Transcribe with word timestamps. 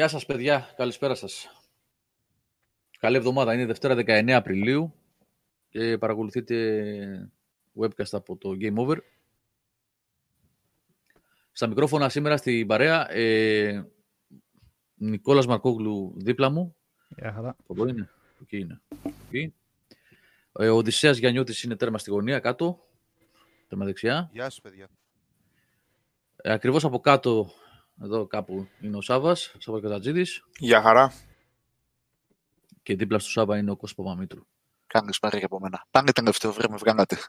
Γεια 0.00 0.08
σας 0.08 0.26
παιδιά, 0.26 0.74
καλησπέρα 0.76 1.14
σας. 1.14 1.48
Καλή 2.98 3.16
εβδομάδα, 3.16 3.54
είναι 3.54 3.66
Δευτέρα 3.66 3.94
19 3.94 4.30
Απριλίου 4.30 4.94
και 5.68 5.98
παρακολουθείτε 5.98 7.30
webcast 7.80 8.10
από 8.10 8.36
το 8.36 8.56
Game 8.60 8.74
Over. 8.74 8.96
Στα 11.52 11.66
μικρόφωνα 11.66 12.08
σήμερα 12.08 12.36
στην 12.36 12.66
παρέα, 12.66 13.12
ε, 13.12 13.86
Νικόλας 14.94 15.46
Μαρκόγλου 15.46 16.14
δίπλα 16.16 16.50
μου. 16.50 16.76
Γεια 17.08 17.32
χαρά. 17.32 17.56
Εδώ 17.70 17.88
είναι, 17.88 18.10
εκεί 18.40 18.58
είναι. 18.58 18.80
Εκεί. 19.26 19.54
Ε, 20.58 20.68
ο 20.68 20.76
Οδυσσέας 20.76 21.18
Γιαννιώτης 21.18 21.62
είναι 21.62 21.76
τέρμα 21.76 21.98
στη 21.98 22.10
γωνία, 22.10 22.38
κάτω, 22.38 22.86
τέρμα 23.68 23.84
δεξιά. 23.84 24.30
Γεια 24.32 24.44
σας, 24.44 24.60
παιδιά. 24.60 24.88
Ε, 26.36 26.52
ακριβώς 26.52 26.84
από 26.84 27.00
κάτω, 27.00 27.52
εδώ 28.02 28.26
κάπου 28.26 28.68
είναι 28.80 28.96
ο 28.96 29.00
Σάβας, 29.00 29.54
Σάβα 29.58 29.80
Κατατζίδης. 29.80 30.44
Γεια 30.58 30.82
χαρά. 30.82 31.12
Και 32.82 32.94
δίπλα 32.94 33.18
στο 33.18 33.30
Σάβα 33.30 33.58
είναι 33.58 33.70
ο 33.70 33.76
Κώστας 33.76 34.04
Παπαμήτρου. 34.04 34.46
Κάνεις 34.86 35.18
πάρει 35.18 35.36
για 35.36 35.46
από 35.46 35.60
μένα. 35.60 35.86
Πάνε 35.90 36.12
την 36.12 36.26
ευθεό, 36.26 36.52
βρε, 36.52 36.68
με 36.68 36.76
βγάλατε. 36.76 37.16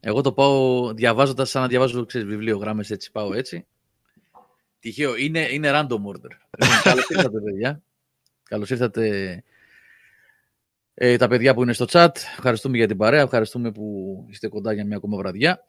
Εγώ 0.00 0.20
το 0.20 0.32
πάω 0.32 0.92
διαβάζοντας 0.94 1.50
σαν 1.50 1.62
να 1.62 1.68
διαβάζω 1.68 2.06
ξέρεις, 2.06 2.28
βιβλίο, 2.28 2.56
γράμμες 2.56 2.90
έτσι, 2.90 3.10
πάω 3.12 3.34
έτσι. 3.34 3.66
Τυχαίο, 4.78 5.16
είναι, 5.16 5.48
είναι 5.50 5.70
random 5.74 6.04
order. 6.04 6.30
Λοιπόν, 6.58 6.80
Καλώς 6.82 7.08
ήρθατε, 7.08 7.40
παιδιά. 7.40 7.82
Καλώς 8.42 8.70
ήρθατε 8.70 9.44
ε, 10.94 11.16
τα 11.16 11.28
παιδιά 11.28 11.54
που 11.54 11.62
είναι 11.62 11.72
στο 11.72 11.84
chat. 11.88 12.08
Ευχαριστούμε 12.14 12.76
για 12.76 12.86
την 12.86 12.96
παρέα, 12.96 13.22
ευχαριστούμε 13.22 13.72
που 13.72 14.26
είστε 14.30 14.48
κοντά 14.48 14.72
για 14.72 14.84
μια 14.84 14.96
ακόμα 14.96 15.16
βραδιά. 15.16 15.64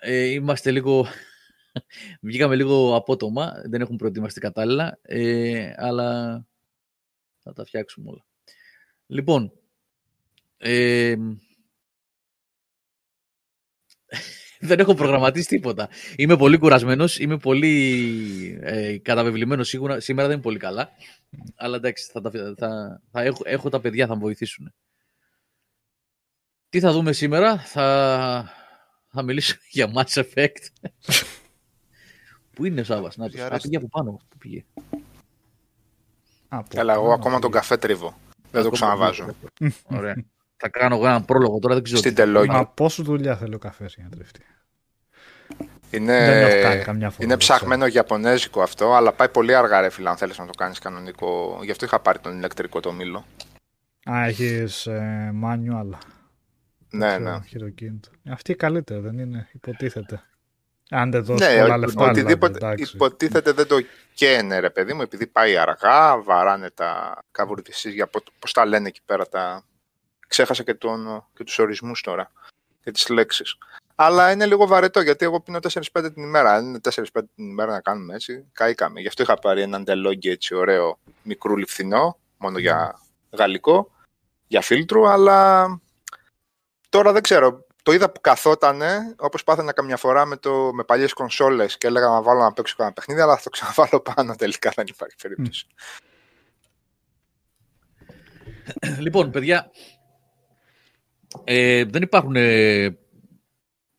Ε, 0.00 0.24
είμαστε 0.24 0.70
λίγο... 0.70 1.06
Βγήκαμε 2.20 2.56
λίγο 2.56 2.94
απότομα, 2.96 3.62
δεν 3.64 3.80
έχουμε 3.80 3.96
προετοιμαστεί 3.96 4.40
κατάλληλα, 4.40 4.98
ε, 5.02 5.72
αλλά 5.76 6.46
θα 7.38 7.52
τα 7.52 7.64
φτιάξουμε 7.64 8.10
όλα. 8.10 8.26
Λοιπόν, 9.06 9.52
ε, 10.56 11.16
δεν 14.60 14.78
έχω 14.78 14.94
προγραμματίσει 14.94 15.48
τίποτα. 15.48 15.88
Είμαι 16.16 16.36
πολύ 16.36 16.58
κουρασμένος, 16.58 17.18
είμαι 17.18 17.36
πολύ 17.38 18.58
ε, 18.62 18.98
καταβεβλημένος 18.98 19.68
σίγουρα. 19.68 20.00
Σήμερα 20.00 20.26
δεν 20.28 20.36
είναι 20.36 20.44
πολύ 20.46 20.58
καλά. 20.58 20.90
Αλλά 21.56 21.76
εντάξει, 21.76 22.10
θα, 22.12 22.20
τα- 22.20 22.54
θα, 22.56 23.02
θα 23.10 23.22
έχω, 23.22 23.42
έχω 23.44 23.68
τα 23.68 23.80
παιδιά, 23.80 24.06
θα 24.06 24.14
με 24.14 24.20
βοηθήσουν. 24.20 24.74
Τι 26.68 26.80
θα 26.80 26.92
δούμε 26.92 27.12
σήμερα, 27.12 27.58
θα, 27.58 28.50
θα 29.12 29.22
μιλήσω 29.22 29.56
για 29.70 29.92
Mass 29.94 30.22
Effect. 30.22 30.88
Πού 32.54 32.64
είναι 32.64 32.80
ο 32.80 32.84
Σάββας, 32.84 33.16
να 33.16 33.28
Τι 33.30 33.40
Α, 33.40 33.46
αρέσει. 33.46 33.62
πήγε 33.62 33.76
από 33.76 33.88
πάνω. 33.88 34.10
Πού 34.28 34.36
πήγε. 34.38 34.64
Από 36.48 36.80
Έλα, 36.80 36.92
εγώ 36.92 37.02
πάνω 37.02 37.14
ακόμα 37.14 37.38
τον 37.38 37.50
πήγε. 37.50 37.60
καφέ 37.60 37.76
τρίβω. 37.76 38.18
Δεν 38.50 38.50
το 38.50 38.58
Ακόμα 38.58 38.70
ξαναβάζω. 38.74 39.26
Ωραία. 39.84 40.24
θα 40.56 40.68
κάνω 40.68 40.94
εγώ 40.96 41.06
έναν 41.06 41.24
πρόλογο 41.24 41.58
τώρα, 41.58 41.74
δεν 41.74 41.82
ξέρω. 41.82 41.98
Στην 41.98 42.10
τι- 42.14 42.16
τελόγια. 42.20 42.52
Μα 42.52 42.66
πόσο 42.66 43.02
δουλειά 43.02 43.36
θέλει 43.36 43.54
ο 43.54 43.58
καφές 43.58 43.94
για 43.94 44.04
να 44.04 44.10
τρεφτεί. 44.16 44.40
Είναι, 45.90 46.18
Δεν 46.26 46.42
έχω 46.42 46.62
κάνει 46.62 46.82
καμιά 46.82 47.10
φορά. 47.10 47.24
είναι 47.24 47.28
δεν 47.28 47.38
ξέρω. 47.38 47.38
ψαχμένο 47.38 47.86
γιαπωνέζικο 47.86 48.62
αυτό, 48.62 48.94
αλλά 48.94 49.12
πάει 49.12 49.28
πολύ 49.28 49.54
αργά 49.54 49.80
ρε 49.80 49.88
φίλε 49.90 50.08
αν 50.08 50.16
θέλεις 50.16 50.38
να 50.38 50.46
το 50.46 50.50
κάνεις 50.56 50.78
κανονικό. 50.78 51.60
Γι' 51.62 51.70
αυτό 51.70 51.84
είχα 51.84 52.00
πάρει 52.00 52.18
τον 52.18 52.36
ηλεκτρικό 52.36 52.80
το 52.80 52.92
μήλο. 52.92 53.24
Α, 54.10 54.24
έχεις 54.26 54.86
ε, 54.86 55.32
manual. 55.44 55.98
Ναι, 56.90 57.06
τέτοιο 57.10 57.30
ναι. 57.30 57.40
Χειροκίνητο. 57.46 58.10
Αυτή 58.30 58.54
καλύτερη 58.54 59.00
δεν 59.00 59.18
είναι, 59.18 59.48
υποτίθεται. 59.52 60.22
Αν 60.90 61.10
δεν 61.10 61.24
δώσει 61.24 61.44
Ναι, 61.44 61.60
πολλά 61.60 61.74
ο- 61.74 61.78
λεφτά, 61.78 62.04
οτιδήποτε 62.10 62.52
δηλαδή, 62.52 62.74
εντάξει. 62.74 62.94
υποτίθεται 62.96 63.52
δεν 63.52 63.66
το 63.66 63.76
καίνε 64.14 64.58
ρε 64.58 64.70
παιδί 64.70 64.92
μου, 64.94 65.02
επειδή 65.02 65.26
πάει 65.26 65.56
αργά, 65.56 66.22
βαράνε 66.22 66.70
τα 66.70 67.22
καβουρδισίες 67.30 67.94
για 67.94 68.06
πο- 68.06 68.22
πώς 68.38 68.52
τα 68.52 68.66
λένε 68.66 68.88
εκεί 68.88 69.00
πέρα 69.06 69.26
τα... 69.28 69.64
Ξέχασα 70.28 70.62
και, 70.62 70.74
τον, 70.74 71.26
και 71.34 71.44
τους 71.44 71.58
ορισμούς 71.58 72.00
τώρα 72.00 72.30
και 72.84 72.90
τις 72.90 73.08
λέξεις. 73.08 73.56
Αλλά 73.94 74.32
είναι 74.32 74.46
λίγο 74.46 74.66
βαρετό 74.66 75.00
γιατί 75.00 75.24
εγώ 75.24 75.40
πίνω 75.40 75.58
4-5 75.92 76.10
την 76.14 76.22
ημέρα. 76.22 76.52
Αν 76.54 76.64
είναι 76.66 76.78
4-5 76.82 77.04
την 77.12 77.48
ημέρα 77.48 77.72
να 77.72 77.80
κάνουμε 77.80 78.14
έτσι, 78.14 78.44
καήκαμε. 78.52 79.00
Γι' 79.00 79.08
αυτό 79.08 79.22
είχα 79.22 79.38
πάρει 79.38 79.62
έναν 79.62 79.84
τελόγγι 79.84 80.30
έτσι 80.30 80.54
ωραίο, 80.54 80.98
μικρούλι 81.22 81.66
φθηνό, 81.66 82.18
μόνο 82.36 82.58
για 82.58 83.00
γαλλικό, 83.30 83.90
για 84.46 84.60
φίλτρου, 84.60 85.08
αλλά 85.08 85.66
τώρα 86.88 87.12
δεν 87.12 87.22
ξέρω. 87.22 87.66
Το 87.82 87.92
είδα 87.92 88.12
που 88.12 88.20
καθότανε, 88.20 89.14
όπως 89.18 89.44
πάθαινα 89.44 89.72
καμιά 89.72 89.96
φορά 89.96 90.24
με, 90.24 90.36
το, 90.36 90.70
με 90.72 90.84
παλιές 90.84 91.12
κονσόλες 91.12 91.78
και 91.78 91.86
έλεγα 91.86 92.08
να 92.08 92.22
βάλω 92.22 92.40
να 92.40 92.52
παίξω 92.52 92.74
κανένα 92.76 92.94
παιχνίδι, 92.94 93.20
αλλά 93.20 93.36
θα 93.36 93.42
το 93.42 93.50
ξαναβάλω 93.50 94.00
πάνω 94.00 94.34
τελικά, 94.34 94.72
δεν 94.74 94.86
υπάρχει 94.88 95.16
περίπτωση. 95.22 95.66
Λοιπόν, 98.98 99.30
παιδιά, 99.30 99.70
ε, 101.44 101.84
δεν 101.84 102.02
υπάρχουν 102.02 102.36
ε, 102.36 102.98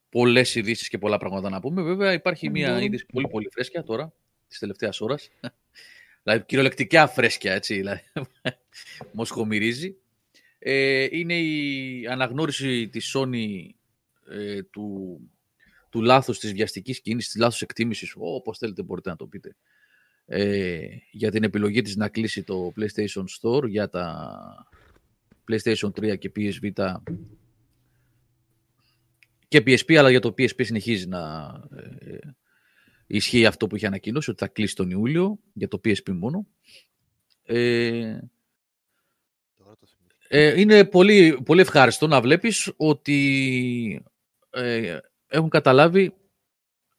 πολλές 0.09 0.55
ειδήσεις 0.55 0.89
και 0.89 0.97
πολλά 0.97 1.17
πράγματα 1.17 1.49
να 1.49 1.59
πούμε. 1.59 1.81
Βέβαια, 1.81 2.13
υπάρχει 2.13 2.49
μια 2.49 2.67
μπορούμε. 2.67 2.85
είδηση 2.85 3.05
πολύ 3.05 3.27
πολύ 3.27 3.49
φρέσκια 3.51 3.83
τώρα, 3.83 4.13
της 4.47 4.59
τελευταίας 4.59 5.01
ώρας. 5.01 5.29
δηλαδή, 6.23 6.45
κυριολεκτικά 6.45 7.07
φρέσκια, 7.07 7.53
έτσι. 7.53 7.75
Δηλαδή, 7.75 8.01
μοσχομυρίζει. 9.11 9.95
Ε, 10.59 11.07
είναι 11.11 11.39
η 11.39 12.07
αναγνώριση 12.07 12.89
της 12.89 13.15
Sony 13.17 13.69
ε, 14.29 14.63
του, 14.63 15.19
του 15.89 16.01
λάθους 16.01 16.39
της 16.39 16.53
βιαστικής 16.53 17.01
κίνησης, 17.01 17.31
της 17.31 17.41
λάθος 17.41 17.61
εκτίμησης, 17.61 18.13
όπως 18.17 18.57
θέλετε 18.57 18.83
μπορείτε 18.83 19.09
να 19.09 19.15
το 19.15 19.27
πείτε, 19.27 19.55
ε, 20.25 20.87
για 21.11 21.31
την 21.31 21.43
επιλογή 21.43 21.81
της 21.81 21.95
να 21.95 22.09
κλείσει 22.09 22.43
το 22.43 22.73
PlayStation 22.75 23.23
Store 23.41 23.67
για 23.67 23.89
τα 23.89 24.67
PlayStation 25.51 25.91
3 25.91 26.17
και 26.17 26.31
PS 26.35 26.53
Vita 26.63 26.95
και 29.47 29.57
PSP, 29.65 29.95
αλλά 29.95 30.09
για 30.09 30.19
το 30.19 30.29
PSP 30.37 30.65
συνεχίζει 30.65 31.07
να 31.07 31.53
ε, 31.99 32.17
ισχύει 33.07 33.45
αυτό 33.45 33.67
που 33.67 33.75
είχε 33.75 33.87
ανακοινώσει, 33.87 34.29
ότι 34.29 34.39
θα 34.39 34.47
κλείσει 34.47 34.75
τον 34.75 34.89
Ιούλιο 34.89 35.39
για 35.53 35.67
το 35.67 35.81
PSP 35.83 36.11
μόνο. 36.11 36.47
Ε, 37.43 38.19
ε, 40.31 40.59
είναι 40.59 40.85
πολύ, 40.85 41.41
πολύ 41.45 41.61
ευχάριστο 41.61 42.07
να 42.07 42.21
βλέπεις 42.21 42.73
ότι 42.77 44.05
ε, 44.49 44.97
έχουν 45.27 45.49
καταλάβει 45.49 46.13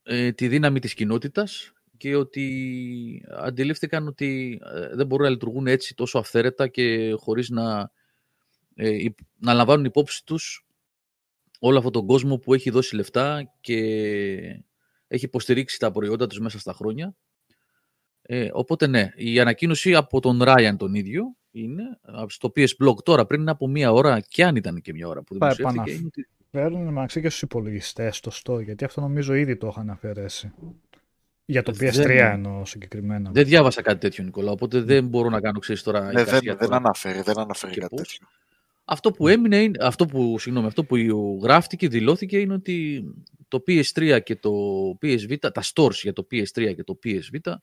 ε, 0.03 0.33
τη 0.33 0.49
δύναμη 0.49 0.81
της 0.81 0.95
κοινότητας 0.95 1.73
και 1.97 2.17
ότι 2.17 3.25
αντιλήφθηκαν 3.31 4.07
ότι 4.07 4.61
ε, 4.75 4.95
δεν 4.97 5.07
μπορούν 5.07 5.25
να 5.25 5.31
λειτουργούν 5.31 5.67
έτσι 5.67 5.95
τόσο 5.95 6.19
αυθαίρετα 6.19 6.69
και 6.69 7.15
χωρίς 7.17 7.49
να, 7.49 7.91
ε, 8.75 8.89
υπ- 8.89 9.19
να 9.37 9.53
λαμβάνουν 9.55 9.85
υπόψη 9.85 10.25
τους 10.25 10.67
όλο 11.59 11.77
αυτόν 11.77 11.93
τον 11.93 12.07
κόσμο 12.07 12.39
που 12.39 12.55
έχει 12.55 12.71
δώσει 12.71 12.97
λεφτά 12.97 13.53
και 13.61 13.77
έχει 15.07 15.25
υποστηρίξει 15.25 15.79
τα 15.79 15.91
προϊόντα 15.91 16.27
τους 16.27 16.39
μέσα 16.39 16.59
στα 16.59 16.73
χρόνια. 16.73 17.15
Ε, 18.23 18.49
οπότε 18.53 18.87
ναι, 18.87 19.13
η 19.15 19.41
ανακοίνωση 19.41 19.95
από 19.95 20.21
τον 20.21 20.43
Ράιαν 20.43 20.77
τον 20.77 20.95
ίδιο 20.95 21.37
είναι 21.51 21.83
α, 22.03 22.25
στο 22.29 22.53
PS 22.57 22.69
Blog 22.85 23.03
τώρα 23.05 23.27
πριν 23.27 23.49
από 23.49 23.69
μία 23.69 23.93
ώρα 23.93 24.21
και 24.21 24.45
αν 24.45 24.57
ήταν 24.57 24.81
και 24.81 24.93
μία 24.93 25.09
ώρα 25.09 25.23
που 25.23 25.37
Πάει 25.37 25.55
δημοσιεύτηκε. 25.55 25.81
επαναφ- 25.91 25.99
είναι 25.99 26.07
ότι- 26.07 26.29
Φέρνουν 26.53 26.93
μεταξύ 26.93 27.21
και 27.21 27.29
στους 27.29 27.43
υπολογιστές 27.43 28.17
στο 28.17 28.31
store, 28.45 28.65
γιατί 28.65 28.85
αυτό 28.85 29.01
νομίζω 29.01 29.35
ήδη 29.35 29.57
το 29.57 29.67
είχαν 29.67 29.91
αφαιρέσει. 29.91 30.53
Για 31.45 31.63
το 31.63 31.73
PS3 31.73 31.93
Δεν- 31.93 32.11
εννοώ 32.33 32.65
συγκεκριμένα. 32.65 33.31
Δεν 33.31 33.45
διάβασα 33.45 33.83
κάτι 33.83 33.99
τέτοιο, 34.01 34.25
Νικόλα, 34.25 34.51
οπότε 34.51 34.81
δεν 34.81 35.07
μπορώ 35.07 35.29
να 35.29 35.41
κάνω 35.41 35.59
ξέρεις 35.59 35.83
τώρα. 35.83 36.01
Ναι, 36.01 36.13
δεν, 36.13 36.23
εικασία 36.23 36.41
δεν 36.55 36.59
τώρα. 36.69 36.77
αναφέρει, 36.77 37.23
δεν 37.23 37.39
αναφέρει 37.39 37.73
Και 37.73 37.81
κάτι 37.81 37.95
πώς. 37.97 38.09
τέτοιο. 38.09 38.27
Αυτό 38.85 39.11
που 39.11 39.29
έμεινε, 39.29 39.57
είναι, 39.57 39.79
αυτό 39.85 40.07
που, 40.07 40.39
συγγνώμη, 40.39 40.67
αυτό 40.67 40.85
που 40.85 40.97
γράφτηκε, 41.43 41.89
δηλώθηκε 41.89 42.39
είναι 42.39 42.53
ότι 42.55 43.05
το 43.49 43.63
PS3 43.67 44.19
και 44.23 44.37
το 44.37 44.51
PS 45.03 45.19
Vita, 45.31 45.53
τα 45.53 45.63
stores 45.75 45.93
για 46.03 46.13
το 46.13 46.27
PS3 46.31 46.75
και 46.75 46.85
το 46.85 46.99
PS 47.05 47.37
Vita 47.37 47.55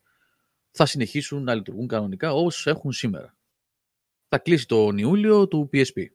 θα 0.71 0.85
συνεχίσουν 0.85 1.43
να 1.43 1.53
λειτουργούν 1.55 1.87
κανονικά 1.87 2.33
όπως 2.33 2.67
έχουν 2.67 2.91
σήμερα. 2.91 3.35
Θα 4.29 4.37
κλείσει 4.37 4.65
τον 4.65 4.97
Ιούλιο 4.97 5.47
του 5.47 5.69
PSP. 5.73 6.05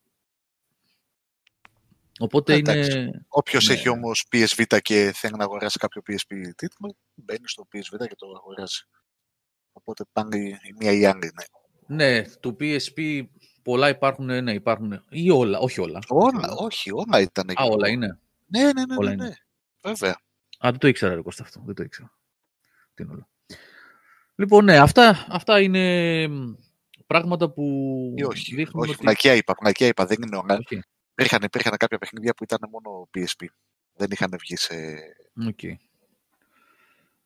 Οπότε 2.19 2.55
Εντάξει. 2.55 2.99
είναι... 2.99 3.25
Όποιος 3.29 3.69
Ναι. 3.69 3.75
έχει 3.75 3.89
όμως 3.89 4.27
PSV 4.33 4.79
και 4.83 5.13
θέλει 5.15 5.35
να 5.37 5.45
αγοράσει 5.45 5.79
κάποιο 5.79 6.03
PSP 6.07 6.35
τίτλο, 6.57 6.97
μπαίνει 7.15 7.49
στο 7.49 7.69
PSV 7.73 8.07
και 8.09 8.15
το 8.17 8.27
αγοράζει. 8.37 8.87
Οπότε 9.73 10.05
πάνε 10.13 10.37
η 10.37 10.49
η 10.49 10.75
μία 10.79 10.93
ή 10.93 11.01
η 11.01 11.05
άλλη. 11.05 11.33
Ναι. 11.35 11.45
Ναι, 11.87 12.23
του 12.41 12.57
PSP 12.61 13.23
πολλά 13.63 13.89
υπάρχουν, 13.89 14.25
ναι, 14.43 14.53
υπάρχουν. 14.53 15.05
Ή 15.11 15.31
όλα, 15.31 15.59
όχι 15.59 15.81
όλα. 15.81 15.99
Όλα, 16.09 16.55
όχι, 16.57 16.93
όλα 16.93 17.21
ήταν. 17.21 17.51
Α, 17.51 17.65
όλα 17.65 17.89
είναι. 17.89 18.19
Ναι, 18.47 18.73
ναι, 18.73 18.85
ναι. 18.87 18.97
Όλα 18.97 19.11
ναι, 19.11 19.17
ναι. 19.17 19.25
είναι. 19.25 19.37
Βέβαια. 19.83 20.11
Α, 20.59 20.71
δεν 20.71 20.79
το 20.79 20.89
ήξερα, 20.89 21.15
ρε 21.15 21.23
Κώστα, 21.23 21.43
αυτό. 21.43 21.63
Δεν 21.67 21.75
το 21.75 21.83
ήξερα. 21.83 22.13
Τι 22.95 23.03
είναι 23.03 23.13
όλα. 23.13 23.29
Λοιπόν, 24.35 24.65
ναι, 24.65 24.79
αυτά, 24.79 25.27
αυτά 25.29 25.61
είναι 25.61 26.29
μ, 26.29 26.55
πράγματα 27.13 27.51
που 27.51 27.63
Ή 28.17 28.25
όχι. 28.25 28.55
δείχνουν 28.55 28.83
όχι 28.83 28.91
ότι... 28.93 29.01
πνακιά 29.03 29.35
είπα, 29.35 29.55
πνακιά 29.55 29.87
είπα. 29.87 30.07
Δεν 30.07 30.17
είναι 30.27 30.37
όλα. 30.37 30.59
Όχι. 30.67 30.83
Υπήρχαν, 31.13 31.43
υπήρχαν 31.43 31.77
κάποια 31.77 31.99
παιχνίδια 31.99 32.35
που 32.35 32.45
ήταν 32.45 32.59
μόνο 32.71 33.09
PSP. 33.15 33.47
Δεν 33.93 34.09
είχαν 34.11 34.37
βγει 34.41 34.57
σε. 34.57 34.75
Οκ. 35.49 35.59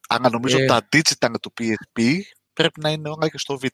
Αλλά 0.08 0.30
νομίζω 0.30 0.58
Ε. 0.58 0.64
τα 0.66 0.88
digital 0.92 1.34
του 1.42 1.52
PSP 1.60 2.02
πρέπει 2.52 2.80
να 2.80 2.90
είναι 2.90 3.08
όλα 3.08 3.28
και 3.28 3.38
στο 3.38 3.58
Β. 3.58 3.64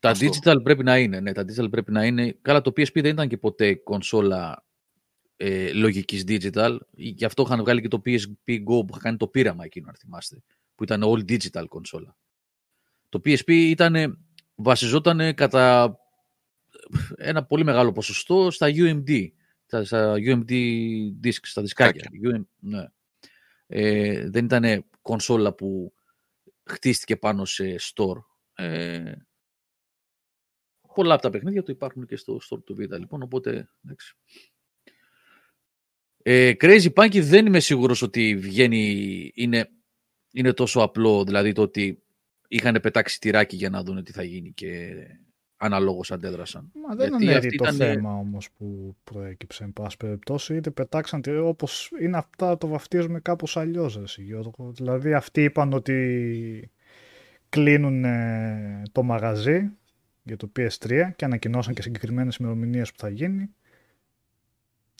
Τα 0.00 0.10
Αυτό. 0.10 0.26
digital 0.26 0.56
πρέπει 0.62 0.82
να 0.84 0.98
είναι, 0.98 1.20
ναι, 1.20 1.32
τα 1.32 1.42
digital 1.42 1.70
πρέπει 1.70 1.92
να 1.92 2.04
είναι. 2.04 2.38
Καλά, 2.42 2.60
το 2.60 2.70
PSP 2.76 2.92
δεν 3.02 3.12
ήταν 3.12 3.28
και 3.28 3.36
ποτέ 3.36 3.74
κονσόλα 3.74 4.64
ε, 5.36 5.72
λογικής 5.72 6.24
digital. 6.28 6.76
Γι' 6.90 7.24
αυτό 7.24 7.42
είχαν 7.42 7.60
βγάλει 7.60 7.80
και 7.80 7.88
το 7.88 8.02
PSP 8.04 8.52
Go 8.52 8.64
που 8.64 8.86
είχα 8.90 8.98
κάνει 9.00 9.16
το 9.16 9.28
πείραμα 9.28 9.64
εκείνο, 9.64 9.88
αν 9.88 9.94
θυμάστε. 9.98 10.42
Που 10.74 10.84
ήταν 10.84 11.02
all 11.04 11.30
digital 11.32 11.64
κονσόλα. 11.68 12.16
Το 13.08 13.20
PSP 13.24 13.48
ήταν, 13.50 14.18
βασιζόταν 14.58 15.34
κατά 15.34 15.96
ένα 17.16 17.44
πολύ 17.44 17.64
μεγάλο 17.64 17.92
ποσοστό 17.92 18.50
στα 18.50 18.66
UMD. 18.70 19.28
Στα, 19.66 19.84
στα 19.84 20.14
UMD 20.16 20.50
discs, 21.24 21.42
στα 21.42 21.62
δισκάκια. 21.62 22.10
UM, 22.24 22.42
ναι. 22.58 22.84
ε, 23.66 24.28
δεν 24.30 24.44
ήταν 24.44 24.84
κονσόλα 25.02 25.54
που 25.54 25.92
χτίστηκε 26.64 27.16
πάνω 27.16 27.44
σε 27.44 27.76
store. 27.94 28.22
Ε, 28.54 29.12
πολλά 30.94 31.14
από 31.14 31.22
τα 31.22 31.30
παιχνίδια 31.30 31.62
του 31.62 31.70
υπάρχουν 31.70 32.06
και 32.06 32.16
στο 32.16 32.40
store 32.50 32.64
του 32.64 32.76
Vita, 32.78 32.98
λοιπόν, 32.98 33.22
οπότε, 33.22 33.68
εντάξει. 33.84 34.16
Ε, 36.22 36.52
Crazy 36.60 36.92
Punky 36.94 37.20
δεν 37.20 37.46
είμαι 37.46 37.60
σίγουρος 37.60 38.02
ότι 38.02 38.36
βγαίνει, 38.36 39.30
είναι, 39.34 39.70
είναι 40.32 40.52
τόσο 40.52 40.80
απλό, 40.80 41.24
δηλαδή 41.24 41.52
το 41.52 41.62
ότι 41.62 42.02
είχαν 42.48 42.78
πετάξει 42.82 43.20
τυράκι 43.20 43.56
για 43.56 43.70
να 43.70 43.82
δουν 43.82 44.04
τι 44.04 44.12
θα 44.12 44.22
γίνει 44.22 44.52
και 44.52 44.94
αναλόγως 45.56 46.12
αντέδρασαν. 46.12 46.72
Μα 46.88 46.94
δεν 46.94 47.08
Γιατί 47.08 47.24
είναι 47.24 47.34
αυτή 47.34 47.56
το 47.56 47.64
ήταν- 47.64 47.76
θέμα 47.76 48.14
όμως 48.14 48.50
που 48.50 48.96
προέκυψε 49.04 49.64
εν 49.64 49.72
πάση 49.72 49.96
περιπτώσει, 49.96 50.56
είτε 50.56 50.70
πετάξαν 50.70 51.20
τη- 51.22 51.30
όπως 51.36 51.90
είναι 52.00 52.16
αυτά 52.16 52.58
το 52.58 52.66
βαφτίζουμε 52.66 53.20
κάπως 53.20 53.56
αλλιώς 53.56 53.96
ρε 53.96 54.02
εσύ, 54.02 54.22
Γιώργο. 54.22 54.72
Δηλαδή 54.72 55.14
αυτοί 55.14 55.42
είπαν 55.44 55.72
ότι 55.72 56.70
κλείνουν 57.48 58.04
ε, 58.04 58.82
το 58.92 59.02
μαγαζί 59.02 59.70
για 60.22 60.36
το 60.36 60.52
PS3 60.58 61.10
και 61.16 61.24
ανακοινώσαν 61.24 61.74
και 61.74 61.82
συγκεκριμένες 61.82 62.36
ημερομηνίες 62.36 62.90
που 62.92 62.98
θα 62.98 63.08
γίνει. 63.08 63.48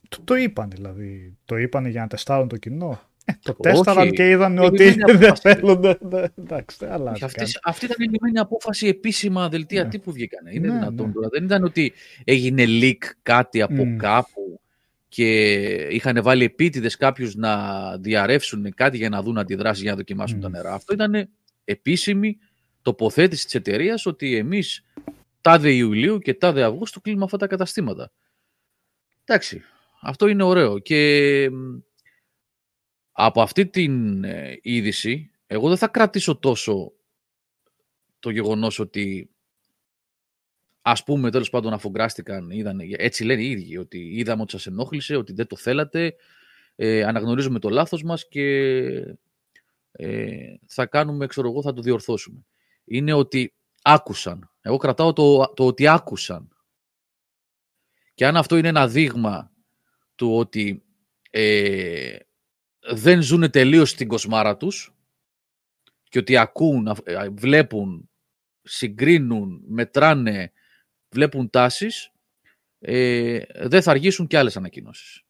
Το, 0.08 0.20
το 0.24 0.34
είπαν 0.34 0.70
δηλαδή. 0.70 1.36
Το 1.44 1.56
είπαν 1.56 1.86
για 1.86 2.00
να 2.00 2.06
τεστάρουν 2.06 2.48
το 2.48 2.56
κοινό. 2.56 3.00
Ε, 3.30 3.32
το 3.42 3.54
Όχι. 3.58 3.60
τέσταραν 3.74 4.10
και 4.10 4.28
είδαν 4.30 4.52
Είναι 4.52 4.64
ότι 4.64 4.84
λυμμένη 4.84 5.18
δεν 5.18 5.30
απόφαση. 5.30 5.40
θέλουν. 5.42 5.80
δεν- 5.80 5.98
δεν- 6.00 6.32
Εντάξει, 6.38 6.76
δεν 6.80 6.90
αλλάζει. 6.92 7.18
Και 7.18 7.24
αυτή, 7.24 7.38
κάτι. 7.38 7.52
αυτή 7.62 7.84
ήταν 7.84 7.96
η 8.00 8.08
λυμμένη 8.10 8.38
απόφαση 8.38 8.86
επίσημα 8.86 9.48
δελτία 9.48 9.82
Ναι. 9.82 9.88
τύπου 9.88 10.12
βγήκανε. 10.12 10.50
Είναι 10.54 10.66
Ναι, 10.68 10.72
δυνατόν 10.72 11.06
ναι. 11.06 11.12
τώρα. 11.12 11.28
Δεν 11.28 11.44
ήταν 11.44 11.64
ότι 11.64 11.92
έγινε 12.24 12.64
leak 12.68 12.98
κάτι 13.22 13.62
από 13.62 13.84
Μμ. 13.84 13.96
κάπου 13.96 14.60
και 15.08 15.52
είχαν 15.90 16.22
βάλει 16.22 16.44
επίτηδες 16.44 16.96
κάποιους 16.96 17.34
να 17.34 17.62
διαρρεύσουν 17.98 18.74
κάτι 18.74 18.96
για 18.96 19.08
να 19.08 19.22
δουν 19.22 19.38
αντιδράσεις 19.38 19.82
για 19.82 19.90
να 19.90 19.96
δοκιμάσουν 19.96 20.36
Μμ. 20.36 20.40
τα 20.40 20.48
νερά. 20.48 20.72
Αυτό 20.72 20.92
ήταν 20.92 21.28
επίσημη 21.64 22.38
τοποθέτηση 22.82 23.44
της 23.44 23.54
εταιρείας 23.54 24.06
ότι 24.06 24.36
εμείς 24.36 24.84
τάδε 25.40 25.72
Ιουλίου 25.72 26.18
και 26.18 26.34
τάδε 26.34 26.62
Αυγούστου 26.62 27.00
κλείνουμε 27.00 27.24
αυτά 27.24 27.36
τα 27.36 27.46
καταστήματα. 27.46 28.12
Εντάξει, 29.24 29.62
αυτό 30.02 30.26
είναι 30.26 30.42
ωραίο 30.42 30.78
και 30.78 31.48
μ, 31.52 31.76
από 33.20 33.42
αυτή 33.42 33.66
την 33.66 34.24
ε, 34.24 34.58
είδηση 34.62 35.30
εγώ 35.46 35.68
δεν 35.68 35.76
θα 35.76 35.88
κρατήσω 35.88 36.36
τόσο 36.36 36.92
το 38.18 38.30
γεγονός 38.30 38.78
ότι 38.78 39.30
ας 40.82 41.04
πούμε 41.04 41.30
τέλος 41.30 41.50
πάντων 41.50 41.72
αφογκράστηκαν, 41.72 42.50
είδαν, 42.50 42.80
έτσι 42.80 43.24
λένε 43.24 43.42
οι 43.42 43.50
ίδιοι, 43.50 43.76
ότι 43.76 43.98
είδαμε 43.98 44.42
ότι 44.42 44.50
σας 44.50 44.66
ενόχλησε, 44.66 45.16
ότι 45.16 45.32
δεν 45.32 45.46
το 45.46 45.56
θέλατε, 45.56 46.14
ε, 46.76 47.04
αναγνωρίζουμε 47.04 47.58
το 47.58 47.68
λάθος 47.68 48.02
μας 48.02 48.28
και 48.28 48.44
ε, 49.90 50.54
θα 50.66 50.86
κάνουμε, 50.86 51.26
ξέρω 51.26 51.48
εγώ, 51.48 51.62
θα 51.62 51.72
το 51.72 51.82
διορθώσουμε. 51.82 52.46
Είναι 52.84 53.12
ότι 53.12 53.54
άκουσαν. 53.82 54.50
Εγώ 54.60 54.76
κρατάω 54.76 55.12
το, 55.12 55.52
το 55.56 55.66
ότι 55.66 55.86
άκουσαν. 55.86 56.56
Και 58.14 58.26
αν 58.26 58.36
αυτό 58.36 58.56
είναι 58.56 58.68
ένα 58.68 58.88
δείγμα 58.88 59.52
του 60.14 60.36
ότι 60.36 60.82
ε, 61.30 62.16
δεν 62.90 63.22
ζουν 63.22 63.50
τελείως 63.50 63.90
στην 63.90 64.08
κοσμάρα 64.08 64.56
τους 64.56 64.94
και 66.08 66.18
ότι 66.18 66.36
ακούν, 66.36 66.88
αφ- 66.88 67.00
ε, 67.08 67.28
βλέπουν, 67.28 68.10
συγκρίνουν, 68.62 69.62
μετράνε, 69.66 70.52
βλέπουν 71.14 71.50
τάσεις, 71.50 72.12
ε, 72.78 73.40
δεν 73.68 73.82
θα 73.82 73.90
αργήσουν 73.90 74.26
και 74.26 74.38
άλλες 74.38 74.56
ανακοινώσεις. 74.56 75.22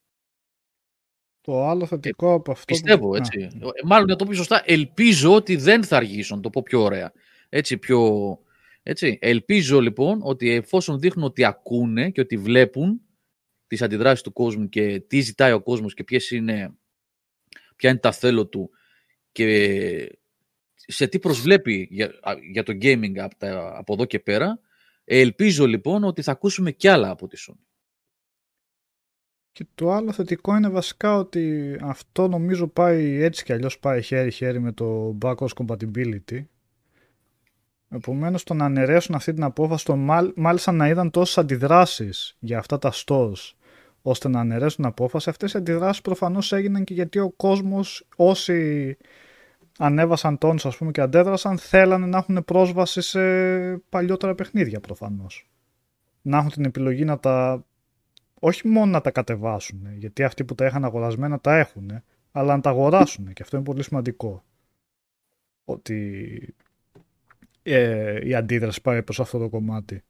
Το 1.40 1.66
άλλο 1.68 1.86
θετικό 1.86 2.32
από 2.32 2.50
αυτό. 2.52 2.64
που- 2.64 2.72
Πιστεύω, 2.80 3.14
Α, 3.14 3.16
έτσι. 3.16 3.40
Ε, 3.62 3.66
Μάλλον 3.84 4.06
να 4.08 4.16
το 4.16 4.24
πω 4.24 4.32
σωστά, 4.34 4.62
ελπίζω 4.64 5.34
ότι 5.34 5.56
δεν 5.56 5.84
θα 5.84 5.96
αργήσουν, 5.96 6.36
να 6.36 6.42
το 6.42 6.50
πω 6.50 6.62
πιο 6.62 6.82
ωραία. 6.82 7.12
Έτσι, 7.48 7.78
πιο... 7.78 8.38
Έτσι. 8.82 9.18
Ελπίζω 9.20 9.80
λοιπόν 9.80 10.18
ότι 10.22 10.50
εφόσον 10.50 10.98
δείχνουν 11.00 11.24
ότι 11.24 11.44
ακούνε 11.44 12.10
και 12.10 12.20
ότι 12.20 12.36
βλέπουν 12.36 13.00
τις 13.66 13.82
αντιδράσεις 13.82 14.22
του 14.22 14.32
κόσμου 14.32 14.68
και 14.68 15.00
τι 15.00 15.20
ζητάει 15.20 15.52
ο 15.52 15.62
κόσμος 15.62 15.94
και 15.94 16.04
ποιες 16.04 16.30
είναι, 16.30 16.77
ποια 17.78 17.90
είναι 17.90 17.98
τα 17.98 18.12
θέλω 18.12 18.46
του 18.46 18.70
και 19.32 20.18
σε 20.74 21.06
τι 21.06 21.18
προσβλέπει 21.18 21.88
για, 21.90 22.06
α, 22.22 22.32
για 22.52 22.62
το 22.62 22.72
gaming 22.82 23.18
από, 23.18 23.36
τα- 23.36 23.72
από 23.78 23.92
εδώ 23.92 24.04
και 24.04 24.18
πέρα, 24.18 24.60
ελπίζω 25.04 25.66
λοιπόν 25.66 26.04
ότι 26.04 26.22
θα 26.22 26.32
ακούσουμε 26.32 26.70
κι 26.72 26.88
άλλα 26.88 27.10
από 27.10 27.26
τη 27.26 27.44
Sony. 27.48 27.62
Και 29.52 29.66
το 29.74 29.92
άλλο 29.92 30.12
θετικό 30.12 30.56
είναι 30.56 30.68
βασικά 30.68 31.16
ότι 31.16 31.76
αυτό 31.82 32.28
νομίζω 32.28 32.68
πάει 32.68 33.22
έτσι 33.22 33.44
κι 33.44 33.52
αλλιώς 33.52 33.78
πάει 33.78 34.02
χέρι-χέρι 34.02 34.60
με 34.60 34.72
το 34.72 35.18
backwards 35.22 35.52
compatibility. 35.54 36.44
Επομένως 37.90 38.42
το 38.44 38.54
να 38.54 38.64
αναιρέσουν 38.64 39.14
αυτή 39.14 39.32
την 39.32 39.42
απόφαση, 39.42 39.84
το 39.84 39.96
μάλ- 39.96 40.32
μάλιστα 40.36 40.72
να 40.72 40.88
είδαν 40.88 41.10
τόσες 41.10 41.38
αντιδράσεις 41.38 42.36
για 42.38 42.58
αυτά 42.58 42.78
τα 42.78 42.92
stores, 42.94 43.52
ώστε 44.08 44.28
να 44.28 44.40
αναιρέσουν 44.40 44.76
την 44.76 44.86
απόφαση, 44.86 45.30
αυτές 45.30 45.52
οι 45.52 45.58
αντιδράσεις 45.58 46.02
προφανώς 46.02 46.52
έγιναν 46.52 46.84
και 46.84 46.94
γιατί 46.94 47.18
ο 47.18 47.30
κόσμος, 47.30 48.06
όσοι 48.16 48.96
ανέβασαν 49.78 50.38
τόνους 50.38 50.66
ας 50.66 50.76
πούμε 50.76 50.90
και 50.90 51.00
αντέδρασαν, 51.00 51.58
θέλανε 51.58 52.06
να 52.06 52.18
έχουν 52.18 52.44
πρόσβαση 52.44 53.00
σε 53.00 53.20
παλιότερα 53.76 54.34
παιχνίδια 54.34 54.80
προφανώς. 54.80 55.50
Να 56.22 56.38
έχουν 56.38 56.50
την 56.50 56.64
επιλογή 56.64 57.04
να 57.04 57.18
τα 57.18 57.64
όχι 58.40 58.68
μόνο 58.68 58.90
να 58.90 59.00
τα 59.00 59.10
κατεβάσουν, 59.10 59.86
γιατί 59.96 60.24
αυτοί 60.24 60.44
που 60.44 60.54
τα 60.54 60.66
είχαν 60.66 60.84
αγορασμένα 60.84 61.40
τα 61.40 61.56
έχουν, 61.56 61.90
αλλά 62.32 62.56
να 62.56 62.60
τα 62.60 62.70
αγοράσουν 62.70 63.32
και 63.32 63.42
αυτό 63.42 63.56
είναι 63.56 63.64
πολύ 63.64 63.82
σημαντικό. 63.82 64.44
Ότι 65.64 66.54
ε, 67.62 68.28
η 68.28 68.34
αντίδραση 68.34 68.80
πάει 68.80 69.02
προς 69.02 69.20
αυτό 69.20 69.38
το 69.38 69.48
κομμάτι. 69.48 70.02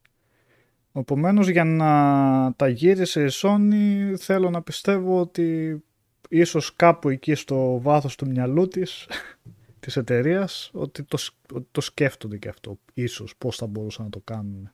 Επομένως 0.98 1.48
για 1.48 1.64
να 1.64 2.52
τα 2.56 2.68
γύρισε 2.68 3.24
η 3.24 3.28
Sony 3.32 4.14
θέλω 4.18 4.50
να 4.50 4.62
πιστεύω 4.62 5.20
ότι 5.20 5.76
ίσως 6.28 6.76
κάπου 6.76 7.08
εκεί 7.08 7.34
στο 7.34 7.80
βάθος 7.80 8.16
του 8.16 8.26
μυαλού 8.26 8.68
της 8.68 9.06
της 9.80 9.96
εταιρείας 9.96 10.70
ότι 10.72 11.02
το, 11.02 11.16
σ- 11.16 11.34
ότι 11.52 11.68
το 11.70 11.80
σκέφτονται 11.80 12.36
και 12.36 12.48
αυτό 12.48 12.78
ίσως 12.94 13.34
πώς 13.38 13.56
θα 13.56 13.66
μπορούσαν 13.66 14.04
να 14.04 14.10
το 14.10 14.20
κάνουν 14.24 14.70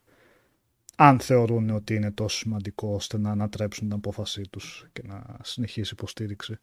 αν 0.97 1.21
θεωρούν 1.21 1.71
ότι 1.71 1.95
είναι 1.95 2.11
τόσο 2.11 2.37
σημαντικό 2.37 2.95
ώστε 2.95 3.19
να 3.19 3.31
ανατρέψουν 3.31 3.89
την 3.89 3.97
απόφασή 3.97 4.43
τους 4.51 4.87
και 4.93 5.03
να 5.07 5.25
συνεχίσει 5.43 5.89
η 5.93 5.97
υποστήριξη. 5.99 6.59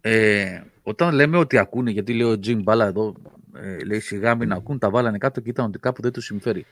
Ε, 0.00 0.60
όταν 0.82 1.14
λέμε 1.14 1.36
ότι 1.36 1.58
ακούνε, 1.58 1.90
γιατί 1.90 2.14
λέει 2.14 2.30
ο 2.30 2.38
Τζιμ 2.38 2.62
Μπάλα 2.62 2.86
εδώ, 2.86 3.14
ε, 3.54 3.84
λέει 3.84 4.00
σιγά 4.00 4.34
μην 4.34 4.52
ακούν, 4.52 4.78
τα 4.78 4.90
βάλανε 4.90 5.18
κάτω 5.18 5.40
και 5.40 5.50
ήταν 5.50 5.66
ότι 5.66 5.78
κάπου 5.78 6.02
δεν 6.02 6.12
τους 6.12 6.24
συμφέρει. 6.24 6.66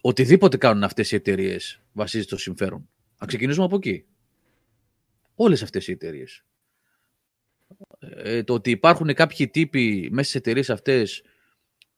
Οτιδήποτε 0.00 0.56
κάνουν 0.56 0.82
αυτές 0.82 1.12
οι 1.12 1.14
εταιρείες 1.14 1.80
βασίζεται 1.92 2.28
στο 2.28 2.38
συμφέρον. 2.38 2.88
Να 3.18 3.26
ξεκινήσουμε 3.26 3.64
από 3.64 3.76
εκεί. 3.76 4.04
Όλες 5.34 5.62
αυτές 5.62 5.88
οι 5.88 5.92
εταιρείες. 5.92 6.44
Ε, 7.98 8.42
το 8.42 8.54
ότι 8.54 8.70
υπάρχουν 8.70 9.14
κάποιοι 9.14 9.48
τύποι 9.48 10.08
μέσα 10.12 10.28
στις 10.28 10.40
εταιρείες 10.40 10.70
αυτές 10.70 11.22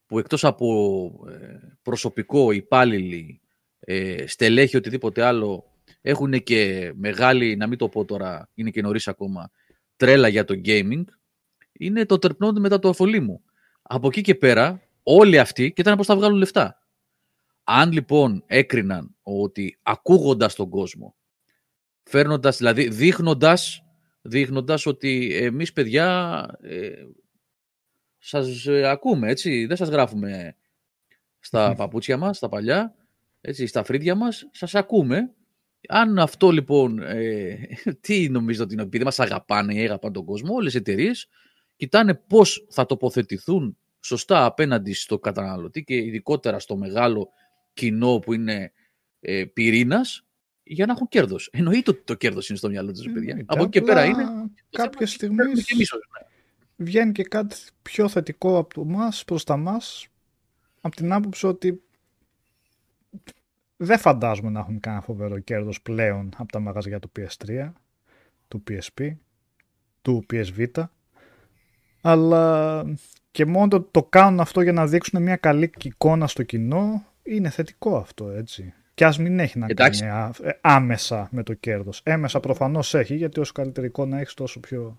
που 0.05 0.19
εκτός 0.19 0.45
από 0.45 1.09
ε, 1.29 1.75
προσωπικό, 1.81 2.51
υπάλληλοι, 2.51 3.41
ε, 3.79 4.27
στελέχη, 4.27 4.77
οτιδήποτε 4.77 5.23
άλλο, 5.23 5.63
έχουν 6.01 6.43
και 6.43 6.91
μεγάλη, 6.95 7.55
να 7.55 7.67
μην 7.67 7.77
το 7.77 7.89
πω 7.89 8.05
τώρα, 8.05 8.49
είναι 8.53 8.69
και 8.69 8.81
νωρίς 8.81 9.07
ακόμα, 9.07 9.51
τρέλα 9.99 10.27
για 10.27 10.45
το 10.45 10.61
gaming, 10.65 11.03
είναι 11.71 12.05
το 12.05 12.17
τερπνόντι 12.19 12.59
μετά 12.59 12.79
το 12.79 12.89
αφολί 12.89 13.19
μου. 13.19 13.43
Από 13.81 14.07
εκεί 14.07 14.21
και 14.21 14.35
πέρα, 14.35 14.81
όλοι 15.03 15.39
αυτοί 15.39 15.73
κοιτάνε 15.73 15.97
πώς 15.97 16.05
θα 16.05 16.15
βγάλουν 16.15 16.37
λεφτά. 16.37 16.87
Αν 17.63 17.91
λοιπόν 17.91 18.43
έκριναν 18.45 19.15
ότι 19.21 19.79
ακούγοντας 19.81 20.55
τον 20.55 20.69
κόσμο, 20.69 21.15
φέρνοντας, 22.03 22.57
δηλαδή 22.57 22.87
δείχνοντας, 22.87 23.83
δείχνοντας 24.21 24.85
ότι 24.85 25.35
εμείς 25.35 25.73
παιδιά 25.73 26.47
ε, 26.61 26.91
σας 28.17 28.65
ε, 28.65 28.89
ακούμε, 28.89 29.29
έτσι, 29.29 29.65
δεν 29.65 29.77
σας 29.77 29.89
γράφουμε 29.89 30.55
στα 31.39 31.67
Μμμ. 31.67 31.75
παπούτσια 31.75 32.17
μας, 32.17 32.37
στα 32.37 32.49
παλιά, 32.49 32.95
έτσι, 33.41 33.67
στα 33.67 33.83
φρύδια 33.83 34.15
μας, 34.15 34.49
σας 34.51 34.75
ακούμε. 34.75 35.33
Αν 35.87 36.19
αυτό 36.19 36.51
λοιπόν, 36.51 36.99
ε, 36.99 37.57
τι 38.01 38.29
νομίζετε 38.29 38.63
ότι 38.63 38.73
είναι, 38.73 38.83
επειδή 38.83 39.03
μας 39.03 39.19
αγαπάνε 39.19 39.73
ή 39.73 39.83
αγαπάνε 39.83 40.13
τον 40.13 40.25
κόσμο, 40.25 40.53
όλες 40.53 40.73
οι 40.73 40.77
εταιρείες 40.77 41.27
κοιτάνε 41.75 42.13
πώς 42.13 42.65
θα 42.69 42.85
τοποθετηθούν 42.85 43.77
σωστά 43.99 44.45
απέναντι 44.45 44.93
στο 44.93 45.19
καταναλωτή 45.19 45.83
και 45.83 45.95
ειδικότερα 45.95 46.59
στο 46.59 46.77
μεγάλο 46.77 47.29
κοινό 47.73 48.19
που 48.19 48.33
είναι 48.33 48.71
ε, 49.19 49.45
πυρήνας 49.45 50.23
για 50.63 50.85
να 50.85 50.91
έχουν 50.91 51.07
κέρδος. 51.07 51.49
Εννοείται 51.51 51.91
ότι 51.91 52.01
το 52.03 52.13
κέρδος 52.13 52.49
είναι 52.49 52.57
στο 52.57 52.69
μυαλό 52.69 52.91
τους, 52.91 53.11
παιδιά. 53.13 53.43
Από 53.45 53.61
εκεί 53.61 53.69
και 53.69 53.81
πέρα 53.81 54.05
είναι. 54.05 54.25
Κάποια 54.69 55.07
στιγμής 55.07 55.65
βγαίνει 56.75 57.11
και 57.11 57.23
κάτι 57.23 57.55
πιο 57.81 58.07
θετικό 58.09 58.57
από 58.57 58.81
εμά 58.81 59.11
προς 59.25 59.43
τα 59.43 59.57
μας, 59.57 60.07
από 60.81 60.95
την 60.95 61.11
άποψη 61.11 61.47
ότι 61.47 61.81
δεν 63.81 63.97
φαντάζομαι 63.97 64.49
να 64.49 64.59
έχουν 64.59 64.79
κανένα 64.79 65.01
φοβερό 65.01 65.39
κέρδος 65.39 65.81
πλέον 65.81 66.29
από 66.37 66.51
τα 66.51 66.59
μαγαζιά 66.59 66.99
του 66.99 67.11
PS3, 67.19 67.71
του 68.47 68.63
PSP, 68.69 69.11
του 70.01 70.25
PSV, 70.33 70.67
αλλά 72.01 72.83
και 73.31 73.45
μόνο 73.45 73.67
το, 73.67 73.81
το 73.81 74.03
κάνουν 74.03 74.39
αυτό 74.39 74.61
για 74.61 74.73
να 74.73 74.87
δείξουν 74.87 75.21
μια 75.21 75.35
καλή 75.35 75.71
εικόνα 75.81 76.27
στο 76.27 76.43
κοινό 76.43 77.03
είναι 77.23 77.49
θετικό 77.49 77.97
αυτό 77.97 78.29
έτσι. 78.29 78.73
Και 78.93 79.05
ας 79.05 79.17
μην 79.17 79.39
έχει 79.39 79.59
να 79.59 79.67
κάνει 79.73 79.97
ε, 80.41 80.49
άμεσα 80.61 81.27
με 81.31 81.43
το 81.43 81.53
κέρδος. 81.53 82.01
Έμεσα 82.03 82.39
προφανώς 82.39 82.93
έχει, 82.93 83.15
γιατί 83.15 83.39
όσο 83.39 83.51
καλύτερη 83.51 83.87
εικόνα 83.87 84.19
έχεις, 84.19 84.33
τόσο 84.33 84.59
πιο. 84.59 84.97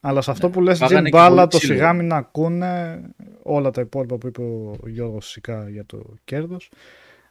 Αλλά 0.00 0.20
σε 0.20 0.30
αυτό 0.30 0.46
ναι. 0.46 0.52
που 0.52 0.60
λες 0.60 0.78
Τζιν 0.78 1.08
Μπάλα, 1.10 1.46
το 1.46 1.58
σιγά 1.58 1.92
μην 1.92 2.12
ακούνε 2.12 3.00
όλα 3.42 3.70
τα 3.70 3.80
υπόλοιπα 3.80 4.16
που 4.16 4.26
είπε 4.26 4.42
ο 4.42 4.88
Γιώργος 4.88 5.24
φυσικά 5.24 5.68
για 5.68 5.86
το 5.86 6.14
κέρδος. 6.24 6.70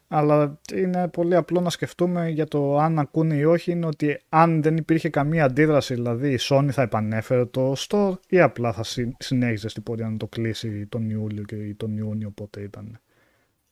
Αλλά 0.07 0.59
είναι 0.73 1.07
πολύ 1.07 1.35
απλό 1.35 1.61
να 1.61 1.69
σκεφτούμε 1.69 2.29
για 2.29 2.45
το 2.45 2.77
αν 2.77 2.99
ακούνε 2.99 3.35
ή 3.35 3.43
όχι 3.43 3.71
είναι 3.71 3.85
ότι 3.85 4.19
αν 4.29 4.61
δεν 4.61 4.77
υπήρχε 4.77 5.09
καμία 5.09 5.45
αντίδραση, 5.45 5.93
δηλαδή 5.93 6.31
η 6.31 6.37
Sony 6.41 6.69
θα 6.71 6.81
επανέφερε 6.81 7.45
το 7.45 7.73
store 7.77 8.13
ή 8.29 8.39
απλά 8.39 8.73
θα 8.73 8.83
συνέχιζε 9.17 9.67
στην 9.67 9.83
πορεία 9.83 10.09
να 10.09 10.17
το 10.17 10.27
κλείσει 10.27 10.85
τον 10.85 11.09
Ιούλιο 11.09 11.43
και 11.43 11.55
τον 11.77 11.97
Ιούνιο 11.97 12.29
πότε 12.29 12.61
ήταν. 12.61 12.99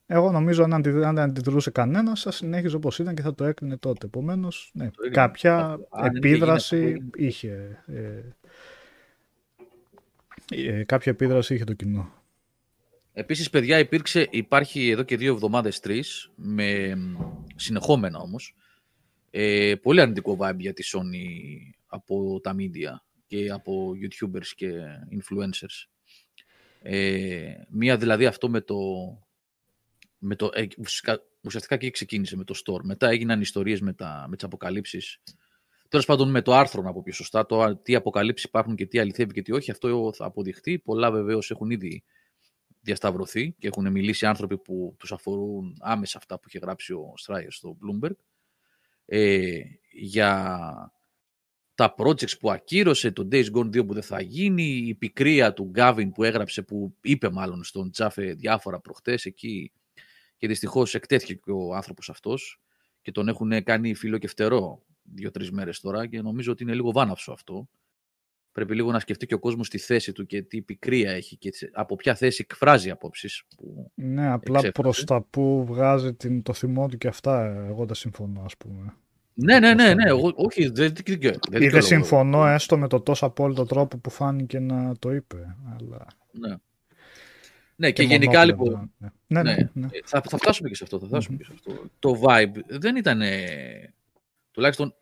Εγώ 0.08 0.32
νομίζω 0.32 0.64
αν 0.64 0.82
δεν 0.84 1.20
αντιδρούσε 1.20 1.72
κανένας, 1.72 2.22
θα 2.22 2.32
συνέχιζε 2.32 2.76
όπως 2.76 3.00
ήταν 3.00 3.16
και 3.16 3.22
θα 3.22 3.34
το 3.36 3.44
έκρινε 3.44 3.78
τότε. 3.78 4.06
Επομένως, 4.06 4.72
ναι, 4.74 4.90
κάποια 5.12 5.80
επίδραση 6.04 7.10
είχε. 7.16 7.84
Ε, 7.88 8.22
ε, 10.50 10.84
κάποια 10.84 11.12
επίδραση 11.12 11.54
είχε 11.54 11.64
το 11.64 11.74
κοινό. 11.74 12.12
Επίσης, 13.18 13.50
παιδιά, 13.50 13.80
υπήρξε, 13.80 14.28
υπάρχει 14.32 14.90
εδώ 14.90 15.04
και 15.04 15.18
δύο 15.18 15.34
εβδομάδες, 15.34 15.80
τρεις, 15.80 16.32
με 16.36 16.98
συνεχόμενα 17.56 18.20
όμως, 18.20 18.56
ε, 19.30 19.76
πολύ 19.82 20.02
αρνητικό 20.02 20.38
vibe 20.40 20.58
για 20.58 20.74
τη 20.74 20.84
Sony 20.94 21.28
από 21.86 22.40
τα 22.44 22.56
media 22.58 23.00
και 23.28 23.50
από 23.52 23.92
YouTubers 24.02 24.48
και 24.56 24.70
influencers. 25.12 25.88
Ε, 26.82 27.54
μία 27.70 27.98
δηλαδή 27.98 28.26
αυτό 28.26 28.50
με 28.50 28.62
το... 28.62 28.78
Με 30.18 30.36
το 30.36 30.50
ε, 30.54 30.68
ουσιαστικά 31.42 31.78
και 31.78 31.92
ξεκίνησε 31.92 32.38
με 32.38 32.44
το 32.44 32.62
store. 32.66 32.82
Μετά 32.84 33.10
έγιναν 33.10 33.42
ιστορίες 33.42 33.82
με, 33.82 33.94
τα, 33.94 34.26
με 34.30 34.36
τις 34.36 34.46
αποκαλύψεις. 34.46 35.22
Τέλος 35.90 36.06
πάντων, 36.06 36.30
με 36.30 36.42
το 36.42 36.54
άρθρο, 36.54 36.82
να 36.82 36.94
πω 36.94 37.02
πιο 37.04 37.14
σωστά, 37.14 37.46
το 37.46 37.76
τι 37.76 37.96
αποκαλύψεις 37.96 38.46
υπάρχουν 38.46 38.76
και 38.76 38.86
τι 38.86 39.00
αληθεύει 39.00 39.34
και 39.34 39.42
τι 39.42 39.52
όχι, 39.52 39.72
αυτό 39.72 40.14
θα 40.16 40.26
αποδειχθεί. 40.26 40.80
Πολλά 40.80 41.12
βεβαίως 41.12 41.52
έχουν 41.52 41.70
ήδη 41.70 42.04
διασταυρωθεί 42.86 43.52
και 43.52 43.68
έχουν 43.68 43.92
μιλήσει 43.92 44.26
άνθρωποι 44.26 44.58
που 44.58 44.96
τους 45.00 45.12
αφορούν 45.12 45.78
άμεσα 45.80 46.18
αυτά 46.18 46.40
που 46.40 46.48
είχε 46.48 46.60
γράψει 46.60 46.94
ο 46.94 47.14
Στράιερ 47.16 47.52
στο 47.52 47.78
Bloomberg 47.82 48.16
ε, 49.06 49.60
για 49.92 50.94
τα 51.76 51.96
projects 51.98 52.40
που 52.40 52.52
ακύρωσε, 52.52 53.12
το 53.12 53.28
Days 53.32 53.46
Gone 53.52 53.66
2 53.66 53.88
που 53.88 53.94
δεν 53.94 54.04
θα 54.04 54.22
γίνει, 54.22 54.64
η 54.64 54.96
πικρία 54.96 55.54
του 55.54 55.72
Gavin 55.76 56.10
που 56.14 56.24
έγραψε, 56.24 56.62
που 56.62 56.96
είπε 57.02 57.30
μάλλον 57.30 57.64
στον 57.64 57.92
Τζάφε 57.92 58.34
διάφορα 58.34 58.80
προχτές 58.80 59.26
εκεί 59.26 59.72
και 60.38 60.48
δυστυχώς 60.48 60.96
εκτέθηκε 60.96 61.34
και 61.34 61.52
ο 61.52 61.76
άνθρωπος 61.76 62.10
αυτός 62.10 62.62
και 63.02 63.12
τον 63.12 63.28
έχουν 63.28 63.64
κάνει 63.64 63.94
φίλο 63.94 64.18
και 64.18 64.28
φτερό 64.28 64.86
δύο-τρεις 65.04 65.52
μέρες 65.52 65.80
τώρα 65.80 66.08
και 66.08 66.22
νομίζω 66.22 66.52
ότι 66.52 66.64
είναι 66.64 66.74
λίγο 66.74 66.92
βάναυσο 66.92 67.32
αυτό 67.32 67.70
πρέπει 68.56 68.76
λίγο 68.76 68.92
να 68.92 69.00
σκεφτεί 69.00 69.26
και 69.26 69.34
ο 69.34 69.40
κόσμος 69.40 69.70
τη 69.70 69.78
θέση 69.78 70.12
του 70.12 70.26
και 70.26 70.42
τι 70.42 70.62
πικρία 70.62 71.12
έχει 71.12 71.38
και 71.38 71.50
από 71.74 71.96
ποια 71.96 72.16
θέση 72.16 72.46
εκφράζει 72.50 72.90
απόψεις. 72.90 73.44
Που 73.58 73.92
ναι, 73.96 74.32
απλά 74.32 74.72
προς 74.72 75.04
τα 75.04 75.22
που 75.22 75.66
βγάζει 75.66 76.14
την, 76.14 76.42
το 76.42 76.54
θυμό 76.54 76.88
του 76.88 76.98
και 76.98 77.08
αυτά, 77.08 77.66
εγώ 77.68 77.86
δεν 77.86 77.96
συμφωνώ 77.96 78.42
ας 78.46 78.58
πούμε. 78.58 78.94
Ναι, 79.34 79.60
ναι, 79.60 79.74
ναι, 79.74 79.94
ναι, 79.94 80.04
εγώ, 80.08 80.32
όχι, 80.36 80.68
δεν, 80.68 80.94
δεν, 81.06 81.40
δεν, 81.50 81.62
Ή 81.62 81.68
δεν 81.68 81.82
συμφωνώ 81.82 82.48
έστω 82.48 82.78
με 82.78 82.88
το 82.88 83.02
τόσο 83.02 83.26
απόλυτο 83.26 83.66
τρόπο 83.66 83.98
που 83.98 84.10
φάνηκε 84.10 84.60
να 84.60 84.98
το 85.00 85.12
είπε. 85.12 85.56
Αλλά... 85.80 86.06
Ναι. 86.32 86.56
Ναι, 87.76 87.92
και, 87.92 88.04
και 88.04 88.10
γενικά 88.10 88.46
λοιπόν. 88.46 88.92
Ναι. 88.98 89.10
Ναι, 89.28 89.42
ναι, 89.42 89.54
ναι, 89.54 89.70
ναι. 89.74 89.88
Θα, 90.04 90.22
θα 90.30 90.38
φτάσουμε 90.38 90.70
και 90.70 90.76
σε 90.76 90.84
αυτό. 90.84 91.00
Θα 91.00 91.06
φτάσουμε 91.06 91.38
mm-hmm. 91.38 91.40
και 91.40 91.46
σε 91.46 91.52
αυτό. 91.54 91.90
Το 92.00 92.22
vibe 92.24 92.60
δεν 92.68 92.96
ήταν. 92.96 93.22
Τουλάχιστον 94.52 94.96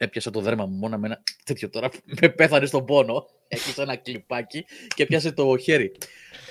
έπιασα 0.00 0.30
το 0.30 0.40
δέρμα 0.40 0.66
μου 0.66 0.76
μόνο 0.76 0.98
με 0.98 1.06
ένα 1.06 1.22
τέτοιο 1.44 1.68
τώρα 1.70 1.90
με 2.20 2.28
πέθανε 2.28 2.66
στον 2.66 2.84
πόνο. 2.84 3.26
Έχει 3.48 3.80
ένα 3.80 3.96
κλιπάκι 3.96 4.64
και 4.94 5.06
πιάσε 5.06 5.32
το 5.32 5.56
χέρι. 5.56 5.92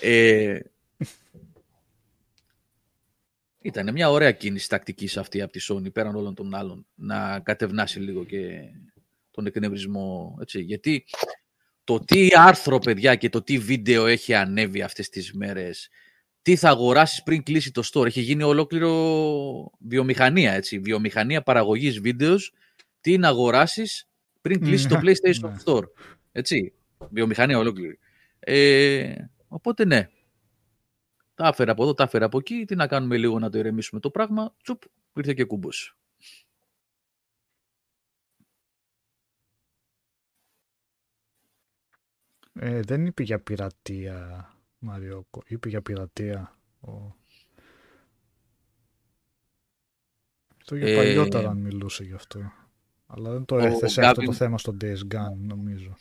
Ε, 0.01 0.59
ήταν 3.62 3.91
μια 3.91 4.09
ωραία 4.09 4.31
κίνηση 4.31 4.69
τακτικής 4.69 5.17
αυτή 5.17 5.41
από 5.41 5.51
τη 5.51 5.59
Sony 5.69 5.93
πέραν 5.93 6.15
όλων 6.15 6.35
των 6.35 6.55
άλλων 6.55 6.85
να 6.95 7.39
κατευνάσει 7.39 7.99
λίγο 7.99 8.23
και 8.23 8.59
τον 9.31 9.45
εκνευρισμό. 9.45 10.38
Έτσι. 10.41 10.62
Γιατί 10.62 11.05
το 11.83 11.99
τι 11.99 12.27
άρθρο, 12.35 12.79
παιδιά, 12.79 13.15
και 13.15 13.29
το 13.29 13.41
τι 13.41 13.57
βίντεο 13.57 14.05
έχει 14.05 14.33
ανέβει 14.33 14.81
αυτές 14.81 15.09
τις 15.09 15.33
μέρες, 15.33 15.89
τι 16.41 16.55
θα 16.55 16.69
αγοράσεις 16.69 17.23
πριν 17.23 17.43
κλείσει 17.43 17.71
το 17.71 17.89
store. 17.93 18.05
Έχει 18.05 18.21
γίνει 18.21 18.43
ολόκληρο 18.43 19.71
βιομηχανία, 19.79 20.53
έτσι. 20.53 20.79
Βιομηχανία 20.79 21.41
παραγωγής 21.41 21.99
βίντεος 21.99 22.53
τι 23.01 23.17
να 23.17 23.27
αγοράσεις 23.27 24.07
πριν 24.41 24.59
κλείσεις 24.59 24.88
το 24.88 24.99
ναι. 24.99 25.01
PlayStation 25.01 25.49
ναι. 25.49 25.55
Store. 25.65 25.83
Έτσι. 26.31 26.73
Βιομηχανία 27.09 27.57
ολόκληρη. 27.57 27.99
Ε, 28.39 29.15
οπότε 29.47 29.85
ναι. 29.85 30.09
Τα 31.33 31.47
έφερα 31.47 31.71
από 31.71 31.83
εδώ, 31.83 31.93
τα 31.93 32.03
έφερα 32.03 32.25
από 32.25 32.38
εκεί. 32.38 32.65
Τι 32.65 32.75
να 32.75 32.88
κάνουμε 32.88 33.17
λίγο 33.17 33.39
να 33.39 33.49
το 33.49 33.57
ηρεμήσουμε 33.57 33.99
το 33.99 34.09
πράγμα. 34.09 34.55
Τσουπ, 34.63 34.81
ήρθε 35.13 35.33
και 35.33 35.43
κούμπος. 35.43 35.97
Ε, 42.53 42.81
δεν 42.81 43.05
είπε 43.05 43.23
για 43.23 43.39
πειρατεία, 43.39 44.49
Μαριόκο. 44.79 45.43
Είπε 45.45 45.69
για 45.69 45.81
πειρατεία. 45.81 46.57
Ο... 46.79 47.15
Το 50.65 50.75
για 50.75 50.88
ε, 50.88 50.95
παλιότερα 50.95 51.53
μιλούσε 51.53 52.03
γι' 52.03 52.13
αυτό. 52.13 52.51
Αλλά 53.12 53.32
δεν 53.32 53.45
το 53.45 53.58
έθεσε 53.58 54.02
αυτό 54.02 54.22
το 54.22 54.34
θέμα 54.34 54.58
στο 54.58 54.78
Days 54.82 55.15
Gone, 55.15 55.38
νομίζω. 55.38 55.98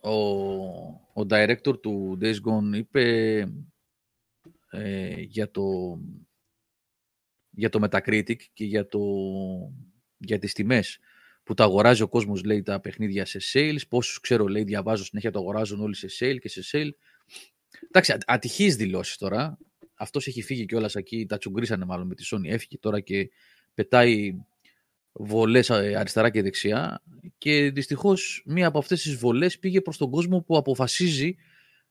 Ο, 0.00 0.12
ο 1.12 1.26
director 1.30 1.80
του 1.80 2.18
Days 2.20 2.34
Gone 2.34 2.76
είπε 2.76 3.38
ε, 4.70 5.20
για 5.20 5.50
το 5.50 5.62
για 7.50 7.68
το 7.68 7.80
Metacritic 7.82 8.36
και 8.52 8.64
για, 8.64 8.88
το, 8.88 9.00
για 10.18 10.38
τις 10.38 10.52
τιμές 10.52 10.98
που 11.42 11.54
τα 11.54 11.64
αγοράζει 11.64 12.02
ο 12.02 12.08
κόσμος 12.08 12.44
λέει 12.44 12.62
τα 12.62 12.80
παιχνίδια 12.80 13.24
σε 13.24 13.38
sales, 13.52 13.88
πόσους 13.88 14.20
ξέρω 14.20 14.46
λέει 14.46 14.62
διαβάζω 14.62 15.04
συνέχεια 15.04 15.30
το 15.30 15.38
αγοράζουν 15.38 15.80
όλοι 15.80 15.94
σε 15.94 16.06
sale 16.18 16.38
και 16.40 16.48
σε 16.48 16.62
sale. 16.72 16.90
Εντάξει, 17.86 18.16
ατυχείς 18.26 18.76
δηλώσεις 18.76 19.16
τώρα. 19.16 19.58
Αυτός 19.94 20.26
έχει 20.26 20.42
φύγει 20.42 20.66
κιόλας 20.66 20.94
εκεί, 20.94 21.26
τα 21.26 21.38
τσουγκρίσανε 21.38 21.84
μάλλον 21.84 22.06
με 22.06 22.14
τη 22.14 22.28
Sony, 22.32 22.44
έφυγε 22.44 22.78
τώρα 22.78 23.00
και 23.00 23.30
πετάει 23.74 24.34
βολές 25.12 25.70
ε, 25.70 25.94
αριστερά 25.96 26.30
και 26.30 26.42
δεξιά. 26.42 27.02
Και 27.38 27.70
δυστυχώς 27.70 28.42
μία 28.46 28.66
από 28.66 28.78
αυτές 28.78 29.02
τις 29.02 29.16
βολές 29.16 29.58
πήγε 29.58 29.80
προς 29.80 29.96
τον 29.96 30.10
κόσμο 30.10 30.40
που 30.40 30.56
αποφασίζει 30.56 31.36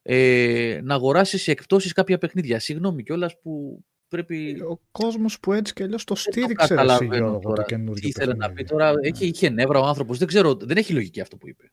ε, 0.02 0.80
να 0.84 0.94
αγοράσει 0.94 1.38
σε 1.38 1.52
εκπτώσεις 1.52 1.94
κάποια 1.94 2.18
παιχνίδια. 2.18 2.60
Συγγνώμη 2.60 3.04
κιόλας 3.04 3.40
που 3.42 3.84
πρέπει... 4.08 4.62
Ο 4.70 4.80
κόσμος 4.92 5.40
που 5.40 5.54
έτσι 5.54 5.74
και 5.74 5.84
αλλιώς 5.84 6.04
το 6.04 6.16
στήριξε 6.16 6.76
το 6.76 6.82
εσύ, 6.82 7.06
Γιώργο, 7.06 7.40
τώρα, 7.40 7.64
το 7.64 7.94
Τι 7.94 8.08
ήθελε 8.08 8.34
να 8.34 8.52
πει 8.52 8.64
τώρα, 8.64 8.94
έχει, 9.02 9.26
είχε 9.26 9.50
νεύρα 9.50 9.80
ο 9.80 9.86
άνθρωπος, 9.86 10.18
δεν 10.18 10.28
ξέρω, 10.28 10.56
δεν 10.56 10.78
έχει 10.78 10.94
λογική 10.94 11.22
αυτό 11.22 11.38
που 11.38 11.48
είπε. 11.48 11.72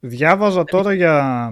Διάβαζα 0.00 0.64
τώρα 0.64 0.94
για 0.94 1.50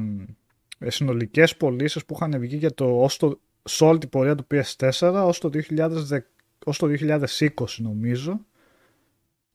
ε, 0.78 0.90
συνολικές 0.90 1.56
πωλήσεις 1.56 2.04
που 2.04 2.14
είχαν 2.14 2.40
βγει 2.40 2.56
για 2.56 2.74
το, 2.74 3.02
ως 3.02 3.16
το, 3.16 3.40
σε 3.64 3.84
όλη 3.84 3.98
την 3.98 4.08
πορεία 4.08 4.34
του 4.34 4.46
PS4 4.50 5.22
ως 5.26 5.38
το, 5.38 5.50
2010, 5.70 6.18
ως 6.64 6.78
το 6.78 6.86
2020 6.86 7.48
νομίζω 7.76 8.46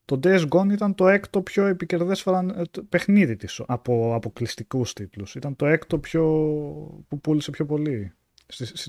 το 0.04 0.20
Days 0.22 0.48
Gone 0.48 0.72
ήταν 0.72 0.94
το 0.94 1.08
έκτο 1.08 1.42
πιο 1.42 1.66
επικερδές 1.66 2.26
παιχνίδι 2.88 3.36
της 3.36 3.62
από 3.66 4.14
αποκλειστικούς 4.14 4.92
τίτλους. 4.92 5.34
Ήταν 5.34 5.56
το 5.56 5.66
έκτο 5.66 5.98
πιο... 5.98 6.22
που 7.08 7.20
πούλησε 7.20 7.50
πιο 7.50 7.66
πολύ. 7.66 8.12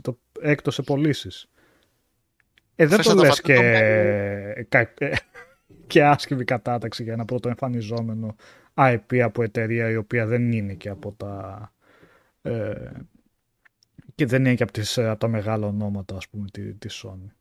Το 0.01 0.19
έκτο 0.41 0.71
σε 0.71 0.81
πωλήσεις. 0.81 1.49
Ε, 2.75 2.85
δεν 2.85 3.01
το 3.01 3.13
λες 3.13 3.41
και... 3.41 4.67
και 5.87 6.03
άσχημη 6.03 6.43
κατάταξη 6.43 7.03
για 7.03 7.13
ένα 7.13 7.25
πρώτο 7.25 7.49
εμφανιζόμενο 7.49 8.35
IP 8.73 9.19
από 9.19 9.43
εταιρεία 9.43 9.89
η 9.89 9.95
οποία 9.95 10.25
δεν 10.25 10.51
είναι 10.51 10.73
και 10.73 10.89
από 10.89 11.11
τα 11.11 11.73
ε, 12.41 12.91
και 14.15 14.25
δεν 14.25 14.45
είναι 14.45 14.55
και 14.55 14.63
από, 14.63 14.71
τις, 14.71 14.97
από 14.97 15.19
τα 15.19 15.27
μεγάλα 15.27 15.67
ονόματα 15.67 16.15
ας 16.15 16.27
πούμε 16.27 16.47
τη, 16.51 16.73
της 16.73 17.05
Sony. 17.05 17.31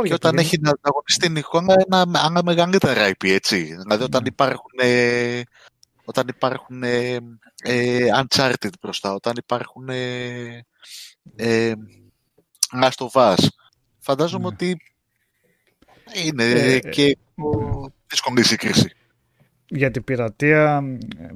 Και 0.00 0.14
όταν 0.14 0.38
έχει 0.38 0.58
να 0.60 0.72
αγωνιστεί 0.80 1.26
την 1.26 1.36
εικόνα 1.36 1.74
ένα, 1.86 2.04
ένα 2.26 2.42
μεγαλύτερα 2.44 3.10
IP, 3.10 3.28
έτσι. 3.28 3.62
Δηλαδή 3.62 4.02
όταν 4.04 4.22
ναι. 4.22 4.28
υπάρχουν, 4.28 4.70
ε, 4.78 5.42
όταν 6.04 6.28
υπάρχουν 6.28 6.82
ε, 6.82 7.18
ε, 7.62 8.06
Uncharted 8.22 8.70
μπροστά, 8.80 9.14
όταν 9.14 9.32
υπάρχουν 9.36 9.88
ε, 9.88 10.64
ε, 11.36 11.72
Last 12.82 13.06
of 13.06 13.10
Us, 13.12 13.46
φαντάζομαι 13.98 14.42
ναι. 14.42 14.54
ότι 14.54 14.76
είναι 16.24 16.44
ε, 16.44 16.78
και 16.78 17.18
δύσκολη 18.06 18.44
σύγκριση. 18.44 18.92
Για 19.66 19.90
την 19.90 20.04
πειρατεία, 20.04 20.82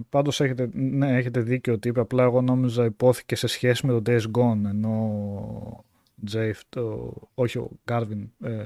πάντως 0.08 0.40
έχετε, 0.40 0.68
ναι, 0.72 1.16
έχετε 1.16 1.40
δίκιο 1.40 1.72
ότι 1.72 1.88
είπε, 1.88 2.00
απλά 2.00 2.22
εγώ 2.22 2.40
νόμιζα 2.40 2.84
υπόθηκε 2.84 3.36
σε 3.36 3.46
σχέση 3.46 3.86
με 3.86 4.00
το 4.00 4.02
Days 4.06 4.40
Gone, 4.40 4.64
ενώ 4.64 5.84
Τζέιφ, 6.24 6.60
το, 6.68 7.12
όχι 7.34 7.58
ο 7.58 7.70
Γκάρβιν, 7.84 8.30
ε, 8.42 8.64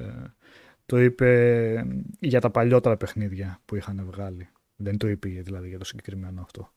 το 0.85 0.99
είπε 0.99 1.85
για 2.19 2.41
τα 2.41 2.49
παλιότερα 2.49 2.97
παιχνίδια 2.97 3.59
που 3.65 3.75
είχαν 3.75 4.07
βγάλει. 4.11 4.49
Δεν 4.75 4.97
το 4.97 5.07
είπε 5.07 5.29
δηλαδή 5.29 5.67
για 5.67 5.77
το 5.77 5.85
συγκεκριμένο 5.85 6.41
αυτό. 6.41 6.73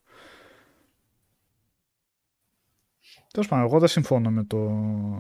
Τέλος 3.32 3.48
πάντων, 3.48 3.64
εγώ 3.66 3.78
δεν 3.78 3.88
συμφώνω 3.88 4.30
με 4.30 4.44
το, 4.44 4.70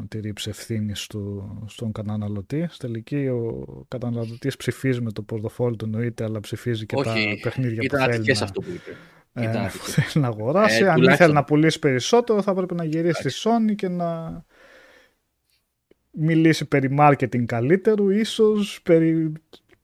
τη 0.08 0.20
ρήψη 0.20 0.48
ευθύνης 0.48 1.06
στον 1.66 1.92
καταναλωτή. 1.92 2.66
Στη 2.70 2.78
τελική, 2.78 3.26
ο 3.26 3.84
καταναλωτής 3.88 4.56
ψηφίζει 4.56 5.00
με 5.00 5.12
το 5.12 5.22
πορτοφόλι 5.22 5.76
του, 5.76 5.84
εννοείται, 5.84 6.24
αλλά 6.24 6.40
ψηφίζει 6.40 6.86
και 6.86 6.96
Όχι, 6.96 7.38
τα 7.42 7.48
παιχνίδια 7.48 7.88
που 7.88 7.96
θέλει. 7.96 8.32
να... 8.32 8.44
αυτό 8.44 8.60
που 8.60 8.70
είπε. 8.70 8.96
Ε, 9.32 9.68
θέλει 9.68 10.24
να 10.24 10.26
αγοράσει. 10.26 10.82
Ε, 10.82 10.88
Αν 10.88 11.02
ήθελε 11.02 11.32
να 11.32 11.44
πουλήσει 11.44 11.78
περισσότερο, 11.78 12.42
θα 12.42 12.54
πρέπει 12.54 12.74
να 12.74 12.84
γυρίσει 12.84 13.28
στη 13.28 13.48
Sony 13.48 13.74
και 13.74 13.88
να 13.88 14.44
μιλήσει 16.14 16.64
περί 16.64 16.96
marketing 16.98 17.44
καλύτερου, 17.44 18.10
ίσως 18.10 18.80
περί 18.82 19.32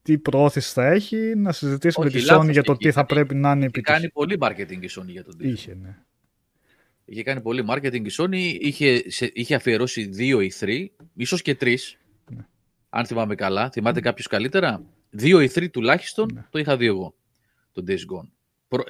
τι 0.03 0.19
προώθηση 0.19 0.73
θα 0.73 0.87
έχει, 0.87 1.33
να 1.37 1.53
συζητήσει 1.53 2.01
με 2.01 2.11
τη 2.11 2.23
Sony 2.29 2.51
για 2.51 2.63
το 2.63 2.77
τι 2.77 2.93
θα 2.93 3.07
πρέπει 3.07 3.35
να 3.35 3.51
είναι 3.51 3.65
επιτυχία. 3.65 3.97
Είχε 3.97 4.11
κάνει 4.11 4.13
πολύ 4.13 4.39
marketing 4.41 4.83
η 4.83 4.89
Sony 4.99 5.09
για 5.09 5.25
τον 5.25 5.35
Είχε, 5.39 5.77
ναι. 5.83 5.97
Είχε 7.05 7.23
κάνει 7.23 7.41
πολύ 7.41 7.65
marketing 7.69 8.07
η 8.07 8.11
Sony, 8.19 8.57
είχε, 8.61 9.03
είχε 9.33 9.55
αφιερώσει 9.55 10.05
δύο 10.05 10.41
ή 10.41 10.53
τρεις, 10.59 10.91
ίσως 11.15 11.43
και 11.43 11.55
τρεις. 11.55 11.99
Ναι. 12.31 12.47
αν 12.89 13.07
θυμάμαι 13.07 13.35
καλά. 13.35 13.71
Θυμάται 13.71 14.01
ναι. 14.01 14.07
κάποιος 14.07 14.27
καλύτερα; 14.27 14.83
Δύο 15.11 15.41
ή 15.41 15.49
τρεις 15.49 15.71
τουλάχιστον 15.71 16.31
ναι. 16.35 16.47
το 16.51 16.59
είχα 16.59 16.77
δει 16.77 16.87
εγώ, 16.87 17.15
τον 17.73 17.85
Days 17.89 17.93
Gone. 17.93 18.29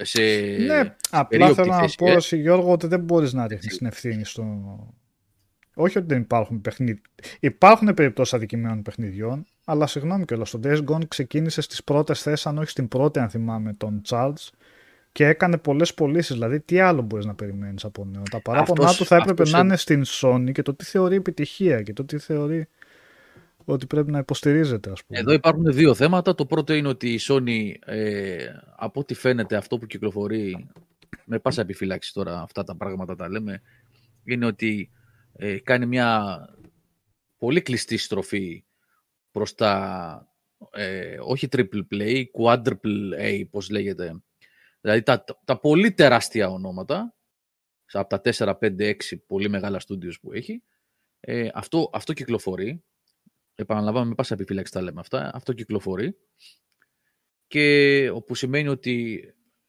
Σε 0.00 0.20
ναι, 0.66 0.96
απλά 1.10 1.54
θέλω 1.54 1.72
να 1.72 1.88
πω, 1.96 2.06
ε. 2.10 2.36
Γιώργο, 2.36 2.72
ότι 2.72 2.86
δεν 2.86 3.00
μπορείς 3.00 3.32
να 3.32 3.46
ρίχνεις 3.46 3.76
την 3.76 3.86
ευθύνη 3.86 4.24
στο, 4.24 4.44
όχι 5.74 5.98
ότι 5.98 6.06
δεν 6.06 6.20
υπάρχουν 6.20 6.60
παιχνίδια. 6.60 7.02
Υπάρχουν 7.40 7.94
περιπτώσεις 7.94 8.34
αδικημένων 8.34 8.82
παιχνιδιών, 8.82 9.44
αλλά 9.64 9.86
συγγνώμη 9.86 10.24
κιόλας. 10.24 10.50
Το 10.50 10.60
Days 10.62 10.84
Gone 10.84 11.08
ξεκίνησε 11.08 11.60
στις 11.60 11.84
πρώτες 11.84 12.22
θέσεις, 12.22 12.46
αν 12.46 12.58
όχι 12.58 12.70
στην 12.70 12.88
πρώτη, 12.88 13.18
αν 13.18 13.28
θυμάμαι, 13.28 13.72
τον 13.72 14.02
Charles 14.08 14.48
και 15.12 15.26
έκανε 15.26 15.58
πολλές 15.58 15.94
πωλήσεις. 15.94 16.32
Δηλαδή, 16.32 16.60
τι 16.60 16.80
άλλο 16.80 17.02
μπορείς 17.02 17.24
να 17.24 17.34
περιμένεις 17.34 17.84
από 17.84 18.04
νέο; 18.04 18.22
Τα 18.30 18.40
παράπονά 18.42 18.94
του 18.94 19.04
θα 19.04 19.16
έπρεπε 19.16 19.48
να 19.48 19.58
είναι 19.58 19.76
στην 19.76 20.02
Sony 20.06 20.52
και 20.52 20.62
το 20.62 20.74
τι 20.74 20.84
θεωρεί 20.84 21.16
επιτυχία 21.16 21.82
και 21.82 21.92
το 21.92 22.04
τι 22.04 22.18
θεωρεί 22.18 22.66
ότι 23.64 23.86
πρέπει 23.86 24.10
να 24.10 24.18
υποστηρίζεται, 24.18 24.90
ας 24.90 25.04
πούμε. 25.04 25.18
Εδώ 25.18 25.32
υπάρχουν 25.32 25.72
δύο 25.72 25.94
θέματα. 25.94 26.34
Το 26.34 26.46
πρώτο 26.46 26.72
είναι 26.72 26.88
ότι 26.88 27.12
η 27.12 27.20
Sony, 27.22 27.72
ε, 27.86 28.46
από 28.76 29.00
ό,τι 29.00 29.14
φαίνεται, 29.14 29.56
αυτό 29.56 29.78
που 29.78 29.86
κυκλοφορεί, 29.86 30.66
με 31.24 31.38
πάσα 31.38 31.60
επιφυλάξη 31.60 32.12
τώρα 32.12 32.40
αυτά 32.40 32.64
τα 32.64 32.76
πράγματα 32.76 33.16
τα 33.16 33.28
λέμε, 33.28 33.62
είναι 34.24 34.46
ότι 34.46 34.90
ε, 35.42 35.58
κάνει 35.58 35.86
μια 35.86 36.38
πολύ 37.36 37.62
κλειστή 37.62 37.96
στροφή 37.96 38.64
προς 39.30 39.54
τα 39.54 40.24
ε, 40.72 41.18
όχι 41.20 41.48
triple 41.50 41.82
play, 41.92 42.24
quadruple 42.38 43.18
A, 43.18 43.42
πώς 43.50 43.70
λέγεται. 43.70 44.22
Δηλαδή 44.80 45.02
τα, 45.02 45.24
τα 45.44 45.58
πολύ 45.60 45.92
τεράστια 45.92 46.48
ονόματα, 46.48 47.14
από 47.92 48.08
τα 48.08 48.20
4, 48.34 48.54
5, 48.60 48.80
6 48.80 48.94
πολύ 49.26 49.48
μεγάλα 49.48 49.78
στούντιος 49.78 50.20
που 50.20 50.32
έχει, 50.32 50.62
ε, 51.20 51.48
αυτό, 51.54 51.90
αυτό 51.92 52.12
κυκλοφορεί. 52.12 52.84
Επαναλαμβάνω 53.54 54.08
με 54.08 54.14
πάσα 54.14 54.34
επιφύλαξη 54.34 54.72
τα 54.72 54.82
λέμε 54.82 55.00
αυτά. 55.00 55.30
Αυτό 55.34 55.52
κυκλοφορεί. 55.52 56.16
Και 57.46 58.10
όπου 58.10 58.34
σημαίνει 58.34 58.68
ότι 58.68 59.24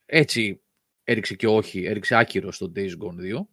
έτσι 0.05 0.63
έριξε 1.03 1.35
και 1.35 1.47
όχι, 1.47 1.83
έριξε 1.83 2.15
άκυρο 2.15 2.51
στο 2.51 2.71
Days 2.75 2.91
Gone 2.91 3.37
2. 3.37 3.45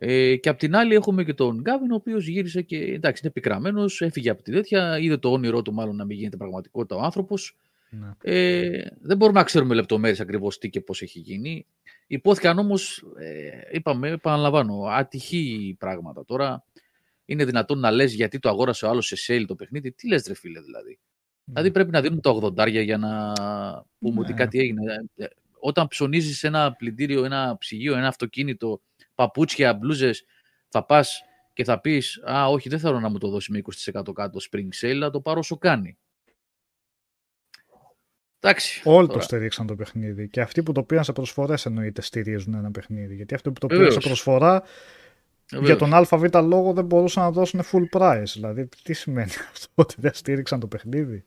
Ε, 0.00 0.36
και 0.36 0.48
απ' 0.48 0.58
την 0.58 0.76
άλλη 0.76 0.94
έχουμε 0.94 1.24
και 1.24 1.34
τον 1.34 1.60
Γκάβιν, 1.60 1.92
ο 1.92 1.94
οποίος 1.94 2.26
γύρισε 2.26 2.62
και 2.62 2.76
εντάξει, 2.76 3.20
είναι 3.24 3.32
πικραμένος, 3.32 4.00
έφυγε 4.00 4.30
από 4.30 4.42
τη 4.42 4.52
τέτοια, 4.52 4.98
είδε 4.98 5.16
το 5.16 5.32
όνειρό 5.32 5.62
του 5.62 5.72
μάλλον 5.72 5.96
να 5.96 6.04
μην 6.04 6.16
γίνεται 6.16 6.36
πραγματικότητα 6.36 6.96
ο 6.96 7.00
άνθρωπος. 7.00 7.56
Ναι. 7.90 8.08
Ε, 8.22 8.86
δεν 9.00 9.16
μπορούμε 9.16 9.38
να 9.38 9.44
ξέρουμε 9.44 9.74
λεπτομέρειες 9.74 10.20
ακριβώς 10.20 10.58
τι 10.58 10.70
και 10.70 10.80
πώς 10.80 11.02
έχει 11.02 11.18
γίνει. 11.18 11.66
Υπόθηκαν 12.06 12.58
όμως, 12.58 13.04
ε, 13.18 13.76
είπαμε, 13.76 14.08
επαναλαμβάνω, 14.08 14.82
ατυχή 14.82 15.76
πράγματα. 15.78 16.24
Τώρα 16.24 16.64
είναι 17.24 17.44
δυνατόν 17.44 17.78
να 17.78 17.90
λες 17.90 18.14
γιατί 18.14 18.38
το 18.38 18.48
αγόρασε 18.48 18.86
ο 18.86 18.88
άλλος 18.88 19.06
σε 19.06 19.16
sale 19.26 19.44
το 19.46 19.54
παιχνίδι. 19.54 19.92
Τι 19.92 20.08
λες, 20.08 20.26
ρε 20.26 20.34
φίλε, 20.34 20.60
δηλαδή. 20.60 20.88
Ναι. 20.88 20.98
Δηλαδή 21.44 21.70
πρέπει 21.70 21.90
να 21.90 22.00
δίνουν 22.00 22.20
τα 22.20 22.30
80 22.30 22.82
για 22.82 22.98
να 22.98 23.32
πούμε 23.98 24.14
ναι. 24.14 24.20
ότι 24.20 24.32
κάτι 24.32 24.58
έγινε. 24.58 25.04
Ε, 25.16 25.26
όταν 25.60 25.88
ψωνίζεις 25.88 26.44
ένα 26.44 26.72
πλυντήριο, 26.72 27.24
ένα 27.24 27.56
ψυγείο, 27.58 27.96
ένα 27.96 28.08
αυτοκίνητο 28.08 28.80
παπούτσια, 29.18 29.74
μπλούζες, 29.74 30.24
θα 30.68 30.84
πας 30.84 31.22
και 31.52 31.64
θα 31.64 31.80
πεις 31.80 32.22
Α, 32.30 32.48
όχι, 32.48 32.68
δεν 32.68 32.78
θέλω 32.78 33.00
να 33.00 33.08
μου 33.08 33.18
το 33.18 33.28
δώσει 33.28 33.52
με 33.52 33.62
20% 33.92 34.12
κάτω 34.14 34.38
spring 34.50 34.68
sale, 34.80 34.98
να 34.98 35.10
το 35.10 35.20
πάρω 35.20 35.38
όσο 35.38 35.58
κάνει. 35.58 35.98
Εντάξει. 38.40 38.82
Όλοι 38.84 39.06
τώρα. 39.06 39.18
το 39.18 39.24
στηρίξαν 39.24 39.66
το 39.66 39.74
παιχνίδι. 39.74 40.28
Και 40.28 40.40
αυτοί 40.40 40.62
που 40.62 40.72
το 40.72 40.82
πήραν 40.82 41.04
σε 41.04 41.12
προσφορές 41.12 41.66
εννοείται 41.66 42.02
στηρίζουν 42.02 42.54
ένα 42.54 42.70
παιχνίδι. 42.70 43.14
Γιατί 43.14 43.34
αυτοί 43.34 43.52
που 43.52 43.60
το 43.60 43.66
πήραν 43.66 43.92
σε 43.92 43.98
προσφορά 43.98 44.62
για 45.50 45.76
τον 45.76 45.94
ΑΒ 45.94 46.24
λόγο 46.34 46.72
δεν 46.72 46.84
μπορούσαν 46.84 47.22
να 47.22 47.30
δώσουν 47.30 47.60
full 47.72 47.98
price. 47.98 48.32
Δηλαδή, 48.32 48.68
τι 48.82 48.92
σημαίνει 48.92 49.30
αυτό, 49.52 49.68
ότι 49.74 49.94
δεν 49.98 50.14
στήριξαν 50.14 50.60
το 50.60 50.66
παιχνίδι; 50.66 51.24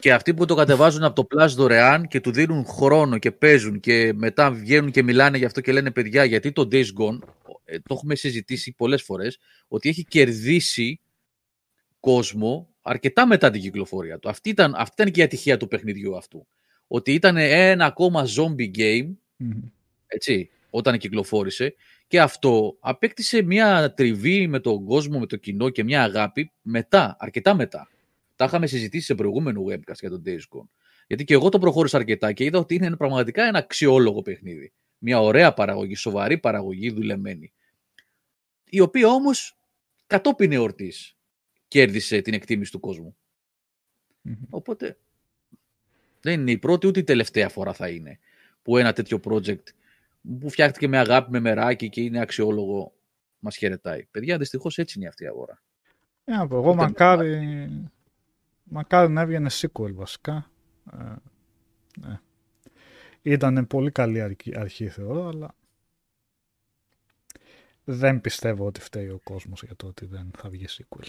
Και 0.00 0.12
αυτοί 0.12 0.34
που 0.34 0.44
το 0.44 0.54
κατεβάζουν 0.54 1.04
από 1.04 1.26
το 1.26 1.36
Plus 1.36 1.48
δωρεάν 1.48 2.08
και 2.08 2.20
του 2.20 2.32
δίνουν 2.32 2.66
χρόνο 2.66 3.18
και 3.18 3.30
παίζουν 3.30 3.80
και 3.80 4.12
μετά 4.14 4.50
βγαίνουν 4.50 4.90
και 4.90 5.02
μιλάνε 5.02 5.38
γι' 5.38 5.44
αυτό 5.44 5.60
και 5.60 5.72
λένε 5.72 5.90
παιδιά 5.90 6.24
γιατί 6.24 6.52
το 6.52 6.68
Days 6.72 6.84
Gone, 6.84 7.18
ε, 7.64 7.78
το 7.78 7.94
έχουμε 7.94 8.14
συζητήσει 8.14 8.74
πολλές 8.76 9.02
φορές, 9.02 9.38
ότι 9.68 9.88
έχει 9.88 10.04
κερδίσει 10.04 11.00
κόσμο 12.00 12.68
αρκετά 12.82 13.26
μετά 13.26 13.50
την 13.50 13.60
κυκλοφορία 13.60 14.18
του. 14.18 14.28
Αυτή 14.28 14.48
ήταν, 14.48 14.74
αυτή 14.76 15.02
ήταν 15.02 15.12
και 15.12 15.20
η 15.20 15.22
ατυχία 15.22 15.56
του 15.56 15.68
παιχνιδιού 15.68 16.16
αυτού. 16.16 16.46
Ότι 16.86 17.12
ήταν 17.12 17.36
ένα 17.36 17.84
ακόμα 17.84 18.26
zombie 18.36 18.70
game, 18.78 19.08
έτσι, 20.06 20.50
όταν 20.70 20.98
κυκλοφόρησε 20.98 21.74
και 22.06 22.20
αυτό 22.20 22.76
απέκτησε 22.80 23.42
μια 23.42 23.94
τριβή 23.94 24.46
με 24.46 24.60
τον 24.60 24.84
κόσμο, 24.84 25.18
με 25.18 25.26
το 25.26 25.36
κοινό 25.36 25.68
και 25.68 25.84
μια 25.84 26.02
αγάπη 26.02 26.52
μετά, 26.62 27.16
αρκετά 27.18 27.54
μετά. 27.54 27.88
Τα 28.40 28.46
είχαμε 28.46 28.66
συζητήσει 28.66 29.04
σε 29.04 29.14
προηγούμενο 29.14 29.64
webcast 29.68 29.98
για 30.00 30.10
τον 30.10 30.22
Days 30.26 30.38
Gone. 30.38 30.68
Γιατί 31.06 31.24
και 31.24 31.34
εγώ 31.34 31.48
το 31.48 31.58
προχώρησα 31.58 31.96
αρκετά 31.96 32.32
και 32.32 32.44
είδα 32.44 32.58
ότι 32.58 32.74
είναι 32.74 32.96
πραγματικά 32.96 33.44
ένα 33.44 33.58
αξιόλογο 33.58 34.22
παιχνίδι. 34.22 34.72
Μια 34.98 35.20
ωραία 35.20 35.54
παραγωγή, 35.54 35.94
σοβαρή 35.94 36.38
παραγωγή, 36.38 36.90
δουλεμένη. 36.90 37.52
Η 38.64 38.80
οποία 38.80 39.08
όμως 39.08 39.58
κατόπιν 40.06 40.52
εορτής 40.52 41.16
κέρδισε 41.68 42.20
την 42.20 42.34
εκτίμηση 42.34 42.70
του 42.70 42.80
κόσμου. 42.80 43.16
Οπότε 44.50 44.98
δεν 46.20 46.40
είναι 46.40 46.50
η 46.50 46.58
πρώτη 46.58 46.86
ούτε 46.86 47.00
η 47.00 47.04
τελευταία 47.04 47.48
φορά 47.48 47.72
θα 47.72 47.88
είναι 47.88 48.18
που 48.62 48.76
ένα 48.76 48.92
τέτοιο 48.92 49.20
project 49.24 49.64
που 50.40 50.50
φτιάχτηκε 50.50 50.88
με 50.88 50.98
αγάπη, 50.98 51.30
με 51.30 51.40
μεράκι 51.40 51.88
και 51.88 52.00
είναι 52.00 52.20
αξιόλογο 52.20 52.92
μας 53.38 53.56
χαιρετάει. 53.56 54.04
Παιδιά, 54.10 54.38
δυστυχώς 54.38 54.78
έτσι 54.78 54.98
είναι 54.98 55.08
αυτή 55.08 55.24
η 55.24 55.26
αγορά. 55.26 55.62
Ε, 56.24 56.32
εγώ 56.32 56.74
μακάρι 56.74 57.68
Μακάρι 58.72 59.12
να 59.12 59.20
έβγαινε 59.20 59.50
sequel 59.52 59.92
βασικά. 59.92 60.50
Ε, 60.92 61.14
ναι. 62.00 62.20
Ήταν 63.22 63.66
πολύ 63.66 63.90
καλή 63.90 64.20
αρχή, 64.54 64.88
θεωρώ, 64.88 65.28
αλλά 65.28 65.54
δεν 67.84 68.20
πιστεύω 68.20 68.66
ότι 68.66 68.80
φταίει 68.80 69.08
ο 69.08 69.20
κόσμος 69.22 69.62
για 69.62 69.76
το 69.76 69.86
ότι 69.86 70.06
δεν 70.06 70.30
θα 70.36 70.48
βγει 70.48 70.66
sequel. 70.68 71.06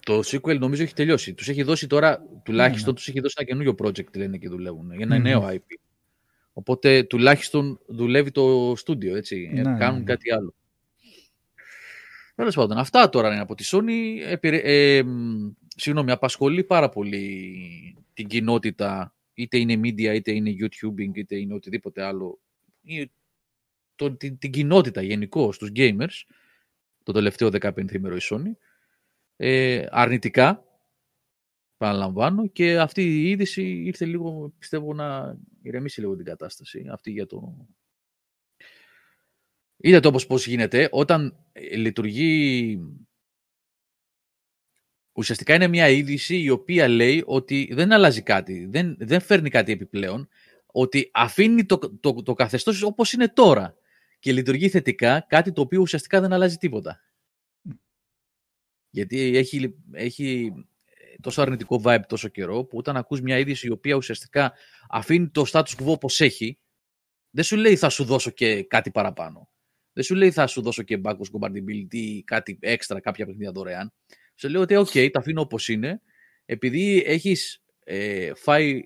Το 0.00 0.18
sequel 0.18 0.58
νομίζω 0.58 0.82
έχει 0.82 0.94
τελειώσει. 0.94 1.34
Τους 1.34 1.48
έχει 1.48 1.62
δώσει 1.62 1.86
τώρα, 1.86 2.22
τουλάχιστον 2.42 2.84
ναι, 2.84 2.90
ναι. 2.90 2.96
τους 2.96 3.08
έχει 3.08 3.20
δώσει 3.20 3.34
ένα 3.38 3.48
καινούριο 3.48 3.74
project 3.78 4.16
λένε 4.16 4.38
και 4.38 4.48
δουλεύουν. 4.48 4.92
Για 4.92 5.04
ένα 5.04 5.16
mm 5.16 5.20
νέο 5.20 5.48
IP. 5.50 5.74
Οπότε 6.52 7.02
τουλάχιστον 7.02 7.80
δουλεύει 7.86 8.30
το 8.30 8.74
στούντιο, 8.76 9.16
έτσι. 9.16 9.50
Ναι, 9.52 9.62
Κάνουν 9.62 9.98
ναι, 9.98 10.04
κάτι 10.04 10.32
άλλο. 10.32 10.54
Τέλος 12.40 12.54
πάντων, 12.54 12.78
αυτά 12.78 13.08
τώρα 13.08 13.32
είναι 13.32 13.40
από 13.40 13.54
τη 13.54 13.64
Sony. 13.66 14.38
Ε, 14.40 15.02
συγγνώμη, 15.76 16.10
απασχολεί 16.10 16.64
πάρα 16.64 16.88
πολύ 16.88 17.96
την 18.14 18.26
κοινότητα, 18.26 19.14
είτε 19.34 19.58
είναι 19.58 19.74
media, 19.74 20.14
είτε 20.14 20.32
είναι 20.32 20.54
YouTubing, 20.60 21.14
είτε 21.14 21.36
είναι 21.36 21.54
οτιδήποτε 21.54 22.02
άλλο, 22.02 22.40
το, 23.94 24.16
την, 24.16 24.38
την 24.38 24.50
κοινότητα 24.50 25.02
γενικώ, 25.02 25.48
τους 25.48 25.70
gamers, 25.74 26.24
το 27.02 27.12
τελευταίο 27.12 27.48
15 27.48 27.92
ημέρο 27.92 28.16
η 28.16 28.20
Sony, 28.22 28.52
ε, 29.36 29.86
αρνητικά, 29.90 30.64
παραλαμβάνω, 31.76 32.46
και 32.46 32.78
αυτή 32.78 33.02
η 33.02 33.30
είδηση 33.30 33.62
ήρθε 33.62 34.04
λίγο, 34.04 34.52
πιστεύω, 34.58 34.94
να 34.94 35.38
ηρεμήσει 35.62 36.00
λίγο 36.00 36.16
την 36.16 36.24
κατάσταση, 36.24 36.86
αυτή 36.90 37.10
για 37.10 37.26
το... 37.26 37.66
Είδατε 39.82 40.08
όπως 40.08 40.26
πώς 40.26 40.46
γίνεται, 40.46 40.88
όταν 40.92 41.36
λειτουργεί 41.72 42.78
ουσιαστικά 45.12 45.54
είναι 45.54 45.66
μια 45.68 45.88
είδηση 45.88 46.40
η 46.40 46.50
οποία 46.50 46.88
λέει 46.88 47.22
ότι 47.26 47.70
δεν 47.72 47.92
αλλάζει 47.92 48.22
κάτι, 48.22 48.66
δεν, 48.66 48.96
δεν 48.98 49.20
φέρνει 49.20 49.50
κάτι 49.50 49.72
επιπλέον, 49.72 50.28
ότι 50.66 51.10
αφήνει 51.12 51.64
το, 51.64 51.78
το, 51.78 52.22
το 52.22 52.34
καθεστώς 52.34 52.82
όπως 52.82 53.12
είναι 53.12 53.28
τώρα 53.28 53.76
και 54.18 54.32
λειτουργεί 54.32 54.68
θετικά, 54.68 55.26
κάτι 55.28 55.52
το 55.52 55.60
οποίο 55.60 55.80
ουσιαστικά 55.80 56.20
δεν 56.20 56.32
αλλάζει 56.32 56.56
τίποτα. 56.56 57.00
Γιατί 58.90 59.36
έχει, 59.36 59.74
έχει 59.92 60.52
τόσο 61.20 61.42
αρνητικό 61.42 61.80
vibe 61.84 62.02
τόσο 62.06 62.28
καιρό, 62.28 62.64
που 62.64 62.78
όταν 62.78 62.96
ακούς 62.96 63.20
μια 63.20 63.38
είδηση 63.38 63.66
η 63.66 63.70
οποία 63.70 63.94
ουσιαστικά 63.94 64.52
αφήνει 64.88 65.28
το 65.28 65.44
status 65.52 65.74
quo 65.78 65.86
όπως 65.86 66.20
έχει, 66.20 66.58
δεν 67.30 67.44
σου 67.44 67.56
λέει 67.56 67.76
θα 67.76 67.88
σου 67.88 68.04
δώσω 68.04 68.30
και 68.30 68.62
κάτι 68.62 68.90
παραπάνω. 68.90 69.49
Δεν 70.00 70.08
σου 70.08 70.14
λέει 70.14 70.30
θα 70.30 70.46
σου 70.46 70.62
δώσω 70.62 70.82
και 70.82 71.00
backwards 71.04 71.30
compatibility 71.40 71.94
ή 71.94 72.22
κάτι 72.22 72.58
έξτρα, 72.60 73.00
κάποια 73.00 73.26
παιχνίδια 73.26 73.52
δωρεάν. 73.52 73.92
Σε 74.34 74.48
λέω 74.48 74.60
ότι, 74.60 74.74
OK, 74.78 75.10
τα 75.10 75.18
αφήνω 75.18 75.40
όπως 75.40 75.68
είναι. 75.68 76.00
Επειδή 76.44 77.02
έχεις 77.06 77.62
ε, 77.84 78.34
φάει 78.34 78.80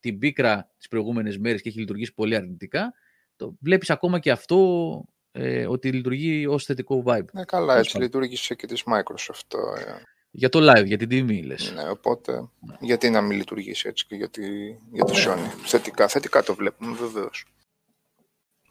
την 0.00 0.18
πίκρα 0.18 0.70
τις 0.78 0.88
προηγούμενες 0.88 1.38
μέρες 1.38 1.62
και 1.62 1.68
έχει 1.68 1.78
λειτουργήσει 1.78 2.14
πολύ 2.14 2.36
αρνητικά, 2.36 2.92
το 3.36 3.56
βλέπεις 3.60 3.90
ακόμα 3.90 4.18
και 4.18 4.30
αυτό 4.30 5.04
ε, 5.32 5.66
ότι 5.66 5.92
λειτουργεί 5.92 6.46
ως 6.46 6.64
θετικό 6.64 7.02
vibe. 7.06 7.32
Ναι, 7.32 7.44
καλά, 7.44 7.78
έτσι 7.78 7.98
λειτουργήσε 7.98 8.54
και 8.54 8.66
της 8.66 8.82
Microsoft. 8.86 9.58
Ε. 9.78 9.92
Για 10.30 10.48
το 10.48 10.58
live, 10.70 10.86
για 10.86 10.98
την 10.98 11.08
τιμή, 11.08 11.42
λες. 11.42 11.72
Ναι, 11.74 11.88
οπότε 11.88 12.32
ναι. 12.32 12.76
γιατί 12.80 13.10
να 13.10 13.20
μην 13.20 13.36
λειτουργήσει 13.38 13.88
έτσι 13.88 14.06
και 14.06 14.14
για 14.14 14.28
τη, 14.28 14.46
για 14.92 15.04
τη 15.04 15.12
Sony. 15.26 15.64
Θετικά, 15.64 16.08
θετικά 16.08 16.42
το 16.42 16.54
βλέπουμε, 16.54 16.96
βεβαίως. 16.96 17.46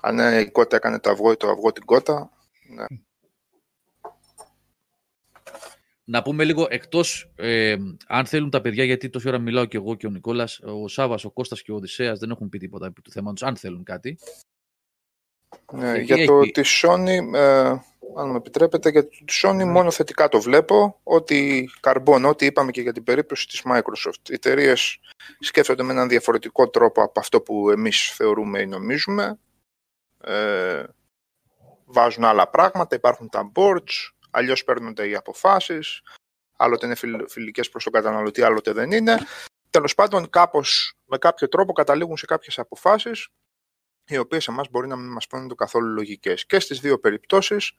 Αν 0.01 0.39
η 0.39 0.51
κότα 0.51 0.75
έκανε 0.75 0.99
το 0.99 1.09
αυγό 1.09 1.31
ή 1.31 1.37
το 1.37 1.49
αυγό 1.49 1.71
την 1.71 1.85
κότα, 1.85 2.29
ναι. 2.75 2.85
Να 6.03 6.21
πούμε 6.21 6.43
λίγο 6.43 6.67
εκτός, 6.69 7.31
ε, 7.35 7.75
αν 8.07 8.25
θέλουν 8.25 8.49
τα 8.49 8.61
παιδιά, 8.61 8.83
γιατί 8.83 9.09
τόση 9.09 9.27
ώρα 9.27 9.39
μιλάω 9.39 9.65
και 9.65 9.77
εγώ 9.77 9.95
και 9.95 10.07
ο 10.07 10.09
Νικόλας, 10.09 10.59
ο 10.59 10.87
Σάβα, 10.87 11.19
ο 11.23 11.31
Κώστας 11.31 11.61
και 11.61 11.71
ο 11.71 11.75
Οδυσσέας 11.75 12.19
δεν 12.19 12.29
έχουν 12.31 12.49
πει 12.49 12.57
τίποτα 12.57 12.85
επί 12.85 13.01
του 13.01 13.11
θέματος, 13.11 13.43
αν 13.43 13.55
θέλουν 13.55 13.83
κάτι. 13.83 14.17
Ναι, 15.73 15.97
για 15.97 16.25
το 16.25 16.41
τη 16.41 16.61
Sony, 16.65 17.33
ε, 17.33 17.67
αν 18.17 18.29
μου 18.29 18.35
επιτρέπετε, 18.35 18.89
για 18.89 19.07
τη 19.07 19.25
Sony 19.43 19.55
ναι. 19.55 19.65
μόνο 19.65 19.91
θετικά 19.91 20.27
το 20.27 20.41
βλέπω, 20.41 20.99
ότι 21.03 21.69
καρμπών, 21.79 22.25
ό,τι 22.25 22.45
είπαμε 22.45 22.71
και 22.71 22.81
για 22.81 22.93
την 22.93 23.03
περίπτωση 23.03 23.47
της 23.47 23.61
Microsoft. 23.65 24.29
Οι 24.29 24.33
εταιρείες 24.33 24.99
σκέφτονται 25.39 25.83
με 25.83 25.91
έναν 25.91 26.09
διαφορετικό 26.09 26.69
τρόπο 26.69 27.03
από 27.03 27.19
αυτό 27.19 27.41
που 27.41 27.69
εμείς 27.69 28.11
θεωρούμε 28.15 28.61
ή 28.61 28.67
νομίζουμε. 28.67 29.39
Ε, 30.23 30.83
βάζουν 31.85 32.23
άλλα 32.23 32.49
πράγματα, 32.49 32.95
υπάρχουν 32.95 33.29
τα 33.29 33.51
boards, 33.55 34.09
αλλιώς 34.31 34.63
παίρνονται 34.63 35.07
οι 35.07 35.15
αποφάσεις, 35.15 36.01
άλλοτε 36.57 36.85
είναι 36.85 37.25
φιλικές 37.27 37.69
προς 37.69 37.83
τον 37.83 37.93
καταναλωτή, 37.93 38.41
άλλοτε 38.41 38.71
δεν 38.71 38.91
είναι. 38.91 39.17
Τέλος 39.69 39.95
πάντων, 39.95 40.29
κάπως 40.29 40.93
με 41.05 41.17
κάποιο 41.17 41.47
τρόπο 41.47 41.73
καταλήγουν 41.73 42.17
σε 42.17 42.25
κάποιες 42.25 42.59
αποφάσεις, 42.59 43.27
οι 44.05 44.17
οποίες 44.17 44.47
εμάς 44.47 44.69
μπορεί 44.69 44.87
να 44.87 44.95
μην 44.95 45.11
μας 45.11 45.25
φαίνονται 45.29 45.55
καθόλου 45.55 45.93
λογικές. 45.93 46.45
Και 46.45 46.59
στις 46.59 46.79
δύο 46.79 46.99
περιπτώσεις, 46.99 47.73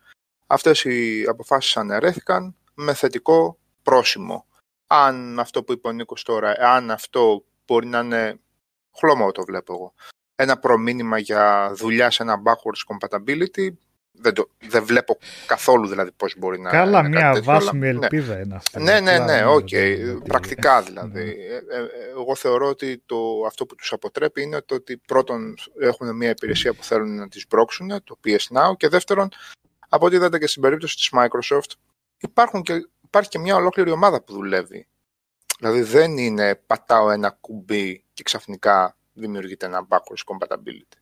αυτές 0.47 0.85
οι 0.85 1.25
αποφάσεις 1.29 1.77
αναιρέθηκαν 1.77 2.57
με 2.75 2.95
θετικό 2.95 3.59
πρόσημο. 3.83 4.47
Αν 4.87 5.39
αυτό 5.39 5.65
που 5.65 5.73
είπε 5.73 5.89
ο 5.89 5.93
Νίκος 5.93 6.23
τώρα, 6.23 6.55
αν 6.59 6.91
αυτό 6.91 7.45
μπορεί 7.67 7.87
να 7.87 7.99
είναι. 7.99 8.41
Χλωμό 8.99 9.33
το 9.33 9.45
βλέπω 9.45 9.73
εγώ. 9.75 9.95
Ένα 10.43 10.59
προμήνυμα 10.59 11.19
για 11.19 11.73
δουλειά 11.75 12.11
σε 12.11 12.23
ένα 12.23 12.43
backwards 12.45 12.95
compatibility, 12.95 13.69
δεν, 14.13 14.35
το, 14.35 14.49
δεν 14.69 14.85
βλέπω 14.85 15.19
καθόλου 15.47 15.87
δηλαδή 15.87 16.11
πώς 16.17 16.35
μπορεί 16.39 16.61
να 16.61 16.71
Καλά, 16.71 17.03
μια 17.09 17.41
βάσιμη 17.43 17.89
ελπίδα 17.89 18.41
είναι 18.41 18.55
αυτή. 18.55 18.83
Ναι, 18.83 19.01
ναι, 19.01 19.19
ναι, 19.19 19.45
οκ. 19.45 19.69
Okay. 19.71 20.19
Πρακτικά 20.25 20.83
δηλαδή. 20.83 21.25
Ναι. 21.25 21.31
Ε, 21.31 21.81
ε, 21.81 22.11
εγώ 22.11 22.35
θεωρώ 22.35 22.69
ότι 22.69 23.03
το, 23.07 23.17
αυτό 23.47 23.67
που 23.67 23.75
τους 23.75 23.93
αποτρέπει 23.93 24.43
είναι 24.43 24.63
το 24.63 24.75
ότι 24.75 24.97
πρώτον 24.97 25.55
έχουν 25.81 26.17
μια 26.17 26.31
υπηρεσία 26.31 26.75
που 26.75 26.85
θέλουν 26.85 27.17
να 27.17 27.29
τις 27.29 27.47
σπρώξουν, 27.49 27.89
το 28.05 28.19
PS 28.25 28.57
Now, 28.57 28.77
και 28.77 28.89
δεύτερον, 28.89 29.29
από 29.89 30.07
ό,τι 30.07 30.17
είδατε 30.17 30.39
και 30.39 30.47
στην 30.47 30.63
περίπτωση 30.63 30.97
της 30.97 31.11
Microsoft, 31.13 31.73
υπάρχουν 32.19 32.63
και, 32.63 32.89
υπάρχει 33.05 33.29
και 33.29 33.39
μια 33.39 33.55
ολόκληρη 33.55 33.91
ομάδα 33.91 34.23
που 34.23 34.33
δουλεύει. 34.33 34.87
Δηλαδή 35.59 35.83
δεν 35.83 36.19
είναι 36.19 36.55
πατάω 36.55 37.11
ένα 37.11 37.31
κουμπί 37.41 38.05
και 38.13 38.23
ξαφνικά 38.23 38.97
δημιουργείται 39.13 39.67
ένα 39.67 39.87
backwards 39.89 40.25
compatibility. 40.27 40.97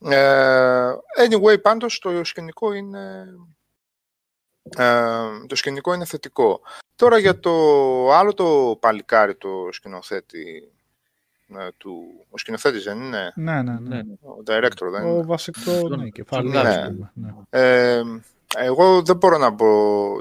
Ε, 0.00 0.92
anyway, 1.16 1.62
πάντως 1.62 1.98
το 1.98 2.24
σκηνικό 2.24 2.72
είναι, 2.72 3.34
ε, 4.62 5.46
το 5.46 5.54
σκηνικό 5.54 5.94
είναι 5.94 6.04
θετικό. 6.04 6.60
Τώρα 6.96 7.18
για 7.18 7.40
το 7.40 7.52
άλλο 8.12 8.34
το 8.34 8.76
παλικάρι, 8.80 9.34
το 9.34 9.68
σκηνοθέτη 9.70 10.72
ε, 11.58 11.68
του... 11.76 12.26
Ο 12.30 12.38
σκηνοθέτης 12.38 12.84
δεν 12.84 13.00
είναι; 13.00 13.32
Ναι, 13.34 13.62
ναι, 13.62 13.78
ναι. 13.80 13.98
Ο 14.20 14.42
director 14.46 14.88
δεν 14.90 15.06
είναι. 15.06 15.18
Ο 15.18 15.24
βασικό 15.24 15.88
ναι, 15.88 16.08
κεφάλι. 16.08 16.48
Ναι. 16.48 16.88
ναι. 17.14 17.32
Ε, 17.50 18.02
εγώ 18.56 19.02
δεν 19.02 19.16
μπορώ 19.16 19.38
να, 19.38 19.54
πω, 19.54 19.66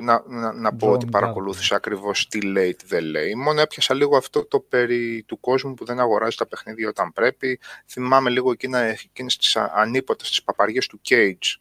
να, 0.01 0.23
να, 0.27 0.53
να 0.53 0.75
πω 0.75 0.91
ότι 0.91 1.05
παρακολούθησα 1.05 1.75
ακριβώς 1.75 2.27
τι 2.27 2.41
λέει, 2.41 2.75
τι 2.75 2.85
δεν 2.85 3.03
λέει. 3.03 3.35
Μόνο 3.35 3.61
έπιασα 3.61 3.93
λίγο 3.93 4.17
αυτό 4.17 4.45
το 4.45 4.59
περί 4.59 5.23
του 5.27 5.39
κόσμου 5.39 5.73
που 5.73 5.85
δεν 5.85 5.99
αγοράζει 5.99 6.35
τα 6.35 6.47
παιχνίδια 6.47 6.87
όταν 6.87 7.13
πρέπει. 7.13 7.59
Θυμάμαι 7.87 8.29
λίγο 8.29 8.51
εκείνες 8.51 9.37
τις 9.37 9.55
ανίποτε, 9.55 10.23
τις 10.23 10.43
παπαριές 10.43 10.87
του 10.87 11.01
Cage. 11.09 11.55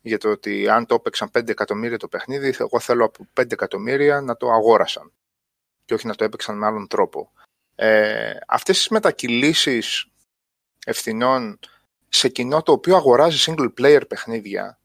Για 0.00 0.18
το 0.18 0.30
ότι 0.30 0.68
αν 0.68 0.86
το 0.86 0.94
έπαιξαν 0.94 1.30
5 1.38 1.48
εκατομμύρια 1.48 1.98
το 1.98 2.08
παιχνίδι, 2.08 2.54
εγώ 2.58 2.80
θέλω 2.80 3.04
από 3.04 3.26
5 3.40 3.52
εκατομμύρια 3.52 4.20
να 4.20 4.36
το 4.36 4.50
αγόρασαν. 4.50 5.12
Και 5.84 5.94
όχι 5.94 6.06
να 6.06 6.14
το 6.14 6.24
έπαιξαν 6.24 6.58
με 6.58 6.66
άλλον 6.66 6.86
τρόπο. 6.86 7.32
Ε, 7.74 8.32
αυτές 8.46 8.76
τις 8.76 8.88
μετακυλήσεις 8.88 10.06
ευθυνών 10.84 11.58
σε 12.08 12.28
κοινό 12.28 12.62
το 12.62 12.72
οποίο 12.72 12.96
αγοράζει 12.96 13.52
single 13.52 13.72
player 13.80 14.02
παιχνίδια 14.08 14.78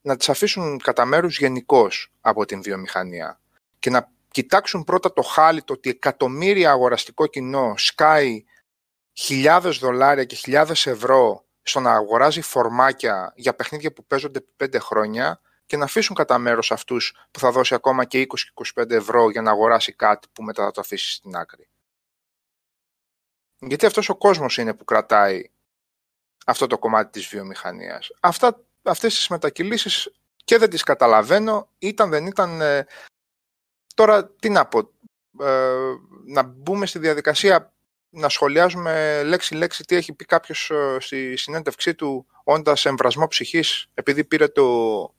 να 0.00 0.16
τις 0.16 0.28
αφήσουν 0.28 0.78
κατά 0.78 1.04
μέρους 1.04 1.38
γενικώς 1.38 2.12
από 2.20 2.44
την 2.44 2.62
βιομηχανία 2.62 3.40
και 3.78 3.90
να 3.90 4.12
κοιτάξουν 4.30 4.84
πρώτα 4.84 5.12
το 5.12 5.22
χάλι 5.22 5.62
το 5.62 5.72
ότι 5.72 5.90
εκατομμύρια 5.90 6.70
αγοραστικό 6.70 7.26
κοινό 7.26 7.74
σκάει 7.76 8.44
χιλιάδες 9.12 9.78
δολάρια 9.78 10.24
και 10.24 10.34
χιλιάδες 10.34 10.86
ευρώ 10.86 11.44
στο 11.62 11.80
να 11.80 11.92
αγοράζει 11.92 12.40
φορμάκια 12.40 13.32
για 13.36 13.54
παιχνίδια 13.54 13.92
που 13.92 14.04
παίζονται 14.04 14.38
επί 14.38 14.52
πέντε 14.56 14.78
χρόνια 14.78 15.40
και 15.66 15.76
να 15.76 15.84
αφήσουν 15.84 16.16
κατά 16.16 16.38
μέρος 16.38 16.72
αυτούς 16.72 17.14
που 17.30 17.38
θα 17.38 17.50
δώσει 17.52 17.74
ακόμα 17.74 18.04
και 18.04 18.26
20-25 18.74 18.90
ευρώ 18.90 19.30
για 19.30 19.42
να 19.42 19.50
αγοράσει 19.50 19.92
κάτι 19.92 20.28
που 20.32 20.42
μετά 20.42 20.64
θα 20.64 20.70
το 20.70 20.80
αφήσει 20.80 21.10
στην 21.10 21.36
άκρη. 21.36 21.68
Γιατί 23.58 23.86
αυτός 23.86 24.08
ο 24.08 24.16
κόσμος 24.16 24.58
είναι 24.58 24.74
που 24.74 24.84
κρατάει 24.84 25.50
αυτό 26.46 26.66
το 26.66 26.78
κομμάτι 26.78 27.10
της 27.10 27.26
βιομηχανίας. 27.26 28.10
Αυτά 28.20 28.64
αυτές 28.82 29.14
τις 29.14 29.28
μετακυλήσεις 29.28 30.12
και 30.44 30.58
δεν 30.58 30.70
τις 30.70 30.82
καταλαβαίνω, 30.82 31.68
ήταν 31.78 32.10
δεν 32.10 32.26
ήταν... 32.26 32.60
Ε, 32.60 32.86
τώρα 33.94 34.30
τι 34.30 34.48
να 34.48 34.66
πω, 34.66 34.78
ε, 35.40 35.94
να 36.26 36.42
μπούμε 36.42 36.86
στη 36.86 36.98
διαδικασία 36.98 37.74
να 38.10 38.28
σχολιάζουμε 38.28 39.22
λέξη-λέξη 39.24 39.84
τι 39.84 39.96
έχει 39.96 40.12
πει 40.12 40.24
κάποιος 40.24 40.70
ε, 40.70 40.96
στη 41.00 41.36
συνέντευξή 41.36 41.94
του 41.94 42.26
όντας 42.44 42.84
εμβρασμό 42.84 43.26
ψυχής 43.26 43.86
επειδή 43.94 44.24
πήρε 44.24 44.48
το... 44.48 45.14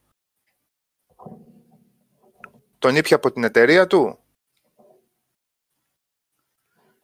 τον 2.80 2.96
ήπια 2.96 3.16
από 3.16 3.32
την 3.32 3.44
εταιρεία 3.44 3.88
του; 3.88 4.22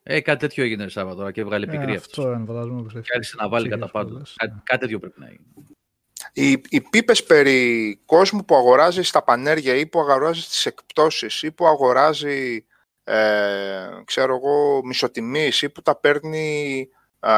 Ε, 0.09 0.21
κάτι 0.21 0.39
τέτοιο 0.39 0.63
έγινε 0.63 0.88
Σάββατο 0.88 1.31
και 1.31 1.41
έβγαλε 1.41 1.67
πικρή 1.67 1.93
ε, 1.93 1.95
αυτό. 1.95 2.27
εμβρασμό 2.27 2.86
Και 2.86 3.11
άρχισε 3.15 3.36
να 3.39 3.49
βάλει 3.49 3.69
κατά 3.69 3.89
πάντων. 3.91 4.23
Κάτι, 4.36 4.61
κάτι 4.63 4.79
τέτοιο 4.79 4.99
πρέπει 4.99 5.19
να 5.19 5.29
γίνει. 5.29 5.45
Οι, 6.39 6.61
οι 6.69 6.81
πίπες 6.81 7.23
περί 7.23 8.01
κόσμου 8.05 8.45
που 8.45 8.55
αγοράζει 8.55 9.01
στα 9.01 9.23
πανέρια 9.23 9.75
ή 9.75 9.85
που 9.85 9.99
αγοράζει 9.99 10.41
στις 10.41 10.65
εκπτώσεις 10.65 11.41
ή 11.43 11.51
που 11.51 11.67
αγοράζει 11.67 12.65
ε, 13.03 13.89
ξέρω 14.05 14.35
εγώ 14.35 14.81
μισοτιμής 14.83 15.61
ή 15.61 15.69
που 15.69 15.81
τα 15.81 15.95
παίρνει 15.95 16.89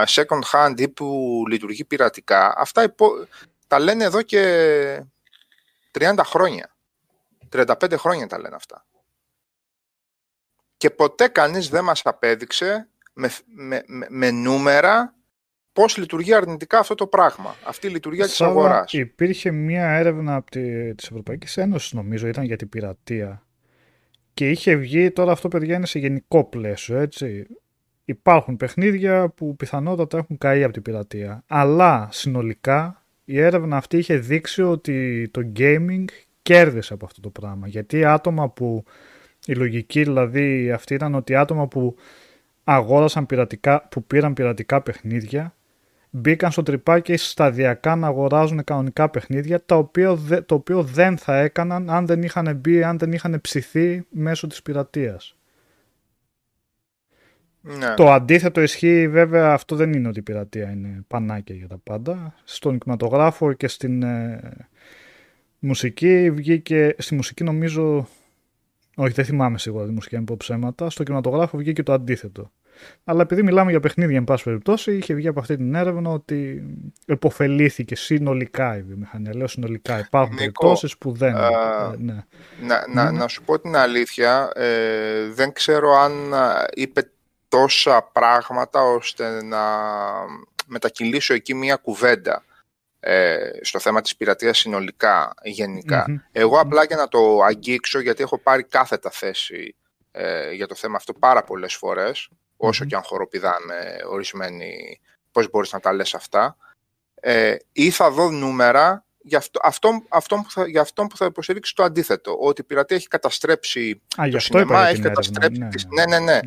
second 0.08 0.42
hand 0.52 0.74
ή 0.78 0.90
που 0.90 1.44
λειτουργεί 1.50 1.86
πειρατικά 1.86 2.54
αυτά 2.58 2.84
υπο, 2.84 3.12
τα 3.68 3.80
λένε 3.80 4.04
εδώ 4.04 4.22
και 4.22 5.04
30 6.00 6.16
χρόνια. 6.24 6.76
35 7.52 7.94
χρόνια 7.98 8.28
τα 8.28 8.40
λένε 8.40 8.56
αυτά. 8.56 8.86
Και 10.78 10.90
ποτέ 10.90 11.28
κανείς 11.28 11.70
δεν 11.70 11.84
μας 11.84 12.02
απέδειξε 12.04 12.90
με, 13.14 13.32
με, 13.46 13.84
με, 14.10 14.32
νούμερα 14.32 15.14
πώς 15.74 15.98
λειτουργεί 15.98 16.34
αρνητικά 16.34 16.80
αυτό 16.80 16.96
το 16.96 17.08
πράγμα, 17.08 17.56
αυτή 17.66 17.88
η 17.88 17.90
λειτουργία 17.90 18.26
της 18.26 18.42
αγοράς. 18.42 18.94
Υπήρχε 18.94 19.52
μία 19.52 19.90
έρευνα 19.90 20.36
από 20.36 20.52
τη, 20.52 20.96
της 20.96 21.06
Ευρωπαϊκής 21.10 21.58
Ένωσης, 21.58 21.94
νομίζω, 21.94 22.28
ήταν 22.28 22.44
για 22.44 22.56
την 22.56 22.70
πειρατεία. 22.70 23.44
Και 24.34 24.50
είχε 24.50 24.76
βγει, 24.76 25.12
τώρα 25.12 25.32
αυτό 25.32 25.48
παιδιά 25.48 25.76
είναι 25.76 25.86
σε 25.86 26.00
γενικό 26.00 26.44
πλαίσιο, 26.44 26.98
έτσι. 26.98 27.48
Υπάρχουν 28.06 28.58
παιχνίδια 28.58 29.30
που 29.30 29.56
πιθανότατα 29.56 30.18
έχουν 30.18 30.38
καεί 30.38 30.64
από 30.64 30.74
την 30.74 30.82
πειρατεία. 30.82 31.44
Αλλά 31.48 32.10
συνολικά 32.12 33.06
η 33.26 33.40
έρευνα 33.40 33.78
αυτή 33.78 33.98
είχε 33.98 34.18
δείξει 34.18 34.62
ότι 34.62 35.30
το 35.34 35.52
gaming 35.60 36.06
κέρδισε 36.42 36.94
από 36.94 37.06
αυτό 37.06 37.22
το 37.22 37.30
πράγμα. 37.30 37.68
Γιατί 37.68 38.06
άτομα 38.06 38.50
που, 38.50 38.84
η 39.46 39.54
λογική 39.54 40.04
δηλαδή 40.04 40.72
αυτή 40.72 40.94
ήταν 40.94 41.16
ότι 41.16 41.36
άτομα 41.36 41.68
που 41.68 41.96
αγόρασαν 42.64 43.26
πειρατικά, 43.26 43.88
που 43.92 44.04
πήραν 44.04 44.34
πειρατικά 44.34 44.82
παιχνίδια 44.82 45.54
μπήκαν 46.10 46.52
στο 46.52 46.64
τρυπάκι 46.64 47.18
σταδιακά 47.18 47.96
να 47.96 48.08
αγοράζουν 48.08 48.64
κανονικά 48.64 49.10
παιχνίδια 49.10 49.66
τα 49.66 49.76
οποία, 49.76 50.18
το 50.46 50.56
οποίο 50.56 50.84
δεν 50.84 51.18
θα 51.18 51.38
έκαναν 51.38 51.90
αν 51.90 52.06
δεν 52.06 52.24
είχαν 52.24 52.56
μπει, 52.56 52.84
αν 52.84 52.98
δεν 52.98 53.12
είχαν 53.12 53.42
ψηθεί 53.42 54.06
μέσω 54.10 54.48
της 54.48 54.62
πειρατείας. 54.62 55.34
Ναι. 57.62 57.94
Το 57.94 58.12
αντίθετο 58.12 58.62
ισχύει 58.62 59.08
βέβαια 59.08 59.54
αυτό 59.54 59.76
δεν 59.76 59.94
είναι 59.94 60.08
ότι 60.08 60.20
η 60.20 60.22
πειρατεία 60.22 60.72
είναι 60.72 61.04
πανάκια 61.08 61.56
για 61.56 61.68
τα 61.68 61.78
πάντα. 61.78 62.34
Στον 62.44 62.78
κινηματογράφο 62.78 63.54
και 63.54 63.68
στην 63.68 64.04
ε, 64.04 64.40
μουσική 65.60 66.32
βγήκε, 66.32 66.96
στη 66.98 67.16
μουσική 67.16 67.44
νομίζω, 67.44 68.08
όχι 68.96 69.14
δεν 69.14 69.26
θυμάμαι 69.26 69.58
σίγουρα 69.58 69.86
τη 69.86 69.92
μουσική 69.92 70.16
αν 70.16 70.24
πω 70.24 70.38
ψέματα, 70.38 70.90
στο 70.90 71.04
κινηματογράφο 71.04 71.58
βγήκε 71.58 71.84
το 71.84 71.94
αντίθετο. 71.94 72.52
Αλλά 73.04 73.22
επειδή 73.22 73.44
μιλάμε 73.44 73.72
για 73.72 73.80
παιχνίδια, 73.80 74.18
εν 74.18 74.24
πάση 74.24 74.44
περιπτώσει, 74.44 74.96
είχε 74.96 75.14
βγει 75.14 75.28
από 75.28 75.40
αυτή 75.40 75.56
την 75.56 75.76
έρευνα 75.76 76.10
ότι 76.10 76.64
εποφελήθηκε 77.06 77.96
συνολικά 77.96 78.78
η 78.78 78.82
βιομηχανία. 78.82 79.36
Λέω 79.36 79.48
συνολικά. 79.48 80.00
Υπάρχουν 80.00 80.36
περιπτώσεις 80.36 80.98
που 80.98 81.12
δεν. 81.12 81.36
Α, 81.36 81.96
ναι. 81.98 82.24
να, 82.62 82.86
να, 82.94 83.12
να 83.12 83.28
σου 83.28 83.44
πω 83.44 83.60
την 83.60 83.76
αλήθεια, 83.76 84.52
ε, 84.56 85.28
δεν 85.30 85.54
ξέρω 85.54 85.92
αν 85.92 86.12
είπε 86.74 87.10
τόσα 87.48 88.10
πράγματα 88.12 88.82
ώστε 88.82 89.44
να 89.44 89.60
μετακυλήσω 90.66 91.34
εκεί 91.34 91.54
μία 91.54 91.76
κουβέντα 91.76 92.44
ε, 93.00 93.38
στο 93.62 93.80
θέμα 93.80 94.02
της 94.02 94.16
πειρατείας 94.16 94.58
συνολικά, 94.58 95.34
Εγώ 96.32 96.60
απλά 96.60 96.84
για 96.84 96.96
να 96.96 97.08
το 97.08 97.42
αγγίξω, 97.44 98.00
γιατί 98.00 98.24
έχω 98.24 98.38
πάρει 98.38 98.64
κάθετα 98.64 99.10
θέση 99.10 99.76
ε, 100.12 100.52
για 100.52 100.68
το 100.68 100.76
θέμα 100.76 100.96
αυτό 100.96 101.14
πάρα 101.14 101.44
πολλές 101.44 101.76
φορές, 101.76 102.30
όσο 102.62 102.86
και 102.86 102.96
αν 102.96 103.04
χοροπηδάμε 103.04 103.96
ορισμένοι 104.10 105.00
πώς 105.32 105.50
μπορείς 105.50 105.72
να 105.72 105.80
τα 105.80 105.94
λες 105.94 106.14
αυτά, 106.14 106.58
ε, 107.14 107.56
ή 107.72 107.90
θα 107.90 108.12
δω 108.12 108.30
νούμερα 108.30 109.06
για 109.22 109.38
αυτό, 109.38 109.60
αυτό, 109.64 110.04
αυτό 110.10 110.36
που 110.36 110.52
θα, 110.52 110.68
για 110.68 110.82
αυτό 110.82 111.06
που 111.06 111.18
θα 111.18 111.26
υποστηρίξει 111.26 111.76
το 111.76 111.84
αντίθετο. 111.84 112.38
Ότι 112.40 112.62
η 112.62 112.64
πειρατεία 112.64 112.96
έχει 112.96 113.08
καταστρέψει 113.08 114.02
Α, 114.16 114.30
το 114.32 114.40
σινεμά, 114.40 114.88
έχει 114.88 115.02
καταστρέψει... 115.02 115.60
Ναι 115.60 116.06
ναι. 116.06 116.18
ναι, 116.18 116.20
ναι, 116.20 116.32
ναι. 116.32 116.34
ναι. 116.34 116.40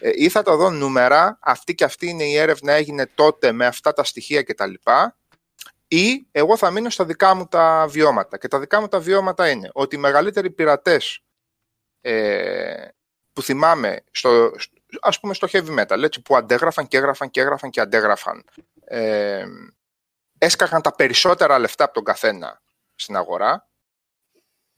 Ε, 0.00 0.10
ή 0.14 0.28
θα 0.28 0.42
τα 0.42 0.56
δω 0.56 0.70
νούμερα, 0.70 1.38
αυτή 1.40 1.74
και 1.74 1.84
αυτή 1.84 2.08
είναι 2.08 2.24
η 2.24 2.36
έρευνα 2.36 2.72
έγινε 2.72 3.06
τότε 3.14 3.52
με 3.52 3.66
αυτά 3.66 3.92
τα 3.92 4.04
στοιχεία 4.04 4.42
κτλ. 4.42 4.72
Ή 5.88 6.26
εγώ 6.32 6.56
θα 6.56 6.70
μείνω 6.70 6.90
στα 6.90 7.04
δικά 7.04 7.34
μου 7.34 7.46
τα 7.46 7.86
βιώματα. 7.88 8.38
Και 8.38 8.48
τα 8.48 8.60
δικά 8.60 8.80
μου 8.80 8.88
τα 8.88 9.00
βιώματα 9.00 9.50
είναι 9.50 9.70
ότι 9.72 9.96
οι 9.96 9.98
μεγαλύτεροι 9.98 10.50
πειρατές 10.50 11.22
ε, 12.00 12.88
που 13.32 13.42
θυμάμαι 13.42 14.04
στο, 14.10 14.50
ας 15.00 15.20
πούμε 15.20 15.34
στο 15.34 15.48
heavy 15.52 15.80
metal, 15.80 16.02
έτσι, 16.02 16.22
που 16.22 16.36
αντέγραφαν 16.36 16.88
και 16.88 16.96
έγραφαν 16.96 17.30
και 17.30 17.40
έγραφαν 17.40 17.70
και 17.70 17.80
αντέγραφαν. 17.80 18.44
Ε, 18.84 19.44
έσκαγαν 20.38 20.82
τα 20.82 20.94
περισσότερα 20.94 21.58
λεφτά 21.58 21.84
από 21.84 21.92
τον 21.94 22.04
καθένα 22.04 22.62
στην 22.94 23.16
αγορά. 23.16 23.68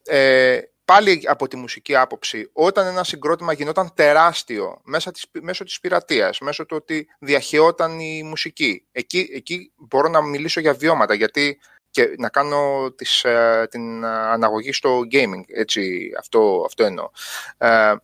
Ε, 0.05 0.61
πάλι 0.85 1.23
από 1.27 1.49
τη 1.49 1.57
μουσική 1.57 1.97
άποψη, 1.97 2.51
όταν 2.53 2.87
ένα 2.87 3.05
συγκρότημα 3.05 3.53
γινόταν 3.53 3.95
τεράστιο 3.95 4.81
μέσα 4.85 5.11
της, 5.11 5.25
μέσω 5.41 5.65
της 5.65 5.81
πειρατείας, 5.81 6.39
μέσω 6.39 6.67
του 6.67 6.77
ότι 6.77 7.09
διαχειόταν 7.19 8.01
η 8.01 8.23
μουσική, 8.23 8.87
εκεί, 8.93 9.31
εκεί 9.33 9.73
μπορώ 9.77 10.09
να 10.09 10.23
μιλήσω 10.23 10.61
για 10.61 10.75
βιώματα, 10.75 11.15
γιατί 11.15 11.61
και 11.91 12.15
να 12.19 12.29
κάνω 12.29 12.93
τις, 12.97 13.25
ε, 13.25 13.67
την 13.71 14.05
αναγωγή 14.05 14.73
στο 14.73 15.01
gaming, 15.13 15.43
έτσι, 15.47 16.13
αυτό, 16.19 16.63
αυτό 16.67 16.85
εννοώ. 16.85 17.11
Ε, 17.59 17.95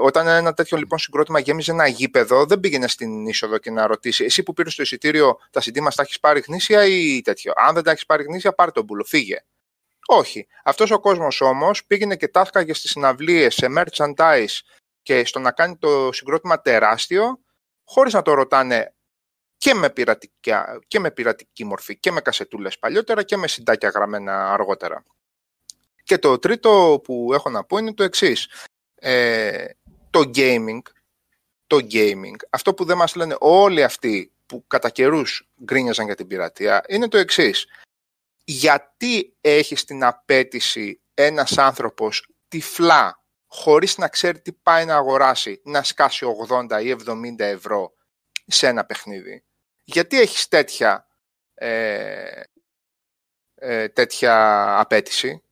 όταν 0.00 0.26
ένα 0.26 0.54
τέτοιο 0.54 0.78
λοιπόν 0.78 0.98
συγκρότημα 0.98 1.38
γέμιζε 1.38 1.70
ένα 1.70 1.86
γήπεδο, 1.86 2.46
δεν 2.46 2.60
πήγαινε 2.60 2.88
στην 2.88 3.26
είσοδο 3.26 3.58
και 3.58 3.70
να 3.70 3.86
ρωτήσει 3.86 4.24
εσύ 4.24 4.42
που 4.42 4.52
πήρες 4.52 4.74
το 4.74 4.82
εισιτήριο, 4.82 5.38
τα 5.50 5.60
CD 5.60 5.80
μας 5.80 5.94
τα 5.94 6.02
έχεις 6.02 6.20
πάρει 6.20 6.40
γνήσια 6.40 6.84
ή 6.84 7.20
τέτοιο; 7.20 7.52
Αν 7.56 7.74
δεν 7.74 7.82
τα 7.82 7.90
έχεις 7.90 8.06
πάρει 8.06 8.22
γνήσια, 8.22 8.52
πάρε 8.52 8.70
τον 8.70 8.84
μπουλο, 8.84 9.04
φύγε. 9.04 9.44
Όχι. 10.06 10.46
Αυτός 10.64 10.90
ο 10.90 11.00
κόσμος 11.00 11.40
όμως 11.40 11.84
πήγαινε 11.84 12.16
και 12.16 12.28
τάφκαγε 12.28 12.74
στις 12.74 12.90
συναυλίες, 12.90 13.54
σε 13.54 13.66
merchandise 13.76 14.60
και 15.02 15.24
στο 15.24 15.38
να 15.38 15.52
κάνει 15.52 15.76
το 15.76 16.12
συγκρότημα 16.12 16.60
τεράστιο, 16.60 17.40
χωρίς 17.84 18.12
να 18.12 18.22
το 18.22 18.34
ρωτάνε 18.34 18.94
και 19.56 19.74
με, 19.74 19.92
και 20.86 20.98
με 20.98 21.10
πειρατική 21.10 21.64
μορφή 21.64 21.98
και 21.98 22.10
με 22.10 22.20
κασετούλες 22.20 22.78
παλιότερα 22.78 23.22
και 23.22 23.36
με 23.36 23.48
συντάκια 23.48 23.88
γραμμένα 23.88 24.52
αργότερα. 24.52 25.04
Και 26.02 26.18
το 26.18 26.38
τρίτο 26.38 27.00
που 27.04 27.30
έχω 27.32 27.50
να 27.50 27.64
πω 27.64 27.78
είναι 27.78 27.94
το 27.94 28.02
εξής. 28.02 28.48
Ε, 28.94 29.66
το 30.14 30.30
gaming, 30.34 30.80
το 31.66 31.78
gaming, 31.90 32.36
αυτό 32.50 32.74
που 32.74 32.84
δεν 32.84 32.96
μας 32.96 33.14
λένε 33.14 33.36
όλοι 33.40 33.82
αυτοί 33.82 34.32
που 34.46 34.66
κατά 34.66 34.90
καιρούς 34.90 35.48
γκρίνιαζαν 35.64 36.06
για 36.06 36.14
την 36.14 36.26
πειρατεία, 36.26 36.84
είναι 36.88 37.08
το 37.08 37.18
εξής. 37.18 37.66
Γιατί 38.44 39.36
έχεις 39.40 39.84
την 39.84 40.04
απέτηση 40.04 41.00
ένας 41.14 41.58
άνθρωπος 41.58 42.28
τυφλά, 42.48 43.24
χωρίς 43.46 43.98
να 43.98 44.08
ξέρει 44.08 44.40
τι 44.40 44.52
πάει 44.52 44.84
να 44.84 44.96
αγοράσει, 44.96 45.60
να 45.64 45.82
σκάσει 45.82 46.26
80 46.48 46.82
ή 46.82 46.96
70 47.06 47.34
ευρώ 47.38 47.94
σε 48.46 48.66
ένα 48.66 48.84
παιχνίδι; 48.84 49.44
Γιατί 49.84 50.20
έχεις 50.20 50.48
τέτοια, 50.48 51.08
ε, 51.54 52.42
ε, 53.54 53.88
τέτοια 53.88 54.78
απέτηση; 54.80 55.42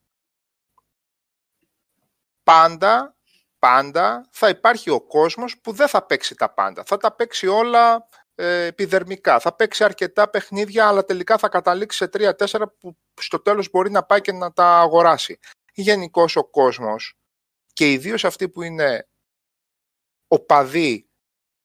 Πάντα 2.42 3.16
πάντα 3.62 4.28
θα 4.30 4.48
υπάρχει 4.48 4.90
ο 4.90 5.00
κόσμος 5.00 5.58
που 5.60 5.72
δεν 5.72 5.88
θα 5.88 6.06
παίξει 6.06 6.34
τα 6.34 6.54
πάντα. 6.54 6.82
Θα 6.86 6.96
τα 6.96 7.12
παίξει 7.14 7.46
όλα 7.46 8.08
ε, 8.34 8.64
επιδερμικά. 8.64 9.40
Θα 9.40 9.54
παίξει 9.54 9.84
αρκετά 9.84 10.30
παιχνίδια, 10.30 10.88
αλλά 10.88 11.04
τελικά 11.04 11.38
θα 11.38 11.48
καταλήξει 11.48 11.96
σε 11.96 12.08
τρία-τέσσερα 12.08 12.68
που 12.68 12.96
στο 13.20 13.40
τέλος 13.40 13.70
μπορεί 13.70 13.90
να 13.90 14.02
πάει 14.02 14.20
και 14.20 14.32
να 14.32 14.52
τα 14.52 14.78
αγοράσει. 14.80 15.38
Γενικώς 15.72 16.36
ο 16.36 16.44
κόσμος 16.44 17.18
και 17.72 17.92
ιδίως 17.92 18.24
αυτοί 18.24 18.48
που 18.48 18.62
είναι 18.62 19.08
οπαδοί 20.28 21.08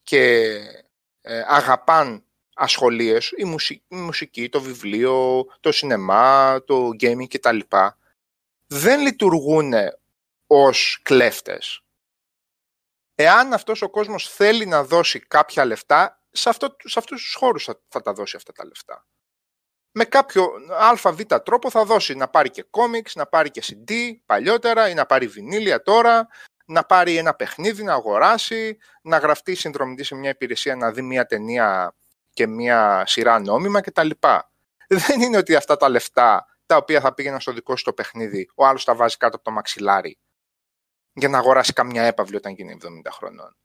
και 0.04 0.54
ε, 1.22 1.43
αγαπάν 1.48 2.26
ασχολίες, 2.56 3.34
η 3.38 3.43
μουσική, 3.43 3.84
η 3.88 3.95
μουσική, 3.95 4.50
το 4.50 4.62
βιβλίο, 4.62 5.45
το 5.60 5.72
σινεμά, 5.72 6.64
το 6.66 6.89
gaming 7.00 7.28
κτλ. 7.28 7.60
Δεν 8.68 9.00
λειτουργούν 9.00 9.74
ως 10.48 11.00
κλέφτες 11.04 11.82
εάν 13.20 13.53
αυτός 13.53 13.82
ο 13.82 13.89
κόσμος 13.89 14.30
θέλει 14.30 14.65
να 14.65 14.84
δώσει 14.84 15.20
κάποια 15.20 15.65
λεφτά, 15.65 16.22
σε, 16.32 16.49
αυτό, 16.49 16.76
σε 16.84 16.99
αυτούς 16.99 17.22
τους 17.22 17.34
χώρους 17.34 17.70
θα, 17.88 18.01
τα 18.01 18.13
δώσει 18.13 18.36
αυτά 18.36 18.51
τα 18.51 18.65
λεφτά. 18.65 19.05
Με 19.91 20.03
κάποιο 20.03 20.49
αβ 20.80 21.22
τρόπο 21.43 21.70
θα 21.70 21.86
δώσει 21.86 22.15
να 22.15 22.28
πάρει 22.28 22.49
και 22.49 22.63
κόμιξ, 22.70 23.15
να 23.15 23.26
πάρει 23.26 23.51
και 23.51 23.63
CD 23.68 23.93
παλιότερα 24.26 24.89
ή 24.89 24.93
να 24.93 25.05
πάρει 25.05 25.28
βινίλια 25.28 25.82
τώρα, 25.82 26.28
να 26.65 26.84
πάρει 26.84 27.15
ένα 27.18 27.34
παιχνίδι 27.34 27.84
να 27.84 27.93
αγοράσει, 27.93 28.78
να 29.01 29.18
γραφτεί 29.18 29.55
συνδρομητή 29.55 30.03
σε 30.03 30.15
μια 30.15 30.30
υπηρεσία 30.30 30.76
να 30.76 30.91
δει 30.91 31.01
μια 31.01 31.26
ταινία 31.26 31.95
και 32.34 32.47
μια 32.47 33.03
σειρά 33.07 33.39
νόμιμα 33.39 33.82
κτλ. 33.82 34.09
Δεν 34.88 35.22
είναι 35.22 35.38
ότι 35.38 35.55
αυτά 35.55 35.78
τα 35.78 35.89
λεφτά 35.89 36.45
τα 36.65 36.76
οποία 36.76 36.99
θα 37.01 37.13
πήγαιναν 37.13 37.39
στο 37.39 37.51
δικό 37.51 37.76
σου 37.76 37.84
το 37.84 37.93
παιχνίδι, 37.93 38.49
ο 38.55 38.65
άλλος 38.65 38.84
τα 38.84 38.95
βάζει 38.95 39.18
κάτω 39.18 39.36
από 39.36 39.45
το 39.45 39.51
μαξιλάρι 39.51 40.18
για 41.18 41.30
να 41.30 41.38
αγοράσει 41.38 41.74
καμιά 41.74 42.03
έπαυλη 42.03 42.36
όταν 42.36 42.53
γίνει 42.53 42.78
70 42.84 42.88
χρονών. 43.11 43.55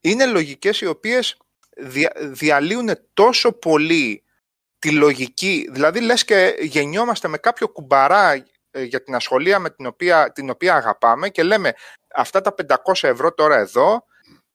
Είναι 0.00 0.26
λογικές 0.26 0.80
οι 0.80 0.86
οποίες 0.86 1.36
δια, 1.76 2.12
διαλύουν 2.16 2.88
τόσο 3.12 3.52
πολύ 3.52 4.24
τη 4.78 4.92
λογική, 4.92 5.68
δηλαδή 5.70 6.00
λες 6.00 6.24
και 6.24 6.54
γεννιόμαστε 6.60 7.28
με 7.28 7.38
κάποιο 7.38 7.68
κουμπαρά 7.68 8.32
ε, 8.70 8.82
για 8.82 9.02
την 9.02 9.14
ασχολία 9.14 9.58
με 9.58 9.70
την 9.70 9.86
οποία, 9.86 10.32
την 10.32 10.50
οποία 10.50 10.74
αγαπάμε 10.74 11.28
και 11.28 11.42
λέμε 11.42 11.72
αυτά 12.14 12.40
τα 12.40 12.54
500 12.66 12.74
ευρώ 13.02 13.34
τώρα 13.34 13.56
εδώ 13.56 14.04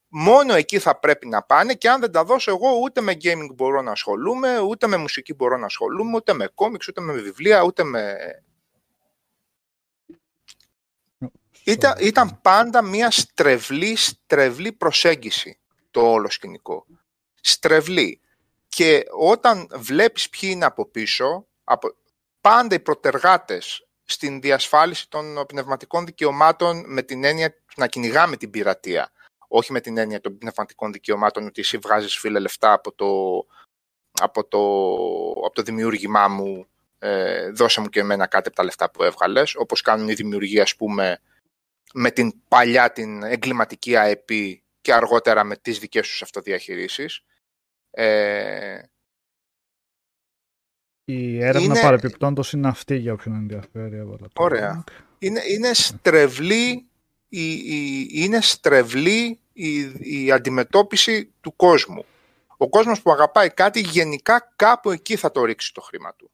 μόνο 0.08 0.54
εκεί 0.54 0.80
θα 0.80 1.00
πρέπει 1.00 1.28
να 1.28 1.44
πάνε 1.44 1.74
και 1.74 1.90
αν 1.90 2.00
δεν 2.00 2.12
τα 2.12 2.24
δώσω 2.24 2.52
εγώ 2.52 2.80
ούτε 2.84 3.02
με 3.02 3.18
gaming 3.24 3.54
μπορώ 3.56 3.82
να 3.82 3.92
ασχολούμαι, 3.92 4.60
ούτε 4.60 4.88
με 4.88 4.98
μουσική 4.98 5.34
μπορώ 5.34 5.58
να 5.58 5.66
ασχολούμαι, 5.66 6.16
ούτε 6.16 6.34
με 6.34 6.48
κόμιξ, 6.54 6.88
ούτε 6.88 7.02
με 7.02 7.14
βιβλία, 7.14 7.62
ούτε 7.62 7.84
με 7.84 8.16
Ήταν, 11.68 11.96
ήταν 12.00 12.42
πάντα 12.42 12.82
μια 12.82 13.12
στρεβλή, 13.12 13.96
στρεβλή 13.96 14.72
προσέγγιση 14.72 15.60
το 15.92 16.12
όλο 16.12 16.30
σκηνικό. 16.30 16.86
Στρεβλή. 17.42 18.22
Και 18.68 19.04
όταν 19.20 19.68
βλέπεις 19.76 20.30
ποιοι 20.30 20.50
είναι 20.54 20.66
από 20.66 20.86
πίσω, 20.86 21.48
από, 21.64 21.96
πάντα 22.42 22.76
οι 22.76 22.80
προτεργάτες 22.80 23.88
στην 24.04 24.42
διασφάλιση 24.42 25.10
των 25.10 25.46
πνευματικών 25.48 26.06
δικαιωμάτων 26.06 26.84
με 26.88 27.02
την 27.02 27.24
έννοια 27.24 27.54
να 27.76 27.88
κυνηγάμε 27.88 28.38
την 28.38 28.50
πειρατεία. 28.50 29.12
Όχι 29.48 29.72
με 29.72 29.80
την 29.80 29.98
έννοια 29.98 30.22
των 30.22 30.38
πνευματικών 30.38 30.92
δικαιωμάτων 30.92 31.46
ότι 31.46 31.62
εσύ 31.62 31.78
βγάζεις 31.78 32.18
φίλε 32.18 32.40
λεφτά 32.40 32.72
από 32.74 32.94
το, 32.94 33.08
από 34.12 34.48
το, 34.48 34.60
από 35.46 35.54
το 35.54 35.62
δημιούργημά 35.62 36.28
μου 36.28 36.68
ε, 37.00 37.50
δώσε 37.50 37.82
μου 37.82 37.88
και 37.88 38.00
εμένα 38.00 38.28
κάτι 38.28 38.48
από 38.48 38.58
τα 38.58 38.64
λεφτά 38.64 38.92
που 38.92 39.04
έβγαλες, 39.04 39.56
όπως 39.56 39.82
κάνουν 39.82 40.10
οι 40.10 40.14
δημιουργοί 40.14 40.60
ας 40.60 40.76
πούμε 40.76 41.20
με 41.94 42.12
την 42.12 42.34
παλιά 42.48 42.92
την 42.92 43.24
εγκληματική 43.24 43.96
ΑΕΠ 43.96 44.30
και 44.82 44.94
αργότερα 44.94 45.44
με 45.44 45.58
τις 45.58 45.80
δικές 45.80 46.08
τους 46.08 46.22
αυτοδιαχειρήσεις. 46.22 47.22
Ε, 47.92 48.82
η 51.06 51.44
έρευνα 51.44 51.74
είναι... 51.74 51.82
παρεπιπτόντως 51.82 52.54
είναι 52.54 52.68
αυτή 52.68 52.96
για 52.96 53.14
όποιον 53.14 53.36
ενδιαφέρει. 53.36 54.20
Ωραία. 54.34 54.84
Είναι, 55.20 55.42
είναι 55.48 55.74
στρεβλή, 55.74 56.88
η, 57.30 57.52
η, 57.52 58.08
είναι 58.12 58.42
στρεβλή 58.42 59.40
η, 59.54 59.80
η 60.00 60.32
αντιμετώπιση 60.32 61.34
του 61.42 61.56
κόσμου. 61.56 62.06
Ο 62.58 62.70
κόσμος 62.70 63.02
που 63.02 63.12
αγαπάει 63.12 63.50
κάτι 63.50 63.80
γενικά 63.80 64.54
κάπου 64.56 64.92
εκεί 64.92 65.16
θα 65.16 65.32
το 65.32 65.44
ρίξει 65.44 65.74
το 65.74 65.82
χρήμα 65.82 66.16
του. 66.16 66.32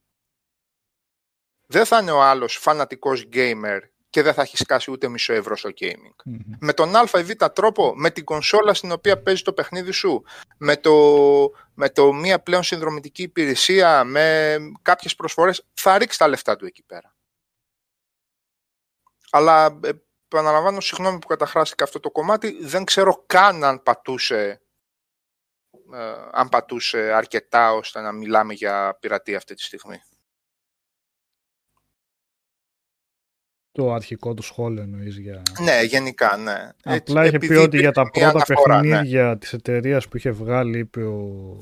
Δεν 1.67 1.85
θα 1.85 1.99
είναι 1.99 2.11
ο 2.11 2.21
άλλος 2.21 2.57
φανατικός 2.57 3.27
gamer 3.33 3.79
και 4.13 4.21
δεν 4.21 4.33
θα 4.33 4.41
έχει 4.41 4.57
σκάσει 4.57 4.91
ούτε 4.91 5.07
μισό 5.07 5.33
ευρώ 5.33 5.55
στο 5.55 5.69
gaming. 5.79 6.31
Με 6.59 6.73
τον 6.73 6.95
α 6.95 7.03
ή 7.19 7.23
β 7.23 7.31
τρόπο, 7.53 7.93
με 7.95 8.09
την 8.09 8.23
κονσόλα 8.23 8.73
στην 8.73 8.91
οποία 8.91 9.21
παίζει 9.21 9.41
το 9.41 9.53
παιχνίδι 9.53 9.91
σου, 9.91 10.23
με 10.57 10.77
το, 10.77 10.93
με 11.73 11.89
το 11.89 12.13
μία 12.13 12.39
πλέον 12.39 12.63
συνδρομητική 12.63 13.21
υπηρεσία, 13.21 14.03
με 14.03 14.57
κάποιες 14.81 15.15
προσφορές, 15.15 15.65
θα 15.73 15.97
ρίξεις 15.97 16.17
τα 16.17 16.27
λεφτά 16.27 16.55
του 16.55 16.65
εκεί 16.65 16.83
πέρα. 16.83 17.15
Αλλά 19.31 19.79
ε, 19.83 19.89
επαναλαμβάνω, 20.27 20.79
συγγνώμη 20.79 21.19
που 21.19 21.27
καταχράστηκα 21.27 21.83
αυτό 21.83 21.99
το 21.99 22.11
κομμάτι, 22.11 22.57
δεν 22.63 22.83
ξέρω 22.83 23.23
καν 23.25 23.63
αν 23.63 23.83
πατούσε, 23.83 24.61
ε, 25.93 26.13
αν 26.31 26.49
πατούσε 26.49 27.11
αρκετά 27.13 27.73
ώστε 27.73 28.01
να 28.01 28.11
μιλάμε 28.11 28.53
για 28.53 28.97
πειρατεία 28.99 29.37
αυτή 29.37 29.55
τη 29.55 29.63
στιγμή. 29.63 30.01
Το 33.73 33.93
αρχικό 33.93 34.33
του 34.33 34.41
σχόλιο 34.41 34.81
εννοείς 34.81 35.17
για... 35.17 35.41
Ναι, 35.63 35.83
γενικά, 35.83 36.37
ναι. 36.37 36.69
Απλά 36.83 37.25
είχε 37.25 37.37
πει 37.37 37.53
ότι 37.53 37.77
για 37.79 37.91
τα 37.91 38.09
πρώτα 38.09 38.29
αναφορά, 38.29 38.81
ναι. 38.81 38.89
παιχνίδια 38.89 39.23
ναι. 39.23 39.37
της 39.37 39.53
εταιρείας 39.53 40.07
που 40.07 40.17
είχε 40.17 40.31
βγάλει, 40.31 40.77
είπε 40.77 41.03
ο 41.03 41.57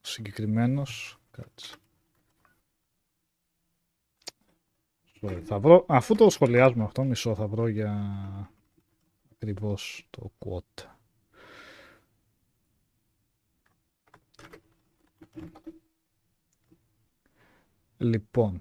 συγκεκριμένος... 0.00 1.18
Κάτσε. 1.30 1.74
Θα 5.44 5.58
βρω, 5.58 5.84
αφού 5.88 6.14
το 6.14 6.30
σχολιάζουμε 6.30 6.84
αυτό, 6.84 7.04
μισό 7.04 7.34
θα 7.34 7.46
βρω 7.46 7.68
για 7.68 7.94
ακριβώς 9.32 10.06
το 10.10 10.32
quote. 10.38 10.84
Λοιπόν, 17.96 18.60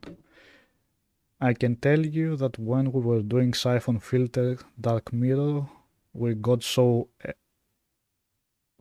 I 1.41 1.53
can 1.53 1.77
tell 1.77 2.05
you 2.05 2.35
that 2.35 2.59
when 2.59 2.91
we 2.91 2.99
were 2.99 3.21
doing 3.21 3.53
Siphon 3.53 3.99
Filter 3.99 4.57
Dark 4.79 5.13
Mirror, 5.13 5.69
we 6.11 6.33
got 6.33 6.63
so 6.63 7.07
uh, 7.25 7.31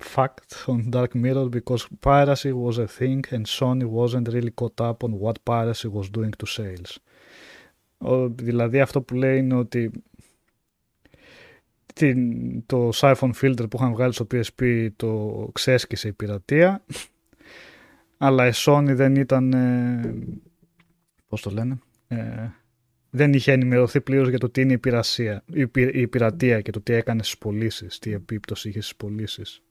fucked 0.01 0.65
on 0.67 0.91
Dark 0.91 1.15
Mirror 1.15 1.51
because 1.51 1.87
piracy 2.01 2.53
was 2.53 2.79
a 2.79 2.89
thing 2.89 3.25
and 3.31 3.47
Sony 3.47 3.85
wasn't 3.85 4.29
really 4.29 4.51
caught 4.51 4.81
up 4.81 5.05
on 5.05 5.13
what 5.21 5.45
piracy 5.45 5.87
was 5.87 6.09
doing 6.11 6.33
to 6.33 6.47
sales. 6.47 6.99
Ο, 7.99 8.29
δηλαδή 8.29 8.81
αυτό 8.81 9.03
που 9.03 9.15
λέει 9.15 9.39
είναι 9.39 9.55
ότι 9.55 9.91
την, 11.95 12.67
το 12.67 12.91
Siphon 12.95 13.31
Filter 13.43 13.71
που 13.71 13.77
είχαν 13.77 13.93
βγάλει 13.93 14.13
στο 14.13 14.27
PSP 14.31 14.89
το 14.97 15.49
ξέσκησε 15.53 16.09
η 16.09 16.13
πειρατεία 16.13 16.85
αλλά 18.19 18.47
η 18.47 18.51
Sony 18.55 18.93
δεν 18.95 19.17
ήταν 19.17 19.53
ε, 19.53 20.15
πώς 21.29 21.41
το 21.41 21.51
λένε 21.51 21.79
ε, 22.09 22.49
δεν 23.11 23.33
είχε 23.33 23.53
ενημερωθεί 23.53 24.01
πλήρως 24.01 24.29
για 24.29 24.39
το 24.39 24.51
τι 24.51 24.61
είναι 24.61 24.73
η, 24.73 24.79
πειρασία, 24.79 25.45
η, 25.53 25.69
η 25.93 26.07
πειρατεία 26.07 26.61
και 26.61 26.71
το 26.71 26.81
τι 26.81 26.93
έκανε 26.93 27.23
στις 27.23 27.39
πωλήσεις, 27.39 27.99
τι 27.99 28.13
επίπτωση 28.13 28.69
είχε 28.69 28.81
στις 28.81 28.97
πωλήσεις. 28.97 29.63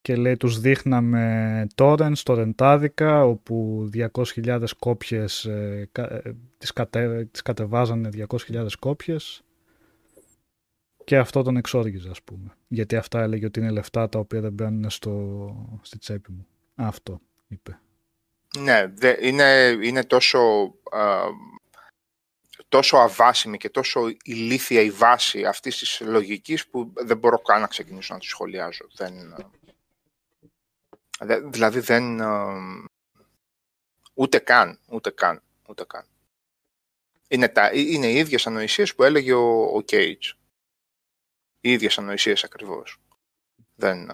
Και 0.00 0.16
λέει 0.16 0.36
τους 0.36 0.60
δείχναμε 0.60 1.66
torrents, 1.74 2.18
τορεντάδικα, 2.22 3.24
όπου 3.24 3.88
200.000 3.94 4.64
κόπιες, 4.78 5.44
ε, 5.44 5.88
ε, 5.92 6.20
τις, 6.58 6.72
κατε, 6.72 7.28
τις 7.30 7.42
κατεβάζανε 7.42 8.08
200.000 8.28 8.66
κόπιες 8.78 9.44
και 11.04 11.18
αυτό 11.18 11.42
τον 11.42 11.56
εξόργιζε 11.56 12.08
ας 12.10 12.22
πούμε. 12.22 12.52
Γιατί 12.68 12.96
αυτά 12.96 13.22
έλεγε 13.22 13.46
ότι 13.46 13.60
είναι 13.60 13.70
λεφτά 13.70 14.08
τα 14.08 14.18
οποία 14.18 14.40
δεν 14.40 14.52
μπαίνουν 14.52 14.90
στο, 14.90 15.78
στη 15.82 15.98
τσέπη 15.98 16.32
μου. 16.32 16.46
Αυτό 16.74 17.20
είπε. 17.48 17.80
Ναι, 18.58 18.92
είναι, 19.20 19.78
είναι 19.82 20.04
τόσο, 20.04 20.74
τόσο 22.68 22.96
αβάσιμη 22.96 23.56
και 23.58 23.70
τόσο 23.70 24.08
ηλίθια 24.22 24.80
η 24.80 24.90
βάση 24.90 25.44
αυτής 25.44 25.78
της 25.78 26.00
λογικής 26.00 26.66
που 26.66 26.92
δεν 26.94 27.18
μπορώ 27.18 27.38
καν 27.38 27.60
να 27.60 27.66
ξεκινήσω 27.66 28.14
να 28.14 28.20
τη 28.20 28.26
σχολιάζω. 28.26 28.86
Δεν, 28.94 29.36
δηλαδή 31.52 31.80
δεν... 31.80 32.20
ούτε 34.14 34.38
καν, 34.38 34.78
ούτε 34.88 35.10
καν, 35.10 35.42
ούτε 35.68 35.84
καν. 35.84 36.06
Είναι, 37.28 37.48
τα, 37.48 37.70
είναι 37.72 38.06
οι 38.06 38.16
ίδιες 38.16 38.46
ανοησίες 38.46 38.94
που 38.94 39.02
έλεγε 39.02 39.32
ο, 39.32 39.62
ο 39.62 39.84
Cage. 39.86 40.32
Οι 41.60 41.72
ίδιες 41.72 41.98
ανοησίες 41.98 42.44
ακριβώς. 42.44 43.00
Δεν, 43.74 44.10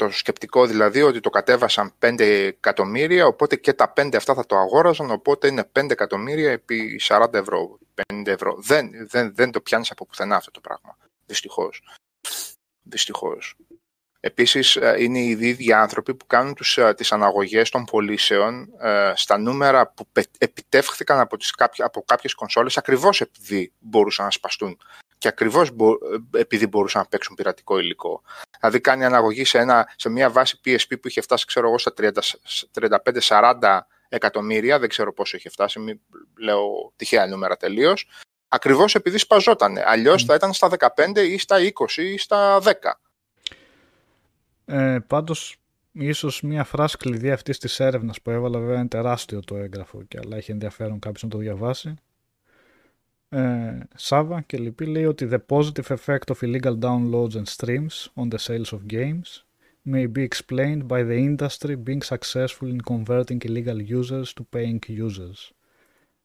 το 0.00 0.10
σκεπτικό 0.10 0.66
δηλαδή 0.66 1.02
ότι 1.02 1.20
το 1.20 1.30
κατέβασαν 1.30 1.92
5 2.00 2.20
εκατομμύρια, 2.20 3.26
οπότε 3.26 3.56
και 3.56 3.72
τα 3.72 3.92
5 3.96 4.16
αυτά 4.16 4.34
θα 4.34 4.46
το 4.46 4.56
αγόραζαν, 4.56 5.10
οπότε 5.10 5.48
είναι 5.48 5.70
5 5.78 5.90
εκατομμύρια 5.90 6.50
επί 6.50 7.00
40 7.02 7.32
ευρώ, 7.32 7.78
50 8.12 8.26
ευρώ. 8.26 8.56
Δεν, 8.58 8.90
δεν, 9.08 9.34
δεν 9.34 9.50
το 9.50 9.60
πιάνεις 9.60 9.90
από 9.90 10.06
πουθενά 10.06 10.36
αυτό 10.36 10.50
το 10.50 10.60
πράγμα. 10.60 10.96
Δυστυχώς. 11.26 11.82
Δυστυχώς. 12.82 13.56
Επίσης 14.20 14.76
ε, 14.76 14.96
είναι 14.98 15.18
οι 15.18 15.28
ίδιοι 15.28 15.72
άνθρωποι 15.72 16.14
που 16.14 16.26
κάνουν 16.26 16.54
τους, 16.54 16.78
ε, 16.78 16.94
τις 16.94 17.12
αναγωγές 17.12 17.70
των 17.70 17.84
πωλήσεων 17.84 18.68
ε, 18.80 19.12
στα 19.16 19.38
νούμερα 19.38 19.88
που 19.88 20.06
επιτεύχθηκαν 20.38 21.20
από, 21.20 21.36
τις, 21.36 21.54
από 21.76 22.02
κάποιες 22.02 22.34
κονσόλες 22.34 22.76
ακριβώς 22.76 23.20
επειδή 23.20 23.72
μπορούσαν 23.78 24.24
να 24.24 24.30
σπαστούν 24.30 24.78
και 25.20 25.28
ακριβώς 25.28 25.70
επειδή 26.30 26.66
μπορούσαν 26.66 27.00
να 27.02 27.08
παίξουν 27.08 27.36
πειρατικό 27.36 27.78
υλικό. 27.78 28.22
Δηλαδή 28.58 28.80
κάνει 28.80 29.04
αναγωγή 29.04 29.44
σε, 29.44 29.58
ένα, 29.58 29.92
σε 29.96 30.08
μια 30.08 30.30
βάση 30.30 30.60
PSP 30.64 31.00
που 31.00 31.08
είχε 31.08 31.20
φτάσει 31.20 31.46
ξέρω 31.46 31.68
εγώ 31.68 31.78
στα 31.78 31.92
35-40 33.28 33.78
εκατομμύρια, 34.08 34.78
δεν 34.78 34.88
ξέρω 34.88 35.12
πόσο 35.12 35.36
είχε 35.36 35.48
φτάσει, 35.48 35.78
μην 35.78 36.00
λέω 36.38 36.92
τυχαία 36.96 37.26
νούμερα 37.26 37.56
τελείως. 37.56 38.08
Ακριβώς 38.48 38.94
επειδή 38.94 39.18
σπαζόταν. 39.18 39.78
Αλλιώς 39.84 40.24
θα 40.24 40.34
ήταν 40.34 40.52
στα 40.52 40.68
15 40.78 41.16
ή 41.16 41.38
στα 41.38 41.56
20 41.58 41.96
ή 41.96 42.18
στα 42.18 42.60
10. 42.62 42.72
Ε, 44.64 44.98
Πάντως, 45.06 45.56
ίσως 45.92 46.42
μια 46.42 46.64
φράση 46.64 46.96
κλειδί 46.96 47.30
αυτής 47.30 47.58
της 47.58 47.80
έρευνας 47.80 48.22
που 48.22 48.30
έβαλα, 48.30 48.58
βέβαια 48.58 48.78
είναι 48.78 48.88
τεράστιο 48.88 49.40
το 49.40 49.56
έγγραφο, 49.56 50.02
και 50.02 50.18
αλλά 50.24 50.36
έχει 50.36 50.50
ενδιαφέρον 50.50 50.98
κάποιος 50.98 51.22
να 51.22 51.28
το 51.28 51.38
διαβάσει 51.38 51.88
ε, 51.88 52.09
Σάβα 53.94 54.40
και 54.40 54.58
λοιποί 54.58 54.86
λέει 54.86 55.04
ότι 55.04 55.28
the 55.30 55.38
positive 55.46 55.96
effect 55.96 56.34
of 56.34 56.42
illegal 56.42 56.78
downloads 56.78 57.34
and 57.34 57.44
streams 57.56 58.06
on 58.14 58.28
the 58.28 58.38
sales 58.38 58.72
of 58.72 58.80
games 58.86 59.44
may 59.82 60.06
be 60.06 60.28
explained 60.28 60.86
by 60.86 61.02
the 61.02 61.16
industry 61.16 61.76
being 61.76 62.02
successful 62.02 62.68
in 62.68 62.80
converting 62.80 63.40
illegal 63.48 63.80
users 63.80 64.32
to 64.34 64.44
paying 64.56 64.78
users. 64.88 65.52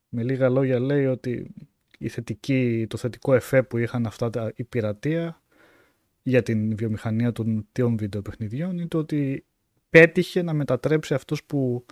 Με 0.10 0.24
λίγα 0.24 0.49
λόγια 0.49 0.80
λέει 0.80 1.06
ότι 1.06 1.53
η 1.97 2.08
θετική, 2.08 2.86
το 2.89 2.97
θετικό 2.97 3.34
εφέ 3.34 3.64
που 3.64 3.78
είχαν 3.78 4.06
αυτά 4.06 4.30
τα, 4.30 4.51
η 4.56 4.64
πειρατεία 4.64 5.41
για 6.24 6.43
την 6.43 6.76
βιομηχανία 6.76 7.32
των 7.32 7.68
τιών 7.72 7.97
βιντεοπαιχνιδιών 7.97 8.78
είναι 8.78 8.88
το 8.88 8.97
ότι 8.97 9.45
πέτυχε 9.89 10.41
να 10.41 10.53
μετατρέψει 10.53 11.14
αυτούς 11.14 11.43
που 11.43 11.86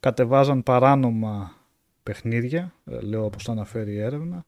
κατεβάζαν 0.00 0.62
παράνομα 0.62 1.55
παιχνίδια, 2.06 2.74
ε, 2.84 3.00
λέω 3.00 3.24
όπως 3.24 3.44
το 3.44 3.52
αναφέρει 3.52 3.92
η 3.92 4.00
έρευνα, 4.00 4.46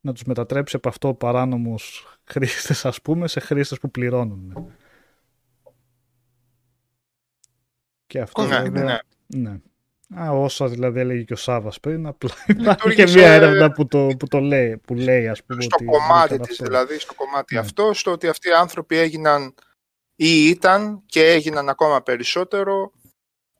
να 0.00 0.12
τους 0.12 0.24
μετατρέψει 0.24 0.76
από 0.76 0.88
αυτό 0.88 1.14
παράνομους 1.14 2.06
χρήστες 2.24 2.84
ας 2.84 3.02
πούμε 3.02 3.28
σε 3.28 3.40
χρήστες 3.40 3.78
που 3.78 3.90
πληρώνουν. 3.90 4.72
Και 8.06 8.20
αυτό 8.20 8.42
ναι, 8.42 8.60
βέβαια, 8.60 9.02
ναι. 9.26 9.60
Α, 10.20 10.30
όσα 10.30 10.68
δηλαδή 10.68 11.00
έλεγε 11.00 11.22
και 11.22 11.32
ο 11.32 11.36
Σάβα 11.36 11.72
πριν, 11.80 12.06
απλά 12.06 12.30
υπάρχει 12.60 12.94
και 12.94 13.06
μια 13.06 13.32
έρευνα 13.32 13.72
που 13.72 13.86
το, 13.86 14.06
που 14.18 14.26
το 14.26 14.40
λέει, 14.40 14.76
που 14.76 14.94
λέει 14.94 15.28
ας 15.28 15.44
πούμε, 15.44 15.62
στο 15.62 15.84
κομμάτι 15.84 16.38
της, 16.38 16.56
δηλαδή 16.62 16.98
στο 16.98 17.14
κομμάτι 17.14 17.54
ναι. 17.54 17.60
αυτό, 17.60 17.92
στο 17.94 18.10
ότι 18.10 18.28
αυτοί 18.28 18.48
οι 18.48 18.52
άνθρωποι 18.52 18.96
έγιναν 18.96 19.54
ή 20.16 20.48
ήταν 20.48 21.02
και 21.06 21.26
έγιναν 21.26 21.68
ακόμα 21.68 22.02
περισσότερο 22.02 22.92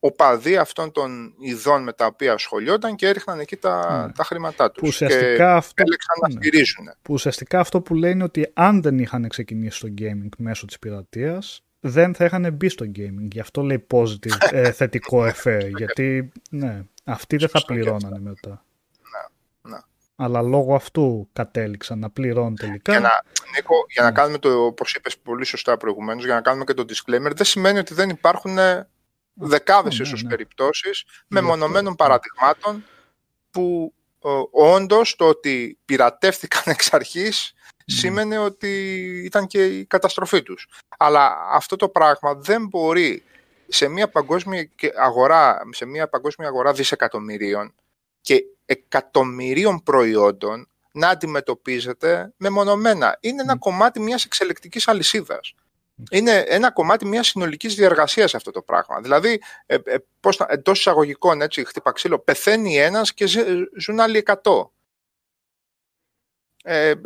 οπαδοί 0.00 0.56
αυτών 0.56 0.92
των 0.92 1.34
ειδών 1.38 1.82
με 1.82 1.92
τα 1.92 2.06
οποία 2.06 2.32
ασχολιόταν 2.32 2.96
και 2.96 3.08
έριχναν 3.08 3.40
εκεί 3.40 3.56
τα, 3.56 4.06
ναι. 4.06 4.12
τα 4.12 4.24
χρήματά 4.24 4.70
τους 4.70 4.98
που 4.98 5.06
και 5.06 5.42
αυτό, 5.42 5.82
έλεξαν 5.82 6.16
να 6.22 6.28
ναι. 6.28 6.34
στηρίζουν. 6.34 6.86
Που 7.02 7.14
ουσιαστικά 7.14 7.60
αυτό 7.60 7.80
που 7.80 7.94
λένε 7.94 8.22
ότι 8.22 8.50
αν 8.54 8.82
δεν 8.82 8.98
είχαν 8.98 9.28
ξεκινήσει 9.28 9.80
το 9.80 9.94
gaming 9.98 10.28
μέσω 10.38 10.66
της 10.66 10.78
πειρατείας 10.78 11.64
δεν 11.80 12.14
θα 12.14 12.24
είχαν 12.24 12.52
μπει 12.52 12.68
στο 12.68 12.86
gaming. 12.96 13.28
Γι' 13.32 13.40
αυτό 13.40 13.62
λέει 13.62 13.86
positive, 13.90 14.36
ε, 14.50 14.72
θετικό 14.72 15.24
εφέ. 15.26 15.70
γιατί 15.76 16.32
ναι, 16.50 16.82
αυτοί 17.04 17.36
δεν 17.36 17.48
θα 17.48 17.64
πληρώνανε 17.66 18.18
μετά. 18.20 18.64
Ναι, 19.12 19.70
ναι. 19.70 19.78
Αλλά 20.16 20.42
λόγω 20.42 20.74
αυτού 20.74 21.28
κατέληξαν 21.32 21.98
να 21.98 22.10
πληρώνουν 22.10 22.56
τελικά. 22.56 22.92
Για 22.92 23.00
να, 23.00 23.10
Νίκο, 23.54 23.74
για 23.88 24.02
να 24.02 24.08
ναι. 24.08 24.14
κάνουμε 24.14 24.38
το, 24.38 24.64
όπως 24.64 24.94
είπες 24.94 25.18
πολύ 25.18 25.44
σωστά 25.44 25.76
προηγουμένως, 25.76 26.24
για 26.24 26.34
να 26.34 26.40
κάνουμε 26.40 26.64
και 26.64 26.74
το 26.74 26.84
disclaimer, 26.88 27.32
δεν 27.34 27.44
σημαίνει 27.44 27.78
ότι 27.78 27.94
δεν 27.94 28.08
υπάρχουν 28.08 28.58
δεκάδες 29.40 29.98
ναι, 29.98 30.04
ίσως 30.04 30.22
ναι. 30.22 30.28
περιπτώσεις 30.28 31.04
μεμονωμένων 31.28 31.94
παραδειγμάτων 31.94 32.84
που 33.50 33.94
όντως 34.50 35.16
το 35.16 35.28
ότι 35.28 35.78
πειρατεύτηκαν 35.84 36.62
εξ 36.74 36.92
αρχής 36.92 37.54
σήμαινε 37.86 38.38
ότι 38.38 38.70
ήταν 39.24 39.46
και 39.46 39.64
η 39.64 39.84
καταστροφή 39.84 40.42
τους. 40.42 40.68
Αλλά 40.98 41.36
αυτό 41.50 41.76
το 41.76 41.88
πράγμα 41.88 42.34
δεν 42.34 42.66
μπορεί 42.66 43.22
σε 43.68 43.88
μια 43.88 44.08
παγκόσμια 44.08 44.70
αγορά, 44.96 45.60
σε 45.70 45.84
μια 45.84 46.08
παγκόσμια 46.08 46.48
αγορά 46.48 46.72
δισεκατομμυρίων 46.72 47.74
και 48.20 48.44
εκατομμυρίων 48.64 49.82
προϊόντων 49.82 50.68
να 50.92 51.08
αντιμετωπίζεται 51.08 52.32
μεμονωμένα. 52.36 53.18
Είναι 53.20 53.42
ένα 53.42 53.56
κομμάτι 53.56 54.00
μιας 54.00 54.24
εξελεκτικής 54.24 54.88
αλυσίδας. 54.88 55.54
Είναι 56.10 56.44
ένα 56.46 56.70
κομμάτι 56.70 57.06
μιας 57.06 57.26
συνολικής 57.26 57.74
διαργασίας 57.74 58.34
αυτό 58.34 58.50
το 58.50 58.62
πράγμα. 58.62 59.00
Δηλαδή, 59.00 59.42
ε, 59.66 59.78
ε, 59.84 59.96
πώς, 60.20 60.40
εντός 60.40 60.78
εισαγωγικών, 60.78 61.40
έτσι, 61.40 61.64
χτύπα 61.64 61.92
ξύλο, 61.92 62.18
πεθαίνει 62.18 62.78
ένας 62.78 63.14
και 63.14 63.26
ζουν 63.78 64.00
άλλοι 64.00 64.16
εκατό. 64.16 64.72
Ε, 66.64 66.88
ε, 66.88 66.96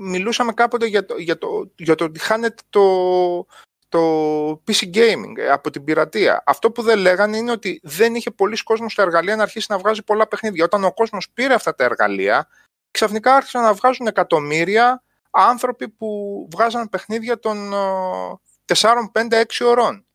μιλούσαμε 0.00 0.52
κάποτε 0.52 0.86
για 0.86 1.04
το, 1.04 1.16
για 1.16 1.38
το, 1.38 1.72
για 1.76 1.94
το 1.94 2.04
ότι 2.04 2.18
χάνεται 2.18 2.62
το, 2.70 3.46
το 3.88 4.50
PC 4.50 4.94
gaming 4.94 5.38
από 5.50 5.70
την 5.70 5.84
πειρατεία. 5.84 6.42
Αυτό 6.46 6.70
που 6.70 6.82
δεν 6.82 6.98
λέγανε 6.98 7.36
είναι 7.36 7.50
ότι 7.50 7.80
δεν 7.82 8.14
είχε 8.14 8.30
πολλοί 8.30 8.62
κόσμος 8.62 8.92
στα 8.92 9.02
εργαλεία 9.02 9.36
να 9.36 9.42
αρχίσει 9.42 9.66
να 9.70 9.78
βγάζει 9.78 10.02
πολλά 10.02 10.28
παιχνίδια. 10.28 10.64
Όταν 10.64 10.84
ο 10.84 10.92
κόσμος 10.92 11.30
πήρε 11.30 11.54
αυτά 11.54 11.74
τα 11.74 11.84
εργαλεία, 11.84 12.48
ξαφνικά 12.90 13.34
άρχισαν 13.34 13.62
να 13.62 13.74
βγάζουν 13.74 14.06
εκατομμύρια 14.06 15.02
άνθρωποι 15.30 15.88
που 15.88 16.48
βγάζαν 16.52 16.88
παιχνίδια 16.88 17.38
των 17.38 17.72
4, 18.66 18.94
5, 19.12 19.28
6 19.30 19.44
ωρών 19.64 20.08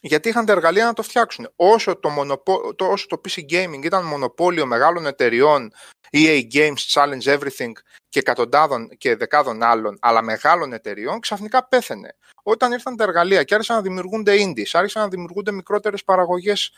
γιατί 0.00 0.28
είχαν 0.28 0.46
τα 0.46 0.52
εργαλεία 0.52 0.84
να 0.84 0.92
το 0.92 1.02
φτιάξουν. 1.02 1.52
Όσο 1.56 1.96
το, 1.96 2.08
μονοπο... 2.08 2.74
το, 2.74 2.86
όσο 2.86 3.06
το 3.06 3.20
PC 3.24 3.40
Gaming 3.52 3.84
ήταν 3.84 4.04
μονοπόλιο 4.04 4.66
μεγάλων 4.66 5.06
εταιριών, 5.06 5.72
EA 6.10 6.42
Games, 6.52 6.74
Challenge 6.92 7.22
Everything 7.22 7.72
και 8.08 8.18
εκατοντάδων 8.18 8.88
και 8.98 9.16
δεκάδων 9.16 9.62
άλλων, 9.62 9.98
αλλά 10.00 10.22
μεγάλων 10.22 10.72
εταιριών, 10.72 11.20
ξαφνικά 11.20 11.68
πέθαινε. 11.68 12.16
Όταν 12.50 12.72
ήρθαν 12.72 12.96
τα 12.96 13.04
εργαλεία 13.04 13.42
και 13.42 13.54
άρχισαν 13.54 13.76
να 13.76 13.82
δημιουργούνται 13.82 14.34
indies, 14.38 14.68
άρχισαν 14.72 15.02
να 15.02 15.08
δημιουργούνται 15.08 15.52
μικρότερες 15.52 16.04
παραγωγές 16.04 16.72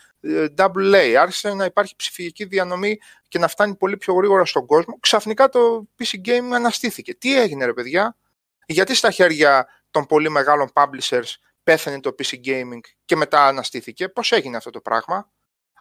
AA, 0.57 0.93
ε, 0.93 1.17
άρχισε 1.17 1.53
να 1.53 1.65
υπάρχει 1.65 1.95
ψηφιακή 1.95 2.45
διανομή 2.45 2.97
και 3.27 3.39
να 3.39 3.47
φτάνει 3.47 3.75
πολύ 3.75 3.97
πιο 3.97 4.13
γρήγορα 4.13 4.45
στον 4.45 4.65
κόσμο, 4.65 4.97
ξαφνικά 4.99 5.49
το 5.49 5.87
PC 5.99 6.27
Gaming 6.27 6.51
αναστήθηκε. 6.53 7.15
Τι 7.15 7.39
έγινε, 7.39 7.65
ρε 7.65 7.73
παιδιά, 7.73 8.17
γιατί 8.65 8.95
στα 8.95 9.11
χέρια 9.11 9.67
των 9.91 10.05
πολύ 10.05 10.29
μεγάλων 10.29 10.71
publishers 10.73 11.33
πέθανε 11.63 11.99
το 11.99 12.15
PC 12.17 12.45
Gaming 12.45 12.79
και 13.05 13.15
μετά 13.15 13.47
αναστήθηκε; 13.47 14.09
Πώς 14.09 14.31
έγινε 14.31 14.57
αυτό 14.57 14.69
το 14.69 14.81
πράγμα; 14.81 15.31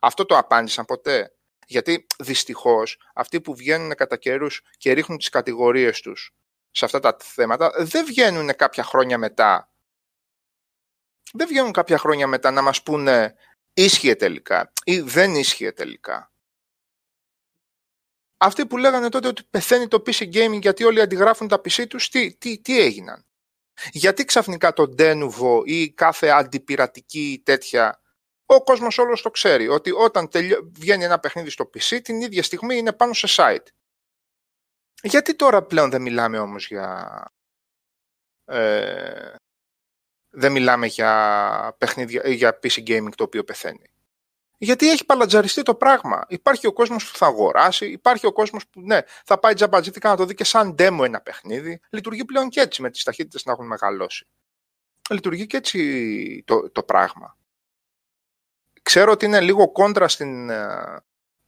Αυτό 0.01 0.27
το 0.27 0.37
απάντησαν 0.39 0.85
ποτέ; 0.85 1.33
Γιατί 1.67 2.07
δυστυχώς 2.19 2.99
αυτοί 3.15 3.41
που 3.41 3.55
βγαίνουν 3.55 3.95
κατά 3.95 4.17
καιρούς 4.17 4.63
και 4.77 4.93
ρίχνουν 4.93 5.19
τις 5.19 5.29
κατηγορίες 5.29 6.01
τους 6.01 6.35
σε 6.71 6.85
αυτά 6.85 7.01
τα 7.01 7.17
θέματα 7.21 7.73
δεν 7.79 8.05
βγαίνουν 8.05 8.57
κάποια 8.57 8.83
χρόνια 8.85 9.19
μετά. 9.19 9.72
Δεν 11.33 11.47
βγαίνουν 11.47 11.73
κάποια 11.73 11.99
χρόνια 11.99 12.27
μετά 12.27 12.51
να 12.51 12.63
μας 12.63 12.83
πούνε 12.83 13.35
ίσχυε 13.73 14.15
τελικά 14.15 14.73
ή 14.85 15.01
δεν 15.01 15.35
ίσχυε 15.35 15.73
τελικά. 15.73 16.33
Αυτοί 18.37 18.67
που 18.67 18.77
λέγανε 18.77 19.09
τότε 19.09 19.29
ότι 19.29 19.43
πεθαίνει 19.51 19.89
το 19.89 20.03
PC 20.07 20.35
Gaming 20.35 20.61
γιατί 20.61 20.85
όλοι 20.85 21.01
αντιγράφουν 21.01 21.49
τα 21.49 21.57
PC 21.57 21.87
τους, 21.89 22.09
τι, 22.09 22.37
τι, 22.37 22.61
τι 22.61 22.81
έγιναν; 22.81 23.27
Γιατί 23.91 24.25
ξαφνικά 24.25 24.73
το 24.73 24.95
Denuvo 24.99 25.63
ή 25.65 25.93
κάθε 25.93 26.29
αντιπειρατική 26.29 27.43
τέτοια, 27.45 28.01
ο 28.47 28.63
κόσμος 28.63 28.99
όλος 28.99 29.23
το 29.23 29.31
ξέρει, 29.31 29.69
ότι 29.69 29.91
όταν 29.91 30.29
βγαίνει 30.73 31.05
ένα 31.05 31.19
παιχνίδι 31.19 31.51
στο 31.51 31.71
PC, 31.75 32.01
την 32.03 32.21
ίδια 32.21 32.43
στιγμή 32.43 32.77
είναι 32.77 32.93
πάνω 32.93 33.13
σε 33.13 33.27
site. 33.31 33.67
Γιατί 35.03 35.37
τώρα 35.37 35.63
πλέον 35.63 35.91
δεν 35.91 36.03
μιλάμε 36.03 36.39
όμως 36.39 36.67
για... 36.67 37.25
Ε, 38.45 39.35
δεν 40.33 40.53
μιλάμε 40.53 40.87
για, 40.87 41.75
παιχνίδια, 41.79 42.29
για 42.29 42.59
PC 42.63 42.89
gaming 42.89 43.13
το 43.15 43.25
οποίο 43.25 43.45
πεθαίνει. 43.45 43.91
Γιατί 44.59 44.91
έχει 44.91 45.05
παλατζαριστεί 45.05 45.63
το 45.63 45.75
πράγμα. 45.75 46.25
Υπάρχει 46.29 46.67
ο 46.67 46.73
κόσμος 46.73 47.11
που 47.11 47.17
θα 47.17 47.27
αγοράσει, 47.27 47.87
υπάρχει 47.87 48.27
ο 48.27 48.33
κόσμος 48.33 48.67
που 48.69 48.81
ναι, 48.81 49.01
θα 49.25 49.39
πάει 49.39 49.55
τζαμπατζίτικα 49.55 50.09
να 50.09 50.17
το 50.17 50.25
δει 50.25 50.35
και 50.35 50.45
σαν 50.45 50.75
demo 50.79 51.01
ένα 51.05 51.21
παιχνίδι. 51.21 51.81
Λειτουργεί 51.91 52.25
πλέον 52.25 52.49
και 52.49 52.61
έτσι 52.61 52.83
με 52.83 52.91
τις 52.91 53.03
ταχύτητες 53.03 53.45
να 53.45 53.53
έχουν 53.53 53.67
μεγαλώσει. 53.67 54.27
Λειτουργεί 55.11 55.47
και 55.47 55.57
έτσι 55.57 56.43
το, 56.47 56.71
το 56.71 56.83
πράγμα. 56.83 57.37
Ξέρω 58.83 59.13
ότι 59.13 59.25
είναι 59.25 59.41
λίγο 59.41 59.73
κόντρα 59.73 60.09
στην. 60.09 60.51
Ε, 60.51 61.03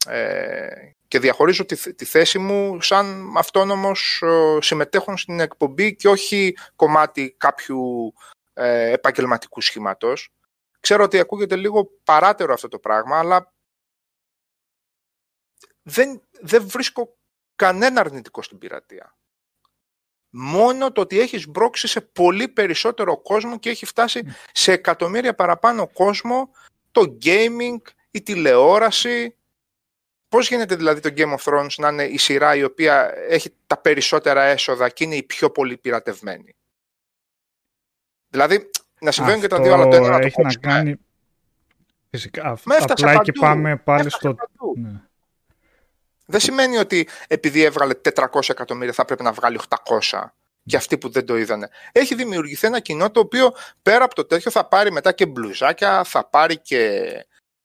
ε 0.06 0.94
και 1.08 1.20
διαχωρίζω 1.20 1.64
τη, 1.64 1.94
τη 1.94 2.04
θέση 2.04 2.38
μου 2.38 2.80
σαν 2.80 3.36
αυτόνομος 3.36 4.22
ε, 4.24 4.58
συμμετέχον 4.60 5.16
στην 5.16 5.40
εκπομπή 5.40 5.96
και 5.96 6.08
όχι 6.08 6.56
κομμάτι 6.76 7.34
κάποιου 7.38 8.12
ε, 8.54 8.90
επαγγελματικού 8.90 9.60
σχήματος. 9.60 10.32
Ξέρω 10.80 11.04
ότι 11.04 11.18
ακούγεται 11.18 11.56
λίγο 11.56 11.90
παράτερο 12.04 12.52
αυτό 12.52 12.68
το 12.68 12.78
πράγμα, 12.78 13.18
αλλά 13.18 13.54
δεν, 15.82 16.22
δεν 16.40 16.68
βρίσκω 16.68 17.16
κανένα 17.56 18.00
αρνητικό 18.00 18.42
στην 18.42 18.58
πειρατεία. 18.58 19.16
Μόνο 20.30 20.92
το 20.92 21.00
ότι 21.00 21.20
έχεις 21.20 21.48
μπρόξει 21.48 21.86
σε 21.86 22.00
πολύ 22.00 22.48
περισσότερο 22.48 23.22
κόσμο 23.22 23.58
και 23.58 23.70
έχει 23.70 23.86
φτάσει 23.86 24.22
σε 24.52 24.72
εκατομμύρια 24.72 25.34
παραπάνω 25.34 25.88
κόσμο 25.88 26.50
το 26.90 27.16
gaming, 27.24 27.80
η 28.10 28.22
τηλεόραση. 28.22 29.36
Πώς 30.28 30.48
γίνεται 30.48 30.76
δηλαδή 30.76 31.00
το 31.00 31.10
Game 31.16 31.36
of 31.36 31.52
Thrones 31.52 31.74
να 31.76 31.88
είναι 31.88 32.04
η 32.04 32.18
σειρά 32.18 32.54
η 32.54 32.64
οποία 32.64 33.14
έχει 33.16 33.54
τα 33.66 33.76
περισσότερα 33.76 34.42
έσοδα 34.42 34.88
και 34.88 35.04
είναι 35.04 35.16
η 35.16 35.22
πιο 35.22 35.50
πολύ 35.50 35.76
πειρατευμένη; 35.76 36.56
Δηλαδή, 38.34 38.70
να 39.00 39.10
συμβαίνουν 39.10 39.40
και 39.40 39.46
τα 39.46 39.60
δύο, 39.60 39.74
αλλά 39.74 39.88
το 39.88 39.96
ένα 39.96 40.08
να 40.08 40.18
το 40.18 40.30
κόψουμε. 40.30 40.66
Να 40.66 40.74
κάνει... 40.74 40.96
Φυσικά, 42.10 42.56
απλά 42.84 43.22
και 43.22 43.32
πάμε 43.32 43.76
πάλι 43.76 44.10
στο... 44.10 44.36
Ναι. 44.76 44.90
Δεν 46.26 46.40
σημαίνει 46.40 46.76
ότι 46.76 47.08
επειδή 47.26 47.62
έβγαλε 47.62 47.94
400 48.14 48.48
εκατομμύρια 48.48 48.92
θα 48.92 49.04
πρέπει 49.04 49.22
να 49.22 49.32
βγάλει 49.32 49.60
800 50.10 50.24
και 50.64 50.76
αυτοί 50.76 50.98
που 50.98 51.08
δεν 51.08 51.26
το 51.26 51.36
είδανε. 51.36 51.68
Έχει 51.92 52.14
δημιουργηθεί 52.14 52.66
ένα 52.66 52.80
κοινό 52.80 53.10
το 53.10 53.20
οποίο 53.20 53.52
πέρα 53.82 54.04
από 54.04 54.14
το 54.14 54.24
τέτοιο 54.24 54.50
θα 54.50 54.68
πάρει 54.68 54.92
μετά 54.92 55.12
και 55.12 55.26
μπλουζάκια, 55.26 56.04
θα 56.04 56.28
πάρει 56.28 56.58
και 56.58 57.00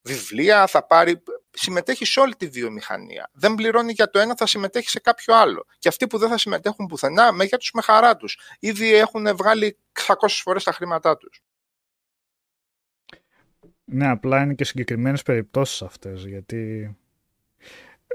βιβλία, 0.02 0.68
θα 0.68 0.86
πάρει 0.86 1.24
συμμετέχει 1.60 2.05
σε 2.05 2.20
όλη 2.20 2.36
τη 2.36 2.47
βιομηχανία. 2.47 3.30
Δεν 3.34 3.55
πληρώνει 3.55 3.91
για 3.91 4.10
το 4.10 4.20
ένα, 4.20 4.36
θα 4.36 4.45
συμμετέχει 4.45 4.89
σε 4.89 4.99
κάποιο 4.99 5.36
άλλο. 5.36 5.66
Και 5.80 5.88
αυτοί 5.88 6.07
που 6.07 6.18
δεν 6.18 6.30
θα 6.30 6.38
συμμετέχουν 6.38 6.86
πουθενά, 6.86 7.32
με 7.32 7.43
για 7.43 7.57
τους 7.57 7.72
με 7.74 7.82
χαρά 7.82 8.16
τους. 8.16 8.39
Ήδη 8.60 8.93
έχουν 8.93 9.36
βγάλει 9.36 9.78
600 10.07 10.14
φορές 10.30 10.64
τα 10.64 10.72
χρήματά 10.72 11.18
τους. 11.18 11.41
Ναι, 13.86 14.10
απλά 14.10 14.41
είναι 14.41 14.53
και 14.53 14.64
συγκεκριμένες 14.64 15.24
περιπτώσεις 15.24 15.82
αυτές, 15.82 16.26
γιατί 16.26 16.95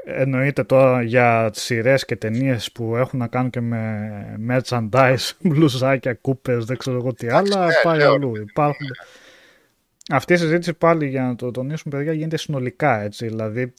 εννοείται 0.04 0.64
τώρα 0.64 1.02
για 1.02 1.50
σειρές 1.52 2.04
και 2.04 2.16
ταινίες 2.16 2.72
που 2.72 2.96
έχουν 2.96 3.18
να 3.18 3.26
κάνουν 3.26 3.50
και 3.50 3.60
με 3.60 4.36
merchandise, 4.48 5.30
μπλουζάκια, 5.48 6.14
κούπες, 6.14 6.64
δεν 6.64 6.76
ξέρω 6.76 6.96
εγώ 6.96 7.12
τι 7.12 7.28
άλλα, 7.28 7.66
ναι, 7.66 7.72
πάει 7.82 8.02
αλλού. 8.02 8.36
Υπάρχουν 8.36 8.86
αυτή 10.12 10.32
η 10.32 10.36
συζήτηση 10.36 10.74
πάλι 10.74 11.08
για 11.08 11.22
να 11.22 11.34
το 11.34 11.50
τονίσουμε 11.50 11.96
παιδιά 11.96 12.12
γίνεται 12.12 12.36
συνολικά 12.36 13.00
έτσι. 13.00 13.26
Δηλαδή 13.26 13.74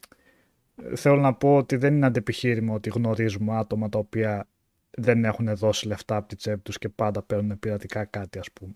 θέλω 0.96 1.16
να 1.16 1.34
πω 1.34 1.56
ότι 1.56 1.76
δεν 1.76 1.96
είναι 1.96 2.06
αντεπιχείρημα 2.06 2.74
ότι 2.74 2.90
γνωρίζουμε 2.90 3.58
άτομα 3.58 3.90
τα 3.90 3.98
οποία 3.98 4.48
δεν 4.92 5.26
έχουν 5.26 5.56
δώσει 5.56 5.88
λεφτά 5.88 6.16
από 6.16 6.28
τη 6.28 6.36
τσέπη 6.36 6.62
τους 6.62 6.78
και 6.78 6.90
πάντα 6.90 7.22
παίρνουν 7.22 7.60
πειρατικά 7.60 8.06
κάτι 8.06 8.40
ας 8.40 8.52
πούμε. 8.52 8.74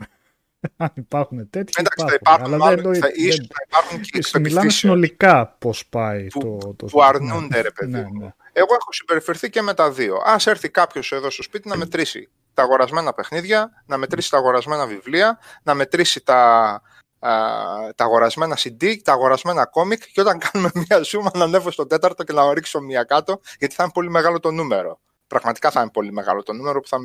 Αν 0.78 0.92
υπάρχουν 0.96 1.50
τέτοιοι. 1.50 1.74
Εντάξει, 1.78 2.06
υπάρχουν, 2.06 2.10
θα 2.10 2.34
υπάρχουν, 2.34 2.54
αλλά 2.54 2.76
δεν, 2.76 2.96
θα, 2.96 3.10
ίσως 3.14 3.48
θα 3.48 3.64
υπάρχουν 3.68 4.02
και 4.02 4.40
Μιλάμε 4.40 4.70
συνολικά 4.70 5.56
πώς 5.60 5.86
πάει 5.86 6.28
που, 6.28 6.58
το, 6.62 6.74
το 6.74 6.86
Που 6.86 7.04
αρνούνται, 7.04 7.62
ρε 7.62 7.72
παιδί. 7.72 7.92
Ναι, 7.92 8.00
ναι. 8.00 8.34
Εγώ 8.54 8.74
έχω 8.74 8.92
συμπεριφερθεί 8.92 9.50
και 9.50 9.62
με 9.62 9.74
τα 9.74 9.92
δύο. 9.92 10.16
Α 10.16 10.36
έρθει 10.46 10.70
κάποιος 10.70 11.12
εδώ 11.12 11.30
στο 11.30 11.44
σπίτι 11.44 11.68
να 11.68 11.78
μετρήσει 11.78 12.30
τα 12.54 12.64
αγορασμένα 12.64 13.14
παιχνίδια, 13.14 13.84
να 13.86 13.98
μετρήσει 13.98 14.30
τα 14.30 14.38
αγορασμένα 14.38 14.86
βιβλία, 14.86 15.40
να 15.64 15.74
μετρήσει 15.74 16.24
τα, 16.24 16.82
τα 17.20 17.94
αγορασμένα 17.98 18.58
CD, 18.58 18.98
τα 19.04 19.14
αγορασμένα 19.14 19.66
κόμικ 19.66 20.04
και 20.12 20.22
όταν 20.22 20.40
κάνουμε 20.40 20.72
μία 20.74 21.02
ζούμα 21.02 21.32
να 21.34 21.44
ανέβω 21.44 21.72
στο 21.72 21.88
τέταρτο 21.88 22.24
και 22.24 22.34
να 22.34 22.54
ρίξω 22.54 22.80
μία 22.82 23.04
κάτω 23.04 23.40
γιατί 23.60 23.76
θα 23.76 23.84
είναι 23.84 23.92
πολύ 23.92 24.10
μεγάλο 24.10 24.40
το 24.40 24.52
νούμερο. 24.52 25.00
Πραγματικά 25.28 25.72
θα 25.72 25.82
είναι 25.82 25.92
πολύ 25.92 26.12
μεγάλο 26.12 26.44
το 26.44 26.54
νούμερο 26.54 26.80
που 26.80 26.88
θα, 26.88 26.98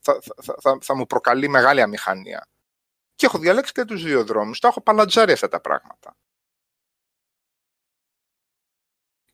θα, 0.00 0.20
θα, 0.42 0.54
θα, 0.60 0.78
θα 0.80 0.96
μου 0.96 1.06
προκαλεί 1.06 1.48
μεγάλη 1.48 1.80
αμηχανία. 1.80 2.46
Και 3.14 3.26
έχω 3.26 3.38
διαλέξει 3.38 3.72
και 3.72 3.84
τους 3.84 4.02
δύο 4.02 4.24
δρόμους. 4.24 4.58
Τα 4.58 4.68
έχω 4.68 4.80
παλατζάρει 4.80 5.32
αυτά 5.32 5.48
τα 5.48 5.60
πράγματα. 5.60 6.16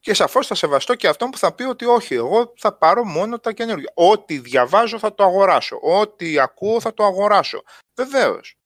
Και 0.01 0.15
σαφώς 0.15 0.47
θα 0.47 0.55
σεβαστώ 0.55 0.95
και 0.95 1.09
αυτόν 1.09 1.31
που 1.31 1.39
θα 1.39 1.55
πει 1.55 1.63
ότι 1.63 1.85
όχι, 1.85 2.15
εγώ 2.15 2.53
θα 2.57 2.73
πάρω 2.73 3.05
μόνο 3.05 3.39
τα 3.39 3.53
καινούργια. 3.53 3.93
Ό,τι 3.95 4.39
διαβάζω 4.39 4.99
θα 4.99 5.15
το 5.15 5.25
αγοράσω. 5.25 5.79
Ό,τι 5.83 6.39
ακούω 6.39 6.81
θα 6.81 6.95
το 6.95 7.05
αγοράσω. 7.05 7.63
Βεβαίως. 7.95 8.57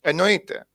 Εννοείται. 0.00 0.66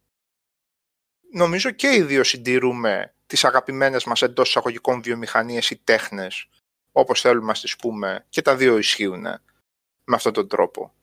Νομίζω 1.33 1.71
και 1.71 1.93
οι 1.93 2.01
δύο 2.01 2.23
συντηρούμε 2.23 3.15
τις 3.25 3.45
αγαπημένες 3.45 4.03
μας 4.03 4.21
εντός 4.21 4.49
εισαγωγικών 4.49 5.01
βιομηχανίες 5.01 5.69
ή 5.69 5.77
τέχνες, 5.77 6.49
όπως 6.91 7.21
θέλουμε 7.21 7.47
να 7.47 7.53
τις 7.53 7.75
πούμε, 7.75 8.25
και 8.29 8.41
τα 8.41 8.55
δύο 8.55 8.77
ισχύουν 8.77 9.21
με 10.03 10.15
αυτόν 10.15 10.33
τον 10.33 10.47
τρόπο. 10.47 10.93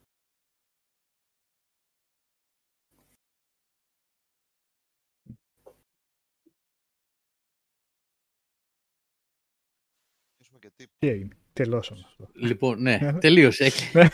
Τι 10.98 11.08
έγινε, 11.08 11.36
τελώσαμε 11.52 12.02
αυτό. 12.06 12.30
Λοιπόν, 12.32 12.82
ναι, 12.82 13.18
τελείωσε. 13.18 13.72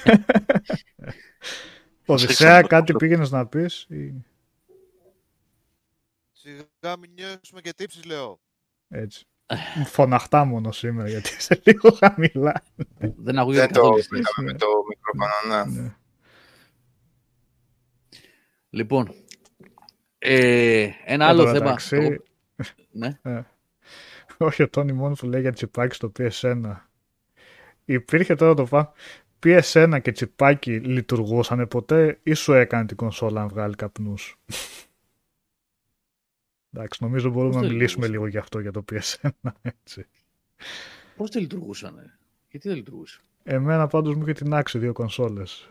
Οδυσσέα, 2.06 2.62
κάτι 2.62 2.92
πήγαινες 2.92 3.30
να 3.30 3.46
πεις 3.46 3.86
ή... 3.88 4.24
Σιγά 6.32 6.96
μην 6.98 7.10
νιώσουμε 7.14 7.60
και 7.60 7.72
τύψεις, 7.72 8.04
λέω. 8.04 8.40
Έτσι. 8.88 9.26
Φωναχτά 9.84 10.44
μόνο 10.44 10.72
σήμερα, 10.72 11.08
γιατί 11.08 11.30
είσαι 11.38 11.60
λίγο 11.64 11.90
χαμηλά. 11.90 12.62
Δεν 12.98 13.38
ακούγεται 13.38 13.66
καθόλου. 13.66 14.02
Δεν 14.10 14.22
το 14.22 14.42
με 14.42 14.52
το 14.52 14.66
μικρόφωνο, 14.88 15.64
ναι. 15.64 15.80
ναι. 15.82 15.94
Λοιπόν, 18.70 19.14
ε, 20.18 20.90
ένα 21.04 21.26
άλλο 21.26 21.52
θέμα. 21.52 21.76
Ναι. 22.90 23.18
Ε, 23.22 23.42
όχι, 24.38 24.62
ο 24.62 24.68
Τόνι 24.68 24.92
μόνος 24.92 25.20
που 25.20 25.26
λέει 25.26 25.40
για 25.40 25.52
τσιπάκι 25.52 25.94
στο 25.94 26.12
PS1. 26.18 26.76
Υπήρχε 27.84 28.34
τώρα 28.34 28.54
το 28.54 28.66
φα... 28.66 28.92
PS1 29.46 29.98
και 30.02 30.12
τσιπάκι 30.12 30.78
λειτουργούσαν 30.78 31.68
ποτέ 31.68 32.18
ή 32.22 32.34
σου 32.34 32.52
έκανε 32.52 32.86
την 32.86 32.96
κονσόλα 32.96 33.40
να 33.40 33.48
βγάλει 33.48 33.74
καπνούς; 33.74 34.38
Εντάξει, 36.72 37.02
νομίζω 37.02 37.30
μπορούμε 37.30 37.60
να 37.60 37.66
μιλήσουμε 37.66 38.06
λίγο 38.06 38.26
για 38.26 38.40
αυτό, 38.40 38.60
για 38.60 38.70
το 38.70 38.84
PS1, 38.92 39.28
έτσι. 39.62 40.06
Πώς 41.16 41.30
δεν 41.30 41.42
λειτουργούσαν, 41.42 42.18
γιατί 42.50 42.68
δεν 42.68 42.76
λειτουργούσε; 42.76 43.20
Εμένα 43.48 43.86
πάντως 43.86 44.14
μου 44.14 44.22
είχε 44.22 44.32
την 44.32 44.54
άξει 44.54 44.78
δύο 44.78 44.92
κονσόλες. 44.92 45.70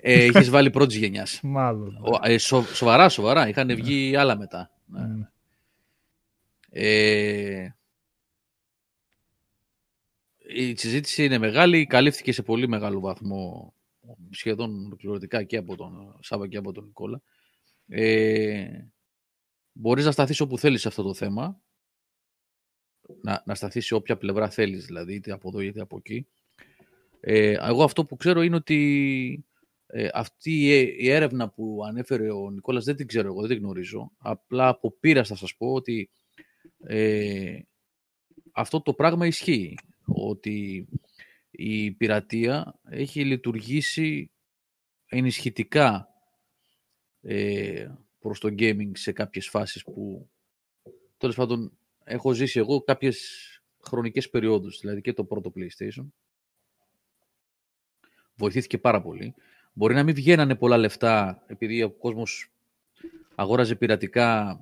Ε, 0.00 0.24
είχες 0.24 0.50
βάλει 0.50 0.70
πρώτης 0.70 0.96
γενιάς. 0.96 1.40
Μάλλον. 1.42 1.98
Ε, 2.22 2.38
σο, 2.38 2.62
σοβαρά, 2.62 3.08
σοβαρά. 3.08 3.48
Είχαν 3.48 3.74
βγει 3.74 4.16
άλλα 4.16 4.36
μετά. 4.36 4.70
Ναι. 4.86 5.28
Ε, 6.70 7.74
η 10.48 10.76
συζήτηση 10.76 11.24
είναι 11.24 11.38
μεγάλη, 11.38 11.86
καλύφθηκε 11.86 12.32
σε 12.32 12.42
πολύ 12.42 12.68
μεγάλο 12.68 13.00
βαθμό 13.00 13.74
σχεδόν 14.30 14.84
ολοκληρωτικά 14.84 15.42
και 15.42 15.56
από 15.56 15.76
τον 15.76 16.18
Σάβα 16.20 16.48
και 16.48 16.56
από 16.56 16.72
τον 16.72 16.84
Νικόλα. 16.84 17.22
Ε, 17.88 18.68
μπορείς 19.72 20.04
να 20.04 20.10
σταθείς 20.10 20.40
όπου 20.40 20.58
θέλεις 20.58 20.80
σε 20.80 20.88
αυτό 20.88 21.02
το 21.02 21.14
θέμα, 21.14 21.60
να, 23.22 23.42
να 23.46 23.54
σταθείς 23.54 23.86
σε 23.86 23.94
όποια 23.94 24.16
πλευρά 24.16 24.50
θέλεις, 24.50 24.84
δηλαδή 24.84 25.14
είτε 25.14 25.32
από 25.32 25.48
εδώ 25.48 25.60
είτε 25.60 25.80
από 25.80 25.96
εκεί. 25.96 26.26
Ε, 27.20 27.56
εγώ 27.60 27.84
αυτό 27.84 28.04
που 28.04 28.16
ξέρω 28.16 28.42
είναι 28.42 28.56
ότι 28.56 29.44
ε, 29.86 30.08
αυτή 30.12 30.66
η 30.98 31.10
έρευνα 31.10 31.50
που 31.50 31.82
ανέφερε 31.86 32.30
ο 32.30 32.50
Νικόλας 32.50 32.84
δεν 32.84 32.96
την 32.96 33.06
ξέρω 33.06 33.26
εγώ, 33.26 33.40
δεν 33.40 33.48
την 33.48 33.58
γνωρίζω. 33.58 34.12
Απλά 34.18 34.68
από 34.68 34.90
πείρα 35.00 35.24
θα 35.24 35.36
σας 35.36 35.56
πω 35.56 35.72
ότι 35.72 36.10
ε, 36.78 37.58
αυτό 38.52 38.80
το 38.80 38.94
πράγμα 38.94 39.26
ισχύει 39.26 39.74
ότι 40.06 40.88
η 41.50 41.90
πειρατεία 41.90 42.80
έχει 42.82 43.24
λειτουργήσει 43.24 44.30
ενισχυτικά 45.06 46.08
ε, 47.20 47.88
προς 48.18 48.40
το 48.40 48.48
gaming 48.58 48.90
σε 48.92 49.12
κάποιες 49.12 49.48
φάσεις 49.48 49.82
που 49.82 50.30
τέλος 51.16 51.36
πάντων 51.36 51.78
έχω 52.04 52.32
ζήσει 52.32 52.58
εγώ 52.58 52.80
κάποιες 52.80 53.40
χρονικές 53.82 54.30
περιόδους, 54.30 54.78
δηλαδή 54.80 55.00
και 55.00 55.12
το 55.12 55.24
πρώτο 55.24 55.52
PlayStation. 55.56 56.06
Βοηθήθηκε 58.34 58.78
πάρα 58.78 59.02
πολύ. 59.02 59.34
Μπορεί 59.72 59.94
να 59.94 60.02
μην 60.02 60.14
βγαίνανε 60.14 60.54
πολλά 60.54 60.76
λεφτά 60.76 61.44
επειδή 61.46 61.82
ο 61.82 61.90
κόσμος 61.90 62.52
αγόραζε 63.34 63.74
πειρατικά 63.74 64.60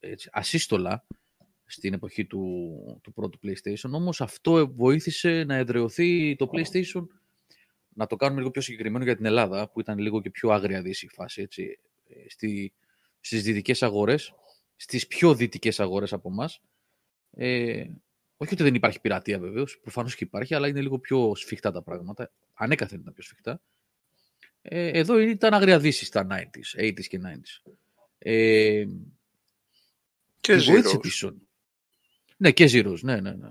έτσι, 0.00 0.28
ασύστολα, 0.32 1.06
στην 1.70 1.92
εποχή 1.92 2.26
του, 2.26 3.00
του 3.02 3.12
πρώτου 3.12 3.38
PlayStation. 3.42 3.90
Όμως 3.92 4.20
αυτό 4.20 4.72
βοήθησε 4.74 5.44
να 5.44 5.54
εδρεωθεί 5.54 6.36
το 6.36 6.50
PlayStation 6.52 7.06
να 7.94 8.06
το 8.06 8.16
κάνουμε 8.16 8.38
λίγο 8.38 8.50
πιο 8.50 8.62
συγκεκριμένο 8.62 9.04
για 9.04 9.16
την 9.16 9.24
Ελλάδα, 9.24 9.70
που 9.70 9.80
ήταν 9.80 9.98
λίγο 9.98 10.20
και 10.20 10.30
πιο 10.30 10.50
άγρια 10.50 10.82
δύση 10.82 11.06
η 11.06 11.08
φάση, 11.08 11.42
έτσι, 11.42 11.78
ε, 12.08 12.28
στη, 12.28 12.72
στις 13.20 13.42
δυτικές 13.42 13.82
αγορές, 13.82 14.34
στις 14.76 15.06
πιο 15.06 15.34
δυτικές 15.34 15.80
αγορές 15.80 16.12
από 16.12 16.28
εμάς. 16.30 16.60
Ε, 17.30 17.84
όχι 18.36 18.52
ότι 18.54 18.62
δεν 18.62 18.74
υπάρχει 18.74 19.00
πειρατεία 19.00 19.38
βεβαίως, 19.38 19.78
προφανώς 19.82 20.14
και 20.14 20.24
υπάρχει, 20.24 20.54
αλλά 20.54 20.68
είναι 20.68 20.80
λίγο 20.80 20.98
πιο 20.98 21.34
σφιχτά 21.34 21.70
τα 21.72 21.82
πράγματα. 21.82 22.32
Ανέκαθεν 22.54 23.00
ήταν 23.00 23.14
πιο 23.14 23.22
σφιχτά. 23.22 23.60
Ε, 24.62 24.98
εδώ 24.98 25.18
ήταν 25.18 25.54
αγρία 25.54 25.78
δύση 25.78 26.04
στα 26.04 26.26
90s, 26.30 26.80
80s 26.80 27.04
και 27.08 27.20
90s. 27.24 27.72
Ε, 28.18 28.84
και 30.40 30.54
βοήθησε 30.54 30.98
τη 30.98 31.08
ναι, 32.40 32.50
και 32.52 32.68
Zeros, 32.72 33.00
ναι, 33.02 33.20
ναι, 33.20 33.32
ναι. 33.32 33.48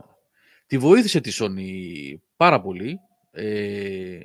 Τη 0.66 0.78
βοήθησε 0.78 1.22
τη 1.22 1.32
Sony 1.34 2.16
πάρα 2.36 2.62
πολύ. 2.62 3.00
Ε, 3.32 4.20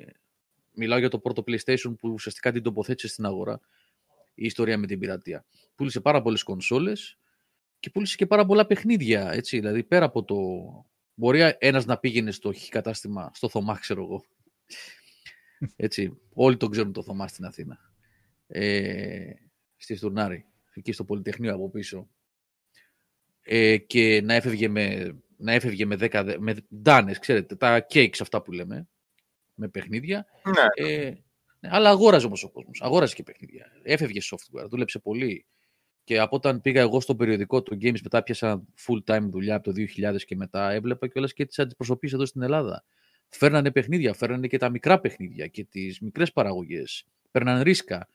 μιλάω 0.71 0.99
για 0.99 1.09
το 1.09 1.19
πρώτο 1.19 1.43
PlayStation 1.47 1.95
που 1.97 2.09
ουσιαστικά 2.09 2.51
την 2.51 2.63
τοποθέτησε 2.63 3.07
στην 3.07 3.25
αγορά 3.25 3.59
η 4.33 4.45
ιστορία 4.45 4.77
με 4.77 4.87
την 4.87 4.99
πειρατεία. 4.99 5.45
Πούλησε 5.75 5.99
πάρα 5.99 6.21
πολλές 6.21 6.43
κονσόλες 6.43 7.17
και 7.79 7.89
πούλησε 7.89 8.15
και 8.15 8.25
πάρα 8.25 8.45
πολλά 8.45 8.65
παιχνίδια, 8.65 9.31
έτσι, 9.31 9.59
δηλαδή 9.59 9.83
πέρα 9.83 10.05
από 10.05 10.23
το... 10.23 10.35
Μπορεί 11.13 11.55
ένας 11.57 11.85
να 11.85 11.97
πήγαινε 11.97 12.31
στο 12.31 12.53
κατάστημα, 12.69 13.31
στο 13.33 13.49
Θωμά, 13.49 13.77
ξέρω 13.77 14.03
εγώ. 14.03 14.25
Έτσι, 15.75 16.17
όλοι 16.33 16.57
τον 16.57 16.69
ξέρουν 16.69 16.91
το 16.91 17.03
Θωμά 17.03 17.27
στην 17.27 17.45
Αθήνα. 17.45 17.79
Ε, 18.47 19.31
στη 19.77 19.95
Στουρνάρη, 19.95 20.45
εκεί 20.73 20.91
στο 20.91 21.03
Πολυτεχνείο 21.03 21.53
από 21.53 21.69
πίσω 21.69 22.09
ε, 23.47 23.77
και 23.77 24.21
να 24.23 24.33
έφευγε 24.33 24.67
με, 24.67 25.15
να 25.37 25.51
έφευγε 25.51 25.85
με, 25.85 25.95
δέκα, 25.95 26.35
με 26.39 26.55
ντάνες, 26.81 27.19
ξέρετε, 27.19 27.55
τα 27.55 27.85
cakes 27.89 28.17
αυτά 28.21 28.41
που 28.41 28.51
λέμε, 28.51 28.87
με 29.53 29.67
παιχνίδια. 29.67 30.25
Ναι. 30.43 30.87
Ε, 30.87 31.13
ναι, 31.59 31.69
αλλά 31.71 31.89
αγόραζε 31.89 32.25
όμως 32.25 32.43
ο 32.43 32.49
κόσμος, 32.49 32.81
αγόραζε 32.81 33.15
και 33.15 33.23
παιχνίδια. 33.23 33.65
Έφευγε 33.83 34.19
software, 34.23 34.69
δούλεψε 34.69 34.99
πολύ. 34.99 35.45
Και 36.03 36.19
από 36.19 36.35
όταν 36.35 36.61
πήγα 36.61 36.81
εγώ 36.81 36.99
στο 37.01 37.15
περιοδικό 37.15 37.63
του 37.63 37.77
Games, 37.81 38.01
μετά 38.03 38.23
πιάσα 38.23 38.65
full 38.87 39.13
time 39.13 39.27
δουλειά 39.29 39.55
από 39.55 39.73
το 39.73 39.81
2000 40.11 40.17
και 40.25 40.35
μετά, 40.35 40.71
έβλεπα 40.71 41.07
κιόλας 41.07 41.33
και 41.33 41.45
τις 41.45 41.59
αντιπροσωπείς 41.59 42.13
εδώ 42.13 42.25
στην 42.25 42.41
Ελλάδα. 42.41 42.85
Φέρνανε 43.29 43.71
παιχνίδια, 43.71 44.13
φέρνανε 44.13 44.47
και 44.47 44.57
τα 44.57 44.69
μικρά 44.69 44.99
παιχνίδια 44.99 45.47
και 45.47 45.63
τις 45.63 45.99
μικρές 45.99 46.31
παραγωγές. 46.31 47.05
Παίρναν 47.31 47.61
ρίσκα. 47.61 48.09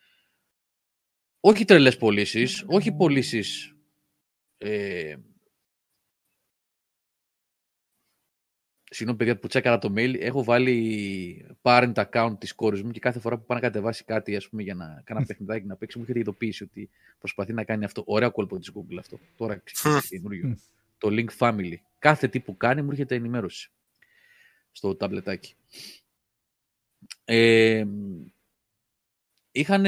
Όχι 1.40 1.64
τρελές 1.64 1.96
πωλήσεις, 1.96 2.64
όχι 2.66 2.92
πωλήσεις 2.92 3.74
ε, 4.62 5.14
Συγγνώμη, 8.92 9.18
παιδιά, 9.18 9.38
που 9.38 9.48
τσέκαρα 9.48 9.78
το 9.78 9.92
mail. 9.96 10.14
Έχω 10.20 10.44
βάλει 10.44 11.56
parent 11.62 11.92
account 11.94 12.34
της 12.38 12.54
κόρης 12.54 12.82
μου 12.82 12.90
και 12.90 13.00
κάθε 13.00 13.20
φορά 13.20 13.38
που 13.38 13.44
πάει 13.44 13.60
να 13.60 13.66
κατεβάσει 13.66 14.04
κάτι 14.04 14.36
ας 14.36 14.48
πούμε, 14.48 14.62
για 14.62 14.74
να 14.74 14.84
κάνει 14.86 15.02
ένα 15.06 15.24
παιχνιδάκι 15.26 15.66
να 15.66 15.76
παίξει, 15.76 15.98
μου 15.98 16.04
έχει 16.08 16.18
ειδοποίηση 16.18 16.62
ότι 16.62 16.90
προσπαθεί 17.18 17.52
να 17.52 17.64
κάνει 17.64 17.84
αυτό. 17.84 18.02
Ωραίο 18.06 18.30
κόλπο 18.30 18.58
της 18.58 18.72
Google 18.74 18.96
αυτό. 18.98 19.18
Τώρα 19.36 19.56
ξεκινάει 19.56 20.00
καινούριο. 20.00 20.58
το 20.98 21.08
Link 21.10 21.28
Family. 21.38 21.74
Κάθε 21.98 22.28
τι 22.28 22.40
που 22.40 22.56
κάνει 22.56 22.82
μου 22.82 22.90
έρχεται 22.90 23.14
ενημέρωση 23.14 23.70
στο 24.72 24.96
ταμπλετάκι. 24.96 25.54
Ε, 27.24 27.84
είχαν, 29.50 29.82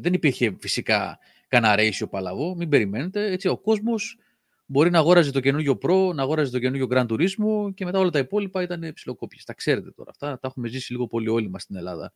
δεν 0.00 0.12
υπήρχε 0.12 0.56
φυσικά 0.58 1.18
κανένα 1.50 1.74
ratio 1.78 2.10
παλαβό, 2.10 2.54
μην 2.54 2.68
περιμένετε. 2.68 3.32
Έτσι, 3.32 3.48
ο 3.48 3.58
κόσμος 3.58 4.18
μπορεί 4.66 4.90
να 4.90 4.98
αγόραζε 4.98 5.30
το 5.30 5.40
καινούργιο 5.40 5.78
Pro, 5.82 6.14
να 6.14 6.22
αγόραζε 6.22 6.50
το 6.50 6.58
καινούργιο 6.58 6.86
Grand 6.90 7.06
Turismo 7.06 7.74
και 7.74 7.84
μετά 7.84 7.98
όλα 7.98 8.10
τα 8.10 8.18
υπόλοιπα 8.18 8.62
ήταν 8.62 8.92
ψηλοκόπιες. 8.94 9.44
Τα 9.44 9.54
ξέρετε 9.54 9.90
τώρα 9.90 10.10
αυτά, 10.10 10.26
τα 10.26 10.48
έχουμε 10.48 10.68
ζήσει 10.68 10.92
λίγο 10.92 11.06
πολύ 11.06 11.28
όλοι 11.28 11.50
μας 11.50 11.62
στην 11.62 11.76
Ελλάδα 11.76 12.12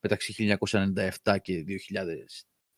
μεταξύ 0.00 0.58
1997 1.22 1.36
και 1.42 1.64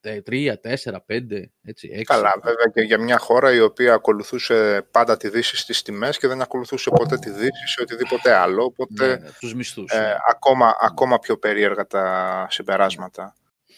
2003, 0.00 0.54
4, 0.62 1.00
5, 1.06 1.50
έτσι, 1.62 1.90
6. 1.98 2.02
Καλά, 2.02 2.34
βέβαια 2.42 2.66
και 2.74 2.80
για 2.80 2.98
μια 2.98 3.18
χώρα 3.18 3.52
η 3.52 3.60
οποία 3.60 3.94
ακολουθούσε 3.94 4.86
πάντα 4.90 5.16
τη 5.16 5.28
Δύση 5.28 5.56
στις 5.56 5.82
τιμές 5.82 6.18
και 6.18 6.28
δεν 6.28 6.42
ακολουθούσε 6.42 6.90
ποτέ 6.90 7.18
τη 7.18 7.30
Δύση 7.30 7.66
σε 7.66 7.82
οτιδήποτε 7.82 8.34
άλλο, 8.34 8.64
οπότε 8.64 9.06
ναι, 9.06 9.14
ναι, 9.14 9.30
τους 9.40 9.54
μισθούς, 9.54 9.92
ε, 9.92 9.98
ναι. 9.98 10.14
ακόμα, 10.30 10.76
ακόμα 10.80 11.18
πιο 11.18 11.38
περίεργα 11.38 11.86
τα 11.86 12.46
συμπεράσματα. 12.50 13.34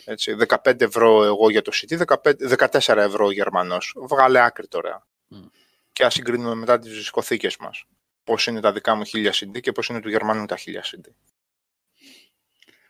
Έτσι, 0.09 0.37
15 0.65 0.81
ευρώ 0.81 1.25
εγώ 1.25 1.51
για 1.51 1.63
το 1.63 1.73
CD, 1.75 2.03
15, 2.23 2.33
14 2.83 2.97
ευρώ 2.97 3.27
ο 3.27 3.31
Γερμανός. 3.31 3.95
Βγάλε 4.09 4.41
άκρη 4.41 4.69
τώρα. 4.69 5.07
Mm. 5.31 5.51
Και 5.93 6.05
ας 6.05 6.15
συγκρίνουμε 6.15 6.55
μετά 6.55 6.79
τις 6.79 6.93
δισκοθήκες 6.93 7.57
μας. 7.57 7.85
Πώς 8.25 8.47
είναι 8.47 8.61
τα 8.61 8.73
δικά 8.73 8.95
μου 8.95 9.03
1000 9.07 9.31
CD 9.31 9.61
και 9.61 9.73
πώς 9.73 9.89
είναι 9.89 10.01
του 10.01 10.09
Γερμανού 10.09 10.47
τα 10.47 10.57
1000 10.57 10.91
CD. 10.91 11.11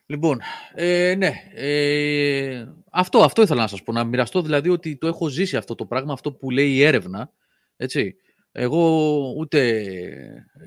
Λοιπόν, 0.07 0.41
ε, 0.75 1.14
ναι, 1.14 1.33
ε, 1.55 2.67
αυτό, 2.91 3.23
αυτό 3.23 3.43
ήθελα 3.43 3.61
να 3.61 3.67
σας 3.67 3.83
πω, 3.83 3.93
να 3.93 4.05
μοιραστώ 4.05 4.43
δηλαδή 4.43 4.69
ότι 4.69 4.97
το 4.97 5.07
έχω 5.07 5.29
ζήσει 5.29 5.57
αυτό 5.57 5.75
το 5.75 5.87
πράγμα, 5.87 6.12
αυτό 6.12 6.33
που 6.33 6.51
λέει 6.51 6.71
η 6.71 6.83
έρευνα, 6.83 7.33
έτσι. 7.77 8.17
Εγώ 8.53 9.19
ούτε 9.37 9.85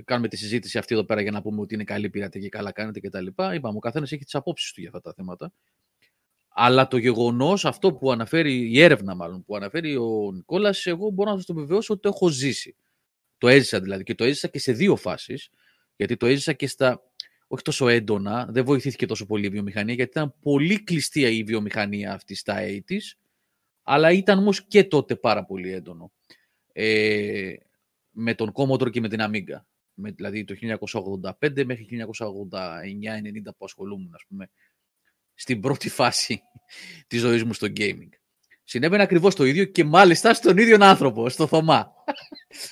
κάνουμε 0.06 0.28
τη 0.28 0.38
συζήτηση 0.38 0.78
αυτή 0.78 0.94
εδώ 0.94 1.04
πέρα 1.04 1.22
για 1.22 1.32
να 1.32 1.42
πούμε 1.42 1.62
ότι 1.62 1.74
είναι 1.74 1.84
καλή 1.84 2.10
πειρατή 2.10 2.40
και 2.40 2.50
καλά 2.50 2.72
κάνετε 2.72 3.00
κτλ. 3.00 3.26
Είπαμε, 3.28 3.76
ο 3.76 3.80
καθένας 3.80 4.12
έχει 4.12 4.24
τις 4.24 4.36
απόψεις 4.36 4.72
του 4.72 4.82
για 4.82 4.90
αυτά 4.90 5.02
τα 5.02 5.14
θέματα. 5.14 5.52
Αλλά 6.62 6.88
το 6.88 6.98
γεγονός, 6.98 7.66
αυτό 7.66 7.94
που 7.94 8.12
αναφέρει, 8.12 8.72
η 8.72 8.82
έρευνα 8.82 9.16
μάλλον 9.16 9.44
που 9.46 9.56
αναφέρει 9.56 9.96
ο 9.96 10.32
Νικόλας, 10.34 10.86
εγώ 10.86 11.10
μπορώ 11.10 11.30
να 11.30 11.36
σας 11.36 11.46
το 11.46 11.54
βεβαιώσω 11.54 11.94
ότι 11.94 12.02
το 12.02 12.10
έχω 12.10 12.30
ζήσει. 12.30 12.76
Το 13.38 13.48
έζησα 13.48 13.80
δηλαδή 13.80 14.04
και 14.04 14.16
το 14.16 14.24
έζησα 14.24 14.48
και 14.48 14.60
σε 14.60 14.72
δύο 14.72 14.96
φάσεις. 14.96 15.50
Γιατί 15.96 16.18
το 16.18 16.26
έζησα 16.26 16.54
και 16.54 16.68
στα. 16.68 17.02
Όχι 17.48 17.64
τόσο 17.64 17.88
έντονα, 17.88 18.48
δεν 18.50 18.66
βοηθήθηκε 18.66 19.06
τόσο 19.06 19.26
πολύ 19.26 19.46
η 19.46 19.50
βιομηχανία, 19.50 19.94
γιατί 19.94 20.12
ήταν 20.12 20.36
πολύ 20.42 20.84
κλειστή 20.84 21.22
η 21.22 21.44
βιομηχανία 21.44 22.14
αυτή 22.14 22.36
στα 22.36 22.56
80 22.88 22.96
αλλά 23.84 24.12
ήταν 24.12 24.38
όμως 24.38 24.66
και 24.68 24.84
τότε 24.84 25.16
πάρα 25.16 25.46
πολύ 25.46 25.72
έντονο. 25.72 26.12
Ε, 26.74 27.54
με 28.10 28.34
τον 28.34 28.52
Commodore 28.54 28.92
και 28.92 29.02
με 29.02 29.10
την 29.10 29.20
Amiga. 29.22 29.62
Με, 29.94 30.12
δηλαδή 30.12 30.44
το 30.44 30.56
1985 31.40 31.66
μέχρι 31.66 31.88
1989-90 31.92 33.56
που 33.58 33.66
ασχολούμουν, 33.66 34.14
ας 34.14 34.24
πούμε, 34.28 34.50
στην 35.40 35.60
πρώτη 35.60 35.90
φάση 35.90 36.42
της 37.08 37.20
ζωής 37.20 37.44
μου 37.44 37.54
στο 37.54 37.68
gaming. 37.78 38.10
Συνέβαινε 38.64 39.04
ακριβώς 39.04 39.36
το 39.36 39.46
ίδιο 39.46 39.66
και 39.66 39.84
μάλιστα 39.84 40.34
στον 40.34 40.58
ίδιο 40.58 40.78
άνθρωπο, 40.80 41.30
στο 41.30 41.48
Θωμά. 41.48 41.94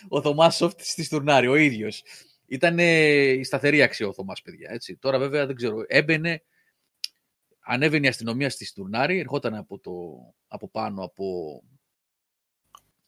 ο 0.10 0.22
Θωμάς 0.22 0.60
Soft 0.62 0.78
στη 0.78 1.10
Τουρνάρη, 1.10 1.48
ο 1.48 1.56
ίδιος. 1.56 2.04
Ήταν 2.46 2.78
η 2.80 3.44
σταθερή 3.44 3.82
αξία 3.82 4.08
ο 4.08 4.14
Θωμάς, 4.14 4.42
παιδιά. 4.42 4.70
Έτσι. 4.72 4.98
Τώρα 4.98 5.20
βέβαια 5.20 5.46
δεν 5.46 5.56
ξέρω. 5.56 5.84
Έμπαινε, 5.88 6.44
ανέβαινε 7.60 8.06
η 8.06 8.10
αστυνομία 8.10 8.50
στη 8.50 8.66
Στουρνάρη, 8.66 9.20
ερχόταν 9.20 9.56
από, 9.56 9.80
το, 9.80 9.92
από 10.48 10.70
πάνω 10.70 11.04
από, 11.04 11.62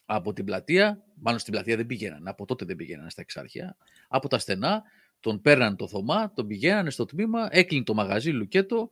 από 0.06 0.34
την 0.34 0.46
πλατεία. 0.46 1.04
Μάλλον 1.16 1.40
στην 1.40 1.54
πλατεία 1.54 1.76
δεν 1.76 1.86
πήγαιναν, 1.86 2.28
από 2.28 2.46
τότε 2.46 2.66
δεν 2.66 2.76
πήγαιναν 2.76 3.10
στα 3.10 3.22
εξάρχεια. 3.22 3.78
Από 4.08 4.28
τα 4.28 4.38
στενά, 4.38 4.84
τον 5.20 5.42
παίρναν 5.42 5.76
το 5.76 5.88
Θωμά, 5.88 6.34
τον 6.34 6.48
πηγαίνανε 6.48 6.90
στο 6.90 7.06
τμήμα, 7.06 7.48
έκλεινε 7.52 7.84
το 7.84 7.94
μαγαζί, 7.94 8.32
λουκέτο, 8.32 8.92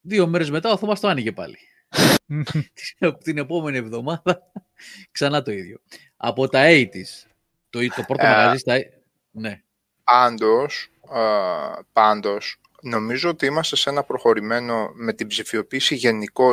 Δύο 0.00 0.26
μέρες 0.26 0.50
μετά 0.50 0.72
ο 0.72 0.76
Θωμάς 0.76 1.00
το 1.00 1.08
άνοιγε 1.08 1.32
πάλι. 1.32 1.58
την 3.24 3.38
επόμενη 3.38 3.76
εβδομάδα 3.76 4.52
ξανά 5.12 5.42
το 5.42 5.52
ίδιο. 5.52 5.80
Από 6.16 6.48
τα 6.48 6.62
80's, 6.64 7.30
το, 7.70 7.88
το 7.88 8.02
πρώτο 8.06 8.24
μαγαζί 8.24 8.58
στα... 8.58 8.76
Ναι. 9.30 9.62
Πάντως, 10.04 10.90
πάντως, 11.92 12.60
νομίζω 12.82 13.28
ότι 13.28 13.46
είμαστε 13.46 13.76
σε 13.76 13.90
ένα 13.90 14.02
προχωρημένο 14.02 14.90
με 14.94 15.12
την 15.12 15.26
ψηφιοποίηση 15.26 15.94
γενικώ 15.94 16.52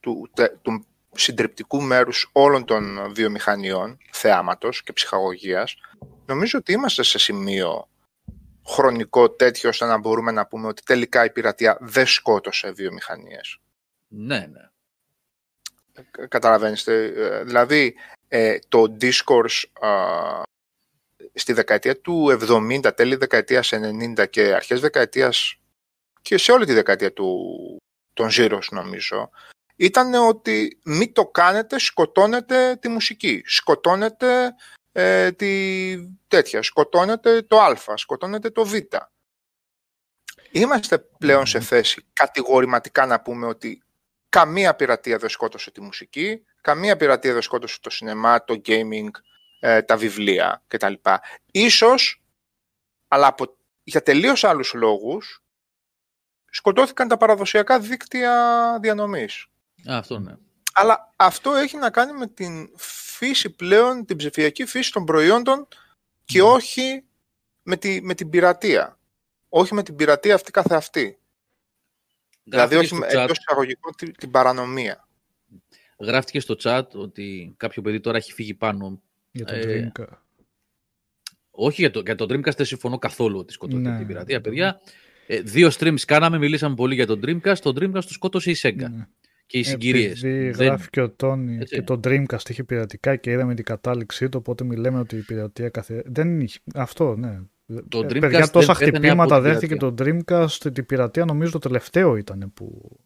του, 0.00 0.30
του 0.62 0.86
συντριπτικού 1.14 1.82
μέρους 1.82 2.30
όλων 2.32 2.64
των 2.64 3.12
βιομηχανιών, 3.14 3.98
θεάματος 4.12 4.82
και 4.82 4.92
ψυχαγωγίας, 4.92 5.76
νομίζω 6.26 6.58
ότι 6.58 6.72
είμαστε 6.72 7.02
σε 7.02 7.18
σημείο 7.18 7.88
χρονικό 8.66 9.30
τέτοιο 9.30 9.68
ώστε 9.68 9.84
να 9.84 9.98
μπορούμε 9.98 10.30
να 10.30 10.46
πούμε 10.46 10.66
ότι 10.66 10.82
τελικά 10.82 11.24
η 11.24 11.30
πειρατεία 11.30 11.78
δεν 11.80 12.06
σκότωσε 12.06 12.70
βιομηχανίες. 12.70 13.58
Ναι, 14.08 14.38
ναι. 14.38 14.68
Καταλαβαίνετε. 16.28 17.04
Ε, 17.04 17.44
δηλαδή, 17.44 17.94
ε, 18.28 18.58
το 18.68 18.96
discourse 19.00 19.62
στη 21.34 21.52
δεκαετία 21.52 22.00
του 22.00 22.38
70, 22.48 22.96
τέλη 22.96 23.16
δεκαετίας 23.16 23.72
90 23.72 24.26
και 24.30 24.54
αρχές 24.54 24.80
δεκαετίας 24.80 25.58
και 26.22 26.38
σε 26.38 26.52
όλη 26.52 26.66
τη 26.66 26.72
δεκαετία 26.72 27.12
του, 27.12 27.76
των 28.12 28.28
Zeros 28.32 28.68
νομίζω, 28.70 29.30
ήταν 29.76 30.14
ότι 30.14 30.80
μην 30.84 31.12
το 31.12 31.26
κάνετε, 31.26 31.78
σκοτώνετε 31.78 32.76
τη 32.76 32.88
μουσική. 32.88 33.42
Σκοτώνετε 33.46 34.54
ε, 34.96 35.32
τη 35.32 35.96
τέτοια. 36.28 36.62
Σκοτώνεται 36.62 37.42
το 37.42 37.60
α, 37.60 37.96
σκοτώνεται 37.96 38.50
το 38.50 38.64
β. 38.64 38.74
Είμαστε 40.50 40.98
πλέον 40.98 41.46
σε 41.46 41.60
θέση 41.60 42.06
κατηγορηματικά 42.12 43.06
να 43.06 43.20
πούμε 43.20 43.46
ότι 43.46 43.82
καμία 44.28 44.74
πειρατεία 44.74 45.18
δεν 45.18 45.28
σκότωσε 45.28 45.70
τη 45.70 45.80
μουσική, 45.80 46.44
καμία 46.60 46.96
πειρατεία 46.96 47.32
δεν 47.32 47.42
σκότωσε 47.42 47.80
το 47.80 47.90
σινεμά, 47.90 48.44
το 48.44 48.60
gaming, 48.66 49.08
ε, 49.60 49.82
τα 49.82 49.96
βιβλία 49.96 50.62
κτλ. 50.66 50.92
Ίσως, 51.52 52.22
αλλά 53.08 53.26
από, 53.26 53.56
για 53.84 54.02
τελείως 54.02 54.44
άλλους 54.44 54.74
λόγους, 54.74 55.44
σκοτώθηκαν 56.50 57.08
τα 57.08 57.16
παραδοσιακά 57.16 57.80
δίκτυα 57.80 58.78
διανομής. 58.80 59.46
αυτό 59.86 60.18
ναι. 60.18 60.34
Αλλά 60.76 61.12
αυτό 61.16 61.52
έχει 61.52 61.76
να 61.76 61.90
κάνει 61.90 62.12
με 62.12 62.26
την 62.26 62.70
φύση 62.76 63.50
πλέον, 63.50 64.04
την 64.04 64.16
ψηφιακή 64.16 64.64
φύση 64.64 64.92
των 64.92 65.04
προϊόντων 65.04 65.68
και 66.24 66.38
ναι. 66.38 66.48
όχι 66.48 67.04
με, 67.62 67.76
τη, 67.76 68.02
με 68.02 68.14
την 68.14 68.30
πειρατεία. 68.30 68.98
Όχι 69.48 69.74
με 69.74 69.82
την 69.82 69.96
πειρατεία 69.96 70.34
αυτή 70.34 70.50
καθε 70.50 70.74
αυτή. 70.74 71.18
Δηλαδή 72.44 72.76
όχι 72.76 72.94
με, 72.94 73.06
εντός 73.06 73.38
εισαγωγικών 73.38 73.92
την, 73.96 74.14
την 74.16 74.30
παρανομία. 74.30 75.08
Γράφτηκε 75.98 76.40
στο 76.40 76.56
chat 76.62 76.88
ότι 76.92 77.54
κάποιο 77.56 77.82
παιδί 77.82 78.00
τώρα 78.00 78.16
έχει 78.16 78.32
φύγει 78.32 78.54
πάνω. 78.54 79.00
Για 79.30 79.44
το 79.44 79.54
ε, 79.54 79.92
Dreamcast. 79.96 80.18
Όχι 81.50 81.80
για 81.80 81.90
το, 81.90 82.00
για 82.04 82.14
το 82.14 82.24
Dreamcast 82.24 82.56
δεν 82.56 82.66
συμφωνώ 82.66 82.98
καθόλου 82.98 83.38
ότι 83.38 83.52
σκοτώθηκε 83.52 83.88
ναι. 83.88 83.98
την 83.98 84.06
πειρατεία. 84.06 84.40
Παιδιά, 84.40 84.80
ε, 85.26 85.40
δύο 85.40 85.70
streams 85.78 86.00
κάναμε, 86.00 86.38
μιλήσαμε 86.38 86.74
πολύ 86.74 86.94
για 86.94 87.06
τον 87.06 87.20
Dreamcast. 87.24 87.58
Το 87.58 87.70
Dreamcast 87.70 88.04
του 88.04 88.12
σκότωσε 88.12 88.50
η 88.50 88.56
Sega. 88.62 88.90
Ναι 88.90 89.06
και 89.46 89.58
οι 89.58 89.62
συγκυρίες. 89.62 90.22
Επειδή 90.22 90.50
δεν... 90.50 90.66
γράφει 90.66 90.90
και 90.90 91.00
ο 91.00 91.10
Τόνι 91.10 91.58
και 91.64 91.82
το 91.82 92.00
Dreamcast 92.04 92.48
είχε 92.48 92.64
πειρατικά 92.64 93.16
και 93.16 93.30
είδαμε 93.30 93.54
την 93.54 93.64
κατάληξή 93.64 94.28
του, 94.28 94.38
οπότε 94.40 94.64
μιλάμε 94.64 94.98
ότι 94.98 95.16
η 95.16 95.20
πειρατεία 95.20 95.68
καθε... 95.68 96.02
Δεν 96.06 96.40
είχε. 96.40 96.58
Αυτό, 96.74 97.16
ναι. 97.16 97.40
Το 97.88 97.98
ε, 97.98 98.06
Dreamcast 98.06 98.20
Παιδιά, 98.20 98.48
τόσα 98.48 98.74
δεν, 98.74 98.88
χτυπήματα 98.88 99.40
δέχτηκε 99.40 99.76
το 99.76 99.94
Dreamcast, 99.98 100.72
την 100.72 100.86
πειρατεία 100.86 101.24
νομίζω 101.24 101.50
το 101.50 101.58
τελευταίο 101.58 102.16
ήταν 102.16 102.52
που. 102.54 102.98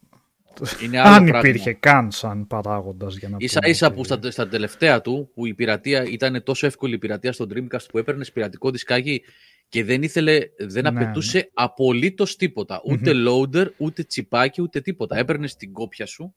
Είναι 0.82 1.00
Αν 1.00 1.26
υπήρχε 1.26 1.72
καν 1.72 2.11
σαν 2.11 2.46
παράγοντας 2.46 3.16
για 3.16 3.28
να 3.28 3.36
Ίσα 3.40 3.61
ίσα 3.64 3.92
που 3.92 4.04
στα, 4.04 4.30
στα 4.30 4.48
τελευταία 4.48 5.00
του, 5.00 5.30
που 5.34 5.46
η 5.46 5.54
πειρατεία 5.54 6.04
ήταν 6.04 6.42
τόσο 6.42 6.66
εύκολη 6.66 6.94
η 6.94 6.98
πειρατεία 6.98 7.32
στο 7.32 7.46
Dreamcast 7.54 7.88
που 7.90 7.98
έπαιρνες 7.98 8.32
πειρατικό 8.32 8.70
δισκάκι 8.70 9.22
και 9.68 9.84
δεν 9.84 10.02
ήθελε, 10.02 10.38
δεν 10.59 10.82
ναι, 10.82 10.88
απαιτούσε 10.88 11.38
ναι. 11.38 11.44
απολύτως 11.52 12.36
τίποτα. 12.36 12.80
Ούτε 12.84 13.11
mm-hmm. 13.14 13.28
loader, 13.28 13.66
ούτε 13.76 14.02
τσιπάκι, 14.02 14.62
ούτε 14.62 14.80
τίποτα. 14.80 15.16
Έπαιρνες 15.16 15.56
την 15.56 15.72
κόπια 15.72 16.06
σου, 16.06 16.34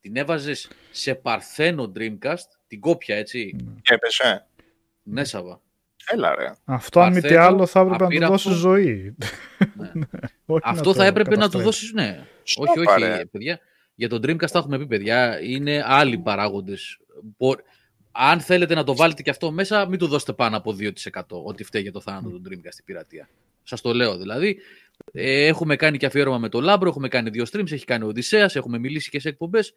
την 0.00 0.16
έβαζες 0.16 0.70
σε 0.90 1.14
παρθένο 1.14 1.92
Dreamcast, 1.96 2.48
την 2.66 2.80
κόπια 2.80 3.16
έτσι. 3.16 3.56
Και 3.82 3.94
έπεσε. 3.94 4.46
Ναι, 5.02 5.24
Σαββα. 5.24 5.60
Έλα 6.12 6.34
ρε. 6.34 6.52
Αυτό 6.64 7.00
αν 7.00 7.12
μη 7.12 7.20
τι 7.20 7.34
άλλο 7.34 7.66
θα 7.66 7.80
έπρεπε 7.80 8.18
να 8.18 8.26
του 8.26 8.32
δώσεις 8.32 8.52
ζωή. 8.52 9.16
Ναι. 9.76 9.90
Αυτό 10.62 10.94
θα 10.94 11.04
έπρεπε 11.04 11.36
να 11.36 11.48
του 11.48 11.58
δώσεις, 11.58 11.92
ναι. 11.92 12.26
όχι, 12.56 12.78
όχι, 12.78 13.26
παιδιά. 13.26 13.60
Για 13.94 14.08
τον 14.08 14.20
Dreamcast 14.26 14.48
θα 14.48 14.58
έχουμε 14.58 14.78
πει, 14.78 14.86
παιδιά, 14.86 15.40
είναι 15.42 15.84
άλλοι 15.86 16.18
παράγοντες 16.18 16.98
αν 18.12 18.40
θέλετε 18.40 18.74
να 18.74 18.84
το 18.84 18.96
βάλετε 18.96 19.22
και 19.22 19.30
αυτό 19.30 19.50
μέσα, 19.50 19.88
μην 19.88 19.98
του 19.98 20.06
δώσετε 20.06 20.32
πάνω 20.32 20.56
από 20.56 20.76
2% 20.78 20.90
ότι 21.44 21.64
φταίει 21.64 21.82
για 21.82 21.92
το 21.92 22.00
θάνατο 22.00 22.28
του 22.28 22.42
Dreamcast 22.48 22.68
στην 22.70 22.84
πειρατεία. 22.84 23.28
Σας 23.62 23.80
το 23.80 23.94
λέω 23.94 24.16
δηλαδή. 24.16 24.58
Ε, 25.12 25.46
έχουμε 25.46 25.76
κάνει 25.76 25.98
και 25.98 26.06
αφιέρωμα 26.06 26.38
με 26.38 26.48
το 26.48 26.60
Λάμπρο, 26.60 26.88
έχουμε 26.88 27.08
κάνει 27.08 27.30
δύο 27.30 27.44
streams, 27.52 27.72
έχει 27.72 27.84
κάνει 27.84 28.04
ο 28.04 28.06
Οδυσσέας, 28.06 28.56
έχουμε 28.56 28.78
μιλήσει 28.78 29.10
και 29.10 29.20
σε 29.20 29.28
εκπομπές. 29.28 29.74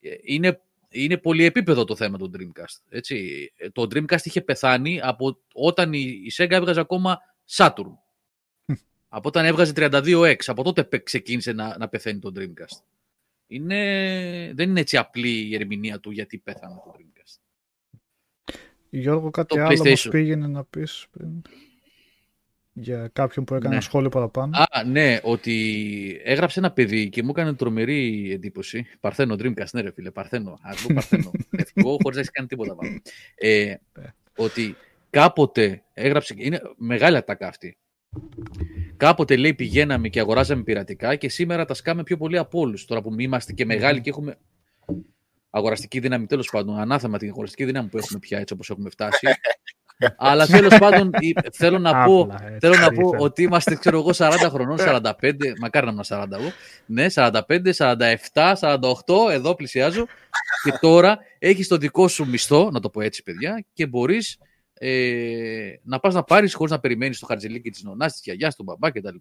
Ε, 0.00 0.10
είναι, 0.22 0.60
είναι 1.02 1.16
πολυεπίπεδο 1.16 1.84
το 1.84 1.96
θέμα 1.96 2.18
του 2.18 2.30
Dreamcast. 2.34 2.80
Έτσι. 2.88 3.48
Ε, 3.56 3.70
το 3.70 3.82
Dreamcast 3.82 4.22
είχε 4.22 4.40
πεθάνει 4.40 5.00
από 5.02 5.38
όταν 5.52 5.92
η, 5.92 6.22
η 6.24 6.32
Sega 6.36 6.50
έβγαζε 6.50 6.80
ακόμα 6.80 7.18
Saturn. 7.56 7.96
Από 9.08 9.28
όταν 9.28 9.44
έβγαζε 9.44 9.72
32X, 9.76 10.36
από 10.46 10.62
τότε 10.62 10.98
ξεκίνησε 10.98 11.52
να, 11.52 11.78
να 11.78 11.88
πεθαίνει 11.88 12.18
το 12.18 12.32
Dreamcast. 12.36 12.82
Είναι, 13.46 14.52
δεν 14.54 14.70
είναι 14.70 14.80
έτσι 14.80 14.96
απλή 14.96 15.48
η 15.48 15.54
ερμηνεία 15.54 16.00
του 16.00 16.10
γιατί 16.10 16.38
πέθανε 16.38 16.74
το 16.74 16.94
Dreamcast. 16.98 17.40
Γιώργο, 18.90 19.30
κάτι 19.30 19.56
το 19.56 19.62
άλλο 19.62 19.84
μας 19.84 20.08
πήγαινε 20.08 20.46
να 20.46 20.64
πεις 20.64 21.06
πριν; 21.10 21.42
Για 22.78 23.10
κάποιον 23.12 23.44
που 23.44 23.54
έκανε 23.54 23.68
ναι. 23.68 23.74
ένα 23.74 23.84
σχόλιο 23.84 24.08
παραπάνω. 24.08 24.56
Α, 24.56 24.84
ναι, 24.84 25.18
ότι 25.22 26.20
έγραψε 26.24 26.58
ένα 26.58 26.72
παιδί 26.72 27.08
και 27.08 27.22
μου 27.22 27.30
έκανε 27.30 27.54
τρομερή 27.54 28.30
εντύπωση. 28.32 28.86
Παρθένο 29.00 29.34
Dreamcast, 29.34 29.70
ναι 29.72 29.80
ρε 29.80 29.92
φίλε, 29.92 30.10
Παρθένο. 30.10 30.58
Ας 30.62 30.86
Παρθένο. 30.94 31.30
Εθνικό, 31.56 31.90
χωρίς 31.90 32.14
να 32.14 32.20
έχεις 32.20 32.30
κάνει 32.30 32.48
τίποτα 32.48 32.74
πάνω. 32.74 33.00
Ε, 33.34 33.74
ότι 34.36 34.76
κάποτε 35.10 35.82
έγραψε, 35.92 36.34
είναι 36.36 36.60
μεγάλη 36.76 37.16
ατάκα 37.16 37.48
αυτή. 37.48 37.76
Κάποτε 38.96 39.36
λέει 39.36 39.54
πηγαίναμε 39.54 40.08
και 40.08 40.20
αγοράζαμε 40.20 40.62
πειρατικά 40.62 41.16
και 41.16 41.28
σήμερα 41.28 41.64
τα 41.64 41.74
σκάμε 41.74 42.02
πιο 42.02 42.16
πολύ 42.16 42.38
από 42.38 42.60
όλους. 42.60 42.84
Τώρα 42.84 43.02
που 43.02 43.14
είμαστε 43.20 43.52
και 43.52 43.64
μεγάλοι 43.64 44.00
και 44.00 44.10
έχουμε 44.10 44.38
αγοραστική 45.50 46.00
δύναμη, 46.00 46.26
τέλος 46.26 46.50
πάντων, 46.50 46.78
ανάθεμα 46.78 47.18
την 47.18 47.28
αγοραστική 47.28 47.64
δύναμη 47.64 47.88
που 47.88 47.98
έχουμε 47.98 48.18
πια 48.18 48.38
έτσι 48.38 48.54
όπως 48.54 48.70
έχουμε 48.70 48.90
φτάσει. 48.90 49.26
Αλλά 50.16 50.46
τέλος 50.56 50.78
πάντων 50.78 51.10
θέλω 51.52 51.78
να 51.78 52.04
πω, 52.04 52.28
θέλω 52.60 52.76
να 52.76 52.92
πω 52.92 53.10
ότι 53.18 53.42
είμαστε, 53.42 53.74
ξέρω 53.74 53.98
εγώ, 53.98 54.10
40 54.16 54.32
χρονών, 54.50 54.76
45, 54.80 55.02
μακάρι 55.60 55.86
να 55.86 55.92
είμαι 55.92 56.02
40 56.08 56.24
εγώ. 56.32 56.52
Ναι, 56.86 57.06
45, 57.14 57.40
47, 58.32 58.54
48, 58.60 59.30
εδώ 59.30 59.54
πλησιάζω. 59.54 60.06
Και 60.62 60.72
τώρα 60.80 61.18
έχει 61.38 61.66
το 61.66 61.76
δικό 61.76 62.08
σου 62.08 62.28
μισθό, 62.28 62.70
να 62.70 62.80
το 62.80 62.90
πω 62.90 63.00
έτσι, 63.00 63.22
παιδιά, 63.22 63.64
και 63.72 63.86
μπορείς 63.86 64.38
ε, 64.74 65.72
να 65.82 65.98
πας 65.98 66.14
να 66.14 66.22
πάρεις 66.22 66.54
χωρίς 66.54 66.72
να 66.72 66.80
περιμένεις 66.80 67.18
το 67.18 67.26
χαρτζελίκι 67.26 67.70
της 67.70 67.82
νονάς, 67.82 68.12
της 68.12 68.20
γιαγιάς, 68.24 68.56
του 68.56 68.62
μπαμπά 68.62 68.90
κτλ. 68.90 69.16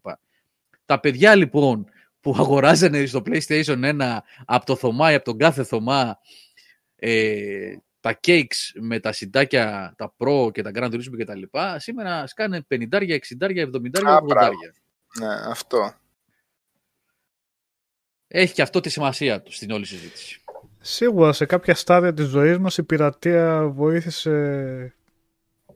Τα 0.85 0.99
παιδιά 0.99 1.35
λοιπόν 1.35 1.85
που 2.19 2.35
αγοράζανε 2.39 3.05
στο 3.05 3.21
PlayStation 3.25 3.99
1 3.99 4.17
από 4.45 4.65
το 4.65 4.75
Θωμά 4.75 5.11
ή 5.11 5.15
από 5.15 5.25
τον 5.25 5.37
κάθε 5.37 5.63
Θωμά 5.63 6.17
ε, 6.95 7.75
τα 8.05 8.19
cakes 8.27 8.79
με 8.81 8.99
τα 8.99 9.11
συντάκια, 9.11 9.93
τα 9.97 10.13
Pro 10.17 10.51
και 10.51 10.61
τα 10.61 10.71
Grand 10.73 10.93
Turismo 10.93 11.17
και 11.17 11.23
τα 11.25 11.35
λοιπά, 11.35 11.79
σήμερα 11.79 12.27
σκάνε 12.27 12.65
50, 12.69 12.75
60, 12.91 13.17
70, 13.39 13.69
80. 13.71 13.91
Ναι, 15.19 15.33
αυτό. 15.47 15.93
Έχει 18.27 18.53
και 18.53 18.61
αυτό 18.61 18.79
τη 18.79 18.89
σημασία 18.89 19.41
του 19.41 19.51
στην 19.51 19.71
όλη 19.71 19.85
συζήτηση. 19.85 20.41
Σίγουρα 20.79 21.33
σε 21.33 21.45
κάποια 21.45 21.75
στάδια 21.75 22.13
της 22.13 22.25
ζωής 22.25 22.57
μας 22.57 22.77
η 22.77 22.83
πειρατεία 22.83 23.67
βοήθησε 23.67 24.95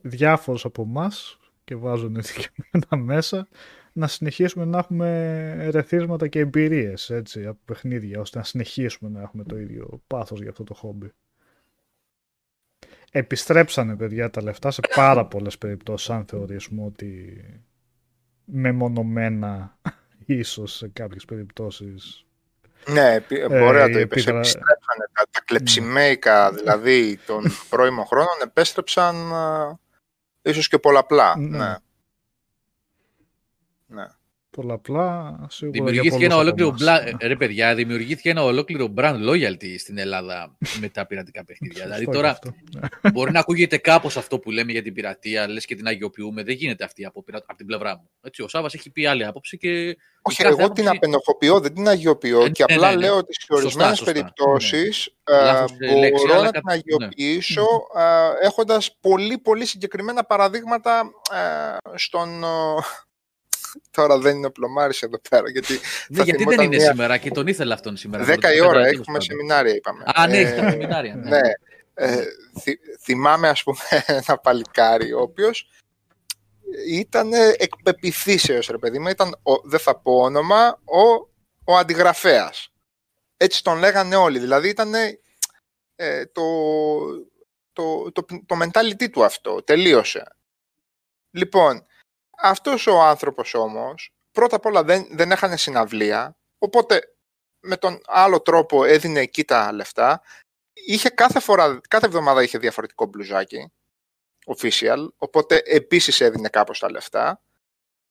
διάφορους 0.02 0.66
από 0.66 0.82
εμάς 0.82 1.40
και 1.64 1.76
βάζουν 1.76 2.16
ειδικεμένα 2.16 3.04
μέσα 3.14 3.48
να 3.94 4.08
συνεχίσουμε 4.08 4.66
να 4.66 4.78
έχουμε 4.78 5.10
ερεθίσματα 5.60 6.28
και 6.28 6.40
εμπειρίες 6.40 7.10
έτσι, 7.10 7.46
από 7.46 7.60
παιχνίδια 7.66 8.20
ώστε 8.20 8.38
να 8.38 8.44
συνεχίσουμε 8.44 9.10
να 9.10 9.22
έχουμε 9.22 9.44
το 9.44 9.58
ίδιο 9.58 10.02
πάθος 10.08 10.42
για 10.42 10.50
αυτό 10.50 10.64
το 10.64 10.74
χόμπι 10.74 11.14
επιστρέψανε 13.12 13.96
παιδιά 13.96 14.30
τα 14.30 14.44
λεφτά 14.44 14.72
σε 14.72 14.82
πάρα 14.96 15.26
πολλές 15.26 15.58
περιπτώσεις 15.58 16.10
αν 16.10 16.26
θεωρήσουμε 16.26 16.86
ότι 16.86 17.44
μεμονωμένα 18.46 19.78
ίσως 20.26 20.76
σε 20.76 20.88
κάποιες 20.88 21.26
περιπτώσεις 21.26 22.24
ναι, 22.88 23.20
μπορεί 23.48 23.78
να 23.78 23.90
το 23.90 24.00
είπες. 24.00 24.28
Επιστρέψανε 24.28 25.06
τα, 25.14 25.24
τα 25.32 25.42
κλεψιμέικα 25.46 26.52
δηλαδή 26.52 27.20
των 27.26 27.44
πρώιμων 27.70 28.06
χρόνων 28.06 28.38
επέστρεψαν 28.44 29.32
ίσως 30.42 30.68
και 30.68 30.78
πολλαπλά. 30.78 31.38
Ναι. 31.38 31.58
ναι. 31.58 31.76
ναι 33.88 34.08
πολλαπλά. 34.60 35.40
Σίγουρα 35.50 35.78
δημιουργήθηκε 35.84 36.26
ένα 36.26 36.38
ολόκληρο 36.38 36.76
brand, 36.80 37.14
ρε 37.22 37.36
παιδιά, 37.36 37.76
δημιουργήθηκε 37.76 38.30
ένα 38.30 38.44
ολόκληρο 38.44 38.94
brand 38.98 39.30
loyalty 39.30 39.76
στην 39.78 39.98
Ελλάδα 39.98 40.58
με 40.80 40.90
τα 40.90 41.06
πειρατικά 41.06 41.46
παιχνίδια. 41.46 41.84
δηλαδή 41.86 42.06
τώρα 42.06 42.40
μπορεί 43.14 43.32
να 43.32 43.40
ακούγεται 43.40 43.78
κάπως 43.78 44.18
αυτό 44.18 44.40
που 44.40 44.52
λέμε 44.52 44.72
για 44.72 44.82
την 44.82 44.94
πειρατεία, 44.94 45.48
λες 45.48 45.66
και 45.66 45.76
την 45.76 45.88
αγιοποιούμε. 45.88 46.44
Δεν 46.44 46.56
γίνεται 46.56 46.84
αυτή 46.84 47.06
από, 47.06 47.24
από 47.34 47.58
την 47.58 47.66
πλευρά 47.66 47.98
μου. 47.98 48.10
Έτσι, 48.22 48.42
ο 48.44 48.48
Σάβα 48.48 48.70
έχει 48.72 48.92
πει 48.92 49.06
άλλη 49.06 49.26
άποψη 49.26 49.58
και. 49.58 49.98
Όχι, 50.22 50.42
εγώ 50.42 50.54
άποψη... 50.54 50.84
την 50.84 50.90
απενοχοποιώ, 50.90 51.60
δεν 51.60 51.74
την 51.74 51.88
αγιοποιώ 51.88 52.44
ε, 52.44 52.50
και 52.50 52.66
ναι, 52.70 52.74
απλά 52.74 52.90
ναι, 52.90 52.96
ναι. 52.96 53.02
λέω 53.02 53.18
ότι 53.18 53.34
σε 53.34 53.48
ορισμένες 53.50 54.02
περιπτώσεις 54.02 55.16
ε, 55.24 55.64
μπορώ 56.10 56.42
να 56.42 56.52
την 56.52 56.62
ναι. 56.66 56.74
αγιοποιήσω 56.74 57.68
ε, 57.96 58.46
έχοντας 58.46 58.98
πολύ 59.00 59.38
πολύ 59.38 59.66
συγκεκριμένα 59.66 60.24
παραδείγματα 60.24 61.12
στον 61.96 62.44
Τώρα 63.92 64.18
δεν 64.18 64.38
είναι 64.38 64.46
ο 64.46 64.52
Πλωμάρη 64.52 64.98
εδώ 65.00 65.20
πέρα. 65.30 65.50
Γιατί, 65.50 65.80
ναι, 66.10 66.24
γιατί 66.24 66.44
δεν 66.44 66.60
είναι 66.60 66.78
μια... 66.78 66.90
σήμερα 66.90 67.18
και 67.18 67.32
τον 67.32 67.48
ήθελα 67.48 67.74
αυτόν 67.74 67.98
σήμερα. 67.98 68.26
10 68.28 68.38
η 68.56 68.62
ώρα 68.62 68.88
έχουμε 68.88 69.22
σεμινάρια, 69.22 69.76
είπαμε. 69.76 70.04
Α, 70.16 70.28
ναι, 70.28 70.38
ε, 70.38 70.70
σεμινάρια. 70.70 71.16
Ναι. 71.16 71.30
ναι. 71.30 71.40
Ε, 71.94 72.24
θυ, 72.62 72.80
θυμάμαι, 73.00 73.50
ας 73.50 73.64
πούμε, 73.64 73.80
ένα 74.06 74.38
παλικάρι, 74.38 75.14
ο 75.14 75.22
οποίος 75.22 75.70
ήταν 76.88 77.34
εκπεπιθήσεως, 77.58 78.68
ρε 78.68 78.78
παιδί 78.78 79.00
μου. 79.00 79.08
Ήταν, 79.08 79.40
ο, 79.44 79.62
δεν 79.64 79.80
θα 79.80 80.00
πω 80.00 80.22
όνομα, 80.22 80.80
ο, 80.84 81.30
ο 81.64 81.78
αντιγραφέας. 81.78 82.72
Έτσι 83.38 83.64
τον 83.64 83.78
λέγανε 83.78 84.16
όλοι. 84.16 84.40
Δηλαδή 84.40 84.70
ήταν 84.70 84.94
ε, 85.96 86.26
το, 86.26 86.44
το, 87.74 88.12
το, 88.12 88.26
το 88.46 88.58
mentality 88.62 89.10
του 89.12 89.24
αυτό. 89.24 89.64
Τελείωσε. 89.64 90.24
Λοιπόν, 91.32 91.86
αυτός 92.42 92.88
ο 92.88 93.02
άνθρωπος 93.02 93.54
όμως, 93.54 94.14
πρώτα 94.32 94.56
απ' 94.56 94.66
όλα 94.66 94.84
δεν, 94.84 95.08
δεν 95.12 95.32
έχανε 95.32 95.58
συναυλία, 95.58 96.38
οπότε 96.58 97.02
με 97.60 97.78
τον 97.78 98.02
άλλο 98.06 98.42
τρόπο 98.42 98.84
έδινε 98.84 99.20
εκεί 99.20 99.44
τα 99.44 99.72
λεφτά. 99.72 100.22
Είχε 100.74 101.10
κάθε, 101.10 101.40
φορά, 101.40 101.82
κάθε 101.88 102.06
εβδομάδα 102.06 102.44
είχε 102.44 102.58
διαφορετικό 102.58 103.06
μπλουζάκι, 103.06 103.72
official, 104.46 105.08
οπότε 105.18 105.62
επίσης 105.66 106.22
έδινε 106.22 106.50
κάπως 106.50 106.80
τα 106.80 106.92
λεφτά 106.92 107.42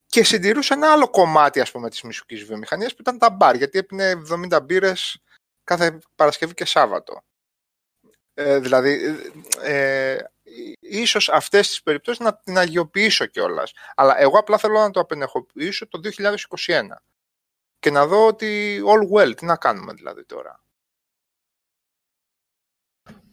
και 0.07 0.25
συντηρούσε 0.25 0.75
ένα 0.75 0.93
άλλο 0.93 1.11
κομμάτι 1.11 1.61
ας 1.61 1.71
πούμε 1.71 1.91
της 1.91 2.03
μουσικής 2.03 2.45
βιομηχανίας 2.45 2.95
που 2.95 3.01
ήταν 3.01 3.19
τα 3.19 3.31
μπαρ, 3.31 3.55
γιατί 3.55 3.79
έπινε 3.79 4.15
70 4.53 4.63
μπύρες 4.63 5.23
κάθε 5.65 5.99
Παρασκευή 6.15 6.55
και 6.55 6.65
Σάββατο. 6.65 7.23
Ε, 8.35 8.59
δηλαδή, 8.59 9.19
ε, 9.63 10.13
ε 10.13 10.31
ίσως 10.81 11.29
αυτές 11.29 11.69
τις 11.69 11.83
περιπτώσεις 11.83 12.21
να 12.21 12.37
την 12.37 12.59
αγιοποιήσω 12.59 13.27
κιόλας. 13.27 13.73
Αλλά 13.95 14.21
εγώ 14.21 14.39
απλά 14.39 14.59
θέλω 14.59 14.79
να 14.79 14.91
το 14.91 15.01
απενεχοποιήσω 15.01 15.89
το 15.89 16.01
2021 16.01 16.83
και 17.79 17.91
να 17.91 18.07
δω 18.07 18.27
ότι 18.27 18.81
all 18.87 19.17
well, 19.17 19.37
τι 19.37 19.45
να 19.45 19.57
κάνουμε 19.57 19.93
δηλαδή 19.93 20.25
τώρα. 20.25 20.63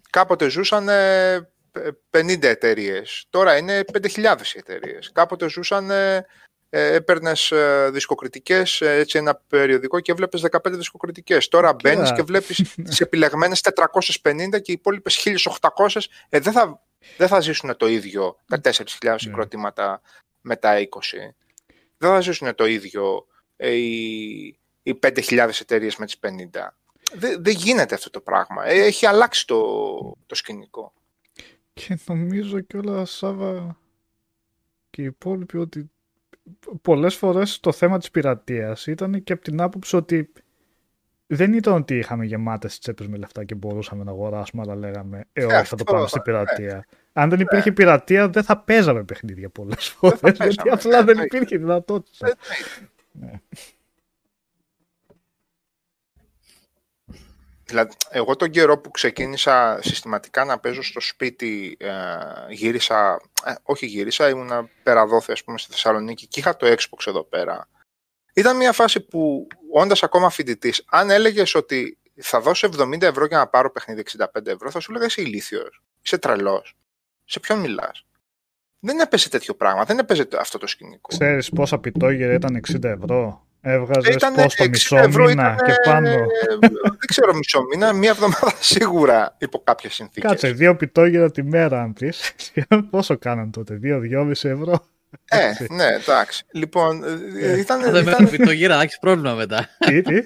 Κάποτε 0.09 0.49
ζούσαν 0.49 0.89
50 2.09 2.43
εταιρείες. 2.43 3.25
Τώρα 3.29 3.57
είναι 3.57 3.83
5.000 3.93 4.35
εταιρείες. 4.53 5.11
Κάποτε 5.11 5.49
ζούσαν 5.49 5.89
ε, 5.89 6.93
έπαιρνες 6.93 7.51
ε, 7.51 7.89
δισκοκριτικές, 7.91 8.81
ε, 8.81 8.95
έτσι 8.95 9.17
ένα 9.17 9.41
περιοδικό 9.47 9.99
και 9.99 10.11
έβλεπες 10.11 10.45
15 10.51 10.71
δισκοκριτικές. 10.71 11.47
Τώρα 11.47 11.73
μπαίνεις 11.73 12.11
και 12.11 12.21
βλέπεις 12.21 12.75
τις 12.83 13.01
επιλεγμένες 13.01 13.61
450 14.21 14.61
και 14.61 14.71
οι 14.71 14.73
υπόλοιπες 14.73 15.27
1800. 15.77 16.01
Ε, 16.29 16.39
δεν, 16.39 16.53
θα, 16.53 16.84
δεν 17.17 17.27
θα 17.27 17.39
ζήσουν 17.39 17.77
το 17.77 17.87
ίδιο 17.87 18.39
τα 18.47 18.59
4.000 18.63 18.83
ναι. 19.03 19.17
συγκροτήματα 19.17 20.01
με 20.41 20.55
τα 20.55 20.77
20. 20.77 20.87
Δεν 21.97 22.09
θα 22.09 22.21
ζήσουν 22.21 22.55
το 22.55 22.65
ίδιο 22.65 23.25
ε, 23.55 23.71
οι, 23.71 24.59
οι 24.83 24.99
5.000 25.01 25.49
εταιρείες 25.61 25.95
με 25.95 26.05
τις 26.05 26.17
50. 26.21 26.29
Δεν, 27.13 27.43
δεν 27.43 27.53
γίνεται 27.53 27.95
αυτό 27.95 28.09
το 28.09 28.21
πράγμα. 28.21 28.65
Έχει 28.65 29.05
αλλάξει 29.05 29.47
το, 29.47 29.61
το 30.25 30.35
σκηνικό. 30.35 30.93
Και 31.73 31.97
νομίζω 32.05 32.59
κιόλας, 32.59 33.11
Σάβα, 33.11 33.77
και 34.89 35.01
οι 35.01 35.05
υπόλοιποι 35.05 35.57
ότι 35.57 35.91
πολλές 36.81 37.15
φορές 37.15 37.59
το 37.59 37.71
θέμα 37.71 37.97
της 37.97 38.11
πειρατείας 38.11 38.87
ήταν 38.87 39.23
και 39.23 39.33
από 39.33 39.41
την 39.41 39.61
άποψη 39.61 39.95
ότι 39.95 40.31
δεν 41.27 41.53
ήταν 41.53 41.73
ότι 41.73 41.97
είχαμε 41.97 42.25
γεμάτες 42.25 42.79
τσέπες 42.79 43.07
με 43.07 43.17
λεφτά 43.17 43.43
και 43.43 43.55
μπορούσαμε 43.55 44.03
να 44.03 44.11
αγοράσουμε, 44.11 44.61
αλλά 44.61 44.75
λέγαμε 44.75 45.25
«Ε, 45.33 45.45
όχι, 45.45 45.65
θα 45.65 45.75
το 45.75 45.83
πάμε 45.83 46.07
στην 46.07 46.21
πειρατεία». 46.21 46.85
Αν 47.13 47.29
δεν 47.29 47.39
υπήρχε 47.39 47.71
πειρατεία, 47.71 48.29
δεν 48.29 48.43
θα 48.43 48.57
παίζαμε 48.57 49.03
παιχνίδια 49.03 49.49
πολλές 49.49 49.87
φορές, 49.87 50.37
γιατί 50.37 50.69
απλά 50.69 51.03
δεν 51.03 51.17
υπήρχε 51.17 51.57
δυνατότητα. 51.57 52.35
Ναι. 53.11 53.31
Δηλαδή, 57.65 57.93
εγώ 58.09 58.35
τον 58.35 58.49
καιρό 58.49 58.77
που 58.77 58.91
ξεκίνησα 58.91 59.79
συστηματικά 59.81 60.45
να 60.45 60.59
παίζω 60.59 60.83
στο 60.83 60.99
σπίτι, 60.99 61.77
ε, 61.79 61.93
γύρισα, 62.49 63.21
ε, 63.45 63.53
όχι 63.63 63.85
γύρισα, 63.85 64.29
ήμουν 64.29 64.69
περαδόθη 64.83 65.31
ας 65.31 65.43
πούμε 65.43 65.57
στη 65.57 65.71
Θεσσαλονίκη 65.71 66.27
και 66.27 66.39
είχα 66.39 66.55
το 66.55 66.67
Xbox 66.67 67.07
εδώ 67.07 67.23
πέρα. 67.23 67.67
Ήταν 68.37 68.55
μια 68.57 68.71
φάση 68.71 68.99
που, 68.99 69.47
όντας 69.71 70.03
ακόμα 70.03 70.29
φοιτητής, 70.29 70.83
αν 70.89 71.09
έλεγες 71.09 71.55
ότι 71.55 71.97
θα 72.21 72.39
δώσω 72.39 72.69
70 72.77 73.01
ευρώ 73.01 73.25
για 73.25 73.37
να 73.37 73.47
πάρω 73.47 73.71
παιχνίδι 73.71 74.03
65 74.17 74.25
ευρώ, 74.45 74.71
θα 74.71 74.79
σου 74.79 74.91
λέγα 74.91 75.05
είσαι 75.05 75.21
ηλίθιος, 75.21 75.83
είσαι 76.01 76.17
τρελός. 76.17 76.75
Σε 77.25 77.39
ποιον 77.39 77.59
μιλάς. 77.59 78.05
δεν 78.79 78.99
έπαιζε 78.99 79.29
τέτοιο 79.29 79.53
πράγμα, 79.53 79.83
δεν 79.83 79.97
έπαιζε 79.99 80.27
αυτό 80.37 80.57
το 80.57 80.67
σκηνικό. 80.67 81.07
Ξέρεις 81.07 81.49
πόσα 81.49 81.79
πιτόγερα 81.79 82.33
ήταν 82.33 82.61
60 82.71 82.83
ευρώ; 82.83 83.45
Έβγαζες 83.61 84.15
πώ 84.15 84.47
το 84.55 84.69
μισό 84.69 85.07
μήνα 85.09 85.55
και 85.65 85.73
πάνω. 85.83 86.09
δεν 86.99 87.07
ξέρω 87.07 87.33
μισό 87.33 87.61
μήνα, 87.61 87.93
μία 87.93 88.09
εβδομάδα 88.09 88.53
σίγουρα 88.73 89.35
υπό 89.37 89.61
κάποιες 89.63 89.93
συνθήκες. 89.93 90.29
Κάτσε, 90.29 90.51
δύο 90.51 90.75
πιτόγερα 90.75 91.31
τη 91.31 91.43
μέρα, 91.43 91.81
αν 91.81 91.93
πεις. 91.93 92.31
Πόσο 92.89 93.17
κάναν 93.17 93.51
τότε, 93.51 93.75
δύο-δυόμιση 93.75 94.49
ευρώ; 94.49 94.85
Ε, 95.29 95.73
ναι, 95.73 95.85
εντάξει. 95.85 96.45
Λοιπόν, 96.51 97.03
ε, 97.03 97.51
ε, 97.51 97.59
ήταν. 97.59 97.81
Κάθε 97.81 98.03
μέρα 98.03 98.27
πιτόγερα, 98.29 98.81
έχεις 98.81 98.99
πρόβλημα 98.99 99.33
μετά. 99.33 99.67
Τι, 99.77 100.01
τι; 100.01 100.25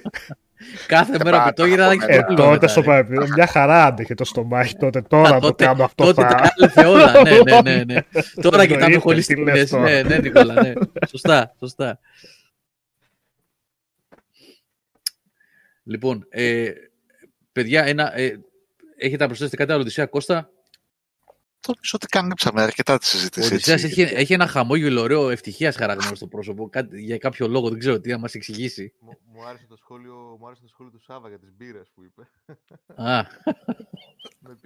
Κάθε 0.86 1.18
μέρα 1.24 1.44
πιτόγερα 1.44 1.86
θα 1.86 1.92
έχεις 1.92 2.06
πρόβλημα. 2.06 2.50
Τότε 2.50 2.68
στο 2.68 2.82
παρεπίδο, 2.82 3.26
μια 3.34 3.46
χαρά 3.46 3.84
άντεχε 3.84 4.14
το 4.14 4.24
στομάχι 4.24 4.76
τότε. 4.76 5.02
Τώρα 5.02 5.38
το 5.38 5.54
κάνω 5.54 5.84
αυτό. 5.84 6.04
Τότε 6.04 6.22
τα 6.22 6.50
κάλεσε 6.56 6.80
όλα. 6.80 7.22
Ναι, 7.22 7.60
ναι, 7.60 7.84
ναι. 7.84 8.00
Τώρα 8.42 8.66
κοιτάμε 8.66 8.96
χολιστικέ. 8.96 9.66
Ναι, 9.70 10.02
ναι, 10.02 10.18
Νικόλα. 10.18 10.54
Ναι. 10.62 10.72
Σωστά, 11.08 11.54
σωστά. 11.58 11.98
Λοιπόν, 15.84 16.26
ε, 16.28 16.70
παιδιά, 17.52 17.84
ένα, 17.84 18.18
ε, 18.18 18.40
έχετε 18.96 19.22
να 19.22 19.26
προσθέσετε 19.26 19.56
κάτι 19.56 19.72
άλλο, 19.72 19.80
Οδυσσέα 19.80 20.06
Κώστα; 20.06 20.50
Νομίζω 21.66 21.92
ότι 21.94 22.06
κάνεψαμε 22.06 22.62
αρκετά 22.62 22.98
τη 22.98 23.06
συζήτηση. 23.06 23.46
Ο 23.46 23.54
Οδυσσέας 23.54 23.84
έχει, 23.84 24.00
έχει 24.00 24.32
ένα 24.32 24.46
χαμόγελο 24.46 25.00
ωραίο 25.00 25.30
ευτυχίας 25.30 25.76
χαραγμένο 25.76 26.14
στο 26.14 26.26
πρόσωπο. 26.26 26.68
Κάτι, 26.68 27.00
για 27.00 27.18
κάποιο 27.18 27.48
λόγο, 27.48 27.68
δεν 27.68 27.78
ξέρω 27.78 28.00
τι, 28.00 28.10
να 28.10 28.18
μας 28.18 28.34
εξηγήσει. 28.34 28.92
Μου, 29.00 29.18
μου, 29.32 29.46
άρεσε 29.46 29.66
το 29.68 29.76
σχόλιο, 29.76 30.36
μου 30.38 30.46
άρεσε 30.46 30.62
το 30.62 30.68
σχόλιο 30.68 30.92
του 30.92 31.00
Σάβα 31.00 31.28
για 31.28 31.38
τις 31.38 31.52
μπύρες 31.56 31.90
που 31.94 32.04
είπε. 32.04 32.28
Α, 32.94 33.18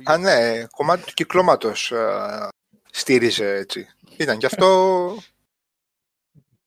Α 0.12 0.18
ναι, 0.18 0.64
κομμάτι 0.66 1.04
του 1.04 1.12
κυκλώματος 1.14 1.92
στήριζε 2.90 3.54
έτσι. 3.54 3.86
Ήταν 4.16 4.38
και 4.38 4.46
αυτό 4.46 5.16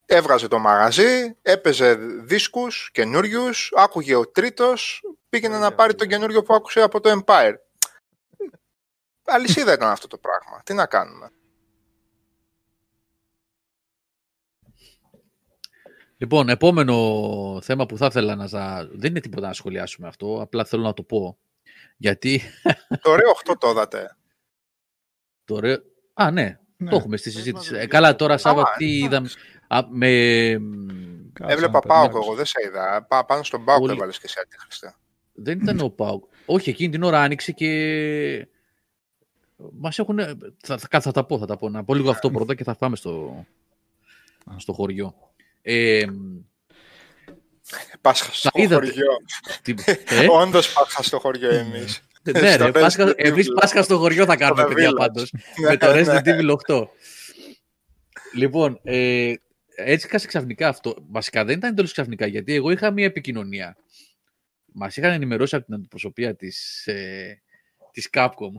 έβγαζε 0.05 0.47
το 0.47 0.59
μαγαζί, 0.59 1.35
έπαιζε 1.41 1.95
δίσκους 2.23 2.89
καινούριους, 2.91 3.71
άκουγε 3.75 4.15
ο 4.15 4.27
τρίτος, 4.27 5.01
πήγαινε 5.29 5.57
να 5.57 5.73
πάρει 5.73 5.95
τον 5.95 6.07
καινούριο 6.07 6.43
που 6.43 6.53
άκουσε 6.53 6.81
από 6.81 6.99
το 6.99 7.21
Empire. 7.25 7.53
Αλυσίδα 9.27 9.73
ήταν 9.73 9.89
αυτό 9.89 10.07
το 10.07 10.17
πράγμα. 10.17 10.61
Τι 10.63 10.73
να 10.73 10.85
κάνουμε. 10.85 11.31
Λοιπόν, 16.17 16.49
επόμενο 16.49 17.59
θέμα 17.61 17.85
που 17.85 17.97
θα 17.97 18.05
ήθελα 18.05 18.35
να 18.35 18.47
Δεν 18.83 19.09
είναι 19.09 19.19
τίποτα 19.19 19.47
να 19.47 19.53
σχολιάσουμε 19.53 20.07
αυτό, 20.07 20.41
απλά 20.41 20.65
θέλω 20.65 20.83
να 20.83 20.93
το 20.93 21.03
πω. 21.03 21.37
Γιατί... 21.97 22.41
Το 23.01 23.11
ωραίο 23.11 23.31
8 23.45 23.53
το 23.59 23.69
είδατε. 23.69 24.17
Το 25.45 25.55
ωραίο... 25.55 25.77
Α, 26.13 26.31
ναι. 26.31 26.59
ναι. 26.77 26.89
Το 26.89 26.95
έχουμε 26.95 27.17
στη 27.17 27.31
συζήτηση. 27.31 27.75
Ε, 27.75 27.87
καλά, 27.87 28.15
τώρα 28.15 28.37
Σάββα, 28.37 28.73
τι 28.77 28.97
είδαμε; 28.97 29.29
Α, 29.67 29.79
με... 29.89 30.07
Έβλεπα 31.39 31.79
Πάοκ 31.79 32.15
εγώ, 32.15 32.33
δεν 32.33 32.45
σε 32.45 32.59
είδα. 32.67 33.05
Πά, 33.09 33.25
πάνω 33.25 33.43
στον 33.43 33.65
Πάοκ 33.65 33.79
Πολύ... 33.79 33.93
έβαλες 33.93 34.19
και 34.19 34.27
σε 34.27 34.47
Χριστέ. 34.57 34.95
Δεν 35.33 35.59
ήταν 35.59 35.79
ο 35.79 35.89
Πάοκ. 35.89 36.23
Όχι, 36.45 36.69
εκείνη 36.69 36.91
την 36.91 37.03
ώρα 37.03 37.21
άνοιξε 37.21 37.51
και 37.51 37.67
Μας 39.57 39.99
έχουν. 39.99 40.19
Θα, 40.57 40.77
θα, 40.77 41.01
θα, 41.01 41.11
τα 41.11 41.25
πω, 41.25 41.37
θα 41.37 41.45
τα 41.45 41.57
πω. 41.57 41.69
Να 41.69 41.83
πω 41.83 41.93
λίγο 41.93 42.09
αυτό 42.09 42.31
πρώτα 42.31 42.55
και 42.55 42.63
θα 42.63 42.75
πάμε 42.75 42.95
στο, 42.95 43.45
στο 44.57 44.73
χωριό. 44.73 45.15
Ε, 45.61 46.05
Πάσχα 48.01 48.31
στο 48.33 48.49
χωριό. 48.53 49.17
ε; 50.05 50.27
Όντως 50.41 50.73
Πάσχα 50.73 51.03
στο 51.03 51.19
χωριό 51.19 51.49
εμείς. 51.49 52.01
ναι, 52.23 52.55
ρε, 52.55 52.71
Πάσχα, 52.71 53.13
εμείς 53.15 53.47
Πάσχα 53.53 53.83
στο 53.83 53.97
χωριό 53.97 54.25
θα 54.25 54.35
κάνουμε, 54.35 54.65
παιδιά, 54.65 54.93
πάντως. 54.93 55.33
με 55.57 55.77
το 55.77 55.87
Resident 55.89 56.23
Evil 56.23 56.55
8. 56.67 56.87
Λοιπόν, 58.33 58.79
ε, 58.83 59.33
έτσι 59.75 60.07
κάσε 60.07 60.27
ξαφνικά 60.27 60.67
αυτό. 60.67 60.95
Βασικά 61.09 61.45
δεν 61.45 61.57
ήταν 61.57 61.75
τέλο 61.75 61.87
ξαφνικά, 61.87 62.25
γιατί 62.25 62.53
εγώ 62.53 62.71
είχα 62.71 62.91
μία 62.91 63.05
επικοινωνία. 63.05 63.77
Μας 64.73 64.97
είχαν 64.97 65.11
ενημερώσει 65.11 65.55
από 65.55 65.65
την 65.65 65.73
αντιπροσωπεία 65.73 66.35
της 66.35 66.87
ε, 66.87 67.41
της 67.97 68.09
Capcom. 68.11 68.53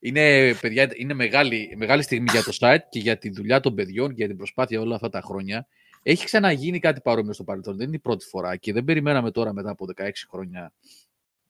Είναι, 0.00 0.54
παιδιά, 0.54 0.90
είναι 0.94 1.14
μεγάλη, 1.14 1.74
μεγάλη 1.76 2.02
στιγμή 2.02 2.26
για 2.30 2.42
το 2.42 2.56
site 2.60 2.82
και 2.88 2.98
για 2.98 3.18
τη 3.18 3.30
δουλειά 3.30 3.60
των 3.60 3.74
παιδιών 3.74 4.08
και 4.08 4.14
για 4.14 4.26
την 4.26 4.36
προσπάθεια 4.36 4.80
όλα 4.80 4.94
αυτά 4.94 5.08
τα 5.08 5.20
χρόνια. 5.20 5.66
Έχει 6.02 6.24
ξαναγίνει 6.24 6.78
κάτι 6.78 7.00
παρόμοιο 7.00 7.32
στο 7.32 7.44
παρελθόν. 7.44 7.76
Δεν 7.76 7.86
είναι 7.86 7.96
η 7.96 8.00
πρώτη 8.00 8.24
φορά 8.24 8.56
και 8.56 8.72
δεν 8.72 8.84
περιμέναμε 8.84 9.30
τώρα 9.30 9.52
μετά 9.52 9.70
από 9.70 9.86
16 9.96 10.10
χρόνια 10.30 10.72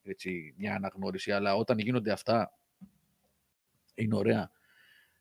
έτσι, 0.04 0.54
μια 0.56 0.74
αναγνώριση. 0.74 1.32
Αλλά 1.32 1.54
όταν 1.54 1.78
γίνονται 1.78 2.12
αυτά, 2.12 2.52
είναι 3.94 4.16
ωραία. 4.16 4.50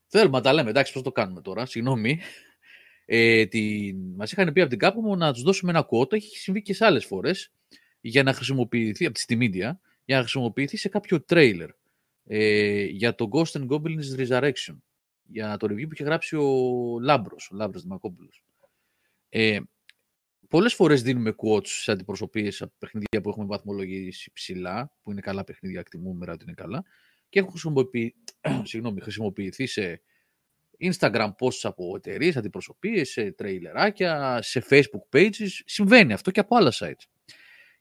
Θέλουμε 0.08 0.38
να 0.38 0.44
τα 0.44 0.54
λέμε, 0.54 0.70
εντάξει, 0.70 0.94
πώς 0.94 1.02
το 1.02 1.12
κάνουμε 1.12 1.42
τώρα. 1.42 1.66
Συγγνώμη. 1.66 2.20
Ε, 3.06 3.46
τη... 3.46 3.94
Μας 4.16 4.32
είχαν 4.32 4.54
πει 4.54 4.62
από 4.62 4.70
την 4.70 4.80
Capcom 4.82 5.18
να 5.18 5.34
τους 5.34 5.42
δώσουμε 5.42 5.72
ένα 5.72 5.88
quote, 5.92 6.14
έχει 6.14 6.38
συμβεί 6.38 6.62
και 6.62 6.74
σε 6.74 6.86
άλλες 6.86 7.06
φορές, 7.06 7.52
για 8.02 8.24
να 8.24 8.34
χρησιμοποιηθεί, 8.34 9.06
από 9.06 9.16
τη 9.16 9.26
Steam 9.28 9.38
Media, 9.38 9.72
για 10.06 10.16
να 10.16 10.20
χρησιμοποιηθεί 10.20 10.78
σε 10.78 10.90
κάποιο 10.90 11.26
trailer 11.30 11.70
ε, 12.24 12.84
για 12.84 13.16
το 13.16 13.30
Ghost 13.32 13.52
and 13.52 13.68
Goblins 13.68 14.18
Resurrection, 14.18 14.78
για 15.24 15.58
το 15.58 15.68
review 15.70 15.88
που 15.88 15.94
είχε 15.94 16.04
γράψει 16.04 16.36
ο 16.36 17.00
Λάμπρος, 17.02 17.50
ο 17.52 17.56
Λάμπρος 17.56 17.82
Δημακόπουλος. 17.82 18.44
Ε, 19.30 19.60
Πολλές 20.54 20.74
φορές 20.74 21.02
δίνουμε 21.02 21.36
quotes 21.38 21.68
σε 21.68 21.92
αντιπροσωπείες 21.92 22.62
από 22.62 22.74
παιχνίδια 22.78 23.22
που 23.24 23.30
έχουμε 23.30 23.46
βαθμολογήσει 23.46 24.32
ψηλά, 24.34 24.96
που 25.02 25.12
είναι 25.12 25.22
καλά 25.22 25.44
παιχνίδια, 25.44 25.80
εκτιμούμε 25.80 26.32
ότι 26.32 26.44
είναι 26.44 26.54
καλά, 26.54 26.84
και 27.30 27.40
έχουν 27.40 27.52
χρησιμοποιηθεί, 27.52 28.16
συγγνώμη, 28.64 29.02
χρησιμοποιηθεί 29.02 29.66
σε 29.66 30.02
Instagram 30.80 31.30
posts 31.40 31.60
από 31.62 31.96
εταιρείες, 31.96 32.38
αντιπροσωπείες, 32.38 33.10
σε 33.10 33.32
τρέιλεράκια, 33.32 34.42
σε 34.42 34.66
Facebook 34.70 35.18
pages. 35.18 35.48
Συμβαίνει 35.66 36.14
αυτό 36.14 36.32
και 36.32 36.40
από 36.40 36.56
άλλα 36.56 36.72
sites. 36.74 37.06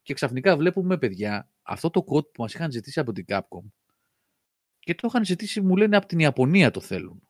Και 0.03 0.15
ξαφνικά 0.15 0.57
βλέπουμε 0.57 0.99
παιδιά 0.99 1.51
αυτό 1.63 1.91
το 1.91 2.05
code 2.09 2.33
που 2.33 2.43
μας 2.43 2.55
είχαν 2.55 2.71
ζητήσει 2.71 3.01
από 3.01 3.13
την 3.13 3.25
Capcom 3.29 3.65
και 4.85 4.95
το 4.95 5.07
είχαν 5.09 5.25
ζητήσει, 5.25 5.61
μου 5.61 5.77
λένε, 5.77 5.97
από 5.97 6.07
την 6.07 6.19
Ιαπωνία 6.19 6.71
το 6.71 6.81
θέλουν. 6.81 7.23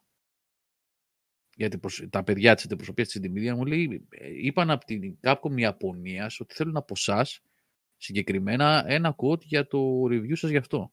Γιατί 1.54 1.80
τα 2.10 2.22
παιδιά 2.22 2.54
της 2.54 2.64
αντιπροσωπείας 2.64 3.08
της 3.08 3.20
Intimidea 3.20 3.54
μου 3.56 3.64
λέει, 3.64 4.06
«Ε, 4.08 4.28
είπαν 4.44 4.70
από 4.70 4.84
την 4.84 5.18
Capcom 5.20 5.56
Ιαπωνία 5.56 6.30
ότι 6.38 6.54
θέλουν 6.54 6.76
από 6.76 6.94
εσά 6.96 7.26
συγκεκριμένα 7.96 8.84
ένα 8.86 9.14
code 9.18 9.40
για 9.40 9.66
το 9.66 10.02
review 10.04 10.36
σας 10.36 10.50
γι' 10.50 10.56
αυτό. 10.56 10.92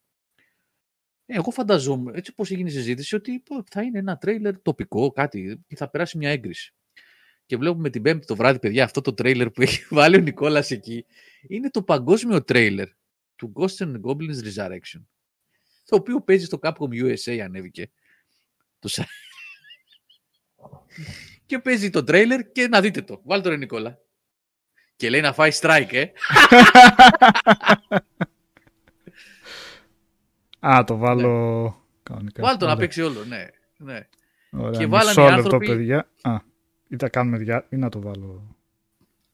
Ε, 1.25 1.35
εγώ 1.35 1.51
φανταζόμαι, 1.51 2.11
έτσι 2.15 2.33
πώς 2.33 2.51
έγινε 2.51 2.69
η 2.69 2.71
συζήτηση, 2.71 3.15
ότι 3.15 3.43
θα 3.69 3.81
είναι 3.81 3.99
ένα 3.99 4.17
τρέιλερ 4.17 4.61
τοπικό, 4.61 5.11
κάτι, 5.11 5.63
και 5.67 5.75
θα 5.75 5.89
περάσει 5.89 6.17
μια 6.17 6.29
έγκριση. 6.29 6.73
Και 7.45 7.57
βλέπουμε 7.57 7.89
την 7.89 8.01
Πέμπτη 8.01 8.25
το 8.25 8.35
βράδυ, 8.35 8.59
παιδιά, 8.59 8.83
αυτό 8.83 9.01
το 9.01 9.13
τρέιλερ 9.13 9.49
που 9.49 9.61
έχει 9.67 9.85
βάλει 9.89 10.15
ο 10.15 10.19
Νικόλας 10.19 10.71
εκεί, 10.71 11.05
είναι 11.47 11.69
το 11.69 11.83
παγκόσμιο 11.83 12.43
τρέιλερ 12.43 12.87
του 13.35 13.53
Ghost 13.55 13.77
and 13.77 14.01
Goblins 14.01 14.43
Resurrection 14.43 15.01
το 15.89 15.95
οποίο 15.95 16.21
παίζει 16.21 16.45
στο 16.45 16.59
Capcom 16.61 16.89
USA 16.91 17.37
ανέβηκε. 17.37 17.89
Το 18.79 18.89
και 21.45 21.59
παίζει 21.59 21.89
το 21.89 22.03
τρέιλερ 22.03 22.51
και 22.51 22.67
να 22.67 22.81
δείτε 22.81 23.01
το. 23.01 23.21
Βάλτε 23.23 23.43
το 23.43 23.49
ρε 23.49 23.57
Νικόλα. 23.57 23.99
Και 24.95 25.09
λέει 25.09 25.21
να 25.21 25.33
φάει 25.33 25.51
strike, 25.53 25.93
ε. 25.93 26.05
Α, 30.59 30.83
το 30.83 30.97
βάλω 30.97 31.63
ναι. 31.63 31.73
κανονικά. 32.03 32.41
Βάλτε 32.41 32.57
το 32.57 32.65
να 32.65 32.77
παίξει 32.77 33.01
όλο, 33.01 33.25
ναι. 33.25 33.47
ναι. 33.77 34.07
Ωραία, 34.51 34.79
και 34.79 34.87
βάλανε 34.87 35.21
οι 35.21 35.27
άνθρωποι... 35.27 35.67
παιδιά. 35.67 36.09
Α, 36.21 36.37
ή 36.87 36.95
τα 36.95 37.09
κάνουμε 37.09 37.37
διά... 37.37 37.67
ή 37.69 37.75
να 37.75 37.89
το 37.89 38.01
βάλω... 38.01 38.57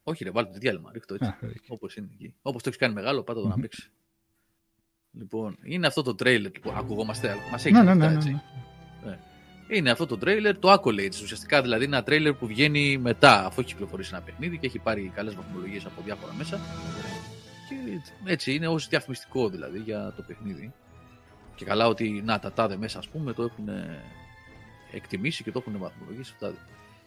Όχι 0.03 0.23
ρε, 0.23 0.31
βάλτε 0.31 0.51
το 0.51 0.57
διάλειμμα, 0.59 0.91
ρίχτω 0.93 1.13
έτσι. 1.13 1.33
Όπως 1.67 1.95
είναι 1.95 2.09
εκεί. 2.13 2.35
Όπως 2.41 2.63
το 2.63 2.69
έχεις 2.69 2.79
κάνει 2.79 2.93
μεγάλο, 2.93 3.23
πάτα 3.23 3.41
το 3.41 3.47
να 3.47 3.59
παίξεις. 3.59 3.91
Λοιπόν, 5.17 5.57
είναι 5.63 5.87
αυτό 5.87 6.01
το 6.01 6.15
τρέιλερ 6.15 6.51
που 6.51 6.73
ακουγόμαστε. 6.77 7.35
Μας 7.51 7.65
έχει 7.65 7.73
ναι, 7.73 7.83
ναι, 7.83 7.93
ναι, 7.93 8.13
έτσι. 8.13 8.41
Ναι. 9.05 9.19
Είναι 9.67 9.91
αυτό 9.91 10.05
το 10.05 10.17
τρέιλερ, 10.17 10.57
το 10.57 10.73
Accolades. 10.73 11.21
Ουσιαστικά 11.23 11.61
δηλαδή 11.61 11.85
είναι 11.85 11.95
ένα 11.95 12.05
τρέιλερ 12.05 12.33
που 12.33 12.47
βγαίνει 12.47 12.97
μετά, 12.97 13.45
αφού 13.45 13.59
έχει 13.61 13.69
κυκλοφορήσει 13.69 14.09
ένα 14.13 14.21
παιχνίδι 14.21 14.57
και 14.57 14.65
έχει 14.65 14.79
πάρει 14.79 15.11
καλές 15.15 15.35
βαθμολογίες 15.35 15.85
από 15.85 16.01
διάφορα 16.05 16.33
μέσα. 16.33 16.59
Και 17.69 17.75
έτσι 18.31 18.53
είναι 18.53 18.67
ως 18.67 18.87
διαφημιστικό 18.87 19.49
δηλαδή 19.49 19.79
για 19.79 20.13
το 20.15 20.21
παιχνίδι. 20.21 20.73
Και 21.55 21.65
καλά 21.65 21.87
ότι 21.87 22.21
να 22.25 22.39
τα 22.39 22.51
τάδε 22.51 22.77
μέσα, 22.77 22.99
ας 22.99 23.07
πούμε, 23.07 23.33
το 23.33 23.43
έχουν 23.43 23.69
εκτιμήσει 24.91 25.43
και 25.43 25.51
το 25.51 25.63
έχουν 25.67 25.79
βαθμολογήσει. 25.79 26.35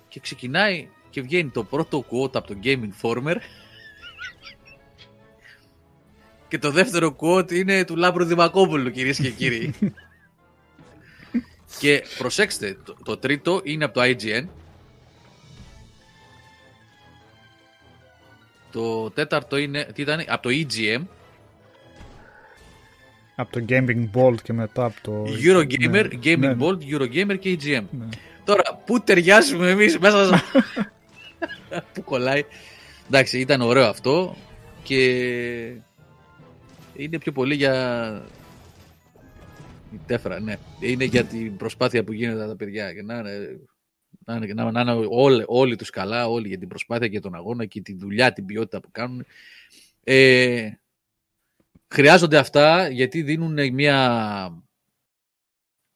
Και 0.09 0.21
ξεκινάει 0.21 0.89
και 1.11 1.23
βγαίνει 1.23 1.51
το 1.51 1.65
πρώτο 1.65 2.05
quote 2.11 2.37
από 2.37 2.47
το 2.47 2.59
Game 2.63 2.89
Informer 2.91 3.37
και 6.49 6.59
το 6.59 6.71
δεύτερο 6.71 7.17
quote 7.21 7.53
είναι 7.53 7.85
του 7.85 7.97
Λάμπρου 7.97 8.25
Δημακόπουλου, 8.25 8.91
κυρίες 8.91 9.19
και 9.19 9.31
κύριοι. 9.31 9.75
και 11.81 12.05
προσέξτε, 12.19 12.77
το, 12.85 12.97
το, 13.05 13.17
τρίτο 13.17 13.61
είναι 13.65 13.85
από 13.85 13.95
το 13.95 14.01
IGN. 14.05 14.45
Το 18.73 19.11
τέταρτο 19.11 19.57
είναι, 19.57 19.85
τι 19.95 20.03
ήταν, 20.03 20.25
από 20.29 20.43
το 20.43 20.49
EGM. 20.53 21.03
Από 23.37 23.53
το 23.53 23.65
Gaming 23.69 24.11
Bolt 24.15 24.41
και 24.43 24.53
μετά 24.53 24.85
από 24.85 24.97
το... 25.03 25.25
Eurogamer, 25.43 25.91
Ναι, 25.91 26.03
Gaming 26.25 26.39
ναι. 26.39 26.57
Bolt, 26.59 26.79
Eurogamer 26.95 27.39
και 27.39 27.59
EGM. 27.61 27.85
Ναι. 27.91 28.07
Τώρα, 28.45 28.63
πού 28.87 29.01
ταιριάζουμε 29.01 29.71
εμείς 29.71 29.99
μέσα 29.99 30.27
σε... 30.27 30.43
πού 31.93 32.03
κολλάει. 32.03 32.45
Εντάξει, 33.07 33.39
ήταν 33.39 33.61
ωραίο 33.61 33.89
αυτό 33.89 34.37
και 34.83 35.01
είναι 36.99 37.19
πιο 37.19 37.33
πολύ 37.33 37.55
για... 37.55 38.27
Η 39.93 40.01
τέφρα, 40.07 40.41
ναι. 40.41 40.57
Είναι 40.81 41.05
για 41.05 41.25
την 41.25 41.57
προσπάθεια 41.57 42.05
που 42.05 42.13
γίνεται 42.13 42.41
από 42.41 42.51
τα 42.51 42.57
παιδιά. 42.57 42.95
Και 42.95 43.03
να 43.03 43.19
είναι, 43.19 43.61
να 44.25 44.37
είναι, 44.37 44.53
να, 44.55 44.71
να 44.71 44.81
είναι 44.81 45.07
όλοι, 45.09 45.45
όλοι 45.47 45.77
τους 45.77 45.91
καλά, 45.91 46.29
όλοι 46.29 46.49
για 46.49 46.59
την 46.59 46.69
προσπάθεια 46.69 47.09
και 47.09 47.21
τον 47.21 47.35
αγώνα 47.35 47.67
και 47.67 47.81
τη 47.81 47.95
δουλειά, 47.95 48.33
την 48.33 48.47
ποιότητα 48.47 48.81
που 48.81 48.91
κάνουν. 48.91 49.25
Ε, 50.05 50.71
χρειάζονται 51.89 52.39
αυτά 52.39 52.89
γιατί 52.89 53.23
δίνουν 53.23 53.73
μια... 53.73 54.63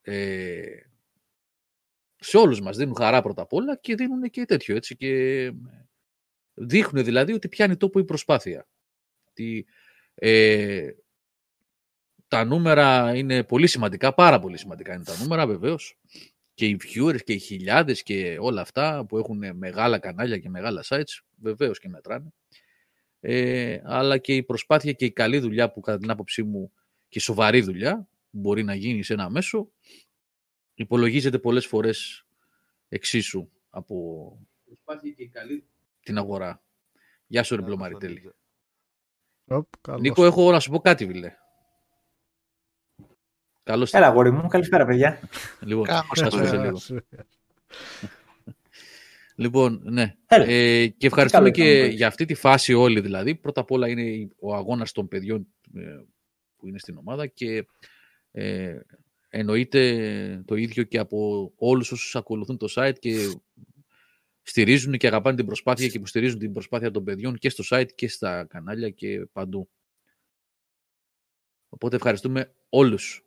Ε, 0.01 0.63
σε 2.15 2.37
όλους 2.37 2.61
μας 2.61 2.77
δίνουν 2.77 2.95
χαρά 2.95 3.21
πρώτα 3.21 3.41
απ' 3.41 3.53
όλα 3.53 3.75
και 3.75 3.95
δίνουν 3.95 4.29
και 4.29 4.45
τέτοιο 4.45 4.75
έτσι 4.75 4.95
και 4.95 5.51
δείχνουν 6.53 7.03
δηλαδή 7.03 7.33
ότι 7.33 7.47
πιάνει 7.47 7.77
τόπο 7.77 7.99
η 7.99 8.03
προσπάθεια. 8.03 8.67
Ότι, 9.29 9.65
ε, 10.15 10.91
τα 12.27 12.43
νούμερα 12.43 13.15
είναι 13.15 13.43
πολύ 13.43 13.67
σημαντικά, 13.67 14.13
πάρα 14.13 14.39
πολύ 14.39 14.57
σημαντικά 14.57 14.93
είναι 14.93 15.03
τα 15.03 15.17
νούμερα 15.17 15.47
βεβαίως 15.47 15.97
και 16.53 16.65
οι 16.65 16.79
viewers 16.83 17.23
και 17.23 17.33
οι 17.33 17.39
χιλιάδες 17.39 18.03
και 18.03 18.37
όλα 18.39 18.61
αυτά 18.61 19.05
που 19.05 19.17
έχουν 19.17 19.43
μεγάλα 19.55 19.99
κανάλια 19.99 20.37
και 20.37 20.49
μεγάλα 20.49 20.83
sites 20.87 21.21
βεβαίως 21.35 21.79
και 21.79 21.89
μετράνε. 21.89 22.33
Ε, 23.19 23.81
αλλά 23.83 24.17
και 24.17 24.35
η 24.35 24.43
προσπάθεια 24.43 24.91
και 24.91 25.05
η 25.05 25.11
καλή 25.11 25.39
δουλειά 25.39 25.71
που 25.71 25.79
κατά 25.79 25.97
την 25.97 26.09
άποψή 26.09 26.43
μου 26.43 26.71
και 27.09 27.17
η 27.17 27.21
σοβαρή 27.21 27.61
δουλειά 27.61 28.07
που 28.31 28.39
μπορεί 28.39 28.63
να 28.63 28.75
γίνει 28.75 29.03
σε 29.03 29.13
ένα 29.13 29.29
μέσο 29.29 29.71
υπολογίζεται 30.73 31.39
πολλές 31.39 31.65
φορές 31.65 32.25
εξίσου 32.89 33.49
από 33.69 34.37
προσπάθεια 34.65 35.11
και 35.11 35.23
η 35.23 35.27
καλή 35.27 35.65
την 36.03 36.17
αγορά. 36.17 36.63
Γεια 37.27 37.43
σου 37.43 37.55
ρε 37.55 37.61
Μπλομαριτέλη. 37.61 38.33
Οπ, 39.47 39.67
καλώς. 39.81 40.01
Νίκο, 40.01 40.25
έχω 40.25 40.51
να 40.51 40.59
σου 40.59 40.71
πω 40.71 40.79
κάτι, 40.79 41.05
βιλέ. 41.05 41.33
Καλώς 43.63 43.93
Έλα, 43.93 44.09
γόρι 44.09 44.31
μου. 44.31 44.47
Καλησπέρα, 44.47 44.85
παιδιά. 44.85 45.19
Λοιπόν, 45.61 45.85
Κάμω 45.85 46.01
θα 46.15 46.29
σου 46.31 46.37
πω 46.39 46.45
σε 46.45 46.55
Ε, 46.55 46.61
λίγο. 46.61 46.77
σου- 46.77 47.05
Λοιπόν, 49.35 49.81
ναι. 49.83 50.15
Έλα. 50.27 50.45
Ε, 50.45 50.87
και 50.87 51.07
ευχαριστούμε 51.07 51.51
καλό 51.51 51.65
και 51.65 51.79
ήταν, 51.79 51.91
για 51.91 52.07
αυτή 52.07 52.25
τη 52.25 52.33
φάση 52.33 52.73
όλοι 52.73 52.99
δηλαδή. 52.99 53.35
Πρώτα 53.35 53.61
απ' 53.61 53.71
όλα 53.71 53.87
είναι 53.89 54.27
ο 54.39 54.55
αγώνας 54.55 54.91
των 54.91 55.07
παιδιών 55.07 55.47
ε, 55.75 55.81
που 56.57 56.67
είναι 56.67 56.79
στην 56.79 56.97
ομάδα 56.97 57.27
και 57.27 57.67
ε, 58.31 58.79
εννοείται 59.29 60.43
το 60.45 60.55
ίδιο 60.55 60.83
και 60.83 60.97
από 60.97 61.51
όλους 61.55 61.91
όσους 61.91 62.15
ακολουθούν 62.15 62.57
το 62.57 62.73
site 62.75 62.99
και 62.99 63.33
στηρίζουν 64.43 64.97
και 64.97 65.07
αγαπάνε 65.07 65.35
την 65.35 65.45
προσπάθεια 65.45 65.87
και 65.87 65.97
υποστηρίζουν 65.97 66.39
την 66.39 66.53
προσπάθεια 66.53 66.91
των 66.91 67.03
παιδιών 67.03 67.37
και 67.37 67.49
στο 67.49 67.63
site 67.69 67.91
και 67.95 68.07
στα 68.07 68.45
κανάλια 68.45 68.89
και 68.89 69.25
παντού. 69.31 69.69
Οπότε 71.69 71.95
ευχαριστούμε 71.95 72.53
όλους 72.69 73.25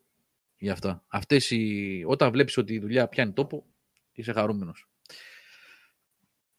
για 0.57 0.73
αυτά. 0.73 1.05
Αυτές 1.09 1.51
οι... 1.51 2.03
Όταν 2.07 2.31
βλέπεις 2.31 2.57
ότι 2.57 2.75
η 2.75 2.79
δουλειά 2.79 3.09
πιάνει 3.09 3.33
τόπο, 3.33 3.67
είσαι 4.13 4.33
χαρούμενος. 4.33 4.89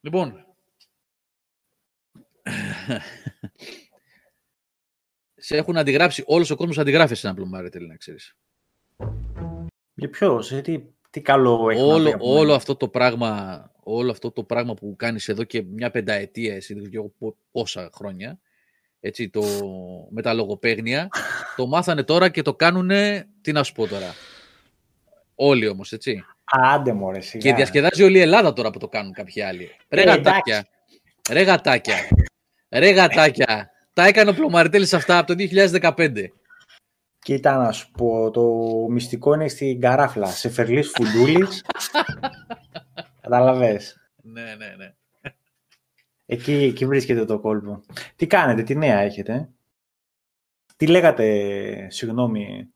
Λοιπόν, 0.00 0.46
σε 5.34 5.56
έχουν 5.56 5.76
αντιγράψει, 5.76 6.22
όλος 6.26 6.50
ο 6.50 6.56
κόσμος 6.56 6.78
αντιγράφει 6.78 7.14
σε 7.14 7.26
ένα 7.26 7.36
πλωμάρι, 7.36 7.68
θέλει 7.68 7.86
να 7.86 7.96
ξέρεις. 7.96 8.36
Για 9.94 10.10
ποιος, 10.10 10.46
σε 10.46 10.60
τι, 10.60 10.82
τι 11.10 11.20
καλό 11.20 11.70
έχει 11.70 11.80
να 11.80 11.86
πει 11.86 11.92
όλο, 11.92 12.08
από 12.08 12.26
μένα. 12.26 12.38
όλο, 12.40 12.54
αυτό 12.54 12.76
το 12.76 12.88
πράγμα, 12.88 13.62
όλο 13.90 14.10
αυτό 14.10 14.30
το 14.30 14.42
πράγμα 14.44 14.74
που 14.74 14.94
κάνεις 14.96 15.28
εδώ 15.28 15.44
και 15.44 15.62
μια 15.62 15.90
πενταετία, 15.90 16.54
εσύ 16.54 16.74
δεν 16.74 16.88
ξέρω 16.90 17.12
πο- 17.18 17.36
πόσα 17.50 17.90
χρόνια, 17.94 18.38
έτσι, 19.00 19.28
το, 19.28 19.42
με 20.10 20.22
τα 20.22 20.32
λογοπαίγνια, 20.34 21.08
το 21.56 21.66
μάθανε 21.72 22.02
τώρα 22.02 22.28
και 22.28 22.42
το 22.42 22.54
κάνουνε, 22.54 23.28
τι 23.40 23.52
να 23.52 23.62
σου 23.62 23.72
πω 23.72 23.86
τώρα. 23.86 24.14
Όλοι 25.34 25.68
όμως, 25.68 25.92
έτσι. 25.92 26.24
Άντε 26.44 26.92
μωρέ, 26.92 27.20
σιγά. 27.20 27.50
Και 27.50 27.56
διασκεδάζει 27.56 28.02
όλη 28.02 28.18
η 28.18 28.20
Ελλάδα 28.20 28.52
τώρα 28.52 28.70
που 28.70 28.78
το 28.78 28.88
κάνουν 28.88 29.12
κάποιοι 29.12 29.42
άλλοι. 29.42 29.70
Ρε 29.88 30.02
Ε, 30.02 30.04
γατάκια. 30.04 30.66
Ρε 31.30 31.42
γατάκια. 31.42 31.96
Ρε 32.68 32.90
γατάκια. 32.90 33.70
Τα 33.92 34.06
έκανε 34.06 34.30
ο 34.30 34.34
Πλωμαριτέλης 34.34 34.94
αυτά 34.94 35.18
από 35.18 35.34
το 35.34 35.44
2015. 35.96 36.24
Κοίτα 37.18 37.56
να 37.56 37.72
σου 37.72 37.90
πω, 37.90 38.30
το 38.30 38.42
μυστικό 38.90 39.34
είναι 39.34 39.48
στην 39.48 39.80
καράφλα. 39.80 40.26
Σε 40.26 40.48
φερλής 40.48 40.90
φουντούλης. 40.94 41.64
Καταλαβες. 43.28 44.10
Ναι, 44.22 44.42
ναι, 44.42 44.74
ναι. 44.76 44.94
Εκεί, 46.26 46.52
εκεί 46.52 46.86
βρίσκεται 46.86 47.24
το 47.24 47.38
κόλπο. 47.40 47.80
Τι 48.16 48.26
κάνετε, 48.26 48.62
τι 48.62 48.74
νέα 48.74 48.98
έχετε; 48.98 49.48
Τι 50.76 50.86
λέγατε, 50.86 51.86
συγγνώμη, 51.90 52.68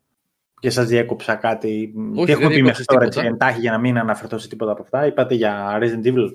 και 0.60 0.70
σας 0.70 0.86
διέκοψα 0.86 1.34
κάτι; 1.34 1.92
Όχι, 2.14 2.24
τι 2.24 2.32
έχουμε 2.32 2.48
δεν 2.48 2.56
πει 2.56 2.62
μέχρι 2.62 2.62
διέκοψες 2.62 2.86
τώρα, 2.86 3.00
τίποτα. 3.00 3.20
έτσι, 3.20 3.34
εντάχει 3.34 3.60
για 3.60 3.70
να 3.70 3.78
μην 3.78 3.98
αναφερθώ 3.98 4.38
σε 4.38 4.48
τίποτα 4.48 4.72
από 4.72 4.82
αυτά; 4.82 5.06
Είπατε 5.06 5.34
για 5.34 5.78
Resident 5.80 6.04
Evil; 6.04 6.28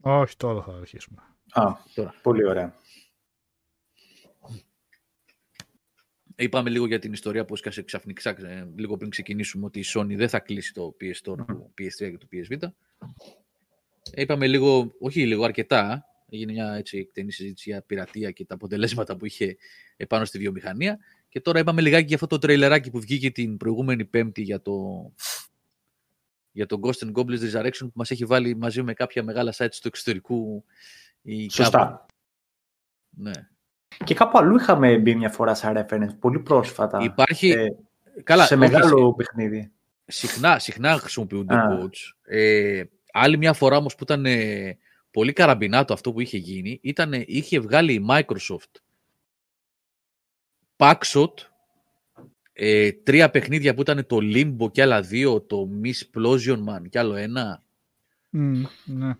Όχι, 0.00 0.36
τώρα 0.36 0.62
θα 0.62 0.72
αρχίσουμε. 0.72 1.22
Α, 1.52 1.72
Τώρα. 1.94 2.14
πολύ 2.22 2.46
ωραία. 2.46 2.74
Είπαμε 6.36 6.70
λίγο 6.70 6.86
για 6.86 6.98
την 6.98 7.12
ιστορία 7.12 7.44
που 7.44 7.54
έσκασε 7.54 7.82
ξαφνικά 7.82 8.30
ε, 8.30 8.68
λίγο 8.76 8.96
πριν 8.96 9.10
ξεκινήσουμε 9.10 9.64
ότι 9.64 9.78
η 9.78 9.84
Sony 9.86 10.16
δεν 10.16 10.28
θα 10.28 10.38
κλείσει 10.38 10.72
το 10.72 10.96
PS 11.00 11.30
Store 11.30 11.44
του 11.46 11.74
PS3 11.78 12.10
και 12.10 12.18
του 12.18 12.28
PS 12.32 12.52
Vita. 12.52 12.68
Ε, 14.10 14.22
Είπαμε 14.22 14.46
λίγο, 14.46 14.94
όχι 14.98 15.26
λίγο, 15.26 15.44
αρκετά. 15.44 16.04
Έγινε 16.30 16.52
μια 16.52 16.74
έτσι, 16.74 16.98
εκτενή 16.98 17.32
συζήτηση 17.32 17.70
για 17.70 17.82
πειρατεία 17.82 18.30
και 18.30 18.44
τα 18.44 18.54
αποτελέσματα 18.54 19.16
που 19.16 19.26
είχε 19.26 19.56
επάνω 19.96 20.24
στη 20.24 20.38
βιομηχανία. 20.38 20.98
Και 21.28 21.40
τώρα 21.40 21.58
είπαμε 21.58 21.80
λιγάκι 21.80 22.06
για 22.06 22.14
αυτό 22.14 22.26
το 22.26 22.38
τρέιλεράκι 22.38 22.90
που 22.90 23.00
βγήκε 23.00 23.30
την 23.30 23.56
προηγούμενη 23.56 24.04
Πέμπτη 24.04 24.42
για 24.42 24.62
το, 24.62 25.10
για 26.52 26.66
το 26.66 26.80
Ghost 26.82 27.06
and 27.06 27.12
Goblins 27.12 27.52
Resurrection 27.52 27.78
που 27.78 27.92
μας 27.94 28.10
έχει 28.10 28.24
βάλει 28.24 28.56
μαζί 28.56 28.82
με 28.82 28.94
κάποια 28.94 29.22
μεγάλα 29.22 29.54
sites 29.56 29.78
του 29.80 29.88
εξωτερικού. 29.88 30.64
ή 31.22 31.50
Σωστά. 31.50 31.78
κάπου. 31.78 32.06
Ναι. 33.10 33.32
Και 34.04 34.14
κάπου 34.14 34.38
αλλού 34.38 34.56
είχαμε 34.56 34.98
μπει 34.98 35.14
μια 35.14 35.30
φορά 35.30 35.54
σαν 35.54 35.76
reference, 35.88 36.16
πολύ 36.18 36.38
πρόσφατα. 36.38 36.98
Υπάρχει. 37.02 37.50
Ε, 37.50 37.66
καλά, 38.22 38.44
σε 38.46 38.54
όχι, 38.54 38.62
μεγάλο 38.68 39.14
παιχνίδι. 39.14 39.72
συχνά, 40.06 40.58
συχνά 40.58 40.98
χρησιμοποιούνται 40.98 41.54
Α. 41.54 41.68
quotes. 41.70 42.12
Ε, 42.22 42.82
άλλη 43.12 43.36
μια 43.38 43.52
φορά 43.52 43.76
όμως 43.76 43.94
που 43.94 44.02
ήταν 44.02 44.26
ε, 44.26 44.78
πολύ 45.10 45.32
καραμπινάτο 45.32 45.92
αυτό 45.92 46.12
που 46.12 46.20
είχε 46.20 46.36
γίνει, 46.36 46.78
ήταν, 46.82 47.12
είχε 47.26 47.60
βγάλει 47.60 47.92
η 47.92 48.06
Microsoft 48.10 48.80
Packshot 50.76 51.32
ε, 52.52 52.92
τρία 52.92 53.30
παιχνίδια 53.30 53.74
που 53.74 53.80
ήταν 53.80 54.06
το 54.06 54.18
Limbo 54.20 54.70
και 54.72 54.82
άλλα 54.82 55.00
δύο, 55.00 55.40
το 55.40 55.68
Miss 55.84 56.18
Plosion 56.18 56.58
Man 56.58 56.88
και 56.90 56.98
άλλο 56.98 57.14
ένα. 57.14 57.62
Μμ, 58.30 58.62
ναι. 58.84 59.14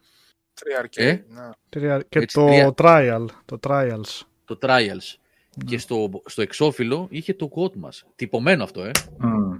Τρία 0.55 0.83
arcade, 0.85 0.89
Ε; 1.03 1.13
ναι. 1.29 1.51
Τρία- 1.69 2.03
Και 2.09 2.19
Έτσι, 2.19 2.37
το 2.37 2.45
τρία. 2.47 2.75
trial, 2.77 3.27
το 3.45 3.59
trials. 3.63 4.21
Το 4.45 4.59
Trials. 4.63 5.15
Ναι. 5.57 5.65
Και 5.65 5.79
στο, 5.79 6.11
στο 6.27 6.43
εξώφυλλο 6.43 7.07
είχε 7.11 7.35
το 7.35 7.51
quote 7.57 7.75
μας. 7.77 8.05
Τυπωμένο 8.17 8.65
αυτό, 8.65 8.83
ε. 8.85 8.91
Μμ. 9.19 9.59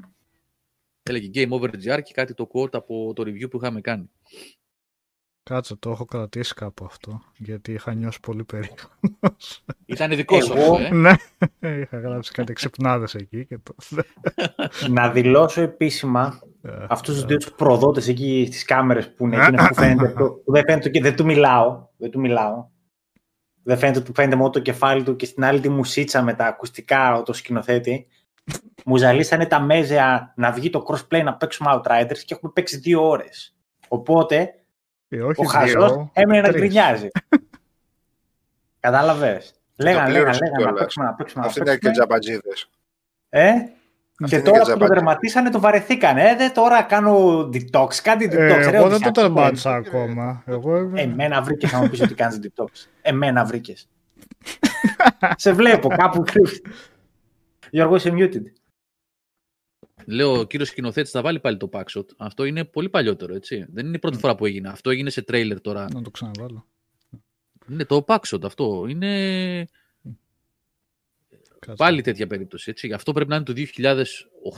Έλεγε 1.03 1.31
Game 1.35 1.49
Over 1.59 1.69
GR 1.71 2.03
και 2.03 2.13
κάτι 2.15 2.35
το 2.35 2.49
quote 2.53 2.75
από 2.75 3.13
το 3.15 3.23
review 3.23 3.51
που 3.51 3.57
είχαμε 3.57 3.81
κάνει. 3.81 4.11
Κάτσε, 5.43 5.77
το 5.77 5.91
έχω 5.91 6.05
κρατήσει 6.05 6.55
κάπου 6.55 6.85
αυτό, 6.85 7.23
γιατί 7.37 7.73
είχα 7.73 7.95
νιώσει 7.95 8.21
πολύ 8.21 8.45
περίεργος. 8.45 9.65
Ήταν 9.87 10.11
δικό 10.17 10.41
σου 10.41 10.53
Εγώ- 10.57 10.75
αυτός, 10.75 10.89
ε. 10.91 10.95
ναι, 10.95 11.15
είχα 11.81 11.99
γράψει 11.99 12.33
κάτι 12.33 12.53
ξυπνάδες 12.53 13.15
εκεί 13.15 13.47
και 13.47 13.59
το... 13.63 13.75
να 14.91 15.11
δηλώσω 15.11 15.61
επίσημα 15.61 16.41
Ε, 16.63 16.87
αυτούς 16.89 17.15
τους 17.15 17.25
δύο 17.25 17.37
τους 17.37 17.53
προδότες 17.53 18.09
εκεί 18.09 18.45
στις 18.47 18.65
κάμερες 18.65 19.15
που 19.15 19.25
είναι 19.27 19.37
εκείνες 19.37 19.69
που 19.69 19.75
φαίνεται, 19.75 20.09
που 20.45 20.53
δεν 20.53 20.63
φαίνεται 20.67 20.89
και 20.89 21.01
δεν 21.01 21.17
του 21.17 21.25
μιλάω, 21.25 21.87
δεν 21.97 22.11
του 22.11 22.21
μιλάω. 22.21 22.67
Δεν 23.67 23.79
φαίνεται 23.79 24.01
του 24.01 24.13
φαίνεται 24.15 24.37
μόνο 24.37 24.51
το 24.51 24.61
κεφάλι 24.61 25.03
του 25.03 25.17
και 25.17 25.27
στην 25.27 25.45
άλλη 25.45 25.61
τη 25.61 25.69
μουσίτσα 25.69 26.23
με 26.23 26.35
τα 26.35 26.47
ακουστικά 26.47 27.23
το 27.25 27.33
σκηνοθέτη. 27.33 28.07
Μου 28.85 28.97
ζαλίσανε 28.97 29.47
τα 29.47 29.61
μέζια 29.61 30.33
να 30.37 30.53
βγει 30.53 30.71
το 30.71 30.85
crossplay 30.89 31.23
να 31.25 31.35
παίξουμε 31.35 31.71
Outriders 31.75 32.19
και 32.25 32.35
έχουμε 32.35 32.53
παίξει 32.55 32.77
δύο 32.77 33.09
ώρες. 33.09 33.55
Οπότε 33.89 34.55
ε, 35.09 35.23
όχι 35.23 35.41
ο 35.41 35.45
χαζός 35.45 35.93
δύο, 35.93 36.11
έμενε 36.13 36.41
να 36.41 36.49
τρεις. 36.49 36.61
γκρινιάζει. 36.61 37.09
Κατάλαβες; 38.81 39.55
Λέγανε, 39.79 40.11
λέγανε, 40.11 40.13
πλήρωσε 40.13 40.39
λέγανε 40.45 40.57
να 40.57 40.59
κιόλας. 40.63 40.81
παίξουμε, 40.81 41.05
να 41.07 41.15
παίξουμε, 41.15 41.43
να 41.43 41.49
Αυτοί 41.49 41.61
είναι 41.61 41.71
και 41.71 41.79
παίξουμε. 41.79 41.93
τζαμπατζίδες. 42.07 42.71
Ε, 43.29 43.53
Αυτοί 44.23 44.37
και 44.37 44.43
είναι 44.43 44.51
τώρα 44.51 44.65
και 44.65 44.73
που 44.73 44.79
το 44.79 44.85
τζαμπατζίδες. 44.85 44.89
τερματίσανε 44.89 45.51
το 45.51 45.61
βαρεθήκανε. 45.61 46.31
Ε, 46.31 46.37
δε, 46.37 46.49
τώρα 46.49 46.83
κάνω 46.83 47.41
detox. 47.53 47.89
Κάτι 48.03 48.29
detox. 48.33 48.37
Ε, 48.37 48.71
ρε, 48.71 48.77
εγώ 48.77 48.85
ότι 48.85 48.99
δεν 48.99 49.13
το 49.13 49.21
σε 49.21 49.27
ακούω. 49.27 49.35
τερμάτισα 49.35 49.75
ακόμα. 49.75 50.43
Εγώ 50.47 50.79
είμαι... 50.79 51.01
Εμένα 51.01 51.43
βρήκες 51.43 51.73
να 51.73 51.81
μου 51.81 51.89
πεις 51.89 52.01
ότι 52.01 52.15
κάνεις 52.15 52.41
detox. 52.43 52.87
Εμένα 53.03 53.45
βρήκες. 53.45 53.89
σε 55.37 55.53
βλέπω 55.53 55.89
κάπου 55.89 56.23
κρύβει. 56.33 56.63
Γιώργο, 57.71 57.97
είσαι 57.97 58.13
muted. 58.15 58.43
Λέω, 60.07 60.39
ο 60.39 60.45
κύριος 60.45 60.69
σκηνοθέτης 60.69 61.11
θα 61.11 61.23
βάλει 61.23 61.41
πάλι 61.41 61.57
το 61.57 61.69
Packshot. 61.73 62.05
Αυτό 62.17 62.45
είναι 62.45 62.65
πολύ 62.65 62.89
παλιότερο, 62.89 63.35
έτσι. 63.35 63.67
Δεν 63.73 63.87
είναι 63.87 63.97
η 63.97 63.99
πρώτη 63.99 64.19
φορά 64.19 64.35
που 64.35 64.47
έγινε. 64.47 64.69
Αυτό 64.69 64.91
έγινε 64.91 65.11
σε 65.11 65.23
τρέιλερ 65.23 65.61
τώρα. 65.61 65.87
Να 65.93 66.03
το 66.03 66.11
ξαναβάλω. 66.11 66.67
Είναι 67.71 67.85
το 67.85 68.05
Packshot 68.07 68.45
αυτό. 68.45 68.87
Είναι 68.89 69.67
Κάτσε. 71.67 71.85
πάλι 71.85 72.03
τέτοια 72.03 72.27
περίπτωση. 72.27 72.71
Έτσι. 72.71 72.93
Αυτό 72.93 73.13
πρέπει 73.13 73.31
να 73.31 73.37
είναι 73.37 73.45
το 73.45 73.53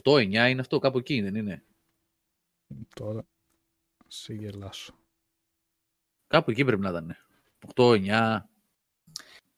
2008-2009, 0.05 0.17
είναι 0.23 0.61
αυτό, 0.61 0.79
κάπου 0.79 0.99
εκεί 0.99 1.21
δεν 1.21 1.35
είναι; 1.35 1.63
Τώρα. 2.95 3.27
Σε 4.07 4.35
γελάσω. 4.35 4.95
Κάπου 6.27 6.51
εκεί 6.51 6.65
πρέπει 6.65 6.83
να 6.83 6.89
ήταν. 6.89 7.17
8-9. 7.75 8.39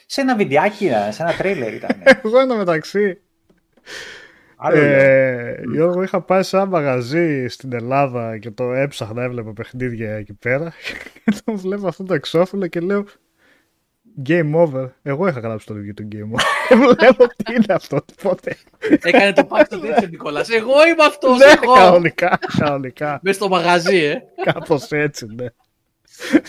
Σε 0.06 0.20
ένα 0.20 0.36
βιντεάκι, 0.36 0.84
ήταν, 0.84 1.12
σε 1.12 1.22
ένα 1.22 1.36
τρέιλερ 1.36 1.74
ήταν. 1.74 2.02
Εγώ 2.24 2.38
ένα 2.38 2.56
μεταξύ. 2.56 3.20
Άλλο 4.56 4.76
λέω. 4.76 5.00
Ε, 5.00 5.62
Γιώργο, 5.72 6.02
είχα 6.02 6.22
πάει 6.22 6.42
σε 6.42 6.56
ένα 6.56 6.66
μαγαζί 6.66 7.46
στην 7.48 7.72
Ελλάδα 7.72 8.38
και 8.38 8.50
το 8.50 8.72
έψαχνα, 8.72 9.22
έβλεπα 9.22 9.52
παιχνίδια 9.52 10.14
εκεί 10.14 10.34
πέρα. 10.34 10.72
Και 11.24 11.42
το 11.44 11.56
βλέπω 11.56 11.88
αυτό 11.88 12.04
το 12.04 12.14
εξώφυλλο 12.14 12.66
και 12.66 12.80
λέω 12.80 13.04
Game 14.26 14.54
over. 14.54 14.88
Εγώ 15.02 15.26
είχα 15.28 15.40
γράψει 15.40 15.66
το 15.66 15.74
review 15.74 15.94
του 15.94 16.08
Game 16.12 16.36
over. 16.36 16.42
Βλέπω 16.96 17.26
τι 17.26 17.54
είναι 17.54 17.74
αυτό, 17.74 18.04
πότε. 18.22 18.56
Έκανε 19.02 19.32
το 19.32 19.48
Packshot 19.50 19.82
έτσι 19.84 20.04
ο 20.04 20.08
Νικόλας. 20.10 20.48
Εγώ 20.48 20.86
είμαι 20.86 21.04
αυτός. 21.06 21.38
Ναι, 21.38 21.44
εγώ. 21.62 21.72
κανονικά, 21.74 22.38
κανονικά. 22.58 23.18
Μέσα 23.22 23.38
στο 23.38 23.48
μαγαζί, 23.48 23.96
ε. 23.96 24.22
Κάπως 24.44 24.90
έτσι, 24.90 25.26
ναι. 25.34 25.46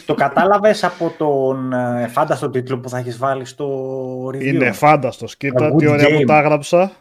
Το 0.05 0.13
κατάλαβες 0.13 0.83
από 0.83 1.13
τον 1.17 1.73
ε, 1.73 2.07
φάνταστο 2.07 2.49
τίτλο 2.49 2.79
που 2.79 2.89
θα 2.89 2.97
έχεις 2.97 3.17
βάλει 3.17 3.45
στο 3.45 4.27
review; 4.27 4.41
Είναι 4.43 4.71
φάνταστος. 4.71 5.37
Κοίτα 5.37 5.67
A 5.73 5.77
τι 5.77 5.85
good 5.85 5.89
ωραία 5.89 6.07
game. 6.07 6.19
που 6.19 6.25
τα 6.25 6.37
έγραψα. 6.37 6.91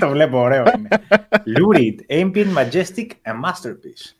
Το 0.00 0.08
βλέπω, 0.08 0.38
ωραίο 0.38 0.64
είναι. 0.76 0.88
Lurid, 1.56 2.20
ambient, 2.20 2.54
majestic, 2.56 3.06
a 3.06 3.32
masterpiece. 3.44 4.14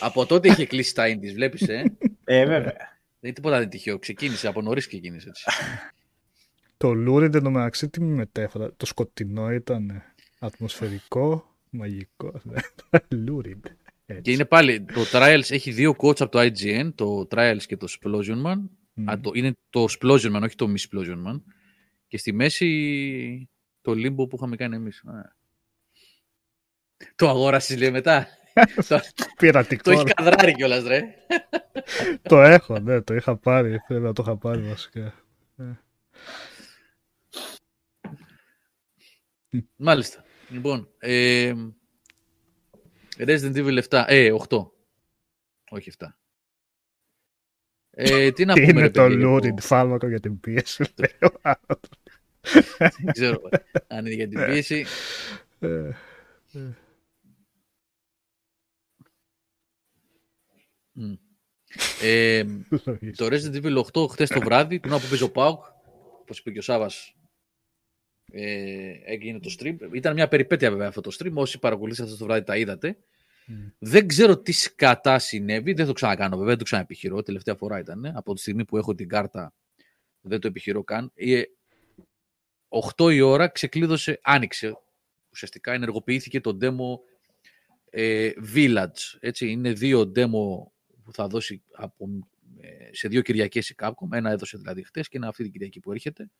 Από 0.00 0.26
τότε 0.26 0.48
είχε 0.48 0.66
κλείσει 0.66 0.94
τα 0.94 1.04
indies, 1.06 1.32
βλέπεις, 1.34 1.68
ε. 1.68 1.82
Ε, 2.24 2.44
βέβαια. 2.46 2.97
Δεν 3.20 3.30
είναι 3.30 3.32
τίποτα 3.32 3.58
δεν 3.58 3.68
τυχαίο. 3.68 3.98
Ξεκίνησε, 3.98 4.48
από 4.48 4.62
νωρίς 4.62 4.86
ξεκίνησε 4.86 5.28
έτσι. 5.28 5.44
Το 6.76 6.90
Lurid 6.90 7.34
εντωμεταξύ 7.34 7.88
τι 7.88 8.00
μου 8.00 8.16
μετέφερα. 8.16 8.72
Το 8.76 8.86
σκοτεινό 8.86 9.52
ήταν 9.52 10.02
ατμοσφαιρικό, 10.38 11.56
μαγικό. 11.70 12.40
ναι. 12.42 12.60
Lurid. 13.10 13.60
Έτσι. 14.06 14.22
Και 14.22 14.32
είναι 14.32 14.44
πάλι, 14.44 14.80
το 14.80 15.00
Trials 15.12 15.50
έχει 15.50 15.70
δύο 15.70 15.94
coach 15.98 16.20
από 16.20 16.28
το 16.28 16.40
IGN, 16.40 16.90
το 16.94 17.28
Trials 17.30 17.62
και 17.66 17.76
το 17.76 17.86
Splosion 18.00 18.42
Man. 18.46 18.56
Μμ. 18.94 19.10
Α, 19.10 19.20
το, 19.20 19.30
είναι 19.34 19.52
το 19.70 19.86
Splosion 19.98 20.36
Man, 20.36 20.40
όχι 20.42 20.54
το 20.54 20.72
Misplosion 20.76 21.26
Man. 21.26 21.40
Και 22.06 22.18
στη 22.18 22.32
μέση 22.32 23.48
το 23.80 23.92
Limbo 23.92 24.28
που 24.28 24.36
είχαμε 24.36 24.56
κάνει 24.56 24.76
εμείς. 24.76 25.04
Α. 25.04 25.36
Το 27.14 27.28
αγόρασες 27.28 27.78
λέει 27.78 27.90
μετά. 27.90 28.28
Το, 28.88 29.00
Πειρατικό. 29.36 29.82
το 29.82 29.90
έχει 29.90 30.04
καδράρει 30.04 30.54
κιόλας 30.54 30.84
ρε. 30.84 31.02
το 32.22 32.42
έχω, 32.42 32.78
ναι, 32.78 33.00
το 33.00 33.14
είχα 33.14 33.36
πάρει. 33.36 33.78
Θέλω 33.86 34.00
να 34.00 34.12
το 34.12 34.22
είχα 34.26 34.36
πάρει 34.36 34.62
βασικά. 34.62 35.14
Μάλιστα. 39.76 40.24
Λοιπόν, 40.48 40.88
ε, 40.98 41.52
Resident 43.18 43.54
Evil 43.54 43.82
7, 43.88 44.04
ε, 44.06 44.32
8. 44.48 44.70
Όχι 45.70 45.92
7. 45.98 46.06
Ε, 47.90 48.32
τι 48.32 48.44
να 48.44 48.54
Τι 48.54 48.60
πούμε, 48.60 48.72
είναι 48.72 48.80
ρε 48.80 48.90
το 48.90 49.02
παιδιά, 49.02 49.18
για 49.18 49.28
Lurid 49.28 49.60
φάρμακο 49.60 50.08
για 50.08 50.20
την 50.20 50.40
πίεση. 50.40 50.84
λέει 50.96 51.30
ο 51.32 51.38
άλλος. 51.42 51.80
Δεν 52.78 53.12
ξέρω 53.12 53.40
αν 53.86 54.06
είναι 54.06 54.14
για 54.14 54.28
την 54.28 54.44
πίεση. 54.44 54.86
Ε, 60.98 61.04
Μμ. 61.04 61.14
Ε, 62.02 62.44
το 63.18 63.26
Resident 63.26 63.62
Evil 63.62 63.82
8 63.92 64.08
χτες 64.08 64.28
το 64.28 64.40
βράδυ, 64.40 64.80
την 64.80 64.92
ώρα 64.92 65.00
που 65.00 65.08
παίζει 65.08 65.24
ο 65.24 65.30
Πάουκ, 65.30 65.62
όπως 66.20 66.38
είπε 66.38 66.50
και 66.50 66.58
ο 66.58 66.62
Σάβας, 66.62 67.14
ε, 68.32 68.92
έγινε 69.04 69.38
το 69.38 69.54
stream. 69.58 69.76
Ήταν 69.92 70.14
μια 70.14 70.28
περιπέτεια 70.28 70.70
βέβαια 70.70 70.88
αυτό 70.88 71.00
το 71.00 71.16
stream. 71.18 71.32
Όσοι 71.32 71.58
παρακολουθήσατε 71.58 72.08
αυτό 72.08 72.20
το 72.20 72.24
βράδυ 72.24 72.44
τα 72.44 72.56
είδατε. 72.56 72.98
Μμ. 73.46 73.54
Δεν 73.78 74.06
ξέρω 74.06 74.38
τι 74.38 74.52
σκατά 74.52 75.18
συνέβη. 75.18 75.72
Δεν 75.72 75.86
το 75.86 75.92
ξανακάνω 75.92 76.30
βέβαια, 76.30 76.48
δεν 76.48 76.58
το 76.58 76.64
ξαναεπιχειρώ. 76.64 77.22
Τελευταία 77.22 77.54
φορά 77.54 77.78
ήταν. 77.78 78.06
Από 78.14 78.34
τη 78.34 78.40
στιγμή 78.40 78.64
που 78.64 78.76
έχω 78.76 78.94
την 78.94 79.08
κάρτα 79.08 79.54
δεν 80.20 80.40
το 80.40 80.46
επιχειρώ 80.46 80.84
καν. 80.84 81.12
Ε, 81.14 81.42
8 82.96 83.12
η 83.12 83.20
ώρα 83.20 83.48
ξεκλείδωσε, 83.48 84.20
άνοιξε. 84.22 84.78
Ουσιαστικά 85.30 85.72
ενεργοποιήθηκε 85.72 86.40
το 86.40 86.58
demo 86.60 87.00
ε, 87.90 88.30
Village. 88.54 89.16
Έτσι, 89.20 89.50
είναι 89.50 89.72
δύο 89.72 90.12
demo 90.16 90.70
που 91.08 91.14
θα 91.14 91.26
δώσει 91.26 91.62
από, 91.72 92.08
ε, 92.60 92.88
σε 92.94 93.08
δύο 93.08 93.22
Κυριακές 93.22 93.68
η 93.70 93.74
Capcom. 93.78 94.12
Ένα 94.12 94.30
έδωσε 94.30 94.56
δηλαδή 94.56 94.82
χτες 94.84 95.08
και 95.08 95.16
ένα 95.16 95.28
αυτή 95.28 95.42
την 95.42 95.52
Κυριακή 95.52 95.80
που 95.80 95.92
έρχεται. 95.92 96.30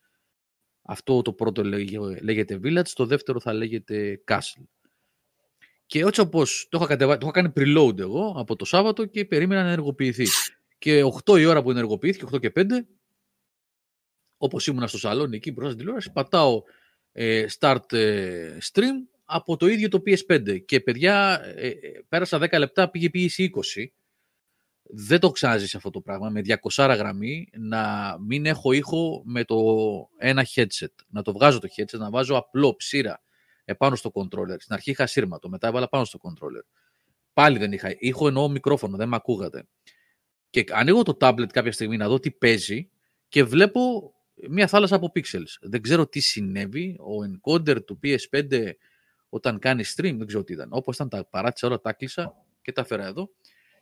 Αυτό 0.82 1.22
το 1.22 1.32
πρώτο 1.32 1.64
λέγε- 1.64 2.22
λέγεται 2.22 2.60
Village, 2.62 2.88
το 2.94 3.06
δεύτερο 3.06 3.40
θα 3.40 3.52
λέγεται 3.52 4.22
Castle. 4.26 4.62
Και 5.86 6.00
έτσι 6.00 6.20
όπως 6.20 6.66
το 6.70 6.78
είχα, 6.78 6.86
κατεβα... 6.86 7.18
το 7.18 7.26
είχα 7.26 7.32
κάνει 7.42 7.52
preload 7.56 7.98
εγώ 7.98 8.34
από 8.38 8.56
το 8.56 8.64
Σάββατο 8.64 9.04
και 9.04 9.24
περίμενα 9.24 9.62
να 9.62 9.66
ενεργοποιηθεί. 9.68 10.26
Και 10.78 11.02
8 11.24 11.38
η 11.38 11.44
ώρα 11.44 11.62
που 11.62 11.70
ενεργοποιήθηκε, 11.70 12.24
8 12.32 12.40
και 12.40 12.52
5, 12.54 12.64
όπως 14.36 14.66
ήμουνα 14.66 14.86
στο 14.86 14.98
σαλόνι 14.98 15.36
εκεί 15.36 15.50
μπροστά 15.50 15.66
στην 15.70 15.78
τηλεόραση, 15.78 16.12
πατάω 16.12 16.62
ε, 17.12 17.46
start 17.58 17.92
ε, 17.92 18.58
stream 18.72 18.94
από 19.24 19.56
το 19.56 19.66
ίδιο 19.66 19.88
το 19.88 20.02
PS5. 20.06 20.64
Και 20.64 20.80
παιδιά, 20.80 21.40
ε, 21.44 21.68
ε, 21.68 21.76
πέρασα 22.08 22.38
10 22.38 22.58
λεπτά, 22.58 22.90
πήγε 22.90 23.10
πίεση 23.10 23.50
20. 23.76 23.86
Δεν 24.90 25.20
το 25.20 25.26
έχω 25.26 25.34
ξαναζήσει 25.34 25.76
αυτό 25.76 25.90
το 25.90 26.00
πράγμα 26.00 26.28
με 26.30 26.40
200 26.74 26.94
γραμμή 26.98 27.48
να 27.58 28.16
μην 28.20 28.46
έχω 28.46 28.72
ήχο 28.72 29.22
με 29.24 29.44
το 29.44 29.56
ένα 30.18 30.46
headset. 30.54 30.94
Να 31.08 31.22
το 31.22 31.32
βγάζω 31.32 31.58
το 31.58 31.68
headset, 31.76 31.98
να 31.98 32.10
βάζω 32.10 32.36
απλό 32.36 32.76
ψήρα 32.76 33.22
επάνω 33.64 33.96
στο 33.96 34.10
controller. 34.14 34.56
Στην 34.58 34.74
αρχή 34.74 34.90
είχα 34.90 35.06
σύρματο, 35.06 35.48
μετά 35.48 35.66
έβαλα 35.66 35.88
πάνω 35.88 36.04
στο 36.04 36.18
controller. 36.22 36.64
Πάλι 37.32 37.58
δεν 37.58 37.72
είχα 37.72 37.94
ήχο, 37.98 38.26
εννοώ 38.26 38.48
μικρόφωνο, 38.48 38.96
δεν 38.96 39.08
με 39.08 39.16
ακούγατε. 39.16 39.68
Και 40.50 40.64
ανοίγω 40.70 41.02
το 41.02 41.16
tablet 41.20 41.48
κάποια 41.52 41.72
στιγμή 41.72 41.96
να 41.96 42.08
δω 42.08 42.18
τι 42.18 42.30
παίζει 42.30 42.90
και 43.28 43.44
βλέπω 43.44 44.12
μια 44.48 44.66
θάλασσα 44.66 44.96
από 44.96 45.12
pixels. 45.14 45.56
Δεν 45.60 45.82
ξέρω 45.82 46.08
τι 46.08 46.20
συνέβη. 46.20 46.96
Ο 47.00 47.30
encoder 47.30 47.84
του 47.84 48.00
PS5 48.02 48.70
όταν 49.28 49.58
κάνει 49.58 49.84
stream, 49.96 50.14
δεν 50.16 50.26
ξέρω 50.26 50.44
τι 50.44 50.52
ήταν. 50.52 50.68
Όπως 50.72 50.94
ήταν 50.94 51.08
τα 51.08 51.26
παράτησα 51.26 51.66
όλα, 51.66 51.80
τα 51.80 51.92
κλείσα 51.92 52.34
και 52.62 52.72
τα 52.72 52.84
φέρα 52.84 53.06
εδώ. 53.06 53.30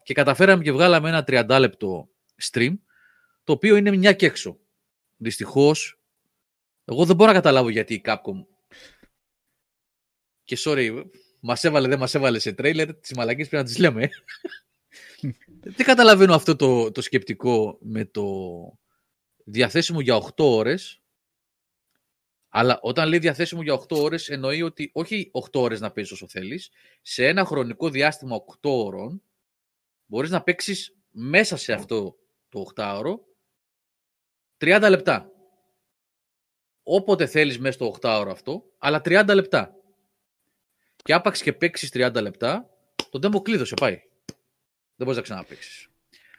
Και 0.06 0.14
καταφέραμε 0.14 0.62
και 0.62 0.72
βγάλαμε 0.72 1.08
ένα 1.08 1.24
30 1.26 1.58
λεπτό 1.60 2.08
stream, 2.42 2.74
το 3.44 3.52
οποίο 3.52 3.76
είναι 3.76 3.96
μια 3.96 4.12
και 4.12 4.26
έξω. 4.26 4.58
Δυστυχώς, 5.16 6.00
εγώ 6.84 7.04
δεν 7.04 7.16
μπορώ 7.16 7.30
να 7.30 7.36
καταλάβω 7.36 7.68
γιατί 7.68 7.94
η 7.94 8.02
Capcom 8.04 8.46
και 10.44 10.58
sorry, 10.58 11.04
μας 11.40 11.64
έβαλε, 11.64 11.88
δεν 11.88 11.98
μας 11.98 12.14
έβαλε 12.14 12.38
σε 12.38 12.52
τρέιλερ, 12.52 12.94
τις 12.94 13.14
μαλακίες 13.14 13.48
πρέπει 13.48 13.62
να 13.62 13.68
τις 13.70 13.78
λέμε. 13.78 14.10
δεν 15.76 15.86
καταλαβαίνω 15.86 16.34
αυτό 16.34 16.56
το, 16.56 16.92
το 16.92 17.00
σκεπτικό 17.00 17.78
με 17.80 18.04
το 18.04 18.26
διαθέσιμο 19.44 20.00
για 20.00 20.16
8 20.16 20.30
ώρες 20.36 21.00
αλλά 22.48 22.78
όταν 22.82 23.08
λέει 23.08 23.18
διαθέσιμο 23.18 23.62
για 23.62 23.74
8 23.74 23.84
ώρες 23.88 24.28
εννοεί 24.28 24.62
ότι 24.62 24.90
όχι 24.92 25.30
8 25.50 25.60
ώρες 25.60 25.80
να 25.80 25.90
παίζεις 25.90 26.12
όσο 26.12 26.28
θέλεις 26.28 26.70
σε 27.02 27.26
ένα 27.26 27.44
χρονικό 27.44 27.90
διάστημα 27.90 28.36
8 28.36 28.70
ώρων 28.70 29.22
μπορείς 30.06 30.30
να 30.30 30.42
παίξεις 30.42 30.96
μέσα 31.10 31.56
σε 31.56 31.72
αυτό 31.72 32.16
το 32.48 32.66
8 32.76 32.94
ώρο 32.96 33.24
30 34.58 34.86
λεπτά. 34.90 35.30
Όποτε 36.82 37.26
θέλεις 37.26 37.58
μέσα 37.58 37.72
στο 37.72 37.94
8 38.00 38.18
ώρο 38.20 38.30
αυτό, 38.30 38.62
αλλά 38.78 39.00
30 39.04 39.30
λεπτά. 39.34 39.74
Και 40.96 41.12
άπαξ 41.12 41.42
και 41.42 41.52
παίξεις 41.52 41.90
30 41.92 42.20
λεπτά, 42.20 42.70
το 43.10 43.18
demo 43.22 43.42
κλείδωσε, 43.42 43.74
πάει. 43.74 44.00
Δεν 44.96 45.06
μπορείς 45.06 45.16
να 45.16 45.22
ξαναπαίξεις. 45.22 45.88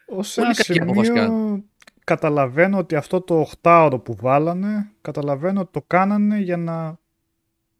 Ως 0.08 0.34
Πολύ 0.34 0.48
ένα 0.48 0.56
κακή 0.56 0.82
απόφαση 0.82 1.06
σημείο 1.06 1.64
καταλαβαίνω 2.08 2.78
ότι 2.78 2.96
αυτό 2.96 3.22
το 3.22 3.50
8ωρο 3.62 4.00
που 4.04 4.16
βάλανε, 4.16 4.92
καταλαβαίνω 5.02 5.62
ότι 5.62 5.72
το 5.72 5.82
κάνανε 5.82 6.40
για 6.40 6.58
να, 6.58 7.00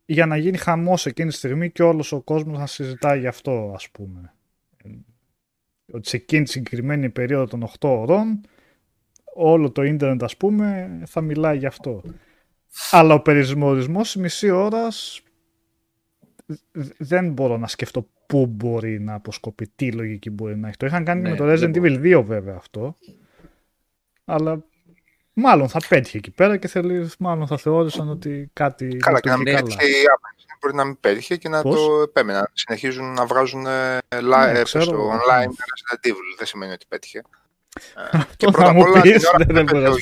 για 0.06 0.26
να 0.26 0.38
γίνει 0.38 0.58
χαμός 0.58 1.06
εκείνη 1.06 1.30
τη 1.30 1.36
στιγμή 1.36 1.72
και 1.72 1.84
όλος 1.84 2.12
ο 2.12 2.22
κόσμος 2.22 2.58
να 2.58 2.66
συζητάει 2.66 3.20
γι' 3.20 3.28
αυτό, 3.28 3.72
ας 3.76 3.90
πούμε. 3.90 4.34
Ε, 5.88 5.98
Ότι 5.98 6.10
σε 6.10 6.16
εκείνη 6.16 6.44
τη 6.44 6.50
συγκεκριμένη 6.50 7.10
περίοδο 7.10 7.46
των 7.46 7.64
8 7.80 7.90
ώρων 7.90 8.42
όλο 9.36 9.72
το 9.72 9.84
ίντερνετ, 9.84 10.24
ας 10.24 10.38
πούμε, 10.38 11.00
θα 11.06 11.22
μιλάει 11.22 11.58
γι' 11.58 11.66
αυτό. 11.66 12.04
Αλλά 12.92 13.14
ο 13.14 13.22
περισμορισμός 13.22 14.16
μισή 14.16 14.50
ώρας 14.50 15.22
δ- 16.72 16.92
δεν 16.98 17.32
μπορώ 17.32 17.58
να 17.58 17.68
σκεφτώ 17.68 18.10
πού 18.26 18.46
μπορεί 18.46 19.00
να 19.00 19.14
αποσκοπεί, 19.14 19.68
τι 19.76 19.92
λογική 19.92 20.30
μπορεί 20.30 20.58
να 20.58 20.68
έχει. 20.68 20.78
Το 20.78 20.86
είχαν 20.86 21.04
κάνει 21.04 21.22
Ναι, 21.22 21.30
με 21.30 21.36
το 21.36 21.46
δεν 21.46 21.72
Resident 21.72 21.80
μπορώ. 21.80 21.96
Evil 21.96 22.18
2 22.20 22.24
βέβαια 22.26 22.56
αυτό. 22.56 22.98
Αλλά 24.26 24.64
Μάλλον 25.40 25.70
θα 25.70 25.80
πέτυχε 25.90 26.18
εκεί 26.18 26.32
πέρα 26.32 26.58
και 26.58 26.68
θέλεις, 26.68 27.16
μάλλον 27.20 27.48
θα 27.48 27.58
θεώρησαν 27.58 28.10
ότι 28.10 28.50
κάτι. 28.54 28.88
Καλά, 28.88 29.20
και 29.20 29.30
να 29.30 29.38
μην 29.38 29.46
πέτυχε 29.46 29.86
η 29.86 29.92
Μπορεί 30.68 30.80
να 30.80 30.86
μην 30.86 31.00
πέτυχε 31.00 31.36
και 31.36 31.50
να 31.50 31.62
Πώς; 31.62 31.76
το 31.76 32.02
επέμεναν. 32.02 32.42
Να 32.42 32.50
συνεχίζουν 32.54 33.14
να 33.14 33.26
βγάζουν 33.26 33.66
ε, 33.66 33.98
live, 34.10 34.52
ναι, 34.54 34.66
στο 34.66 35.12
online 35.12 35.48
Resident 35.48 36.10
Evil. 36.10 36.36
Δεν 36.38 36.48
σημαίνει 36.48 36.72
ότι 36.72 36.86
πέτυχε. 36.90 37.22
Ε, 38.12 38.20
και 38.38 38.48
πρώτα 38.52 38.70
απ' 38.70 38.78
όλα, 38.78 39.02
δεν 39.48 39.66
μπορεί 39.66 39.84
να 39.84 39.98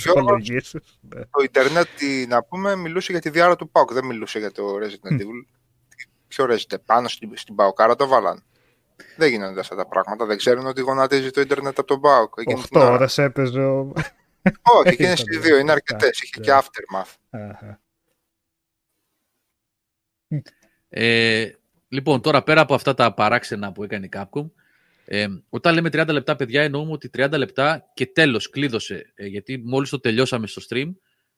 το 1.29 1.43
Ιντερνετ, 1.43 1.87
να 2.27 2.43
πούμε, 2.43 2.75
μιλούσε 2.75 3.11
για 3.11 3.21
τη 3.21 3.29
διάρα 3.29 3.55
του 3.55 3.69
ΠΑΟΚ, 3.69 3.93
δεν 3.93 4.05
μιλούσε 4.05 4.39
για 4.39 4.51
το 4.51 4.63
Resident 4.81 5.21
Evil. 5.21 5.45
Ποιο 6.27 6.45
Resident, 6.49 6.81
πάνω 6.85 7.07
στην, 7.07 7.31
στην 7.33 7.55
ΠΑΟΚάρα 7.55 7.95
το 7.95 8.07
βάλαν. 8.07 8.43
Δεν 9.17 9.29
γίνονται 9.29 9.59
αυτά 9.59 9.75
τα 9.75 9.87
πράγματα. 9.87 10.25
Δεν 10.25 10.37
ξέρουν 10.37 10.65
ότι 10.65 10.81
γονατίζει 10.81 11.31
το 11.31 11.41
Ίντερνετ 11.41 11.79
από 11.79 11.87
τον 11.87 12.01
ΠΑΟΚ. 12.01 12.33
8 12.71 12.81
ώρες 12.81 13.17
έπαιζε 13.17 13.61
ο. 13.61 13.93
Όχι, 14.61 14.95
και 14.95 15.03
είναι 15.03 15.15
στι 15.15 15.37
δύο, 15.37 15.57
είναι 15.57 15.71
αρκετές. 15.71 16.21
Είχε 16.21 16.39
και 16.39 16.51
aftermath. 16.51 17.13
Ε, 20.89 21.49
λοιπόν, 21.87 22.21
τώρα 22.21 22.43
πέρα 22.43 22.61
από 22.61 22.73
αυτά 22.73 22.93
τα 22.93 23.13
παράξενα 23.13 23.71
που 23.71 23.83
έκανε 23.83 24.05
η 24.05 24.09
Capcom, 24.13 24.49
ε, 25.05 25.27
όταν 25.49 25.73
λέμε 25.73 25.89
30 25.91 26.07
λεπτά, 26.11 26.35
παιδιά, 26.35 26.61
εννοούμε 26.61 26.91
ότι 26.91 27.09
30 27.17 27.37
λεπτά 27.37 27.91
και 27.93 28.05
τέλος 28.05 28.49
κλείδωσε. 28.49 29.11
Ε, 29.15 29.25
γιατί 29.25 29.57
μόλις 29.65 29.89
το 29.89 29.99
τελειώσαμε 29.99 30.47
στο 30.47 30.61
stream, 30.69 30.93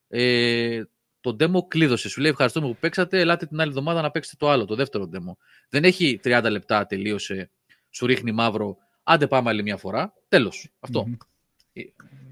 ε, 0.08 0.84
το 1.22 1.36
demo 1.40 1.68
κλείδωσε. 1.68 2.10
Σου 2.10 2.22
λέει 2.22 2.32
ευχαριστούμε 2.32 2.68
που 2.68 2.78
παίξατε, 2.80 3.20
ελάτε 3.20 3.46
την 3.46 3.60
άλλη 3.60 3.70
εβδομάδα 3.70 4.02
να 4.02 4.12
παίξετε 4.12 4.36
το 4.40 4.50
άλλο, 4.50 4.66
το 4.66 4.76
δεύτερο 4.76 5.10
demo. 5.14 5.38
Δεν 5.70 5.84
έχει 5.84 6.20
30 6.24 6.48
λεπτά, 6.50 6.86
τελείωσε, 6.86 7.52
σου 7.90 8.06
ρίχνει 8.06 8.32
μαύρο, 8.32 8.78
άντε 9.04 9.28
πάμε 9.28 9.50
άλλη 9.50 9.64
μια 9.64 9.78
φορά. 9.78 10.14
Τέλος. 10.28 10.70
Αυτό. 10.80 11.06
Mm-hmm. 11.08 11.82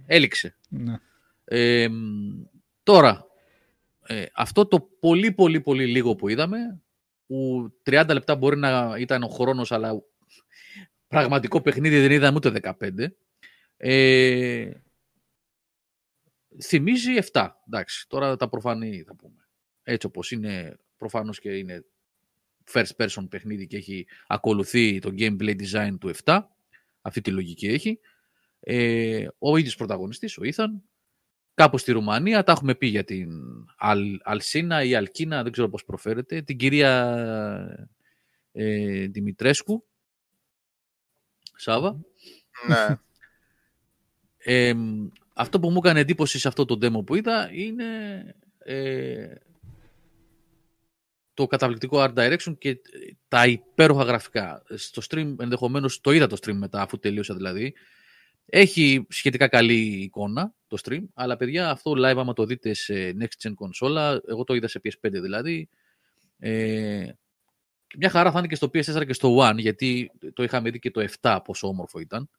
Έληξε. 0.06 0.56
Ναι. 0.70 1.00
Ε, 1.44 1.88
τώρα, 2.84 3.26
ε, 4.08 4.26
αυτό 4.34 4.68
το 4.68 4.82
πολύ 5.00 5.32
πολύ 5.32 5.62
πολύ 5.62 5.86
λίγο 5.86 6.16
που 6.16 6.30
είδαμε, 6.30 6.82
που 7.26 7.70
30 7.84 8.10
λεπτά 8.14 8.36
μπορεί 8.36 8.58
να 8.58 8.96
ήταν 9.00 9.24
ο 9.24 9.28
χρόνος, 9.28 9.72
αλλά 9.72 10.02
πραγματικό 11.08 11.62
παιχνίδι 11.62 12.00
δεν 12.00 12.12
είδαμε 12.12 12.38
ούτε 12.38 12.76
15, 12.80 13.08
ε, 13.78 14.72
θυμίζει 16.64 17.12
7. 17.32 17.50
Εντάξει, 17.68 18.08
τώρα 18.08 18.36
τα 18.36 18.50
προφανή 18.50 19.04
θα 19.04 19.16
πούμε. 19.16 19.48
Έτσι 19.84 20.08
όπως 20.08 20.32
είναι, 20.32 20.78
προφανώς 20.98 21.40
και 21.40 21.58
είναι 21.58 21.86
first 22.72 22.96
person 22.98 23.30
παιχνίδι 23.30 23.68
και 23.68 23.78
έχει 23.78 24.08
ακολουθεί 24.28 25.00
το 25.00 25.14
gameplay 25.18 25.56
design 25.62 25.96
του 26.00 26.12
7. 26.24 26.42
Αυτή 27.02 27.22
τη 27.22 27.32
λογική 27.32 27.68
έχει. 27.68 28.00
Ε, 28.60 29.28
ο 29.38 29.58
ίδιος 29.58 29.76
πρωταγωνιστής, 29.76 30.38
ο 30.38 30.44
Ήθαν, 30.44 30.84
κάπου 31.56 31.78
στη 31.78 31.92
Ρουμανία. 31.92 32.44
Τα 32.44 32.52
έχουμε 32.52 32.76
πει 32.76 32.88
για 32.88 33.04
την 33.04 33.30
Αλ, 33.78 34.20
Αλσίνα 34.24 34.84
ή 34.84 34.96
Αλκίνα, 34.96 35.44
δεν 35.44 35.52
ξέρω 35.52 35.70
πώς 35.70 35.86
προφέρεται. 35.86 36.42
Την 36.42 36.58
κυρία 36.58 37.90
ε, 38.52 39.08
Δημητρέσκου. 39.08 39.86
Σάβα. 41.56 42.00
Ναι. 42.68 42.98
Ε, 44.48 44.74
αυτό 45.34 45.60
που 45.60 45.70
μου 45.70 45.78
έκανε 45.78 46.00
εντύπωση 46.00 46.40
σε 46.40 46.48
αυτό 46.48 46.66
το 46.66 46.78
demo 46.82 47.06
που 47.06 47.16
είδα 47.16 47.50
είναι 47.54 47.86
ε, 48.58 49.36
το 51.34 51.48
καταπληκτικό 51.48 52.04
art 52.04 52.14
direction 52.14 52.58
και 52.58 52.78
τα 53.28 53.48
υπέροχα 53.48 54.04
γραφικά. 54.04 54.64
Στο 54.76 55.02
stream 55.10 55.36
ενδεχομένως 55.40 56.02
το 56.02 56.12
είδα 56.12 56.28
το 56.28 56.38
stream 56.42 56.54
μετά 56.54 56.82
αφού 56.82 57.00
τελείωσα 57.00 57.36
δηλαδή 57.36 57.74
έχει 58.46 59.06
σχετικά 59.10 59.48
καλή 59.48 59.78
εικόνα 59.78 60.54
το 60.68 60.78
stream, 60.84 61.04
αλλά 61.14 61.38
παιδιά 61.38 61.70
αυτό 61.70 61.92
live 61.92 62.18
άμα 62.18 62.34
το 62.34 62.46
δείτε 62.46 62.74
σε 62.74 63.16
next 63.20 63.48
gen 63.48 63.54
κονσόλα, 63.56 64.22
εγώ 64.28 64.44
το 64.44 64.56
είδα 64.56 64.68
σε 64.68 64.82
PS5 64.84 65.10
δηλαδή, 65.12 65.70
ε, 66.40 67.10
μια 67.98 68.10
χαρά 68.10 68.32
θα 68.32 68.40
είναι 68.40 68.48
και 68.48 68.56
στο 68.56 68.68
PS4 68.74 69.06
και 69.06 69.14
στο 69.14 69.38
One, 69.40 69.58
γιατί 69.58 70.12
το 70.34 70.44
είχαμε 70.44 70.70
δει 70.70 70.80
και 70.80 70.92
το 70.92 71.06
7 71.22 71.40
πόσο 71.44 71.68
όμορφο 71.68 72.00
ήταν, 72.00 72.30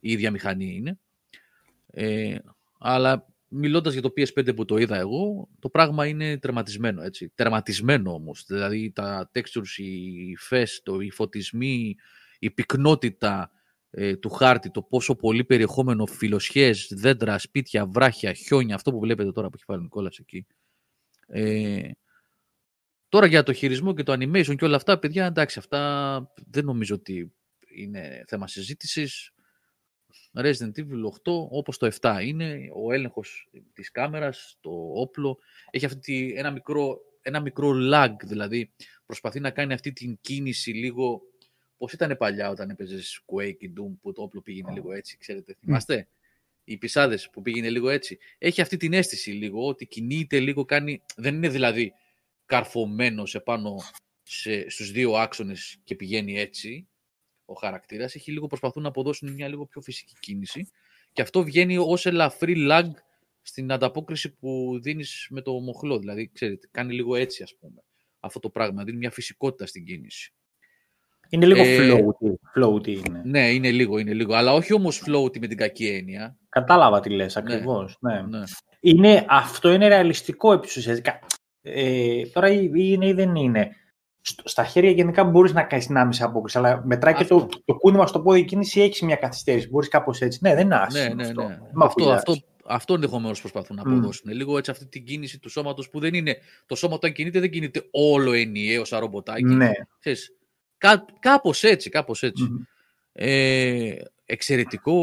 η 0.00 0.12
ίδια 0.12 0.30
μηχανή 0.30 0.74
είναι. 0.74 0.98
Ε, 1.86 2.38
αλλά 2.78 3.26
μιλώντας 3.48 3.92
για 3.92 4.02
το 4.02 4.12
PS5 4.16 4.56
που 4.56 4.64
το 4.64 4.76
είδα 4.76 4.96
εγώ, 4.96 5.48
το 5.58 5.68
πράγμα 5.68 6.06
είναι 6.06 6.38
τερματισμένο, 6.38 7.02
έτσι. 7.02 7.32
Τερματισμένο 7.34 8.12
όμως, 8.12 8.44
δηλαδή 8.46 8.90
τα 8.90 9.30
textures, 9.34 9.76
οι 9.76 10.36
φες, 10.36 10.80
το, 10.84 11.00
οι 11.00 11.10
φωτισμοί, 11.10 11.96
η 12.38 12.50
πυκνότητα, 12.50 13.50
ε, 13.90 14.16
του 14.16 14.30
χάρτη, 14.30 14.70
το 14.70 14.82
πόσο 14.82 15.14
πολύ 15.14 15.44
περιεχόμενο 15.44 16.06
φιλοσιές, 16.06 16.92
δέντρα, 16.96 17.38
σπίτια, 17.38 17.86
βράχια, 17.86 18.32
χιόνια, 18.32 18.74
αυτό 18.74 18.90
που 18.90 19.00
βλέπετε 19.00 19.32
τώρα 19.32 19.48
που 19.48 19.54
έχει 19.54 19.64
βάλει 19.66 19.80
ο 19.80 19.82
Νικόλας 19.82 20.18
εκεί. 20.18 20.46
Ε, 21.26 21.90
τώρα 23.08 23.26
για 23.26 23.42
το 23.42 23.52
χειρισμό 23.52 23.94
και 23.94 24.02
το 24.02 24.12
animation 24.12 24.56
και 24.56 24.64
όλα 24.64 24.76
αυτά, 24.76 24.98
παιδιά, 24.98 25.26
εντάξει, 25.26 25.58
αυτά 25.58 26.32
δεν 26.46 26.64
νομίζω 26.64 26.94
ότι 26.94 27.32
είναι 27.74 28.24
θέμα 28.26 28.48
συζήτησης. 28.48 29.32
Resident 30.34 30.72
Evil 30.76 31.04
8, 31.04 31.48
όπως 31.50 31.78
το 31.78 31.88
7 32.00 32.18
είναι, 32.24 32.68
ο 32.74 32.92
έλεγχος 32.92 33.48
της 33.72 33.90
κάμερας, 33.90 34.56
το 34.60 34.70
όπλο, 34.94 35.38
έχει 35.70 35.84
αυτή 35.84 36.34
ένα, 36.36 36.50
μικρό, 36.50 36.98
ένα 37.22 37.40
μικρό 37.40 37.72
lag, 37.92 38.14
δηλαδή 38.24 38.72
προσπαθεί 39.06 39.40
να 39.40 39.50
κάνει 39.50 39.72
αυτή 39.72 39.92
την 39.92 40.18
κίνηση 40.20 40.70
λίγο 40.70 41.20
Πώς 41.80 41.92
ήταν 41.92 42.16
παλιά 42.16 42.50
όταν 42.50 42.70
έπαιζες 42.70 43.24
Quake 43.26 43.56
και 43.56 43.70
Doom 43.76 43.96
που 44.00 44.12
το 44.12 44.22
όπλο 44.22 44.40
πήγαινε 44.40 44.72
λίγο 44.72 44.92
έτσι, 44.92 45.16
ξέρετε. 45.16 45.56
Θυμάστε; 45.60 46.08
Οι 46.64 46.76
πισάδες 46.76 47.30
που 47.30 47.42
πήγαινε 47.42 47.70
λίγο 47.70 47.88
έτσι. 47.88 48.18
Έχει 48.38 48.60
αυτή 48.60 48.76
την 48.76 48.92
αίσθηση 48.92 49.30
λίγο 49.30 49.66
ότι 49.66 49.86
κινείται 49.86 50.40
λίγο, 50.40 50.64
κάνει. 50.64 51.02
Δεν 51.16 51.34
είναι 51.34 51.48
δηλαδή 51.48 51.92
καρφωμένος 52.46 53.34
επάνω 53.34 53.76
σε, 54.22 54.70
στους 54.70 54.90
δύο 54.90 55.12
άξονες 55.14 55.80
και 55.84 55.94
πηγαίνει 55.94 56.38
έτσι 56.38 56.88
ο 57.44 57.54
χαρακτήρας. 57.54 58.14
Έχει 58.14 58.32
λίγο 58.32 58.46
προσπαθούν 58.46 58.82
να 58.82 58.88
αποδώσουν 58.88 59.32
μια 59.32 59.48
λίγο 59.48 59.66
πιο 59.66 59.80
φυσική 59.80 60.14
κίνηση 60.20 60.70
και 61.12 61.22
αυτό 61.22 61.44
βγαίνει 61.44 61.78
ως 61.78 62.06
ελαφρύ 62.06 62.54
lag 62.70 62.90
στην 63.42 63.72
ανταπόκριση 63.72 64.34
που 64.34 64.78
δίνεις 64.82 65.26
με 65.30 65.42
το 65.42 65.52
μοχλό. 65.52 65.98
Δηλαδή, 65.98 66.30
ξέρετε, 66.32 66.68
κάνει 66.70 66.94
λίγο 66.94 67.16
έτσι 67.16 67.42
ας 67.42 67.56
πούμε 67.56 67.82
αυτό 68.20 68.38
το 68.38 68.50
πράγμα. 68.50 68.84
Δίνει 68.84 68.98
μια 68.98 69.10
φυσικότητα 69.10 69.66
στην 69.66 69.84
κίνηση. 69.84 70.32
Είναι 71.30 71.46
λίγο 71.46 71.62
ε, 71.62 71.78
floaty. 71.78 72.60
floaty 72.60 72.88
είναι. 72.88 73.22
Ναι, 73.24 73.50
είναι 73.50 73.70
λίγο, 73.70 73.98
είναι 73.98 74.12
λίγο. 74.12 74.34
Αλλά 74.34 74.52
όχι 74.52 74.74
όμως 74.74 75.02
floaty 75.06 75.38
με 75.38 75.46
την 75.46 75.56
κακή 75.56 75.86
έννοια. 75.86 76.36
Κατάλαβα 76.48 77.00
τι 77.00 77.10
λες, 77.10 77.34
ναι, 77.34 77.42
ακριβώς. 77.42 77.96
Ναι, 78.00 78.22
ναι. 78.28 78.42
Είναι, 78.80 79.24
αυτό 79.28 79.72
είναι 79.72 79.88
ρεαλιστικό 79.88 80.52
επίσης. 80.52 81.02
Ε, 81.62 82.22
τώρα 82.32 82.50
είναι 82.50 83.06
ή 83.06 83.12
δεν 83.12 83.34
είναι. 83.34 83.70
Στα 84.44 84.64
χέρια 84.64 84.90
γενικά 84.90 85.24
μπορείς 85.24 85.52
να 85.52 85.62
κάνεις 85.62 85.86
την 85.86 85.96
άμεση 85.96 86.22
απόκριση, 86.22 86.58
αλλά 86.58 86.82
μετράει 86.84 87.14
και 87.14 87.24
το, 87.24 87.48
το 87.64 87.74
κούνημα 87.74 88.06
στο 88.06 88.20
πόδι 88.20 88.44
κίνηση 88.44 88.80
έχεις 88.80 89.02
μια 89.02 89.16
καθυστέρηση. 89.16 89.68
Μπορείς 89.68 89.88
κάπως 89.88 90.20
έτσι. 90.20 90.38
Ναι, 90.42 90.54
δεν 90.54 90.64
είναι 90.64 90.76
άσχημο. 90.76 91.14
Ναι, 91.14 91.24
ναι, 91.24 91.32
ναι. 91.32 91.58
Αυτό, 91.84 92.10
αυτό, 92.10 92.10
αυτό, 92.10 92.34
αυτό 92.66 92.94
ενδεχομένως 92.94 93.40
προσπαθούν 93.40 93.76
να 93.76 93.82
αποδώσουν. 93.82 94.30
Mm. 94.30 94.34
Λίγο 94.34 94.58
έτσι 94.58 94.70
αυτή 94.70 94.86
την 94.86 95.04
κίνηση 95.04 95.38
του 95.38 95.48
σώματος 95.48 95.90
που 95.90 96.00
δεν 96.00 96.14
είναι. 96.14 96.36
Το 96.66 96.74
σώμα 96.74 96.94
όταν 96.94 97.12
κινείται 97.12 97.40
δεν 97.40 97.50
κινείται 97.50 97.82
όλο 97.90 98.32
ενιαίο 98.32 98.84
σαν 98.84 99.00
ρομποτάκι. 99.00 99.44
Ναι. 99.44 99.70
Ξέρεις, 99.98 100.36
Κά, 100.80 101.04
κάπως 101.18 101.62
έτσι, 101.62 101.90
κάπως 101.90 102.24
Ε, 103.12 103.94
εξαιρετικό 104.24 104.96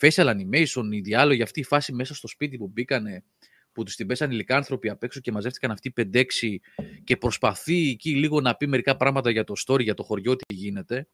facial 0.00 0.34
animation, 0.36 0.84
η 0.90 1.00
διάλογη, 1.00 1.42
αυτή 1.42 1.60
η 1.60 1.64
φάση 1.64 1.92
μέσα 1.92 2.14
στο 2.14 2.28
σπίτι 2.28 2.56
που 2.56 2.68
μπήκανε, 2.68 3.24
που 3.72 3.82
τους 3.82 3.96
την 3.96 4.06
πέσανε 4.06 4.34
λικάνθρωποι 4.34 4.88
απ' 4.88 5.02
έξω 5.02 5.20
και 5.20 5.32
μαζεύτηκαν 5.32 5.70
αυτοί 5.70 5.92
5-6 5.96 6.60
και 7.04 7.16
προσπαθεί 7.16 7.90
εκεί 7.90 8.14
λίγο 8.14 8.40
να 8.40 8.56
πει 8.56 8.66
μερικά 8.66 8.96
πράγματα 8.96 9.30
για 9.30 9.44
το 9.44 9.54
story, 9.66 9.82
για 9.82 9.94
το 9.94 10.02
χωριό, 10.02 10.36
τι 10.36 10.54
γίνεται. 10.54 11.08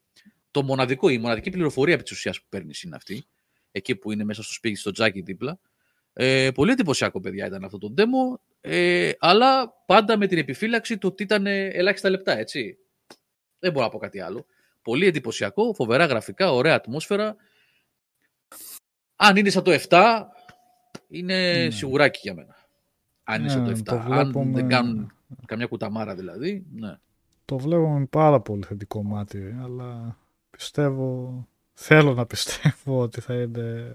Το 0.51 0.63
μοναδικό, 0.63 1.09
η 1.09 1.19
μοναδική 1.19 1.51
πληροφορία 1.51 1.95
επί 1.95 2.03
της 2.03 2.13
ουσίας 2.13 2.41
που 2.41 2.47
παίρνεις 2.49 2.83
είναι 2.83 2.97
αυτή, 2.97 3.25
εκεί 3.73 3.97
που 3.97 4.13
είναι 4.13 4.25
μέσα 4.25 4.43
στο 4.43 4.53
σπίτι, 4.53 4.79
στο 4.79 4.91
τζάκι 4.91 5.21
δίπλα. 5.21 5.61
Ε, 6.13 6.51
πολύ 6.55 6.71
εντυπωσιακό, 6.71 7.21
παιδιά, 7.21 7.47
ήταν 7.47 7.65
αυτό 7.65 7.79
το 7.79 7.95
demo, 7.97 8.41
ε, 8.61 9.11
αλλά 9.19 9.75
πάντα 9.87 10.19
με 10.19 10.27
την 10.27 10.39
επιφύλαξη 10.39 10.99
το 10.99 11.07
ότι 11.07 11.23
ήταν 11.23 11.47
ελάχιστα 11.47 12.11
λεπτά, 12.11 12.39
έτσι. 12.39 12.79
Δεν 13.59 13.73
μπορώ 13.73 13.85
να 13.85 13.91
πω 13.91 13.99
κάτι 13.99 14.21
άλλο. 14.21 14.47
Πολύ 14.83 15.07
εντυπωσιακό, 15.07 15.75
φοβερά 15.75 16.05
γραφικά, 16.05 16.53
ωραία 16.53 16.75
ατμόσφαιρα. 16.75 17.37
Αν 19.17 19.37
είναι 19.37 19.51
σαν 19.51 19.63
το 19.63 19.79
7, 19.89 20.03
είναι 21.09 21.65
ναι. 21.65 21.71
σιγουράκι 21.71 22.21
για 22.23 22.35
μένα. 22.35 22.57
Αν 23.25 23.41
είναι 23.41 23.49
σαν 23.49 23.65
το 23.65 23.71
7. 23.71 23.75
Ναι, 23.75 23.83
το 23.83 24.41
Αν 24.41 24.53
δεν 24.53 24.69
κάνουν 24.69 25.13
καμιά 25.47 25.67
κουταμάρα 25.67 26.15
δηλαδή, 26.15 26.67
ναι. 26.73 26.99
Το 27.45 27.59
βλέπω 27.59 27.99
με 27.99 28.07
πάρα 28.07 28.41
πολύ 28.41 28.65
θετικό 28.65 29.03
μάτι, 29.03 29.57
αλλά 29.63 30.19
πιστεύω, 30.51 31.47
θέλω 31.73 32.15
να 32.15 32.27
πιστεύω 32.27 33.01
ότι 33.01 33.21
θα 33.21 33.35
είναι, 33.35 33.95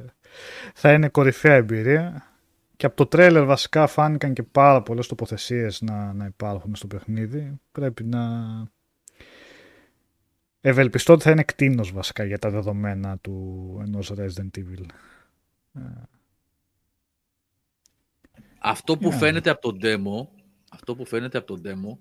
θα 0.73 0.94
είναι 0.94 1.10
κορυφαία 1.10 1.56
εμπειρία. 1.56 2.27
Και 2.76 2.85
από 2.85 2.95
το 2.95 3.06
τρέλερ 3.06 3.45
βασικά 3.45 3.88
φάνηκαν 3.88 4.34
και 4.34 4.44
πάρα 4.44 4.81
πολλές 4.81 5.07
τοποθεσίες 5.07 5.81
να, 5.81 6.14
να 6.14 6.26
υπάρχουν 6.26 6.76
στο 6.76 6.88
παιχνίδι. 6.88 7.60
Πρέπει 7.72 8.03
να, 8.03 8.22
Ευελπιστώ 10.65 11.14
ότι 11.14 11.23
θα 11.23 11.31
είναι 11.31 11.44
κτίνος 11.44 11.91
βασικά 11.91 12.23
για 12.23 12.40
τα 12.40 12.49
δεδομένα 12.49 13.18
του 13.18 13.77
ενός 13.85 14.11
Resident 14.18 14.57
Evil. 14.57 14.85
Αυτό 18.60 18.98
που 18.98 19.10
Ναι. 19.10 19.15
φαίνεται 19.18 19.49
από 19.49 19.61
τον 19.61 19.80
demo, 19.81 20.27
αυτό 20.72 20.95
που 20.95 21.06
φαίνεται 21.06 21.38
από 21.38 21.48
τον 21.48 21.61
demo, 21.65 21.98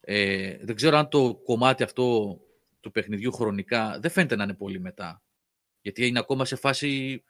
ε, 0.00 0.56
δεν 0.64 0.74
ξέρω 0.76 0.96
αν 0.96 1.08
το 1.08 1.34
κομμάτι 1.44 1.82
αυτό 1.82 2.38
του 2.80 2.90
παιχνιδιού 2.90 3.32
χρονικά 3.32 3.98
δεν 4.00 4.10
φαίνεται 4.10 4.36
να 4.36 4.44
είναι 4.44 4.54
πολύ 4.54 4.80
μετά. 4.80 5.22
Γιατί 5.80 6.06
είναι 6.06 6.18
ακόμα 6.18 6.44
σε 6.44 6.56
φάση 6.56 7.22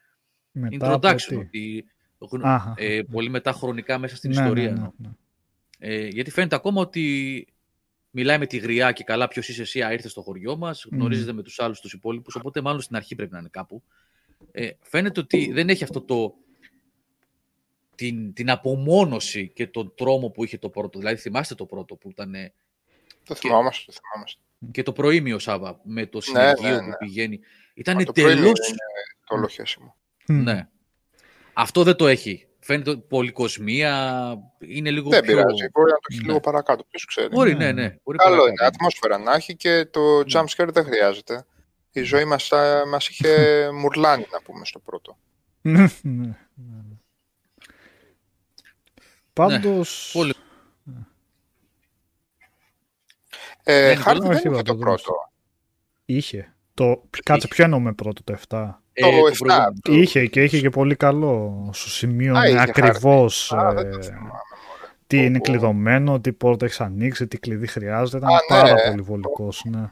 Μετά 0.51 0.93
από 0.93 1.09
introduction. 1.09 1.47
τι; 1.51 1.83
Ότι, 2.19 2.41
Αχα. 2.43 2.75
ε, 2.77 3.03
πολύ 3.03 3.29
μετά 3.31 3.53
χρονικά 3.53 3.99
μέσα 3.99 4.17
στην 4.17 4.31
Ναι, 4.31 4.37
ιστορία. 4.41 4.63
ναι, 4.65 4.71
ναι, 4.71 4.77
εννοώ. 4.77 4.93
ναι. 4.97 5.09
Ε, 5.79 6.07
γιατί 6.07 6.31
φαίνεται 6.31 6.55
ακόμα 6.55 6.81
ότι 6.81 7.47
μιλάει 8.11 8.39
με 8.39 8.47
τη 8.47 8.57
γριά 8.57 8.93
και 8.93 9.05
καλά 9.05 9.29
ποιος 9.29 9.49
είσαι 9.49 9.63
εσύ, 9.63 9.83
α, 9.83 9.93
ήρθες 9.93 10.11
στο 10.11 10.23
χωριό 10.23 10.57
μας, 10.57 10.87
γνωρίζεται 10.93 11.33
με 11.33 11.43
τους 11.43 11.61
άλλους 11.61 11.81
τους 11.81 11.93
υπόλοιπους. 11.93 12.35
Οπότε, 12.35 12.61
μάλλον 12.61 12.81
στην 12.81 12.97
αρχή 12.97 13.15
πρέπει 13.15 13.33
να 13.33 13.39
είναι 13.39 13.49
κάπου. 13.53 13.83
Ε, 14.53 14.71
φαίνεται 14.81 15.21
ότι 15.21 15.53
δεν 15.53 15.69
έχει 15.69 15.85
αυτό 15.85 16.01
το. 16.01 16.35
Την, 17.95 18.33
την 18.33 18.51
απομόνωση 18.51 19.49
και 19.55 19.67
τον 19.67 19.93
τρόμο 19.97 20.31
που 20.31 20.45
είχε 20.45 20.59
το 20.59 20.69
πρώτο. 20.71 20.99
Δηλαδή, 20.99 21.17
θυμάστε 21.17 21.55
το 21.55 21.67
πρώτο 21.67 21.97
που 21.97 22.11
ήταν 22.11 22.35
ε, 22.35 22.53
Το 23.25 23.35
θυμάμαστε, 23.35 23.93
το 23.93 23.99
θυμάμαστε. 24.03 24.41
και 24.71 24.83
το 24.83 24.93
προήμιο 24.93 25.39
Σάβα 25.39 25.81
με 25.85 26.07
το 26.07 26.19
Ναι, 26.33 26.41
ναι, 26.43 26.49
συνεργείο 26.49 26.81
ναι. 26.83 26.91
που 26.91 26.97
πηγαίνει. 26.99 27.41
Ήταν 27.75 27.95
Μα 27.97 28.05
το 28.05 28.13
πρωί 28.13 28.25
τελώ. 28.35 28.47
είναι 28.47 28.55
το 29.27 29.35
όλο 29.35 29.47
χέσιμο. 29.49 29.97
Μμ. 30.29 30.43
Ναι. 30.43 30.69
Αυτό 31.53 31.83
δεν 31.83 31.97
το 31.97 32.07
έχει. 32.07 32.48
Φαίνεται 32.69 32.97
πολυκοσμία, 32.97 34.35
είναι 34.59 34.91
λίγο 34.91 35.11
Δεν 35.11 35.23
πιο... 35.23 35.35
πειράζει. 35.37 35.69
Μπορεί 35.73 35.91
να 35.91 35.97
το 35.97 36.03
έχεις 36.09 36.21
Ναι. 36.21 36.27
λίγο 36.27 36.41
παρακάτω. 36.41 36.85
Ποιος 36.85 37.05
ξέρει. 37.05 37.29
Μπορεί, 37.29 37.53
Ναι, 37.55 37.59
ναι, 37.65 37.73
ναι. 37.73 37.83
ναι. 37.83 37.97
Μπορεί 38.05 38.19
Καλό 38.19 38.31
παρακάτω. 38.37 38.49
είναι. 38.49 38.67
Ατμόσφαιρα 38.67 39.19
να 39.19 39.33
έχει 39.35 39.57
και 39.57 39.85
το 39.91 40.01
jump 40.33 40.45
scare 40.47 40.69
δεν 40.73 40.85
χρειάζεται. 40.85 41.45
Η 41.93 42.03
ζωή 42.03 42.25
μας, 42.25 42.53
α, 42.53 42.87
μας 42.87 43.09
είχε 43.09 43.35
μουρλάνει, 43.81 44.27
να 44.33 44.43
πούμε, 44.43 44.65
στο 44.65 44.79
πρώτο. 44.79 45.19
Ναι, 45.61 45.87
ναι, 46.03 46.27
ναι. 46.55 46.97
Πάντως, 49.33 50.11
Πολύ. 50.13 50.35
Ε, 53.63 53.89
Ναι, 53.89 53.95
Χάρτη 53.95 54.19
όχι, 54.21 54.29
δεν 54.29 54.37
είχε 54.39 54.49
θα 54.49 54.63
το 54.63 54.73
το 54.73 54.77
πρώτο. 54.79 55.13
είχε. 56.05 56.55
Το, 56.75 57.03
κάτσε, 57.25 57.49
ποιο 57.49 57.65
εννοούμε 57.65 57.93
πρώτο, 57.93 58.23
το 58.23 58.39
7. 58.49 58.71
Ε, 59.07 59.11
Το 59.11 59.21
το 59.21 59.27
7. 59.27 59.37
προηγούμενο. 59.39 59.73
Το- 59.83 59.93
Είχε 59.93 60.27
και 60.27 60.43
είχε 60.43 60.61
και 60.61 60.71
πολύ 60.71 60.97
καλό. 60.97 61.71
Σου 61.75 61.91
σημείωνε 61.91 62.39
Α, 62.39 62.47
είχε 62.47 62.61
ακριβώς 62.61 63.53
Α, 63.53 63.73
δεν 63.75 63.87
ε, 63.87 63.91
το 63.91 64.03
θυμάμαι. 64.03 64.31
τι 65.07 65.17
Πω, 65.17 65.23
είναι 65.23 65.39
πω. 65.39 65.45
κλειδωμένο, 65.45 66.21
τι 66.21 66.33
πόρτα 66.33 66.65
έχει 66.65 66.83
ανοίξει, 66.83 67.27
τι 67.27 67.39
κλειδί 67.39 67.67
χρειάζεται. 67.67 68.17
Ήταν 68.17 68.29
Α, 68.31 68.33
ναι, 68.33 68.61
πάρα 68.61 68.83
ε. 68.83 68.89
πολύ 68.91 69.03
βολικός, 69.03 69.63
ναι. 69.65 69.91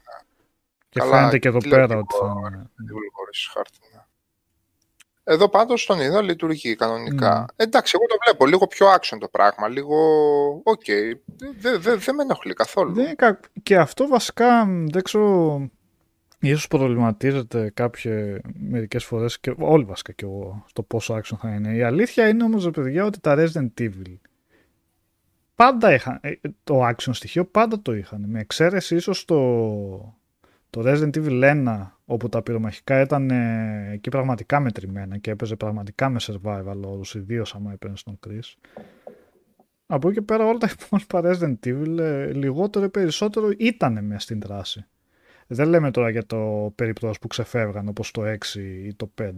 Και 0.88 1.00
Καλά, 1.00 1.16
φαίνεται 1.16 1.38
και 1.38 1.48
εδώ 1.48 1.58
τι 1.58 1.68
λέω 1.68 1.76
πέρα 1.76 1.86
και 1.88 1.94
ότι 1.98 2.14
εγώ, 2.20 2.26
θα 2.26 2.48
είναι. 2.48 2.70
Λίγο 2.76 2.98
χωρίς 3.12 3.48
χάρτη, 3.52 3.78
ναι. 3.94 4.00
Εδώ 5.28 5.48
πάντως 5.48 5.86
τον 5.86 6.00
είδα 6.00 6.22
λειτουργεί 6.22 6.76
κανονικά. 6.76 7.44
Mm. 7.44 7.52
Εντάξει, 7.56 7.92
εγώ 7.96 8.06
το 8.06 8.16
βλέπω 8.24 8.46
λίγο 8.46 8.66
πιο 8.66 8.86
action 8.94 9.16
το 9.20 9.28
πράγμα. 9.28 9.68
Λίγο. 9.68 9.96
Οκ. 10.64 10.84
Δεν 11.58 11.80
δε, 11.80 11.96
δεν 11.96 12.14
με 12.14 12.22
ενοχλεί 12.22 12.52
καθόλου. 12.54 12.92
Δεν 12.94 13.04
είναι 13.04 13.14
κακ- 13.14 13.44
Και 13.62 13.76
αυτό 13.78 14.06
βασικά 14.06 14.64
μ, 14.64 14.86
δεν 14.86 15.02
ξέρω. 15.02 15.60
Ίσως 16.48 16.68
προβληματίζεται 16.68 17.70
κάποια 17.74 18.40
μερικές 18.58 19.04
φορές 19.04 19.40
και 19.40 19.54
όλοι 19.58 19.84
βασικά 19.84 20.12
και 20.12 20.24
εγώ 20.24 20.64
στο 20.68 20.82
πόσο 20.82 21.14
action 21.14 21.36
θα 21.40 21.54
είναι. 21.54 21.74
Η 21.74 21.82
αλήθεια 21.82 22.28
είναι 22.28 22.44
όμως 22.44 22.64
ρε 22.64 22.70
παιδιά 22.70 23.04
ότι 23.04 23.20
τα 23.20 23.34
Resident 23.38 23.80
Evil 23.80 24.16
πάντα 25.54 25.94
είχαν, 25.94 26.18
ε, 26.20 26.32
το 26.64 26.86
action 26.88 27.10
στοιχείο 27.12 27.44
πάντα 27.44 27.82
το 27.82 27.94
είχαν. 27.94 28.24
Με 28.28 28.40
εξαίρεση 28.40 28.94
ίσως 28.94 29.24
το, 29.24 29.38
το 30.70 30.82
Resident 30.84 31.16
Evil 31.16 31.66
1 31.66 31.90
όπου 32.04 32.28
τα 32.28 32.42
πυρομαχικά 32.42 33.00
ήταν 33.00 33.30
ε, 33.30 33.90
εκεί 33.92 34.08
πραγματικά 34.08 34.60
μετρημένα 34.60 35.18
και 35.18 35.30
έπαιζε 35.30 35.56
πραγματικά 35.56 36.08
με 36.08 36.18
survival 36.22 36.80
όρους, 36.86 37.14
ιδίως 37.14 37.54
άμα 37.54 37.72
έπαιρνες 37.72 38.00
στον 38.00 38.18
Chris. 38.26 38.72
Από 39.86 40.08
εκεί 40.08 40.18
και 40.18 40.24
πέρα 40.24 40.44
όλα 40.44 40.58
τα 40.58 40.74
υπόλοιπα 40.80 41.20
Resident 41.24 41.68
Evil 41.68 41.98
ε, 41.98 42.32
λιγότερο 42.32 42.84
ή 42.84 42.88
περισσότερο 42.88 43.50
ήταν 43.56 44.04
μέσα 44.04 44.20
στην 44.20 44.40
δράση. 44.40 44.86
Δεν 45.46 45.68
λέμε 45.68 45.90
τώρα 45.90 46.10
για 46.10 46.26
το 46.26 46.72
περιπτώσεις 46.74 47.18
που 47.18 47.26
ξεφεύγαν 47.26 47.88
όπως 47.88 48.10
το 48.10 48.22
6 48.22 48.36
ή 48.84 48.94
το 48.94 49.10
5. 49.22 49.30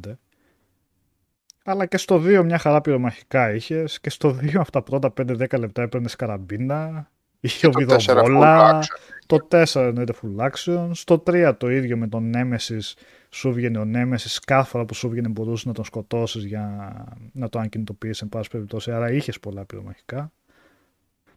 Αλλά 1.65 1.87
και 1.87 1.97
στο 1.97 2.23
2 2.25 2.43
μια 2.45 2.59
χαρά 2.59 2.81
πυρομαχικά 2.81 3.55
είχες 3.55 4.01
και 4.01 4.11
στο 4.11 4.39
2 4.41 4.51
από 4.55 4.71
τα 4.71 4.83
πρώτα 4.83 5.13
5-10 5.21 5.59
λεπτά 5.59 5.83
έπαιρνες 5.83 6.17
καραμπίνα. 6.17 7.11
Είχε 7.41 7.69
το 7.69 7.81
4 7.81 7.83
full 7.85 7.95
οβιδοβόλα. 7.95 8.83
action. 8.83 9.27
Το 9.27 9.49
4 9.51 9.65
εννοείται 9.75 10.15
full 10.23 10.49
action. 10.49 10.91
Στο 10.93 11.23
3 11.27 11.55
το 11.59 11.71
ίδιο 11.71 11.97
με 11.97 12.09
τον 12.09 12.33
Nemesis. 12.35 12.95
Σου 13.31 13.53
βγαίνει 13.53 13.77
ο 13.77 13.87
Nemesis. 13.95 14.39
Κάθε 14.47 14.69
φορά 14.69 14.85
που 14.85 14.95
σου 14.95 15.09
βγαίνει 15.09 15.29
μπορούσες 15.29 15.65
να 15.67 15.73
τον 15.73 15.85
σκοτώσεις 15.85 16.45
για 16.45 16.95
να 17.33 17.49
το 17.49 17.59
ανκινητοποιήσει, 17.59 18.21
εν 18.23 18.29
πάση 18.29 18.51
περιπτώσει. 18.51 18.93
Άρα 18.93 19.13
είχες 19.13 19.41
πολλά 19.41 19.65
πυρομαχικά. 19.65 20.33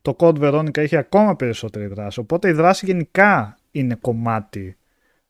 Το 0.02 0.16
Code 0.20 0.40
Veronica 0.40 0.78
είχε 0.78 0.98
ακόμα 0.98 1.36
περισσότερη 1.36 1.86
δράση. 1.86 2.20
Οπότε 2.20 2.50
η 2.50 2.52
δράση 2.52 2.86
γενικά 2.86 3.58
είναι 3.72 3.96
κομμάτι 3.96 4.78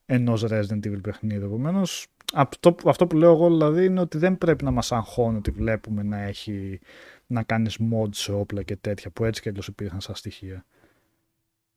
ενός 0.05 0.45
Resident 0.47 0.85
Evil 0.85 1.01
παιχνίδι. 1.01 1.45
Επομένως, 1.45 2.07
αυτό, 2.33 2.73
που- 2.73 2.89
αυτό 2.89 3.07
που 3.07 3.15
λέω 3.15 3.31
εγώ 3.31 3.47
δηλαδή 3.47 3.85
είναι 3.85 3.99
ότι 3.99 4.17
δεν 4.17 4.37
πρέπει 4.37 4.63
να 4.63 4.71
μας 4.71 4.91
αγχώνει 4.91 5.37
ότι 5.37 5.51
βλέπουμε 5.51 6.03
να 6.03 6.17
έχει 6.21 6.79
να 7.27 7.43
κάνεις 7.43 7.77
mod 7.93 8.09
σε 8.11 8.31
όπλα 8.31 8.63
και 8.63 8.75
τέτοια 8.75 9.09
που 9.09 9.25
έτσι 9.25 9.41
και 9.41 9.49
αλλιώς 9.49 9.67
υπήρχαν 9.67 10.01
σαν 10.01 10.15
στοιχεία. 10.15 10.65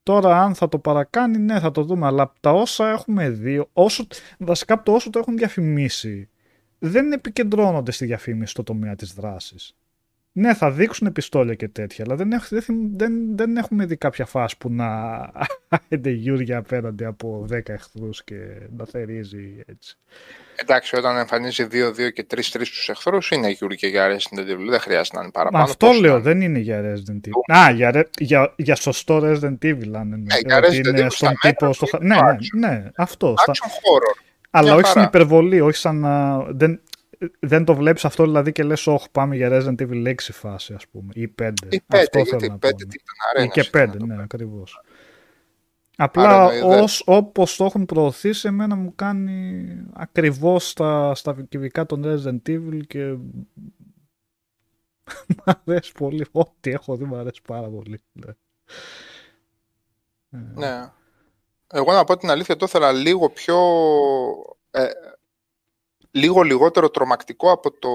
Τώρα 0.02 0.42
αν 0.42 0.54
θα 0.54 0.68
το 0.68 0.78
παρακάνει, 0.78 1.38
ναι 1.38 1.60
θα 1.60 1.70
το 1.70 1.82
δούμε, 1.82 2.06
αλλά 2.06 2.22
από 2.22 2.40
τα 2.40 2.50
όσα 2.52 2.90
έχουμε 2.90 3.30
δει, 3.30 3.66
όσο, 3.72 4.06
βασικά 4.38 4.74
από 4.74 4.84
το 4.84 4.92
όσο 4.92 5.10
το 5.10 5.18
έχουν 5.18 5.36
διαφημίσει, 5.36 6.28
δεν 6.78 7.12
επικεντρώνονται 7.12 7.90
στη 7.90 8.04
διαφήμιση 8.04 8.50
στο 8.50 8.62
τομέα 8.62 8.94
της 8.94 9.12
δράσης. 9.14 9.76
Ναι, 10.36 10.54
θα 10.54 10.70
δείξουν 10.70 11.06
επιστόλια 11.06 11.54
και 11.54 11.68
τέτοια, 11.68 12.04
αλλά 12.06 12.16
δεν, 12.16 12.32
έχ- 12.32 12.48
δεν, 12.48 12.62
θυμ- 12.62 12.98
δεν, 12.98 13.36
δεν 13.36 13.56
έχουμε 13.56 13.86
δει 13.86 13.96
κάποια 13.96 14.26
φάση 14.26 14.56
που 14.58 14.70
να 14.72 14.86
είναι 15.88 16.10
γιούρια 16.10 16.58
απέναντι 16.58 17.04
από 17.04 17.46
10 17.52 17.68
εχθρούς 17.68 18.24
και 18.24 18.34
να 18.76 18.84
θερίζει 18.84 19.62
έτσι. 19.66 19.96
Εντάξει, 20.56 20.96
όταν 20.96 21.16
εμφανίζει 21.16 21.66
2-2 21.70 22.12
και 22.12 22.26
3-3 22.34 22.40
τους 22.52 22.88
εχθρούς, 22.88 23.30
είναι 23.30 23.48
γιούρι 23.50 23.76
και 23.76 23.86
για 23.86 24.08
Resident 24.08 24.38
Evil. 24.40 24.66
Δεν 24.70 24.80
χρειάζεται 24.80 25.16
να 25.16 25.22
είναι 25.22 25.30
Μα 25.34 25.40
παραπάνω. 25.40 25.64
αυτό 25.64 25.86
Πώς 25.86 26.00
λέω, 26.00 26.10
να 26.12 26.16
είναι. 26.18 26.24
δεν 26.28 26.40
είναι 26.40 26.58
για 26.58 26.80
Resident 26.94 27.20
Evil. 27.28 27.56
Α, 27.56 27.70
για, 27.70 27.90
ρε- 27.90 28.08
για, 28.18 28.52
για 28.56 28.74
σωστό 28.74 29.18
Resident 29.22 29.58
Evil, 29.64 29.90
αν 29.94 30.06
είναι. 30.06 30.16
Ναι, 30.16 30.38
για 30.46 30.56
ότι 30.58 30.66
Resident 30.68 30.86
είναι 30.88 31.06
Evil 31.06 31.10
στον 31.10 31.10
στα 31.10 31.28
τύπο. 31.28 31.66
μέτρα 31.66 31.72
Στο... 31.72 31.86
του 31.86 31.98
Ναι, 32.04 32.14
είναι 32.14 32.38
ναι, 32.54 32.68
ναι, 32.68 32.90
αυτό. 32.96 33.34
Στα... 33.38 33.52
Action 33.52 33.66
horror. 33.68 34.22
Αλλά 34.56 34.66
μια 34.66 34.74
όχι 34.74 34.84
στην 34.86 35.00
χαρά. 35.02 35.06
υπερβολή, 35.14 35.60
όχι 35.60 35.76
σαν 35.76 35.96
να. 36.00 36.38
Δεν, 36.50 36.80
δεν 37.40 37.64
το 37.64 37.74
βλέπεις 37.74 38.04
αυτό 38.04 38.24
δηλαδή 38.24 38.52
και 38.52 38.62
λες, 38.62 38.86
Όχι, 38.86 39.06
πάμε 39.12 39.36
για 39.36 39.48
Resident 39.52 39.82
Evil 39.82 40.06
6 40.06 40.14
φάση, 40.18 40.74
ας 40.74 40.86
πούμε. 40.86 41.12
Ή 41.14 41.34
5. 41.42 41.52
Ή 41.70 41.82
5, 41.86 41.98
αυτό 41.98 42.18
γιατί 42.18 42.28
θέλω 42.28 42.46
να 42.48 42.54
5 42.54 42.58
πω. 42.58 42.76
τι 42.76 42.84
ναι. 42.84 42.92
ήταν, 42.94 43.16
αρένα. 43.30 43.44
Ή 43.44 43.48
και 43.48 43.70
5, 43.72 44.06
ναι, 44.06 44.22
ακριβώς. 44.22 44.80
Απλά 45.96 46.28
Άρα, 46.28 46.52
ναι, 46.52 46.82
ως, 46.82 47.02
όπως 47.06 47.56
το 47.56 47.64
έχουν 47.64 47.84
προωθήσει 47.84 48.48
εμένα 48.48 48.74
μου 48.74 48.94
κάνει 48.94 49.66
ακριβώς 49.92 50.68
στα, 50.68 51.14
στα 51.14 51.36
κυβικά 51.48 51.86
των 51.86 52.02
Resident 52.04 52.48
Evil 52.48 52.80
και 52.86 53.04
μ' 55.26 55.50
αρέσει 55.64 55.92
πολύ. 55.92 56.26
Ό,τι 56.32 56.70
έχω 56.70 56.96
δει 56.96 57.04
μ' 57.04 57.14
αρέσει 57.14 57.42
πάρα 57.42 57.68
πολύ. 57.68 58.00
Ναι. 58.12 58.30
Ε, 60.30 60.38
Ναι. 60.54 60.92
Εγώ 61.72 61.92
να 61.92 62.04
πω 62.04 62.16
την 62.16 62.30
αλήθεια, 62.30 62.56
το 62.56 62.64
ήθελα 62.64 62.92
λίγο 62.92 63.30
πιο... 63.30 63.56
Ε, 64.70 64.90
λίγο 66.14 66.42
λιγότερο 66.42 66.90
τρομακτικό 66.90 67.50
από 67.50 67.70
το 67.78 67.88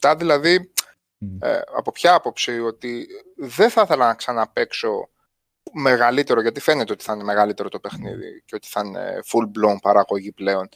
7, 0.00 0.14
δηλαδή 0.18 0.72
μ. 1.18 1.36
ε, 1.44 1.62
από 1.76 1.92
ποια 1.92 2.14
άποψη, 2.14 2.60
ότι 2.60 3.06
δεν 3.36 3.70
θα 3.70 3.82
ήθελα 3.82 4.06
να 4.06 4.14
ξαναπαίξω 4.14 5.08
μεγαλύτερο, 5.72 6.40
γιατί 6.40 6.60
φαίνεται 6.60 6.92
ότι 6.92 7.04
θα 7.04 7.12
είναι 7.14 7.24
μεγαλύτερο 7.24 7.68
το 7.68 7.80
παιχνίδι 7.80 8.42
και 8.44 8.54
ότι 8.54 8.68
θα 8.68 8.82
είναι 8.84 9.18
full 9.32 9.44
blown 9.44 9.76
παραγωγή 9.82 10.32
πλέον. 10.32 10.68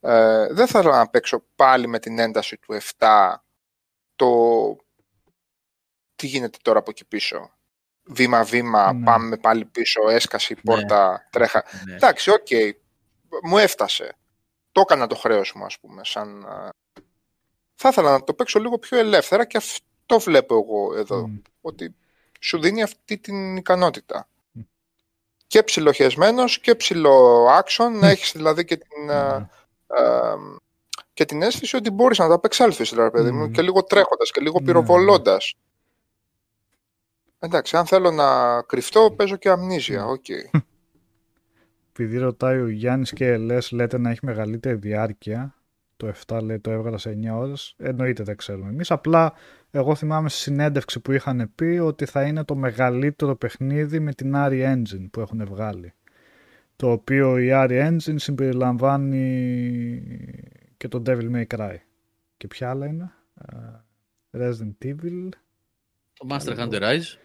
Ε, 0.00 0.46
δεν 0.52 0.66
θα 0.66 0.78
ήθελα 0.78 0.96
να 0.96 1.08
παίξω 1.08 1.44
πάλι 1.56 1.86
με 1.86 1.98
την 1.98 2.18
ένταση 2.18 2.58
του 2.58 2.78
7 2.98 3.34
το 4.16 4.30
τι 6.14 6.26
γίνεται 6.26 6.58
τώρα 6.62 6.78
από 6.78 6.90
εκεί 6.90 7.04
πίσω; 7.04 7.50
Βήμα-βήμα, 8.04 8.92
Ναι. 8.92 9.04
πάμε 9.04 9.36
πάλι 9.36 9.64
πίσω, 9.64 10.08
έσκασε 10.08 10.52
η 10.52 10.56
πόρτα, 10.62 11.28
τρέχα. 11.30 11.64
Ναι. 11.86 11.94
Εντάξει, 11.94 12.30
οκ, 12.30 12.46
μου 13.42 13.58
έφτασε. 13.58 14.16
Το 14.72 14.80
έκανα 14.80 15.06
το 15.06 15.14
χρέος 15.14 15.52
μου, 15.54 15.64
ας 15.64 15.78
πούμε, 15.80 16.04
σαν... 16.04 16.44
α, 16.46 16.70
Θα 17.74 17.88
ήθελα 17.88 18.10
να 18.10 18.24
το 18.24 18.34
παίξω 18.34 18.58
λίγο 18.60 18.78
πιο 18.78 18.98
ελεύθερα 18.98 19.44
και 19.44 19.56
αυτό 19.56 20.18
βλέπω 20.18 20.54
εγώ 20.54 20.98
εδώ, 20.98 21.26
Μ. 21.28 21.36
ότι 21.60 21.94
σου 22.40 22.60
δίνει 22.60 22.82
αυτή 22.82 23.18
την 23.18 23.56
ικανότητα. 23.56 24.28
Μ. 24.52 24.60
Και 25.46 25.62
ψιλοχεσμένος 25.62 26.60
και 26.60 26.74
ψιλο 26.74 27.46
action, 27.58 27.90
να 28.00 28.08
έχεις 28.08 28.32
δηλαδή 28.32 28.64
και 28.64 28.76
την, 28.76 29.10
α, 29.10 29.38
Ναι. 29.38 30.04
α, 30.06 30.36
και 31.14 31.24
την 31.24 31.42
αίσθηση 31.42 31.76
ότι 31.76 31.90
μπορείς 31.90 32.18
να 32.18 32.28
ανταπεξέλθεις, 32.28 32.90
δηλαδή, 32.90 33.10
παιδί 33.10 33.30
μου, 33.30 33.46
Μμ. 33.46 33.50
και 33.52 33.62
λίγο 33.62 33.84
τρέχοντας 33.84 34.30
και 34.30 34.40
λίγο 34.40 34.58
Ναι, 34.58 34.64
πυροβολώντας. 34.66 35.54
Εντάξει, 37.38 37.76
αν 37.76 37.86
θέλω 37.86 38.10
να 38.10 38.62
κρυφτώ, 38.62 39.10
παίζω 39.16 39.36
και 39.36 39.48
Amnesia, 39.50 40.06
OK. 40.06 40.24
Επειδή 41.92 42.18
ρωτάει 42.18 42.60
ο 42.60 42.68
Γιάννης 42.68 43.12
και 43.12 43.26
Ελές 43.26 43.70
λέτε 43.70 43.98
να 43.98 44.10
έχει 44.10 44.20
μεγαλύτερη 44.22 44.76
διάρκεια. 44.76 45.54
Το 45.96 46.12
7 46.26 46.40
λέει 46.42 46.58
το 46.58 46.70
έβγαλα 46.70 46.98
σε 46.98 47.10
9 47.10 47.36
ώρες. 47.36 47.74
Εννοείται 47.78 48.22
δεν 48.22 48.36
ξέρουμε 48.36 48.68
εμείς. 48.68 48.90
Απλά 48.90 49.32
εγώ 49.70 49.94
θυμάμαι 49.94 50.28
στη 50.28 50.38
συνέντευξη 50.38 51.00
που 51.00 51.12
είχαν 51.12 51.50
πει 51.54 51.64
ότι 51.64 52.04
θα 52.04 52.22
είναι 52.22 52.44
το 52.44 52.54
μεγαλύτερο 52.54 53.36
παιχνίδι 53.36 54.00
με 54.00 54.12
την 54.12 54.32
Ari 54.34 54.74
Engine 54.74 55.06
που 55.10 55.20
έχουν 55.20 55.44
βγάλει. 55.46 55.92
Το 56.76 56.90
οποίο 56.90 57.38
η 57.38 57.48
Ari 57.52 57.88
Engine 57.88 58.14
συμπεριλαμβάνει 58.16 59.22
και 60.76 60.88
το 60.88 61.02
Devil 61.06 61.30
May 61.34 61.46
Cry. 61.56 61.76
Και 62.36 62.46
ποια 62.46 62.70
άλλα 62.70 62.86
είναι; 62.86 63.12
Ε, 63.34 63.56
Resident 64.38 64.84
Evil. 64.84 65.28
Το 66.12 66.26
Master 66.30 66.58
Hunter 66.58 66.80
Rise. 66.80 67.16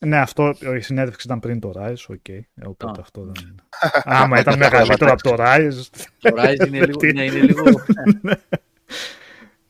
Ναι, 0.00 0.16
αυτό 0.16 0.54
η 0.76 0.80
συνέντευξη 0.80 1.26
ήταν 1.26 1.40
πριν 1.40 1.60
το 1.60 1.72
Rise, 1.76 1.94
OK. 2.08 2.16
Okay. 2.28 2.40
Οπότε 2.64 3.00
αυτό 3.00 3.22
δεν 3.22 3.34
είναι. 3.42 3.62
Άμα 4.04 4.40
ήταν 4.40 4.58
μεγαλύτερο 4.66 5.12
από 5.12 5.22
το 5.22 5.34
Rise. 5.38 5.80
Το 6.18 6.34
Rise 6.36 6.66
είναι 6.66 6.86
λίγο. 6.86 6.98
ναι, 7.14 7.24
είναι 7.24 7.40
λίγο... 7.40 7.62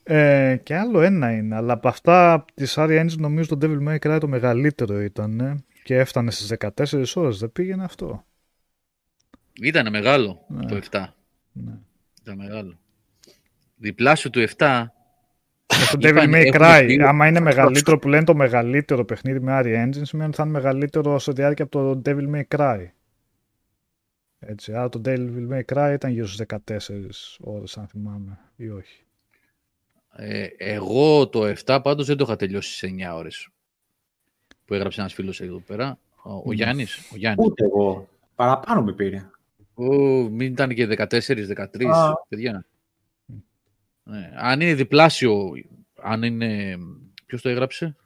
ε, 0.03 0.57
και 0.63 0.77
άλλο 0.77 1.01
ένα 1.01 1.33
είναι, 1.33 1.55
αλλά 1.57 1.73
από 1.73 1.89
αυτά 1.89 2.45
της 2.55 2.75
RE 2.79 3.01
Engine 3.01 3.17
νομίζω 3.19 3.57
το 3.57 3.67
Devil 3.67 3.89
May 3.89 3.99
Cry 3.99 4.19
το 4.21 4.29
μεγαλύτερο 4.29 5.01
ήταν 5.01 5.41
ε, 5.41 5.65
και 5.83 5.99
έφτανε 5.99 6.31
στις 6.31 6.55
14 6.59 7.05
ώρες, 7.15 7.39
δεν 7.39 7.53
πήγαινε 7.53 7.85
αυτό. 7.85 8.25
Ήταν 9.61 9.91
μεγάλο 9.91 10.45
Ναι. 10.49 10.67
το 10.67 10.81
7. 10.91 11.05
Ναι. 11.53 11.73
Ήταν 12.23 12.37
μεγάλο. 12.37 12.79
Διπλάσιο 13.77 14.31
του 14.31 14.47
7. 14.57 14.85
Και 15.67 15.75
στο 15.75 15.99
Είπαν, 16.09 16.31
Devil 16.31 16.35
May 16.35 16.47
έχουν 16.47 16.61
Cry, 16.61 16.85
πει- 16.87 17.03
άμα 17.03 17.27
είναι 17.27 17.41
μεγαλύτερο 17.41 17.99
που 17.99 18.09
λένε 18.09 18.25
το 18.25 18.35
μεγαλύτερο 18.35 19.05
παιχνίδι 19.05 19.41
με 19.41 19.61
Ari 19.63 19.85
Engine, 19.87 20.01
σημαίνει 20.03 20.29
ότι 20.29 20.37
θα 20.37 20.43
είναι 20.43 20.53
μεγαλύτερο 20.53 21.19
σε 21.19 21.33
διάρκεια 21.33 21.65
από 21.65 21.95
το 21.95 22.03
Devil 22.05 22.35
May 22.35 22.57
Cry. 22.59 22.87
Έτσι, 24.39 24.73
άρα 24.75 24.89
το 24.89 25.01
Devil 25.05 25.49
May 25.53 25.61
Cry 25.75 25.91
ήταν 25.95 26.11
γύρω 26.11 26.27
στις 26.27 26.47
14 26.47 27.39
ώρες, 27.41 27.79
αν 27.79 27.87
θυμάμαι, 27.87 28.39
ή 28.57 28.69
όχι. 28.71 29.01
Ε, 30.17 30.47
εγώ 30.57 31.29
το 31.29 31.47
7 31.65 31.81
πάντως 31.83 32.07
δεν 32.07 32.17
το 32.17 32.25
είχα 32.27 32.37
τελειώσει 32.37 32.77
σε 32.77 32.87
9 32.87 33.15
ώρες. 33.17 33.49
Που 34.65 34.75
έγραψε 34.75 35.01
ένας 35.01 35.13
φίλος 35.15 35.41
εδώ 35.41 35.59
πέρα. 35.67 35.99
Ο, 36.23 36.33
ο 36.33 36.43
Μμ. 36.47 36.51
Γιάννης. 36.53 37.09
Ο 37.13 37.17
Γιάννης. 37.17 37.47
Ούτε 37.47 37.65
εγώ. 37.65 38.09
Παραπάνω 38.35 38.83
με 38.83 38.93
πήρε. 38.93 39.29
Ο, 39.75 39.85
μην 40.29 40.53
ήταν 40.53 40.75
και 40.75 40.87
14-13, 40.87 41.85
Α. 41.87 42.13
παιδιά. 42.29 42.67
Ναι. 44.09 44.33
Αν 44.37 44.61
είναι 44.61 44.75
διπλάσιο, 44.75 45.53
αν 45.95 46.23
είναι... 46.23 46.77
Ποιος 47.27 47.43
το 47.43 47.49
έγραψε; 47.49 47.97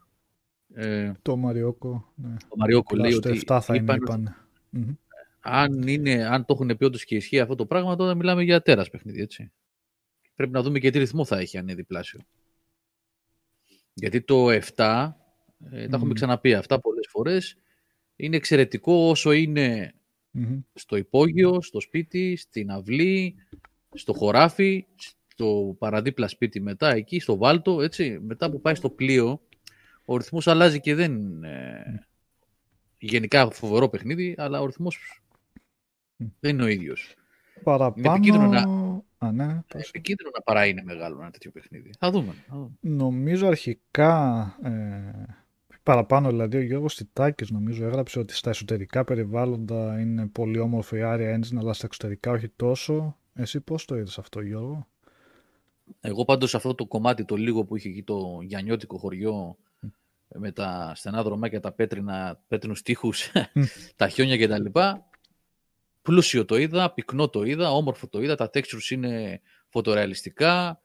Ε, 0.75 1.13
Το 1.23 1.37
Μαριόκο, 1.37 2.13
ναι. 2.15 2.35
ο 2.49 2.57
Μαριόκο 2.57 2.97
λέει 2.97 3.13
Τουλάχιστον 3.13 3.33
ότι 3.33 3.45
7 3.47 3.59
θα 3.63 3.75
είναι, 3.75 3.85
είπαν- 3.85 4.03
είπανε. 4.03 4.37
Μμμ. 4.71 4.95
αν, 5.41 5.83
είναι, 5.89 6.27
αν 6.27 6.45
το 6.45 6.53
έχουν 6.61 6.77
πει 6.77 6.85
όντως 6.85 7.05
και 7.05 7.15
ισχύει 7.17 7.41
αυτό 7.41 7.55
το 7.55 7.67
πράγμα, 7.67 7.97
τότε 7.97 8.15
μιλάμε 8.15 8.43
για 8.43 8.63
τέρας 8.63 8.91
παιχνίδι, 8.91 9.21
έτσι. 9.21 9.53
Πρέπει 10.35 10.53
να 10.53 10.63
δούμε 10.63 10.79
και 10.79 10.91
τι 10.91 10.99
ρυθμό 10.99 11.25
θα 11.25 11.39
έχει 11.39 11.59
αν 11.59 11.63
είναι 11.63 11.75
διπλάσιο. 11.75 12.21
Γιατί 13.95 14.21
το 14.21 14.51
7, 14.51 14.59
ε, 14.59 14.67
τα 14.77 15.17
έχουμε 15.71 16.05
Μμμ. 16.05 16.13
ξαναπεί 16.13 16.55
αυτά 16.55 16.81
πολλές 16.81 17.07
φορές, 17.11 17.57
είναι 18.17 18.37
εξαιρετικό 18.37 19.09
όσο 19.09 19.33
είναι 19.33 19.95
Μμμ. 20.31 20.61
στο 20.75 20.97
υπόγειο, 20.97 21.63
στο 21.63 21.81
σπίτι, 21.81 22.37
στην 22.37 22.71
αυλή, 22.71 23.35
στο 23.95 24.13
χωράφι, 24.13 24.87
στο 25.41 25.77
παραδίπλα 25.79 26.29
σπίτι 26.29 26.61
μετά, 26.61 26.95
εκεί 26.95 27.21
στο 27.21 27.37
βάλτο, 27.37 27.81
έτσι. 27.81 28.19
Μετά 28.23 28.51
που 28.51 28.61
πάει 28.61 28.75
στο 28.75 28.91
πλοίο, 28.91 29.41
ο 30.05 30.17
ρυθμός 30.17 30.47
αλλάζει 30.47 30.81
και 30.81 30.95
δεν... 30.95 31.45
Ε, 31.45 32.07
γενικά 32.99 33.51
φοβερό 33.51 33.89
παιχνίδι, 33.89 34.35
αλλά 34.39 34.61
ο 34.61 34.67
ρυθμός 34.67 35.23
δεν 36.41 36.55
είναι 36.55 36.63
ο 36.63 36.67
ίδιος. 36.67 37.15
Παραπάνω... 37.63 38.15
επικίνδυνο 38.15 38.47
να- 38.47 38.99
Α, 39.23 39.33
ναι, 39.33 39.45
Είναι 39.45 39.65
πες. 39.73 39.89
επικίνδυνο 39.89 40.31
να 40.35 40.43
παρά 40.43 40.67
είναι 40.67 40.83
μεγάλο 40.85 41.19
ένα 41.21 41.31
τέτοιο 41.31 41.51
παιχνίδι. 41.51 41.91
Θα 41.99 42.11
δούμε. 42.11 42.33
Θα 42.49 42.57
δούμε. 42.57 42.71
Νομίζω 42.81 43.47
αρχικά, 43.47 44.43
ε, 44.63 45.25
παραπάνω 45.83 46.29
δηλαδή 46.29 46.57
ο 46.57 46.63
Γιώργος 46.63 46.95
Τιτάκης 46.95 47.51
νομίζω 47.51 47.87
έγραψε 47.87 48.19
ότι 48.19 48.35
στα 48.35 48.51
εσωτερικά 48.51 49.05
περιβάλλοντα 49.05 50.01
είναι 50.01 50.27
πολύ 50.27 50.59
όμορφο 50.59 50.97
η 50.97 51.01
Aria 51.05 51.35
Engine 51.37 51.57
αλλά 51.59 51.73
στα 51.73 51.87
εξωτερικά 51.87 52.31
όχι 52.31 52.49
τόσο. 52.49 53.17
Εσύ 53.35 53.61
πώς 53.61 53.85
το 53.85 53.97
είδες 53.97 54.19
αυτό 54.19 54.41
Γιώργο; 54.41 54.87
Εγώ 56.01 56.25
πάντως 56.25 56.55
αυτό 56.55 56.75
το 56.75 56.87
κομμάτι 56.87 57.25
το 57.25 57.37
λίγο 57.37 57.65
που 57.65 57.77
είχε 57.77 57.89
εκεί 57.89 58.03
το 58.03 58.39
γιανιώτικο 58.43 58.99
χωριό 58.99 59.57
με 60.29 60.53
τα 60.53 60.93
στενά 60.95 61.23
δρομάκια, 61.23 61.61
τα 61.61 61.73
πέτρινα, 61.73 62.41
πέτρινους 62.49 62.83
τείχους, 62.83 63.31
τα 63.97 64.09
χιόνια 64.09 64.47
κτλ. 64.47 64.81
Πλούσιο 66.03 66.45
το 66.45 66.57
είδα, 66.57 66.93
πυκνό 66.93 67.29
το 67.29 67.43
είδα, 67.43 67.73
όμορφο 67.73 68.09
το 68.09 68.23
είδα, 68.23 68.35
τα 68.35 68.51
textures 68.53 68.91
είναι 68.91 69.41
φωτορεαλιστικά. 69.69 70.81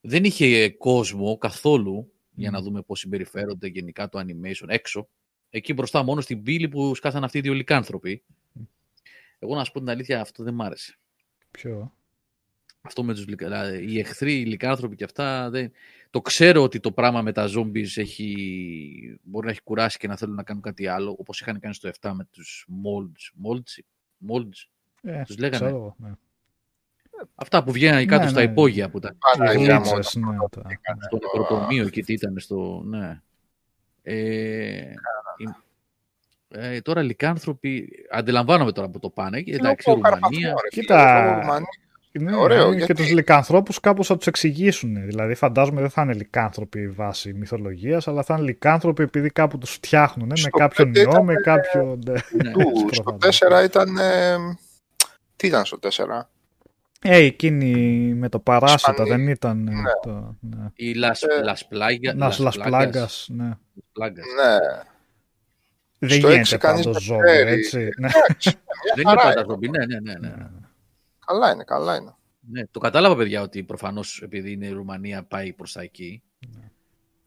Δεν 0.00 0.24
είχε 0.24 0.70
κόσμο 0.70 1.38
καθόλου 1.38 2.12
για 2.34 2.50
να 2.50 2.62
δούμε 2.62 2.82
πώς 2.82 2.98
συμπεριφέρονται 2.98 3.66
γενικά 3.66 4.08
το 4.08 4.18
animation 4.18 4.68
έξω. 4.68 5.08
Εκεί 5.50 5.72
μπροστά 5.72 6.02
μόνο 6.02 6.20
στην 6.20 6.42
πύλη 6.42 6.68
που 6.68 6.94
σκάσαν 6.94 7.24
αυτοί 7.24 7.38
οι 7.38 7.40
δύο 7.40 7.52
λικάνθρωποι. 7.52 8.22
Εγώ 9.38 9.54
να 9.54 9.64
σου 9.64 9.72
πω 9.72 9.78
την 9.78 9.90
αλήθεια, 9.90 10.20
αυτό 10.20 10.42
δεν 10.42 10.54
μ' 10.54 10.62
άρεσε. 10.62 10.98
Ποιο; 11.50 11.92
Αυτό 12.82 13.02
με 13.04 13.14
τους 13.14 13.26
λικα- 13.26 13.48
δηλαδή, 13.48 13.92
οι 13.92 13.98
εχθροί, 13.98 14.40
οι 14.40 14.44
λικάνθρωποι 14.44 14.96
και 14.96 15.04
αυτά. 15.04 15.50
Δεν... 15.50 15.72
Το 16.10 16.20
ξέρω 16.20 16.62
ότι 16.62 16.80
το 16.80 16.92
πράγμα 16.92 17.22
με 17.22 17.32
τα 17.32 17.48
zombies 17.56 17.86
έχει... 17.96 19.18
μπορεί 19.22 19.44
να 19.46 19.50
έχει 19.52 19.62
κουράσει 19.62 19.98
και 19.98 20.08
να 20.08 20.16
θέλουν 20.16 20.34
να 20.34 20.42
κάνουν 20.42 20.62
κάτι 20.62 20.86
άλλο, 20.86 21.16
όπως 21.18 21.40
είχαν 21.40 21.60
κάνει 21.60 21.74
στο 21.74 21.90
7 22.00 22.10
με 22.14 22.24
τους 22.30 22.66
molds. 22.84 23.46
molds, 23.46 23.82
molds. 24.30 24.68
Ε, 25.02 25.22
Τους 25.22 25.38
λέγανε. 25.38 25.56
ξέρω 25.64 25.76
εγώ, 25.76 25.96
ναι. 25.98 26.10
Αυτά 27.34 27.64
που 27.64 27.72
βγαίνανε 27.72 28.04
κάτω 28.04 28.24
Ναι, 28.24 28.28
στα 28.30 28.40
ναι. 28.44 28.50
υπόγεια 28.50 28.90
που 28.90 28.96
ήταν. 28.96 29.16
Πάρα 29.18 29.52
Οι 29.52 29.56
η 29.60 29.64
γραμμότα. 29.64 29.90
γλίτσες, 29.92 30.14
ναι, 30.14 30.36
τα- 30.50 30.62
Στο 31.00 31.18
νεκροτομείο 31.22 31.86
εκεί 31.86 32.02
τι 32.02 32.12
ήταν 32.12 32.38
στο... 32.38 32.82
Ναι. 32.84 33.20
Ε, 34.02 34.92
η- 35.36 35.54
ε, 36.48 36.80
τώρα 36.80 37.02
λικάνθρωποι, 37.02 37.88
αντιλαμβάνομαι 38.10 38.72
τώρα 38.72 38.88
που 38.90 38.98
το 38.98 39.10
πάνε. 39.10 39.42
και 39.42 39.54
Εντάξει, 39.54 39.90
Είναι 39.90 39.98
ο 39.98 40.02
Ρουμανία. 40.02 40.20
Καρπαθμό, 40.20 40.60
ρε 40.62 40.68
φίλε, 40.70 40.82
Κοίτα, 40.82 41.62
ο 42.14 42.18
Ρουμανία. 42.18 42.36
Ναι, 42.38 42.42
Ωραίο, 42.42 42.70
και 42.70 42.76
γιατί- 42.76 42.94
τους 42.94 43.10
λικάνθρωπους 43.12 43.80
κάπως 43.80 44.06
θα 44.06 44.16
τους 44.16 44.26
εξηγήσουν. 44.26 45.04
Δηλαδή 45.06 45.34
φαντάζομαι 45.34 45.80
δεν 45.80 45.90
θα 45.90 46.02
είναι 46.02 46.14
λικάνθρωποι 46.14 46.88
βάσει 46.88 47.32
μυθολογίας, 47.32 48.08
αλλά 48.08 48.22
θα 48.22 48.34
είναι 48.34 48.44
λικάνθρωποι 48.46 49.02
επειδή 49.02 49.30
κάπου 49.30 49.58
τους 49.58 49.70
φτιάχνουν 49.72 50.28
με 50.28 50.36
Στο 50.36 50.50
κάποιον 50.50 50.86
πέντε 50.92 51.00
ιό, 51.00 51.10
ήταν, 51.10 51.24
με 51.24 51.34
κάποιο... 51.34 51.98
ναι. 52.06 52.12
Ναι. 52.12 52.50
Του, 52.52 52.88
στο 52.90 53.02
προφανώς. 53.02 53.38
4 53.62 53.64
ήταν. 53.64 53.96
ε, 53.98 54.36
τι 55.36 55.46
ήταν 55.46 55.64
στο 55.64 55.78
4. 55.82 55.88
Ε, 57.02 57.16
εκείνη 57.16 57.74
με 58.14 58.28
το 58.28 58.38
παράσιτα 58.38 58.90
Ισπανοί. 58.92 59.10
δεν 59.10 59.28
ήταν... 59.28 59.68
ε, 59.68 59.70
Ναι. 59.72 59.82
Το, 60.02 60.36
ναι. 60.40 60.66
Η 60.74 60.92
Las, 60.96 61.28
Ε, 61.28 61.52
Las 61.52 61.74
Plagas. 61.74 62.14
Νας 62.16 62.38
Λας 62.38 62.56
Πλάγκας, 62.58 63.28
ναι. 63.32 63.50
Plagas. 63.74 64.26
Ναι. 64.36 64.56
Δεν 65.98 66.08
Στο 66.08 66.16
γίνεται 66.18 66.38
έξι 66.40 66.56
κανείς 66.56 66.84
πάντως 66.84 67.06
δεν 67.06 67.16
ζώο, 67.16 67.18
ξέρει. 67.26 67.50
έτσι. 67.50 67.88
Ναι. 67.98 68.08
Εντάξει, 68.24 68.50
Δεν 68.94 69.04
χαρά 69.06 69.20
είναι 69.22 69.30
είναι. 69.30 69.34
πάντα 69.34 69.44
ζόμπι. 69.50 69.68
Ναι, 69.68 69.84
ναι, 69.86 69.98
ναι, 70.00 70.28
ναι. 70.28 70.34
Καλά 71.30 71.52
είναι, 71.52 71.64
καλά 71.64 71.96
είναι. 71.96 72.14
ναι. 72.40 72.66
Το 72.70 72.78
κατάλαβα, 72.78 73.16
παιδιά, 73.16 73.42
ότι 73.42 73.62
προφανώς 73.62 74.20
επειδή 74.22 74.52
είναι 74.52 74.66
η 74.66 74.70
Ρουμανία 74.72 75.22
πάει 75.22 75.52
προς 75.52 75.72
τα 75.72 75.82
εκεί. 75.82 76.22
Ναι. 76.54 76.70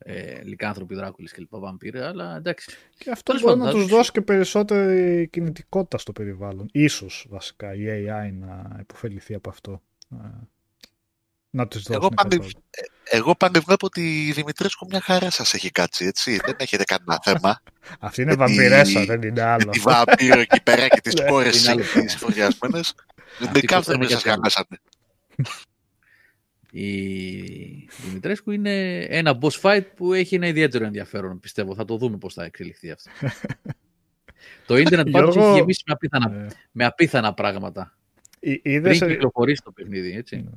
Ε, 0.06 0.42
λικάνθρωποι, 0.44 0.96
δράκουλε 0.96 1.28
και 1.28 1.36
λοιπά, 1.38 1.60
βαμπύρε, 1.60 2.06
αλλά 2.06 2.36
εντάξει. 2.36 2.72
Και 2.98 3.10
αυτό 3.12 3.24
Τέλος 3.24 3.42
μπορεί 3.42 3.54
πάντων, 3.54 3.66
να 3.68 3.72
θα 3.72 3.78
τους 3.78 3.88
τους- 3.88 3.98
δώσει 3.98 4.12
και 4.12 4.22
περισσότερη 4.22 5.28
κινητικότητα 5.28 5.98
στο 5.98 6.12
περιβάλλον. 6.12 6.70
Ίσως 6.72 7.26
βασικά 7.30 7.74
η 7.76 7.86
AI 7.88 8.32
να 8.40 8.78
υποφεληθεί 8.80 9.34
από 9.34 9.50
αυτό. 9.50 9.82
Ε, 10.12 10.16
Να 11.50 11.68
τους 11.68 11.86
Εγώ 11.90 12.00
δώσουν 12.00 12.16
πάλι, 12.16 12.38
κάτι. 12.38 12.54
εγώ 13.04 13.36
πάλι 13.36 13.60
βλέπω 13.60 13.86
ότι 13.86 14.28
η 14.28 14.32
Δημητρέσκου 14.32 14.86
μια 14.90 15.02
χαρά 15.02 15.30
σας 15.30 15.54
έχει 15.54 15.72
κάτσει, 15.72 16.06
έτσι. 16.06 16.40
Δεν 16.46 16.56
έχετε 16.58 16.84
κανένα 16.84 17.20
θέμα. 17.24 17.62
Αυτή 18.00 18.22
είναι 18.22 18.36
με 18.36 18.46
τη- 18.46 18.54
βαμπυρέσα, 18.56 19.06
δεν 19.06 19.22
είναι 19.22 19.42
άλλο. 19.42 19.70
τη 19.72 19.80
βαμπύρο 19.80 20.40
εκεί 20.40 20.62
πέρα 20.62 20.88
και 20.88 21.02
τις 21.06 21.14
Ναι, 21.14 21.26
κόρες 21.26 21.62
είναι 21.64 21.72
άλλο 21.72 21.82
εκεί, 21.82 22.00
τις 22.00 22.16
φοριασμένες. 22.16 22.94
Αυτή 23.40 23.52
Δεν 23.52 23.66
κάθε 23.66 23.92
που 23.94 23.98
μέσα 24.00 24.12
σας 24.12 24.22
θέλουμε 24.22 24.42
γαμέσανε. 24.42 24.80
Η 26.72 27.90
Δημητρέσκου 28.06 28.52
είναι 28.52 29.00
ένα 29.00 29.38
boss 29.42 29.62
fight 29.62 29.84
που 29.96 30.14
έχει 30.14 30.36
ένα 30.36 30.48
ιδιαίτερο 30.48 30.86
ενδιαφέρον, 30.86 31.40
πιστεύω. 31.40 31.76
Θα 31.76 31.86
το 31.86 31.98
δούμε 31.98 32.18
πώς 32.18 32.34
θα 32.34 32.44
εξελιχθεί 32.44 32.92
αυτό. 32.92 33.12
το 34.68 34.78
ίντερνετ 34.78 35.10
πάντως 35.10 35.34
Γιώργο, 35.34 35.50
έχει 35.52 35.60
γεμίσει 35.60 35.84
με 35.88 35.94
απίθανα, 35.94 36.36
Ε, 36.36 36.48
με 36.72 36.86
απίθανα 36.86 37.34
πράγματα. 37.34 37.98
εί- 38.40 38.60
είδες, 38.64 38.98
Πριν 38.98 39.12
κυκλοφορήσει 39.12 39.62
το 39.64 39.72
παιχνίδι, 39.72 40.12
έτσι. 40.16 40.50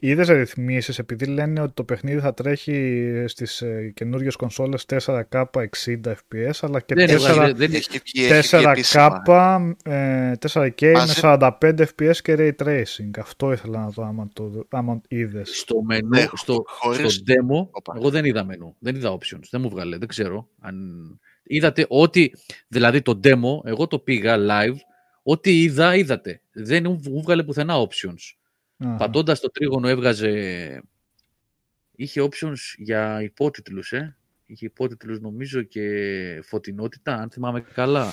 Είδες 0.00 0.28
ρυθμίσεις 0.28 0.98
επειδή 0.98 1.26
λένε 1.26 1.60
ότι 1.60 1.72
το 1.74 1.84
παιχνίδι 1.84 2.20
θα 2.20 2.34
τρέχει 2.34 3.24
στις 3.26 3.62
ε, 3.62 3.92
καινούργιες 3.94 4.36
κονσόλες 4.36 4.84
4K 4.88 5.44
60 5.52 5.66
FPS 6.04 6.50
αλλά 6.60 6.80
και 6.80 6.94
Δεν, 6.94 7.06
4, 7.08 7.10
έβγαζε- 7.10 7.56
δεν, 7.56 7.74
Έχει 7.74 8.00
βγει, 8.04 8.24
έχει 8.24 8.56
βγει 8.56 8.58
4K 8.58 8.70
επίσημα. 8.70 9.74
ε, 9.84 10.32
4K 10.40 10.80
με 10.82 10.90
Μαζί- 10.92 11.20
45 11.22 11.48
FPS 11.96 12.16
και 12.22 12.34
Ray 12.38 12.52
Tracing. 12.64 13.10
Αυτό 13.18 13.52
ήθελα 13.52 13.78
να 13.80 13.88
δω 13.88 14.04
άμα, 14.04 14.28
το, 14.32 14.66
άμα 14.70 15.00
είδες. 15.08 15.58
στο 15.58 15.82
μενού, 15.82 16.08
Ναι, 16.08 16.26
στο, 16.34 16.64
χωρίς- 16.66 17.12
στο 17.12 17.22
demo, 17.26 17.68
Οπα. 17.70 17.92
εγώ 17.96 18.10
δεν 18.10 18.24
είδα 18.24 18.44
μενού, 18.44 18.76
δεν 18.78 18.94
είδα 18.94 19.12
options, 19.18 19.40
δεν 19.50 19.60
μου 19.60 19.68
βγάλε, 19.68 19.96
δεν 19.98 20.08
ξέρω. 20.08 20.48
Αν... 20.60 20.76
Είδατε 21.48 21.86
ότι, 21.88 22.34
δηλαδή 22.68 23.02
το 23.02 23.20
demo, 23.24 23.64
εγώ 23.64 23.86
το 23.86 23.98
πήγα 23.98 24.36
live, 24.38 24.76
ό,τι 25.22 25.62
είδα, 25.62 25.94
είδατε. 25.96 26.40
Δεν 26.52 26.84
μου 26.86 27.22
βγάλε 27.22 27.42
πουθενά 27.42 27.74
options. 27.88 28.34
Αχα. 28.78 28.96
Πατώντας 28.96 29.40
το 29.40 29.50
τρίγωνο 29.50 29.88
έβγαζε... 29.88 30.82
Είχε 31.98 32.28
options 32.30 32.74
για 32.76 33.22
υπότιτλους, 33.22 33.92
ε. 33.92 34.16
Είχε 34.46 34.66
υπότιτλους 34.66 35.20
νομίζω 35.20 35.62
και 35.62 36.40
φωτεινότητα, 36.44 37.14
αν 37.14 37.30
θυμάμαι 37.30 37.60
καλά. 37.60 38.12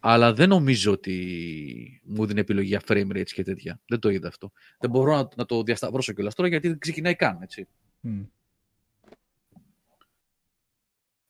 Αλλά 0.00 0.32
δεν 0.32 0.48
νομίζω 0.48 0.92
ότι 0.92 2.02
μου 2.04 2.26
δίνει 2.26 2.40
επιλογή 2.40 2.68
για 2.68 2.82
frame 2.86 3.10
rates 3.10 3.30
και 3.30 3.42
τέτοια. 3.42 3.80
Δεν 3.86 3.98
το 3.98 4.08
είδα 4.08 4.28
αυτό. 4.28 4.52
Δεν 4.78 4.90
μπορώ 4.90 5.16
να, 5.16 5.28
να 5.36 5.44
το 5.44 5.62
διασταυρώσω 5.62 6.12
κιόλας 6.12 6.34
τώρα 6.34 6.48
γιατί 6.48 6.68
δεν 6.68 6.78
ξεκινάει 6.78 7.14
καν, 7.14 7.42
έτσι. 7.42 7.68
Μμ. 8.00 8.22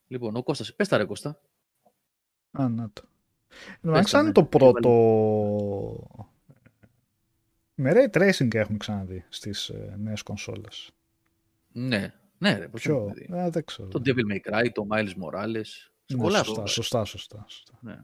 Λοιπόν, 0.07 0.37
ο 0.37 0.43
Κώστας, 0.43 0.75
πες 0.75 0.89
τα 0.89 0.97
ρε 0.97 1.05
Κώστα. 1.05 1.41
Α, 2.51 2.69
να 2.69 2.91
το. 2.93 3.03
Εντάξει, 3.81 4.13
τα, 4.13 4.19
αν 4.19 4.25
ναι. 4.25 4.31
είναι 4.31 4.41
το 4.41 4.45
πρώτο... 4.45 4.91
Με 7.75 7.93
ray 7.95 8.19
tracing 8.19 8.55
έχουμε 8.55 8.79
ξαναδεί 8.79 9.25
στις 9.29 9.69
ε, 9.69 9.95
νέες 9.99 10.23
κονσόλες. 10.23 10.91
Ναι, 11.73 12.15
ναι 12.39 12.57
ρε, 12.59 12.69
πώς 12.69 12.83
το 12.83 12.89
Ποιο; 12.89 12.97
έχουμε 12.97 13.13
δει. 13.15 13.35
Α, 13.47 13.51
δεν 13.51 13.65
ξέρω. 13.65 13.89
Το 13.89 14.03
Devil 14.05 14.33
May 14.33 14.53
Cry, 14.53 14.69
το 14.73 14.87
Miles 14.91 15.09
Morales. 15.09 15.65
Σε 16.07 16.17
Ναι, 16.17 16.23
πολλά 16.23 16.37
σωστά, 16.45 16.63
αυτό. 16.63 16.67
σωστά, 16.67 17.05
σωστά, 17.05 17.45
σωστά. 17.49 17.79
Ναι. 17.81 17.97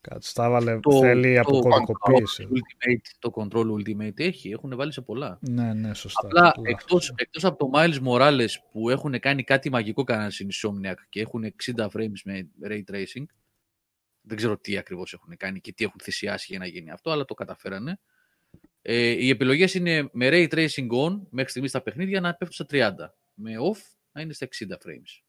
Κάτσε, 0.00 0.34
τα 0.34 0.50
βάλε, 0.50 0.80
Το- 0.80 1.00
θέλει 1.00 1.34
το 1.34 1.40
αποκωδικοποίηση. 1.40 2.48
Ultimate, 2.50 3.10
το 3.18 3.30
Control 3.34 3.66
Ultimate 3.72 4.18
έχει, 4.20 4.50
έχουν 4.50 4.76
βάλει 4.76 4.92
σε 4.92 5.00
πολλά. 5.00 5.38
Ναι, 5.40 5.72
ναι, 5.74 5.94
σωστά. 5.94 6.26
Απλά 6.26 6.42
Λάθος. 6.42 6.64
εκτός, 6.66 7.12
εκτός 7.16 7.44
από 7.44 7.56
το 7.58 7.70
Miles 7.74 7.98
Morales 8.08 8.48
που 8.72 8.90
έχουν 8.90 9.20
κάνει 9.20 9.42
κάτι 9.42 9.70
μαγικό 9.70 10.04
κανένας 10.04 10.34
στην 10.34 10.48
Insomniac 10.52 10.94
και 11.08 11.20
έχουν 11.20 11.44
60 11.44 11.88
frames 11.88 12.20
με 12.24 12.48
Ray 12.68 12.82
Tracing, 12.92 13.24
δεν 14.22 14.36
ξέρω 14.36 14.58
τι 14.58 14.76
ακριβώς 14.76 15.12
έχουν 15.12 15.36
κάνει 15.36 15.60
και 15.60 15.72
τι 15.72 15.84
έχουν 15.84 16.00
θυσιάσει 16.02 16.46
για 16.48 16.58
να 16.58 16.66
γίνει 16.66 16.90
αυτό, 16.90 17.10
αλλά 17.10 17.24
το 17.24 17.34
καταφέρανε. 17.34 18.00
Ε, 18.82 18.96
οι 19.06 19.28
επιλογές 19.28 19.74
είναι 19.74 20.08
με 20.12 20.28
Ray 20.32 20.48
Tracing 20.48 20.88
on 20.90 21.20
μέχρι 21.30 21.50
στιγμής 21.50 21.70
στα 21.70 21.82
παιχνίδια 21.82 22.20
να 22.20 22.34
πέφτουν 22.34 22.66
στα 22.66 22.66
30. 22.68 23.14
Με 23.34 23.52
off 23.72 23.78
να 24.12 24.20
είναι 24.20 24.32
στα 24.32 24.46
60 24.46 24.72
frames. 24.72 25.22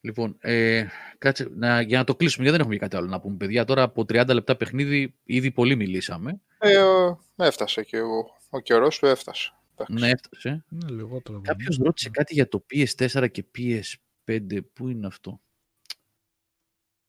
Λοιπόν, 0.00 0.36
ε, 0.40 0.86
κάτσε, 1.18 1.48
να, 1.54 1.80
για 1.80 1.98
να 1.98 2.04
το 2.04 2.16
κλείσουμε, 2.16 2.42
γιατί 2.42 2.56
δεν 2.58 2.66
έχουμε 2.66 2.74
και 2.74 2.88
κάτι 2.88 2.96
άλλο 2.96 3.06
να 3.10 3.20
πούμε, 3.20 3.36
παιδιά. 3.36 3.64
Τώρα 3.64 3.82
από 3.82 4.02
30 4.02 4.26
λεπτά 4.34 4.56
παιχνίδι 4.56 5.14
ήδη 5.24 5.50
πολύ 5.50 5.76
μιλήσαμε. 5.76 6.40
Ε, 6.58 6.76
ο- 6.76 7.20
έφτασε 7.36 7.82
και 7.84 8.00
ο, 8.00 8.26
ο 8.50 8.60
καιρός 8.60 8.98
του 8.98 9.06
έφτασε. 9.06 9.52
Εντάξει. 9.76 9.92
Ναι, 10.04 10.10
έφτασε. 10.10 10.64
Είναι 10.72 10.90
λιγότερο. 10.90 11.40
Κάποιος 11.40 11.76
ρώτησε 11.76 12.10
κάτι 12.10 12.34
για 12.34 12.48
το 12.48 12.66
PS4 12.70 13.28
και 13.30 13.44
PS5. 13.58 14.60
Πού 14.72 14.88
είναι 14.88 15.06
αυτό; 15.06 15.40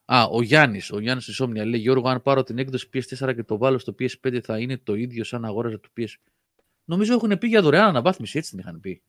Α, 0.06 0.24
ο 0.24 0.42
Γιάννης, 0.42 0.92
ο 0.92 1.00
Γιάννης 1.00 1.28
Ισόμνια 1.28 1.66
λέει: 1.66 1.80
Γιώργο, 1.80 2.10
αν 2.10 2.22
πάρω 2.22 2.44
την 2.44 2.58
έκδοση 2.58 2.90
PS4 2.94 3.34
και 3.36 3.44
το 3.44 3.58
βάλω 3.58 3.78
στο 3.78 3.96
PS5, 4.00 4.40
θα 4.44 4.60
είναι 4.60 4.78
το 4.78 4.94
ίδιο 4.96 5.24
σαν 5.24 5.46
αγόραζα 5.46 5.80
το 5.80 5.90
PS. 5.98 6.14
Νομίζω 6.86 7.14
έχουν 7.14 7.38
πει 7.38 7.48
για 7.48 7.62
δωρεάν 7.62 7.88
αναβάθμιση, 7.88 8.38
έτσι 8.38 8.50
την 8.50 8.60
είχαν 8.60 8.80
πει. 8.80 9.02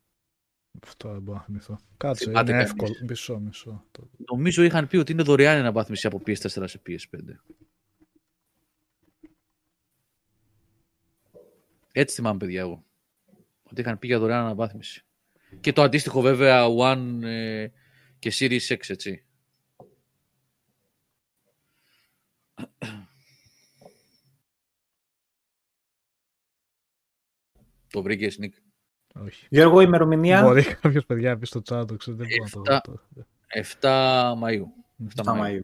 Αυτό 0.83 1.13
δεν 1.13 1.23
μπορώ 1.23 1.39
να 1.39 1.45
θυμηθώ. 1.45 1.79
Κάτσε, 1.97 2.25
Θυμάται 2.25 2.53
είναι 2.53 2.65
κανείς. 2.65 2.71
εύκολο. 2.73 3.07
Μισό, 3.09 3.39
μισό. 3.39 3.85
Το- 3.91 4.09
Νομίζω 4.31 4.63
είχαν 4.63 4.87
πει 4.87 4.97
ότι 4.97 5.13
είναι 5.13 5.23
δωρεάν 5.23 5.57
η 5.57 5.61
αναβάθμιση 5.61 6.07
από 6.07 6.23
PS4 6.27 6.65
σε 6.69 6.81
PS5. 6.87 7.41
Έτσι 11.93 12.15
θυμάμαι, 12.15 12.39
παιδιά, 12.39 12.61
εγώ. 12.61 12.85
Ότι 13.71 13.81
είχαν 13.81 13.99
πει 13.99 14.07
για 14.07 14.19
δωρεάν 14.19 14.45
αναβάθμιση. 14.45 15.05
Και 15.61 15.73
το 15.73 15.83
αντίστοιχο, 15.83 16.21
βέβαια, 16.21 16.67
One 16.79 17.21
ε, 17.23 17.69
και 18.19 18.33
Series 18.35 18.67
X, 18.69 18.79
έτσι. 18.87 19.25
Το 27.91 28.03
βρήκες, 28.03 28.39
Νίκ; 28.39 28.55
Όχι. 29.15 29.47
Γιώργο, 29.51 29.81
ημερομηνία; 29.81 30.43
Μπορεί 30.43 30.63
κάποιος 30.63 31.07
παιδιά 31.07 31.31
να 31.31 31.39
πει 31.39 31.47
στο 31.47 31.61
chat, 31.69 31.85
το 31.87 31.97
ξέρω, 31.97 32.17
δεν 32.17 32.27
μπορώ 32.39 32.65
να 32.65 32.81
το 32.81 33.01
Εφτά. 33.49 34.35
δω. 34.35 34.41
7 34.41 34.45
Μαΐου. 34.45 34.65
7 35.17 35.25
7 35.25 35.41
Μαΐου. 35.41 35.61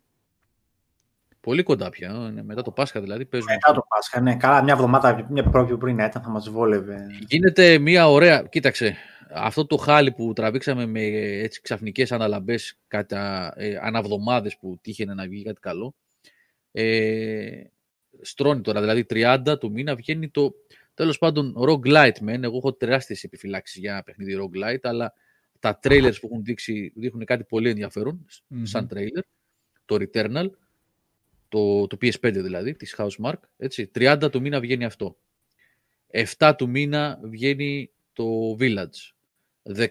Μαΐου. 1.42 1.48
Πολύ 1.50 1.62
κοντά 1.62 1.90
πια. 1.90 2.10
ε, 2.10 2.28
είναι 2.30 2.42
Μετά 2.42 2.62
το 2.62 2.70
Πάσχα 2.70 3.00
δηλαδή 3.00 3.24
παίζουμε. 3.24 3.52
Μετά 3.52 3.72
το 3.72 3.86
Πάσχα, 3.88 4.20
ναι. 4.20 4.36
Καλά, 4.36 4.62
μια 4.62 4.72
εβδομάδα, 4.72 5.26
μια 5.30 5.50
πιο 5.50 5.78
πριν 5.78 5.98
ήταν, 5.98 6.22
θα 6.22 6.28
μας 6.30 6.50
βόλευε. 6.50 7.06
Γίνεται 7.28 7.78
μια 7.78 8.08
ωραία. 8.08 8.42
Κοίταξε. 8.42 8.96
Αυτό 9.34 9.66
το 9.66 9.76
χάλι 9.76 10.12
που 10.12 10.32
τραβήξαμε 10.32 10.86
με 10.86 11.00
έτσι 11.42 11.60
ξαφνικές 11.60 12.12
αναλαμπές 12.12 12.78
κατά 12.88 13.52
ε, 13.56 13.78
αναβδομάδες 13.80 14.56
που 14.56 14.78
τύχαινε 14.80 15.14
να 15.14 15.26
βγει 15.26 15.42
κάτι 15.42 15.60
καλό. 15.60 15.94
Ε, 16.72 17.62
στρώνει 18.20 18.60
τώρα, 18.60 18.80
δηλαδή 18.80 19.06
30 19.10 19.56
του 19.60 19.70
μήνα 19.70 19.94
βγαίνει 19.94 20.28
το 20.28 20.54
τέλος 20.94 21.18
πάντων 21.18 21.54
roguelite 21.58 22.18
μεν. 22.20 22.44
Εγώ 22.44 22.56
έχω 22.56 22.72
τεράστιες 22.74 23.24
επιφυλάξεις 23.24 23.80
για 23.80 23.92
ένα 23.92 24.02
παιχνίδι 24.02 24.38
roguelite, 24.40 24.82
αλλά 24.82 25.14
τα 25.58 25.78
trailers 25.82 26.14
που 26.20 26.28
έχουν 26.30 26.44
δείξει 26.44 26.92
δείχνουν 26.96 27.24
κάτι 27.24 27.44
πολύ 27.44 27.68
ενδιαφέρον 27.68 28.26
Μμμ. 28.48 28.64
σαν 28.64 28.88
trailer. 28.94 29.22
Το 29.84 29.96
Returnal, 30.00 30.46
το, 31.52 31.86
το 31.86 31.96
PS5 32.02 32.32
δηλαδή, 32.32 32.74
της 32.74 32.94
Housemark. 32.98 33.40
Έτσι, 33.56 33.90
30 33.94 34.28
του 34.32 34.40
μήνα 34.40 34.60
βγαίνει 34.60 34.84
αυτό. 34.84 35.16
7 36.38 36.52
του 36.58 36.68
μήνα 36.68 37.20
βγαίνει 37.22 37.90
το 38.12 38.56
Village. 38.60 39.12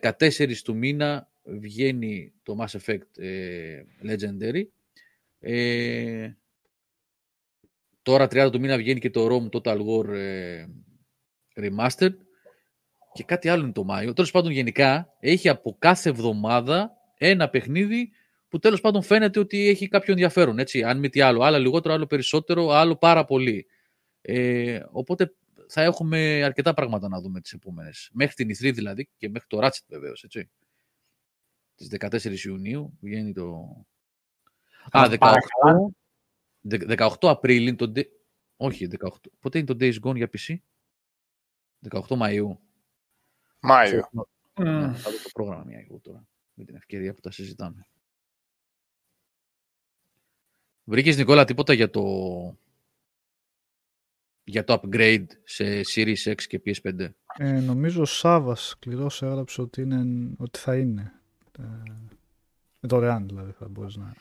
14 0.02 0.56
του 0.64 0.76
μήνα 0.76 1.30
βγαίνει 1.44 2.34
το 2.44 2.58
Mass 2.60 2.80
Effect 2.80 3.18
ε, 3.18 3.82
Legendary. 4.04 4.64
Ε, 5.40 6.32
τώρα 8.02 8.26
30 8.26 8.50
του 8.52 8.60
μήνα 8.60 8.78
βγαίνει 8.78 9.00
και 9.00 9.10
το 9.10 9.28
Rome 9.32 9.58
Total 9.58 9.78
War 9.86 10.08
ε, 10.08 10.66
Remastered. 11.56 12.16
Και 13.14 13.24
κάτι 13.24 13.50
άλλο 13.50 13.64
είναι 13.64 13.72
το 13.72 13.84
Μάιο. 13.84 14.14
Τέλος 14.14 14.32
πάντων 14.32 14.52
γενικά 14.52 15.16
έχει 15.20 15.50
από 15.50 15.76
κάθε 15.80 16.10
εβδομάδα 16.10 16.98
ένα 17.18 17.50
παιχνίδι 17.50 18.12
που 18.52 18.60
τέλος 18.60 18.82
πάντων 18.82 19.02
φαίνεται 19.02 19.40
ότι 19.40 19.68
έχει 19.68 19.88
κάποιο 19.88 20.12
ενδιαφέρον. 20.14 20.60
Έτσι, 20.60 20.84
αν 20.84 21.00
μη 21.00 21.10
τι 21.10 21.22
άλλο. 21.22 21.42
Άλλο 21.44 21.58
λιγότερο, 21.60 21.94
άλλο 21.94 22.06
περισσότερο, 22.06 22.70
άλλο 22.70 22.96
πάρα 22.96 23.26
πολύ. 23.26 23.68
Ε, 24.22 24.84
οπότε 24.92 25.34
θα 25.68 25.82
έχουμε 25.82 26.44
αρκετά 26.44 26.74
πράγματα 26.74 27.08
να 27.08 27.22
δούμε 27.22 27.42
τις 27.42 27.54
επόμενες. 27.54 28.10
Μέχρι 28.14 28.34
την 28.34 28.48
E3 28.50 28.74
δηλαδή 28.74 29.10
και 29.18 29.30
μέχρι 29.30 29.48
το 29.48 29.60
Ratchet 29.62 29.86
βεβαίως, 29.88 30.24
έτσι. 30.24 30.50
Τις 31.76 31.88
14 32.00 32.46
Ιουνίου 32.46 32.98
βγαίνει 33.02 33.34
το... 33.34 33.76
Α, 34.92 35.08
18, 35.12 35.18
Παρακαλώ. 35.20 35.94
Δε- 36.62 36.78
18 36.88 37.08
Απρίλη 37.22 37.68
είναι 37.68 37.76
το... 37.78 37.92
Day- 37.96 38.10
Όχι, 38.58 38.88
18. 39.00 39.08
Πότε 39.40 39.58
είναι 39.58 39.68
το 39.68 39.78
Days 39.80 39.96
Gone 40.02 40.16
για 40.16 40.30
PC? 40.38 40.56
18 41.90 42.02
Μαΐου. 42.08 42.58
Μάιο. 43.60 44.10
Ναι, 44.60 44.72
θα 44.94 45.12
δω 45.12 45.18
το 45.24 45.30
πρόγραμμα 45.34 45.64
μια 45.64 45.80
εγώ 45.80 46.00
τώρα. 46.00 46.28
Με 46.54 46.64
την 46.64 46.76
ευκαιρία 46.76 47.14
που 47.14 47.22
τα 47.22 47.32
συζητάμε. 47.32 47.88
Βρήκες 50.92 51.18
Νικόλα 51.18 51.46
τίποτα 51.46 51.74
για 51.74 51.90
το 51.90 52.04
για 54.44 54.64
το 54.64 54.82
upgrade 54.84 55.26
σε 55.44 55.82
Series 55.94 56.24
X 56.24 56.44
και 56.48 56.62
PS5. 56.66 57.10
Ε, 57.38 57.60
νομίζω 57.60 58.02
ο 58.02 58.06
Σάβα 58.06 58.56
σκληρός 58.56 59.22
έγραψε 59.22 59.62
ότι, 59.62 59.82
είναι, 59.82 60.30
ότι 60.38 60.60
θα 60.60 60.78
είναι. 60.78 61.14
Ε, 61.60 61.64
δωρεάν 62.80 63.28
δηλαδή 63.28 63.52
θα 63.52 63.68
μπορείς 63.68 63.96
να. 63.96 64.14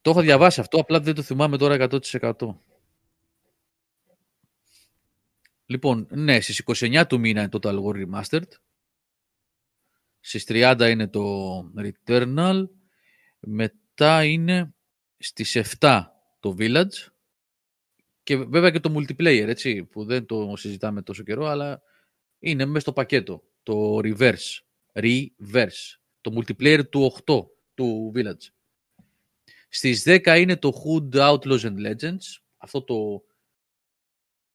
Το 0.00 0.10
έχω 0.10 0.20
διαβάσει 0.20 0.60
αυτό, 0.60 0.78
απλά 0.80 1.00
δεν 1.00 1.14
το 1.14 1.22
θυμάμαι 1.22 1.56
τώρα 1.56 1.88
100%. 1.90 2.32
Λοιπόν, 5.66 6.06
ναι, 6.10 6.40
στις 6.40 6.62
29 6.66 7.04
του 7.08 7.20
μήνα 7.20 7.40
είναι 7.40 7.48
το 7.48 7.58
Total 7.62 7.82
War 7.84 8.06
Remastered. 8.06 8.50
Στις 10.20 10.44
30 10.48 10.88
είναι 10.90 11.08
το 11.08 11.58
Returnal. 11.76 12.68
Μετά 13.40 14.24
είναι 14.24 14.72
στις 15.18 15.56
7 15.80 16.02
το 16.40 16.54
Village. 16.58 17.06
Και 18.22 18.36
βέβαια 18.36 18.70
και 18.70 18.80
το 18.80 18.94
multiplayer, 18.96 19.44
έτσι, 19.46 19.84
που 19.84 20.04
δεν 20.04 20.26
το 20.26 20.52
συζητάμε 20.56 21.02
τόσο 21.02 21.22
καιρό, 21.22 21.46
αλλά 21.46 21.82
είναι 22.38 22.64
μέσα 22.64 22.80
στο 22.80 22.92
πακέτο. 22.92 23.42
Το 23.62 23.98
Reverse. 24.02 24.58
Reverse. 24.92 25.96
Το 26.20 26.32
multiplayer 26.36 26.88
του 26.90 27.12
8 27.26 27.46
του 27.74 28.12
Village. 28.14 28.46
Στις 29.68 30.02
10 30.06 30.36
είναι 30.38 30.56
το 30.56 30.72
Hood 30.84 31.14
Outlaws 31.16 31.60
and 31.60 31.86
Legends. 31.86 32.40
Αυτό 32.56 32.82
το, 32.82 33.24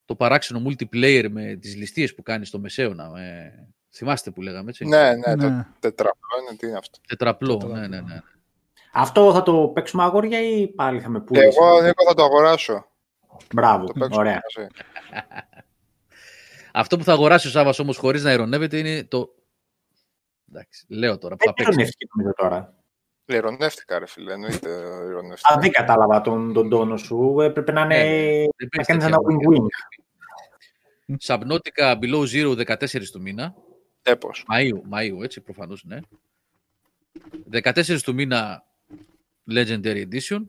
το 0.06 0.16
παράξενο 0.16 0.64
multiplayer 0.66 1.28
με 1.32 1.56
τις 1.56 1.76
ληστείες 1.76 2.16
που 2.16 2.22
κάνεις 2.22 2.48
στο 2.48 2.60
Μεσαίωνα. 2.60 3.10
Με... 3.10 3.52
Θυμάστε 3.96 4.32
που 4.32 4.42
λέγαμε, 4.42 4.70
έτσι. 4.70 4.86
Ναι, 4.86 5.16
ναι, 5.16 5.36
το 5.36 5.50
Ναι. 5.50 5.68
τετραπλό 5.80 6.30
είναι, 6.48 6.58
τι 6.58 6.68
είναι 6.68 6.78
αυτό. 6.78 7.00
Τετραπλό, 7.08 7.58
Τετραπλό. 7.58 7.80
ναι, 7.80 7.88
ναι, 7.88 8.02
ναι. 8.02 8.20
Αυτό 8.96 9.34
θα 9.34 9.44
το 9.44 9.68
παίξουμε 9.74 10.04
αγόρια 10.04 10.42
ή 10.42 10.68
πάλι 10.68 11.00
θα 11.02 11.10
με 11.10 11.22
πουλήσεις. 11.22 11.56
Εγώ, 11.58 11.82
Νίκο, 11.82 12.04
θα 12.08 12.14
το 12.14 12.24
αγοράσω. 12.24 12.86
Μπράβο, 13.54 13.86
Το 13.86 13.94
παίξω 14.00 14.20
ωραία. 14.20 14.42
μαζί. 14.56 14.70
Αυτό 16.74 16.98
που 16.98 17.04
θα 17.04 17.12
αγοράσει 17.14 17.48
ο 17.48 17.50
Σάββας 17.50 17.80
όμως 17.80 17.98
χωρίς 17.98 18.24
να 18.24 18.32
ειρωνεύεται 18.32 18.78
είναι 18.78 19.04
το... 19.04 19.30
Εντάξει, 20.50 20.86
λέω 20.88 21.18
τώρα 21.18 21.36
που 21.36 21.46
θα 21.46 21.54
Δεν 21.56 21.66
παίξει. 21.66 21.72
τον 21.78 21.88
εύχει 21.88 22.08
νομίζω 22.16 22.34
τώρα. 22.36 22.74
Ηρωνεύτηκα, 23.26 24.00
ρε 24.00 24.08
φίλε. 24.08 24.34
Εννοείται 24.34 24.70
ηρωνεύτηκα. 25.08 25.54
Αν 25.54 25.62
δεν 25.62 25.72
κατάλαβα 25.72 26.22
τον, 26.22 26.54
τον 26.54 26.70
τόνο 26.70 26.98
σου, 26.98 27.38
έπρεπε 27.42 27.72
να 27.72 27.82
είναι. 27.82 27.96
Δεν 27.96 28.48
να 28.62 28.68
παίζεις 28.70 28.88
κάνεις 28.88 29.04
τέτοια 29.04 29.08
ένα 29.08 29.18
win-win. 29.18 29.66
Σαμπνότικα 31.18 32.00
below 32.02 32.26
zero 32.34 32.76
14 32.78 33.10
του 33.12 33.22
μήνα. 33.22 33.56
Έπως. 34.04 34.46
Μαΐου, 34.54 34.82
Μαΐου, 34.98 35.24
έτσι 35.24 35.42
προφανώς, 35.42 35.84
ναι. 35.84 36.00
14 37.64 38.02
του 38.04 38.14
μήνα 38.14 38.64
Legendary 39.50 40.08
Edition. 40.12 40.42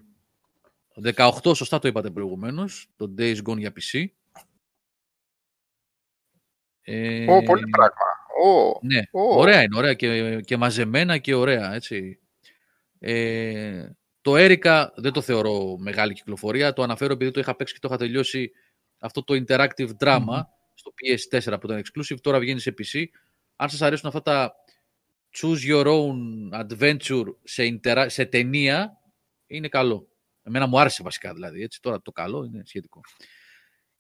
18, 1.16 1.57
σωστά 1.57 1.79
το 1.79 1.89
είπατε 1.89 2.11
προηγουμένως, 2.11 2.89
το 2.97 3.15
Days 3.19 3.37
Gone 3.45 3.59
για 3.59 3.73
PC. 3.73 4.05
Ε, 6.83 7.31
Ω, 7.33 7.43
πολύ 7.43 7.65
πράγμα. 7.71 7.95
Ω, 8.45 8.79
Ναι, 8.83 8.99
Ω. 9.11 9.39
ωραία 9.39 9.62
είναι, 9.62 9.77
ωραία 9.77 9.95
και, 9.95 10.41
και 10.41 10.57
μαζεμένα 10.57 11.19
και 11.19 11.35
ωραία, 11.35 11.75
έτσι. 11.75 12.19
Ε, 12.99 13.89
το 14.21 14.33
Erica 14.37 14.87
δεν 14.97 15.12
το 15.12 15.21
θεωρώ 15.21 15.77
μεγάλη 15.79 16.12
κυκλοφορία, 16.15 16.73
το 16.73 16.83
αναφέρω 16.83 17.12
επειδή 17.12 17.31
το 17.31 17.41
είχα 17.41 17.57
παίξει 17.57 17.75
και 17.75 17.81
το 17.81 17.89
είχα 17.89 17.97
τελειώσει 17.97 18.53
αυτό 18.99 19.25
το 19.25 19.45
interactive 19.47 19.91
drama 19.99 20.41
στο 20.75 20.93
PS4 21.01 21.57
που 21.61 21.66
ήταν 21.71 21.83
exclusive, 21.83 22.16
τώρα 22.21 22.39
βγαίνει 22.39 22.61
σε 22.61 22.75
PC. 22.79 23.05
Αν 23.57 23.69
σας 23.69 23.83
αρέσουν 23.83 24.09
αυτά 24.09 24.23
τα 24.23 24.55
choose 25.39 25.59
your 25.69 25.86
own 25.86 26.16
adventure 26.52 27.24
σε, 27.44 27.62
intera- 27.82 28.06
σε 28.09 28.24
ταινία, 28.24 28.98
είναι 29.47 29.69
καλό. 29.69 30.09
Εμένα 30.43 30.66
μου 30.66 30.81
άρεσε 30.81 31.02
βασικά 31.02 31.32
δηλαδή, 31.35 31.62
έτσι, 31.62 31.81
τώρα 31.81 32.02
το 32.02 32.12
καλό 32.12 32.44
είναι 32.44 32.62
σχετικό. 32.65 33.01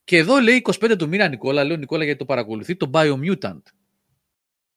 Και 0.04 0.16
εδώ 0.16 0.40
λέει 0.40 0.62
25 0.80 0.94
του 0.98 1.08
μήνα 1.08 1.28
Νικόλα, 1.28 1.64
λέω 1.64 1.76
Νικόλα 1.76 2.04
γιατί 2.04 2.18
το 2.18 2.24
παρακολουθεί, 2.24 2.76
το 2.76 2.90
Biomutant. 2.92 3.62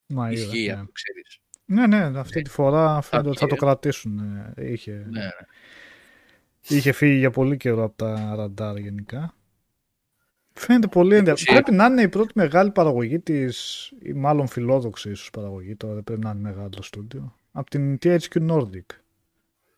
Μα 0.08 0.32
Ισχύει, 0.32 0.60
είδα, 0.60 0.74
αν 0.74 0.80
ναι. 0.80 0.86
το 0.86 0.92
ξέρεις. 0.92 1.40
Ναι, 1.66 1.88
ναι, 1.88 2.20
αυτή 2.20 2.42
τη 2.42 2.50
φορά 2.50 3.02
φαίνεται 3.02 3.30
ότι 3.30 3.38
θα 3.38 3.48
το 3.48 3.56
βγει, 3.56 3.66
κρατήσουν. 3.66 4.20
ε, 4.56 4.72
Είχε, 4.72 4.92
Ναι, 4.92 5.20
ναι. 5.20 5.30
είχε 6.68 6.92
φύγει 6.92 7.18
για 7.18 7.32
πολύ 7.32 7.58
καιρό 7.58 7.84
από 7.84 7.96
τα 7.98 8.36
ραντάρ 8.36 8.78
γενικά. 8.78 9.36
Φαίνεται 10.58 10.88
πολύ 10.88 11.16
ενδιαφέρον. 11.16 11.60
26. 11.60 11.64
Πρέπει 11.64 11.78
να 11.78 11.86
είναι 11.86 12.02
η 12.02 12.08
πρώτη 12.10 12.32
μεγάλη 12.36 12.72
παραγωγή 12.72 13.20
τη, 13.20 13.44
ή 14.02 14.14
μάλλον 14.16 14.48
φιλόδοξη 14.48 15.10
ίσως 15.10 15.30
παραγωγή, 15.30 15.76
τώρα 15.76 15.94
δεν 15.94 16.04
πρέπει 16.04 16.22
να 16.24 16.30
είναι 16.30 16.40
μεγάλο 16.40 16.82
στούντιο. 16.82 17.36
Από 17.52 17.70
την 17.70 17.98
THQ 18.04 18.50
Nordic. 18.52 18.86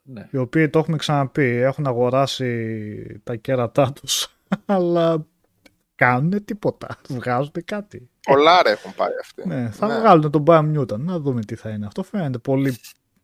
ναι. 0.04 0.28
Οι 0.32 0.38
οποίοι 0.38 0.70
το 0.70 0.80
έχουμε 0.80 0.98
ξαναπεί, 0.98 1.46
έχουν 1.46 1.88
αγοράσει 1.88 3.22
τα 3.24 3.36
κέρατά 3.36 3.94
τους, 3.94 4.38
αλλά 4.66 5.26
κάνουν 5.96 6.46
τίποτα. 6.46 6.88
Βγάζουν 7.10 7.52
κάτι. 7.66 8.10
πολλά 8.22 8.62
ρε 8.64 8.72
έχουν 8.72 8.94
πάει 8.96 9.12
αυτοί. 9.22 9.48
Ναι, 9.48 9.70
θα 9.70 9.88
Ναι. 9.88 10.00
βγάλουν 10.00 10.32
τον 10.32 10.44
Bam 10.48 10.78
Newton. 10.78 11.00
Να 11.00 11.20
δούμε 11.20 11.42
τι 11.42 11.56
θα 11.56 11.70
είναι 11.70 11.86
αυτό. 11.86 12.04
Φαίνεται 12.04 12.38
πολύ, 12.38 12.76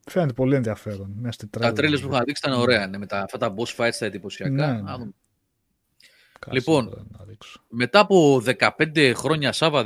φαίνεται 0.09 0.33
πολύ 0.33 0.55
ενδιαφέρον. 0.55 1.13
Μέσα 1.19 1.31
στη 1.31 1.47
Τα 1.47 1.59
τρέλα. 1.59 1.73
τρέλες 1.73 2.01
που 2.01 2.07
είχαν 2.11 2.23
δείξει 2.25 2.41
ήταν 2.47 2.59
ωραία, 2.59 2.87
ναι, 2.87 2.97
με 2.97 3.05
τα, 3.05 3.19
αυτά 3.21 3.37
τα 3.37 3.53
boss 3.57 3.75
fights 3.85 3.95
τα 3.99 4.05
εντυπωσιακά. 4.05 4.51
Ναι, 4.73 4.81
Να 4.81 4.97
ναι. 4.97 5.05
Δούμε. 6.45 6.59
Κάτσε 6.59 6.71
Λοιπόν. 6.71 6.89
τώρα 6.89 7.05
να 7.17 7.25
ρίξω. 7.25 7.61
Μετά 7.67 7.99
από 7.99 8.41
15 8.45 9.13
χρόνια, 9.15 9.51
Σάβα, 9.51 9.83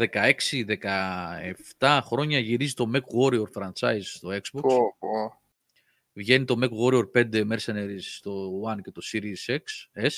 16-17 1.79 1.99
χρόνια 2.03 2.39
γυρίζει 2.39 2.73
το 2.73 2.91
Mech 2.93 2.99
Warrior 3.21 3.43
franchise 3.61 4.01
στο 4.01 4.29
Xbox. 4.29 4.61
Πω, 4.61 4.95
πω. 4.99 5.41
Βγαίνει 6.13 6.45
το 6.45 6.55
Mech 6.61 6.69
Warrior 6.87 7.11
5 7.11 7.43
Mercenaries 7.51 7.99
στο 7.99 8.61
One 8.65 8.77
και 8.83 8.91
το 8.91 9.01
Series 9.11 9.55
X, 9.55 9.59
S, 10.05 10.09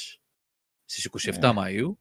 στις 0.85 1.05
27 1.05 1.53
Ναι. 1.53 1.53
Μαΐου. 1.55 1.91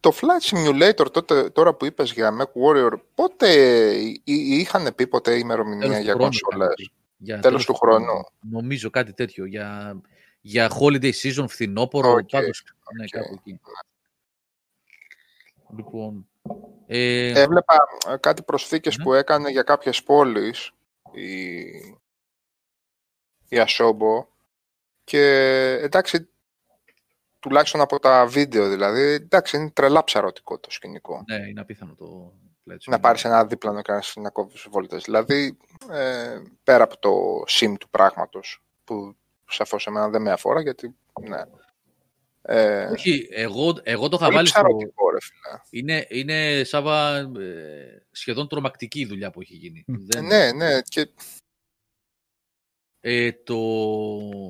Το 0.00 0.12
Flight 0.20 0.50
Simulator 0.56 1.12
τότε, 1.12 1.50
τώρα 1.50 1.74
που 1.74 1.84
είπες 1.84 2.12
για 2.12 2.36
Mech 2.40 2.52
Warrior, 2.62 2.92
πότε 3.14 3.48
εί- 3.96 4.20
εί- 4.24 4.58
είχαν 4.60 4.94
πει 4.94 5.06
ποτέ 5.06 5.38
ημερομηνία 5.38 5.80
Τέλος 5.80 5.96
του 5.98 6.02
για 6.04 6.12
χρόνου 6.14 6.28
κονσόλες; 6.30 6.68
κάτι. 6.68 6.90
Για 7.18 7.38
Τέλος 7.40 7.64
του 7.64 7.74
χρόνου. 7.74 8.24
Νομίζω 8.40 8.90
κάτι 8.90 9.12
τέτοιο. 9.12 9.44
Για, 9.44 10.00
για 10.46 10.70
holiday 10.80 11.12
season, 11.12 11.44
φθινόπωρο, 11.48 12.10
Οκ, 12.12 12.28
πάντως. 12.30 12.64
Ναι, 12.96 13.04
οκ. 13.04 13.08
κάπου 13.10 13.34
εκεί. 13.34 13.60
Λοιπόν, 15.76 16.28
ε, 16.86 17.40
Έβλεπα 17.40 17.74
ε, 18.08 18.16
κάτι 18.16 18.42
προσθήκες 18.42 18.96
Ναι. 18.96 19.04
που 19.04 19.12
έκανε 19.12 19.50
για 19.50 19.62
κάποιες 19.62 20.02
πόλεις 20.02 20.70
η, 21.12 21.58
η 23.48 23.64
Asobo 23.66 24.26
και 25.04 25.20
εντάξει, 25.82 26.28
τουλάχιστον 27.38 27.80
από 27.80 27.98
τα 27.98 28.26
βίντεο 28.26 28.68
δηλαδή, 28.68 29.00
εντάξει, 29.02 29.56
είναι 29.56 29.70
τρελά 29.70 30.04
ψαρωτικό 30.04 30.58
το 30.58 30.70
σκηνικό. 30.70 31.24
ναι, 31.26 31.48
είναι 31.48 31.60
απίθανο 31.60 31.94
το 31.94 32.32
Flight 32.64 32.76
Να 32.86 32.96
Simulator. 32.96 33.00
πάρεις 33.00 33.24
ένα 33.24 33.46
δίπλανο 33.46 33.82
και 33.82 33.92
να, 33.92 34.00
σ- 34.02 34.18
να 34.18 34.30
κόβεις 34.30 34.66
βόλτες. 34.70 35.02
Δηλαδή, 35.04 35.58
ε, 35.90 36.42
πέρα 36.62 36.84
από 36.84 36.98
το 36.98 37.10
sim 37.48 37.74
του 37.80 37.88
πράγματος, 37.90 38.62
που 38.84 39.16
σαφώς 39.48 39.86
εμένα 39.86 40.08
δεν 40.08 40.22
με 40.22 40.30
αφορά, 40.30 40.60
γιατί, 40.60 40.94
ναι. 41.28 41.40
Ε, 42.48 42.84
Όχι, 42.84 43.28
εγώ, 43.30 43.74
εγώ 43.82 44.08
το 44.08 44.16
είχα 44.16 44.24
πολύ 44.24 44.36
βάλει 44.36 44.48
στο... 44.48 44.60
ψαρωτικό, 44.60 45.10
ρε 45.10 45.16
φίλε. 45.20 45.58
Είναι, 45.70 46.06
είναι 46.08 46.64
Σάβα, 46.64 47.16
ε, 47.18 48.06
σχεδόν 48.10 48.48
τρομακτική 48.48 49.00
η 49.00 49.06
δουλειά 49.06 49.30
που 49.30 49.40
έχει 49.40 49.54
γίνει. 49.54 49.84
Μμ. 49.86 49.94
Δεν- 49.98 50.24
Ναι, 50.24 50.52
ναι, 50.52 50.80
και 50.82 51.08
Ε, 53.00 53.32
το... 53.32 53.56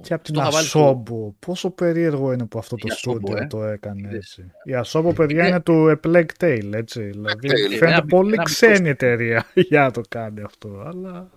Και 0.03 0.15
από 0.15 0.25
την 0.25 0.35
το 0.35 0.41
είχα 0.41 0.51
βάλει 0.51 0.67
στο- 0.67 1.03
Asobo. 1.07 1.35
Πόσο 1.39 1.71
περίεργο 1.71 2.33
είναι 2.33 2.47
που 2.47 2.59
αυτό 2.59 2.77
το 2.77 2.87
Η 2.89 2.91
Asobo, 2.93 2.97
στούντιο 2.97 3.37
ε. 3.37 3.47
το 3.47 3.63
έκανε 3.63 4.09
Είδες. 4.09 4.15
έτσι. 4.39 4.51
Η 4.65 4.73
Asobo, 4.85 5.15
παιδιά, 5.15 5.39
Είναι- 5.39 5.49
είναι 5.49 5.61
του 5.61 5.99
A 6.03 6.07
Plague 6.07 6.31
Tale, 6.41 6.73
έτσι. 6.73 7.03
Δηλαδή, 7.03 7.49
Tale. 7.51 7.77
φαίνεται 7.79 7.87
Ένα- 7.87 8.05
πολύ 8.07 8.33
ένα 8.33 8.43
ξένη 8.43 8.73
μικρό- 8.73 8.91
εταιρεία 8.91 9.47
για 9.71 9.81
να 9.81 9.91
το 9.91 10.01
κάνει 10.09 10.41
αυτό, 10.43 10.81
αλλά... 10.87 11.31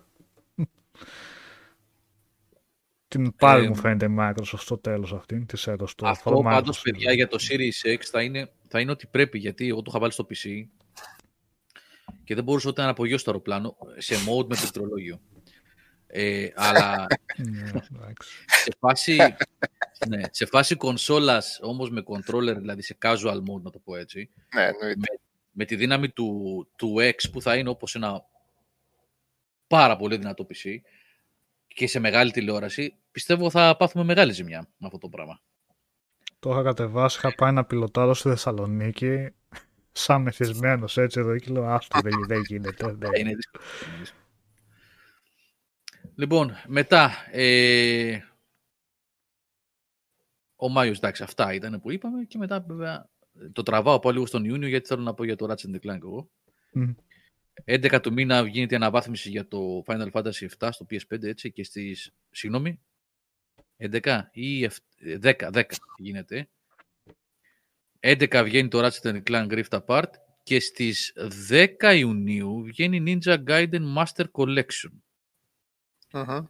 Την 3.09 3.35
πάλι 3.35 3.65
Ε, 3.65 3.67
μου 3.67 3.75
φαίνεται 3.75 4.05
η 4.05 4.15
Microsoft 4.19 4.59
στο 4.59 4.77
τέλος 4.77 5.13
αυτή, 5.13 5.45
της 5.45 5.67
έδωσε 5.67 5.95
το 5.95 6.07
Αυτό 6.07 6.39
for 6.39 6.43
πάντως, 6.43 6.77
Microsoft. 6.77 6.81
παιδιά, 6.83 7.13
για 7.13 7.27
το 7.27 7.37
Series 7.49 7.87
X 7.95 7.99
θα 8.01 8.21
είναι, 8.21 8.51
θα 8.67 8.79
είναι 8.79 8.91
ό,τι 8.91 9.07
πρέπει, 9.07 9.37
γιατί 9.37 9.67
εγώ 9.67 9.77
το 9.81 9.85
είχα 9.89 9.99
βάλει 9.99 10.11
στο 10.11 10.27
PC 10.29 10.65
και 12.23 12.35
δεν 12.35 12.43
μπορούσα 12.43 12.69
ούτε 12.69 12.81
να 12.81 12.89
απογειώσω 12.89 13.23
το 13.23 13.31
αεροπλάνο 13.31 13.77
σε 13.97 14.15
mode 14.15 14.47
με 14.47 14.55
πληκτρολόγιο. 14.55 15.21
Ε, 16.07 16.47
αλλά 16.55 17.07
Ναι, 17.37 17.69
εντάξει. 17.95 18.29
σε 18.47 18.75
φάση, 18.79 19.17
ναι, 20.07 20.21
σε 20.31 20.45
φάση 20.45 20.75
κονσόλας, 20.75 21.59
όμως 21.61 21.89
με 21.89 22.03
controller, 22.05 22.55
δηλαδή 22.57 22.81
σε 22.81 22.97
casual 23.01 23.37
mode, 23.37 23.61
να 23.61 23.69
το 23.71 23.79
πω 23.79 23.95
έτσι, 23.95 24.29
ναι, 24.55 24.61
εννοείται. 24.63 25.19
με 25.51 25.65
τη 25.65 25.75
δύναμη 25.75 26.09
του, 26.09 26.67
του 26.75 26.95
X 26.99 27.29
που 27.31 27.41
θα 27.41 27.55
είναι 27.55 27.69
όπως 27.69 27.95
ένα 27.95 28.25
πάρα 29.67 29.95
πολύ 29.95 30.17
δυνατό 30.17 30.47
PC 30.53 30.75
και 31.79 31.87
σε 31.87 31.99
μεγάλη 31.99 32.31
τηλεόραση, 32.31 32.95
πιστεύω 33.11 33.49
θα 33.49 33.75
πάθουμε 33.77 34.03
μεγάλη 34.03 34.31
ζημιά 34.31 34.67
με 34.77 34.85
αυτό 34.85 34.97
το 34.97 35.09
πράγμα. 35.09 35.41
Το 36.39 36.51
είχα 36.51 36.63
κατεβάσει, 36.63 37.17
είχα 37.17 37.35
πάει 37.35 37.51
να 37.51 37.65
πιλωτάρω 37.65 38.13
στη 38.13 38.29
Θεσσαλονίκη, 38.29 39.29
σαν 39.91 40.21
μεθυσμένος 40.21 40.97
έτσι 40.97 41.19
εδώ 41.19 41.37
και 41.37 41.51
λέω 41.51 41.65
άστο 41.65 41.99
δεν, 42.01 42.13
δεν 42.27 42.41
γίνεται. 42.41 42.91
Δεν. 42.99 43.11
Είναι 43.13 43.35
δύσκολο. 43.35 43.63
είναι 43.87 43.97
δύσκολο. 43.97 44.23
Λοιπόν, 46.15 46.51
μετά, 46.67 47.11
ε, 47.31 48.19
ο 50.55 50.69
Μάιος, 50.69 50.97
εντάξει, 50.97 51.23
αυτά 51.23 51.53
ήταν 51.53 51.81
που 51.81 51.91
είπαμε 51.91 52.23
και 52.23 52.37
μετά 52.37 52.65
βέβαια 52.67 53.09
το 53.51 53.63
τραβάω 53.63 53.95
από 53.95 54.11
λίγο 54.11 54.25
στον 54.25 54.45
Ιούνιο 54.45 54.67
γιατί 54.67 54.87
θέλω 54.87 55.01
να 55.01 55.13
πω 55.13 55.23
για 55.23 55.35
το 55.35 55.47
Ratchet 55.49 55.87
Clank 55.87 56.01
εγώ. 56.01 56.29
Μμ. 56.71 56.91
11 57.65 57.99
του 58.01 58.13
μήνα 58.13 58.47
γίνεται 58.47 58.73
η 58.73 58.77
αναβάθμιση 58.77 59.29
για 59.29 59.47
το 59.47 59.83
Final 59.85 60.11
Fantasy 60.11 60.47
7 60.59 60.69
στο 60.71 60.85
PS5 60.89 61.23
έτσι 61.23 61.51
και 61.51 61.63
στις, 61.63 62.11
συγγνώμη, 62.31 62.79
11 63.77 64.21
ή 64.31 64.63
εφ- 64.63 64.77
10, 65.21 65.49
10 65.51 65.63
γίνεται. 65.97 66.49
11 67.99 68.41
βγαίνει 68.43 68.67
το 68.67 68.79
Ratchet 68.85 69.23
Clank 69.23 69.63
Rift 69.63 69.79
Apart 69.85 70.09
και 70.43 70.59
στις 70.59 71.13
10 71.49 71.95
Ιουνίου 71.97 72.63
βγαίνει 72.63 73.19
Ninja 73.23 73.43
Gaiden 73.47 73.95
Master 73.97 74.25
Collection 74.31 74.91
Μμμ. 76.13 76.45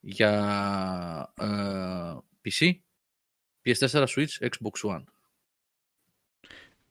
για 0.00 0.32
ε, 1.38 2.18
PC, 2.44 2.72
PS4, 3.64 4.06
Switch, 4.06 4.48
Xbox 4.48 4.90
One. 4.90 5.04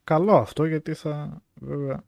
Καλό 0.03 0.35
αυτό 0.35 0.65
γιατί 0.65 0.93
θα 0.93 1.43
βέβαια 1.53 2.03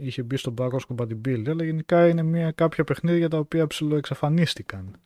είχε 0.00 0.22
μπει 0.22 0.36
στο 0.36 0.54
backwards 0.58 0.94
compatibility 0.96 1.48
αλλά 1.48 1.64
γενικά 1.64 2.08
είναι 2.08 2.22
μια 2.22 2.50
κάποια 2.50 2.84
παιχνίδια 2.84 3.28
τα 3.28 3.38
οποία 3.38 3.66
ψηλοεξαφανίστηκαν 3.66 5.00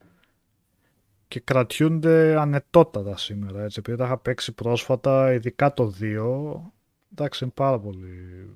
και 1.29 1.41
κρατιούνται 1.41 2.37
ανετότατα 2.41 3.17
σήμερα 3.17 3.63
έτσι. 3.63 3.79
Επειδή 3.79 3.97
τα 3.97 4.05
είχα 4.05 4.19
παίξει 4.19 4.53
πρόσφατα 4.53 5.33
ειδικά 5.33 5.73
το 5.73 5.95
2 6.01 6.71
εντάξει 7.13 7.45
είναι 7.45 7.53
πάρα 7.57 7.79
πολύ 7.81 8.47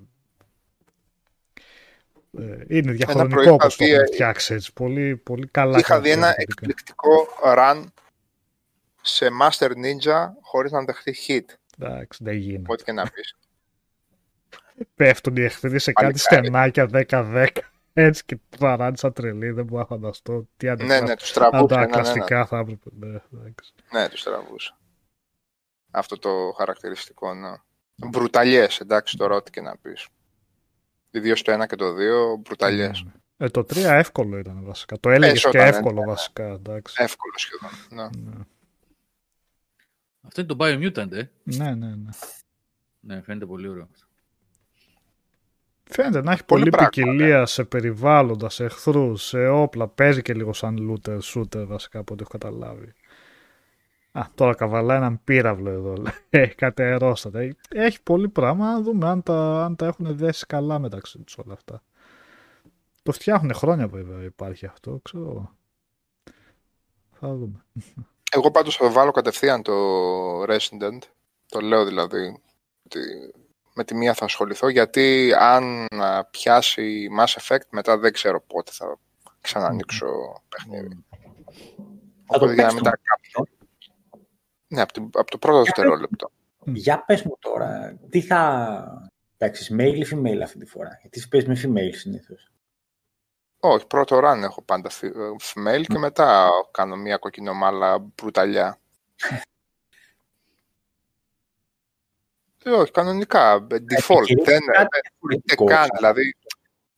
ε, 2.38 2.64
είναι 2.68 2.92
διαχρονικό 2.92 3.34
πρωί 3.34 3.48
όπως 3.48 3.74
είχα 3.74 3.76
το 3.78 3.84
δει, 3.84 3.90
έχουν 3.90 4.04
ε, 4.04 4.06
φτιάξει 4.06 4.54
έτσι. 4.54 4.72
Πολύ, 4.72 5.16
πολύ 5.16 5.46
καλά 5.46 5.78
Είχα 5.78 6.00
δει 6.00 6.10
ένα 6.10 6.20
χαρακτηριστικά. 6.20 6.64
εκπληκτικό 6.66 7.26
run 7.56 7.84
σε 9.02 9.28
Master 9.42 9.68
Ninja 9.70 10.28
χωρίς 10.40 10.72
να 10.72 10.84
δεχτεί 10.84 11.14
hit, 11.28 11.54
εντάξει 11.78 12.24
δεν 12.24 12.36
γίνεται. 12.36 12.72
Ό,τι 12.72 12.84
και 12.84 12.92
να 12.92 13.02
πεις. 13.02 13.36
Πέφτουν 14.94 15.36
οι 15.36 15.42
εχθροί 15.42 15.78
σε 15.78 15.92
κάτι 15.92 16.20
Παλικάρι. 16.28 16.46
στενάκια 16.46 16.88
10-10 17.08 17.46
έτσι 17.98 18.24
και 18.24 18.38
βαράνε 18.58 18.96
σαν 18.96 19.12
τρελή, 19.12 19.50
δεν 19.50 19.64
μπορώ 19.64 19.80
να 19.80 19.86
φανταστώ 19.86 20.48
τι 20.56 20.66
Ναι, 20.66 21.00
ναι, 21.00 21.16
τους 21.16 21.32
τραβούσε. 21.32 21.62
Ναι, 21.62 21.80
ναι, 21.80 21.86
ναι. 21.86 21.92
Αντακλαστικά 21.92 22.46
θα 22.46 22.58
έπρεπε. 22.58 22.90
Ναι, 22.98 23.20
εντάξει. 23.32 23.72
Ναι, 23.92 24.08
τους 24.08 24.22
τραβούσε. 24.22 24.74
Αυτό 25.90 26.18
το 26.18 26.54
χαρακτηριστικό, 26.56 27.34
ναι. 27.34 27.56
Μπρουταλιές, 27.94 28.80
εντάξει, 28.80 29.16
τώρα 29.16 29.34
ό,τι 29.34 29.50
και 29.50 29.60
να 29.60 29.76
πεις. 29.76 30.08
Ιδίω 31.10 31.34
το 31.34 31.62
1 31.62 31.66
και 31.66 31.76
το 31.76 31.94
2, 31.94 32.38
μπρουταλιές. 32.40 33.02
Ναι, 33.02 33.10
ναι. 33.36 33.46
Ε, 33.46 33.48
το 33.48 33.60
3 33.60 33.76
εύκολο 33.76 34.38
ήταν 34.38 34.64
βασικά. 34.64 35.00
Το 35.00 35.10
έλεγες 35.10 35.40
και 35.40 35.46
Έσωταν, 35.48 35.62
ναι, 35.62 35.76
εύκολο 35.76 36.00
ναι. 36.00 36.06
βασικά. 36.06 36.44
Εντάξει. 36.44 36.94
Εύκολο 36.98 37.34
σχεδόν. 37.36 37.70
Ναι. 37.90 38.30
Ναι. 38.30 38.44
Αυτό 40.20 40.40
είναι 40.40 40.54
το 40.54 40.56
Biomutant, 40.60 41.12
ε. 41.12 41.30
ναι, 41.42 41.74
ναι, 41.74 41.94
ναι. 41.94 42.10
Ναι, 43.00 43.22
φαίνεται 43.22 43.46
πολύ 43.46 43.68
ωραίο. 43.68 43.88
Φαίνεται 45.90 46.22
να 46.22 46.32
έχει 46.32 46.44
Πολύ 46.44 46.60
πολλή 46.60 46.70
πράγμα, 46.70 46.88
ποικιλία 46.88 47.46
σε 47.46 47.64
περιβάλλοντα, 47.64 48.48
σε 48.48 48.64
εχθρούς, 48.64 49.22
σε 49.22 49.46
όπλα. 49.48 49.88
Παίζει 49.88 50.22
και 50.22 50.34
λίγο 50.34 50.52
σαν 50.52 50.76
looter, 50.90 51.18
shooter 51.20 51.64
βασικά 51.66 51.98
από 51.98 52.12
ό,τι 52.12 52.22
έχω 52.22 52.30
καταλάβει. 52.38 52.92
Α, 54.12 54.22
τώρα 54.34 54.54
καβαλάει 54.54 54.96
έναν 54.96 55.20
πύραυλο 55.24 55.70
εδώ. 55.70 55.94
λέει. 55.94 56.12
Έχει 56.30 56.54
κάτι 56.64 56.82
αερόστατα. 56.82 57.40
Έχει- 57.40 57.56
Έχει 57.68 58.02
πολύ 58.02 58.28
πράγμα. 58.28 58.72
Να 58.72 58.80
δούμε 58.80 59.08
αν 59.08 59.22
τα, 59.22 59.64
αν 59.64 59.76
τα 59.76 59.86
έχουν 59.86 60.16
δέσει 60.16 60.46
καλά 60.46 60.78
μεταξύ 60.78 61.18
τους 61.18 61.38
όλα 61.38 61.52
αυτά. 61.52 61.82
Το 63.02 63.12
φτιάχνουν 63.12 63.54
χρόνια 63.54 63.88
βέβαια 63.88 64.22
υπάρχει 64.22 64.66
αυτό, 64.66 65.00
ξέρω. 65.02 65.24
εγώ. 65.24 65.54
Θα 67.20 67.34
δούμε. 67.34 67.64
Εγώ 68.32 68.50
πάντως 68.50 68.76
θα 68.76 68.90
βάλω 68.90 69.10
κατευθείαν 69.10 69.62
το 69.62 69.72
Resident. 70.42 70.98
Το 71.48 71.60
λέω 71.60 71.84
δηλαδή 71.84 72.40
ότι 72.86 73.00
με 73.76 73.84
τη 73.84 73.94
μία 73.94 74.14
θα 74.14 74.24
ασχοληθώ 74.24 74.68
γιατί 74.68 75.32
αν 75.38 75.86
α, 76.02 76.24
πιάσει 76.24 77.08
Mass 77.18 77.40
Effect 77.40 77.66
μετά 77.70 77.98
δεν 77.98 78.12
ξέρω 78.12 78.40
πότε 78.42 78.72
θα 78.72 78.98
ξανανοίξω 79.40 80.06
παιχνίδι. 80.48 81.04
Θα 82.26 82.38
το 82.38 82.44
Οπότε 82.44 82.54
για 82.54 82.62
να 82.62 82.68
παίξω. 82.68 82.74
μην 82.74 82.82
τα 82.84 82.98
κάψω. 83.02 83.44
Ναι, 84.68 84.80
από, 84.80 84.92
την- 84.92 85.10
από 85.14 85.30
το 85.30 85.38
πρώτο 85.38 85.62
δευτερόλεπτο. 85.62 86.30
Για 86.64 87.04
πες 87.04 87.22
μου 87.22 87.36
τώρα, 87.38 87.98
τι 88.10 88.20
θα 88.20 89.10
παίξεις, 89.36 89.70
male 89.72 89.94
ή 89.96 90.06
female 90.12 90.40
αυτή 90.42 90.58
τη 90.58 90.66
φορά; 90.66 90.98
Γιατί 91.00 91.18
εσύ 91.18 91.28
παίζεις 91.28 91.48
με 91.48 91.54
female 91.80 91.94
συνήθως. 91.96 92.50
Όχι, 93.60 93.86
πρώτο 93.86 94.18
run 94.24 94.40
έχω 94.42 94.62
πάντα 94.62 94.90
φι- 94.90 95.16
ε, 95.16 95.30
female 95.54 95.84
και 95.88 95.98
μετά 95.98 96.50
κάνω 96.70 96.96
μια 96.96 97.16
κοκκινομάλα 97.16 97.98
μπρουταλιά. 97.98 98.78
Ε, 102.66 102.70
όχι, 102.70 102.90
κανονικά, 102.90 103.52
ε, 103.52 103.56
default. 103.74 104.22
κυρίως 104.24 104.44
Δεν, 104.46 104.60
κάτι 104.60 104.88
δεν- 104.90 105.00
διαφορετικό. 105.02 105.64
ούτε 105.64 105.74
καν, 105.74 105.86
δηλαδή. 105.96 106.34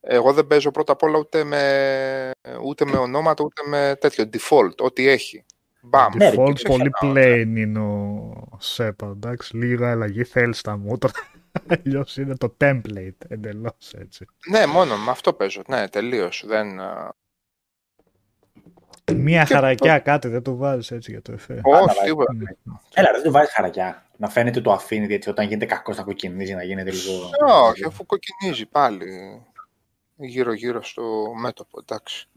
Εγώ 0.01 0.33
δεν 0.33 0.47
παίζω 0.47 0.71
πρώτα 0.71 0.93
απ' 0.93 1.03
όλα 1.03 1.19
ούτε 1.19 1.45
με, 1.45 2.31
ούτε 2.65 2.85
με 2.85 2.97
ονόματα, 2.97 3.45
ούτε 3.45 3.63
με 3.69 3.97
τέτοιο 4.01 4.25
default, 4.33 4.77
ό,τι 4.79 5.09
έχει. 5.09 5.45
Μπαμ. 5.81 6.13
Ναι, 6.17 6.29
ρε, 6.31 6.37
Default 6.39 6.53
και 6.55 6.69
πολύ 6.69 6.91
ξεχνάω. 6.91 7.13
plain 7.25 7.47
είναι 7.57 7.79
ο 7.79 8.59
Shepard. 8.77 9.11
Εντάξει, 9.11 9.57
λίγα 9.57 9.91
αλλαγή 9.91 10.25
θέλει 10.25 10.55
στα 10.55 10.77
μούτρα. 10.77 11.11
Αλλιώς 11.85 12.17
είναι 12.17 12.37
το 12.37 12.57
template 12.61 13.17
εντελώς 13.29 13.93
έτσι. 13.99 14.25
Ναι, 14.51 14.67
μόνο 14.67 14.97
με 14.97 15.11
αυτό 15.11 15.33
παίζω. 15.33 15.63
Ναι, 15.69 15.89
τελείως. 15.89 16.45
Δεν... 16.47 16.81
α, 16.81 17.15
Μία 19.15 19.45
Και 19.45 19.55
χαρακιά 19.55 19.99
κάτι 19.99 20.29
δεν 20.29 20.43
το 20.43 20.57
βάζεις 20.57 20.91
έτσι 20.91 21.11
για 21.11 21.23
το 21.23 21.33
εφέ. 21.33 21.61
Όχι, 21.63 22.01
τίποτα. 22.05 22.33
Ναι. 22.35 22.45
Έλα, 22.95 23.11
δεν 23.13 23.23
του 23.23 23.31
βάζεις 23.31 23.53
χαρακιά. 23.53 24.07
Να 24.21 24.29
φαίνεται 24.29 24.61
το 24.61 24.73
αφήνει, 24.73 25.15
έτσι 25.15 25.31
όταν 25.31 25.47
γίνεται 25.47 25.67
κακός 25.67 25.97
να 25.97 26.03
κοκκινίζει, 26.03 26.55
να 26.55 26.63
γίνεται 26.63 26.91
λίγο. 26.91 27.31
Όχι, 27.69 27.85
αφού 27.85 28.07
κοκκινίζει 28.07 28.67
πάλι 28.67 29.07
γύρω-γύρω 30.19 30.83
στο 30.83 31.33
μέτωπο, 31.41 31.79
εντάξει. 31.81 32.29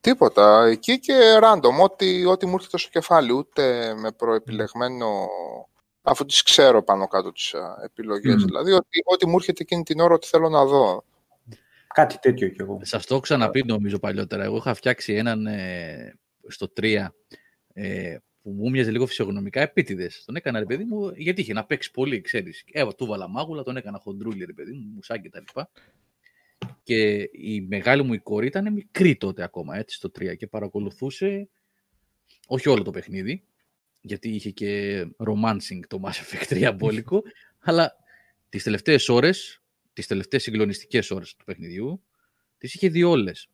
Τίποτα. 0.00 0.66
Εκεί 0.66 0.98
και 0.98 1.38
random, 1.42 1.82
ό,τι, 1.82 2.24
ό,τι 2.24 2.46
μου 2.46 2.54
έρχεται 2.54 2.78
στο 2.78 2.88
κεφάλι, 2.88 3.32
ούτε 3.32 3.94
με 3.94 4.12
προεπιλεγμένο, 4.12 5.28
αφού 6.02 6.24
τις 6.24 6.42
ξέρω 6.42 6.82
πάνω 6.82 7.06
κάτω 7.06 7.32
τις 7.32 7.54
α, 7.54 7.80
επιλογές, 7.84 8.34
Μμμ. 8.34 8.44
δηλαδή 8.44 8.72
ότι, 8.72 9.02
ό,τι 9.04 9.26
μου 9.26 9.36
έρχεται 9.36 9.62
εκείνη 9.62 9.82
την 9.82 10.00
ώρα 10.00 10.14
ότι 10.14 10.26
θέλω 10.26 10.48
να 10.48 10.64
δω. 10.64 11.04
Κάτι 11.94 12.18
τέτοιο 12.18 12.48
κι 12.48 12.60
εγώ. 12.60 12.78
Σας 12.82 13.06
το 13.06 13.14
έχω 13.14 13.22
ξαναπεί 13.22 13.64
νομίζω 13.66 13.98
παλιότερα. 13.98 14.44
Εγώ 14.44 14.56
είχα 14.56 14.74
φτιάξει 14.74 15.14
έναν 15.14 15.46
ε, 15.46 16.18
στο 16.48 16.72
3 16.80 17.06
ε, 17.72 18.16
που 18.48 18.54
μου 18.54 18.70
μοιάζε 18.70 18.90
λίγο 18.90 19.06
φυσιογνωμικά 19.06 19.60
επίτηδες. 19.60 20.22
Τον 20.24 20.36
έκανα 20.36 20.58
ρε 20.58 20.64
παιδί 20.64 20.84
μου, 20.84 21.12
γιατί 21.16 21.40
είχε 21.40 21.52
να 21.52 21.64
παίξει 21.64 21.90
πολύ, 21.90 22.20
ξέρεις. 22.20 22.64
Έβα, 22.72 22.94
του 22.94 23.06
βάλα 23.06 23.28
μάγουλα, 23.28 23.62
τον 23.62 23.76
έκανα 23.76 23.98
χοντρούλι, 23.98 24.44
ρε 24.44 24.52
παιδί 24.52 24.72
μου, 24.72 24.92
μουσάκι 24.94 25.28
κτλ. 25.28 25.60
Και 26.82 27.28
η 27.32 27.66
μεγάλη 27.68 28.02
μου 28.02 28.12
η 28.12 28.18
κόρη 28.18 28.46
ήταν 28.46 28.72
μικρή 28.72 29.16
τότε 29.16 29.42
ακόμα, 29.42 29.76
έτσι, 29.76 29.96
στο 29.96 30.10
3 30.18 30.36
και 30.36 30.46
παρακολουθούσε 30.46 31.48
όχι 32.46 32.68
όλο 32.68 32.82
το 32.82 32.90
παιχνίδι, 32.90 33.44
γιατί 34.00 34.28
είχε 34.28 34.50
και 34.50 35.02
romancing 35.18 35.80
το 35.88 36.00
Mass 36.04 36.08
Effect 36.08 36.70
3 36.70 36.74
μπόλικο, 36.76 37.22
αλλά 37.68 37.96
τις 38.48 38.62
τελευταίες 38.62 39.08
ώρες, 39.08 39.62
τις 39.92 40.06
τελευταίες 40.06 40.42
συγκλονιστικές 40.42 41.10
ώρες 41.10 41.34
του 41.34 41.44
παιχνιδιού, 41.44 42.02
τις 42.58 42.74
είχε 42.74 42.88
δει 42.88 43.02
όλες. 43.02 43.48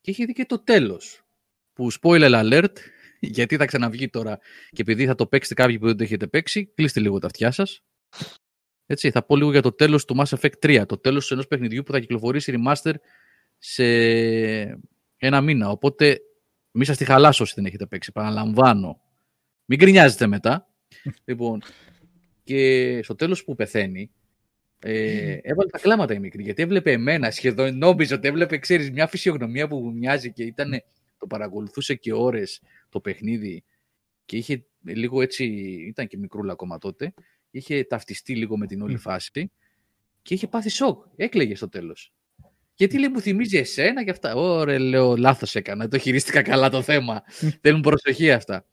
Και 0.00 0.10
είχε 0.10 0.24
δει 0.24 0.32
και 0.32 0.44
το 0.44 0.58
τέλος, 0.58 1.26
που 1.72 1.92
spoiler 1.92 2.42
alert, 2.42 2.72
γιατί 3.26 3.56
θα 3.56 3.64
ξαναβγεί 3.64 4.08
τώρα 4.08 4.38
και 4.70 4.82
επειδή 4.82 5.06
θα 5.06 5.14
το 5.14 5.26
παίξετε 5.26 5.54
κάποιοι 5.54 5.78
που 5.78 5.86
δεν 5.86 5.96
το 5.96 6.02
έχετε 6.02 6.26
παίξει, 6.26 6.66
κλείστε 6.74 7.00
λίγο 7.00 7.18
τα 7.18 7.26
αυτιά 7.26 7.50
σας. 7.50 7.82
Έτσι, 8.86 9.10
θα 9.10 9.22
πω 9.24 9.36
λίγο 9.36 9.50
για 9.50 9.62
το 9.62 9.72
τέλος 9.72 10.04
του 10.04 10.16
Mass 10.18 10.38
Effect 10.38 10.58
3, 10.60 10.84
το 10.86 10.98
τέλος 10.98 11.30
ενός 11.30 11.46
παιχνιδιού 11.46 11.82
που 11.82 11.92
θα 11.92 12.00
κυκλοφορήσει 12.00 12.54
remaster 12.56 12.94
σε 13.58 13.84
ένα 15.16 15.40
μήνα. 15.40 15.68
Οπότε 15.68 16.20
μη 16.70 16.84
σας 16.84 16.96
τη 16.96 17.04
χαλάσω 17.04 17.42
όσοι 17.42 17.52
δεν 17.56 17.64
έχετε 17.64 17.86
παίξει, 17.86 18.12
παραλαμβάνω. 18.12 19.00
Μην 19.64 19.78
γκρινιάζετε 19.78 20.26
μετά. 20.26 20.68
λοιπόν, 21.24 21.62
και 22.44 23.00
στο 23.02 23.14
τέλος 23.14 23.44
που 23.44 23.54
πεθαίνει, 23.54 24.10
ε, 24.78 25.38
έβαλε 25.42 25.70
τα 25.70 25.78
κλάματα 25.78 26.14
η 26.14 26.18
μικρή, 26.18 26.42
γιατί 26.42 26.62
έβλεπε 26.62 26.92
εμένα 26.92 27.30
σχεδόν, 27.30 27.78
νόμιζε 27.78 28.14
ότι 28.14 28.28
έβλεπε, 28.28 28.58
ξέρεις, 28.58 28.90
μια 28.90 29.06
φυσιογνωμία 29.06 29.68
που 29.68 29.76
μου 29.76 29.92
μοιάζει 29.92 30.32
και 30.32 30.42
ήταν, 30.42 30.82
το 31.18 31.26
παρακολουθούσε 31.26 31.94
και 31.94 32.12
ώρες 32.12 32.62
το 32.88 33.00
παιχνίδι 33.00 33.64
και 34.24 34.36
είχε 34.36 34.66
λίγο 34.82 35.22
έτσι, 35.22 35.44
ήταν 35.86 36.06
και 36.06 36.16
μικρούλα 36.16 36.52
ακόμα 36.52 36.78
τότε, 36.78 37.14
είχε 37.50 37.84
ταυτιστεί 37.84 38.36
λίγο 38.36 38.58
με 38.58 38.66
την 38.66 38.82
όλη 38.82 38.96
φάση 38.96 39.50
και 40.22 40.34
είχε 40.34 40.48
πάθει 40.48 40.68
σοκ, 40.68 41.04
έκλαιγε 41.16 41.54
στο 41.54 41.68
τέλος. 41.68 42.12
Γιατί 42.74 42.98
λέει 42.98 43.08
μου 43.08 43.20
θυμίζει 43.20 43.56
εσένα 43.56 44.04
και 44.04 44.10
αυτά. 44.10 44.34
Ωραία, 44.34 44.78
λέω, 44.78 45.16
λάθος 45.16 45.54
έκανα, 45.54 45.88
το 45.88 45.98
χειρίστηκα 45.98 46.42
καλά 46.42 46.70
το 46.70 46.82
θέμα. 46.82 47.22
Θέλουν 47.60 47.80
προσοχή 47.80 48.32
αυτά. 48.32 48.66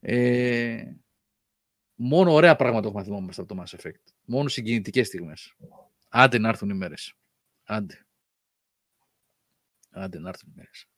Ε, 0.00 0.84
μόνο 1.94 2.32
ωραία 2.32 2.56
πράγματα 2.56 2.86
έχουμε 2.86 3.00
να 3.00 3.06
θυμόμαστε 3.06 3.42
από 3.42 3.54
το 3.54 3.62
Mass 3.62 3.78
Effect. 3.78 4.12
Μόνο 4.24 4.48
συγκινητικές 4.48 5.06
στιγμές. 5.06 5.56
Άντε 6.08 6.38
να 6.38 6.48
έρθουν 6.48 6.70
οι 6.70 6.74
μέρες. 6.74 7.14
Άντε. 7.64 8.06
Άντε 9.90 10.18
να 10.18 10.28
έρθουν 10.28 10.50
οι 10.50 10.54
μέρες. 10.56 10.88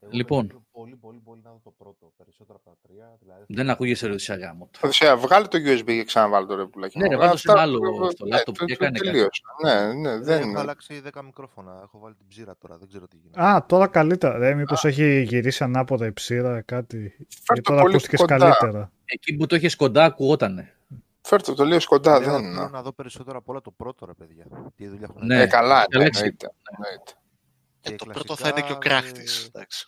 Εγώ 0.00 0.10
Λοιπόν. 0.14 0.38
νομίζω 0.46 0.62
Πολύ, 0.72 0.96
πολύ, 0.96 1.20
πολύ 1.24 1.40
να 1.44 1.50
δω 1.50 1.60
το 1.64 1.70
πρώτο. 1.78 2.12
Περισσότερο 2.16 2.60
από 2.64 2.70
τα 2.70 2.76
τρία. 2.88 3.16
Δηλαδή, 3.20 3.42
Δεν 3.48 3.70
ακούγεσαι 3.70 4.06
ρε 4.06 4.18
σε 4.18 4.34
γάμο. 4.34 4.70
Οδυσσέα, 4.80 5.16
βγάλε 5.16 5.46
το 5.46 5.58
USB 5.58 5.84
και 5.84 6.04
ξαναβάλε 6.04 6.46
το 6.46 6.54
ρε 6.56 6.64
πουλάκι. 6.66 6.98
Ναι, 6.98 7.04
μου. 7.04 7.10
ρε, 7.10 7.16
βάλ' 7.16 7.30
το 7.30 7.36
σε 7.36 7.44
Αυτά- 7.50 7.62
ένα 7.62 7.72
άλλο 7.72 7.78
ναι, 8.04 8.10
στο 8.10 8.26
λάπτοπ 8.26 8.56
το- 8.56 8.64
και 8.64 8.72
το- 8.76 8.84
κάνε 8.84 8.98
κάτι. 8.98 9.10
τελείωσε. 9.10 9.42
Ναι, 9.64 9.92
ναι, 9.92 10.10
δεν 10.10 10.22
δεν 10.24 10.42
έχω 10.50 10.58
αλλάξει 10.58 11.00
10 11.00 11.22
μικρόφωνα. 11.22 11.80
Έχω 11.82 11.98
βάλει 11.98 12.14
την 12.14 12.26
ψήρα 12.28 12.56
τώρα. 12.58 12.76
Δεν 12.78 12.88
ξέρω 12.88 13.06
τι 13.08 13.16
γίνεται. 13.16 13.42
Α, 13.42 13.64
τώρα 13.66 13.86
καλύτερα. 13.86 14.38
Ρε, 14.38 14.54
μήπως 14.54 14.84
έχει 14.84 15.22
γυρίσει 15.22 15.64
ανάποδα 15.64 16.06
η 16.06 16.12
ψήρα, 16.12 16.60
κάτι. 16.60 16.98
Γιατί 16.98 17.62
το 17.62 17.70
τώρα 17.70 17.80
πολύ 17.80 17.92
ακούστηκες 17.94 18.20
κοντά. 18.20 18.36
καλύτερα. 18.36 18.90
Εκεί 19.04 19.36
που 19.36 19.46
το 19.46 19.54
έχεις 19.54 19.76
κοντά 19.76 20.04
ακουγότανε. 20.04 20.72
Φέρτε 21.20 21.52
το 21.54 21.64
λίγο 21.64 21.78
κοντά, 21.86 22.18
Λέω, 22.20 22.30
δεν 22.30 22.54
θέλω 22.54 22.68
να 22.68 22.82
δω 22.82 22.92
περισσότερο 22.92 23.38
από 23.38 23.52
όλα 23.52 23.60
το 23.60 23.70
πρώτο, 23.70 24.06
ρε 24.06 24.12
παιδιά. 24.12 24.44
Τι 24.76 24.86
δουλειά 24.88 25.06
έχουν 25.10 25.26
Ναι. 25.26 25.42
Ε, 25.42 25.46
καλά, 25.46 25.78
ναι, 25.78 25.84
Διαλέξει. 25.90 26.20
εννοείται. 26.20 26.50
Εννοείται. 27.80 27.90
Και 27.90 27.90
Και 27.90 27.96
το 27.96 28.06
πρώτο 28.06 28.36
θα 28.36 28.50
κλασικά, 28.50 28.58
είναι 28.58 28.66
και 28.66 28.72
ο 28.72 28.78
κράχτης. 28.78 29.44
ε, 29.44 29.46
εντάξει. 29.46 29.86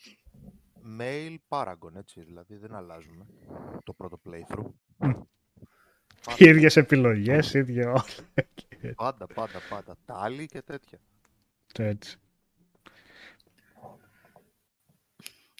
Mail 0.98 1.36
Paragon, 1.48 1.94
έτσι, 1.96 2.20
δηλαδή 2.22 2.56
δεν 2.56 2.74
αλλάζουμε 2.74 3.26
το 3.84 3.92
πρώτο 3.92 4.20
playthrough. 4.28 4.70
Μμ. 4.96 5.10
Πάντα, 6.24 6.48
Ίδιες 6.50 6.76
επιλογές, 6.76 7.54
ίδια 7.54 7.90
όλα. 7.90 8.04
πάντα, 8.96 9.26
πάντα, 9.26 9.60
πάντα. 9.68 9.96
Τάλι 10.04 10.46
και 10.46 10.62
τέτοια. 10.62 11.00
Έτσι. 11.78 12.16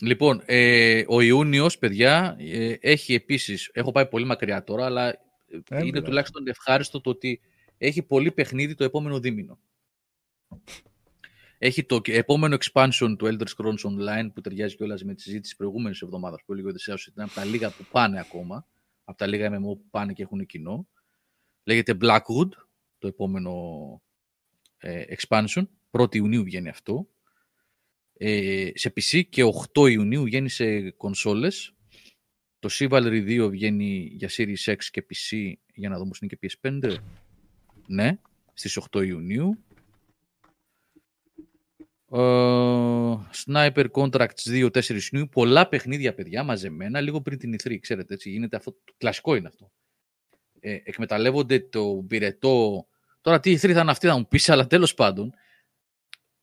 Λοιπόν, 0.01 0.43
ε, 0.47 1.05
ο 1.09 1.21
Ιούνιος, 1.21 1.79
παιδιά, 1.79 2.37
ε, 2.39 2.77
έχει 2.81 3.15
επίσης, 3.15 3.71
έχω 3.73 3.93
πάει 3.93 4.07
πολύ 4.09 4.25
μακριά 4.25 4.65
τώρα, 4.65 4.85
αλλά 4.85 5.09
ε, 5.09 5.17
είναι 5.69 5.79
εντάξει. 5.79 6.03
τουλάχιστον 6.03 6.47
ευχάριστο 6.47 7.01
το 7.01 7.11
ότι 7.11 7.41
έχει 7.79 8.03
πολύ 8.03 8.33
παιχνίδι 8.33 8.75
το 8.75 8.85
επόμενο 8.85 9.21
δίμηνο. 9.21 9.59
Έχει 11.63 11.85
το 11.85 12.01
επόμενο 12.05 12.57
expansion 12.61 13.15
του 13.19 13.27
Elder 13.27 13.47
Scrolls 13.57 13.91
Online 13.91 14.31
που 14.35 14.41
ταιριάζει 14.41 14.77
κιόλας 14.77 15.05
με 15.05 15.15
τη 15.15 15.23
συζήτηση 15.23 15.49
της 15.49 15.57
προηγούμενης 15.57 16.01
εβδομάδας 16.01 16.43
που 16.45 16.53
έλεγε 16.53 16.67
ο 16.67 16.71
Οδυσσέας 16.71 17.07
ότι 17.07 17.13
είναι 17.17 17.25
από 17.25 17.35
τα 17.35 17.45
λίγα 17.45 17.71
που 17.71 17.85
πάνε 17.91 18.21
ακόμα. 18.21 18.67
Από 19.05 19.19
τα 19.19 19.27
λίγα 19.27 19.51
MMO 19.51 19.61
που 19.61 19.87
πάνε 19.91 20.13
και 20.13 20.23
έχουν 20.23 20.47
κοινό. 20.47 20.89
Λέγεται 21.65 21.97
Blackwood, 22.01 22.49
το 22.99 23.07
επόμενο 23.09 23.53
ε, 24.79 25.03
expansion. 25.17 25.63
1η 25.91 26.15
Ιουνίου 26.15 26.43
βγαίνει 26.45 26.69
αυτό. 26.69 27.09
Ε, 28.13 28.71
σε 28.75 28.93
PC 28.97 29.23
και 29.29 29.43
8 29.75 29.91
Ιουνίου 29.91 30.23
βγαίνει 30.23 30.49
σε 30.49 30.91
κονσόλες. 30.91 31.75
Το 32.59 32.69
Chivalry 32.73 33.45
2 33.45 33.49
βγαίνει 33.51 34.11
για 34.13 34.29
Series 34.33 34.65
X 34.65 34.79
και 34.91 35.07
PC, 35.09 35.53
για 35.75 35.89
να 35.89 35.99
δούμε 35.99 36.11
είναι 36.21 36.37
και 36.37 36.57
PS5. 36.63 36.97
Ναι, 37.87 38.19
στις 38.53 38.79
8 38.91 39.07
Ιουνίου. 39.07 39.65
Uh, 42.13 43.19
Sniper 43.45 43.87
Contracts 43.93 44.45
2 44.47 44.69
4 44.71 45.01
Ιουνίου. 45.13 45.29
Πολλά 45.29 45.69
παιχνίδια, 45.69 46.15
παιδιά, 46.15 46.43
μαζεμένα, 46.43 47.01
λίγο 47.01 47.21
πριν 47.21 47.39
την 47.39 47.55
E3, 47.55 47.77
ξέρετε, 47.81 48.15
έτσι, 48.15 48.31
γίνεται 48.31 48.57
αυτό, 48.57 48.71
το 48.71 48.93
κλασικό 48.97 49.35
είναι 49.35 49.49
αυτό. 49.49 49.71
Ε, 50.61 50.79
εκμεταλλεύονται 50.85 51.61
το 51.61 52.05
πυρετό. 52.09 52.87
Τώρα 53.21 53.41
τι 53.41 53.53
E3 53.53 53.73
θα 53.73 53.81
είναι 53.81 53.91
αυτή, 53.91 54.07
θα 54.07 54.17
μου 54.19 54.29
πεις, 54.29 54.49
αλλά 54.49 54.67
τέλος 54.67 54.95
πάντων, 54.95 55.33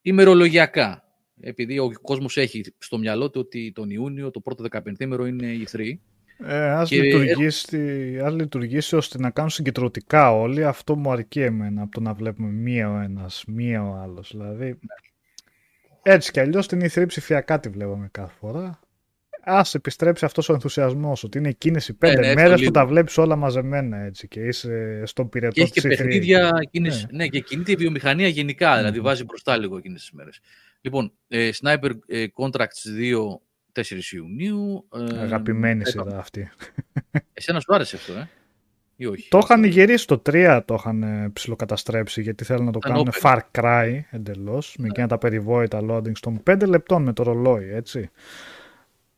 ημερολογιακά. 0.02 1.02
Επειδή 1.39 1.80
ο 1.80 1.91
κόσμος 2.02 2.38
έχει 2.38 2.64
στο 2.77 2.98
μυαλό 2.98 3.30
του 3.30 3.39
ότι 3.39 3.72
τον 3.76 3.89
Ιούνιο, 3.89 4.31
το 4.31 4.39
πρώτο 4.39 4.65
15 4.72 4.99
ημερο 4.99 5.26
είναι 5.26 5.48
E3. 5.65 5.94
Ε, 6.39 6.69
ας, 6.69 6.89
και... 6.89 7.02
λειτουργήσει, 7.02 8.19
ας 8.19 8.34
λειτουργήσει 8.34 8.95
ώστε 8.95 9.18
να 9.18 9.30
κάνουν 9.30 9.49
συγκεντρωτικά 9.49 10.31
όλοι, 10.31 10.64
αυτό 10.64 10.95
μου 10.95 11.11
αρκεί 11.11 11.41
εμένα 11.41 11.81
από 11.81 11.91
το 11.91 12.02
να 12.02 12.14
βλέπουμε 12.14 12.49
μία 12.49 12.91
ο 12.91 12.99
ένας, 12.99 13.44
μία 13.48 13.84
ο 13.84 13.94
άλλος. 13.94 14.31
Δηλαδή, 14.31 14.80
έτσι 16.11 16.31
κι 16.31 16.39
αλλιώς 16.39 16.67
την 16.67 16.81
E3 16.84 17.03
ψηφιακά 17.07 17.59
τη 17.59 17.69
βλέπουμε 17.69 18.09
κάθε 18.11 18.34
φορά. 18.39 18.79
Α 19.43 19.61
επιστρέψει 19.73 20.25
αυτός 20.25 20.49
ο 20.49 20.53
ενθουσιασμός 20.53 21.23
ότι 21.23 21.38
είναι 21.38 21.49
εκείνε 21.49 21.81
οι 21.88 21.93
πέντε 21.93 22.19
ναι, 22.19 22.27
ναι, 22.27 22.34
μέρε 22.34 22.55
που 22.57 22.71
τα 22.71 22.85
βλέπεις 22.85 23.17
όλα 23.17 23.35
μαζεμένα 23.35 23.97
έτσι 23.97 24.27
και 24.27 24.39
είσαι 24.39 25.03
στον 25.05 25.29
πυρετό 25.29 25.53
τη. 25.53 25.61
Έχει 25.61 25.71
και 25.71 25.81
παιχνίδια, 25.81 26.51
εκείνες, 26.61 27.07
ναι. 27.11 27.17
ναι. 27.17 27.27
και 27.27 27.39
κινείται 27.39 27.71
η 27.71 27.75
βιομηχανία 27.75 28.27
γενικά, 28.27 28.73
mm. 28.73 28.77
δηλαδή 28.77 28.99
βάζει 28.99 29.23
μπροστά 29.23 29.57
λίγο 29.57 29.77
εκείνε 29.77 29.97
τι 29.97 30.15
μέρες. 30.15 30.39
Λοιπόν, 30.81 31.13
ε, 31.27 31.49
Sniper 31.61 31.89
ε, 32.07 32.25
Contracts 32.35 33.01
2 33.73 33.81
4 33.81 33.84
Ιουνίου. 34.11 34.88
Ε, 34.93 35.19
Αγαπημένη 35.19 35.81
ε, 35.85 35.89
σειρά 35.89 36.17
αυτή. 36.17 36.49
Εσένα 37.34 37.59
σου 37.59 37.75
άρεσε 37.75 37.95
αυτό, 37.95 38.13
ε; 38.13 38.29
Ή 38.99 39.06
όχι. 39.06 39.30
Το 39.30 39.38
είχαν 39.44 39.64
γυρίσει 39.64 40.07
το 40.07 40.22
3, 40.26 40.61
το 40.65 40.74
είχαν 40.74 41.30
ψιλοκαταστρέψει 41.34 42.22
γιατί 42.22 42.44
θέλουν 42.44 42.65
να 42.65 42.72
το 42.72 42.80
κάνουν 42.80 43.10
Far 43.22 43.40
Cry 43.52 43.99
εντελώς. 44.11 44.76
Ναι. 44.78 44.84
Με 44.84 44.90
εκείνα 44.91 45.07
τα 45.07 45.18
περιβόητα 45.18 45.82
loading 45.90 46.18
των 46.19 46.44
5 46.49 46.68
λεπτών 46.68 47.03
με 47.03 47.14
το 47.14 47.24
ρολόι, 47.24 47.69
έτσι. 47.74 48.10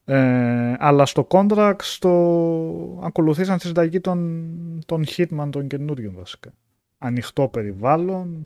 Ε, 0.06 0.76
αλλά 0.80 1.06
στο 1.06 1.28
Contract 1.30 1.84
το 2.00 2.10
ακολουθήσαν 3.04 3.58
τη 3.58 3.68
συνταγή 3.68 4.00
των, 4.00 4.50
των 4.86 5.04
Hitman 5.08 5.50
των 5.52 5.68
καινούριων 5.68 6.14
βασικά. 6.18 6.52
Ανοιχτό 6.98 7.48
περιβάλλον, 7.48 8.42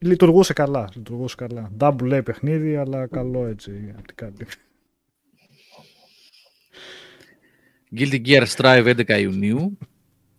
λειτουργούσε 0.00 0.52
καλά, 0.52 0.88
λειτουργούσε 0.94 1.34
καλά. 1.36 1.70
Double 1.78 2.18
A 2.18 2.24
παιχνίδι, 2.24 2.76
αλλά 2.76 3.06
καλό 3.06 3.46
έτσι 3.46 3.94
από 3.96 4.06
την 4.06 4.16
κάτι. 4.16 4.46
Guilty 7.96 8.26
Gear 8.26 8.46
Strive 8.56 8.94
11 9.06 9.20
Ιουνίου 9.20 9.78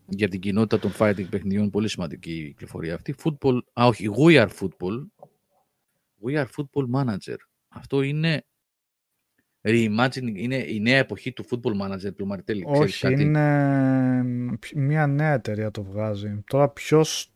για 0.07 0.27
την 0.27 0.39
κοινότητα 0.39 0.79
των 0.79 0.91
fighting 0.97 1.29
παιχνιδιών. 1.29 1.69
Πολύ 1.69 1.89
σημαντική 1.89 2.31
η 2.31 2.47
κυκλοφορία 2.47 2.93
αυτή. 2.93 3.15
Football, 3.23 3.59
α, 3.73 3.85
όχι, 3.85 4.09
We 4.17 4.31
Are 4.31 4.49
Football. 4.59 5.25
We 6.25 6.34
Are 6.34 6.45
Football 6.57 6.85
Manager. 6.95 7.35
Αυτό 7.67 8.01
είναι 8.01 8.45
reimagining, 9.61 10.35
είναι 10.35 10.55
η 10.55 10.79
νέα 10.79 10.97
εποχή 10.97 11.31
του 11.31 11.45
Football 11.49 11.81
Manager 11.81 12.15
του 12.15 12.25
Μαρτέλη. 12.25 12.63
Όχι, 12.67 13.13
είναι 13.13 14.23
μια 14.75 15.07
νέα 15.07 15.34
εταιρεία 15.34 15.71
το 15.71 15.84
βγάζει. 15.84 16.43
Τώρα 16.47 16.69
ποιος 16.69 17.31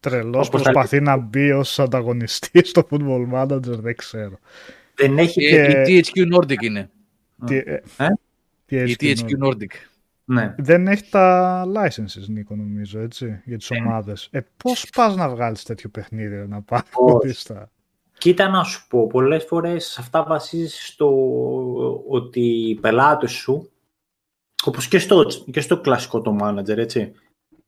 τρελός 0.00 0.48
προσπαθεί 0.48 1.00
να 1.00 1.16
μπει 1.16 1.50
ως 1.50 1.78
ανταγωνιστής 1.78 2.68
στο 2.68 2.86
Football 2.90 3.32
Manager 3.32 3.60
δεν 3.60 3.96
ξέρω. 3.96 4.38
Δεν 4.94 5.18
έχει 5.18 5.48
και... 5.48 5.84
Η 5.86 6.04
THQ 6.04 6.36
Nordic 6.36 6.62
είναι. 6.62 6.90
Τι... 7.46 7.56
Ε; 7.56 7.82
ε; 8.66 8.90
η 8.90 8.96
THQ 9.00 9.44
Nordic. 9.44 9.72
Ναι. 10.30 10.54
Δεν 10.58 10.86
έχει 10.86 11.10
τα 11.10 11.64
licenses, 11.76 12.28
Νίκο, 12.28 12.56
νομίζω, 12.56 13.00
έτσι, 13.00 13.42
για 13.44 13.58
τις 13.58 13.70
ε. 13.70 13.76
ομάδες. 13.76 14.28
Ε, 14.30 14.40
πώς 14.56 14.90
πας 14.96 15.16
να 15.16 15.28
βγάλεις 15.28 15.62
τέτοιο 15.62 15.88
παιχνίδι, 15.88 16.48
να 16.48 16.62
πάρεις 16.62 17.40
στα... 17.40 17.70
Κοίτα 18.18 18.48
να 18.48 18.62
σου 18.64 18.86
πω, 18.88 19.06
πολλές 19.06 19.44
φορές 19.44 19.98
αυτά 19.98 20.24
βασίζεις 20.24 20.86
στο 20.86 21.08
ότι 22.08 22.40
οι 22.40 22.74
πελάτες 22.74 23.30
σου, 23.30 23.70
όπως 24.64 24.88
και 24.88 24.98
στο, 24.98 25.24
και 25.52 25.60
στο 25.60 25.80
κλασικό 25.80 26.20
το 26.20 26.36
manager, 26.42 26.76
έτσι, 26.76 27.12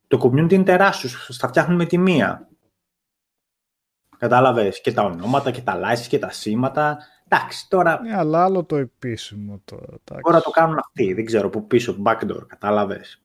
το 0.06 0.20
community 0.22 0.52
είναι 0.52 0.64
τεράστιο, 0.64 1.08
στα 1.28 1.48
φτιάχνουν 1.48 1.76
με 1.76 1.84
τη 1.84 1.98
μία. 1.98 2.48
Κατάλαβες, 4.22 4.80
και 4.80 4.92
τα 4.92 5.02
ονόματα 5.02 5.50
και 5.50 5.60
τα 5.60 5.80
license 5.80 6.06
και 6.08 6.18
τα 6.18 6.30
σήματα 6.30 6.98
Εντάξει, 7.28 7.68
τώρα... 7.68 8.00
Ναι, 8.02 8.16
αλλά 8.16 8.44
άλλο 8.44 8.64
το 8.64 8.76
επίσημο 8.76 9.60
τώρα. 9.64 9.86
Τώρα 10.22 10.40
το 10.40 10.50
κάνουν 10.50 10.78
αυτοί, 10.78 11.12
δεν 11.12 11.24
ξέρω, 11.24 11.46
από 11.46 11.62
πίσω, 11.62 11.96
backdoor, 12.04 12.46
κατάλαβες. 12.46 13.22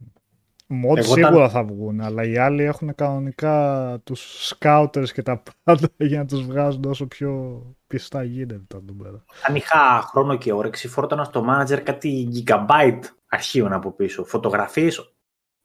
Μόντ 0.68 1.00
σίγουρα 1.02 1.50
θα 1.50 1.64
βγουν, 1.64 2.02
αλλά 2.02 2.24
οι 2.24 2.38
άλλοι 2.38 2.64
έχουν 2.64 2.96
κανονικά 2.96 4.00
τους 4.04 4.54
scouters 4.54 5.10
και 5.14 5.22
τα 5.22 5.44
πάντα 5.64 5.88
για 6.12 6.18
να 6.18 6.26
τους 6.26 6.46
βγάζουν 6.46 6.86
όσο 6.86 7.08
πιο 7.08 7.62
πιστά 7.88 8.24
γίνεται 8.24 8.78
εδώ 8.78 8.94
πέρα. 9.04 9.24
Αν 9.48 9.56
είχα 9.56 10.02
χρόνο 10.02 10.38
και 10.38 10.54
όρεξη, 10.54 10.88
φόρτωνα 10.88 11.24
στο 11.24 11.46
manager 11.50 11.80
κάτι 11.84 12.30
gigabyte 12.34 13.02
αρχείων 13.28 13.74
από 13.74 13.92
πίσω. 13.92 14.26
Φωτογραφίες, 14.26 15.16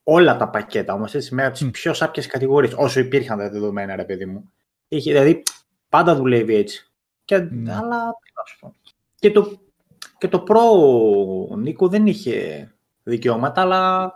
όλα 0.03 0.37
τα 0.37 0.49
πακέτα 0.49 0.93
όμως, 0.93 1.15
έτσι, 1.15 1.35
με 1.35 1.51
τις 1.51 1.65
mm. 1.65 1.71
πιο 1.71 1.93
σάπιες 1.93 2.27
κατηγορίες, 2.27 2.73
όσο 2.77 2.99
υπήρχαν 2.99 3.37
τα 3.37 3.49
δεδομένα, 3.49 3.95
ρε 3.95 4.03
παιδί 4.03 4.25
μου. 4.25 4.51
Είχε, 4.95 5.11
δηλαδή, 5.11 5.43
πάντα 5.89 6.15
δουλεύει 6.15 6.55
έτσι. 6.55 6.91
Και, 7.25 7.35
mm. 7.37 7.67
Αλλά 7.67 8.15
και 9.15 9.31
το, 9.31 9.61
και 10.17 10.27
το 10.27 10.39
προ 10.39 10.61
Νίκο 11.57 11.87
δεν 11.87 12.07
είχε 12.07 12.67
δικαιώματα, 13.03 13.61
αλλά 13.61 14.13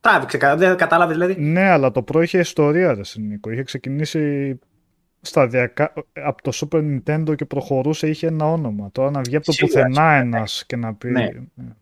τράβηξε. 0.00 0.54
Δεν 0.56 0.76
κατάλαβες 0.76 1.16
δηλαδή. 1.16 1.40
Ναι, 1.40 1.68
αλλά 1.68 1.90
το 1.90 2.02
προ 2.02 2.22
είχε 2.22 2.38
ιστορία, 2.38 2.94
ρε 2.94 3.00
Νίκο. 3.16 3.50
Είχε 3.50 3.62
ξεκινήσει 3.62 4.58
σταδιακά 5.20 5.92
από 6.12 6.42
το 6.42 6.50
Super 6.54 6.78
Nintendo 6.78 7.34
και 7.36 7.44
προχωρούσε, 7.44 8.08
είχε 8.08 8.26
ένα 8.26 8.52
όνομα. 8.52 8.90
Τώρα 8.92 9.10
να 9.10 9.20
βγει 9.20 9.36
από 9.36 9.44
το 9.44 9.52
πουθενά 9.60 10.12
ένας 10.12 10.64
και 10.66 10.76
να 10.76 10.94
πει. 10.94 11.10
Ναι. 11.10 11.28
ναι. 11.54 11.72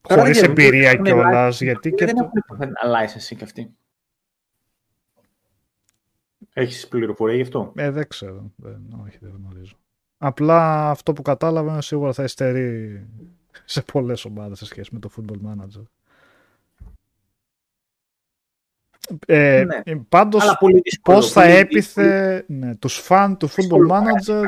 Χωρίς 0.00 0.42
εμπειρία 0.42 0.94
κιόλας. 0.94 1.60
Γιατί 1.60 1.92
και. 1.92 2.04
Δεν 2.04 2.14
το... 2.14 2.30
έχουν 2.52 2.72
licensing 2.72 3.36
κι 3.36 3.44
αυτοί. 3.44 3.74
Έχεις 6.52 6.88
πληροφορία 6.88 7.34
γι' 7.34 7.42
αυτό; 7.42 7.72
Ε, 7.76 7.90
δεν 7.90 8.08
ξέρω. 8.08 8.52
Δεν, 8.56 9.02
όχι, 9.06 9.18
δεν 9.20 9.32
γνωρίζω. 9.36 9.76
Απλά 10.18 10.90
αυτό 10.90 11.12
που 11.12 11.22
κατάλαβα 11.22 11.80
σίγουρα 11.80 12.12
θα 12.12 12.22
υστερεί 12.22 13.06
σε 13.64 13.82
πολλές 13.82 14.24
ομάδες 14.24 14.58
σε 14.58 14.64
σχέση 14.64 14.90
με 14.92 14.98
το 14.98 15.10
Football 15.16 15.38
Manager. 15.46 15.82
Ε, 19.26 19.64
ναι. 19.66 19.80
Ε, 19.84 20.00
πάντως, 20.08 20.56
πώς 21.02 21.32
θα 21.32 21.44
έπιθε 21.44 22.44
ναι, 22.48 22.76
τους 22.76 22.98
φαν 22.98 23.36
του 23.36 23.48
Football 23.48 23.90
Manager... 23.90 24.44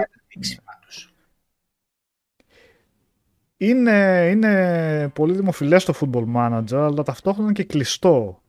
Είναι, 3.57 4.29
είναι 4.31 5.09
πολύ 5.09 5.35
δημοφιλές 5.35 5.85
το 5.85 5.95
Football 6.01 6.35
Manager, 6.37 6.73
αλλά 6.73 7.03
ταυτόχρονα 7.03 7.53
και 7.53 7.65
κλειστό. 7.65 8.43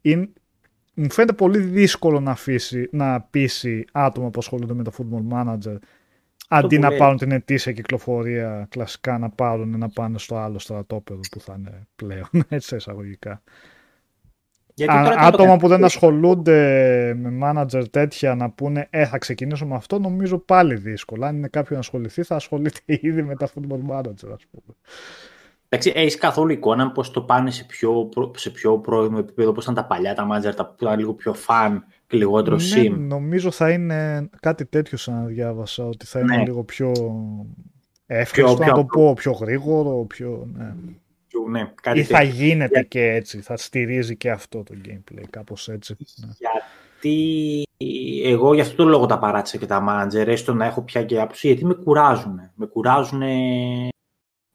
Είναι, 0.00 0.32
μου 1.00 1.12
φαίνεται 1.12 1.32
πολύ 1.32 1.58
δύσκολο 1.58 2.20
να, 2.20 2.30
αφήσει, 2.30 2.88
να 2.92 3.20
πείσει 3.20 3.84
άτομα 3.92 4.30
που 4.30 4.38
ασχολούνται 4.38 4.74
με 4.74 4.82
το 4.82 4.92
Football 4.98 5.34
Manager 5.34 5.76
Αντί 6.52 6.78
να 6.78 6.96
πάρουν 6.96 7.16
την 7.16 7.32
ετήσια 7.32 7.72
κυκλοφορία 7.72 8.66
κλασικά 8.70 9.18
να 9.18 9.30
πάρουν 9.30 9.78
να 9.78 9.88
πάνε 9.88 10.18
στο 10.18 10.36
άλλο 10.36 10.58
στρατόπεδο 10.58 11.20
που 11.30 11.40
θα 11.40 11.54
είναι 11.58 11.86
πλέον, 11.96 12.28
έτσι 12.48 12.76
εισαγωγικά. 12.76 13.42
Γιατί 14.74 14.92
Α, 14.92 15.16
άτομα 15.18 15.56
που 15.56 15.68
δεν 15.68 15.84
ασχολούνται 15.84 16.58
με 17.14 17.38
manager 17.42 17.84
τέτοια 17.90 18.34
να 18.34 18.50
πούνε 18.50 18.86
ε, 18.90 19.06
θα 19.06 19.18
ξεκινήσω 19.18 19.66
με 19.66 19.74
αυτό, 19.74 19.98
νομίζω 19.98 20.38
πάλι 20.38 20.74
δύσκολο. 20.74 21.26
Αν 21.26 21.36
είναι 21.36 21.48
κάποιον 21.48 21.74
να 21.74 21.78
ασχοληθεί, 21.78 22.22
θα 22.22 22.34
ασχολείται 22.34 22.80
ήδη 22.84 23.22
με 23.22 23.36
τα 23.36 23.48
football 23.48 23.90
manager, 23.90 24.30
ας 24.32 24.44
πούμε. 24.50 24.76
Εντάξει, 25.72 25.92
έχεις 25.94 26.16
καθόλου 26.16 26.52
εικόνα 26.52 26.92
πώς 26.92 27.10
το 27.10 27.22
πάνε 27.22 27.50
σε 27.50 27.64
πιο, 27.64 28.08
σε 28.34 28.50
πιο 28.50 28.78
πρώιμο 28.78 29.16
επίπεδο, 29.20 29.52
πώς 29.52 29.62
ήταν 29.62 29.74
τα 29.74 29.84
παλιά 29.84 30.14
τα 30.14 30.26
manager, 30.30 30.54
τα 30.56 30.66
που 30.66 30.76
ήταν 30.80 30.98
λίγο 30.98 31.14
πιο 31.14 31.34
φαν 31.34 31.84
και 32.06 32.16
λιγότερο 32.16 32.56
ναι, 32.56 32.62
sim. 32.76 32.94
Νομίζω 32.98 33.50
θα 33.50 33.70
είναι 33.70 34.28
κάτι 34.40 34.66
τέτοιο 34.66 34.98
σαν 34.98 35.14
να 35.14 35.24
διάβασα, 35.24 35.84
ότι 35.84 36.06
θα 36.06 36.20
είναι 36.20 36.36
ναι. 36.36 36.42
λίγο 36.42 36.64
πιο 36.64 36.92
εύκολο 38.06 38.56
να 38.60 38.72
το 38.72 38.84
πω, 38.84 39.12
πιο 39.14 39.32
γρήγορο, 39.32 40.04
πιο... 40.04 40.48
Ναι. 40.56 40.74
Ναι, 41.50 41.72
κάτι 41.82 41.98
Ή 41.98 42.02
θα 42.02 42.22
γίνεται 42.22 42.82
και 42.82 43.04
έτσι, 43.04 43.40
θα 43.40 43.56
στηρίζει 43.56 44.16
και 44.16 44.30
αυτό 44.30 44.62
το 44.62 44.74
gameplay, 44.84 45.24
κάπως 45.30 45.68
έτσι. 45.68 45.96
Ναι. 46.16 46.32
Γιατί 46.38 47.62
εγώ 48.24 48.54
γι' 48.54 48.60
αυτό 48.60 48.76
το 48.76 48.84
λόγο 48.84 49.06
τα 49.06 49.18
παράτησα 49.18 49.56
και 49.56 49.66
τα 49.66 49.84
manager, 49.88 50.26
έστω 50.26 50.54
να 50.54 50.64
έχω 50.64 50.82
πια 50.82 51.04
και 51.04 51.20
άποψη, 51.20 51.46
γιατί 51.46 51.64
με 51.64 51.74
κουράζουν. 51.74 52.40
Με 52.54 52.66
κουράζουν 52.66 53.22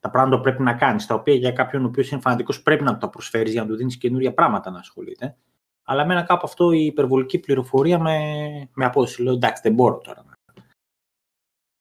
τα 0.06 0.12
πράγματα 0.12 0.36
που 0.38 0.44
πρέπει 0.44 0.62
να 0.62 0.74
κάνεις, 0.74 1.06
τα 1.06 1.16
οποία 1.16 1.34
για 1.34 1.52
κάποιον 1.52 1.84
ο 1.84 1.88
οποίος 1.88 2.12
είναι 2.12 2.22
φανατικός 2.22 2.62
πρέπει 2.62 2.84
να 2.84 2.98
τα 2.98 3.10
προσφέρεις 3.10 3.52
για 3.52 3.62
να 3.62 3.68
του 3.68 3.76
δίνεις 3.76 3.98
καινούρια 3.98 4.34
πράγματα 4.34 4.72
να 4.72 4.80
ασχολείται. 4.80 5.38
Αλλά 5.84 6.02
εμένα 6.02 6.24
κάπου 6.24 6.42
αυτό 6.44 6.72
η 6.72 6.86
υπερβολική 6.86 7.40
πληροφορία 7.40 8.00
με, 8.00 8.20
με 8.74 8.86
απόδοση. 8.86 9.22
Λέω 9.22 9.34
εντάξει, 9.34 9.62
δεν 9.66 9.74
μπορώ 9.74 9.98
τώρα. 9.98 10.26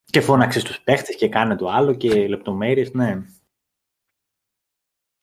Και 0.05 0.21
φώναξε 0.21 0.61
στους 0.61 0.81
παίχτες 0.81 1.17
και 1.17 1.29
κάνε 1.29 1.57
το 1.57 1.69
άλλο 1.69 1.95
και 1.95 2.29
λεπτομέρειες, 2.29 2.93
ναι. 2.93 3.23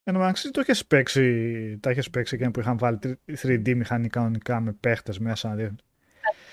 Εν 0.04 0.14
τω 0.14 0.52
το 0.52 0.60
έχεις 0.60 0.86
παίξει, 0.86 1.78
τα 1.80 1.90
έχεις 1.90 2.10
παίξει 2.10 2.38
και 2.38 2.50
που 2.50 2.60
είχαν 2.60 2.78
βάλει 2.78 3.00
3D 3.42 3.76
μηχανικά 3.76 4.60
με 4.60 4.74
παίχτες 4.80 5.20
μέσα. 5.20 5.76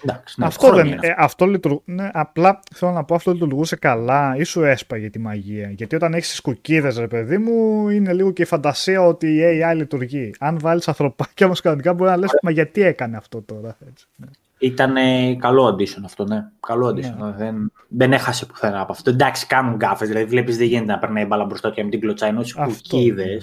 Εντάξει, 0.02 0.40
ναι, 0.40 0.46
αυτό, 0.46 0.74
δεν, 0.74 0.92
ε, 1.00 1.14
αυτό 1.16 1.46
λειτουργού, 1.46 1.82
ναι, 1.84 2.10
απλά 2.12 2.60
θέλω 2.74 2.92
να 2.92 3.04
πω 3.04 3.14
αυτό 3.14 3.32
λειτουργούσε 3.32 3.76
καλά 3.76 4.36
ή 4.36 4.44
σου 4.44 4.64
έσπαγε 4.64 5.10
τη 5.10 5.18
μαγεία. 5.18 5.70
Γιατί 5.70 5.94
όταν 5.94 6.14
έχεις 6.14 6.28
τις 6.28 6.40
κουκίδες, 6.40 6.98
ρε 6.98 7.08
παιδί 7.08 7.38
μου, 7.38 7.88
είναι 7.88 8.12
λίγο 8.12 8.30
και 8.30 8.42
η 8.42 8.44
φαντασία 8.44 9.06
ότι 9.06 9.26
η 9.26 9.40
AI 9.42 9.76
λειτουργεί. 9.76 10.30
Αν 10.38 10.58
βάλεις 10.58 10.88
ανθρωπάκια 10.88 11.46
όμως 11.46 11.60
κανονικά 11.60 11.92
μπορεί 11.92 12.10
να 12.10 12.16
λες, 12.16 12.30
μα 12.42 12.50
γιατί 12.50 12.82
έκανε 12.82 13.16
αυτό 13.16 13.42
τώρα. 13.42 13.76
Έτσι, 13.88 14.06
ναι. 14.16 14.26
Ήταν 14.58 14.94
καλό 15.38 15.66
addition 15.66 16.02
αυτό, 16.04 16.24
ναι. 16.24 16.44
Καλό 16.60 16.88
addition. 16.88 17.16
Ναι. 17.18 17.30
Δεν, 17.30 17.72
δεν 17.88 18.12
έχασε 18.12 18.46
πουθενά 18.46 18.80
από 18.80 18.92
αυτό. 18.92 19.10
Εντάξει, 19.10 19.46
κάνουν 19.46 19.74
γκάφες. 19.74 20.08
Δηλαδή, 20.08 20.26
βλέπεις 20.26 20.56
δεν 20.56 20.66
γίνεται 20.66 20.92
να 20.92 20.98
περνάει 20.98 21.24
μπάλα 21.24 21.44
μπροστά 21.44 21.70
και 21.70 21.84
με 21.84 21.90
την 21.90 22.00
κλωτσά 22.00 22.26
ενώ 22.26 22.42
στι 22.42 22.62
κουκίδε. 22.62 23.40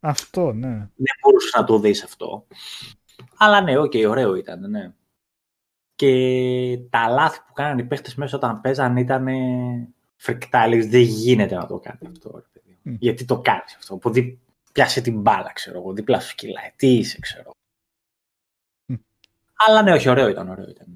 Αυτό, 0.00 0.52
ναι. 0.52 0.68
Δεν 0.96 1.14
μπορούσες 1.22 1.52
να 1.56 1.64
το 1.64 1.78
δεις 1.78 2.04
αυτό. 2.04 2.46
Αλλά 3.36 3.60
ναι, 3.60 3.78
OK, 3.78 3.92
okay, 3.94 4.08
ωραίο 4.08 4.34
ήταν, 4.34 4.70
ναι. 4.70 4.92
Και 6.00 6.78
τα 6.90 7.08
λάθη 7.08 7.40
που 7.46 7.52
κάνανε 7.52 7.82
οι 7.82 7.84
παίχτες 7.84 8.14
μέσα 8.14 8.36
όταν 8.36 8.60
παίζαν 8.60 8.96
ήταν 8.96 9.26
φρικτά. 10.16 10.68
δεν 10.68 11.00
γίνεται 11.00 11.54
να 11.54 11.66
το 11.66 11.78
κάνεις 11.78 12.08
αυτό. 12.10 12.42
Mm. 12.84 12.96
Γιατί 12.98 13.24
το 13.24 13.40
κάνεις 13.40 13.74
αυτό. 13.76 13.96
Που 13.96 14.10
δι... 14.10 14.38
πιάσε 14.72 15.00
την 15.00 15.20
μπάλα, 15.20 15.52
ξέρω 15.52 15.78
εγώ. 15.78 15.92
Δίπλα 15.92 16.20
σου 16.20 16.34
κυλάει. 16.34 16.72
Τι 16.76 16.96
είσαι, 16.96 17.18
ξέρω. 17.20 17.50
Mm. 18.92 18.98
Αλλά 19.66 19.82
ναι, 19.82 19.92
όχι, 19.92 20.08
ωραίο 20.08 20.28
ήταν. 20.28 20.48
Ωραίο 20.48 20.68
ήταν. 20.68 20.94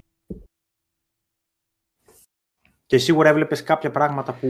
Και 2.86 2.98
σίγουρα 2.98 3.28
έβλεπες 3.28 3.62
κάποια 3.62 3.90
πράγματα 3.90 4.32
που 4.32 4.48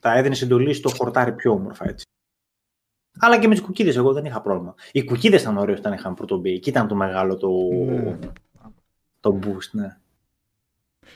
τα 0.00 0.16
έδινε 0.16 0.36
εντολή 0.42 0.74
στο 0.74 0.88
χορτάρι 0.88 1.32
πιο 1.32 1.52
όμορφα, 1.52 1.88
έτσι. 1.88 2.04
Αλλά 3.18 3.38
και 3.38 3.48
με 3.48 3.54
τις 3.54 3.62
κουκίδες, 3.62 3.96
εγώ 3.96 4.12
δεν 4.12 4.24
είχα 4.24 4.40
πρόβλημα. 4.40 4.74
Οι 4.92 5.04
κουκίδες 5.04 5.42
ήταν 5.42 5.56
ωραίες 5.56 5.78
όταν 5.78 5.92
είχαν 5.92 6.14
πρωτομπεί. 6.14 6.52
Εκεί 6.52 6.68
ήταν 6.68 6.88
το 6.88 6.94
μεγάλο 6.94 7.36
το, 7.36 7.48
mm 7.88 8.32
το 9.26 9.38
boost, 9.42 9.70
ναι. 9.70 9.96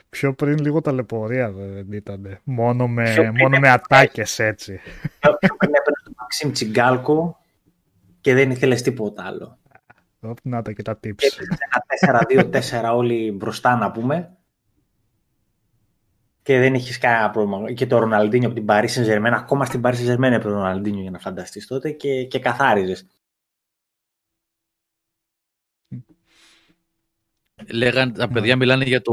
Πιο 0.09 0.35
πριν 0.35 0.59
λίγο 0.59 0.81
ταλαιπωρία 0.81 1.51
δεν 1.51 1.93
ήταν. 1.93 2.41
Μόνο 2.45 2.89
με, 2.89 3.33
μόνο 3.39 3.59
με 3.59 3.69
ατάκες 3.69 4.39
έτσι. 4.39 4.81
Πιο 5.19 5.57
πριν 5.57 5.71
έπαιρνες 5.75 6.03
τον 6.05 6.15
Μαξίμ 6.17 6.51
Τσιγκάλκο 6.51 7.39
και 8.21 8.35
δεν 8.35 8.51
ήθελες 8.51 8.83
τίποτα 8.83 9.25
άλλο. 9.25 9.59
Να 10.43 10.63
τα 10.63 10.73
και 10.73 10.83
τα 10.83 11.01
tips. 11.05 11.23
Ένα 12.05 12.53
4-2-4 12.91 12.97
όλοι 12.97 13.33
μπροστά 13.33 13.77
να 13.77 13.91
πούμε. 13.91 14.37
Και 16.43 16.59
δεν 16.59 16.75
έχει 16.75 16.99
κανένα 16.99 17.31
πρόβλημα. 17.31 17.73
Και 17.73 17.87
το 17.87 17.99
Ροναλντίνιο 17.99 18.49
από 18.49 18.57
την 18.57 18.67
Paris 18.69 18.89
Saint-Germain, 18.89 19.33
ακόμα 19.33 19.65
στην 19.65 19.81
Paris 19.85 19.95
Saint-Germain 19.95 20.23
έπρεπε 20.23 20.49
ο 20.49 20.53
Ροναλντίνιο 20.53 21.01
για 21.03 21.11
να 21.11 21.19
φανταστείς 21.19 21.67
τότε 21.67 21.91
και, 21.91 22.25
και 22.25 22.39
καθάριζες. 22.39 23.07
Λέγαν, 27.69 28.13
τα 28.13 28.29
παιδιά 28.29 28.57
μιλάνε 28.57 28.85
για 28.85 29.03
το 29.03 29.13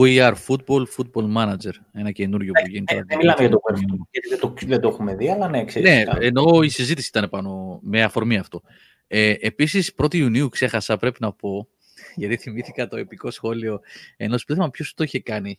We 0.00 0.18
Are 0.18 0.34
Football, 0.46 0.82
Football 0.96 1.36
Manager. 1.36 1.72
Ένα 1.92 2.10
καινούριο 2.10 2.52
που 2.52 2.70
γίνεται. 2.70 2.94
Ε, 2.94 3.02
δεν 3.06 3.18
μιλάμε 3.18 3.40
για 3.40 3.50
το 3.50 3.60
We 3.70 3.78
γιατί 4.10 4.28
δεν 4.28 4.38
το, 4.38 4.54
δεν 4.66 4.80
το 4.80 4.88
έχουμε 4.88 5.14
δει, 5.14 5.30
αλλά 5.30 5.48
ναι, 5.48 5.64
ξέρεις. 5.64 5.90
Ναι, 5.90 6.26
ενώ 6.26 6.62
η 6.62 6.68
συζήτηση 6.68 7.08
ήταν 7.08 7.28
πάνω 7.30 7.80
με 7.82 8.02
αφορμή 8.02 8.36
αυτό. 8.36 8.62
Ε, 9.06 9.34
Επίσης, 9.40 9.94
1η 10.02 10.14
Ιουνίου 10.14 10.48
ξέχασα, 10.48 10.96
πρέπει 10.96 11.16
να 11.20 11.32
πω, 11.32 11.68
γιατί 12.16 12.36
θυμήθηκα 12.36 12.88
το 12.88 12.96
επικό 12.96 13.30
σχόλιο 13.30 13.80
ενός 14.16 14.44
που 14.44 14.54
δεν 14.54 14.70
ποιος 14.70 14.94
το 14.94 15.04
είχε 15.04 15.20
κάνει. 15.20 15.58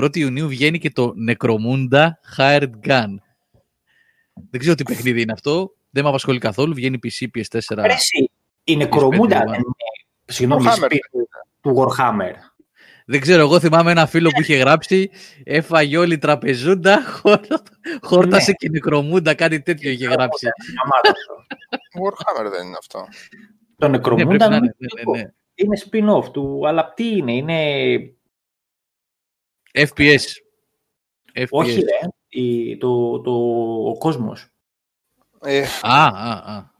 1η 0.00 0.16
Ιουνίου 0.16 0.48
βγαίνει 0.48 0.78
και 0.78 0.90
το 0.90 1.12
Necromunda 1.28 2.08
Hired 2.36 2.70
Gun. 2.86 3.14
Δεν 4.50 4.60
ξέρω 4.60 4.74
τι 4.74 4.82
παιχνίδι 4.82 5.20
είναι 5.20 5.32
αυτό. 5.32 5.74
Δεν 5.90 6.02
με 6.02 6.08
απασχολεί 6.08 6.38
καθόλου. 6.38 6.74
Βγαίνει 6.74 6.98
PC, 7.02 7.26
PS4. 7.34 7.86
η 8.64 8.76
Necromunda 8.80 9.28
δεν 9.28 9.54
είναι 9.54 9.83
Συγγνώμη, 10.24 10.64
του 11.60 11.74
Warhammer. 11.76 12.34
Δεν 13.06 13.20
ξέρω, 13.20 13.40
εγώ 13.40 13.60
θυμάμαι 13.60 13.90
ένα 13.90 14.06
φίλο 14.06 14.30
που 14.30 14.40
είχε 14.40 14.56
γράψει 14.56 15.10
έφαγε 15.44 15.98
όλη 15.98 16.14
η 16.14 16.18
τραπεζούντα, 16.18 17.02
χόρτασε 18.02 18.50
ναι. 18.50 18.56
και 18.56 18.68
νεκρομούντα, 18.68 19.34
κάτι 19.34 19.62
τέτοιο 19.62 19.90
είχε 19.90 20.06
γράψει. 20.06 20.46
Warhammer 22.02 22.50
δεν 22.50 22.66
είναι 22.66 22.76
αυτό. 22.78 23.06
Το 23.76 23.88
νεκρομούντα 23.88 24.48
ναι, 24.48 24.56
είναι, 24.56 24.74
ναι, 24.78 25.18
ναι, 25.18 25.30
είναι 25.54 25.80
spin-off 25.90 26.32
του, 26.32 26.68
αλλά 26.68 26.92
τι 26.92 27.16
είναι, 27.16 27.32
είναι... 27.32 27.98
FPS. 29.72 30.22
Όχι, 31.50 31.80
ρε, 31.80 32.76
το, 32.76 33.20
το, 33.20 33.32
ο 33.88 33.98
κόσμος. 33.98 34.48
Ε. 35.40 35.64
Α, 35.82 36.06
α, 36.06 36.56
α. 36.56 36.72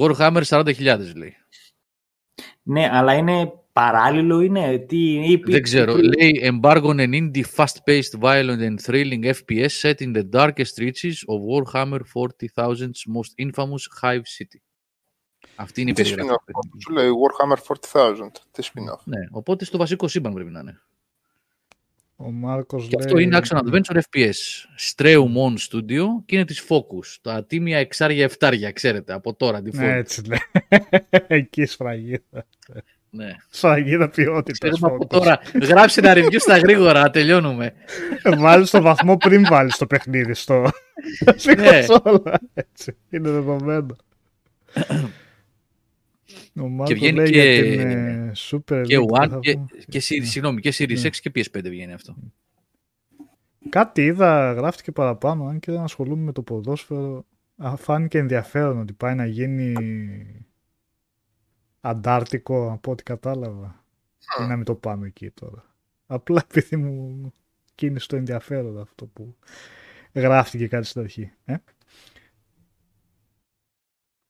Warhammer 0.00 0.42
40.000 0.42 1.14
λέει. 1.14 1.36
Ναι, 2.68 2.88
αλλά 2.92 3.14
είναι 3.14 3.52
παράλληλο, 3.72 4.40
είναι. 4.40 4.78
Τι, 4.78 5.36
Δεν 5.44 5.62
ξέρω. 5.62 5.96
Λέει 5.96 6.40
embargo 6.42 6.90
an 6.90 7.12
indie 7.12 7.42
fast-paced, 7.56 8.20
violent 8.20 8.60
and 8.60 8.76
thrilling 8.86 9.24
FPS 9.24 9.70
set 9.82 9.94
in 10.00 10.12
the 10.16 10.22
darkest 10.32 10.78
reaches 10.78 11.16
of 11.26 11.38
Warhammer 11.50 12.00
40,000's 12.14 13.00
most 13.16 13.32
infamous 13.46 13.84
Hive 14.02 14.26
City. 14.38 14.60
Αυτή 15.56 15.80
είναι 15.80 15.90
η 15.90 15.92
περιγραφή. 15.92 16.52
Σου 16.82 16.92
λέει 16.92 17.08
Warhammer 17.08 17.76
40,000. 17.92 18.14
Τι 18.50 18.62
spin-off. 18.72 19.02
Ναι, 19.04 19.18
οπότε 19.30 19.64
στο 19.64 19.78
βασικό 19.78 20.08
σύμπαν 20.08 20.34
πρέπει 20.34 20.50
να 20.50 20.60
είναι. 20.60 20.80
Ο 22.20 22.30
Μάρκος 22.30 22.86
και 22.88 22.96
λέει... 22.96 23.04
αυτό 23.06 23.18
είναι 23.18 23.38
Action 23.42 23.58
Adventure 23.58 24.00
FPS. 24.10 24.34
Streum 24.92 25.32
On 25.46 25.54
Studio 25.70 26.04
και 26.26 26.36
είναι 26.36 26.44
της 26.44 26.64
Focus. 26.68 27.16
Τα 27.22 27.44
τίμια 27.44 27.78
εξάρια 27.78 28.24
εφτάρια, 28.24 28.72
ξέρετε, 28.72 29.12
από 29.12 29.34
τώρα. 29.34 29.62
Ναι, 29.72 29.96
έτσι 29.96 30.22
λέει. 30.24 30.38
Εκεί 31.26 31.64
σφραγίδα. 31.64 32.46
Ναι. 33.10 33.34
Σφραγίδα 33.50 34.08
ποιότητας. 34.08 34.78
από 34.82 35.06
τώρα. 35.06 35.40
Γράψει 35.62 36.00
ένα 36.04 36.12
review 36.16 36.36
στα 36.38 36.58
γρήγορα, 36.58 37.10
τελειώνουμε. 37.10 37.72
Βάλει 38.36 38.68
το 38.68 38.82
βαθμό 38.82 39.16
πριν 39.16 39.46
βάλεις 39.48 39.76
το 39.76 39.86
παιχνίδι 39.86 40.34
στο. 40.34 40.70
ναι. 41.56 41.84
όλα. 42.02 42.40
Έτσι. 42.54 42.96
Είναι 43.10 43.30
δεδομένο. 43.30 43.96
Και 46.84 46.94
βγαίνει 46.94 47.30
και, 47.30 47.60
την, 47.60 47.80
ε, 47.80 48.32
Super 48.36 48.82
και 48.86 48.96
One 49.10 49.38
και, 49.40 49.58
και, 49.88 50.16
ναι. 50.18 50.24
συγγνώμη, 50.24 50.60
και 50.60 50.72
Series 50.74 51.00
ναι. 51.00 51.08
X 51.08 51.16
και 51.16 51.30
PS5 51.34 51.62
βγαίνει 51.62 51.92
αυτό. 51.92 52.16
Κάτι 53.68 54.04
είδα, 54.04 54.52
γράφτηκε 54.52 54.92
παραπάνω, 54.92 55.46
αν 55.46 55.58
και 55.58 55.72
δεν 55.72 55.80
ασχολούμαι 55.80 56.22
με 56.22 56.32
το 56.32 56.42
ποδόσφαιρο. 56.42 57.26
Φάνηκε 57.76 58.18
ενδιαφέρον 58.18 58.78
ότι 58.78 58.92
πάει 58.92 59.14
να 59.14 59.26
γίνει 59.26 59.74
αντάρτικο 61.80 62.72
από 62.72 62.90
ό,τι 62.90 63.02
κατάλαβα. 63.02 63.84
Ή 64.40 64.46
να 64.46 64.56
μην 64.56 64.64
το 64.64 64.74
πάμε 64.74 65.06
εκεί 65.06 65.30
τώρα. 65.30 65.64
Απλά 66.06 66.44
επειδή 66.50 66.76
μου 66.76 67.32
κίνησε 67.74 68.06
το 68.06 68.16
ενδιαφέρον 68.16 68.80
αυτό 68.80 69.06
που 69.06 69.36
γράφτηκε 70.14 70.66
κάτι 70.66 70.86
στην 70.86 71.00
αρχή. 71.00 71.32
Ε; 71.44 71.54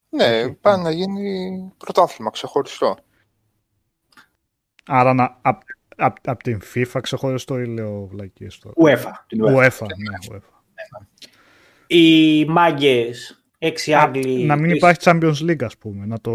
Ναι, 0.08 0.48
πάει 0.48 0.78
να 0.78 0.90
γίνει 0.90 1.72
πρωτάθλημα 1.76 2.30
ξεχωριστό. 2.30 2.96
Άρα 4.86 5.14
να, 5.14 5.38
απ, 5.42 5.60
απ, 5.96 6.16
απ 6.24 6.42
την 6.42 6.60
FIFA 6.74 6.98
ξεχωριστό 7.00 7.58
ή 7.58 7.66
λέω 7.66 8.06
βλακίες 8.06 8.58
τώρα; 8.58 8.74
UEFA. 8.76 9.12
Την 9.26 9.44
UEFA. 9.44 9.54
UEFA, 9.54 9.86
ναι, 9.96 10.36
UEFA. 10.36 10.58
Οι 11.86 12.44
μάγκες 12.44 13.42
έξι 13.58 13.94
Άγγλοι... 13.94 14.44
Να 14.44 14.56
μην 14.56 14.70
υπάρχει 14.70 15.00
Champions 15.02 15.40
League, 15.40 15.64
ας 15.64 15.76
πούμε, 15.76 16.06
να 16.06 16.20
το, 16.20 16.30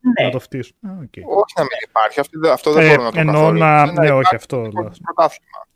ναι. 0.00 0.24
να 0.24 0.30
το 0.30 0.40
φτύσουν. 0.40 0.76
Okay. 0.84 1.22
Όχι 1.24 1.54
να 1.56 1.62
μην 1.62 1.78
υπάρχει, 1.88 2.20
αυτό, 2.20 2.50
αυτό 2.50 2.72
δεν 2.72 2.82
ε, 2.82 2.88
μπορώ 2.88 3.02
να 3.02 3.10
το 3.10 3.20
εννοώ 3.20 3.52
να... 3.52 3.92
Ναι, 3.92 4.10
όχι 4.10 4.34
αυτό. 4.34 4.56
Πρωτάθλημα. 4.72 5.66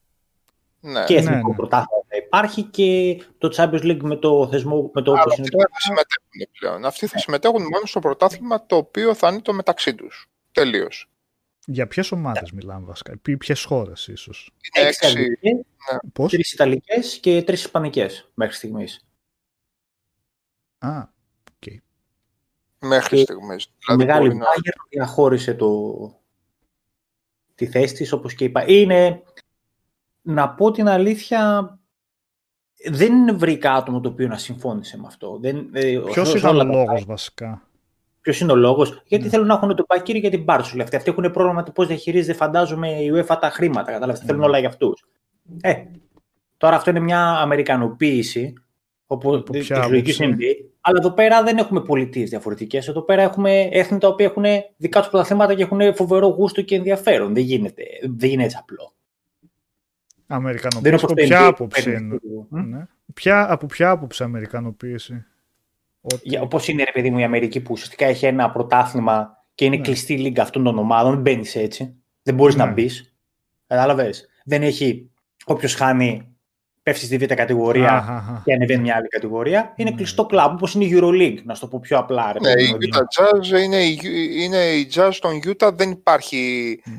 Ναι. 0.81 1.05
Και 1.05 1.15
εθνικό 1.17 1.37
ναι, 1.37 1.49
ναι. 1.49 1.55
πρωτάθλημα 1.55 2.03
υπάρχει 2.27 2.63
και 2.63 3.21
το 3.39 3.55
Champions 3.57 3.83
League 3.83 4.03
με 4.03 4.17
το 4.17 4.49
θεσμό 4.49 4.91
με 4.95 5.03
το 5.03 5.13
όπως 5.13 5.37
είναι 5.37 5.49
τώρα. 5.49 5.69
Θα 5.73 5.79
συμμετέχουν 5.81 6.59
πλέον. 6.59 6.85
Αυτοί 6.85 7.07
θα 7.07 7.19
συμμετέχουν 7.19 7.63
μόνο 7.63 7.87
στο 7.87 8.01
πρωτάθλημα 8.01 8.67
το 8.67 8.77
οποίο 8.77 9.15
θα 9.15 9.29
είναι 9.29 9.41
το 9.41 9.53
μεταξύ 9.53 9.95
τους. 9.95 10.29
Τελείως. 10.53 11.09
Για 11.67 11.87
ποιες 11.87 12.13
ομάδες 12.13 12.49
yeah. 12.51 12.55
μιλάμε 12.55 12.87
βασικά, 12.87 13.19
ποιες 13.39 13.65
χώρες 13.65 14.09
ίσως; 14.09 14.51
Έξι. 14.73 15.39
Ναι. 15.41 16.27
Τρεις 16.29 16.53
Ιταλικές 16.53 17.19
και 17.19 17.43
τρεις 17.43 17.65
Ισπανικές 17.65 18.31
μέχρι 18.35 18.55
στιγμής. 18.55 19.07
Α, 20.79 20.99
OK. 20.99 21.07
Okay. 21.67 21.77
Μέχρι 22.79 23.19
στιγμής. 23.19 23.65
Η 23.65 23.71
δηλαδή 23.87 24.05
μεγάλη 24.05 24.35
να... 24.35 24.47
διαχώρισε 24.89 25.55
το... 25.55 25.97
τη 27.55 27.67
θέση 27.67 27.95
της, 27.95 28.13
όπως 28.13 28.35
και 28.35 28.45
είπα. 28.45 28.67
Είναι 28.67 29.23
να 30.23 30.49
πω 30.49 30.71
την 30.71 30.89
αλήθεια, 30.89 31.73
δεν 32.91 33.39
βρήκα 33.39 33.73
άτομο 33.73 34.01
το 34.01 34.09
οποίο 34.09 34.29
να 34.29 34.37
συμφώνησε 34.37 34.99
με 34.99 35.05
αυτό. 35.07 35.39
Δεν, 35.41 35.69
ε, 35.73 35.99
Ποιος 36.13 36.35
ήταν 36.35 36.59
ο 36.59 36.65
λόγος 36.65 37.05
βασικά; 37.05 37.63
Ποιος 38.21 38.41
είναι 38.41 38.53
ο 38.53 38.57
λόγος, 38.57 39.03
Γιατί 39.07 39.27
mm. 39.27 39.31
θέλουν 39.31 39.47
να 39.47 39.55
έχουν 39.55 39.77
το 39.77 39.85
πακύρι 39.85 40.19
για 40.19 40.31
την 40.31 40.45
πάρσουλα. 40.45 40.83
Αυτοί, 40.83 40.97
αυτοί 40.97 41.11
έχουν 41.11 41.31
πρόβλημα 41.31 41.63
το 41.63 41.73
πώς 41.73 41.87
διαχειρίζεται, 41.87 42.33
φαντάζομαι, 42.33 42.91
η 42.91 43.11
UEFA 43.15 43.37
τα 43.41 43.51
χρήματα. 43.51 43.93
Κατάλαβες, 43.93 44.23
mm. 44.23 44.25
θέλουν 44.27 44.43
όλα 44.43 44.59
για 44.59 44.69
αυτούς. 44.69 45.05
Ε, 45.61 45.75
τώρα 46.57 46.77
αυτό 46.77 46.91
είναι 46.91 47.01
μια 47.01 47.21
αμερικανοποίηση 47.23 48.53
όπου 49.07 49.43
τη 49.43 49.67
λογικής 49.91 50.19
NBA. 50.21 50.69
Αλλά 50.81 50.99
εδώ 50.99 51.11
πέρα 51.11 51.43
δεν 51.43 51.59
έχουμε 51.59 51.81
πολιτείες 51.81 52.31
διαφορετικές. 52.31 52.89
Εδώ 52.89 53.03
πέρα 53.03 53.23
έχουμε 53.23 53.69
έθνη 53.71 53.99
τα 53.99 54.09
οποία 54.09 54.27
έχουν 54.27 54.45
δικά 54.77 55.01
τους 55.01 55.09
πρωταθλήματα 55.09 55.55
και 55.55 55.63
έχουν 55.63 55.95
φοβερό 55.95 56.27
γούστο 56.27 56.63
και 56.63 56.75
ενδιαφέρον. 56.75 57.35
Δεν 57.35 57.43
γίνεται, 57.43 57.83
δεν 58.17 58.31
είναι 58.31 58.45
έτσι 58.45 58.57
απλό. 58.61 58.93
Αμερικανοποίηση. 60.29 61.05
Από 61.05 61.15
ποια 61.15 61.47
άποψη 61.47 61.91
είναι; 61.91 62.19
Ναι. 62.49 62.87
Ποια, 63.15 63.53
από 63.53 63.67
ποια 63.67 63.91
άποψη 63.91 64.23
Αμερικανοποίηση; 64.23 65.25
Ότι... 66.01 66.39
Όπως 66.39 66.69
είναι, 66.69 66.85
ρε 66.85 66.91
παιδί 66.93 67.11
μου, 67.11 67.19
η 67.19 67.25
Αμερική 67.25 67.61
που 67.61 67.73
ουσιαστικά 67.73 68.07
έχει 68.07 68.27
ένα 68.27 68.51
πρωτάθλημα 68.51 69.37
και 69.55 69.65
είναι 69.65 69.77
ναι. 69.77 69.83
κλειστή 69.83 70.19
λίγα 70.19 70.43
αυτών 70.43 70.65
των 70.65 70.79
ομάδων. 70.79 71.13
Δεν 71.13 71.21
μπαίνεις 71.21 71.57
έτσι. 71.57 71.95
Δεν 72.23 72.35
μπορείς 72.35 72.57
ναι. 72.57 72.65
να 72.65 72.71
μπεις. 72.71 73.15
Κατάλαβε. 73.67 74.11
Δεν 74.45 74.63
έχει. 74.63 75.11
Όποιος 75.45 75.75
χάνει, 75.75 76.37
πέφτει 76.83 77.05
στη 77.05 77.17
β' 77.17 77.35
κατηγορία 77.35 78.43
και 78.45 78.53
ανεβαίνει 78.53 78.83
μια 78.83 78.97
άλλη 78.97 79.09
κατηγορία. 79.09 79.73
Είναι 79.77 79.91
ναι. 79.91 79.97
κλειστό 79.97 80.27
κλαμπ, 80.27 80.53
όπως 80.53 80.75
είναι 80.75 80.85
η 80.85 80.91
Euroleague, 80.95 81.43
να 81.45 81.55
σου 81.55 81.61
το 81.61 81.67
πω 81.67 81.81
πιο 81.81 81.99
απλά. 81.99 82.33
Ρε, 82.33 82.39
ναι, 82.39 82.63
η 82.63 82.77
Utah 82.81 82.99
Jazz 82.99 83.63
είναι, 83.63 83.83
είναι 84.43 84.57
η 84.57 84.91
Jazz 84.95 85.11
των 85.21 85.41
Utah. 85.45 85.73
Δεν 85.75 85.91
υπάρχει 85.91 86.39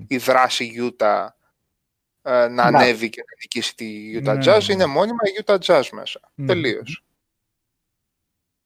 η 0.08 0.18
δράση 0.18 0.72
Utah 0.80 1.28
ε, 2.30 2.48
να 2.48 2.64
ανέβει 2.64 3.10
και 3.10 3.24
να 3.28 3.34
νικήσει 3.42 3.76
τη 3.76 4.12
Utah 4.18 4.38
ναι. 4.38 4.46
Jazz. 4.46 4.68
Είναι 4.70 4.86
μόνιμα 4.86 5.20
η 5.24 5.44
Utah 5.46 5.58
Jazz 5.66 5.88
μέσα. 5.92 6.20
Mm. 6.38 6.44
Τελείως. 6.48 7.04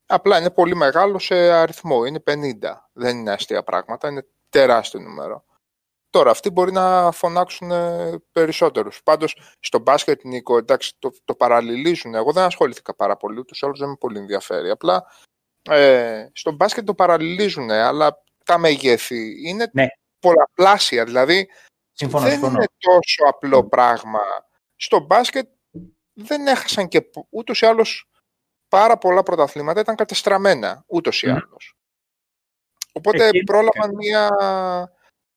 Απλά 0.05 0.39
είναι 0.39 0.49
πολύ 0.49 0.75
μεγάλο 0.75 1.19
σε 1.19 1.35
αριθμό. 1.35 2.05
Είναι 2.05 2.23
50. 2.25 2.33
Δεν 2.93 3.17
είναι 3.17 3.31
αστεία 3.31 3.63
πράγματα. 3.63 4.09
Είναι 4.09 4.25
τεράστιο 4.49 4.99
νούμερο. 4.99 5.45
Τώρα, 6.09 6.31
αυτοί 6.31 6.49
μπορεί 6.49 6.71
να 6.71 7.11
φωνάξουν 7.11 7.71
ε, 7.71 8.11
περισσότερους. 8.31 9.03
Πάντως, 9.03 9.41
στο 9.59 9.79
μπάσκετ, 9.79 10.23
Νίκο, 10.23 10.57
εντάξει, 10.57 10.93
το, 10.99 11.11
το 11.25 11.35
παραλληλίζουν. 11.35 12.15
Εγώ 12.15 12.31
δεν 12.31 12.43
ασχολήθηκα 12.43 12.95
πάρα 12.95 13.17
πολύ, 13.17 13.39
ούτως 13.39 13.63
άλλως 13.63 13.79
δεν 13.79 13.89
με 13.89 13.95
πολύ 13.99 14.17
ενδιαφέρει. 14.17 14.69
Απλά, 14.69 15.05
ε, 15.69 16.27
στο 16.33 16.51
μπάσκετ 16.51 16.85
το 16.85 16.93
παραλληλίζουν, 16.93 17.71
αλλά 17.71 18.23
τα 18.45 18.57
μεγέθη 18.57 19.49
είναι 19.49 19.69
ναι. 19.73 19.87
πολλαπλάσια. 20.19 21.05
Δηλαδή, 21.05 21.49
Συμφωνώ, 21.93 22.25
δεν 22.25 22.43
είναι 22.43 22.65
τόσο 22.77 23.23
απλό 23.27 23.67
πράγμα. 23.67 24.21
Στο 24.75 24.99
μπάσκετ 24.99 25.49
δεν 26.13 26.47
έχασαν 26.47 26.87
και 26.87 27.09
ούτως 27.29 27.61
ή 27.61 27.65
άλλως 27.65 28.09
πάρα 28.67 28.97
πολλά 28.97 29.23
πρωταθλήματα 29.23 29.79
ήταν 29.79 29.95
κατεστραμμένα, 29.95 30.83
ούτως 30.87 31.23
ή 31.23 31.29
άλλως. 31.29 31.77
Οπότε 32.93 33.27
Εκεί, 33.27 33.43
πρόλαβαν 33.43 33.95
μία, 33.95 34.29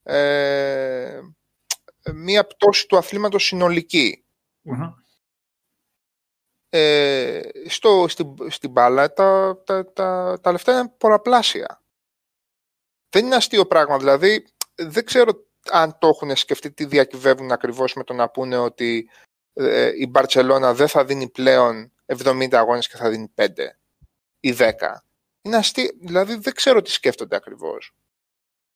ε, 0.03 1.21
μία 2.15 2.47
πτώση 2.47 2.87
του 2.87 2.97
αθλήματος 2.97 3.45
συνολικη 3.45 4.25
Ε, 6.69 7.51
στο, 7.67 8.09
στην, 8.09 8.51
στην 8.51 8.71
μπάλα 8.71 9.13
τα, 9.13 9.63
τα, 9.65 9.93
τα, 9.93 10.39
τα 10.43 10.53
λεφτά 10.53 10.73
είναι 10.73 10.89
πολλαπλάσια. 10.99 11.83
Δεν 13.09 13.25
είναι 13.25 13.35
αστείο 13.35 13.67
πράγμα. 13.67 13.99
Δηλαδή, 13.99 14.47
δεν 14.75 15.05
ξέρω 15.05 15.47
αν 15.71 15.99
το 15.99 16.09
έχουν 16.09 16.37
σκεφτεί 16.37 16.73
τι 16.73 16.85
διακυβεύουν 16.85 17.53
ακριβώς 17.53 17.95
με 17.95 18.05
το 18.05 18.15
να 18.15 18.29
πούνε 18.31 18.57
ότι 18.57 19.11
ε, 19.53 19.91
η 19.97 20.07
Μπαρτσελώνα 20.07 20.75
δεν 20.75 20.89
θα 20.89 21.05
δίνει 21.05 21.29
πλέον 21.29 21.93
70 22.07 22.49
αγώνες 22.53 22.89
και 22.89 22.97
θα 22.97 23.11
δίνει 23.11 23.33
5 23.35 23.49
ή 24.41 24.55
10. 24.59 24.73
Είναι 25.43 25.57
αστεί, 25.57 25.99
δηλαδή 26.01 26.37
δεν 26.37 26.55
ξέρω 26.55 26.83
τι 26.83 26.91
σκέφτονται 26.91 27.37
ακριβώς. 27.37 27.95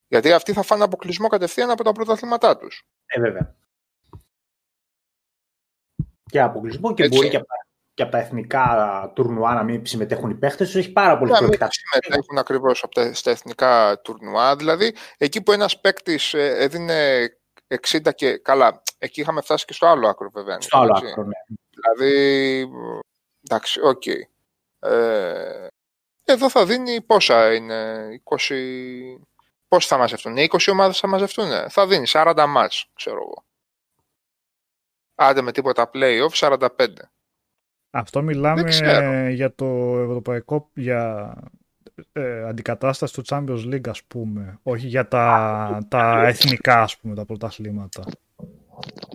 Γιατί 0.08 0.32
αυτοί 0.32 0.52
θα 0.52 0.62
φάνε 0.62 0.84
αποκλεισμό 0.84 1.28
κατευθείαν 1.28 1.70
από 1.70 1.84
τα 1.84 1.92
πρωταθλήματά 1.92 2.56
τους. 2.56 2.86
Ε, 3.06 3.20
βέβαια. 3.20 3.54
Και 6.24 6.40
αποκλεισμό 6.40 6.94
και 6.94 7.08
μπορεί 7.08 7.28
και 7.28 7.36
από, 7.36 7.46
και 8.00 8.06
από 8.06 8.14
τα 8.14 8.22
εθνικά 8.24 9.10
τουρνουά 9.14 9.54
να 9.54 9.62
μην 9.62 9.86
συμμετέχουν 9.86 10.30
οι 10.30 10.34
παίχτες 10.34 10.74
Έχει 10.74 10.92
πάρα 10.92 11.18
πολύ 11.18 11.30
Να 11.30 11.42
μην 11.42 11.52
συμμετέχουν 11.52 12.38
ακριβώς 12.38 12.82
από 12.82 12.94
τα, 12.94 13.14
στα 13.14 13.30
εθνικά 13.30 14.00
τουρνουά. 14.00 14.56
Δηλαδή, 14.56 14.94
εκεί 15.18 15.42
που 15.42 15.52
ένας 15.52 15.80
παίκτης 15.80 16.34
ε, 16.34 16.56
έδινε 16.58 17.28
60 17.88 18.14
και 18.14 18.36
καλά, 18.36 18.82
εκεί 18.98 19.20
είχαμε 19.20 19.40
φτάσει 19.40 19.64
και 19.64 19.72
στο 19.72 19.86
άλλο 19.86 20.08
άκρο 20.08 20.30
βέβαια. 20.30 20.60
Στο 20.60 20.78
άλλο 20.78 20.92
άκρο, 20.96 21.24
ναι. 21.24 21.38
Δηλαδή, 21.70 22.70
εντάξει, 23.48 23.80
OK. 23.80 24.02
Okay. 24.06 24.20
Ε, 24.90 25.66
εδώ 26.24 26.50
θα 26.50 26.66
δίνει 26.66 27.00
πόσα 27.00 27.54
είναι, 27.54 28.08
20... 28.24 28.54
Πώς 29.68 29.86
θα 29.86 29.98
μαζευτούν, 29.98 30.36
20 30.36 30.58
ομάδες 30.72 30.98
θα 30.98 31.06
μαζευτούν, 31.06 31.70
θα 31.70 31.86
δίνει 31.86 32.06
40 32.08 32.44
ματς, 32.48 32.90
ξέρω 32.94 33.16
εγώ. 33.16 33.44
Άντε 35.14 35.42
με 35.42 35.52
τίποτα 35.52 35.90
play-off, 35.94 36.32
45. 36.32 36.68
Αυτό 37.90 38.22
μιλάμε 38.22 38.70
για 39.30 39.54
το 39.54 39.98
ευρωπαϊκό, 39.98 40.70
για 40.74 41.34
ε, 42.12 42.42
αντικατάσταση 42.48 43.14
του 43.14 43.22
Champions 43.26 43.74
League, 43.74 43.88
ας 43.88 44.02
πούμε. 44.02 44.58
Όχι 44.62 44.86
για 44.86 45.08
τα, 45.08 45.86
τα 45.88 46.26
εθνικά, 46.26 46.82
ας 46.82 46.96
πούμε, 46.96 47.14
τα 47.14 47.24
πρωταθλήματα. 47.24 48.02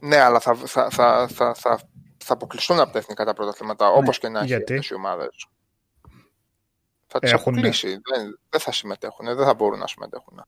Ναι, 0.02 0.18
αλλά 0.18 0.40
θα, 0.40 0.56
θα, 0.56 0.90
θα, 0.90 1.28
θα, 1.28 1.54
θα, 1.54 1.80
θα 2.18 2.34
αποκλειστούν 2.34 2.80
από 2.80 2.92
τα 2.92 2.98
εθνικά 2.98 3.26
τα 3.26 3.34
πρωταθλήματα, 3.34 3.90
ναι. 3.90 3.98
όπως 3.98 4.20
και 4.20 4.30
να 4.30 4.40
έχει 4.40 4.94
οι 4.94 4.96
ομάδες. 4.96 5.48
Θα 7.08 7.20
τις 7.20 7.32
Έχουν... 7.32 7.54
αποκλείσει. 7.54 7.88
Δεν, 7.88 8.40
δεν 8.50 8.60
θα 8.60 8.72
συμμετέχουν, 8.72 9.26
δεν 9.26 9.46
θα 9.46 9.54
μπορούν 9.54 9.80
να 9.80 9.88
συμμετέχουν. 9.88 10.46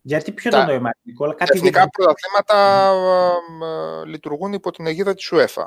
Γιατί 0.00 0.32
ποιο 0.32 0.50
τα... 0.50 0.60
το 0.60 0.66
νόημα, 0.66 0.90
Νικόλα; 1.02 1.34
Τα 1.34 1.44
εθνικά 1.48 1.80
δεν... 1.80 1.88
πρωταθλήματα 1.88 2.90
mm. 4.02 4.06
λειτουργούν 4.06 4.52
υπό 4.52 4.70
την 4.70 4.86
αιγίδα 4.86 5.14
της 5.14 5.32
UEFA. 5.32 5.64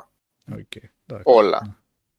Okay. 0.52 0.88
Όλα. 1.22 1.76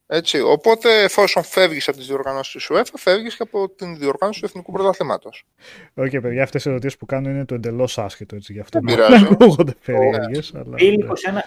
Ναι. 0.09 0.17
Έτσι. 0.17 0.39
Οπότε, 0.41 1.03
εφόσον 1.03 1.43
φεύγεις 1.43 1.87
από 1.87 1.97
τις 1.97 2.07
διοργανώσεις 2.07 2.53
της 2.53 2.77
UEFA, 2.77 2.93
φεύγεις 2.95 3.35
και 3.35 3.43
από 3.43 3.69
την 3.69 3.97
διοργάνωση 3.97 4.39
του 4.39 4.45
Εθνικού 4.45 4.71
Πρωταθλήματος. 4.71 5.45
OK, 5.93 6.05
okay, 6.05 6.21
παιδιά, 6.21 6.43
αυτές 6.43 6.65
οι 6.65 6.69
ερωτήσεις 6.69 6.97
που 6.97 7.05
κάνω 7.05 7.29
είναι 7.29 7.45
το 7.45 7.55
εντελώς 7.55 7.97
άσχετο. 7.97 8.35
Έτσι, 8.35 8.53
γι' 8.53 8.59
αυτό 8.59 8.79
δεν 8.79 8.95
πειράζει. 8.95 9.27
Ακούγονται 9.31 9.75
περίεργες. 9.85 10.53
Αλλά... 10.55 10.75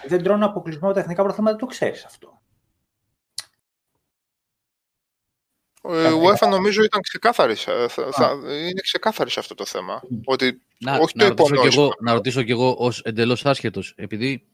δεν 0.07 0.23
τρώνε 0.23 0.45
αποκλεισμό 0.45 0.87
από 0.87 0.93
τα 0.93 0.99
εθνικά 0.99 1.21
πρωταθλήματα, 1.21 1.57
το 1.57 1.65
ξέρεις 1.65 2.05
αυτό. 2.05 2.41
Ε, 5.89 6.09
η 6.09 6.11
UEFA 6.11 6.49
νομίζω 6.49 6.83
ήταν 6.83 7.01
ξεκάθαρη. 7.01 7.55
Θα, 7.55 8.31
είναι 8.67 8.81
ξεκάθαρη 8.81 9.29
σε 9.29 9.39
αυτό 9.39 9.55
το 9.55 9.65
θέμα. 9.65 10.01
Ότι 10.25 10.61
να, 10.77 10.97
όχι 10.97 11.13
να, 11.15 11.33
το 11.33 11.47
ρωτήσω 11.47 11.81
εγώ, 11.81 11.93
να 11.99 12.13
ρωτήσω 12.13 12.43
κι 12.43 12.51
εγώ 12.51 12.75
ως 12.77 13.01
εντελώς 13.01 13.45
άσχετος, 13.45 13.93
επειδή 13.97 14.47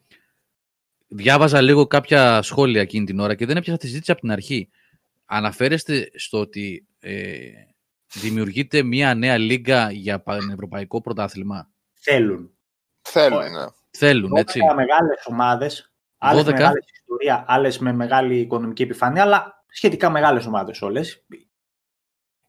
διάβαζα 1.09 1.61
λίγο 1.61 1.87
κάποια 1.87 2.41
σχόλια 2.41 2.81
εκείνη 2.81 3.05
την 3.05 3.19
ώρα 3.19 3.35
και 3.35 3.45
δεν 3.45 3.57
έπιασα 3.57 3.77
τη 3.77 3.85
συζήτηση 3.87 4.11
από 4.11 4.21
την 4.21 4.31
αρχή. 4.31 4.69
Αναφέρεστε 5.25 6.11
στο 6.15 6.39
ότι 6.39 6.87
ε, 6.99 7.39
δημιουργείται 8.13 8.83
μια 8.83 9.15
νέα 9.15 9.37
λίγα 9.37 9.91
για 9.91 10.19
πανευρωπαϊκό 10.19 11.01
πρωτάθλημα. 11.01 11.69
Θέλουν. 11.93 12.51
Θέλουν, 13.01 13.39
ναι. 13.39 13.65
Θέλουν, 13.89 14.35
έτσι. 14.35 14.59
μεγάλες 14.59 15.25
ομάδες, 15.25 15.91
άλλες 16.17 16.45
με 16.45 16.51
μεγάλη 16.51 16.83
ιστορία, 16.93 17.43
άλλες 17.47 17.79
με 17.79 17.93
μεγάλη 17.93 18.39
οικονομική 18.39 18.83
επιφάνεια, 18.83 19.21
αλλά 19.21 19.63
σχετικά 19.67 20.09
μεγάλες 20.09 20.45
ομάδες 20.45 20.81
όλες. 20.81 21.25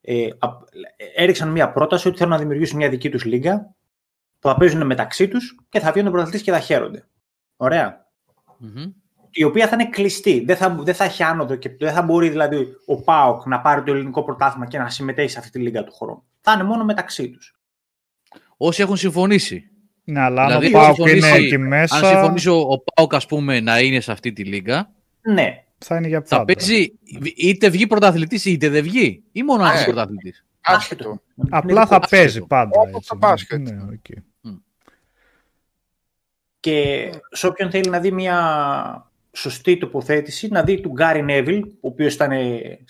Ε, 0.00 0.28
έριξαν 1.14 1.48
μια 1.48 1.72
πρόταση 1.72 2.08
ότι 2.08 2.16
θέλουν 2.16 2.32
να 2.32 2.38
δημιουργήσουν 2.38 2.76
μια 2.76 2.88
δική 2.88 3.10
τους 3.10 3.24
λίγα 3.24 3.74
που 4.38 4.48
θα 4.48 4.56
παίζουν 4.56 4.86
μεταξύ 4.86 5.28
τους 5.28 5.58
και 5.68 5.80
θα 5.80 5.92
βγαίνουν 5.92 6.10
πρωταθλητές 6.10 6.42
και 6.42 6.52
θα 6.52 6.60
χαίρονται. 6.60 7.08
Ωραία 7.56 8.09
mm 8.62 8.92
η 9.30 9.44
οποία 9.44 9.68
θα 9.68 9.76
είναι 9.80 9.88
κλειστή. 9.88 10.42
Δεν 10.44 10.56
θα, 10.56 10.76
δεν 10.80 10.94
θα 10.94 11.04
έχει 11.04 11.22
άνοδο 11.22 11.56
και 11.56 11.70
δεν 11.78 11.92
θα 11.92 12.02
μπορεί 12.02 12.28
δηλαδή 12.28 12.66
ο 12.86 13.02
ΠΑΟΚ 13.02 13.46
να 13.46 13.60
πάρει 13.60 13.82
το 13.82 13.92
ελληνικό 13.92 14.24
πρωτάθλημα 14.24 14.66
και 14.66 14.78
να 14.78 14.88
συμμετέχει 14.88 15.30
σε 15.30 15.38
αυτή 15.38 15.50
τη 15.50 15.58
λίγα 15.58 15.84
του 15.84 15.92
χρόνου. 15.92 16.24
Θα 16.40 16.52
είναι 16.52 16.64
μόνο 16.64 16.84
μεταξύ 16.84 17.30
τους. 17.30 17.58
Όσοι 18.56 18.82
έχουν 18.82 18.96
συμφωνήσει. 18.96 19.70
Ναι, 20.04 20.20
αλλά 20.20 20.46
δηλαδή, 20.46 20.66
αν 20.66 20.72
ο 20.74 20.94
ΠΑΟΚ 20.94 21.08
είναι 21.08 21.30
εκεί 21.30 21.58
μέσα... 21.58 21.96
Αν 21.96 22.04
συμφωνήσει 22.04 22.48
ο, 22.48 22.58
ο 22.58 22.78
ΠΑΟΚ 22.78 23.14
ας 23.14 23.26
πούμε 23.26 23.60
να 23.60 23.80
είναι 23.80 24.00
σε 24.00 24.12
αυτή 24.12 24.32
τη 24.32 24.44
λίγα... 24.44 24.90
Ναι. 25.22 25.64
Θα 25.78 25.96
είναι 25.96 26.08
για 26.08 26.22
πάντα. 26.22 26.36
Θα 26.36 26.44
παίζει 26.44 26.92
είτε 27.36 27.68
βγει 27.68 27.86
πρωταθλητής 27.86 28.44
είτε 28.44 28.68
δεν 28.68 28.82
βγει. 28.82 29.22
Ή 29.32 29.42
μόνο 29.42 29.62
αν 29.62 29.74
είναι 29.74 29.84
πρωταθλητής. 29.84 30.44
Άσχετο. 30.60 31.22
Απλά 31.50 31.86
θα 31.86 32.00
παίζει 32.10 32.46
πάντα. 32.46 32.80
Όπως 32.80 33.06
το 33.06 33.16
μπάσκετ. 33.16 33.58
Ναι, 33.58 33.78
okay. 33.90 34.22
Και 36.60 37.10
σε 37.30 37.46
όποιον 37.46 37.70
θέλει 37.70 37.90
να 37.90 38.00
δει 38.00 38.10
μια 38.12 39.10
σωστή 39.32 39.78
τοποθέτηση, 39.78 40.48
να 40.48 40.62
δει 40.62 40.80
του 40.80 40.88
Γκάρι 40.88 41.22
Νέβιλ, 41.22 41.62
ο 41.62 41.88
οποίος 41.88 42.14
ήταν 42.14 42.30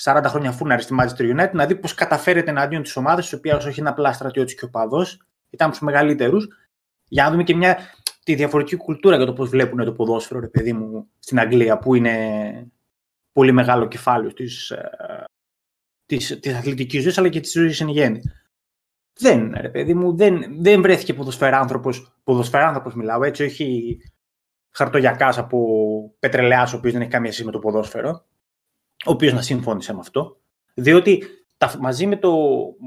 40 0.03 0.23
χρόνια 0.27 0.53
φούρναρη 0.53 0.83
στη 0.83 0.95
Manchester 1.01 1.37
United, 1.37 1.53
να 1.53 1.67
δει 1.67 1.75
πώς 1.75 1.95
καταφέρεται 1.95 2.51
εναντίον 2.51 2.83
της 2.83 2.97
ομάδας, 2.97 3.25
της 3.29 3.39
οποίας 3.39 3.65
όχι 3.65 3.81
είναι 3.81 3.89
απλά 3.89 4.13
στρατιώτης 4.13 4.55
και 4.55 4.65
οπαδό, 4.65 5.07
ήταν 5.51 5.69
από 5.69 5.77
τους 5.77 5.81
μεγαλύτερους, 5.81 6.49
για 7.09 7.25
να 7.25 7.31
δούμε 7.31 7.43
και 7.43 7.57
μια, 7.57 7.79
τη 8.25 8.35
διαφορετική 8.35 8.77
κουλτούρα 8.77 9.17
για 9.17 9.27
το 9.27 9.33
πώς 9.33 9.49
βλέπουν 9.49 9.85
το 9.85 9.93
ποδόσφαιρο, 9.93 10.41
ρε 10.41 10.49
παιδί 10.49 10.73
μου, 10.73 11.09
στην 11.19 11.39
Αγγλία, 11.39 11.79
που 11.79 11.95
είναι 11.95 12.67
πολύ 13.33 13.53
μεγάλο 13.53 13.89
κεφάλαιο 13.89 14.33
της 14.33 14.73
της, 16.11 16.31
ε, 16.31 16.37
της 16.37 16.55
αθλητικής 16.55 17.03
ζωής, 17.03 17.19
αλλά 17.19 17.29
και 17.29 17.41
της 17.41 17.53
ζωής 17.53 17.81
εν 17.81 17.89
γέννη. 17.89 18.21
Δεν, 19.19 19.55
ρε 19.61 19.69
παιδί 19.69 19.95
μου, 19.95 20.17
δεν, 20.17 20.45
δεν 20.61 20.83
βρέθηκε 20.83 21.15
ποδοσφαιράνθρωπος, 21.15 22.13
ποδοσφαιράνθρωπος 22.25 22.95
μιλάω 22.95 23.25
έτσι, 23.25 23.45
όχι 23.45 23.99
χαρτογιακάς 24.71 25.39
από 25.39 25.59
πετρελαιάς 26.19 26.73
ο 26.73 26.77
οποίος 26.77 26.93
δεν 26.93 27.03
έχει 27.03 27.11
καμία 27.11 27.33
σχέση 27.33 27.47
με 27.47 27.53
το 27.53 27.59
ποδόσφαιρο, 27.59 28.25
ο 29.07 29.11
οποίος 29.11 29.33
να 29.33 29.43
συμφώνησε 29.43 29.93
με 29.93 29.99
αυτό, 30.01 30.41
διότι 30.75 31.25
τα, 31.57 31.75
μαζί 31.81 32.07
με 32.07 32.17
το 32.17 32.33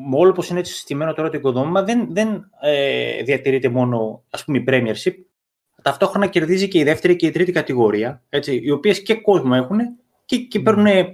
με 0.10 0.18
όλο 0.18 0.32
πως 0.32 0.50
είναι 0.50 0.60
έτσι 0.60 0.74
συστημένο 0.74 1.14
τώρα 1.14 1.30
το 1.30 1.38
οικοδόμημα 1.38 1.84
δεν, 1.84 2.08
δεν 2.14 2.50
ε, 2.62 3.24
διατηρείται 3.24 3.70
μόνο 3.70 4.24
ας 4.30 4.44
πούμε 4.44 4.58
η 4.58 4.64
Premiership, 4.68 5.14
ταυτόχρονα 5.82 6.28
κερδίζει 6.28 6.68
και 6.68 6.80
η 6.80 6.84
δεύτερη 6.84 7.16
και 7.16 7.28
η 7.28 7.32
τρίτη 7.32 7.52
κατηγορία, 7.52 8.24
έτσι, 8.30 8.56
οι 8.64 8.72
οποίες 8.72 9.02
και 9.02 9.16
κόσμο 9.16 9.52
έχουν 9.56 9.80
και, 10.26 10.38
και 10.38 10.60
παίρνουν 10.60 11.14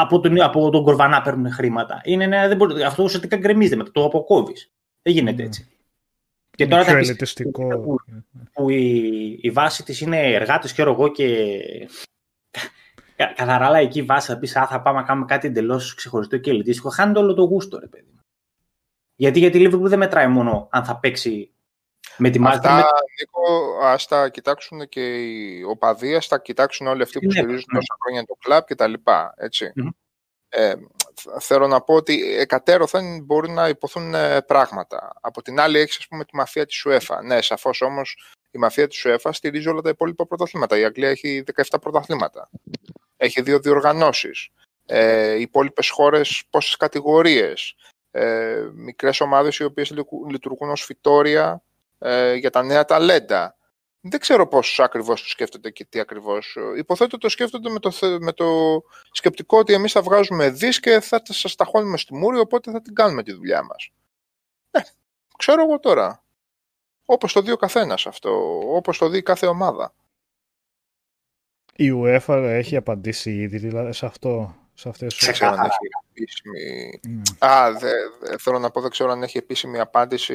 από 0.00 0.20
τον, 0.20 0.40
από 0.40 0.70
τον 0.70 0.82
Κορβανά 0.84 1.22
παίρνουν 1.22 1.52
χρήματα. 1.52 2.00
Είναι 2.04 2.24
ένα, 2.24 2.48
δεν 2.48 2.56
μπορεί, 2.56 2.82
αυτό 2.82 3.02
ουσιαστικά 3.02 3.36
γκρεμίζεται 3.36 3.76
μετά, 3.76 3.90
το 3.90 4.04
αποκόβεις. 4.04 4.72
Δεν 5.02 5.12
γίνεται 5.14 5.42
έτσι. 5.42 5.68
Και 6.50 6.66
τώρα 6.66 6.84
θα 6.84 6.96
ελιτιστικό. 6.96 7.78
Που, 7.80 7.96
που 8.52 8.70
η, 8.70 9.38
η 9.42 9.50
βάση 9.50 9.84
της 9.84 10.00
είναι 10.00 10.32
εργάτης 10.32 10.72
και 10.72 10.82
εγώ 10.82 11.08
και 11.08 11.60
καθαρά 13.16 13.70
λαϊκή 13.70 14.02
βάση 14.02 14.32
θα 14.32 14.38
πεις 14.38 14.52
θα 14.52 14.80
πάμε 14.82 14.98
να 14.98 15.06
κάνουμε 15.06 15.26
κάτι 15.26 15.46
εντελώς 15.46 15.94
ξεχωριστό 15.94 16.38
και 16.38 16.50
ελιτιστικό. 16.50 16.88
Χάνεται 16.88 17.18
όλο 17.18 17.34
το 17.34 17.42
γούστο, 17.42 17.78
ρε 17.78 17.86
παιδί. 17.86 18.10
Γιατί, 19.16 19.38
γιατί 19.38 19.58
η 19.58 19.68
Liverpool 19.68 19.88
δεν 19.88 19.98
μετράει 19.98 20.26
μόνο 20.26 20.68
αν 20.70 20.84
θα 20.84 20.98
παίξει 20.98 21.50
με 22.16 22.30
τη 22.30 22.38
Αυτά, 22.44 22.74
με... 22.74 22.82
Νίκο, 23.20 23.78
ας 23.82 24.06
τα 24.06 24.28
κοιτάξουν 24.28 24.88
και 24.88 25.00
οι 25.00 25.62
οπαδοί, 25.62 26.14
ας 26.14 26.28
τα 26.28 26.38
κοιτάξουν 26.38 26.86
όλοι 26.86 27.02
αυτοί 27.02 27.18
που 27.18 27.30
στηρίζουν 27.30 27.64
ναι. 27.72 27.78
τόσα 27.78 27.96
χρόνια 28.02 28.24
το 28.24 28.36
κλαμπ 28.40 28.64
και 28.64 28.74
τα 28.74 28.86
λοιπά, 28.86 29.34
έτσι. 29.36 29.72
Ε, 30.48 30.74
θέλω 31.40 31.66
να 31.66 31.80
πω 31.80 31.94
ότι 31.94 32.36
εκατέρωθεν 32.36 33.24
μπορεί 33.24 33.50
να 33.50 33.68
υποθούν 33.68 34.14
ε, 34.14 34.42
πράγματα. 34.42 35.12
Από 35.20 35.42
την 35.42 35.60
άλλη 35.60 35.78
έχεις, 35.78 35.96
ας 35.96 36.06
πούμε, 36.08 36.24
τη 36.24 36.36
μαφία 36.36 36.66
της 36.66 36.86
UEFA. 36.88 37.18
Ναι, 37.24 37.42
σαφώς 37.42 37.80
όμως 37.80 38.34
η 38.50 38.58
μαφία 38.58 38.88
της 38.88 39.06
UEFA 39.06 39.30
στηρίζει 39.32 39.68
όλα 39.68 39.80
τα 39.80 39.88
υπόλοιπα 39.88 40.26
πρωταθλήματα. 40.26 40.78
Η 40.78 40.84
Αγγλία 40.84 41.08
έχει 41.08 41.44
17 41.70 41.80
πρωταθλήματα. 41.80 42.50
Έχει 43.16 43.42
δύο 43.42 43.58
διοργανώσεις. 43.58 44.48
Ε, 44.86 45.34
οι 45.34 45.40
υπόλοιπες 45.40 45.88
χώρες 45.88 46.42
πόσες 46.50 46.76
κατηγορίες. 46.76 47.74
Ε, 48.10 48.68
μικρές 48.74 49.20
ομάδες 49.20 49.56
οι 49.56 49.64
οποίες 49.64 49.94
λειτουργούν 50.28 50.70
ως 50.70 50.84
φυτόρια 50.84 51.62
ε, 51.98 52.34
για 52.34 52.50
τα 52.50 52.62
νέα 52.62 52.84
ταλέντα. 52.84 53.56
Δεν 54.00 54.20
ξέρω 54.20 54.48
πόσου 54.48 54.82
ακριβώς 54.82 55.22
το 55.22 55.28
σκέφτονται 55.28 55.70
και 55.70 55.84
τι 55.84 56.00
ακριβώς. 56.00 56.56
Υποθέτω 56.76 57.18
το 57.18 57.28
σκέφτονται 57.28 57.70
με 57.70 57.78
το, 57.78 57.92
με 58.20 58.32
το 58.32 58.46
σκεπτικό 59.10 59.58
ότι 59.58 59.72
εμείς 59.72 59.92
θα 59.92 60.02
βγάζουμε 60.02 60.50
δι 60.50 60.80
και 60.80 61.00
θα 61.00 61.22
σας 61.24 61.54
ταχώνουμε 61.54 61.96
στη 61.96 62.14
μούρη, 62.14 62.38
οπότε 62.38 62.70
θα 62.70 62.82
την 62.82 62.94
κάνουμε 62.94 63.22
τη 63.22 63.32
δουλειά 63.32 63.62
μας. 63.62 63.90
Ε, 64.70 64.80
ξέρω 65.38 65.62
εγώ 65.62 65.78
τώρα. 65.78 66.24
Όπως 67.04 67.32
το 67.32 67.40
δει 67.40 67.50
ο 67.50 67.56
καθένας 67.56 68.06
αυτό. 68.06 68.60
Όπως 68.74 68.98
το 68.98 69.08
δει 69.08 69.22
κάθε 69.22 69.46
ομάδα. 69.46 69.94
Η 71.76 71.90
UEFA 71.94 72.42
έχει 72.42 72.76
απαντήσει 72.76 73.30
ήδη 73.30 73.58
δηλαδή, 73.58 73.92
σε 73.92 74.06
αυτό 74.06 74.56
σε 74.76 74.88
αυτές 74.88 75.14
τις... 75.14 75.24
Δεν 75.24 75.34
ξέρω 75.34 75.50
αν 75.50 75.58
έχει 75.58 75.76
επίσημη... 76.12 77.00
Mm. 77.06 77.46
Α, 77.46 77.72
δε, 77.72 77.90
θέλω 78.38 78.58
να 78.58 78.70
πω, 78.70 78.80
δεν 78.80 78.90
ξέρω 78.90 79.10
αν 79.10 79.22
έχει 79.22 79.38
επίσημη 79.38 79.80
απάντηση 79.80 80.34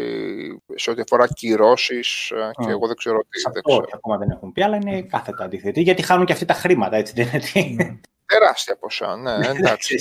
σε 0.76 0.90
ό,τι 0.90 1.02
αφορά 1.02 1.28
κυρώσεις 1.28 2.32
mm. 2.34 2.66
και 2.66 2.72
εγώ 2.72 2.88
δεν 2.88 2.96
ξέρω 2.96 3.20
τι. 3.30 3.40
Σε 3.40 3.52
αυτό 3.56 3.84
ακόμα 3.94 4.18
δεν 4.18 4.30
έχουν 4.30 4.52
πει, 4.52 4.64
αλλά 4.64 4.76
είναι 4.76 5.02
κάθετα 5.02 5.44
αντίθετη, 5.44 5.82
γιατί 5.82 6.02
χάνουν 6.02 6.26
και 6.26 6.34
αυτοί 6.34 6.46
τα 6.46 6.54
χρήματα, 6.54 6.96
έτσι 6.96 7.14
δεν 7.14 7.42
είναι. 7.54 8.00
Τεράστια 8.26 8.78
ποσά, 8.78 9.16
ναι, 9.16 9.48
εντάξει. 9.48 9.96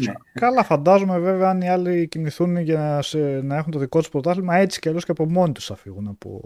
ναι. 0.00 0.12
Καλά, 0.32 0.64
φαντάζομαι 0.64 1.18
βέβαια 1.18 1.48
αν 1.48 1.60
οι 1.60 1.68
άλλοι 1.70 2.08
κινηθούν 2.08 2.56
για 2.56 2.78
να, 2.78 3.02
σε, 3.02 3.18
να 3.18 3.56
έχουν 3.56 3.72
το 3.72 3.78
δικό 3.78 3.98
τους 3.98 4.08
πρωτάθλημα, 4.08 4.56
έτσι 4.56 4.80
κι 4.80 4.88
αλλιώς 4.88 5.04
και 5.04 5.10
από 5.10 5.28
μόνοι 5.28 5.52
τους 5.52 5.66
θα 5.66 5.76
φύγουν 5.76 6.08
από 6.08 6.40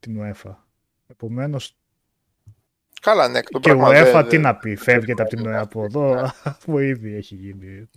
την 0.00 0.20
UEFA. 0.20 0.54
Επομένως, 1.06 1.76
Καλά, 3.00 3.28
ναι, 3.28 3.40
το 3.42 3.58
και 3.58 3.72
ο 3.72 3.86
UEFA 3.86 4.26
τι 4.28 4.38
να 4.38 4.56
πει, 4.56 4.76
φεύγεται 4.76 5.22
από 5.22 5.36
την 5.36 5.46
ΟΕΑ 5.46 5.60
από 5.60 5.84
εδώ, 5.84 6.30
αφού 6.42 6.78
ήδη 6.78 7.14
έχει 7.14 7.34
γίνει. 7.34 7.88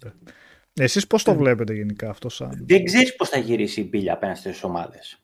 Εσείς 0.74 1.08
πώς 1.08 1.24
το 1.24 1.36
βλέπετε 1.36 1.74
γενικά 1.74 2.10
αυτό 2.10 2.30
σαν... 2.30 2.64
Δεν 2.68 2.84
ξέρεις 2.84 3.16
πώς 3.16 3.30
θα 3.30 3.38
γυρίσει 3.38 3.82
η 3.82 3.84
πύλια 3.84 4.14
απέναντι 4.14 4.40
στις 4.40 4.64
ομάδες. 4.64 5.22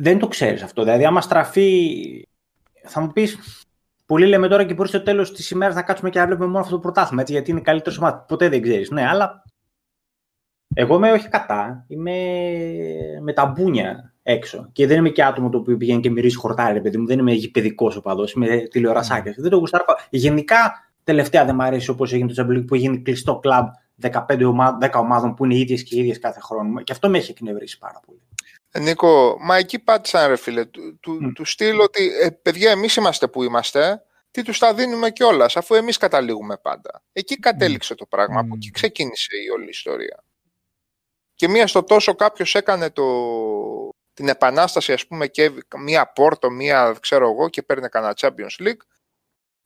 Δεν 0.00 0.18
το 0.18 0.28
ξέρεις 0.28 0.62
αυτό. 0.62 0.82
Δηλαδή, 0.82 1.04
άμα 1.04 1.20
στραφεί, 1.20 2.28
θα 2.82 3.00
μου 3.00 3.12
πεις, 3.12 3.38
πολλοί 4.06 4.26
λέμε 4.26 4.48
τώρα 4.48 4.64
και 4.64 4.74
μπορεί 4.74 4.88
στο 4.88 5.02
τέλος 5.02 5.32
της 5.32 5.50
ημέρας 5.50 5.74
να 5.74 5.82
κάτσουμε 5.82 6.10
και 6.10 6.18
να 6.18 6.26
βλέπουμε 6.26 6.46
μόνο 6.46 6.58
αυτό 6.58 6.74
το 6.74 6.80
πρωτάθλημα, 6.80 7.20
έτσι, 7.20 7.32
γιατί 7.32 7.50
είναι 7.50 7.60
καλύτερο 7.60 7.96
ομάδα. 7.98 8.18
Ποτέ 8.18 8.48
δεν 8.48 8.62
ξέρεις. 8.62 8.90
Ναι, 8.90 9.06
αλλά 9.06 9.42
εγώ 10.74 10.96
είμαι 10.96 11.12
όχι 11.12 11.28
κατά. 11.28 11.84
Είμαι 11.88 12.12
με 13.22 13.32
τα 13.32 13.46
μπούνια 13.46 14.14
έξω. 14.30 14.68
Και 14.72 14.86
δεν 14.86 14.98
είμαι 14.98 15.08
και 15.08 15.24
άτομο 15.24 15.48
το 15.48 15.58
οποίο 15.58 15.76
πηγαίνει 15.76 16.00
και 16.00 16.10
μυρίζει 16.10 16.36
χορτάρι, 16.36 16.80
παιδί 16.80 16.98
μου. 16.98 17.06
Δεν 17.06 17.18
είμαι 17.18 17.32
γηπαιδικός 17.32 17.96
οπαδό, 17.96 18.24
είμαι 18.36 18.56
τηλεορασάκιας. 18.70 19.34
Mm. 19.38 19.40
Δεν 19.40 19.50
το 19.50 19.56
γουστάρω. 19.56 19.84
Γενικά, 20.10 20.90
τελευταία 21.04 21.44
δεν 21.44 21.54
μου 21.54 21.62
αρέσει 21.62 21.90
όπως 21.90 22.12
έγινε 22.12 22.32
το 22.32 22.42
Champions 22.42 22.66
που 22.66 22.74
έγινε 22.74 22.96
κλειστό 22.96 23.38
κλαμπ 23.38 23.66
15 24.00 24.42
ομάδων, 24.44 24.78
10 24.90 25.00
ομάδων 25.00 25.34
που 25.34 25.44
είναι 25.44 25.56
ίδιες 25.56 25.82
και 25.82 25.98
ίδιες 25.98 26.18
κάθε 26.18 26.40
χρόνο. 26.40 26.82
Και 26.82 26.92
αυτό 26.92 27.08
με 27.08 27.18
έχει 27.18 27.30
εκνευρίσει 27.30 27.78
πάρα 27.78 28.00
πολύ. 28.06 28.20
Ε, 28.70 28.80
Νίκο, 28.80 29.36
μα 29.40 29.56
εκεί 29.56 29.78
πάτησαν 29.78 30.28
ρε 30.28 30.36
φίλε. 30.36 30.64
Του, 30.64 30.98
του, 31.00 31.18
mm. 31.22 31.32
του 31.34 31.44
στείλω 31.44 31.82
ότι 31.82 32.10
ε, 32.20 32.30
παιδιά, 32.30 32.70
εμείς 32.70 32.96
είμαστε 32.96 33.28
που 33.28 33.42
είμαστε. 33.42 34.02
Τι 34.30 34.42
τους 34.42 34.58
τα 34.58 34.74
δίνουμε 34.74 35.10
κιόλας, 35.10 35.56
αφού 35.56 35.74
εμείς 35.74 35.96
καταλήγουμε 35.96 36.56
πάντα. 36.56 37.02
Εκεί 37.12 37.38
κατέληξε 37.38 37.94
το 37.94 38.06
πράγμα, 38.06 38.40
mm. 38.40 38.44
από 38.44 38.54
εκεί 38.54 38.70
ξεκίνησε 38.70 39.30
η 39.46 39.50
όλη 39.50 39.68
ιστορία. 39.68 40.24
Και 41.34 41.48
μία 41.48 41.66
στο 41.66 41.82
τόσο 41.82 42.14
κάποιος 42.14 42.54
έκανε 42.54 42.90
το, 42.90 43.04
την 44.20 44.28
επανάσταση 44.28 44.92
ας 44.92 45.06
πούμε 45.06 45.26
και 45.26 45.50
μία 45.78 46.06
πόρτο, 46.06 46.50
μία 46.50 46.96
ξέρω 47.00 47.30
εγώ 47.30 47.48
και 47.48 47.62
παίρνει 47.62 47.88
κανένα 47.88 48.14
Champions 48.16 48.66
League 48.66 48.82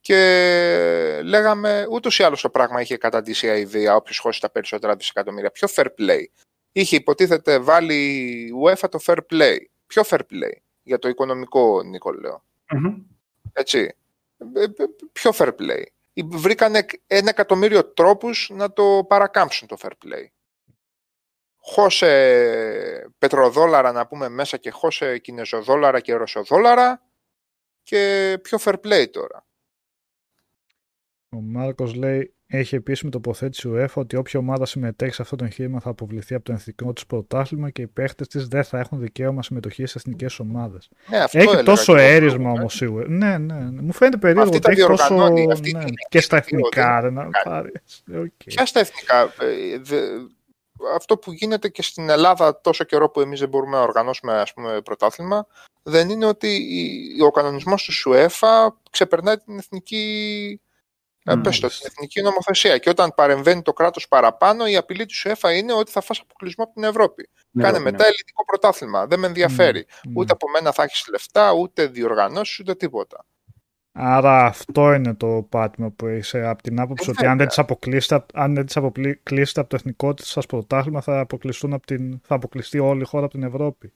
και 0.00 1.20
λέγαμε 1.24 1.86
ούτως 1.90 2.18
ή 2.18 2.22
άλλως 2.22 2.40
το 2.40 2.50
πράγμα 2.50 2.80
είχε 2.80 2.96
καταντήσει 2.96 3.46
η 3.46 3.60
ιδέα 3.60 3.96
όποιος 3.96 4.18
χώσει 4.18 4.40
τα 4.40 4.50
περισσότερα 4.50 4.96
δισεκατομμύρια. 4.96 5.50
Πιο 5.50 5.68
fair 5.74 5.86
play. 5.98 6.24
Είχε 6.72 6.96
υποτίθεται 6.96 7.58
βάλει 7.58 7.94
η 7.94 8.52
UEFA 8.64 8.88
το 8.90 8.98
fair 9.06 9.18
play. 9.30 9.56
Πιο 9.86 10.02
fair 10.06 10.20
play 10.30 10.52
για 10.82 10.98
το 10.98 11.08
οικονομικό 11.08 11.82
Νίκο 11.82 12.10
Έτσι. 13.52 13.96
Ε, 14.54 14.62
ε, 14.62 14.68
πιο 15.12 15.30
fair 15.34 15.54
play. 15.58 15.82
Βρήκανε 16.24 16.86
ένα 17.06 17.28
εκατομμύριο 17.28 17.84
τρόπους 17.84 18.50
να 18.52 18.72
το 18.72 19.04
παρακάμψουν 19.08 19.68
το 19.68 19.76
fair 19.80 19.92
play 20.04 20.26
χώσε 21.66 23.10
πετροδόλαρα 23.18 23.92
να 23.92 24.06
πούμε 24.06 24.28
μέσα 24.28 24.56
και 24.56 24.70
χώσε 24.70 25.18
κινεζοδόλαρα 25.18 26.00
και 26.00 26.14
ρωσοδόλαρα 26.14 27.02
και 27.82 28.38
πιο 28.42 28.58
fair 28.64 28.74
play 28.74 29.06
τώρα. 29.10 29.46
Ο 31.28 31.40
Μάρκος 31.40 31.94
λέει 31.94 32.34
έχει 32.46 32.74
επίσημη 32.74 33.10
τοποθέτηση 33.10 33.70
UEFA 33.74 33.86
ότι 33.94 34.16
όποια 34.16 34.40
ομάδα 34.40 34.66
συμμετέχει 34.66 35.14
σε 35.14 35.22
αυτό 35.22 35.36
το 35.36 35.44
εγχείρημα 35.44 35.80
θα 35.80 35.90
αποβληθεί 35.90 36.34
από 36.34 36.44
το 36.44 36.52
εθνικό 36.52 36.92
του 36.92 37.06
πρωτάθλημα 37.06 37.70
και 37.70 37.82
οι 37.82 37.86
παίχτες 37.86 38.26
της 38.26 38.48
δεν 38.48 38.64
θα 38.64 38.78
έχουν 38.78 39.00
δικαίωμα 39.00 39.42
συμμετοχής 39.42 39.90
σε 39.90 39.98
εθνικές 39.98 40.38
ομάδες. 40.38 40.88
Ναι, 41.08 41.24
έχει 41.32 41.62
τόσο 41.62 41.96
έρισμα 41.96 42.50
όμως 42.50 42.74
σίγουρα. 42.74 43.08
Ναι, 43.08 43.38
ναι, 43.38 43.54
ναι, 43.54 43.80
Μου 43.80 43.92
φαίνεται 43.92 44.16
περίεργο 44.16 44.50
ότι 44.54 44.70
έχει 44.70 44.86
τόσο. 44.86 45.28
Ναι, 45.28 45.84
και 46.08 46.20
στα 46.20 46.36
εθνικά. 46.36 47.00
Δεν 47.00 47.12
να 47.12 47.28
πάρεις. 47.44 48.04
Okay. 48.12 48.62
στα 48.64 48.80
εθνικά. 48.80 49.32
Ε, 50.90 50.94
αυτό 50.94 51.18
που 51.18 51.32
γίνεται 51.32 51.68
και 51.68 51.82
στην 51.82 52.08
Ελλάδα 52.08 52.60
τόσο 52.60 52.84
καιρό 52.84 53.10
που 53.10 53.20
εμείς 53.20 53.40
δεν 53.40 53.48
μπορούμε 53.48 53.76
να 53.76 53.82
οργανώσουμε 53.82 54.32
ας 54.32 54.52
πούμε, 54.52 54.80
πρωτάθλημα 54.80 55.46
δεν 55.86 56.10
είναι 56.10 56.26
ότι 56.26 56.66
ο 57.24 57.30
κανονισμός 57.30 57.84
του 57.84 57.92
ΣΟΕΦΑ 57.92 58.80
ξεπερνάει 58.90 59.36
την 59.36 59.58
εθνική, 59.58 60.60
mm. 61.24 61.40
πες 61.42 61.60
το, 61.60 61.68
την 61.68 61.78
εθνική 61.82 62.22
νομοθεσία 62.22 62.78
και 62.78 62.90
όταν 62.90 63.14
παρεμβαίνει 63.14 63.62
το 63.62 63.72
κράτος 63.72 64.08
παραπάνω 64.08 64.66
η 64.66 64.76
απειλή 64.76 65.06
του 65.06 65.14
ΣΟΕΦΑ 65.14 65.52
είναι 65.52 65.72
ότι 65.72 65.90
θα 65.90 66.00
φας 66.00 66.18
αποκλεισμό 66.18 66.64
από 66.64 66.72
την 66.72 66.84
Ευρώπη. 66.84 67.30
Ναι, 67.50 67.62
Κάνε 67.62 67.78
ναι. 67.78 67.84
μετά 67.84 68.04
ελληνικό 68.04 68.44
πρωτάθλημα. 68.46 69.06
Δεν 69.06 69.18
με 69.18 69.26
ενδιαφέρει. 69.26 69.86
Mm. 69.88 70.10
Ούτε 70.14 70.32
από 70.32 70.50
μένα 70.50 70.72
θα 70.72 70.82
έχεις 70.82 71.06
λεφτά, 71.10 71.52
ούτε 71.52 71.86
διοργανώσεις, 71.86 72.58
ούτε 72.58 72.74
τίποτα. 72.74 73.24
Άρα 73.96 74.44
αυτό 74.44 74.92
είναι 74.92 75.14
το 75.14 75.46
πάτημα 75.48 75.90
που 75.90 76.06
έχει 76.06 76.38
από 76.38 76.62
την 76.62 76.80
άποψη 76.80 77.08
ε, 77.08 77.10
ότι 77.10 77.26
αν 77.26 77.38
δεν 77.38 77.48
τις 77.48 77.58
αποκλείσετε, 77.58 78.24
αν 78.34 78.54
δεν 78.54 78.66
τις 78.66 78.76
αποκλείσετε 78.76 79.60
από 79.60 79.68
το 79.68 79.76
εθνικό 79.76 80.14
σας 80.20 80.46
πρωτάθλημα 80.46 81.00
θα, 81.00 81.20
αποκλειστούν 81.20 81.72
από 81.72 81.86
την, 81.86 82.20
θα 82.26 82.34
αποκλειστεί 82.34 82.78
όλη 82.78 83.00
η 83.00 83.04
χώρα 83.04 83.24
από 83.24 83.34
την 83.34 83.42
Ευρώπη. 83.42 83.92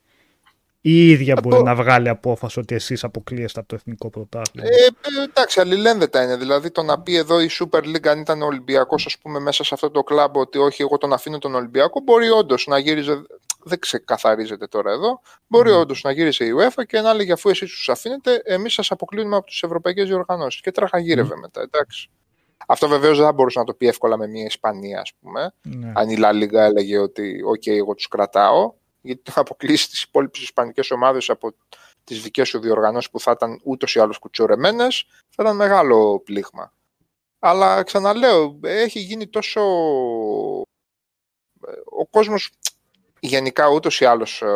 Η 0.81 1.11
ίδια 1.11 1.37
μπορεί 1.43 1.63
να 1.63 1.75
βγάλει 1.75 2.09
απόφαση 2.09 2.59
ότι 2.59 2.75
εσείς 2.75 3.05
αποκλείεστε 3.05 3.61
από 3.61 3.69
το 3.69 3.75
εθνικό 3.75 4.11
πρωτάθλημα. 4.11 4.67
Ε, 4.69 4.71
ε, 4.71 5.23
εντάξει, 5.23 5.61
αλληλένδετα 5.61 6.23
είναι. 6.23 6.37
Δηλαδή 6.37 6.71
το 6.71 6.83
να 6.83 7.01
πει 7.01 7.17
εδώ 7.17 7.41
η 7.41 7.49
Super 7.59 7.83
League 7.83 8.09
αν 8.09 8.21
ήταν 8.21 8.43
Ολυμπιακός, 8.43 9.07
ας 9.07 9.19
πούμε, 9.19 9.41
μέσα 9.41 9.65
σε 9.65 9.75
αυτό 9.75 9.91
το 9.91 10.03
κλαμπ 10.03 10.37
ότι 10.37 10.59
όχι, 10.59 10.83
εγώ 10.83 10.99
τον 10.99 11.13
αφήνω 11.13 11.39
τον 11.39 11.55
Ολυμπιακό, 11.55 12.01
μπορεί 12.01 12.29
όντως 12.29 12.67
να 12.67 12.79
γύριζε 12.79 13.23
δεν 13.59 13.79
ξεκαθαρίζεται 13.79 14.67
τώρα 14.67 14.93
εδώ. 14.93 15.21
Μπορεί 15.47 15.71
mm. 15.73 15.81
όντως 15.81 16.03
να 16.03 16.11
γύρισε 16.11 16.45
η 16.45 16.53
UEFA 16.59 16.87
και 16.87 17.01
να 17.01 17.11
έλεγε 17.11 17.33
αφού 17.33 17.49
εσείς 17.49 17.71
τους 17.71 17.89
αφήνετε, 17.89 18.41
εμείς 18.45 18.73
σας 18.73 18.91
αποκλίνουμε 18.91 19.37
από 19.37 19.47
τις 19.47 19.63
ευρωπαϊκές 19.63 20.09
διοργανώσεις. 20.09 20.61
Και 20.61 20.71
τραχαγύρευε 20.71 21.35
mm. 21.35 21.41
μετά, 21.41 21.61
εντάξει. 21.61 22.11
Αυτό 22.67 22.89
βεβαίως 22.89 23.17
δεν 23.17 23.27
θα 23.27 23.33
μπορούσε 23.33 23.59
να 23.59 23.65
το 23.65 23.75
πει 23.75 23.87
εύκολα 23.87 24.17
με 24.17 24.27
μια 24.27 24.45
Ισπανία, 24.45 25.01
ας 25.01 25.13
πούμε. 25.21 25.55
Ναι. 25.63 25.93
Αν 25.95 26.09
η 26.09 26.17
Λα 26.17 26.33
Λίγκα 26.33 26.65
έλεγε 26.65 26.99
ότι, 26.99 27.41
OK, 27.57 27.67
εγώ 27.67 27.95
τους 27.95 28.09
κρατάω, 28.09 28.75
γιατί 29.01 29.31
θα 29.31 29.41
αποκλείσει 29.41 29.89
τις 29.91 30.03
υπόλοιπες 30.03 30.41
Ισπανικές 30.41 30.91
ομάδες 30.91 31.31
από 31.31 31.55
τις 32.05 32.23
δικές 32.23 32.49
σου 32.49 32.59
διοργανώσεις 32.59 33.11
που 33.11 33.21
θα 33.21 33.31
ήταν 33.31 33.61
ούτως 33.65 33.95
ή 33.95 34.01
άλλως 34.01 34.19
κουτσορεμένε, 34.19 34.87
θα 35.29 35.43
ήταν 35.43 35.57
μεγάλο 35.57 36.21
πλήγμα. 36.25 36.73
Αλλά 37.39 37.83
ξαναλέω, 37.83 38.59
έχει 38.63 38.99
γίνει 38.99 39.29
τόσο. 39.29 39.61
Ο 41.85 42.07
κόσμος 42.11 42.51
γενικά 43.21 43.69
ούτως 43.69 44.01
ή 44.01 44.05
άλλως, 44.05 44.43
ε, 44.43 44.47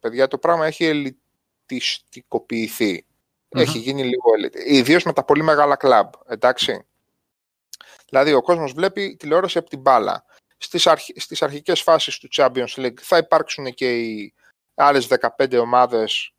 παιδιά, 0.00 0.28
το 0.28 0.38
πράγμα 0.38 0.66
έχει 0.66 0.84
ελιτιστικοποιηθεί. 0.84 3.06
Έχει 3.48 3.78
γίνει 3.78 4.02
λίγο 4.02 4.34
ελιτ... 4.36 4.54
Ιδίως 4.66 5.04
με 5.04 5.12
τα 5.12 5.24
πολύ 5.24 5.42
μεγάλα 5.42 5.76
κλαμπ, 5.76 6.12
εντάξει. 6.26 6.86
Δηλαδή, 8.08 8.32
ο 8.32 8.42
κόσμος 8.42 8.72
βλέπει 8.72 9.16
τηλεόραση 9.16 9.58
από 9.58 9.68
την 9.68 9.80
μπάλα. 9.80 10.24
Στις, 10.56 10.86
αρχ... 10.86 11.02
Στις 11.16 11.42
αρχικές 11.42 11.82
φάσεις 11.82 12.18
του 12.18 12.28
Champions 12.32 12.74
League 12.76 13.00
θα 13.00 13.16
υπάρξουν 13.16 13.74
και 13.74 13.98
οι 13.98 14.34
άλλες 14.74 15.08
15 15.38 15.58
ομάδες 15.60 16.34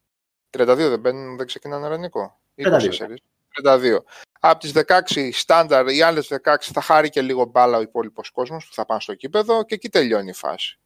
32 0.58 0.76
δεν, 0.76 1.00
μπαίνουν, 1.00 1.38
δεν 1.38 1.46
ξεκινάνε 1.46 1.88
ρανικό. 1.88 2.40
32. 2.56 3.16
32. 3.64 3.98
Από 4.40 4.60
τις 4.60 4.72
16 4.76 5.30
στάνταρ, 5.32 5.88
οι 5.88 6.02
άλλες 6.02 6.32
16 6.44 6.56
θα 6.60 6.82
χάρει 6.82 7.10
και 7.10 7.22
λίγο 7.22 7.46
μπάλα 7.46 7.78
ο 7.78 7.82
υπόλοιπος 7.82 8.30
κόσμος 8.30 8.68
που 8.68 8.74
θα 8.74 8.86
πάνε 8.86 9.02
στο 9.02 9.16
κήπεδο 9.16 9.64
και 9.64 9.76
εκεί 9.76 9.90
τελειώνει 9.90 10.30
η 10.30 10.34
φάση. 10.34 10.80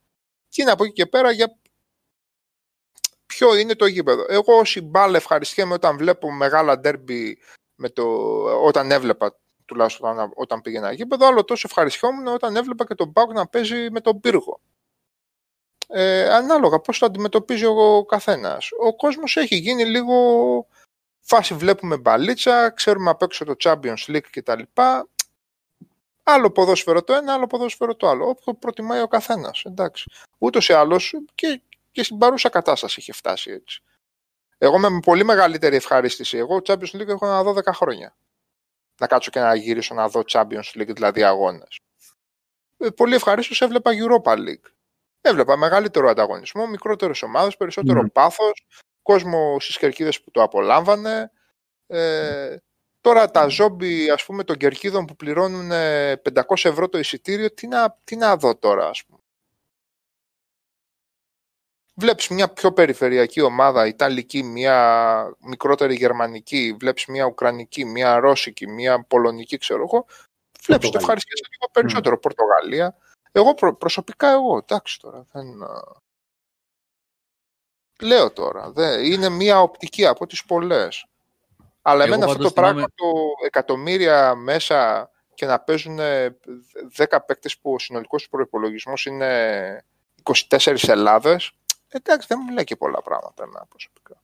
Και 0.51 0.61
είναι 0.61 0.71
από 0.71 0.83
εκεί 0.83 0.93
και 0.93 1.05
πέρα 1.05 1.31
για 1.31 1.57
ποιο 3.25 3.55
είναι 3.55 3.75
το 3.75 3.85
γήπεδο. 3.85 4.25
Εγώ 4.27 4.57
όσοι 4.57 4.81
μπάλα 4.81 5.17
ευχαριστιέμαι 5.17 5.73
όταν 5.73 5.97
βλέπω 5.97 6.31
μεγάλα 6.31 6.79
ντέρμπι 6.79 7.37
με 7.75 7.89
το, 7.89 8.03
όταν 8.63 8.91
έβλεπα 8.91 9.39
τουλάχιστον 9.65 10.11
όταν, 10.11 10.31
όταν 10.35 10.61
πήγαινα 10.61 10.91
γήπεδο, 10.91 11.27
άλλο 11.27 11.43
τόσο 11.43 11.67
ευχαριστιόμουν 11.69 12.27
όταν 12.27 12.55
έβλεπα 12.55 12.85
και 12.85 12.95
τον 12.95 13.09
Μπάουκ 13.09 13.31
να 13.31 13.47
παίζει 13.47 13.91
με 13.91 14.01
τον 14.01 14.19
πύργο. 14.19 14.59
Ε, 15.87 16.33
ανάλογα 16.33 16.79
πώς 16.79 16.99
το 16.99 17.05
αντιμετωπίζει 17.05 17.65
ο 17.65 18.05
καθένας. 18.05 18.69
Ο 18.79 18.95
κόσμος 18.95 19.37
έχει 19.37 19.55
γίνει 19.55 19.85
λίγο 19.85 20.15
φάση 21.19 21.53
βλέπουμε 21.53 21.97
μπαλίτσα, 21.97 22.69
ξέρουμε 22.69 23.09
απ' 23.09 23.21
έξω 23.21 23.45
το 23.45 23.55
Champions 23.63 24.05
League 24.07 24.29
κτλ. 24.31 24.61
Άλλο 26.23 26.51
ποδόσφαιρο 26.51 27.03
το 27.03 27.13
ένα, 27.13 27.33
άλλο 27.33 27.47
ποδόσφαιρο 27.47 27.95
το 27.95 28.07
άλλο. 28.07 28.27
Όποιο 28.27 28.53
προτιμάει 28.53 29.01
ο 29.01 29.07
καθένας. 29.07 29.63
Εντάξει. 29.65 30.11
Ούτως 30.37 30.69
ή 30.69 30.73
άλλως 30.73 31.13
και, 31.35 31.61
και 31.91 32.03
στην 32.03 32.17
παρούσα 32.17 32.49
κατάσταση 32.49 32.99
είχε 32.99 33.13
φτάσει 33.13 33.51
έτσι. 33.51 33.83
Εγώ 34.57 34.77
με 34.79 34.99
πολύ 35.05 35.23
μεγαλύτερη 35.23 35.75
ευχαρίστηση. 35.75 36.37
Εγώ 36.37 36.61
Champions 36.65 36.95
League 36.95 37.07
έχω 37.07 37.25
να 37.25 37.43
δω 37.43 37.51
10 37.51 37.61
χρόνια. 37.73 38.15
Να 38.99 39.07
κάτσω 39.07 39.31
και 39.31 39.39
να 39.39 39.55
γυρίσω 39.55 39.93
να 39.93 40.07
δω 40.07 40.21
Champions 40.27 40.71
League, 40.75 40.93
δηλαδή 40.93 41.23
αγώνες. 41.23 41.79
Ε, 42.77 42.89
πολύ 42.89 43.15
ευχαρίστως 43.15 43.61
έβλεπα 43.61 43.91
Europa 43.93 44.33
League. 44.33 44.71
Έβλεπα 45.21 45.57
μεγαλύτερο 45.57 46.09
ανταγωνισμό, 46.09 46.67
μικρότερες 46.67 47.21
ομάδες, 47.21 47.57
περισσότερο 47.57 48.01
mm. 48.01 48.11
πάθος, 48.13 48.65
κόσμο 49.01 49.59
στις 49.59 49.77
κερκίδες 49.77 50.21
που 50.21 50.31
το 50.31 50.41
απολάμβανε. 50.41 51.31
Ε, 51.87 52.57
Τώρα 53.01 53.31
τα 53.31 53.47
ζόμπι, 53.47 54.09
ας 54.09 54.25
πούμε, 54.25 54.43
των 54.43 54.57
κερκίδων 54.57 55.05
που 55.05 55.15
πληρώνουν 55.15 55.71
500 55.71 56.43
ευρώ 56.63 56.89
το 56.89 56.97
εισιτήριο, 56.97 57.53
τι 57.53 57.67
να, 57.67 57.97
τι 58.03 58.15
να 58.15 58.37
δω 58.37 58.55
τώρα, 58.55 58.87
ας 58.87 59.05
πούμε. 59.05 59.19
Βλέπεις 61.95 62.27
μια 62.27 62.49
πιο 62.53 62.73
περιφερειακή 62.73 63.41
ομάδα, 63.41 63.87
Ιταλική, 63.87 64.43
μια 64.43 65.35
μικρότερη 65.39 65.95
Γερμανική, 65.95 66.75
βλέπεις 66.79 67.05
μια 67.05 67.25
Ουκρανική, 67.25 67.85
μια 67.85 68.19
Ρώσικη, 68.19 68.67
μια 68.67 69.03
Πολωνική, 69.03 69.57
ξέρω 69.57 69.81
εγώ, 69.81 70.05
βλέπεις 70.61 70.89
το 70.89 70.97
ευχαριστήσει 70.97 71.43
λίγο 71.51 71.71
περισσότερο. 71.71 72.15
Mm. 72.15 72.21
Πορτογαλία. 72.21 72.97
Εγώ 73.31 73.53
προσωπικά 73.53 74.31
εγώ, 74.31 74.57
εντάξει 74.57 74.99
τώρα, 74.99 75.27
δεν... 75.31 75.47
Λέω 78.01 78.31
τώρα, 78.31 78.71
δε, 78.71 79.07
είναι 79.07 79.29
μια 79.29 79.61
οπτική 79.61 80.05
από 80.05 80.27
τις 80.27 80.45
πολλές. 80.45 81.05
Αλλά 81.81 82.03
εμένα 82.03 82.25
αυτό 82.25 82.43
το 82.43 82.51
πράγμα 82.51 82.85
το 82.95 83.11
εκατομμύρια 83.45 84.35
μέσα 84.35 85.09
και 85.33 85.45
να 85.45 85.59
παίζουν 85.59 85.99
10 86.97 87.17
παίκτες 87.25 87.57
που 87.57 87.73
ο 87.73 87.79
συνολικός 87.79 88.23
του 88.23 88.29
προπολογισμό 88.29 88.93
είναι 89.05 89.85
24 90.49 90.87
Ελλάδες. 90.87 91.51
Εντάξει, 91.87 92.27
δεν 92.29 92.39
μου 92.45 92.53
λέει 92.53 92.63
και 92.63 92.75
πολλά 92.75 93.01
πράγματα 93.01 93.43
εμένα 93.43 93.65
προσωπικά. 93.69 94.21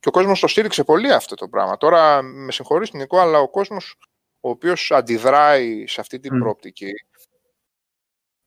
Και 0.00 0.08
ο 0.08 0.10
κόσμος 0.10 0.40
το 0.40 0.46
στήριξε 0.46 0.84
πολύ 0.84 1.12
αυτό 1.12 1.34
το 1.34 1.48
πράγμα. 1.48 1.76
Τώρα 1.76 2.22
με 2.22 2.52
συγχωρείς 2.52 2.92
Νικό, 2.92 3.18
αλλά 3.18 3.38
ο 3.38 3.48
κόσμος 3.48 3.96
ο 4.40 4.48
οποίος 4.48 4.90
αντιδράει 4.90 5.86
σε 5.86 6.00
αυτή 6.00 6.18
την 6.18 6.36
mm. 6.36 6.40
πρόπτικη, 6.40 6.92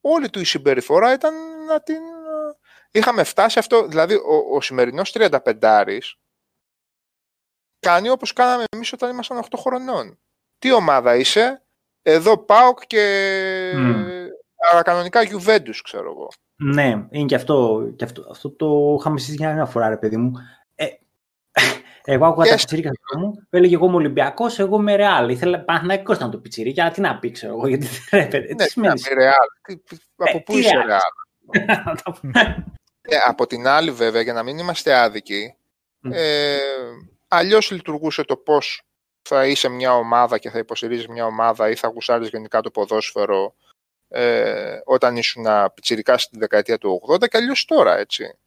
όλη 0.01 0.29
του 0.29 0.39
η 0.39 0.43
συμπεριφορά 0.45 1.13
ήταν 1.13 1.33
να 1.67 1.81
την. 1.81 2.01
Είχαμε 2.91 3.23
φτάσει 3.23 3.59
αυτό, 3.59 3.87
δηλαδή 3.87 4.13
ο, 4.13 4.55
ο 4.55 4.61
σημερινός 4.61 5.15
35 5.15 5.53
κάνει 7.85 8.09
όπως 8.09 8.33
κάναμε 8.33 8.63
εμείς 8.73 8.93
όταν 8.93 9.11
ήμασταν 9.11 9.43
8 9.49 9.57
χρονών. 9.57 10.17
Τι 10.59 10.71
ομάδα 10.71 11.15
είσαι, 11.15 11.61
εδώ 12.01 12.37
ΠΑΟΚ 12.37 12.79
και 12.87 13.03
mm. 13.75 14.27
αλλά 14.71 14.81
κανονικά 14.81 15.21
Juventus, 15.21 15.79
ξέρω 15.83 16.09
εγώ. 16.09 16.27
Ναι, 16.55 17.07
είναι 17.09 17.25
και 17.25 17.35
αυτό, 17.35 17.87
και 17.95 18.03
αυτό, 18.03 18.27
αυτό 18.31 18.49
το 18.51 18.95
είχαμε 18.99 19.19
συζητήσει 19.19 19.43
για 19.43 19.53
μια 19.53 19.65
φορά, 19.65 19.89
ρε 19.89 19.97
παιδί 19.97 20.17
μου. 20.17 20.31
Ε, 20.75 20.85
εγώ 22.03 22.25
άκουγα 22.25 22.49
τα 22.49 22.55
πιτσιρίκα 22.55 22.89
μου, 23.17 23.33
έλεγε 23.49 23.75
εγώ 23.75 23.85
είμαι 23.85 23.95
Ολυμπιακός, 23.95 24.59
εγώ 24.59 24.79
είμαι 24.79 24.95
Ρεάλ. 24.95 25.29
Ήθελα 25.29 25.59
Παναθυναϊκό 25.59 26.13
να 26.13 26.29
το 26.29 26.37
πιτσιρίκι, 26.37 26.81
αλλά 26.81 26.91
τι 26.91 27.01
να 27.01 27.19
πει, 27.19 27.31
ξέρω 27.31 27.53
εγώ, 27.53 27.67
γιατί 27.67 27.87
ρε 28.11 28.25
παιδί. 28.25 28.53
Ναι, 28.53 28.63
τι 28.63 28.69
σημαίνει. 28.69 29.01
Ρεάλ. 29.13 29.79
Από 30.17 30.43
πού 30.43 30.57
είσαι 30.57 30.83
Ρεάλ; 30.85 30.99
ε, 33.01 33.17
από 33.27 33.47
την 33.47 33.67
άλλη, 33.67 33.91
βέβαια, 33.91 34.21
για 34.21 34.33
να 34.33 34.43
μην 34.43 34.57
είμαστε 34.57 34.93
άδικοι, 34.93 35.55
ε, 36.11 36.57
αλλιώς 37.27 37.71
λειτουργούσε 37.71 38.23
το 38.23 38.37
πώς 38.37 38.81
θα 39.21 39.47
είσαι 39.47 39.67
μια 39.67 39.95
ομάδα 39.95 40.37
και 40.37 40.49
θα 40.49 40.57
υποστηρίζεις 40.57 41.07
μια 41.07 41.25
ομάδα 41.25 41.69
ή 41.69 41.75
θα 41.75 41.87
γουσάρεις 41.87 42.29
γενικά 42.29 42.61
το 42.61 42.71
ποδόσφαιρο 42.71 43.55
ε, 44.07 44.79
όταν 44.83 45.17
ήσουν 45.17 45.45
πιτσιρικάς 45.73 46.21
στη 46.21 46.37
δεκαετία 46.37 46.77
του 46.77 47.01
80 47.09 47.27
και 47.27 47.37
αλλιώς 47.37 47.65
τώρα, 47.65 47.97
έτσι. 47.97 48.37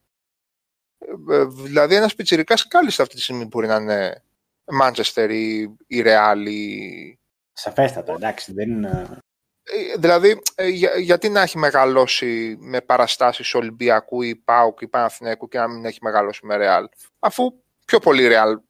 Ε, 0.98 1.34
ε, 1.34 1.44
δηλαδή 1.44 1.94
ένας 1.94 2.14
πιτσιρικάς 2.14 2.66
κάλλιστα 2.66 3.02
αυτή 3.02 3.14
τη 3.14 3.22
στιγμή 3.22 3.44
μπορεί 3.44 3.66
να 3.66 3.76
είναι 3.76 4.22
Μάντσεστερ 4.64 5.30
ή, 5.30 5.76
ή 5.86 6.00
Ρεάλ 6.00 6.46
ή... 6.46 7.18
Σαφέστατα, 7.52 8.12
εντάξει, 8.12 8.52
δεν 8.52 8.70
είναι... 8.70 9.18
Ε, 9.62 9.96
δηλαδή, 9.98 10.42
για, 10.70 10.98
γιατί 10.98 11.28
να 11.28 11.40
έχει 11.40 11.58
μεγαλώσει 11.58 12.56
με 12.60 12.80
παραστάσεις 12.80 13.54
Ολυμπιακού 13.54 14.22
ή 14.22 14.36
ΠΑΟΚ 14.36 14.80
ή 14.80 14.88
Παναθηναϊκού 14.88 15.48
και 15.48 15.58
να 15.58 15.68
μην 15.68 15.84
έχει 15.84 15.98
μεγαλώσει 16.02 16.46
με 16.46 16.56
Ρεάλ, 16.56 16.88
αφού 17.18 17.62
πιο 17.84 17.98
πολύ 17.98 18.26
Ρεάλ 18.26 18.60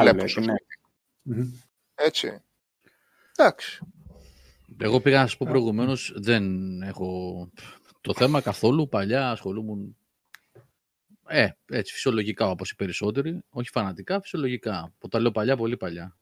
βλέπω 0.00 0.40
ναι. 0.40 0.54
Έτσι. 1.94 2.42
Εντάξει. 3.36 3.80
Εγώ 4.78 5.00
πήγα 5.00 5.20
να 5.20 5.26
σα 5.26 5.36
πω 5.36 5.46
προηγουμένως, 5.48 6.12
δεν 6.16 6.82
έχω 6.82 7.50
το 8.00 8.14
θέμα 8.14 8.40
καθόλου. 8.40 8.88
Παλιά 8.88 9.30
ασχολούμουν. 9.30 9.96
Ε, 11.28 11.48
έτσι, 11.66 11.92
φυσιολογικά 11.92 12.50
όπως 12.50 12.70
οι 12.70 12.76
περισσότεροι. 12.76 13.42
Όχι 13.48 13.70
φανατικά, 13.70 14.20
φυσιολογικά. 14.20 14.94
Που 14.98 15.08
τα 15.08 15.20
λέω 15.20 15.30
παλιά, 15.30 15.56
πολύ 15.56 15.76
παλιά. 15.76 16.16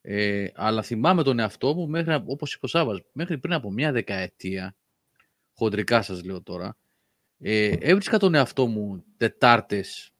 Ε, 0.00 0.46
αλλά 0.54 0.82
θυμάμαι 0.82 1.22
τον 1.22 1.38
εαυτό 1.38 1.74
μου, 1.74 1.88
μέχρι, 1.88 2.22
όπως 2.26 2.54
είπε 2.54 2.66
ο 2.66 2.68
Σάββας, 2.68 3.00
μέχρι 3.12 3.38
πριν 3.38 3.52
από 3.52 3.70
μια 3.70 3.92
δεκαετία, 3.92 4.76
χοντρικά 5.52 6.02
σας 6.02 6.24
λέω 6.24 6.42
τώρα, 6.42 6.76
ε, 7.38 7.66
έβρισκα 7.66 8.18
τον 8.18 8.34
εαυτό 8.34 8.66
μου 8.66 9.04
Τετάρτες 9.16 10.13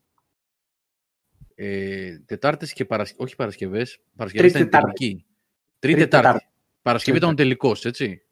ε, 1.55 2.19
Τετάρτες 2.19 2.73
και 2.73 2.85
Παρασκευές, 2.85 3.25
όχι 3.25 3.37
Παρασκευές, 3.37 3.99
Παρασκευές 4.17 4.53
ήταν 4.53 4.71
τελική. 4.71 5.25
Τρίτη 5.79 5.99
Τετάρτη. 5.99 6.47
Παρασκευή 6.83 7.17
ήταν 7.17 7.31
ο 7.31 7.35
τελικός, 7.35 7.85
έτσι. 7.85 8.23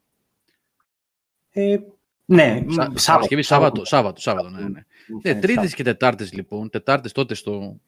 Ε, 1.50 1.78
ναι, 2.24 2.64
Σα, 2.94 3.12
Παρασκευή, 3.12 3.42
Σάββατο, 3.42 3.84
Σάββατο, 3.84 4.20
Σάββατο, 4.20 4.48
ναι, 4.48 4.68
ναι. 4.68 4.84
ναι 5.22 5.40
τρίτες 5.40 5.74
και 5.74 5.82
Τετάρτες 5.82 6.32
λοιπόν, 6.32 6.70
Τετάρτες 6.70 7.12
τότε 7.12 7.34
στο, 7.34 7.80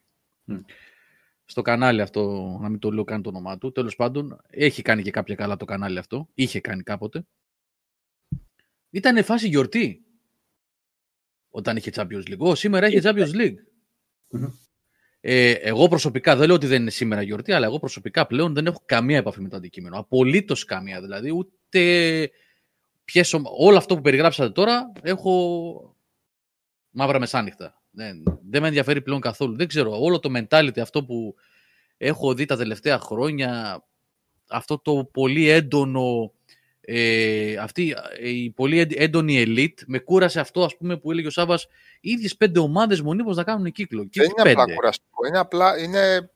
στο 1.45 1.61
κανάλι 1.61 2.01
αυτό, 2.01 2.57
να 2.61 2.69
μην 2.69 2.79
το 2.79 2.91
λέω 2.91 3.03
καν 3.03 3.21
το 3.21 3.29
όνομά 3.29 3.57
του, 3.57 3.71
τέλος 3.71 3.95
πάντων, 3.95 4.41
έχει 4.49 4.81
κάνει 4.81 5.01
και 5.01 5.11
κάποια 5.11 5.35
καλά 5.35 5.57
το 5.57 5.65
κανάλι 5.65 5.97
αυτό, 5.97 6.29
είχε 6.33 6.59
κάνει 6.59 6.83
κάποτε. 6.83 7.25
Ήταν 8.89 9.23
φάση 9.23 9.47
γιορτή 9.47 10.05
όταν 11.49 11.77
είχε 11.77 11.91
Champions 11.93 12.23
League. 12.27 12.37
Ω, 12.37 12.55
σήμερα 12.55 12.85
έχει 12.85 12.99
Champions 13.03 13.31
League. 13.33 13.55
Ε, 15.27 15.51
εγώ 15.51 15.87
προσωπικά, 15.87 16.35
δεν 16.35 16.47
λέω 16.47 16.55
ότι 16.55 16.67
δεν 16.67 16.81
είναι 16.81 16.89
σήμερα 16.89 17.21
γιορτή, 17.21 17.51
αλλά 17.51 17.65
εγώ 17.65 17.79
προσωπικά 17.79 18.27
πλέον 18.27 18.53
δεν 18.53 18.65
έχω 18.65 18.81
καμία 18.85 19.17
επαφή 19.17 19.41
με 19.41 19.49
το 19.49 19.55
αντικείμενο. 19.55 19.97
Απολύτως 19.97 20.65
καμία 20.65 21.01
δηλαδή. 21.01 21.31
Ούτε 21.31 22.29
ποιες, 23.05 23.35
όλο 23.57 23.77
αυτό 23.77 23.95
που 23.95 24.01
περιγράψατε 24.01 24.49
τώρα 24.49 24.91
έχω 25.01 25.95
μαύρα 26.89 27.19
μεσάνυχτα. 27.19 27.81
Δεν, 27.91 28.23
δεν 28.49 28.61
με 28.61 28.67
ενδιαφέρει 28.67 29.01
πλέον 29.01 29.19
καθόλου. 29.21 29.55
Δεν 29.55 29.67
ξέρω. 29.67 30.01
Όλο 30.01 30.19
το 30.19 30.31
mentality 30.35 30.79
αυτό 30.79 31.05
που 31.05 31.35
έχω 31.97 32.33
δει 32.33 32.45
τα 32.45 32.57
τελευταία 32.57 32.99
χρόνια 32.99 33.83
αυτό 34.49 34.79
το 34.79 35.09
πολύ 35.11 35.49
έντονο 35.49 36.31
ε, 36.87 37.57
αυτή 37.57 37.95
η 38.23 38.49
πολύ 38.49 38.87
έντονη 38.95 39.41
ελίτ 39.41 39.79
με 39.85 39.99
κούρασε 39.99 40.39
αυτό 40.39 40.63
ας 40.63 40.77
πούμε, 40.77 40.97
που 40.97 41.11
έλεγε 41.11 41.27
ο 41.27 41.29
Σάββας 41.29 41.67
οι 41.99 42.11
ίδιες 42.11 42.35
πέντε 42.35 42.59
ομάδες 42.59 43.01
μονίμως 43.01 43.35
να 43.35 43.43
κάνουν 43.43 43.71
κύκλο. 43.71 44.09
Δεν 44.13 44.29
είναι 44.39 44.51
απλά 44.51 44.73
κουραστικό. 44.75 45.27
Είναι 45.27 45.39
απλά, 45.39 45.77
είναι, 45.77 46.31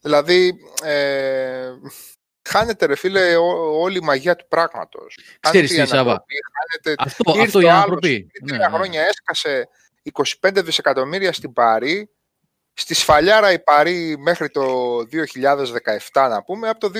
δηλαδή, 0.00 0.58
ε, 0.84 1.70
χάνεται 2.42 2.86
ρε 2.86 2.96
φίλε 2.96 3.36
όλη 3.80 3.96
η 3.96 4.04
μαγεία 4.04 4.36
του 4.36 4.46
πράγματος. 4.48 5.18
Ξέρεις 5.40 5.70
τι 5.70 5.86
Σάββα. 5.86 6.24
αυτό, 6.98 7.40
αυτό 7.42 7.60
η 7.60 7.68
ανθρωπή. 7.68 8.30
Τρία 8.46 8.58
ναι, 8.58 8.66
ναι. 8.66 8.76
χρόνια 8.76 9.02
έσκασε 9.02 9.68
25 10.42 10.62
δισεκατομμύρια 10.64 11.32
στην 11.32 11.52
Παρή 11.52 12.10
Στη 12.78 12.94
σφαλιάρα 12.94 13.52
η 13.52 13.58
Παρή 13.58 14.16
μέχρι 14.18 14.50
το 14.50 14.96
2017 16.12 16.28
να 16.30 16.42
πούμε, 16.42 16.68
από 16.68 16.80
το 16.80 16.90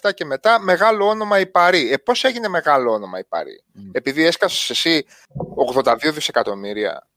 2017 0.00 0.10
και 0.14 0.24
μετά 0.24 0.60
μεγάλο 0.60 1.06
όνομα 1.08 1.40
η 1.40 1.46
Παρή. 1.46 1.92
Ε, 1.92 1.96
πώς 1.96 2.24
έγινε 2.24 2.48
μεγάλο 2.48 2.92
όνομα 2.92 3.18
η 3.18 3.24
Παρή, 3.24 3.62
επειδή 3.92 4.24
έσκασες 4.24 4.70
εσύ 4.70 5.04
82 5.82 6.12
δισεκατομμύρια. 6.12 7.08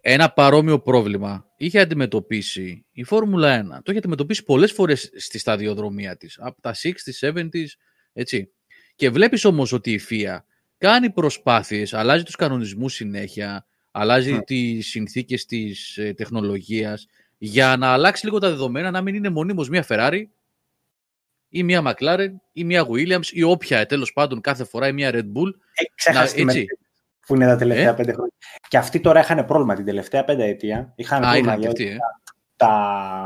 Ένα 0.00 0.32
παρόμοιο 0.32 0.80
πρόβλημα 0.80 1.46
είχε 1.56 1.80
αντιμετωπίσει 1.80 2.86
η 2.92 3.04
Φόρμουλα 3.04 3.60
1. 3.60 3.62
Το 3.82 3.90
είχε 3.90 3.98
αντιμετωπίσει 3.98 4.44
πολλές 4.44 4.72
φορές 4.72 5.10
στη 5.16 5.38
σταδιοδρομία 5.38 6.16
της, 6.16 6.38
από 6.40 6.60
τα 6.60 6.74
60s, 6.82 7.32
70s, 7.32 7.66
έτσι. 8.12 8.50
Και 8.94 9.10
βλέπεις 9.10 9.44
όμως 9.44 9.72
ότι 9.72 9.92
η 9.92 10.00
FIA 10.10 10.38
κάνει 10.78 11.10
προσπάθειες, 11.10 11.94
αλλάζει 11.94 12.22
τους 12.22 12.36
κανονισμούς 12.36 12.94
συνέχεια, 12.94 13.66
αλλάζει 13.98 14.36
mm. 14.38 14.44
τις 14.46 14.86
συνθήκες 14.86 15.44
της 15.46 15.96
ε, 15.96 16.12
τεχνολογίας 16.12 17.06
για 17.38 17.76
να 17.76 17.92
αλλάξει 17.92 18.24
λίγο 18.24 18.38
τα 18.38 18.48
δεδομένα, 18.48 18.90
να 18.90 19.00
μην 19.00 19.14
είναι 19.14 19.28
μονίμως 19.28 19.68
μία 19.68 19.84
Ferrari 19.88 20.22
ή 21.48 21.62
μία 21.62 21.82
McLaren 21.84 22.30
ή 22.52 22.64
μία 22.64 22.86
Williams 22.86 23.26
ή 23.26 23.42
όποια 23.42 23.78
ε, 23.78 23.84
τέλος 23.84 24.12
πάντων 24.12 24.40
κάθε 24.40 24.64
φορά 24.64 24.88
ή 24.88 24.92
μία 24.92 25.10
Red 25.12 25.32
Bull. 25.32 25.50
Ε, 26.04 26.12
να, 26.12 26.22
έτσι. 26.22 26.66
που 27.26 27.34
είναι 27.34 27.46
τα 27.46 27.56
τελευταία 27.56 27.90
ε; 27.90 27.94
πέντε 27.94 28.12
χρόνια. 28.12 28.34
Και 28.68 28.78
αυτοί 28.78 29.00
τώρα 29.00 29.20
είχαν 29.20 29.44
πρόβλημα 29.44 29.74
την 29.74 29.84
τελευταία 29.84 30.24
πέντε 30.24 30.44
αιτία. 30.44 30.92
Είχαν 30.96 31.24
Α, 31.24 31.30
πρόβλημα 31.30 31.56
γιατί 31.56 31.86
ε. 31.86 31.96
τα, 32.56 32.68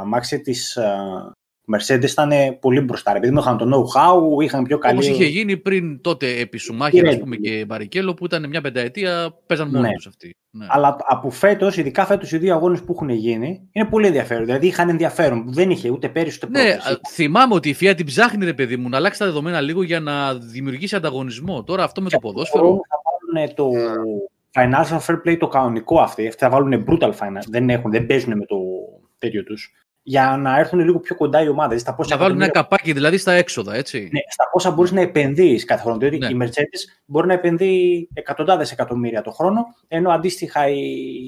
μάξια 0.06 0.40
της 0.40 0.78
uh, 0.80 1.32
Mercedes 1.76 2.10
ήταν 2.10 2.30
πολύ 2.60 2.80
μπροστά. 2.80 3.16
Επειδή 3.16 3.38
είχαν 3.38 3.58
το 3.58 3.64
know-how, 3.64 4.42
είχαν 4.42 4.64
πιο 4.64 4.78
καλή. 4.78 4.94
Όπως 4.94 5.08
είχε 5.08 5.24
γίνει 5.24 5.56
πριν 5.56 6.00
τότε 6.00 6.40
επί 6.40 6.58
Σουμάχερ 6.58 7.06
ας 7.06 7.18
πούμε, 7.18 7.36
και 7.36 7.64
Μπαρικέλο, 7.64 8.14
που 8.14 8.24
ήταν 8.24 8.48
μια 8.48 8.60
πενταετία, 8.60 9.34
παίζαν 9.46 9.68
μόνοι 9.68 9.88
ναι. 9.88 9.94
τους 9.94 10.06
αυτοί. 10.06 10.36
Ναι. 10.50 10.66
Αλλά 10.68 10.96
από 11.00 11.30
φέτος, 11.30 11.76
ειδικά 11.76 12.06
φέτος 12.06 12.32
οι 12.32 12.38
δύο 12.38 12.54
αγώνες 12.54 12.82
που 12.82 12.92
έχουν 12.92 13.08
γίνει, 13.08 13.68
είναι 13.72 13.84
πολύ 13.84 14.06
ενδιαφέρον. 14.06 14.44
Δηλαδή 14.44 14.66
είχαν 14.66 14.88
ενδιαφέρον 14.88 15.44
που 15.44 15.52
δεν 15.52 15.70
είχε 15.70 15.90
ούτε 15.90 16.08
πέρυσι 16.08 16.40
ούτε 16.44 16.62
Ναι, 16.62 16.76
θυμάμαι 17.08 17.54
ότι 17.54 17.68
η 17.68 17.76
FIA 17.80 17.92
την 17.96 18.06
ψάχνει, 18.06 18.44
ρε 18.44 18.54
παιδί 18.54 18.76
μου, 18.76 18.88
να 18.88 18.96
αλλάξει 18.96 19.18
τα 19.18 19.24
δεδομένα 19.24 19.60
λίγο 19.60 19.82
για 19.82 20.00
να 20.00 20.34
δημιουργήσει 20.34 20.96
ανταγωνισμό. 20.96 21.64
Τώρα 21.64 21.84
αυτό 21.84 22.00
με 22.02 22.08
το 22.08 22.18
ποδόσφαιρο. 22.18 22.80
Θα 22.88 22.96
βάλουν 23.04 23.54
το 23.54 23.70
financial 24.52 24.98
fair 25.06 25.28
play 25.28 25.36
το 25.38 25.48
κανονικό 25.48 26.00
αυτοί. 26.00 26.26
Αυτοί 26.26 26.44
θα 26.44 26.50
βάλουν 26.50 26.84
brutal 26.88 27.10
finance. 27.10 27.46
Δεν, 27.48 27.70
έχουν, 27.70 27.90
δεν 27.90 28.06
παίζουν 28.06 28.36
με 28.36 28.44
το 28.44 28.56
τέτοιο 29.18 29.42
τους 29.44 29.72
για 30.02 30.36
να 30.36 30.58
έρθουν 30.58 30.80
λίγο 30.80 30.98
πιο 30.98 31.16
κοντά 31.16 31.42
οι 31.42 31.48
ομάδες. 31.48 31.84
Να 32.08 32.16
βάλουν 32.16 32.40
ένα 32.40 32.50
καπάκι 32.50 32.92
δηλαδή 32.92 33.16
στα 33.18 33.32
έξοδα, 33.32 33.74
έτσι. 33.74 34.08
Ναι, 34.12 34.20
στα 34.28 34.48
πόσα 34.50 34.70
μπορείς 34.70 34.92
να 34.92 35.00
επενδύεις 35.00 35.64
κάθε 35.64 35.82
χρόνο. 35.82 35.98
Δηλαδή 35.98 36.18
ναι. 36.18 36.26
η 36.26 36.36
Mercedes 36.40 37.00
μπορεί 37.04 37.26
να 37.26 37.32
επενδύει 37.32 38.08
εκατοντάδες 38.12 38.72
εκατομμύρια 38.72 39.22
το 39.22 39.30
χρόνο, 39.30 39.64
ενώ 39.88 40.10
αντίστοιχα 40.10 40.68
η. 40.68 41.26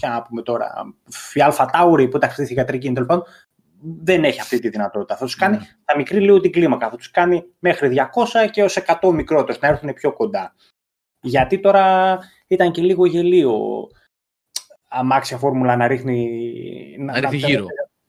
Ποια 0.00 0.08
να 0.08 0.22
πούμε 0.22 0.42
τώρα, 0.42 0.94
η 1.34 1.40
Αλφα 1.40 1.70
Tauri 1.72 2.10
που 2.10 2.18
τα 2.18 2.28
χτίσει 2.28 2.52
γιατρική 2.52 2.92
τέλο 2.92 3.06
πάντων, 3.06 3.24
δεν 4.02 4.24
έχει 4.24 4.40
αυτή 4.40 4.58
τη 4.58 4.68
δυνατότητα. 4.68 5.16
Θα 5.16 5.24
τους 5.24 5.36
κάνει, 5.36 5.58
mm. 5.60 5.64
θα 5.84 5.96
μικρή 5.96 6.20
λίγο 6.20 6.40
την 6.40 6.52
κλίμακα. 6.52 6.90
Θα 6.90 6.96
τους 6.96 7.10
κάνει 7.10 7.44
μέχρι 7.58 7.94
200 8.44 8.50
και 8.50 8.62
ω 8.62 8.66
100 9.00 9.12
μικρότερους, 9.12 9.60
να 9.60 9.68
έρθουν 9.68 9.92
πιο 9.92 10.12
κοντά. 10.12 10.54
Γιατί 11.20 11.60
τώρα 11.60 12.18
ήταν 12.46 12.72
και 12.72 12.82
λίγο 12.82 13.06
γελίο 13.06 13.58
αμάξια 14.88 15.36
φόρμουλα 15.38 15.76
να 15.76 15.86
ρίχνει. 15.86 16.30
Να, 16.98 17.20
ρίχνει 17.20 17.36
γύρω 17.36 17.66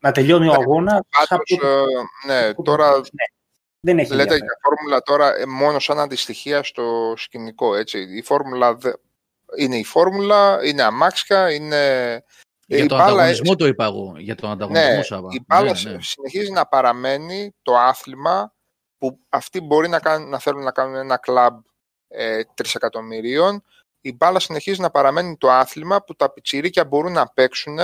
να 0.08 0.14
τελειώνει 0.14 0.48
ο 0.48 0.54
αγώνας. 0.54 1.00
Ε, 1.46 1.68
ναι, 2.28 2.54
τώρα 2.54 2.92
ναι, 2.96 3.26
δεν 3.80 4.00
έχει 4.00 4.14
λέτε 4.14 4.36
για 4.36 4.58
φόρμουλα 4.62 5.02
τώρα 5.02 5.36
ε, 5.36 5.46
μόνο 5.46 5.80
σαν 5.80 6.00
αντιστοιχεία 6.00 6.64
στο 6.64 7.14
σκηνικό. 7.18 7.76
Έτσι. 7.76 8.00
Η 8.00 8.22
φόρμουλα 8.22 8.78
είναι 9.58 9.78
η 9.78 9.84
φόρμουλα, 9.84 10.60
είναι 10.66 10.84
αμάξια, 10.84 11.54
είναι... 11.54 12.24
Για 12.70 12.86
τον 12.88 13.02
ανταγωνισμό 13.02 13.56
το 13.56 13.68
είπα 13.68 13.86
εγώ, 13.86 14.14
για 14.18 14.36
τον 14.36 14.50
ανταγωνισμό 14.50 14.96
ναι, 14.96 15.04
Σάβα. 15.04 15.30
Η 15.32 15.44
μπάλα 15.48 15.74
ναι, 15.84 15.92
ναι. 15.92 16.02
συνεχίζει 16.02 16.52
να 16.52 16.66
παραμένει 16.66 17.56
το 17.62 17.78
άθλημα 17.78 18.54
που 18.98 19.20
αυτοί 19.30 19.62
μπορεί 19.62 19.90
να, 19.90 20.00
κάνουν, 20.00 20.30
να 20.30 20.40
θέλουν 20.40 20.64
να 20.64 20.72
κάνουν 20.72 20.96
ένα 20.96 21.18
κλαμπ 21.18 21.60
ε, 22.08 22.42
τρισεκατομμυρίων. 22.54 23.64
Η 24.02 24.14
μπάλα 24.14 24.40
συνεχίζει 24.40 24.82
να 24.82 24.90
παραμένει 24.90 25.38
το 25.38 25.52
άθλημα 25.52 26.04
που 26.04 26.16
τα 26.16 26.32
πιτσιρίκια 26.32 26.86
μπορούν 26.86 27.12
να 27.12 27.28
παίξουν 27.28 27.78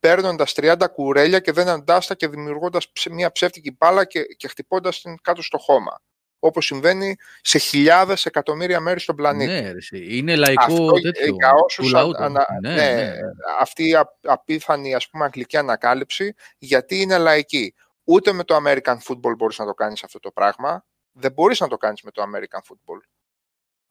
παίρνοντας 0.00 0.52
30 0.56 0.76
κουρέλια 0.92 1.40
και 1.40 1.52
δένοντά 1.52 1.98
τα 2.06 2.14
και 2.14 2.28
δημιουργώντας 2.28 2.92
μια 3.10 3.32
ψεύτικη 3.32 3.76
μπάλα 3.78 4.04
και, 4.04 4.22
και 4.22 4.48
χτυπώντας 4.48 5.00
την 5.00 5.16
κάτω 5.22 5.42
στο 5.42 5.58
χώμα. 5.58 6.00
Όπως 6.38 6.66
συμβαίνει 6.66 7.16
σε 7.40 7.58
χιλιάδες 7.58 8.26
εκατομμύρια 8.26 8.80
μέρη 8.80 9.00
στον 9.00 9.16
πλανήτη. 9.16 9.52
Ναι, 9.90 9.98
είναι 9.98 10.36
λαϊκό 10.36 10.64
Αυτό, 10.64 10.92
τέτοιο. 10.92 11.34
Για 11.34 11.52
όσους 11.64 11.94
ανα, 11.94 12.46
ναι, 12.60 12.74
ναι, 12.74 12.94
ναι, 12.94 13.12
αυτή 13.60 13.88
η 13.88 13.96
απίθανη 14.22 14.94
ας 14.94 15.08
πούμε 15.08 15.24
αγγλική 15.24 15.56
ανακάλυψη, 15.56 16.34
γιατί 16.58 17.00
είναι 17.00 17.18
λαϊκή. 17.18 17.74
Ούτε 18.04 18.32
με 18.32 18.44
το 18.44 18.56
American 18.64 18.96
football 19.06 19.36
μπορείς 19.36 19.58
να 19.58 19.64
το 19.64 19.74
κάνεις 19.74 20.02
αυτό 20.02 20.18
το 20.18 20.30
πράγμα. 20.30 20.84
Δεν 21.12 21.32
μπορείς 21.32 21.60
να 21.60 21.68
το 21.68 21.76
κάνεις 21.76 22.02
με 22.02 22.10
το 22.10 22.22
American 22.22 22.72
football 22.72 23.17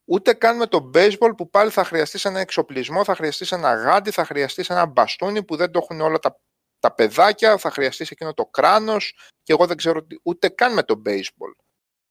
ούτε 0.09 0.33
καν 0.33 0.57
με 0.57 0.67
το 0.67 0.89
baseball 0.93 1.31
που 1.37 1.49
πάλι 1.49 1.71
θα 1.71 1.83
χρειαστεί 1.83 2.19
ένα 2.23 2.39
εξοπλισμό, 2.39 3.03
θα 3.03 3.15
χρειαστεί 3.15 3.45
ένα 3.55 3.73
γάντι, 3.73 4.11
θα 4.11 4.25
χρειαστεί 4.25 4.63
ένα 4.69 4.85
μπαστούνι 4.85 5.43
που 5.43 5.55
δεν 5.55 5.71
το 5.71 5.79
έχουν 5.83 6.01
όλα 6.01 6.19
τα, 6.19 6.39
τα 6.79 6.93
παιδάκια, 6.93 7.57
θα 7.57 7.71
χρειαστεί 7.71 8.05
εκείνο 8.09 8.33
το 8.33 8.45
κράνος 8.45 9.17
και 9.43 9.53
εγώ 9.53 9.65
δεν 9.65 9.77
ξέρω 9.77 10.07
ούτε 10.23 10.49
καν 10.49 10.73
με 10.73 10.83
το 10.83 11.01
baseball. 11.05 11.63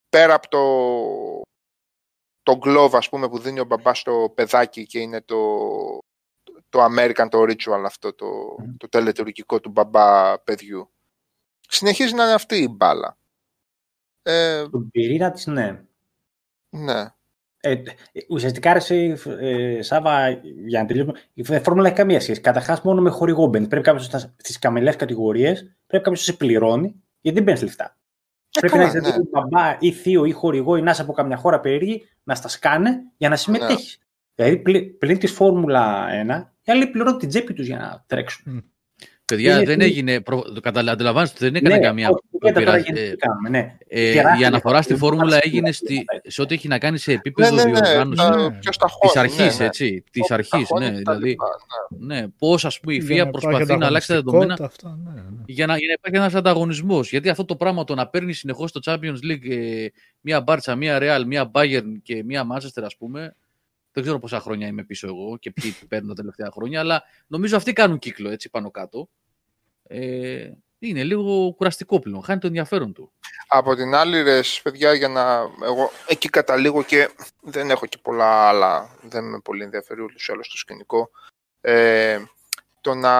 Πέρα 0.08 0.34
από 0.34 0.48
το, 0.48 0.62
το 2.42 2.58
glove 2.64 2.92
ας 2.92 3.08
πούμε 3.08 3.28
που 3.28 3.38
δίνει 3.38 3.60
ο 3.60 3.64
μπαμπάς 3.64 3.98
στο 3.98 4.32
παιδάκι 4.34 4.86
και 4.86 4.98
είναι 4.98 5.22
το, 5.22 5.38
το 6.68 6.84
American, 6.84 7.26
το 7.30 7.42
ritual 7.42 7.82
αυτό, 7.84 8.14
το, 8.14 8.56
το 8.76 8.88
τελετουργικό 8.88 9.60
του 9.60 9.70
μπαμπά 9.70 10.38
παιδιού. 10.38 10.90
Συνεχίζει 11.68 12.14
να 12.14 12.24
είναι 12.24 12.32
αυτή 12.32 12.56
η 12.56 12.68
μπάλα. 12.70 13.18
Ε, 14.22 14.68
Τον 14.68 14.90
πυρήνα 14.90 15.30
της, 15.30 15.46
ναι. 15.46 15.84
Ναι. 16.68 17.15
Ε, 17.66 17.82
ουσιαστικά, 18.28 18.70
αρέσει, 18.70 19.16
ε, 19.40 19.82
Σάβα, 19.82 20.28
για 20.66 20.80
να 20.80 20.86
τελειώσουμε, 20.86 21.18
η 21.34 21.42
φόρμουλα 21.42 21.86
έχει 21.86 21.96
καμία 21.96 22.20
σχέση. 22.20 22.40
Καταρχάς, 22.40 22.80
μόνο 22.80 23.00
με 23.00 23.10
χορηγό 23.10 23.46
μπαίνει. 23.46 23.66
Πρέπει 23.66 23.84
κάποιος 23.84 24.04
στις 24.36 24.58
καμελές 24.58 24.96
κατηγορίες, 24.96 25.58
πρέπει 25.86 26.04
κάποιος 26.04 26.26
να 26.26 26.32
σε 26.32 26.38
πληρώνει, 26.38 27.02
γιατί 27.20 27.36
δεν 27.36 27.44
παίρνεις 27.46 27.62
λεφτά. 27.62 27.96
Ε, 28.50 28.60
πρέπει 28.60 28.72
καλά, 28.72 28.92
να 28.92 29.08
έχει 29.08 29.18
ναι. 29.18 29.24
μπαμπά 29.30 29.76
ή 29.80 29.92
θείο 29.92 30.24
ή 30.24 30.30
χορηγό 30.30 30.76
ή 30.76 30.82
να 30.82 30.90
είσαι 30.90 31.02
από 31.02 31.12
καμιά 31.12 31.36
χώρα 31.36 31.60
περίεργη 31.60 32.08
να 32.22 32.34
στα 32.34 32.48
σκάνε 32.48 33.02
για 33.16 33.28
να 33.28 33.36
συμμετέχεις. 33.36 33.98
Ναι. 34.34 34.44
Δηλαδή, 34.48 34.88
πλην 34.98 35.18
της 35.18 35.32
Φόρμουλα 35.32 36.06
1, 36.26 36.52
οι 36.62 36.72
άλλοι 36.72 36.86
πληρώνουν 36.86 37.18
την 37.18 37.28
τσέπη 37.28 37.52
τους 37.52 37.66
για 37.66 37.78
να 37.78 38.04
τρέξουν. 38.06 38.64
Παιδιά, 39.26 39.62
δεν 39.62 39.80
έγινε. 39.80 40.20
Προ... 40.20 40.44
Αντιλαμβάνεστε 40.64 41.36
ότι 41.36 41.44
δεν 41.44 41.54
έκανε 41.54 41.74
ναι, 41.74 41.80
καμία. 41.80 42.10
ναι. 43.50 43.76
ε, 43.88 44.14
η 44.40 44.44
αναφορά 44.44 44.82
στη 44.82 44.96
φόρμουλα 44.96 45.38
έγινε 45.40 45.72
στη... 45.72 46.04
σε 46.26 46.42
ό,τι 46.42 46.54
έχει 46.54 46.68
να 46.68 46.78
κάνει 46.78 46.98
σε 46.98 47.12
επίπεδο 47.12 47.54
ναι, 47.54 47.64
ναι, 47.64 47.70
ναι 47.70 47.80
διοργάνωσης 47.80 48.24
της 49.00 49.16
αρχής. 49.16 49.58
Ναι, 49.58 49.64
έτσι. 49.64 50.04
Της 50.10 50.30
αρχής. 50.30 50.68
Ναι, 50.78 50.90
δηλαδή. 50.90 51.36
Ναι, 51.98 52.24
πώς 52.38 52.64
ας 52.64 52.80
πούμε 52.80 52.94
η 52.94 53.00
ΦΙΑ 53.00 53.30
προσπαθεί 53.30 53.76
να 53.76 53.86
αλλάξει 53.86 54.08
τα 54.08 54.14
δεδομένα 54.14 54.56
αυτά, 54.60 54.98
ναι, 55.04 55.10
ναι. 55.10 55.20
Για, 55.46 55.66
να, 55.66 55.76
για 55.76 55.86
να 55.86 55.92
υπάρχει 55.92 56.16
ένας 56.16 56.34
ανταγωνισμός. 56.34 57.10
Γιατί 57.10 57.28
αυτό 57.28 57.44
το 57.44 57.56
πράγμα 57.56 57.84
το 57.84 57.94
να 57.94 58.06
παίρνει 58.06 58.32
συνεχώς 58.32 58.72
το 58.72 58.80
Champions 58.84 59.30
League 59.30 59.50
ε, 59.50 59.86
μία 60.20 60.40
Μπάρτσα, 60.40 60.76
μία 60.76 60.98
Real, 61.00 61.24
μία 61.26 61.50
Bayern 61.54 61.92
και 62.02 62.24
μία 62.24 62.46
Manchester, 62.52 62.82
ας 62.84 62.96
πούμε. 62.96 63.34
Δεν 63.96 64.04
ξέρω 64.04 64.20
πόσα 64.20 64.40
χρόνια 64.40 64.66
είμαι 64.66 64.84
πίσω 64.84 65.06
εγώ 65.06 65.36
και 65.36 65.50
ποιοι 65.50 65.76
παίρνουν 65.88 66.08
τα 66.08 66.14
τελευταία 66.14 66.50
χρόνια, 66.52 66.80
αλλά 66.80 67.02
νομίζω 67.26 67.56
αυτοί 67.56 67.72
κάνουν 67.72 67.98
κύκλο 67.98 68.30
έτσι 68.30 68.50
πάνω 68.50 68.70
κάτω. 68.70 69.08
Ε, 69.82 70.50
είναι 70.78 71.04
λίγο 71.04 71.52
κουραστικό 71.56 72.00
πλέον. 72.00 72.22
Χάνει 72.22 72.40
το 72.40 72.46
ενδιαφέρον 72.46 72.92
του. 72.92 73.12
Από 73.48 73.74
την 73.74 73.94
άλλη, 73.94 74.22
ρε, 74.22 74.40
παιδιά, 74.62 74.92
για 74.92 75.08
να. 75.08 75.22
Εγώ 75.64 75.90
εκεί 76.06 76.28
καταλήγω 76.28 76.82
και 76.82 77.10
δεν 77.40 77.70
έχω 77.70 77.86
και 77.86 77.98
πολλά 78.02 78.48
άλλα. 78.48 78.96
Δεν 79.02 79.24
με 79.24 79.40
πολύ 79.40 79.62
ενδιαφέρει 79.62 80.02
ούτω 80.02 80.14
ή 80.18 80.32
άλλω 80.32 80.40
το 80.40 80.56
σκηνικό. 80.56 81.10
Ε, 81.60 82.18
το 82.80 82.94
να 82.94 83.14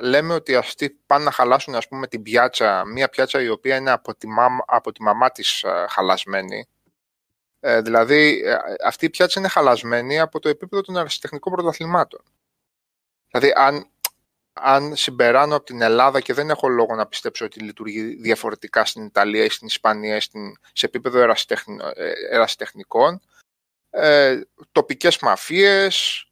λέμε 0.00 0.34
ότι 0.34 0.54
αυτοί 0.54 0.90
πάνε 1.06 1.24
να 1.24 1.30
χαλάσουν 1.30 1.74
ας 1.74 1.88
πούμε 1.88 2.06
την 2.06 2.22
πιάτσα, 2.22 2.84
μια 2.84 3.08
πιάτσα 3.08 3.42
η 3.42 3.48
οποία 3.48 3.76
είναι 3.76 3.90
από 3.90 4.14
τη, 4.14 4.26
μάμα, 4.26 4.64
από 4.66 4.92
τη 4.92 5.02
μαμά 5.02 5.30
της 5.30 5.62
ε, 5.62 5.86
χαλασμένη, 5.88 6.68
ε, 7.60 7.80
δηλαδή, 7.80 8.42
ε, 8.44 8.56
αυτή 8.84 9.04
η 9.04 9.10
πιάτσα 9.10 9.40
είναι 9.40 9.48
χαλασμένη 9.48 10.20
από 10.20 10.40
το 10.40 10.48
επίπεδο 10.48 10.82
των 10.82 10.96
αριστεχνικών 10.96 11.52
πρωταθλημάτων. 11.52 12.20
Δηλαδή, 13.30 13.52
αν, 13.56 13.90
αν 14.52 14.96
συμπεράνω 14.96 15.56
από 15.56 15.64
την 15.64 15.82
Ελλάδα 15.82 16.20
και 16.20 16.34
δεν 16.34 16.50
έχω 16.50 16.68
λόγο 16.68 16.94
να 16.94 17.06
πιστέψω 17.06 17.44
ότι 17.44 17.60
λειτουργεί 17.60 18.02
διαφορετικά 18.02 18.84
στην 18.84 19.04
Ιταλία 19.04 19.44
ή 19.44 19.48
στην 19.48 19.66
Ισπανία 19.66 20.16
ή 20.16 20.20
στην, 20.20 20.56
σε 20.72 20.86
επίπεδο 20.86 21.18
ε, 21.18 22.12
ερασιτεχνικών, 22.30 23.20
ε, 23.90 24.40
τοπικές 24.72 25.18
μαφίες, 25.18 26.24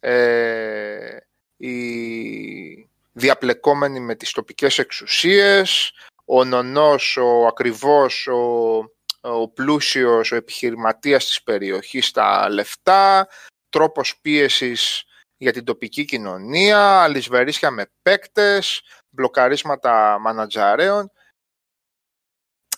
ε, 0.00 1.16
οι 1.56 2.88
διαπλεκόμενοι 3.12 4.00
με 4.00 4.14
τις 4.14 4.32
τοπικές 4.32 4.78
εξουσίες, 4.78 5.92
ο 6.24 6.44
νονός, 6.44 7.16
ο 7.16 7.46
ακριβός, 7.46 8.26
ο, 8.26 8.93
ο 9.24 9.48
πλούσιος, 9.48 10.32
ο 10.32 10.36
επιχειρηματίας 10.36 11.24
της 11.24 11.42
περιοχής 11.42 12.06
στα 12.06 12.48
λεφτά, 12.48 13.28
τρόπος 13.68 14.20
πίεσης 14.20 15.04
για 15.36 15.52
την 15.52 15.64
τοπική 15.64 16.04
κοινωνία, 16.04 17.02
αλυσβερίσια 17.02 17.70
με 17.70 17.90
παίκτες, 18.02 18.82
μπλοκαρίσματα 19.08 20.18
μανατζαρέων. 20.18 21.10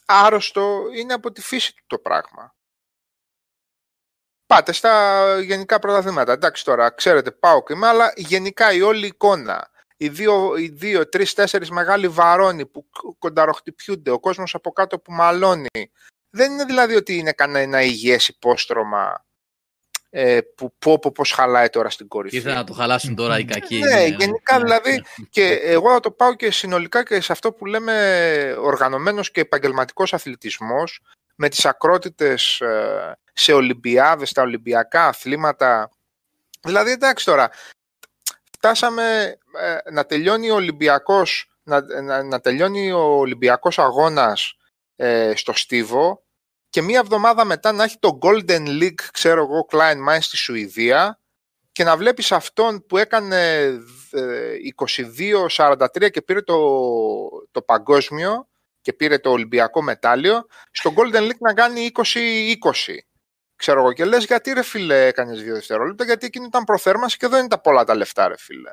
Άρρωστο 0.07 0.83
είναι 0.97 1.13
από 1.13 1.33
τη 1.33 1.41
φύση 1.41 1.75
του 1.75 1.85
το 1.87 1.99
πράγμα. 1.99 2.55
Πάτε 4.47 4.73
στα 4.73 5.41
γενικά 5.41 5.79
πρωταθλήματα. 5.79 6.33
Εντάξει 6.33 6.65
τώρα, 6.65 6.91
ξέρετε, 6.91 7.31
πάω 7.31 7.63
και 7.63 7.75
με, 7.75 7.87
αλλά 7.87 8.13
γενικά 8.17 8.73
η 8.73 8.83
όλη 8.83 9.07
εικόνα, 9.07 9.71
οι 9.97 10.09
δύο, 10.09 10.57
οι 10.57 10.69
δύο 10.69 11.09
τρεις, 11.09 11.35
τέσσερις 11.35 11.71
μεγάλοι 11.71 12.09
βαρώνοι 12.09 12.67
που 12.67 12.89
κονταροχτυπιούνται, 13.19 14.11
ο 14.11 14.21
κόσμος 14.21 14.55
από 14.55 14.73
κάτω 14.73 14.99
που 14.99 15.13
μαλώνει. 15.13 15.91
Δεν 16.37 16.53
είναι 16.53 16.65
δηλαδή 16.65 16.95
ότι 16.95 17.17
είναι 17.17 17.33
κανένα 17.33 17.83
υγιές 17.83 18.29
υπόστρωμα 18.29 19.25
ε, 20.11 20.41
που 20.41 20.75
πω, 20.79 20.99
πω 20.99 21.13
πώς 21.13 21.31
χαλάει 21.31 21.69
τώρα 21.69 21.91
στην 21.91 22.09
κορυφή. 22.09 22.37
Ήθελα 22.37 22.55
να 22.55 22.65
το 22.65 22.73
χαλάσουν 22.73 23.15
τώρα 23.15 23.39
οι 23.39 23.45
κακοί. 23.45 23.79
Ναι, 23.79 24.05
γενικά 24.05 24.61
δηλαδή 24.61 25.05
και 25.31 25.47
εγώ 25.47 25.93
θα 25.93 26.01
το 26.01 26.11
πάω 26.11 26.35
και 26.35 26.51
συνολικά 26.51 27.03
και 27.03 27.21
σε 27.21 27.33
αυτό 27.33 27.53
που 27.53 27.67
λέμε 27.67 28.57
οργανωμένος 28.59 29.31
και 29.31 29.41
επαγγελματικός 29.41 30.15
αθλητισμός 30.15 31.01
με 31.35 31.49
τις 31.49 31.67
ακρότητες 31.67 32.61
ε, 32.61 33.19
σε 33.33 33.53
Ολυμπιάδες, 33.53 34.33
τα 34.33 34.43
Ολυμπιακά 34.43 35.07
αθλήματα. 35.07 35.91
Δηλαδή 36.61 36.91
εντάξει 36.91 37.25
τώρα, 37.25 37.51
φτάσαμε 38.57 39.39
ε, 39.61 39.91
να 39.91 40.07
τελειώνει 40.07 40.51
ο 40.51 40.55
Ολυμπιακός, 40.55 41.51
να, 41.63 42.03
να, 42.03 42.23
να 42.23 42.41
τελειώνει 42.41 42.93
ο 42.93 43.01
Ολυμπιακός 43.01 43.79
αγώνας 43.79 44.57
ε, 44.97 45.33
στο 45.37 45.53
Στίβο 45.53 46.26
και 46.77 46.83
μία 46.83 46.99
εβδομάδα 46.99 47.45
μετά 47.45 47.73
να 47.73 47.85
έχει 47.85 47.97
το 47.99 48.19
Golden 48.23 48.67
League, 48.83 49.01
ξέρω 49.13 49.41
εγώ, 49.43 49.67
Klein 49.71 50.09
Mine 50.09 50.21
στη 50.21 50.37
Σουηδία 50.37 51.21
και 51.73 51.85
να 51.85 51.97
βλέπεις 51.97 52.33
αυτόν 52.33 52.87
που 52.87 52.97
έκανε 52.97 53.71
22-43 55.57 56.01
ε, 56.01 56.09
και 56.09 56.23
πήρε 56.23 56.43
το, 56.43 56.57
το 57.51 57.63
παγκόσμιο 57.63 58.49
και 58.81 58.93
πήρε 58.93 59.19
το 59.19 59.31
Ολυμπιακό 59.31 59.83
μετάλλιο, 59.83 60.47
στο 60.71 60.93
Golden 60.97 61.23
League 61.23 61.39
να 61.39 61.55
κάνει 61.55 61.91
20-20. 61.95 62.03
Ξέρω 63.57 63.81
εγώ 63.81 63.93
και 63.93 64.05
λες 64.05 64.25
γιατί 64.25 64.53
ρε 64.53 64.63
φίλε 64.63 65.07
έκανες 65.07 65.43
δύο 65.43 65.55
δευτερόλεπτα, 65.55 66.05
γιατί 66.05 66.27
εκείνη 66.27 66.47
ήταν 66.47 66.65
προθέρμανση 66.65 67.17
και 67.17 67.29
δεν 67.29 67.45
ήταν 67.45 67.61
πολλά 67.61 67.85
τα 67.85 67.95
λεφτά 67.95 68.29
ρε 68.29 68.37
φίλε. 68.39 68.71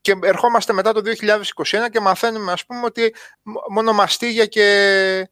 Και 0.00 0.14
ερχόμαστε 0.22 0.72
μετά 0.72 0.92
το 0.92 1.02
2021 1.04 1.90
και 1.90 2.00
μαθαίνουμε 2.00 2.52
ας 2.52 2.66
πούμε 2.66 2.84
ότι 2.84 3.14
μόνο 3.70 3.92
μαστίγια 3.92 4.46
και 4.46 5.30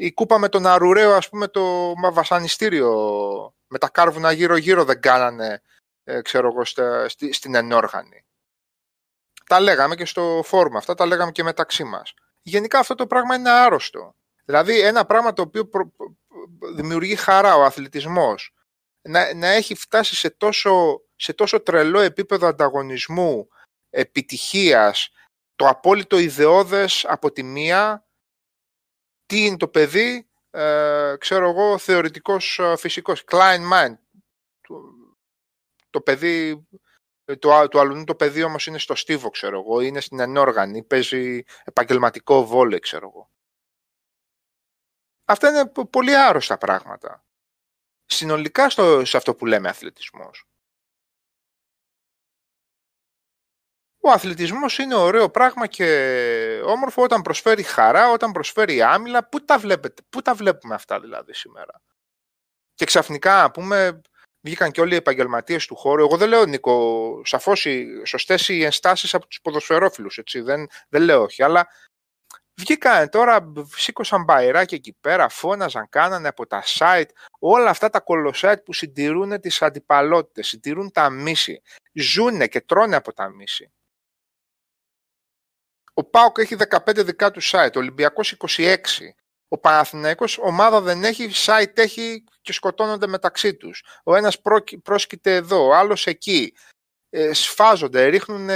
η 0.00 0.12
κούπα 0.12 0.38
με 0.38 0.48
τον 0.48 0.66
Αρουραίο, 0.66 1.14
ας 1.14 1.28
πούμε, 1.28 1.48
το 1.48 1.94
βασανιστήριο 2.12 2.92
με 3.66 3.78
τα 3.78 3.88
κάρβουνα 3.88 4.32
γύρω-γύρω 4.32 4.84
δεν 4.84 5.00
κάνανε, 5.00 5.62
ε, 6.04 6.22
ξέρω 6.22 6.48
εγώ, 6.48 6.64
στη, 7.08 7.32
στην 7.32 7.54
ενόργανη. 7.54 8.24
Τα 9.46 9.60
λέγαμε 9.60 9.94
και 9.94 10.04
στο 10.04 10.40
φόρμα 10.44 10.78
αυτά, 10.78 10.94
τα 10.94 11.06
λέγαμε 11.06 11.32
και 11.32 11.42
μεταξύ 11.42 11.84
μας. 11.84 12.14
Γενικά 12.42 12.78
αυτό 12.78 12.94
το 12.94 13.06
πράγμα 13.06 13.34
είναι 13.34 13.50
άρρωστο. 13.50 14.14
Δηλαδή 14.44 14.80
ένα 14.80 15.04
πράγμα 15.06 15.32
το 15.32 15.42
οποίο 15.42 15.70
δημιουργεί 16.74 17.16
χαρά 17.16 17.56
ο 17.56 17.64
αθλητισμός, 17.64 18.54
να, 19.02 19.34
να 19.34 19.46
έχει 19.46 19.74
φτάσει 19.74 20.16
σε 20.16 20.30
τόσο, 20.30 21.02
σε 21.16 21.32
τόσο 21.32 21.60
τρελό 21.60 22.00
επίπεδο 22.00 22.46
ανταγωνισμού, 22.46 23.48
επιτυχίας, 23.90 25.10
το 25.56 25.68
απόλυτο 25.68 26.18
ιδεώδες 26.18 27.04
από 27.08 27.32
τη 27.32 27.42
μία 27.42 28.07
τι 29.28 29.44
είναι 29.44 29.56
το 29.56 29.68
παιδί, 29.68 30.28
ε, 30.50 31.14
ξέρω 31.18 31.48
εγώ, 31.48 31.78
θεωρητικός 31.78 32.58
ε, 32.58 32.76
φυσικός, 32.76 33.24
Klein 33.26 33.70
mind. 33.72 33.94
Το, 34.60 34.80
το 35.90 36.00
παιδί, 36.00 36.66
ε, 37.24 37.36
το, 37.36 37.68
το 37.68 37.80
αλουνού 37.80 38.04
το 38.04 38.14
παιδί 38.14 38.42
όμως 38.42 38.66
είναι 38.66 38.78
στο 38.78 38.94
στίβο, 38.94 39.30
ξέρω 39.30 39.58
εγώ, 39.58 39.80
είναι 39.80 40.00
στην 40.00 40.20
ενόργανη, 40.20 40.82
παίζει 40.82 41.42
επαγγελματικό 41.64 42.46
βόλε, 42.46 42.78
ξέρω 42.78 43.08
εγώ. 43.08 43.30
Αυτά 45.24 45.48
είναι 45.48 45.72
πολύ 45.90 46.16
άρρωστα 46.16 46.58
πράγματα. 46.58 47.24
Συνολικά 48.06 48.70
στο, 48.70 49.04
σε 49.04 49.16
αυτό 49.16 49.34
που 49.34 49.46
λέμε 49.46 49.68
αθλητισμός. 49.68 50.44
Ο 54.00 54.10
αθλητισμός 54.10 54.78
είναι 54.78 54.94
ωραίο 54.94 55.30
πράγμα 55.30 55.66
και 55.66 56.60
όμορφο 56.64 57.02
όταν 57.02 57.22
προσφέρει 57.22 57.62
χαρά, 57.62 58.10
όταν 58.10 58.32
προσφέρει 58.32 58.82
άμυλα. 58.82 59.28
Πού 59.28 59.44
τα, 59.44 59.58
βλέπετε, 59.58 60.02
πού 60.10 60.22
τα 60.22 60.34
βλέπουμε 60.34 60.74
αυτά 60.74 61.00
δηλαδή 61.00 61.34
σήμερα; 61.34 61.82
Και 62.74 62.84
ξαφνικά, 62.84 63.50
πούμε, 63.50 64.00
βγήκαν 64.40 64.70
και 64.70 64.80
όλοι 64.80 64.92
οι 64.92 64.96
επαγγελματίες 64.96 65.66
του 65.66 65.76
χώρου. 65.76 66.00
Εγώ 66.00 66.16
δεν 66.16 66.28
λέω, 66.28 66.44
Νίκο, 66.44 67.20
σαφώς 67.24 67.66
σωστές 68.04 68.48
οι 68.48 68.64
ενστάσεις 68.64 69.14
από 69.14 69.26
τους 69.26 69.40
ποδοσφαιρόφιλους, 69.40 70.18
έτσι. 70.18 70.40
Δεν, 70.40 70.66
δεν 70.88 71.02
λέω 71.02 71.22
όχι, 71.22 71.42
αλλά 71.42 71.68
βγήκαν 72.54 73.08
τώρα, 73.08 73.52
σήκωσαν 73.76 74.24
μπαϊράκια 74.24 74.76
εκεί 74.76 74.96
πέρα, 75.00 75.28
φώναζαν, 75.28 75.88
κάνανε 75.88 76.28
από 76.28 76.46
τα 76.46 76.62
site, 76.66 77.08
όλα 77.38 77.70
αυτά 77.70 77.90
τα 77.90 78.00
κολοσάιτ 78.00 78.62
που 78.62 78.72
συντηρούν 78.72 79.40
τις 79.40 79.62
αντιπαλότητες, 79.62 80.48
συντηρούν 80.48 80.92
τα 80.92 81.10
μίση, 81.10 81.62
ζούνε 81.92 82.46
και 82.46 82.60
τρώνε 82.60 82.96
από 82.96 83.12
τα 83.12 83.28
μίση. 83.28 83.72
Ο 85.98 86.04
ΠΑΟΚ 86.04 86.38
έχει 86.38 86.56
15 86.68 87.04
δικά 87.04 87.30
του 87.30 87.40
site, 87.42 87.74
ο 87.74 87.78
Ολυμπιακός 87.78 88.36
26. 88.56 88.76
Ο 89.48 89.58
Παναθηναϊκός 89.58 90.38
ομάδα 90.38 90.80
δεν 90.80 91.04
έχει, 91.04 91.30
site 91.46 91.78
έχει 91.78 92.24
και 92.42 92.52
σκοτώνονται 92.52 93.06
μεταξύ 93.06 93.54
τους. 93.54 93.84
Ο 94.04 94.16
ένας 94.16 94.40
πρόσκειται 94.82 95.34
εδώ, 95.34 95.66
ο 95.66 95.74
άλλος 95.74 96.06
εκεί. 96.06 96.54
Ε, 97.10 97.32
σφάζονται, 97.32 98.04
ρίχνουν, 98.04 98.48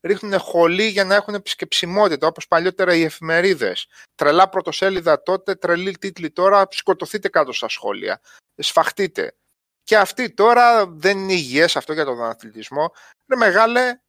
ρίχνουν 0.00 0.38
χολή 0.38 0.86
για 0.86 1.04
να 1.04 1.14
έχουν 1.14 1.34
επισκεψιμότητα, 1.34 2.26
όπως 2.26 2.48
παλιότερα 2.48 2.94
οι 2.94 3.02
εφημερίδες. 3.02 3.86
Τρελά 4.14 4.48
πρωτοσέλιδα 4.48 5.22
τότε, 5.22 5.54
τρελή 5.54 5.98
τίτλοι 5.98 6.30
τώρα, 6.30 6.66
σκοτωθείτε 6.70 7.28
κάτω 7.28 7.52
στα 7.52 7.68
σχόλια. 7.68 8.20
Σφαχτείτε. 8.56 9.34
Και 9.82 9.96
αυτοί 9.96 10.34
τώρα 10.34 10.86
δεν 10.86 11.18
είναι 11.18 11.32
υγιές 11.32 11.76
αυτό 11.76 11.92
για 11.92 12.04
τον 12.04 12.22
αθλητισμό. 12.22 12.92
Είναι 13.26 13.44
μεγάλε, 13.44 14.00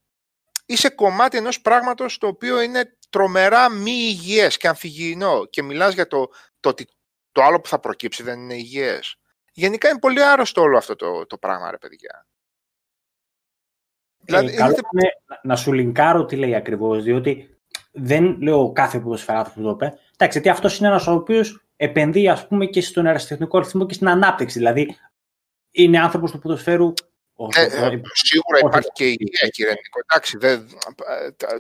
είσαι 0.65 0.89
κομμάτι 0.89 1.37
ενός 1.37 1.61
πράγματος 1.61 2.17
το 2.17 2.27
οποίο 2.27 2.61
είναι 2.61 2.97
τρομερά 3.09 3.69
μη 3.69 3.91
υγιές 3.91 4.57
και 4.57 4.67
αμφιγεινό 4.67 5.45
και 5.45 5.63
μιλάς 5.63 5.93
για 5.93 6.07
το, 6.07 6.29
το 6.59 6.69
ότι 6.69 6.87
το 7.31 7.43
άλλο 7.43 7.61
που 7.61 7.67
θα 7.67 7.79
προκύψει 7.79 8.23
δεν 8.23 8.39
είναι 8.39 8.53
υγιές. 8.53 9.15
Γενικά 9.51 9.89
είναι 9.89 9.99
πολύ 9.99 10.23
άρρωστο 10.23 10.61
όλο 10.61 10.77
αυτό 10.77 10.95
το, 10.95 11.25
το 11.25 11.37
πράγμα, 11.37 11.71
ρε 11.71 11.77
παιδιά. 11.77 12.27
Ε, 14.19 14.23
δηλαδή, 14.25 14.55
καλό 14.55 14.75
είναι 14.93 15.09
να 15.43 15.55
σου 15.55 15.73
λινκάρω 15.73 16.25
τι 16.25 16.35
λέει 16.35 16.55
ακριβώς, 16.55 17.03
διότι 17.03 17.59
δεν 17.91 18.41
λέω 18.41 18.71
κάθε 18.71 18.99
ποδοσφαιράτος 18.99 19.53
που 19.53 19.61
το 19.61 19.69
είπε. 19.69 19.85
Εντάξει, 19.85 20.39
γιατί 20.39 20.49
αυτός 20.49 20.77
είναι 20.77 20.87
ένας 20.87 21.07
ο 21.07 21.11
οποίος 21.11 21.65
επενδύει 21.75 22.29
ας 22.29 22.47
πούμε, 22.47 22.65
και 22.65 22.81
στον 22.81 23.05
αεραστεχνικό 23.05 23.59
ρυθμό 23.59 23.85
και 23.85 23.93
στην 23.93 24.07
ανάπτυξη. 24.07 24.57
Δηλαδή, 24.57 24.97
είναι 25.71 25.99
άνθρωπος 25.99 26.31
του 26.31 26.39
ποδοσφαίρου 26.39 26.93
ε, 27.55 27.63
ε, 27.63 28.01
σίγουρα 28.13 28.59
υπάρχει 28.63 28.89
και 28.93 29.07
η 29.07 29.17
υγεία, 29.19 29.47
κύριε 29.47 29.73
Νίκο. 29.73 29.99
Εντάξει, 30.05 30.37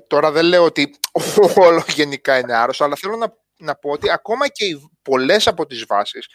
τώρα 0.07 0.31
δεν 0.31 0.45
λέω 0.45 0.63
ότι 0.63 0.95
όλο 1.67 1.83
γενικά 1.87 2.39
είναι 2.39 2.55
άρρωστο, 2.55 2.83
αλλά 2.83 2.95
θέλω 2.95 3.15
να, 3.15 3.33
να 3.57 3.75
πω 3.75 3.89
ότι 3.89 4.11
ακόμα 4.11 4.47
και 4.47 4.65
οι, 4.65 4.89
πολλές 5.01 5.47
από 5.47 5.65
τις 5.65 5.85
βάσεις 5.85 6.27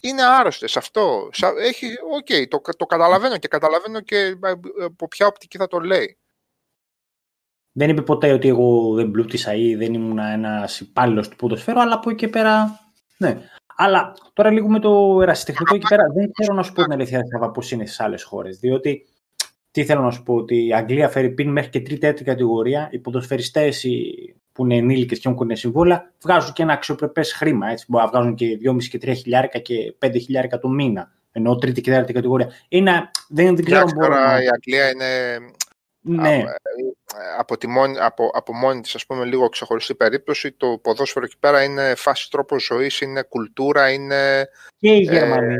είναι 0.00 0.22
άρρωστες. 0.22 0.76
Αυτό 0.76 1.30
έχει, 1.58 1.86
okay, 2.22 2.48
το, 2.48 2.60
το 2.76 2.86
καταλαβαίνω 2.86 3.38
και 3.38 3.48
καταλαβαίνω 3.48 4.00
και 4.00 4.16
ε, 4.16 4.36
από 4.84 5.08
ποια 5.08 5.26
οπτική 5.26 5.58
θα 5.58 5.66
το 5.66 5.78
λέει. 5.78 6.18
Δεν 7.72 7.88
είπε 7.88 8.02
ποτέ 8.02 8.32
ότι 8.32 8.48
εγώ 8.48 8.94
δεν 8.94 9.10
πλούτησα 9.10 9.54
ή 9.54 9.74
δεν 9.74 9.94
ήμουν 9.94 10.18
ένας 10.18 10.80
υπάλληλος 10.80 11.28
του 11.28 11.36
ποδοσφαίρου, 11.36 11.80
αλλά 11.80 11.94
από 11.94 12.10
εκεί 12.10 12.18
και 12.18 12.28
πέρα. 12.28 12.80
Ναι. 13.16 13.50
Αλλά 13.82 14.16
τώρα 14.32 14.50
λίγο 14.50 14.68
με 14.68 14.78
το 14.78 15.18
ερασιτεχνικό 15.22 15.74
εκεί 15.74 15.86
πέρα 15.88 16.02
δεν 16.14 16.30
θέλω 16.36 16.56
να 16.56 16.62
σου 16.62 16.72
πω 16.72 16.82
την 16.82 16.92
αλήθεια 16.92 17.20
πώ 17.54 17.62
είναι 17.72 17.86
στι 17.86 18.02
άλλες 18.02 18.22
χώρες. 18.22 18.58
Διότι 18.58 19.06
τι 19.70 19.84
θέλω 19.84 20.02
να 20.02 20.10
σου 20.10 20.22
πω, 20.22 20.34
ότι 20.34 20.66
η 20.66 20.74
Αγγλία 20.74 21.08
φέρει 21.08 21.30
πίν 21.30 21.50
μέχρι 21.50 21.70
και 21.70 21.80
τρίτη 21.80 22.24
κατηγορία. 22.24 22.88
Οι 22.92 22.98
ποδοσφαιριστές 22.98 23.86
που 24.52 24.64
είναι 24.64 24.76
ενήλικες 24.76 25.18
και 25.18 25.28
έχουν 25.28 25.56
συμβόλα 25.56 26.12
βγάζουν 26.22 26.52
και 26.52 26.62
ένα 26.62 26.72
αξιοπρεπές 26.72 27.32
χρήμα. 27.32 27.68
Έτσι. 27.70 27.84
Μπορεί 27.88 28.04
να 28.04 28.10
βγάζουν 28.10 28.34
και 28.34 28.58
2,5 28.64 28.84
και 28.84 28.98
3 29.02 29.14
χιλιάρικα 29.16 29.58
και 29.58 29.94
5 30.06 30.10
χιλιάρικα 30.12 30.58
το 30.58 30.68
μήνα. 30.68 31.12
Ενώ 31.32 31.56
τρίτη 31.56 31.80
και 31.80 31.90
τέταρτη 31.90 32.12
κατηγορία. 32.12 32.50
Είναι, 32.68 33.10
δεν, 33.28 33.56
δεν 33.56 33.64
ξέρω 33.64 33.84
τώρα 34.00 34.42
η 34.42 34.46
Αγγλία 34.48 34.90
είναι 34.90 35.38
Ναι. 36.02 36.36
Ε, 36.36 36.44
από, 37.38 37.56
τη 37.58 37.66
μόνη, 37.66 37.98
από, 37.98 38.30
από 38.34 38.54
μόνη 38.54 38.80
της, 38.80 38.94
ας 38.94 39.06
πούμε, 39.06 39.24
λίγο 39.24 39.48
ξεχωριστή 39.48 39.94
περίπτωση, 39.94 40.52
το 40.52 40.78
ποδόσφαιρο 40.82 41.24
εκεί 41.24 41.38
πέρα 41.40 41.62
είναι 41.64 41.94
φάση 41.94 42.30
τρόπος 42.30 42.64
ζωής, 42.64 43.00
είναι 43.00 43.22
κουλτούρα, 43.22 43.90
είναι... 43.92 44.48
Και 44.78 44.90
οι 44.94 45.06
Ε, 45.08 45.12
Γερμανοί. 45.12 45.54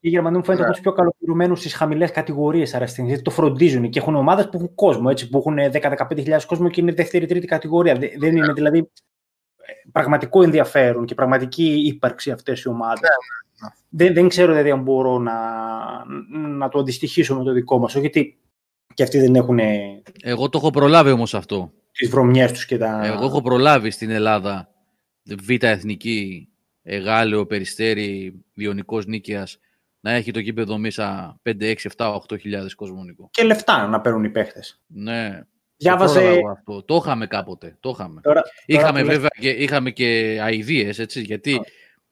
οι 0.00 0.08
Γερμανοί 0.08 0.36
μου 0.36 0.44
φαίνεται 0.44 0.62
ναι. 0.62 0.68
από 0.68 0.76
του 0.76 0.82
πιο 0.82 0.92
καλοπληρωμένου 0.92 1.56
στις 1.56 1.74
χαμηλές 1.74 2.10
κατηγορίες 2.10 2.74
αραστήνη. 2.74 3.08
Γιατί 3.08 3.22
το 3.22 3.30
φροντίζουν 3.30 3.90
και 3.90 3.98
έχουν 3.98 4.14
ομάδες 4.14 4.44
που 4.44 4.50
έχουν 4.56 4.74
κόσμο, 4.74 5.08
έτσι, 5.10 5.28
που 5.28 5.38
έχουν 5.38 5.56
10-15.000 5.58 6.38
κόσμο 6.46 6.68
και 6.70 6.80
είναι 6.80 6.92
δεύτερη-τρίτη 6.92 7.46
κατηγορία. 7.46 7.94
Δε- 7.94 8.10
Δεν 8.18 8.36
είναι 8.36 8.52
δηλαδή 8.52 8.78
ε, 8.78 9.72
πραγματικό 9.92 10.42
ενδιαφέρον 10.42 11.04
και 11.04 11.14
πραγματική 11.14 11.82
ύπαρξη 11.86 12.30
αυτές 12.30 12.62
οι 12.62 12.68
ομάδες. 12.68 13.00
ναι. 13.62 13.68
Δεν, 13.88 14.14
δεν 14.14 14.28
ξέρω 14.28 14.52
δηλαδή 14.52 14.70
αν 14.70 14.82
μπορώ 14.82 15.18
να, 15.18 15.34
να 16.48 16.68
το 16.68 16.78
αντιστοιχίσω 16.78 17.36
με 17.36 17.44
το 17.44 17.52
δικό 17.52 17.78
μας. 17.78 17.94
Γιατί 17.94 18.38
και 18.96 19.02
αυτοί 19.02 19.18
δεν 19.20 19.34
έχουν 19.34 19.58
Εγώ 20.22 20.48
το 20.48 20.58
έχω 20.58 20.70
προλάβει 20.70 21.10
όμως 21.10 21.34
αυτό. 21.34 21.72
τις 21.92 22.08
βρωμιές 22.08 22.52
τους 22.52 22.66
και 22.66 22.78
τα. 22.78 23.00
Εγώ 23.04 23.24
έχω 23.24 23.42
προλάβει 23.42 23.90
στην 23.90 24.10
Ελλάδα 24.10 24.68
Β' 25.22 25.62
Εθνική, 25.64 26.48
Εγάλεο, 26.82 27.46
Περιστέρη, 27.46 28.34
Διονικός 28.54 29.06
Νίκαιας 29.06 29.58
να 30.00 30.12
έχει 30.12 30.30
το 30.30 30.38
γήπεδο 30.38 30.78
μέσα 30.78 31.36
5, 31.42 31.70
6, 31.70 31.88
7, 31.96 32.14
8 32.14 32.38
χιλιάδες 32.40 32.74
κόσμο 32.74 33.02
Νικό. 33.02 33.28
Και 33.30 33.42
λεφτά 33.44 33.86
να 33.86 34.00
παίρνουν 34.00 34.24
οι 34.24 34.30
παίχτες. 34.30 34.80
Ναι. 34.86 35.30
Το 35.38 35.46
Διάβασε. 35.76 36.14
πρόλαβα 36.14 36.36
εγώ 36.38 36.48
αυτό. 36.50 36.82
Το 36.82 36.96
είχαμε 36.96 37.26
κάποτε. 37.26 37.76
Το 37.80 37.90
είχαμε. 37.94 38.20
Τώρα, 38.20 38.42
Είχαμε 38.66 39.00
που 39.00 39.06
λες- 39.06 39.14
βέβαια 39.14 39.28
και, 39.40 39.48
είχαμε 39.48 39.90
και 39.90 40.38
αηδίες, 40.42 40.98
έτσι, 40.98 41.20
γιατί 41.20 41.60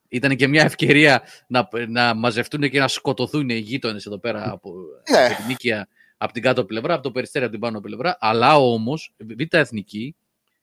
ήταν 0.08 0.36
και 0.36 0.48
μια 0.48 0.62
ευκαιρία 0.62 1.22
να, 1.48 1.68
να 1.88 2.14
μαζευτούν 2.14 2.70
και 2.70 2.78
να 2.78 2.88
σκοτωθούν 2.88 3.48
οι 3.48 3.54
γείτονες 3.58 4.06
εδώ 4.06 4.18
πέρα 4.18 4.50
από, 4.50 4.72
Ναι. 5.10 5.24
από 5.24 5.34
την 5.36 5.44
Νίκαια, 5.46 5.86
από 6.24 6.32
την 6.32 6.42
κάτω 6.42 6.64
πλευρά, 6.64 6.94
από 6.94 7.02
το 7.02 7.10
Περιστέρι 7.10 7.44
από 7.44 7.52
την 7.52 7.62
πάνω 7.62 7.80
πλευρά. 7.80 8.16
Αλλά 8.20 8.56
όμως, 8.56 9.14
Β' 9.16 9.54
Εθνική, 9.54 10.16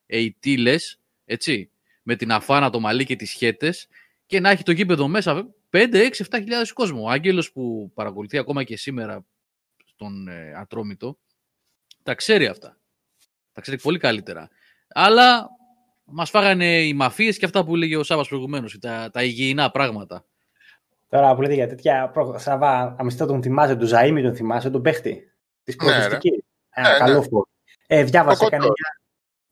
οι 0.06 0.32
τίλες, 0.32 0.98
έτσι, 1.24 1.70
με 2.02 2.16
την 2.16 2.32
αφάνα, 2.32 2.70
το 2.70 2.80
μαλλί 2.80 3.04
και 3.04 3.16
τις 3.16 3.32
χέτες 3.32 3.88
και 4.26 4.40
να 4.40 4.50
έχει 4.50 4.62
το 4.62 4.72
γήπεδο 4.72 5.08
μέσα 5.08 5.48
5, 5.70 6.00
6, 6.02 6.24
7 6.24 6.38
χιλιάδες 6.38 6.72
κόσμο. 6.72 7.02
Ο 7.02 7.08
Άγγελος 7.10 7.52
που 7.52 7.90
παρακολουθεί 7.94 8.38
ακόμα 8.38 8.64
και 8.64 8.76
σήμερα 8.76 9.24
στον 9.84 10.28
ε, 10.28 10.52
Ατρόμητο, 10.56 11.18
τα 12.02 12.14
ξέρει 12.14 12.46
αυτά. 12.46 12.76
Τα 13.52 13.60
ξέρει 13.60 13.80
πολύ 13.80 13.98
καλύτερα. 13.98 14.48
Αλλά 14.88 15.48
μας 16.04 16.30
φάγανε 16.30 16.82
οι 16.82 16.92
μαφίες 16.94 17.38
και 17.38 17.44
αυτά 17.44 17.64
που 17.64 17.76
λέγε 17.76 17.96
ο 17.96 18.02
Σάββας 18.02 18.28
προηγουμένως, 18.28 18.78
τα, 18.78 19.10
τα 19.12 19.22
υγιεινά 19.22 19.70
πράγματα. 19.70 20.24
Τώρα 21.08 21.34
που 21.34 21.42
λέτε 21.42 21.54
για 21.54 21.68
τέτοια. 21.68 22.10
προ- 22.12 22.38
Σαββά, 22.38 22.96
αμυστό 22.98 23.26
τον 23.26 23.42
θυμάσαι, 23.42 23.76
τον 23.76 23.86
Ζαήμι 23.86 24.22
τον 24.22 24.34
θυμάσαι, 24.34 24.70
τον 24.70 24.82
παίχτη. 24.82 25.31
Της 25.64 25.76
Ναι, 25.76 25.86
ρε. 25.86 25.92
προοδευτική. 25.98 26.44
Ναι, 26.80 26.88
ναι. 26.90 26.98
καλό 26.98 27.22
φόρ. 27.22 27.44
Ε, 27.86 28.02
διάβασα, 28.04 28.44
Ο 28.44 28.46
έκανε 28.46 28.62
Κοτό. 28.62 28.74
μια, 28.78 29.00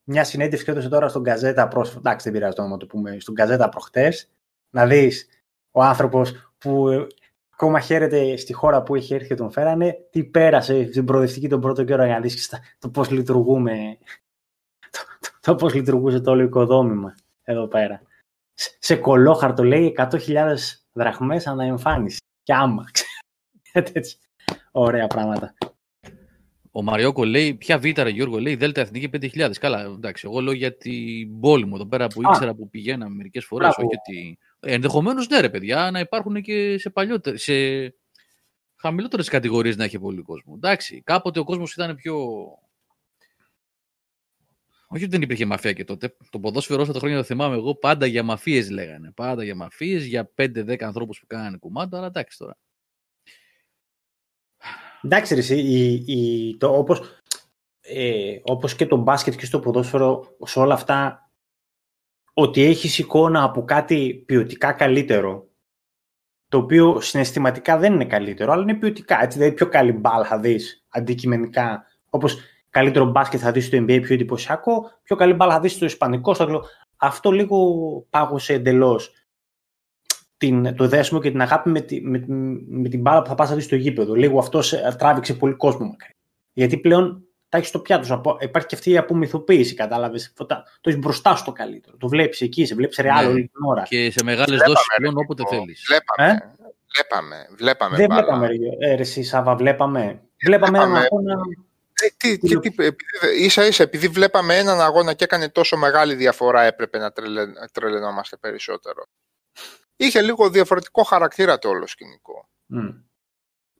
μια 0.03 0.23
συνέντευξη 0.23 0.65
και 0.65 0.71
έδωσε 0.71 0.89
τώρα 0.89 1.07
στον 1.09 1.23
Καζέτα 1.23 1.67
πρόσφατα. 1.67 1.99
Εντάξει, 2.09 2.29
δεν 2.29 2.33
πειράζει 2.37 2.55
το 2.55 2.61
όνομα 2.61 2.77
το 2.77 2.85
πούμε. 2.85 3.17
Στον 3.19 3.35
Καζέτα 3.35 3.69
προχτές. 3.69 4.29
Να 4.69 4.85
δεις 4.85 5.27
ο 5.71 5.83
άνθρωπος 5.83 6.53
που 6.57 6.89
ε, 6.89 7.07
ακόμα 7.49 7.79
χαίρεται 7.79 8.37
στη 8.37 8.53
χώρα 8.53 8.83
που 8.83 8.95
έχει 8.95 9.13
έρθει 9.13 9.27
και 9.27 9.35
τον 9.35 9.51
φέρανε, 9.51 9.97
τι 10.09 10.23
πέρασε 10.23 10.87
στην 10.91 11.05
προοδευτική 11.05 11.47
τον 11.49 11.61
πρώτο 11.61 11.83
καιρό 11.83 12.05
για 12.05 12.13
να 12.13 12.19
δεις 12.19 12.53
το 12.79 12.89
πώς 12.89 13.09
λειτουργούμε. 13.09 13.97
Το, 14.91 14.99
το, 15.19 15.29
το 15.41 15.55
πώς 15.55 15.73
λειτουργούσε 15.73 16.19
το 16.19 16.31
όλο 16.31 16.41
οικοδόμημα 16.43 17.15
εδώ 17.43 17.67
πέρα. 17.67 18.01
Σε, 18.53 18.75
σε 18.79 18.95
κολόχαρτο 18.95 19.63
λέει 19.63 19.95
100.000 19.97 20.55
δραχμές 20.91 21.47
αναεμφάνιση. 21.47 22.17
Και 22.43 22.53
άμα. 22.53 22.85
Τέτοια. 23.71 24.17
Ωραία 24.71 25.07
πράγματα. 25.07 25.53
Ο 26.73 26.83
Μαριόκο 26.83 27.25
λέει, 27.25 27.53
ποια 27.53 27.79
β' 27.79 28.01
ρε 28.01 28.09
Γιώργο, 28.09 28.39
λέει 28.39 28.55
Δέλτα 28.55 28.81
Εθνική 28.81 29.09
5.000. 29.13 29.51
Καλά, 29.59 29.81
εντάξει, 29.81 30.27
εγώ 30.27 30.39
λέω 30.39 30.53
για 30.53 30.77
την 30.77 31.39
πόλη 31.39 31.65
μου 31.65 31.75
εδώ 31.75 31.85
πέρα 31.85 32.07
που 32.07 32.21
Α. 32.25 32.29
ήξερα 32.29 32.53
που 32.53 32.69
πηγαίναμε 32.69 33.15
μερικές 33.15 33.45
φορές. 33.45 33.67
Μπράβο. 33.67 33.87
Όχι 33.87 33.97
ότι... 33.97 34.37
Ενδεχομένως 34.59 35.27
ναι 35.27 35.39
ρε 35.39 35.49
παιδιά, 35.49 35.91
να 35.91 35.99
υπάρχουν 35.99 36.41
και 36.41 36.77
σε 36.77 36.89
παλιότερες, 36.89 37.41
σε 37.41 37.53
χαμηλότερες 38.75 39.29
κατηγορίες 39.29 39.75
να 39.77 39.83
έχει 39.83 39.99
πολύ 39.99 40.21
κόσμο. 40.21 40.53
Εντάξει, 40.55 41.01
κάποτε 41.05 41.39
ο 41.39 41.43
κόσμος 41.43 41.73
ήταν 41.73 41.95
πιο... 41.95 42.15
Όχι 44.87 45.03
ότι 45.03 45.11
δεν 45.11 45.21
υπήρχε 45.21 45.45
μαφία 45.45 45.73
και 45.73 45.83
τότε. 45.83 46.15
Το 46.29 46.39
ποδόσφαιρο 46.39 46.81
όσα 46.81 46.93
τα 46.93 46.99
χρόνια 46.99 47.17
το 47.17 47.23
θυμάμαι 47.23 47.55
εγώ, 47.55 47.75
πάντα 47.75 48.05
για 48.05 48.23
μαφίες 48.23 48.69
λέγανε. 48.69 49.11
Πάντα 49.15 49.43
για 49.43 49.55
μαφίες, 49.55 50.05
για 50.05 50.31
5-10 50.35 50.81
ανθρώπους 50.81 51.19
που 51.19 51.27
κάνανε 51.27 51.57
κουμάντα, 51.57 51.97
αλλά 51.97 52.07
εντάξει 52.07 52.37
τώρα. 52.37 52.57
Εντάξει, 55.01 55.33
ρε, 55.33 55.39
εσύ, 55.39 55.59
η, 55.59 56.03
η, 56.07 56.57
το, 56.57 56.77
όπως, 56.77 57.01
ε, 57.81 58.39
όπως 58.43 58.75
και 58.75 58.85
το 58.85 58.95
μπάσκετ 58.95 59.35
και 59.35 59.45
στο 59.45 59.59
ποδόσφαιρο, 59.59 60.35
σε 60.43 60.59
όλα 60.59 60.73
αυτά, 60.73 61.29
ότι 62.33 62.61
έχεις 62.61 62.99
εικόνα 62.99 63.43
από 63.43 63.63
κάτι 63.63 64.23
ποιοτικά 64.25 64.71
καλύτερο, 64.73 65.47
το 66.47 66.57
οποίο 66.57 67.01
συναισθηματικά 67.01 67.77
δεν 67.77 67.93
είναι 67.93 68.05
καλύτερο, 68.05 68.51
αλλά 68.51 68.61
είναι 68.61 68.73
ποιοτικά. 68.75 69.23
Έτσι, 69.23 69.37
δηλαδή 69.37 69.55
πιο 69.55 69.67
καλή 69.67 69.91
μπάλα 69.91 70.25
θα 70.25 70.39
δεις 70.39 70.85
αντικειμενικά. 70.89 71.85
Όπως 72.09 72.39
καλύτερο 72.69 73.05
μπάσκετ 73.05 73.39
θα 73.43 73.51
δεις 73.51 73.65
στο 73.65 73.77
NBA 73.77 73.99
πιο 74.01 74.13
εντυπωσιακό, 74.13 74.91
πιο 75.03 75.15
καλή 75.15 75.33
μπάλα 75.33 75.53
θα 75.53 75.59
δεις 75.59 75.71
στο 75.71 75.85
ισπανικό, 75.85 76.33
στο 76.33 76.43
αγγλικό. 76.43 76.65
Αυτό 76.97 77.31
λίγο 77.31 77.57
πάγωσε 78.09 78.53
εντελώς 78.53 79.11
την, 80.41 80.75
το 80.75 80.87
δέσμο 80.87 81.19
και 81.21 81.31
την 81.31 81.41
αγάπη 81.41 81.69
με, 81.69 81.79
τη, 81.81 82.01
με, 82.01 82.23
με 82.67 82.89
την 82.89 83.01
μπάλα 83.01 83.21
που 83.21 83.27
θα 83.27 83.35
πας 83.35 83.49
να 83.49 83.55
δεις 83.55 83.65
στο 83.65 83.75
γήπεδο. 83.75 84.13
Λίγο 84.13 84.39
αυτό 84.39 84.61
σε- 84.61 84.95
τράβηξε 84.97 85.33
πολύ 85.33 85.53
κόσμο 85.53 85.85
μακριά. 85.85 86.15
Γιατί 86.53 86.77
πλέον 86.77 87.23
τα 87.49 87.57
έχεις 87.57 87.69
στο 87.69 87.79
πιάτο 87.79 88.03
σου. 88.05 88.13
Απο- 88.13 88.37
Υπάρχει 88.41 88.67
και 88.67 88.75
αυτή 88.75 88.89
η 88.91 88.97
απομυθοποίηση, 88.97 89.73
κατάλαβες. 89.73 90.33
Το, 90.35 90.45
το 90.45 90.89
έχεις 90.89 90.99
μπροστά 90.99 91.35
στο 91.35 91.51
καλύτερο. 91.51 91.97
Το 91.97 92.07
βλέπεις 92.07 92.41
εκεί, 92.41 92.65
σε 92.65 92.75
βλέπεις 92.75 92.97
ρεάλ 92.97 93.25
Ναι. 93.25 93.31
όλη 93.31 93.41
την 93.41 93.63
ώρα. 93.67 93.81
Και 93.81 94.11
σε 94.11 94.23
μεγάλες 94.23 94.49
Βλέπαμε, 94.49 94.73
δόσεις 94.73 94.87
ρε, 94.91 94.95
πλέον 94.97 95.17
όποτε 95.17 95.41
Νικό. 95.43 95.55
θέλεις. 95.55 95.83
Βλέπαμε, 95.87 96.55
βλέπαμε, 96.93 97.47
βλέπαμε 97.57 97.95
Δεν 97.97 98.07
μπάλα. 98.07 98.21
βλέπαμε, 98.21 98.47
ρε, 98.47 98.91
ε, 98.91 98.95
ρε, 98.95 99.01
εσύ, 99.01 99.23
Σάβα, 99.23 99.55
βλέπαμε. 99.55 100.21
Βλέπαμε 100.45 100.77
έναν 100.77 100.89
Βλέπαμε. 100.89 101.07
αγώνα. 101.31 101.41
Ε, 102.03 102.07
τι, 102.17 102.37
τι, 102.37 102.47
τι, 102.59 102.67
επειδή, 102.67 102.95
ίσα 103.45 103.65
ίσα, 103.67 103.83
επειδή 103.83 104.07
βλέπαμε 104.07 104.57
έναν 104.57 104.81
αγώνα 104.81 105.13
και 105.13 105.23
έκανε 105.23 105.49
τόσο 105.49 105.77
μεγάλη 105.77 106.15
διαφορά, 106.15 106.61
έπρεπε 106.63 106.97
να 106.97 107.11
τρελε, 107.11 107.41
τρελαινόμαστε 107.71 108.37
περισσότερο. 108.37 109.05
Είχε 110.05 110.21
λίγο 110.21 110.49
διαφορετικό 110.49 111.03
χαρακτήρα 111.03 111.59
το 111.59 111.69
όλο 111.69 111.87
σκηνικό. 111.87 112.49
Μμ. 112.65 112.89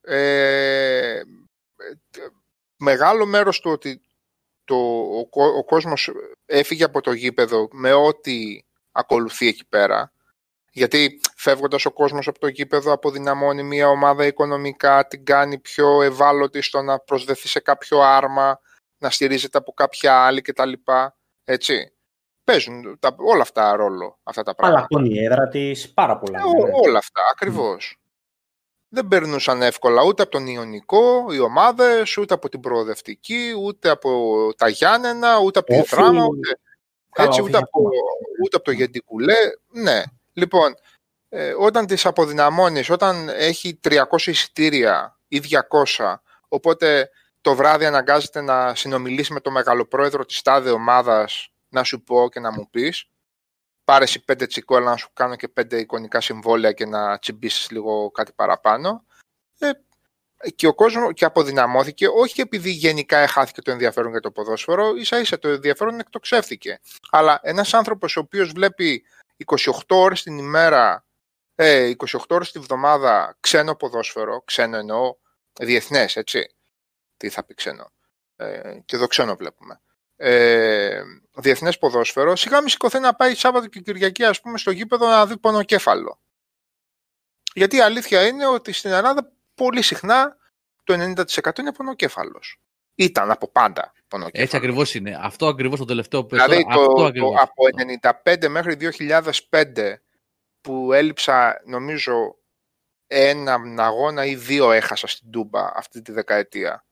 Ε, 0.02 1.22
μεγάλο 2.76 3.26
μέρος 3.26 3.60
του 3.60 3.72
ότι 3.72 4.02
το, 4.64 4.76
ο, 5.20 5.28
κο- 5.30 5.56
ο 5.58 5.64
κόσμος 5.64 6.12
έφυγε 6.46 6.84
από 6.84 7.02
το 7.02 7.12
γήπεδο 7.12 7.68
με 7.72 7.94
ό,τι 7.94 8.62
ακολουθεί 8.92 9.48
εκεί 9.48 9.66
πέρα. 9.66 10.14
Γιατί 10.72 11.20
φεύγοντας 11.36 11.86
ο 11.86 11.92
κόσμος 11.92 12.28
από 12.28 12.40
το 12.40 12.48
γήπεδο 12.48 12.92
αποδυναμώνει 12.92 13.64
μια 13.64 13.88
ομάδα 13.88 14.26
οικονομικά, 14.26 15.08
την 15.08 15.26
κάνει 15.26 15.60
πιο 15.60 16.02
ευάλωτη 16.02 16.62
στο 16.62 16.82
να 16.82 17.00
προσδεθεί 17.00 17.48
σε 17.48 17.60
κάποιο 17.60 18.02
άρμα, 18.02 18.60
να 18.98 19.10
στηρίζεται 19.10 19.58
από 19.58 19.72
κάποια 19.72 20.26
άλλη 20.26 20.42
κτλ. 20.42 20.72
Έτσι. 21.44 21.94
Παίζουν 22.44 22.98
τα, 23.00 23.16
όλα 23.18 23.42
αυτά 23.42 23.76
ρόλο, 23.76 24.20
αυτά 24.24 24.44
τα 24.44 24.56
πράγματα. 24.56 24.88
Παλακώνει 24.90 25.16
η 25.16 25.24
έδρα 25.26 25.48
της 25.48 25.94
πάρα 25.94 26.18
πολλά. 26.18 26.40
Ε, 26.40 26.42
ναι. 26.42 26.72
ό- 26.72 26.80
όλα 26.84 26.98
αυτά, 26.98 27.22
ακριβώς. 27.32 27.96
Δεν 28.90 29.08
περνούσαν 29.08 29.62
εύκολα 29.62 30.04
ούτε 30.04 30.22
από 30.22 30.32
τον 30.32 30.48
Ιωνικό 30.48 31.26
οι 31.32 31.40
ομάδες, 31.40 32.18
ούτε 32.18 32.34
από 32.34 32.50
την 32.50 32.60
Προοδευτική, 32.60 33.54
ούτε 33.64 33.90
από 33.90 34.30
τα 34.58 34.68
Γιάννενα, 34.68 35.40
ούτε 35.40 35.60
από 35.60 35.74
τη 35.74 35.80
Όφη. 35.80 35.96
Δράμα, 35.96 36.26
ούτε, 36.26 36.60
Καλά, 37.12 37.28
έτσι, 37.28 37.42
Όφη 37.42 37.50
ούτε, 37.50 37.58
είχε 37.58 37.68
από, 37.68 37.80
ακόμα. 37.80 37.90
ούτε 38.44 38.56
από 38.56 38.66
το 38.66 38.72
Γεντικουλέ. 38.72 39.36
Ναι, 39.72 40.02
λοιπόν, 40.34 40.74
ε, 41.30 41.54
όταν 41.60 41.86
τις 41.86 42.06
αποδυναμώνεις, 42.06 42.90
όταν 42.90 43.30
έχει 43.30 43.80
300 43.84 44.28
εισιτήρια 44.28 45.20
ή 45.28 45.40
200, 45.40 46.22
οπότε 46.48 47.10
το 47.42 47.56
βράδυ 47.56 47.86
αναγκάζεται 47.86 48.42
να 48.42 48.76
συνομιλήσει 48.76 49.34
με 49.34 49.40
το 49.40 49.52
μεγαλοπρόεδρο 49.52 50.26
της 50.26 50.42
τάδε 50.42 50.70
ομάδας 50.70 51.52
να 51.72 51.84
σου 51.84 52.04
πω 52.04 52.30
και 52.30 52.40
να 52.40 52.52
μου 52.52 52.70
πεις, 52.70 53.06
πάρε 53.84 54.04
εσύ 54.04 54.24
πέντε 54.24 54.48
τσικόλα 54.48 54.90
να 54.90 54.98
σου 54.98 55.10
κάνω 55.14 55.36
και 55.36 55.48
πέντε 55.48 55.80
εικονικά 55.80 56.22
συμβόλαια 56.22 56.72
και 56.72 56.86
να 56.86 57.20
τσιμπήσεις 57.20 57.72
λίγο 57.72 58.12
κάτι 58.12 58.32
παραπάνω. 58.36 59.06
Ε, 59.60 59.70
και 60.56 60.68
ο 60.68 60.74
κόσμος 60.74 61.14
και 61.14 61.26
αποδυναμώθηκε, 61.26 62.08
όχι 62.08 62.42
επειδή 62.42 62.70
γενικά 62.70 63.18
εχάθηκε 63.18 63.62
το 63.62 63.72
ενδιαφέρον 63.72 64.12
για 64.12 64.20
το 64.20 64.32
ποδόσφαιρο, 64.32 64.96
ίσα 64.96 65.20
ίσα 65.20 65.40
το 65.40 65.48
ενδιαφέρον 65.48 66.00
εκτοξεύθηκε. 66.00 66.80
Αλλά 67.10 67.40
ένας 67.44 67.74
άνθρωπος 67.74 68.18
ο 68.18 68.20
οποίος 68.20 68.52
βλέπει 68.52 69.04
28 69.46 69.72
ώρες 69.88 70.24
την 70.24 70.38
ημέρα, 70.38 71.06
ε, 71.56 71.94
28 71.98 72.18
ώρες 72.30 72.52
τη 72.52 72.60
βδομάδα 72.60 73.38
ξένο 73.40 73.76
ποδόσφαιρο, 73.76 74.42
ξένο 74.46 74.78
εννοώ 74.78 75.16
διεθνές, 75.60 76.16
έτσι. 76.16 76.56
Τι 77.18 77.30
θα 77.30 77.44
πει 77.44 77.54
ξένο. 77.54 77.92
Ε, 78.36 78.80
και 78.86 78.96
εδώ 78.96 79.08
ξένο 79.08 79.36
βλέπουμε. 79.36 79.82
Ε, 80.24 81.02
διεθνές 81.34 81.78
ποδόσφαιρο, 81.78 82.36
σιγά 82.36 82.62
μη 82.62 82.70
σηκωθεί 82.70 83.00
να 83.00 83.16
πάει 83.16 83.36
Σάββατο 83.36 83.68
και 83.68 83.80
Κυριακή 83.80 84.24
ας 84.24 84.42
πούμε 84.42 84.58
στο 84.58 84.72
γήπεδο 84.72 85.08
να 85.08 85.26
δει 85.26 85.38
πονοκέφαλο. 85.38 86.20
Γιατί 87.54 87.76
η 87.76 87.82
αλήθεια 87.82 88.28
είναι 88.28 88.48
ότι 88.48 88.72
στην 88.72 88.92
Ελλάδα 88.92 89.32
πολύ 89.56 89.82
συχνά 89.82 90.38
το 90.84 90.94
90% 90.94 91.60
είναι 91.60 91.74
πονοκέφαλος. 91.74 92.60
Ήταν 92.96 93.32
από 93.32 93.48
πάντα 93.48 93.94
πονοκέφαλος. 94.08 94.44
Έτσι 94.44 94.56
ακριβώς 94.56 94.96
είναι. 94.96 95.18
Αυτό 95.22 95.48
ακριβώς 95.48 95.80
το 95.80 95.86
τελευταίο 95.86 96.26
που 96.26 96.36
δηλαδή, 96.36 96.64
το, 96.64 96.82
αυτό 96.82 97.12
το, 97.12 97.36
από 97.40 97.64
1995 98.24 98.48
μέχρι 98.48 98.78
2005 99.50 99.94
που 100.62 100.94
έλειψα 100.94 101.62
νομίζω 101.66 102.36
έναν 103.08 103.80
αγώνα 103.80 104.26
ή 104.26 104.36
δύο 104.36 104.72
έχασα 104.72 105.08
στην 105.08 105.32
Τούμπα 105.32 105.72
αυτή 105.76 106.02
τη 106.02 106.12
δεκαετία. 106.12 106.86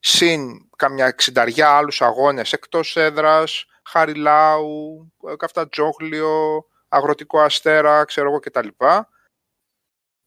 Συν 0.00 0.68
καμιά 0.76 1.06
εξινταριά 1.06 1.68
άλλους 1.70 2.02
αγώνες 2.02 2.52
εκτός 2.52 2.96
έδρας, 2.96 3.64
Χαριλάου, 3.84 5.12
Καφτατζόγλιο, 5.36 6.66
Αγροτικό 6.88 7.40
Αστέρα, 7.40 8.04
ξέρω 8.04 8.28
εγώ 8.28 8.38
κτλ. 8.38 8.68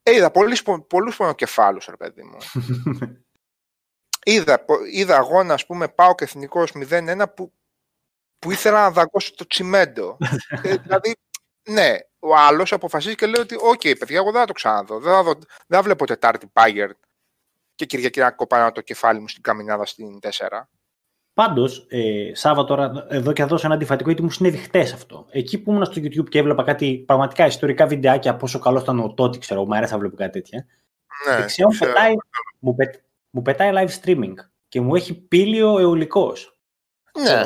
Ε, 0.03 0.15
είδα 0.15 0.31
πολλούς, 0.31 0.63
πολλούς 0.87 1.15
πονοκεφάλους, 1.15 1.85
ρε 1.85 1.97
παιδί 1.97 2.23
μου. 2.23 2.37
είδα, 4.23 4.65
είδα 4.91 5.17
αγώνα, 5.17 5.53
ας 5.53 5.65
πούμε, 5.65 5.87
πάω 5.87 6.15
και 6.15 6.23
εθνικός 6.23 6.71
0-1 6.75 7.23
που, 7.35 7.53
που 8.39 8.51
ήθελα 8.51 8.81
να 8.81 8.91
δαγκώσω 8.91 9.35
το 9.35 9.47
τσιμέντο. 9.47 10.17
ε, 10.63 10.75
δηλαδή, 10.77 11.15
ναι, 11.69 11.97
ο 12.19 12.35
άλλος 12.35 12.73
αποφασίζει 12.73 13.15
και 13.15 13.25
λέει 13.25 13.41
ότι 13.41 13.55
«ΟΚ, 13.55 13.73
okay, 13.73 13.97
παιδιά, 13.99 14.17
εγώ 14.17 14.31
δεν 14.31 14.41
θα 14.41 14.47
το 14.47 14.53
ξαναδώ. 14.53 14.99
Δεν 14.99 15.13
θα, 15.13 15.23
δω, 15.23 15.33
δεν 15.33 15.45
θα 15.67 15.81
βλέπω 15.81 16.05
Τετάρτη 16.05 16.47
Πάγερ 16.47 16.91
και 17.75 17.85
Κυριακή 17.85 18.19
να 18.19 18.31
κοπάνω 18.31 18.71
το 18.71 18.81
κεφάλι 18.81 19.19
μου 19.19 19.27
στην 19.27 19.43
καμινάδα 19.43 19.85
στην 19.85 20.19
4». 20.21 20.29
Πάντως, 21.33 21.85
ε, 21.89 22.31
Σάβα, 22.33 22.63
τώρα 22.63 23.05
εδώ 23.09 23.33
και 23.33 23.41
θα 23.41 23.47
δώσω 23.47 23.65
ένα 23.65 23.75
αντιφατικό 23.75 24.09
γιατί 24.09 24.23
μου 24.23 24.29
συνέβη 24.29 24.57
χτες 24.57 24.93
αυτό. 24.93 25.25
Εκεί 25.29 25.61
που 25.61 25.71
ήμουν 25.71 25.85
στο 25.85 26.01
YouTube 26.01 26.29
και 26.29 26.39
έβλεπα 26.39 26.63
κάτι 26.63 27.03
πραγματικά 27.07 27.45
ιστορικά 27.45 27.87
βιντεάκια 27.87 28.35
πόσο 28.35 28.59
καλό 28.59 28.79
ήταν 28.79 28.99
ο 28.99 29.13
τότε, 29.13 29.37
ξέρω, 29.37 29.65
μου 29.65 29.75
αρέσει 29.75 29.91
να 29.91 29.99
βλέπω 29.99 30.15
κάτι 30.15 30.31
τέτοια. 30.31 30.65
Ναι, 31.27 31.35
Δεξιά 31.35 31.67
μου 31.67 31.77
πετάει, 31.79 32.13
μου, 32.59 32.75
μου 33.29 33.41
πετάει 33.41 33.71
live 33.75 34.01
streaming 34.01 34.33
και 34.67 34.81
μου 34.81 34.95
έχει 34.95 35.13
πύλιο 35.13 35.79
αιωλικός. 35.79 36.57
Ναι. 37.21 37.43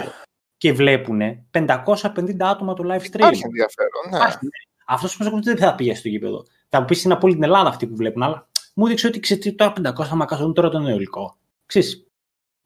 Και 0.57 0.73
βλέπουν 0.73 1.22
550 1.51 2.35
άτομα 2.39 2.73
το 2.73 2.83
live 2.83 3.01
stream. 3.01 3.15
Υπάρχει 3.15 3.43
ενδιαφέρον, 3.45 4.09
ναι. 4.11 4.49
Αυτό 4.88 5.30
που 5.30 5.41
δεν 5.41 5.57
θα 5.57 5.75
πήγε 5.75 5.95
στο 5.95 6.07
γήπεδο. 6.07 6.45
Θα 6.69 6.80
μου 6.80 6.85
πεις 6.85 7.03
είναι 7.03 7.14
από 7.14 7.25
όλη 7.25 7.35
την 7.35 7.43
Ελλάδα 7.43 7.69
αυτοί 7.69 7.88
που 7.88 7.95
βλέπουν, 7.95 8.23
αλλά 8.23 8.47
μου 8.77 8.85
έδειξε 8.85 9.07
ότι 9.07 9.19
ξέρεις 9.19 9.56
τώρα 9.56 9.73
500 9.73 10.06
θα 10.06 10.15
μακάσουν 10.15 10.53
τώρα 10.53 10.69
τον 10.69 10.88
αιωλικό. 10.88 11.38
Ξέρεις, 11.65 12.07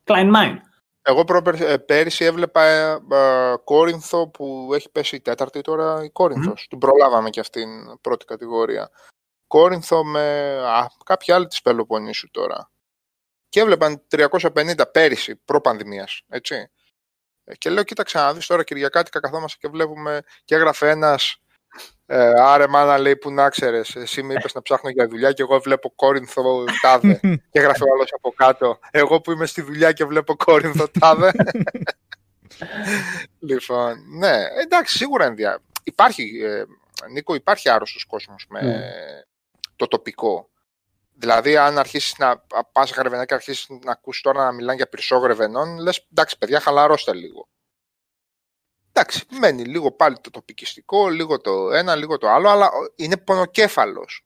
Klein 0.03 0.35
Mind. 0.35 0.57
Εγώ 1.01 1.23
ε, 1.57 1.77
πέρυσι 1.77 2.25
έβλεπα 2.25 2.63
ε, 2.63 2.99
ε, 3.11 3.55
Κόρινθο 3.63 4.27
που 4.27 4.71
έχει 4.73 4.89
πέσει 4.89 5.15
η 5.15 5.21
τέταρτη 5.21 5.61
τώρα 5.61 6.03
η 6.03 6.09
Κόρινθος. 6.09 6.63
Mm. 6.63 6.65
Την 6.69 6.77
προλάβαμε 6.77 7.29
και 7.29 7.39
αυτήν 7.39 7.69
πρώτη 8.01 8.25
κατηγορία. 8.25 8.89
Κόρινθο 9.47 10.05
με 10.05 10.57
α, 10.67 10.91
κάποια 11.05 11.35
άλλη 11.35 11.47
της 11.47 11.61
Πελοποννήσου 11.61 12.31
τώρα. 12.31 12.71
Και 13.49 13.59
έβλεπαν 13.59 14.01
350 14.09 14.91
πέρυσι, 14.91 15.35
προ-πανδημίας, 15.35 16.21
έτσι. 16.29 16.71
Και 17.57 17.69
λέω, 17.69 17.83
κοίταξε 17.83 18.17
να 18.17 18.33
δεις 18.33 18.45
τώρα 18.45 18.63
Κυριακάτικα 18.63 19.19
καθόμαστε 19.19 19.57
και 19.61 19.67
βλέπουμε 19.67 20.21
και 20.45 20.55
έγραφε 20.55 20.89
ένας 20.89 21.40
ε, 22.05 22.31
άρε 22.41 22.67
μάνα 22.67 22.97
λέει 22.97 23.15
που 23.15 23.31
να 23.31 23.49
ξέρεις, 23.49 23.95
εσύ 23.95 24.23
με 24.23 24.33
είπες 24.33 24.53
να 24.53 24.61
ψάχνω 24.61 24.89
για 24.89 25.07
δουλειά 25.07 25.31
και 25.31 25.41
εγώ 25.41 25.59
βλέπω 25.59 25.93
Κόρινθο 25.95 26.63
τάδε. 26.81 27.19
και 27.51 27.59
έγραφε 27.59 27.83
ο 27.83 27.93
άλλος 27.93 28.13
από 28.13 28.31
κάτω, 28.31 28.79
εγώ 28.91 29.21
που 29.21 29.31
είμαι 29.31 29.45
στη 29.45 29.61
δουλειά 29.61 29.91
και 29.91 30.05
βλέπω 30.05 30.35
Κόρινθο 30.35 30.87
τάδε. 30.99 31.31
λοιπόν, 33.49 33.95
ναι, 34.17 34.43
εντάξει, 34.63 34.97
σίγουρα 34.97 35.25
ενδια... 35.25 35.61
Υπάρχει, 35.83 36.41
ε, 36.43 36.63
Νίκο, 37.11 37.35
υπάρχει 37.35 37.69
άρρωστος 37.69 38.05
κόσμος 38.05 38.45
με 38.49 38.59
mm. 38.63 39.25
το 39.75 39.87
τοπικό. 39.87 40.49
Δηλαδή, 41.13 41.57
αν 41.57 41.77
αρχίσεις 41.77 42.17
να 42.17 42.43
πας 42.71 42.91
γρεβενά 42.91 43.25
και 43.25 43.33
αρχίσεις 43.33 43.67
να 43.83 43.91
ακούσει 43.91 44.21
τώρα 44.21 44.43
να 44.43 44.51
μιλάνε 44.51 44.75
για 44.75 44.87
πυρσό 44.87 45.17
γρεβενών, 45.17 45.77
λες 45.77 46.07
εντάξει, 46.11 46.37
παιδιά, 46.37 46.59
χαλαρώστε 46.59 47.13
λίγο 47.13 47.47
εντάξει, 48.93 49.25
μένει 49.39 49.63
λίγο 49.63 49.91
πάλι 49.91 50.17
το 50.21 50.29
τοπικιστικό, 50.29 51.09
λίγο 51.09 51.41
το 51.41 51.71
ένα, 51.71 51.95
λίγο 51.95 52.17
το 52.17 52.29
άλλο, 52.29 52.49
αλλά 52.49 52.69
είναι 52.95 53.17
πονοκέφαλος. 53.17 54.25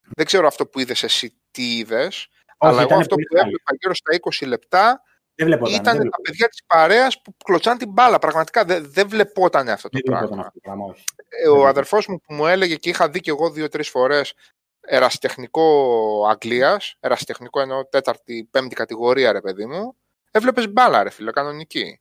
Δεν 0.00 0.26
ξέρω 0.26 0.46
αυτό 0.46 0.66
που 0.66 0.80
είδες 0.80 1.02
εσύ 1.02 1.40
τι 1.50 1.76
είδες, 1.76 2.28
αλλά 2.58 2.82
εγώ 2.82 2.94
αυτό 2.94 3.14
που 3.14 3.36
έβλεπα 3.36 3.74
γύρω 3.80 3.94
στα 3.94 4.18
20 4.42 4.46
λεπτά 4.46 5.02
δεν 5.34 5.48
ήταν 5.48 5.96
δεν 5.96 6.10
τα 6.10 6.20
παιδιά 6.22 6.48
της 6.48 6.64
παρέας 6.66 7.22
που 7.22 7.36
κλωτσάν 7.44 7.78
την 7.78 7.90
μπάλα. 7.90 8.18
Πραγματικά 8.18 8.64
δεν, 8.64 8.92
δεν 8.92 9.08
βλεπόταν 9.08 9.68
αυτό 9.68 9.88
το 9.88 9.98
δεν 10.02 10.12
πράγμα. 10.12 10.42
Αυτό, 10.46 10.58
πράγμα 10.62 10.94
ε, 11.28 11.48
ο 11.48 11.66
αδερφός 11.66 12.06
μου 12.06 12.20
που 12.20 12.34
μου 12.34 12.46
έλεγε 12.46 12.76
και 12.76 12.88
είχα 12.88 13.08
δει 13.08 13.20
και 13.20 13.30
εγώ 13.30 13.50
δύο-τρεις 13.50 13.88
φορές 13.88 14.34
ερασιτεχνικό 14.80 16.26
Αγγλίας, 16.28 16.96
ερασιτεχνικό 17.00 17.60
εννοώ 17.60 17.86
τέταρτη, 17.86 18.48
πέμπτη 18.50 18.74
κατηγορία, 18.74 19.32
ρε 19.32 19.40
παιδί 19.40 19.66
μου, 19.66 19.96
έβλεπες 20.30 20.72
μπάλα, 20.72 21.02
ρε 21.02 21.10
φίλε, 21.10 21.30
κανονική 21.30 22.00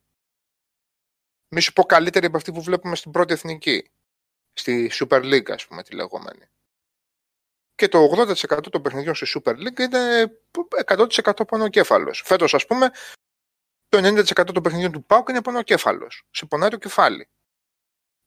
μη 1.49 1.61
σου 1.61 1.73
πω 1.73 1.83
καλύτερη 1.83 2.25
από 2.25 2.37
αυτή 2.37 2.51
που 2.51 2.61
βλέπουμε 2.61 2.95
στην 2.95 3.11
πρώτη 3.11 3.33
εθνική. 3.33 3.91
Στη 4.53 4.91
Super 4.93 5.21
League, 5.23 5.51
ας 5.51 5.67
πούμε, 5.67 5.83
τη 5.83 5.95
λεγόμενη. 5.95 6.49
Και 7.75 7.87
το 7.87 7.99
80% 7.99 8.69
των 8.71 8.81
παιχνιδιών 8.81 9.15
στη 9.15 9.41
Super 9.45 9.53
League 9.53 9.79
είναι 9.79 10.31
100% 10.85 11.47
πονοκέφαλος. 11.47 12.21
Φέτος, 12.25 12.53
ας 12.53 12.65
πούμε, 12.65 12.91
το 13.89 13.97
90% 13.97 14.53
των 14.53 14.63
παιχνιδιών 14.63 14.91
του 14.91 15.05
ΠΑΟΚ 15.05 15.29
είναι 15.29 15.41
πονοκέφαλος. 15.41 16.23
Σε 16.31 16.45
πονάει 16.45 16.69
το 16.69 16.77
κεφάλι 16.77 17.29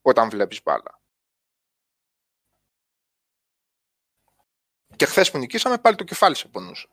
όταν 0.01 0.29
βλέπεις 0.29 0.63
μπάλα. 0.63 1.01
Και 4.95 5.05
χθες 5.05 5.31
που 5.31 5.37
νικήσαμε 5.37 5.77
πάλι 5.77 5.95
το 5.95 6.03
κεφάλι 6.03 6.35
σε 6.35 6.47
πονούσε. 6.47 6.87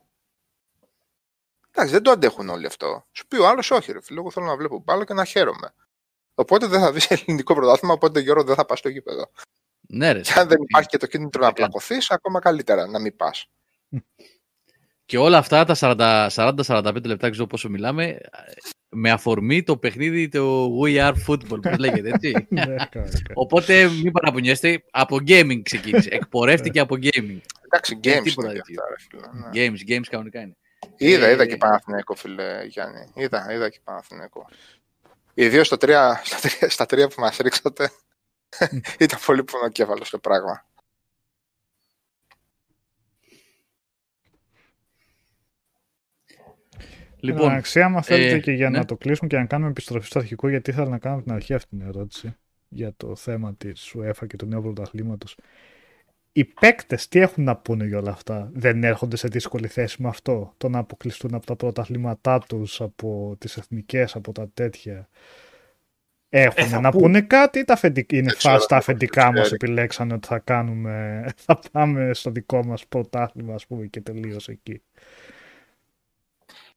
Εντάξει, 1.70 1.92
δεν 1.92 2.02
το 2.02 2.10
αντέχουν 2.10 2.48
όλοι 2.48 2.66
αυτό. 2.66 3.06
Σου 3.12 3.26
πει 3.26 3.36
ο 3.36 3.48
άλλος, 3.48 3.70
όχι, 3.70 3.92
ρε 3.92 4.00
φίλε, 4.00 4.20
εγώ 4.20 4.30
θέλω 4.30 4.46
να 4.46 4.56
βλέπω 4.56 4.78
μπάλα 4.78 5.04
και 5.04 5.14
να 5.14 5.24
χαίρομαι. 5.24 5.74
Οπότε 6.40 6.66
δεν 6.66 6.80
θα 6.80 6.92
δεις 6.92 7.10
ελληνικό 7.10 7.54
πρωτάθλημα, 7.54 7.94
οπότε 7.94 8.20
Γιώργο 8.20 8.44
δεν 8.44 8.54
θα 8.54 8.64
πας 8.64 8.78
στο 8.78 8.88
γήπεδο. 8.88 9.30
Ναι, 9.88 10.12
ρε. 10.12 10.20
Και 10.20 10.32
αν 10.36 10.48
δεν 10.48 10.58
υπάρχει 10.62 10.88
και 10.88 10.96
το 10.96 11.06
κίνητρο 11.06 11.42
να 11.42 11.52
πλακωθείς, 11.52 12.10
ακόμα 12.10 12.40
καλύτερα 12.40 12.86
να 12.86 13.00
μην 13.00 13.16
πας. 13.16 13.48
Και 15.04 15.18
όλα 15.18 15.38
αυτά 15.38 15.64
τα 15.64 16.30
40-45 16.66 17.04
λεπτά, 17.04 17.30
ξέρω 17.30 17.46
πόσο 17.46 17.68
μιλάμε, 17.68 18.18
με 18.88 19.10
αφορμή 19.10 19.62
το 19.62 19.76
παιχνίδι 19.76 20.28
το 20.28 20.68
We 20.82 20.96
Are 20.96 21.14
Football, 21.28 21.60
που 21.62 21.78
λέγεται, 21.78 22.08
έτσι. 22.08 22.46
Ναι, 22.48 22.74
Οπότε 23.34 23.88
μην 23.88 24.12
παραπονιέστε, 24.12 24.84
από 24.90 25.16
gaming 25.26 25.60
ξεκίνησε. 25.62 26.08
Εκπορεύτηκε 26.12 26.80
από 26.80 26.94
gaming. 26.94 27.40
Εντάξει, 27.64 28.00
games 28.04 28.42
είναι 28.42 28.52
ναι. 28.52 29.50
Games, 29.54 29.90
games 29.90 30.04
κανονικά 30.10 30.40
είναι. 30.40 30.56
Είδα, 30.96 31.30
είδα 31.30 31.42
ε, 31.42 31.46
και 31.46 31.56
Παναθηναϊκό, 31.56 32.14
φίλε 32.14 32.64
Γιάννη. 32.64 33.10
Είδα, 33.14 33.52
είδα 33.52 33.68
και 33.68 33.80
Παναθηναϊκό. 33.84 34.48
Ιδίως 35.40 35.66
στα 35.66 35.76
τρία, 35.76 36.20
στα, 36.24 36.38
τρία, 36.48 36.70
στα 36.70 36.86
τρία 36.86 37.08
που 37.08 37.20
μας 37.20 37.36
ρίξατε 37.36 37.90
ήταν 38.98 39.18
πολύ 39.26 39.44
πονοκέφαλος 39.44 40.10
το 40.10 40.18
πράγμα. 40.18 40.64
Λοιπόν, 47.16 47.50
αξία, 47.50 47.84
άμα 47.84 48.02
θέλετε 48.02 48.34
ε, 48.34 48.38
και 48.38 48.52
για 48.52 48.70
ναι. 48.70 48.78
να 48.78 48.84
το 48.84 48.96
κλείσουμε 48.96 49.28
και 49.28 49.36
να 49.36 49.44
κάνουμε 49.44 49.70
επιστροφή 49.70 50.06
στο 50.06 50.18
αρχικό, 50.18 50.48
γιατί 50.48 50.70
ήθελα 50.70 50.88
να 50.88 50.98
κάνω 50.98 51.14
από 51.14 51.24
την 51.24 51.32
αρχή 51.32 51.54
αυτή 51.54 51.68
την 51.68 51.80
ερώτηση 51.80 52.36
για 52.68 52.94
το 52.96 53.16
θέμα 53.16 53.54
της 53.54 53.94
UEFA 53.96 54.26
και 54.26 54.36
του 54.36 54.46
νέου 54.46 54.62
πρωταθλήματος 54.62 55.36
οι 56.32 56.44
παίκτες 56.44 57.08
τι 57.08 57.18
έχουν 57.20 57.44
να 57.44 57.56
πούνε 57.56 57.84
για 57.84 57.98
όλα 57.98 58.10
αυτά; 58.10 58.50
Δεν 58.52 58.84
έρχονται 58.84 59.16
σε 59.16 59.28
δύσκολη 59.28 59.66
θέση 59.66 60.02
με 60.02 60.08
αυτό; 60.08 60.52
Το 60.56 60.68
να 60.68 60.78
αποκλειστούν 60.78 61.34
από 61.34 61.46
τα 61.46 61.56
πρωταθλήματά 61.56 62.38
τους, 62.38 62.80
από 62.80 63.36
τις 63.38 63.56
εθνικές, 63.56 64.14
από 64.14 64.32
τα 64.32 64.50
τέτοια. 64.54 65.08
Έχουν 66.28 66.74
ε, 66.74 66.80
να 66.80 66.90
πούνε 66.90 67.20
κάτι 67.20 67.58
ή 67.58 67.64
τα 67.64 67.72
αφεντικά, 67.72 68.16
είναι 68.16 68.32
φάση 68.32 68.68
τα 68.68 68.76
αφεντικά 68.76 69.32
μας 69.32 69.52
επιλέξανε 69.52 70.14
ότι 70.14 70.26
θα 70.26 70.38
κάνουμε, 70.38 71.24
θα 71.44 71.60
πάμε 71.72 72.14
στο 72.14 72.30
δικό 72.30 72.64
μας 72.64 72.86
πρωτάθλημα 72.86 73.54
ας 73.54 73.66
πούμε 73.66 73.86
και 73.86 74.00
τελείως 74.00 74.48
εκεί. 74.48 74.82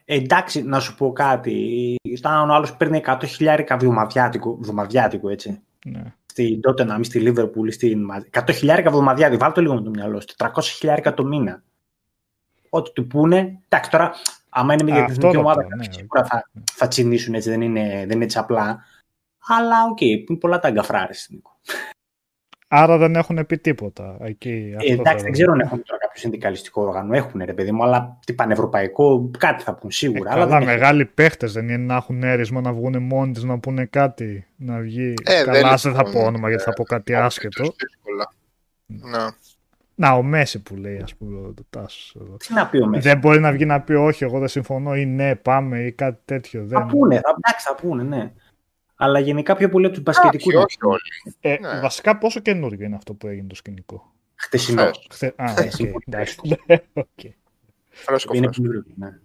εντάξει, 0.06 0.64
να 0.64 0.80
σου 0.80 0.96
πω 0.96 1.12
κάτι. 1.12 1.96
Ήταν 2.04 2.50
ο 2.50 2.54
άλλος 2.54 2.76
παίρνει 2.76 3.02
100 3.06 3.20
χιλιάρικα 3.26 3.78
βδομαδιάτικο, 3.78 5.30
έτσι. 5.30 5.60
Ναι 5.86 6.14
στην 6.34 6.62
τότε 6.62 6.84
να 6.84 6.94
μην 6.94 7.04
στη 7.04 7.20
Λίβερπουλ, 7.20 7.70
στην 7.70 8.08
100 8.32 8.42
χιλιάρικα 8.52 8.90
εβδομαδιάδη, 8.90 9.38
βάλτε 9.38 9.54
το 9.54 9.62
λίγο 9.62 9.74
με 9.74 9.82
το 9.82 9.90
μυαλό 9.90 10.22
σου, 10.22 10.28
400 10.38 10.48
χιλιάρικα 10.62 11.14
το 11.14 11.26
μήνα. 11.26 11.64
Ό,τι 12.70 12.92
του 12.92 13.08
πούνε, 13.08 13.62
εντάξει 13.68 13.90
τώρα, 13.90 14.12
άμα 14.50 14.74
είναι 14.74 14.84
μια 14.84 15.06
εθνική 15.10 15.38
ομάδα, 15.38 15.66
ναι, 15.78 15.84
σίγουρα 15.90 16.24
θα, 16.24 16.50
θα 16.74 16.88
τσινήσουν 16.88 17.34
έτσι, 17.34 17.50
δεν 17.50 17.62
είναι, 17.62 17.90
δεν 17.90 18.12
είναι 18.12 18.24
έτσι 18.24 18.38
απλά. 18.38 18.86
Αλλά 19.48 19.76
OK, 19.92 19.98
okay, 20.02 20.30
είναι 20.30 20.40
πολλά 20.40 20.60
τα 20.60 20.68
γκαφρά, 20.68 21.16
ρε 21.16 21.28
Νίκο. 21.30 21.60
Άρα 22.68 22.98
δεν 22.98 23.16
έχουν 23.16 23.46
πει 23.46 23.58
τίποτα. 23.58 24.18
Εκεί, 24.20 24.76
ε, 24.78 24.94
εντάξει, 24.94 25.24
δεν 25.24 25.32
ξέρω 25.32 25.52
αν 25.52 25.60
έχουν 25.60 25.84
τώρα 25.84 26.03
κάποιο 26.14 26.30
συνδικαλιστικό 26.30 26.82
όργανο. 26.82 27.14
Έχουν 27.16 27.42
ρε 27.46 27.54
παιδί 27.54 27.72
μου, 27.72 27.84
αλλά 27.84 28.20
τι 28.26 28.34
πανευρωπαϊκό 28.34 29.30
κάτι 29.38 29.64
θα 29.64 29.74
πούν 29.74 29.92
σίγουρα. 29.92 30.30
Ε, 30.30 30.34
αλλά 30.34 30.46
καλά, 30.46 30.66
μεγάλοι 30.66 31.06
παίχτες 31.06 31.54
δεν 31.54 31.70
είναι 31.70 31.78
να 31.78 31.96
έχουν 31.96 32.24
έρισμα 32.24 32.62
να 32.62 32.74
βγουν 32.74 33.04
μόνοι 33.04 33.34
του 33.34 33.46
να 33.46 33.60
πούνε 33.60 33.86
κάτι. 33.86 34.48
Να 34.56 34.80
βγει. 34.80 35.14
Ε, 35.24 35.44
καλά, 35.44 35.76
δεν 35.76 35.94
θα 35.94 36.04
πω 36.04 36.20
όνομα 36.20 36.50
γιατί 36.50 36.64
θα 36.64 36.74
πω 36.74 36.84
κάτι 36.84 37.16
άσχετο. 37.16 37.64
Ναι. 38.86 39.18
Να, 39.96 40.12
ο 40.12 40.22
Μέση 40.22 40.62
που 40.62 40.76
λέει, 40.76 41.00
ας 41.04 41.16
πούμε, 41.16 41.54
το 41.54 41.64
Τάσος. 41.70 42.16
Τι 42.48 42.54
να 42.54 42.68
πει 42.68 42.78
ο 42.78 42.88
Μέση; 42.88 43.08
Δεν 43.08 43.18
μπορεί 43.18 43.40
να 43.40 43.52
βγει 43.52 43.66
να 43.66 43.82
πει 43.82 43.94
όχι, 43.94 44.24
εγώ 44.24 44.40
δεν 44.40 44.48
συμφωνώ 44.48 44.96
ή 44.96 45.06
ναι, 45.06 45.36
πάμε 45.36 45.80
ή 45.80 45.92
κάτι 45.92 46.22
τέτοιο. 46.26 46.68
Θα 46.70 46.86
πούνε, 46.86 47.16
θα, 47.16 47.36
εντάξει, 47.38 47.66
θα 47.68 47.76
πούνε, 47.76 48.04
ναι. 48.04 48.32
Αλλά 48.96 49.20
γενικά 49.20 49.56
πιο 49.56 49.70
πολύ 49.70 49.86
από 49.86 49.94
τους 49.94 50.04
μπασκετικούς. 50.04 50.54
Όχι, 50.54 50.64
όχι 50.64 50.78
όλοι. 50.82 51.36
Ε, 51.40 51.58
ναι. 51.60 51.80
Βασικά, 51.82 52.18
πόσο 52.18 52.40
καινούργιο 52.40 52.86
είναι 52.86 52.96
αυτό 52.96 53.14
που 53.14 53.28
έγινε 53.28 53.48
το 53.48 53.56
σκηνικό; 53.56 54.13
Χτεσινός. 54.44 55.08
Χθες... 55.12 55.34
Α, 55.36 55.54
okay, 55.58 55.92
εντάξει. 56.08 56.38
okay. 56.94 57.30
Είναι 58.34 58.50
ναι. 58.96 59.20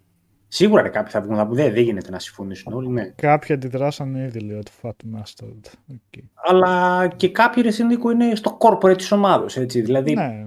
Σίγουρα 0.47 0.81
ρε, 0.81 0.89
κάποιοι 0.89 1.11
θα 1.11 1.21
βγουν 1.21 1.35
να 1.35 1.47
πούν 1.47 1.55
δεν, 1.55 1.73
δεν 1.73 1.83
γίνεται 1.83 2.09
να 2.09 2.19
συμφωνήσουν 2.19 2.73
όλοι. 2.73 2.89
Ναι. 2.89 3.13
Κάποιοι 3.15 3.55
αντιδράσανε 3.55 4.23
ήδη 4.23 4.39
λέει 4.39 4.57
ότι 4.57 4.71
Fat 4.81 4.89
Mustard. 4.89 5.93
Okay. 5.93 6.23
Αλλά 6.35 7.07
και 7.15 7.29
κάποιοι 7.29 7.63
ρε 7.63 7.83
Νίκο 7.83 8.11
είναι 8.11 8.35
στο 8.35 8.57
corporate 8.59 8.97
της 8.97 9.11
ομάδα. 9.11 9.45
Δηλαδή, 9.65 10.13
ναι. 10.13 10.45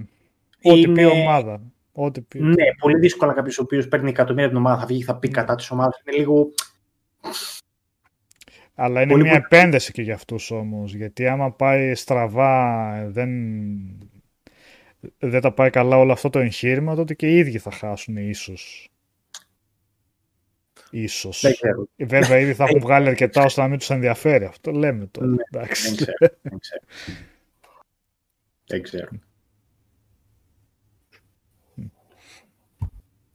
Ό,τι 0.63 0.89
πει 0.89 1.05
ομάδα. 1.05 1.61
Ό,τι 1.93 2.21
πει. 2.21 2.41
Ναι, 2.41 2.65
πολύ 2.79 2.99
δύσκολα 2.99 3.33
κάποιος 3.33 3.59
ο 3.59 3.63
οποίος 3.63 3.89
παίρνει 3.89 4.09
εκατομμύρια 4.09 4.49
την 4.49 4.57
ομάδα 4.57 4.81
θα 4.81 4.87
βγει 4.87 5.03
θα 5.03 5.17
πει 5.17 5.29
ναι. 5.29 5.35
κατά 5.35 5.55
της 5.55 5.71
ομάδας. 5.71 6.03
Είναι 6.05 6.17
λίγο. 6.19 6.49
Αλλά 8.75 9.03
είναι 9.03 9.11
πολύ 9.11 9.23
μια 9.23 9.33
πολύ... 9.33 9.45
επένδυση 9.45 9.93
και 9.93 10.03
για 10.03 10.15
αυτούς 10.15 10.51
όμως. 10.51 10.95
Γιατί 10.95 11.27
άμα 11.27 11.53
πάει 11.53 11.95
στραβά, 11.95 12.91
δεν, 13.11 13.31
δεν 15.19 15.41
τα 15.41 15.53
πάει 15.53 15.71
καλά 15.71 15.97
όλο 15.97 16.13
αυτό 16.13 16.31
το 16.31 16.39
εγχείρημα, 16.39 16.95
τότε 16.95 17.15
και 17.15 17.29
οι 17.29 17.37
ίδιοι 17.37 17.59
θα 17.59 17.71
χάσουν 17.71 18.17
ίσως. 18.17 18.91
Ίσως. 20.91 21.45
Βέβαια, 21.97 22.39
ήδη 22.39 22.55
θα 22.55 22.65
έχουν 22.65 22.81
βγάλει 22.87 23.09
αρκετά 23.09 23.45
ώστε 23.45 23.61
να 23.61 23.69
μην 23.69 23.79
τους 23.79 23.91
ενδιαφέρει. 23.91 24.45
Αυτό 24.45 24.71
λέμε 24.71 25.07
τώρα. 25.07 25.27
Ναι, 25.27 25.37
δεν 25.51 25.69
ξέρω. 25.69 26.13
Δεν 26.43 26.59
ξέρω. 26.59 26.83
δεν 28.67 28.83
ξέρω. 28.83 29.11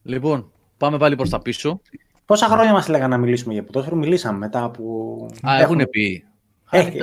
Λοιπόν, 0.02 0.52
πάμε 0.78 0.98
πάλι 0.98 1.16
προς 1.16 1.30
τα 1.30 1.42
πίσω. 1.42 1.82
Πόσα 2.26 2.48
χρόνια 2.48 2.72
μας 2.72 2.88
έλεγαν 2.88 3.10
να 3.10 3.18
μιλήσουμε 3.18 3.54
για 3.54 3.64
ποδόσφαιρο, 3.64 3.96
μιλήσαμε 3.96 4.38
μετά 4.38 4.64
από... 4.64 5.26
Α, 5.48 5.60
έχουν 5.60 5.90
πει. 5.90 6.26
Έχει, 6.70 7.00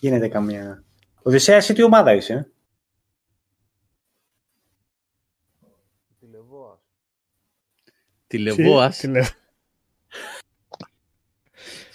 γίνεται 0.00 0.28
καμία... 0.28 0.84
Οδυσσέας, 1.22 1.62
εσύ 1.64 1.72
τι 1.72 1.82
ομάδα 1.82 2.14
είσαι, 2.14 2.52
Τηλεβόας. 6.20 6.80
Τηλεβόας. 8.32 9.04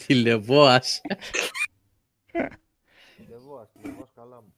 Τηλεβόας. 0.08 1.02
Τηλεβόας, 3.18 3.70
καλά 4.16 4.42
μου. 4.42 4.54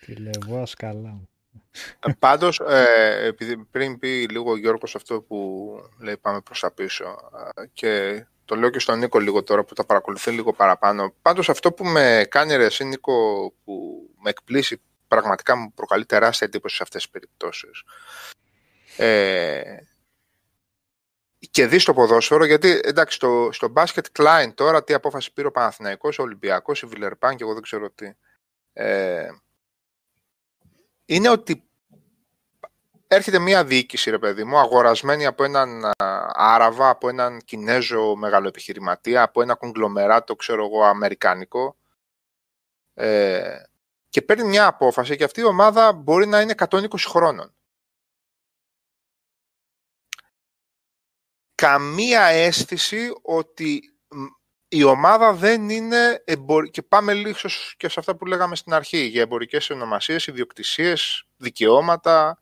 Τηλεβόας 0.00 0.74
καλά 0.74 1.08
μου. 1.08 1.28
Ε, 2.06 2.12
πάντως, 2.18 2.60
ε, 2.60 3.26
επειδή 3.26 3.56
πριν 3.56 3.98
πει 3.98 4.28
λίγο 4.30 4.50
ο 4.50 4.56
Γιώργος 4.56 4.94
αυτό 4.94 5.20
που 5.20 5.70
λέει 5.98 6.16
πάμε 6.16 6.40
προς 6.40 6.60
τα 6.60 6.70
πίσω 6.70 7.30
ε, 7.54 7.66
και 7.72 8.24
το 8.44 8.56
λέω 8.56 8.70
και 8.70 8.78
στον 8.78 8.98
Νίκο 8.98 9.18
λίγο 9.18 9.42
τώρα 9.42 9.64
που 9.64 9.74
τα 9.74 9.84
παρακολουθεί 9.84 10.30
λίγο 10.30 10.52
παραπάνω. 10.52 11.14
Πάντως 11.22 11.48
αυτό 11.48 11.72
που 11.72 11.84
με 11.84 12.26
κάνει 12.28 12.56
ρε 12.56 12.64
εσύ 12.64 12.84
Νίκο 12.84 13.52
που 13.64 14.06
με 14.22 14.30
εκπλήσει 14.30 14.80
πραγματικά 15.08 15.56
μου 15.56 15.72
προκαλεί 15.74 16.06
τεράστια 16.06 16.46
εντύπωση 16.46 16.76
σε 16.76 16.82
αυτές 16.82 17.02
τις 17.02 17.10
περιπτώσεις. 17.10 17.82
Ε, 18.96 19.62
και 21.50 21.66
δεις 21.66 21.84
το 21.84 21.94
ποδόσφαιρο, 21.94 22.44
γιατί 22.44 22.80
εντάξει, 22.82 23.16
στο, 23.16 23.48
στο 23.52 23.68
μπάσκετ 23.68 24.06
Klein 24.18 24.50
τώρα 24.54 24.84
τι 24.84 24.94
απόφαση 24.94 25.32
πήρε 25.32 25.46
ο 25.46 25.50
Παναθηναϊκός, 25.50 26.18
ο 26.18 26.22
Ολυμπιακός, 26.22 26.82
η 26.82 26.86
Βιλερπάν 26.86 27.36
και 27.36 27.42
εγώ 27.42 27.52
δεν 27.52 27.62
ξέρω 27.62 27.90
τι. 27.90 28.12
Ε, 28.72 29.28
είναι 31.04 31.28
ότι 31.28 31.64
έρχεται 33.06 33.38
μια 33.38 33.64
διοίκηση, 33.64 34.10
ρε 34.10 34.18
παιδί 34.18 34.44
μου, 34.44 34.58
αγορασμένη 34.58 35.26
από 35.26 35.44
έναν 35.44 35.90
Άραβα, 36.34 36.88
από 36.88 37.08
έναν 37.08 37.40
Κινέζο 37.44 38.14
μεγαλοεπιχειρηματία, 38.16 39.22
από 39.22 39.42
ένα 39.42 39.54
κογκλομεράτο, 39.54 40.36
ξέρω 40.36 40.64
εγώ, 40.64 40.84
αμερικάνικο 40.84 41.76
ε, 42.94 43.62
και 44.08 44.22
παίρνει 44.22 44.44
μια 44.44 44.66
απόφαση 44.66 45.16
και 45.16 45.24
αυτή 45.24 45.40
η 45.40 45.44
ομάδα 45.44 45.92
μπορεί 45.92 46.26
να 46.26 46.40
είναι 46.40 46.54
120 46.68 46.86
χρόνων. 46.98 47.54
Καμία 51.60 52.22
αίσθηση 52.22 53.12
ότι 53.22 53.94
η 54.68 54.84
ομάδα 54.84 55.32
δεν 55.32 55.68
είναι 55.68 56.22
και 56.70 56.82
πάμε 56.82 57.14
λίγο 57.14 57.36
και 57.76 57.88
σε 57.88 58.00
αυτά 58.00 58.16
που 58.16 58.26
λέγαμε 58.26 58.56
στην 58.56 58.72
αρχή 58.72 58.98
για 58.98 59.22
εμπορικές 59.22 59.70
ονομασίες, 59.70 60.26
ιδιοκτησίες, 60.26 61.24
δικαιώματα 61.36 62.38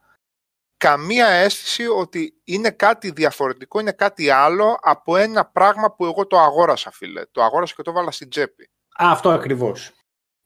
καμία 0.76 1.26
αίσθηση 1.26 1.86
ότι 1.86 2.40
είναι 2.44 2.70
κάτι 2.70 3.10
διαφορετικό, 3.10 3.80
είναι 3.80 3.92
κάτι 3.92 4.30
άλλο 4.30 4.78
από 4.80 5.16
ένα 5.16 5.44
πράγμα 5.44 5.92
που 5.92 6.04
εγώ 6.04 6.26
το 6.26 6.38
αγόρασα 6.38 6.90
φίλε, 6.90 7.26
το 7.32 7.42
αγόρασα 7.42 7.74
και 7.76 7.82
το 7.82 7.92
βάλα 7.92 8.10
στην 8.10 8.28
τσέπη. 8.28 8.70
Α, 9.02 9.10
αυτό 9.10 9.30
ακριβώς. 9.30 9.92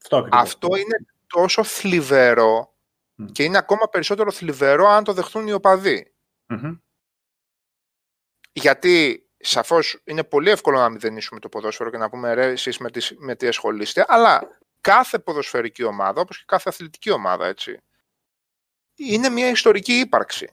Αυτό, 0.02 0.16
ακριβώς. 0.16 0.40
αυτό 0.40 0.68
είναι 0.76 1.06
τόσο 1.26 1.64
θλιβερό 1.64 2.74
και 3.32 3.42
είναι 3.42 3.58
ακόμα 3.58 3.88
περισσότερο 3.88 4.30
θλιβερό 4.30 4.86
αν 4.86 5.04
το 5.04 5.12
δεχτούν 5.12 5.46
οι 5.46 5.52
οπαδοι 5.52 6.14
Γιατί 8.52 9.26
Σαφώς 9.44 10.00
είναι 10.04 10.24
πολύ 10.24 10.50
εύκολο 10.50 10.78
να 10.78 10.88
μηδενίσουμε 10.88 11.40
το 11.40 11.48
ποδόσφαιρο 11.48 11.90
και 11.90 11.96
να 11.96 12.10
πούμε 12.10 12.34
ρε, 12.34 12.46
εσείς 12.46 12.78
με, 12.78 12.90
με 13.18 13.34
τι 13.34 13.46
ασχολείστε, 13.46 14.04
αλλά 14.08 14.58
κάθε 14.80 15.18
ποδοσφαιρική 15.18 15.82
ομάδα, 15.82 16.20
όπως 16.20 16.38
και 16.38 16.44
κάθε 16.46 16.68
αθλητική 16.68 17.10
ομάδα, 17.10 17.46
έτσι, 17.46 17.76
είναι 18.94 19.28
μια 19.28 19.48
ιστορική 19.48 19.92
ύπαρξη. 19.92 20.50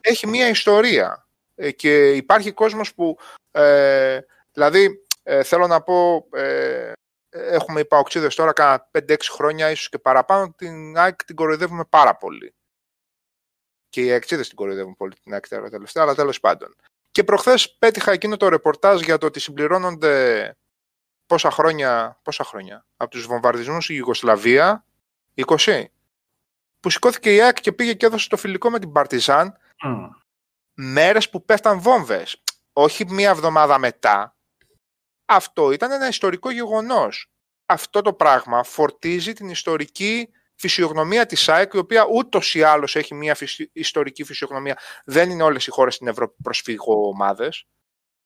Έχει 0.00 0.26
μια 0.26 0.48
ιστορία 0.48 1.28
ε, 1.54 1.70
και 1.70 2.12
υπάρχει 2.12 2.52
κόσμος 2.52 2.94
που, 2.94 3.18
ε, 3.50 4.20
δηλαδή, 4.52 5.04
ε, 5.22 5.42
θέλω 5.42 5.66
να 5.66 5.82
πω, 5.82 6.28
ε, 6.32 6.92
έχουμε 7.28 7.80
υπαοξίδες 7.80 8.34
τώρα 8.34 8.52
κάνα 8.52 8.88
5-6 8.90 9.16
χρόνια, 9.30 9.70
ίσως 9.70 9.88
και 9.88 9.98
παραπάνω, 9.98 10.54
την 10.56 10.96
ΑΕΚ 10.96 11.24
την 11.24 11.36
κοροϊδεύουμε 11.36 11.84
πάρα 11.84 12.16
πολύ. 12.16 12.54
Και 13.94 14.00
οι 14.00 14.12
αξίδες 14.12 14.46
την 14.46 14.56
κοροϊδεύουν 14.56 14.96
πολύ 14.96 15.14
την 15.22 15.32
ΑΕΚ 15.32 15.48
τελευταία, 15.48 16.02
αλλά 16.02 16.14
τέλος 16.14 16.40
πάντων. 16.40 16.76
Και 17.10 17.24
προχθές 17.24 17.74
πέτυχα 17.74 18.12
εκείνο 18.12 18.36
το 18.36 18.48
ρεπορτάζ 18.48 19.00
για 19.00 19.18
το 19.18 19.26
ότι 19.26 19.40
συμπληρώνονται 19.40 20.56
πόσα 21.26 21.50
χρόνια, 21.50 22.20
πόσα 22.22 22.44
χρόνια 22.44 22.86
από 22.96 23.10
τους 23.10 23.26
βομβαρδισμούς 23.26 23.88
η 23.88 23.94
Ιουγκοσλαβία, 23.96 24.84
20. 25.34 25.84
Που 26.80 26.90
σηκώθηκε 26.90 27.34
η 27.34 27.40
ΑΕΚ 27.40 27.60
και 27.60 27.72
πήγε 27.72 27.94
και 27.94 28.06
έδωσε 28.06 28.28
το 28.28 28.36
φιλικό 28.36 28.70
με 28.70 28.78
την 28.78 28.92
Παρτιζάν 28.92 29.56
mm. 29.84 30.08
μέρες 30.74 31.30
που 31.30 31.44
πέφταν 31.44 31.80
βόμβες. 31.80 32.42
Όχι 32.72 33.04
μία 33.08 33.30
εβδομάδα 33.30 33.78
μετά. 33.78 34.36
Αυτό 35.24 35.72
ήταν 35.72 35.90
ένα 35.90 36.08
ιστορικό 36.08 36.50
γεγονός. 36.50 37.30
Αυτό 37.66 38.00
το 38.02 38.12
πράγμα 38.12 38.62
φορτίζει 38.62 39.32
την 39.32 39.48
ιστορική 39.48 40.28
φυσιογνωμία 40.54 41.26
της 41.26 41.48
ΑΕΚ, 41.48 41.72
η 41.72 41.78
οποία 41.78 42.06
ούτως 42.12 42.54
ή 42.54 42.62
άλλως 42.62 42.96
έχει 42.96 43.14
μια 43.14 43.36
ιστορική 43.72 44.24
φυσιογνωμία. 44.24 44.78
Δεν 45.04 45.30
είναι 45.30 45.42
όλες 45.42 45.66
οι 45.66 45.70
χώρες 45.70 45.94
στην 45.94 46.06
Ευρώπη 46.06 46.42
προσφύγω 46.42 47.08
ομάδες, 47.08 47.66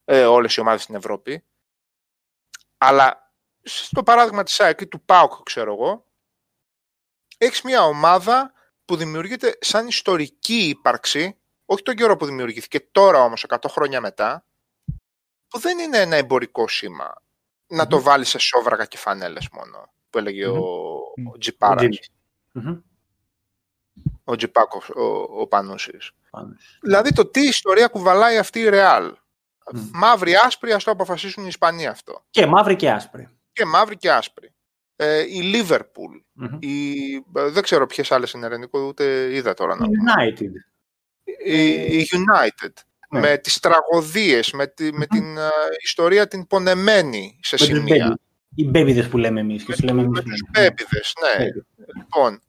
ε, 0.04 0.24
όλες 0.24 0.56
οι 0.56 0.60
ομάδες 0.60 0.82
στην 0.82 0.94
Ευρώπη. 0.94 1.44
Αλλά 2.78 3.32
στο 3.62 4.02
παράδειγμα 4.02 4.42
της 4.42 4.60
ΑΕΚ 4.60 4.80
ή 4.80 4.86
του 4.86 5.04
ΠΑΟΚ, 5.04 5.42
ξέρω 5.42 5.72
εγώ, 5.72 6.04
έχεις 7.38 7.62
μια 7.62 7.84
ομάδα 7.84 8.52
που 8.84 8.96
δημιουργείται 8.96 9.58
σαν 9.60 9.86
ιστορική 9.86 10.68
ύπαρξη, 10.68 11.38
όχι 11.64 11.82
τον 11.82 11.94
καιρό 11.94 12.16
που 12.16 12.26
δημιουργήθηκε, 12.26 12.80
τώρα 12.80 13.22
όμως 13.22 13.44
100 13.48 13.68
χρόνια 13.68 14.00
μετά, 14.00 14.44
που 15.48 15.58
δεν 15.58 15.78
είναι 15.78 15.98
ένα 15.98 16.16
εμπορικό 16.16 16.68
σήμα. 16.68 17.22
Να 17.66 17.86
το 17.86 18.00
βάλεις 18.00 18.28
σε 18.28 18.38
σόβρακα 18.38 18.86
και 18.86 18.96
φανέλες 18.96 19.48
μόνο, 19.52 19.92
που 20.10 20.18
έλεγε 20.18 20.46
ο, 20.46 20.58
ο 21.32 21.38
Τζιπάρας. 21.38 21.98
Ο 24.24 24.36
Τζιπάκο, 24.36 24.82
ο, 24.96 25.40
ο 25.40 25.46
Πανούσης. 25.46 26.10
Δηλαδή 26.80 27.12
το 27.12 27.26
τι 27.26 27.40
ιστορία 27.40 27.86
κουβαλάει 27.86 28.38
αυτή 28.38 28.60
η 28.60 28.68
Ρεάλ. 28.68 29.14
Mm. 29.74 29.90
Μαύρη 29.92 30.34
άσπρη, 30.34 30.72
ας 30.72 30.84
το 30.84 30.90
αποφασίσουν 30.90 31.44
οι 31.44 31.48
Ισπανοί 31.48 31.86
αυτό. 31.86 32.24
Και 32.30 32.46
μαύρη 32.46 32.76
και 32.76 32.90
άσπρη. 32.90 33.28
Και 33.52 33.64
μαύρη 33.64 33.96
και 33.96 34.10
άσπρη. 34.12 34.52
Ε, 34.96 35.20
η 35.20 35.40
Λίβερπουλ. 35.42 36.16
Η, 36.58 36.74
δεν 37.32 37.62
ξέρω 37.62 37.86
ποιες 37.86 38.12
άλλες 38.12 38.32
είναι 38.32 38.46
ελληνικό, 38.46 38.80
ούτε 38.80 39.34
είδα 39.34 39.54
τώρα 39.54 39.76
να 39.76 39.86
United. 39.86 40.50
Η, 41.44 41.72
η 41.72 42.08
United. 42.10 42.72
Ναι. 43.10 43.20
Με 43.20 43.36
τις 43.38 43.58
τραγωδίες, 43.58 44.52
με, 44.52 44.66
τη, 44.66 44.92
με 44.92 45.06
την 45.06 45.38
uh, 45.38 45.50
ιστορία 45.82 46.28
την 46.28 46.46
πονεμένη 46.46 47.38
σε 47.42 47.56
με 47.60 47.66
σημεία. 47.66 48.18
Οι 48.54 48.64
μπέμπιδες 48.68 49.08
που 49.08 49.18
λέμε 49.18 49.40
εμείς. 49.40 49.64
Και 49.64 49.74
λέμε 49.82 50.08
με 50.08 50.22
τους 50.22 50.40
μπέμπιδες, 50.50 51.14
ναι. 51.20 51.44
Λοιπόν, 51.96 52.40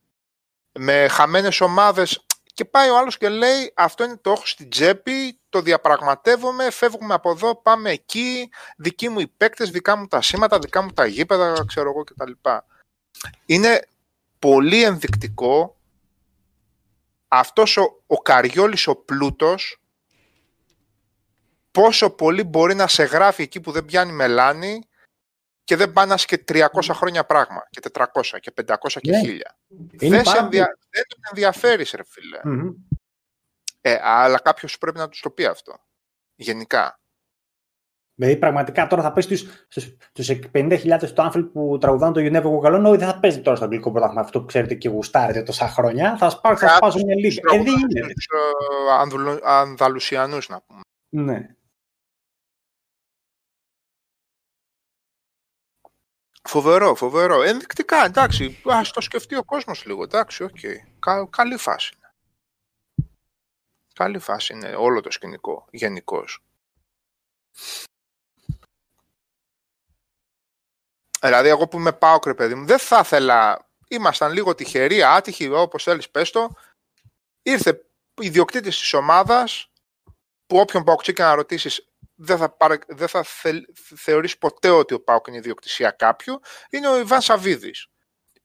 με 0.82 1.08
χαμένες 1.08 1.62
ομάδες 1.62 2.26
και 2.54 2.66
πάει 2.66 2.90
ο 2.90 2.98
άλλος 2.98 3.18
και 3.18 3.30
λέει 3.30 3.74
αυτό 3.76 4.04
είναι 4.04 4.18
το 4.18 4.32
έχω 4.32 4.46
στην 4.46 4.70
τσέπη, 4.70 5.40
το 5.50 5.62
διαπραγματεύομαι, 5.62 6.70
φεύγουμε 6.70 7.14
από 7.14 7.30
εδώ, 7.30 7.56
πάμε 7.56 7.90
εκεί, 7.90 8.50
δικοί 8.78 9.10
μου 9.10 9.20
οι 9.20 9.28
παίκτες, 9.28 9.70
δικά 9.70 9.96
μου 9.96 10.08
τα 10.08 10.22
σήματα, 10.22 10.60
δικά 10.60 10.82
μου 10.82 10.92
τα 10.92 11.06
γήπεδα, 11.06 11.66
ξέρω 11.68 11.90
εγώ 11.90 12.04
κτλ. 12.04 12.32
Είναι 13.46 13.88
πολύ 14.40 14.84
ενδεικτικό 14.84 15.78
αυτός 17.28 17.78
ο, 17.78 18.02
ο 18.08 18.22
Καριόλης 18.22 18.88
ο 18.88 18.96
πλούτος 18.96 19.82
πόσο 21.72 22.10
πολύ 22.10 22.44
μπορεί 22.44 22.76
να 22.76 22.88
σε 22.88 23.04
γράφει 23.04 23.42
εκεί 23.42 23.60
που 23.60 23.72
δεν 23.72 23.86
πιάνει 23.86 24.12
μελάνη 24.12 24.82
και 25.64 25.76
δεν 25.76 25.92
πάνε 25.92 26.16
και 26.16 26.44
300 26.48 26.68
χρόνια 26.92 27.26
πράγμα 27.26 27.68
και 27.70 27.80
400 27.94 28.06
και 28.40 28.54
500 28.66 28.76
και 29.02 29.42
1000. 29.50 29.59
Ναι. 29.70 30.10
Δεν, 30.10 30.26
σε 30.26 30.38
ενδια... 30.38 30.78
δεν 30.90 31.04
τον 31.08 31.20
ενδιαφέρεις, 31.30 31.92
ρε 31.92 32.04
φιλε 32.06 32.40
Ε, 33.82 34.00
αλλά 34.02 34.40
κάποιος 34.40 34.78
πρέπει 34.78 34.98
να 34.98 35.10
τους 35.10 35.22
το 35.22 35.30
πει 35.30 35.46
αυτό. 35.46 35.76
Γενικά. 36.36 37.00
Δηλαδή, 38.16 38.38
πραγματικά 38.38 38.88
τώρα 38.88 39.02
θα 39.02 39.12
πέσει 39.12 39.36
στους 39.68 40.40
50.000 40.54 41.12
του 41.14 41.22
Άμφιλ 41.22 41.44
που 41.44 41.78
τραγουδάνε 41.80 42.14
το 42.14 42.20
Γιουνέβο 42.20 42.52
Κοκαλόν, 42.52 42.86
όχι 42.86 42.98
δεν 42.98 43.08
θα 43.08 43.20
παίζει 43.20 43.42
τώρα 43.42 43.56
στο 43.56 43.66
αγγλικό 43.66 43.92
πρωτάθλημα 43.92 44.22
αυτό 44.22 44.40
που 44.40 44.46
ξέρετε 44.46 44.76
και 44.76 44.90
γουστάρετε 44.90 45.42
τόσα 45.42 45.68
χρόνια. 45.68 46.18
Θα 46.18 46.30
σπάσουν 46.30 46.68
θα 46.68 46.76
σπάσουν 46.76 47.02
μια 47.06 47.16
λίγα. 47.16 47.42
Ε, 47.52 47.64
δεν 47.64 47.74
είναι. 47.74 48.14
Τους 49.10 49.40
Ανδαλουσιανούς 49.44 50.50
να 50.50 50.62
πούμε. 50.62 50.82
Ναι. 51.10 51.56
Φοβερό, 56.42 56.96
φοβερό. 56.96 57.42
Ενδεικτικά, 57.42 58.06
εντάξει, 58.06 58.62
ας 58.66 58.92
το 58.92 59.02
σκεφτεί 59.02 59.36
ο 59.36 59.44
κόσμος 59.44 59.86
λίγο. 59.86 60.04
Εντάξει, 60.04 60.44
OK. 60.44 60.58
Okay. 60.62 61.26
καλή 61.30 61.58
φάση 61.58 61.94
είναι. 61.96 62.14
Καλή 63.94 64.20
φάση 64.20 64.54
είναι 64.54 64.76
όλο 64.76 65.02
το 65.02 65.12
σκηνικό, 65.12 65.68
γενικώς. 65.72 66.44
Δηλαδή, 71.22 71.50
εγώ 71.50 71.68
που 71.68 71.78
είμαι 71.78 71.94
πάω 71.94 72.20
παιδί 72.20 72.56
μου, 72.56 72.66
δεν 72.66 72.80
θα 72.80 73.00
ήθελα. 73.00 73.68
Ήμασταν 73.88 74.34
λίγο 74.34 74.56
τυχεροί, 74.56 75.04
άτυχοι, 75.04 75.50
όπως 75.50 75.84
θέλεις, 75.84 76.10
πες 76.10 76.32
το. 76.32 76.50
Ήρθε 77.42 77.86
ιδιοκτήτης 78.22 78.80
της 78.80 78.94
ομάδας, 78.94 79.72
που 80.48 80.58
όποιον 80.58 80.84
παουξί 80.84 81.14
και 81.14 81.24
να 81.24 81.36
ρωτήσεις, 81.36 81.89
δεν 82.22 82.38
θα, 82.38 82.50
παρα... 82.50 82.80
δεν 82.88 83.08
θα 83.08 83.24
θε... 83.24 83.54
θεωρείς 83.96 84.38
ποτέ 84.38 84.70
ότι 84.70 84.94
ο 84.94 85.02
Πάουκ 85.02 85.28
είναι 85.28 85.38
ιδιοκτησία 85.38 85.92
κάποιου, 85.92 86.40
είναι 86.70 86.88
ο 86.88 87.00
Ιβάν 87.00 87.22
Σαββίδης. 87.22 87.88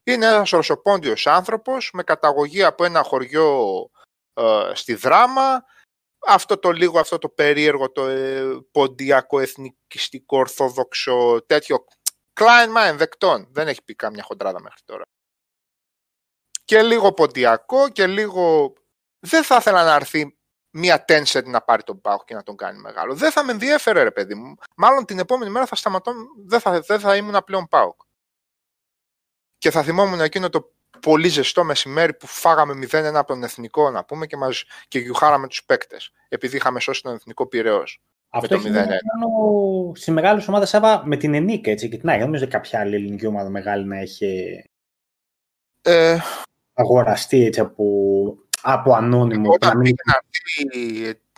Είναι 0.02 0.26
ένας 0.26 0.50
ρωσοπόντιος 0.50 1.26
άνθρωπος 1.26 1.90
με 1.92 2.02
καταγωγή 2.02 2.62
από 2.62 2.84
ένα 2.84 3.02
χωριό 3.02 3.90
ε, 4.34 4.70
στη 4.74 4.94
Δράμα, 4.94 5.64
αυτό 6.26 6.58
το 6.58 6.70
λίγο, 6.70 6.98
αυτό 6.98 7.18
το 7.18 7.28
περίεργο, 7.28 7.90
το 7.90 8.06
ε, 8.06 8.58
ποντιακό, 8.70 9.40
εθνικιστικό, 9.40 10.38
ορθόδοξο, 10.38 11.44
τέτοιο 11.46 11.84
κλάινμα 12.32 12.82
ενδεκτών. 12.82 13.46
Δεν 13.50 13.68
έχει 13.68 13.82
πει 13.82 13.94
κάμια 13.94 14.22
χοντράδα 14.22 14.60
μέχρι 14.60 14.80
τώρα. 14.84 15.02
Και 16.64 16.82
λίγο 16.82 17.12
ποντιακό 17.12 17.88
και 17.88 18.06
λίγο... 18.06 18.72
Δεν 19.18 19.44
θα 19.44 19.56
ήθελα 19.56 19.84
να 19.84 19.94
έρθει 19.94 20.33
μία 20.76 21.04
Tencent 21.08 21.44
να 21.44 21.60
πάρει 21.60 21.82
τον 21.82 22.00
Πάουκ 22.00 22.24
και 22.24 22.34
να 22.34 22.42
τον 22.42 22.56
κάνει 22.56 22.78
μεγάλο. 22.78 23.14
Δεν 23.14 23.30
θα 23.30 23.44
με 23.44 23.52
ενδιέφερε, 23.52 24.02
ρε 24.02 24.10
παιδί 24.10 24.34
μου. 24.34 24.54
Μάλλον 24.76 25.04
την 25.04 25.18
επόμενη 25.18 25.50
μέρα 25.50 25.66
θα 25.66 25.76
σταματώ, 25.76 26.12
δεν 26.46 26.60
θα, 26.60 26.80
δεν 26.80 27.00
θα 27.00 27.16
ήμουν 27.16 27.42
πλέον 27.44 27.68
Πάουκ. 27.68 28.00
Και 29.58 29.70
θα 29.70 29.82
θυμόμουν 29.82 30.20
εκείνο 30.20 30.48
το 30.48 30.72
πολύ 31.00 31.28
ζεστό 31.28 31.64
μεσημέρι 31.64 32.14
που 32.14 32.26
φάγαμε 32.26 32.86
0-1 32.92 33.12
από 33.14 33.26
τον 33.26 33.42
εθνικό, 33.42 33.90
να 33.90 34.04
πούμε, 34.04 34.26
και, 34.26 34.36
μας, 34.36 34.64
και 34.88 34.98
γιουχάραμε 34.98 35.48
τους 35.48 35.64
παίκτες. 35.64 36.12
Επειδή 36.28 36.56
είχαμε 36.56 36.80
σώσει 36.80 37.02
τον 37.02 37.14
εθνικό 37.14 37.46
πυρεό. 37.46 37.82
Αυτό 38.28 38.58
με 38.58 38.70
το 38.70 38.80
0-1. 38.80 38.86
Μόνο 39.20 39.94
στι 39.94 40.10
μεγάλε 40.10 40.44
ομάδε 40.48 40.76
έβα 40.76 41.06
με 41.06 41.16
την 41.16 41.34
Ενίκα 41.34 41.70
έτσι 41.70 41.88
και 41.88 41.96
την 41.96 42.08
Άγια. 42.08 42.18
Δεν 42.20 42.26
νομίζω 42.26 42.48
κάποια 42.48 42.80
άλλη 42.80 42.94
ελληνική 42.94 43.26
ομάδα 43.26 43.50
μεγάλη 43.50 43.84
να 43.84 43.98
έχει 43.98 44.62
ε... 45.82 46.18
αγοραστεί 46.72 47.44
έτσι 47.44 47.60
από 47.60 47.84
από 48.64 48.94
ανώνυμο. 48.94 49.50
Όταν 49.50 49.78
μην... 49.78 49.94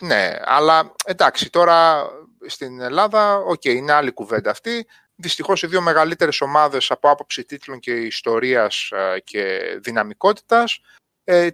να 0.01 0.07
ναι, 0.07 0.35
αλλά 0.43 0.93
εντάξει, 1.05 1.49
τώρα 1.49 2.09
στην 2.45 2.81
Ελλάδα, 2.81 3.35
οκ, 3.35 3.61
okay, 3.63 3.73
είναι 3.75 3.91
άλλη 3.91 4.11
κουβέντα 4.11 4.51
αυτή. 4.51 4.87
Δυστυχώς 5.15 5.63
οι 5.63 5.67
δύο 5.67 5.81
μεγαλύτερες 5.81 6.41
ομάδες 6.41 6.91
από 6.91 7.09
άποψη 7.09 7.43
τίτλων 7.45 7.79
και 7.79 7.91
ιστορίας 7.91 8.91
ε, 8.91 9.19
και 9.19 9.59
δυναμικότητας 9.81 10.81
ε, 11.23 11.49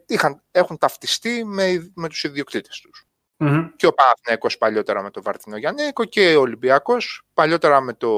έχουν 0.51 0.77
ταυτιστεί 0.77 1.43
με, 1.45 1.91
με 1.95 2.09
τους 2.09 2.23
ιδιοκτήτες 2.23 2.79
τους. 2.79 3.07
Mm-hmm. 3.37 3.69
Και 3.75 3.85
ο 3.85 3.93
Παναθηναίκος 3.93 4.57
παλιότερα 4.57 5.01
με 5.01 5.11
το 5.11 5.21
Βαρδινογιαννέικο 5.21 6.05
και 6.05 6.35
ο 6.35 6.41
Ολυμπιακός 6.41 7.23
παλιότερα 7.33 7.81
με 7.81 7.93
το 7.93 8.11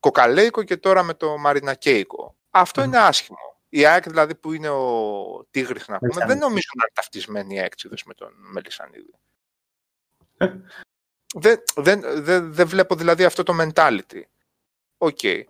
Κοκαλέικο 0.00 0.62
και 0.62 0.76
τώρα 0.76 1.02
με 1.02 1.14
το 1.14 1.38
Μαρινακέικο. 1.38 2.36
Αυτό 2.50 2.82
mm-hmm. 2.82 2.86
είναι 2.86 2.98
άσχημο. 2.98 3.51
Η 3.74 3.86
ΑΕΚ 3.86 4.08
δηλαδή 4.08 4.34
που 4.34 4.52
είναι 4.52 4.68
ο 4.68 5.46
Τίγρης 5.50 5.88
να 5.88 5.98
πούμε, 5.98 6.24
δεν 6.26 6.38
νομίζω 6.38 6.68
να 6.76 6.82
είναι 6.82 6.92
ταυτισμένοι 6.94 7.54
οι 7.54 7.58
ΑΕΚτζήδες 7.58 8.04
με 8.04 8.14
τον 8.14 8.32
Μελισανίδη. 8.36 9.14
Ε. 10.36 10.52
δεν, 11.34 11.62
δεν, 11.76 12.24
δεν, 12.24 12.52
δεν 12.52 12.66
βλέπω 12.66 12.94
δηλαδή 12.94 13.24
αυτό 13.24 13.42
το 13.42 13.56
mentality. 13.60 14.22
OK. 14.98 15.18
Okay. 15.22 15.42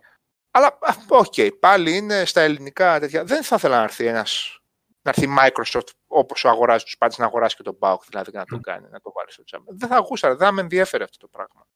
Αλλά, 0.51 0.77
OK, 1.07 1.33
okay, 1.35 1.49
πάλι 1.59 1.95
είναι 1.95 2.25
στα 2.25 2.41
ελληνικά 2.41 2.99
τέτοια. 2.99 3.23
Δεν 3.23 3.43
θα 3.43 3.55
ήθελα 3.55 3.77
να 3.77 3.83
έρθει 3.83 4.05
ένας, 4.05 4.59
να 5.01 5.11
έρθει 5.15 5.25
η 5.25 5.35
Microsoft 5.39 5.87
όπως 6.07 6.45
αγοράζει 6.45 6.83
τους 6.83 6.97
πάντες 6.97 7.17
να 7.17 7.25
αγοράσει 7.25 7.55
και 7.55 7.63
τον 7.63 7.77
ΠΑΟΚ 7.79 7.99
δηλαδή 8.09 8.31
να 8.33 8.45
το 8.45 8.59
κάνει, 8.59 8.87
να 8.89 8.99
το 8.99 9.11
βάλει 9.11 9.31
στο 9.31 9.43
τσάμπα. 9.43 9.73
Δεν 9.75 9.89
θα 9.89 9.95
ακούσα, 9.95 10.27
δεν 10.27 10.37
θα 10.37 10.51
με 10.51 10.61
ενδιαφέρει 10.61 11.03
αυτό 11.03 11.17
το 11.17 11.27
πράγμα. 11.27 11.67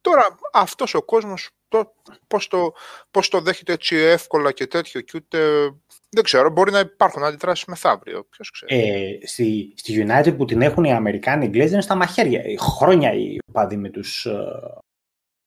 Τώρα 0.00 0.38
αυτός 0.52 0.94
ο 0.94 1.02
κόσμος 1.02 1.50
το, 1.68 1.94
πώς, 2.26 2.48
το, 2.48 2.72
πώς 3.10 3.28
το 3.28 3.40
δέχεται 3.40 3.72
έτσι 3.72 3.96
εύκολα 3.96 4.52
και 4.52 4.66
τέτοιο 4.66 5.00
και 5.00 5.12
ούτε... 5.14 5.68
Δεν 6.10 6.24
ξέρω, 6.24 6.50
μπορεί 6.50 6.70
να 6.70 6.78
υπάρχουν 6.78 7.24
αντιδράσεις 7.24 7.64
μεθαύριο. 7.64 8.24
Ποιος 8.24 8.50
ξέρει. 8.50 8.88
Ε, 8.88 9.26
στη, 9.26 9.74
στη 9.76 10.06
United 10.08 10.36
που 10.36 10.44
την 10.44 10.62
έχουν 10.62 10.84
οι 10.84 10.92
Αμερικάνοι, 10.92 11.44
οι 11.44 11.46
Εγγλέζοι 11.46 11.72
είναι 11.72 11.82
στα 11.82 11.94
μαχαίρια. 11.94 12.42
Χρόνια 12.58 13.12
οπαδοί 13.12 13.76
με 13.76 13.90
τους, 13.90 14.26
ε, 14.26 14.78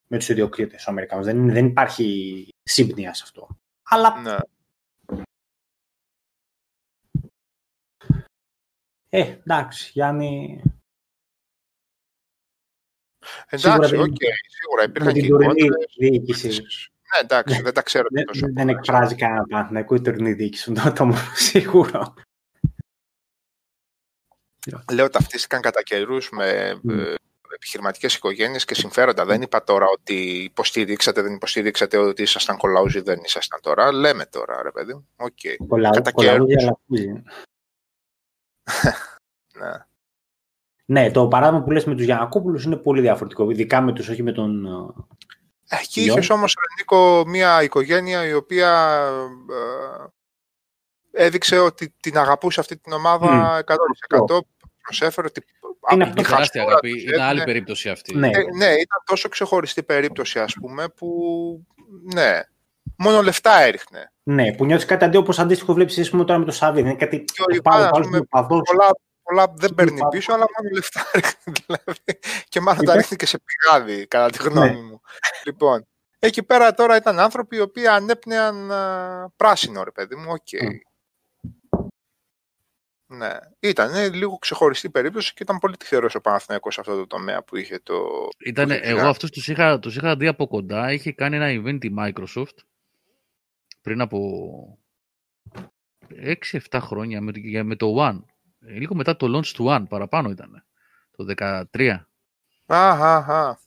με 0.08 0.18
τους 0.18 0.30
ιδιοκτήτες 0.30 0.88
Αμερικάνους. 0.88 1.26
Δεν, 1.26 1.52
δεν 1.52 1.66
υπάρχει 1.66 2.48
σύμπνοια 2.64 3.14
σε 3.14 3.24
αυτό. 3.26 3.48
Αλλά... 3.84 4.22
Ναι. 4.22 4.38
Ε, 9.10 9.22
εντάξει, 9.22 9.92
Γιάννη, 9.94 10.62
Εντάξει, 13.50 13.95
OK, 13.95 14.06
okay, 14.06 14.35
σίγουρα 14.48 14.84
υπήρχαν 14.84 15.14
και 15.14 15.30
διοίκηση. 15.98 16.48
Ναι, 16.48 17.19
εντάξει, 17.22 17.61
δεν 17.61 17.74
τα 17.74 17.82
ξέρω 17.82 18.08
τόσο. 18.26 18.48
Δεν 18.53 18.69
εκφράζει 18.69 19.16
κανένα 19.16 19.45
Παναθηναϊκό 19.48 19.95
η 19.95 20.01
τωρινή 20.01 20.34
διοίκηση, 20.34 20.72
το 20.72 21.14
σίγουρο. 21.48 22.14
Λέω 24.92 25.10
ταυτίστηκαν 25.10 25.61
κατά 25.61 25.84
καιρούς 25.84 26.30
με 26.30 26.80
mm. 26.88 27.16
επιχειρηματικές 27.56 28.16
οικογένειες 28.16 28.66
και 28.66 28.76
συμφέροντα. 28.76 29.26
Δεν 29.26 29.42
είπα 29.42 29.64
τώρα 29.64 29.85
ότι 29.85 30.43
υποστήριξατε, 30.43 31.22
δεν 31.22 31.34
υποστήριξατε, 31.34 31.98
ότι 31.98 32.22
ήσασταν 32.22 32.58
κολαούζοι, 32.58 33.00
δεν 33.00 33.19
ήσασταν 33.24 33.60
τώρα. 33.61 33.92
Λέμε 33.92 34.26
τώρα, 34.26 34.61
ρε 34.61 34.72
παιδί. 34.72 35.06
Okay. 35.16 35.56
κατά 35.92 36.11
καιρούς. 36.11 36.64
ναι. 39.60 39.72
Ναι, 40.92 41.11
το 41.11 41.28
παράδειγμα 41.28 41.64
που 41.64 41.72
λες 41.72 41.86
με 41.86 41.95
τους 41.95 42.03
Γιανακόπουλους 42.03 42.64
είναι 42.64 42.76
πολύ 42.76 43.02
διαφορετικό, 43.02 43.50
ειδικά 43.50 43.82
με 43.82 43.94
τους, 43.94 44.08
όχι 44.10 44.24
με 44.24 44.32
τον... 44.32 44.66
Ε, 45.70 45.78
εκεί 45.82 46.02
είχες 46.02 46.30
όμως, 46.30 46.56
Νίκο, 46.78 47.24
μια 47.28 47.64
οικογένεια 47.64 48.28
η 48.28 48.34
οποία 48.34 49.00
ε, 51.11 51.26
έδειξε 51.26 51.60
ότι 51.60 51.94
την 52.00 52.18
αγαπούσε 52.18 52.60
αυτή 52.60 52.78
την 52.78 52.94
ομάδα 52.94 53.58
mm. 53.58 53.74
100%. 54.20 54.40
Προσέφερε 54.82 55.28
ότι 55.28 55.44
είναι 55.94 56.03
αυτό 56.03 56.22
τεράστια 56.22 56.61
αγάπη. 56.61 57.02
Είναι 57.02 57.24
άλλη 57.24 57.44
περίπτωση 57.44 57.90
αυτή. 57.90 58.18
Ναι. 58.18 58.28
Ε, 58.28 58.44
ναι, 58.58 58.66
ήταν 58.66 59.03
τόσο 59.06 59.30
ξεχωριστή 59.30 59.84
περίπτωση, 59.84 60.40
ας 60.40 60.53
πούμε, 60.53 60.88
που 60.88 61.08
ναι, 62.14 62.42
μόνο 62.98 63.22
λεφτά 63.22 63.61
έριχνε. 63.61 64.11
Ναι, 64.24 64.53
που 64.53 64.66
νιώθεις 64.66 64.86
κάτι 64.86 65.06
αντί 65.06 65.18
όπως 65.18 65.40
αντίστοιχο 65.40 65.74
βλέπεις 65.74 65.98
εσύ 65.98 66.11
τώρα 66.11 66.38
με 66.38 66.45
το 66.45 66.52
Σάββι. 66.52 66.80
Είναι 66.80 66.95
κάτι 66.95 67.24
και 67.24 67.42
ο 67.42 67.56
Ιβάν, 67.56 67.90
πολλά, 68.30 68.92
πολλά 69.24 69.53
δεν 69.56 69.74
παίρνει 69.74 70.00
πίσω, 70.09 70.33
αλλά 70.33 70.45
μόνο 70.58 70.69
λεφτά 70.74 71.06
ρίχνει. 71.16 71.53
Δηλαδή, 71.66 72.19
και 72.50 72.59
μάλλον 72.59 72.85
τα 72.85 72.95
ρίχνει 72.95 73.17
και 73.17 73.25
σε 73.25 73.40
πηγάδι, 73.40 74.08
κατά 74.08 74.30
τη 74.30 74.43
γνώμη 74.43 74.69
ναι. 74.69 74.82
μου. 74.82 75.01
Λοιπόν, 75.45 75.88
εκεί 76.19 76.43
πέρα 76.43 76.74
τώρα 76.74 76.95
ήταν 76.95 77.19
άνθρωποι 77.19 77.56
οι 77.56 77.59
οποίοι 77.59 77.88
ανέπνεαν 77.88 78.72
πράσινο, 79.35 79.83
ρε 79.83 79.91
παιδί 79.91 80.16
μου, 80.16 80.32
OK. 80.32 80.48
Okay. 80.51 80.77
Ναι, 83.14 83.38
ήταν 83.59 84.14
λίγο 84.14 84.38
ξεχωριστή 84.38 84.90
περίπτωση 84.90 85.33
και 85.33 85.43
ήταν 85.43 85.58
πολύ 85.58 85.77
τυχερός 85.77 86.16
ο 86.16 86.22
Παναθηναϊκός 86.22 86.74
σε 86.74 86.80
αυτό 86.80 86.95
το 86.95 87.08
τομέα 87.08 87.43
που 87.43 87.56
είχε 87.56 87.80
το. 87.80 88.27
Ήτανε, 88.45 88.75
εγώ 88.75 89.08
αυτούς 89.08 89.30
τους 89.30 89.48
είχα, 89.48 89.80
τους 89.80 89.95
είχα 89.95 90.16
δει 90.16 90.27
από 90.27 90.48
κοντά. 90.48 90.91
Είχε 90.91 91.11
κάνει 91.11 91.35
ένα 91.35 91.48
event 91.48 91.83
η 91.83 91.93
Microsoft 91.98 92.56
πριν 93.82 94.01
από 94.01 94.19
6-7 96.72 96.80
χρόνια 96.82 97.22
με, 97.22 97.32
με 97.64 97.75
το 97.75 97.95
One. 97.98 98.19
Ε, 98.66 98.74
λίγο 98.74 98.96
μετά 98.96 99.16
το 99.16 99.38
launch 99.38 99.46
του 99.48 99.66
One, 99.70 99.84
παραπάνω 99.90 100.30
ήταν. 100.30 100.64
Το 101.12 101.26
13. 101.38 102.08
Αχ, 102.66 103.02
αχ, 103.30 103.58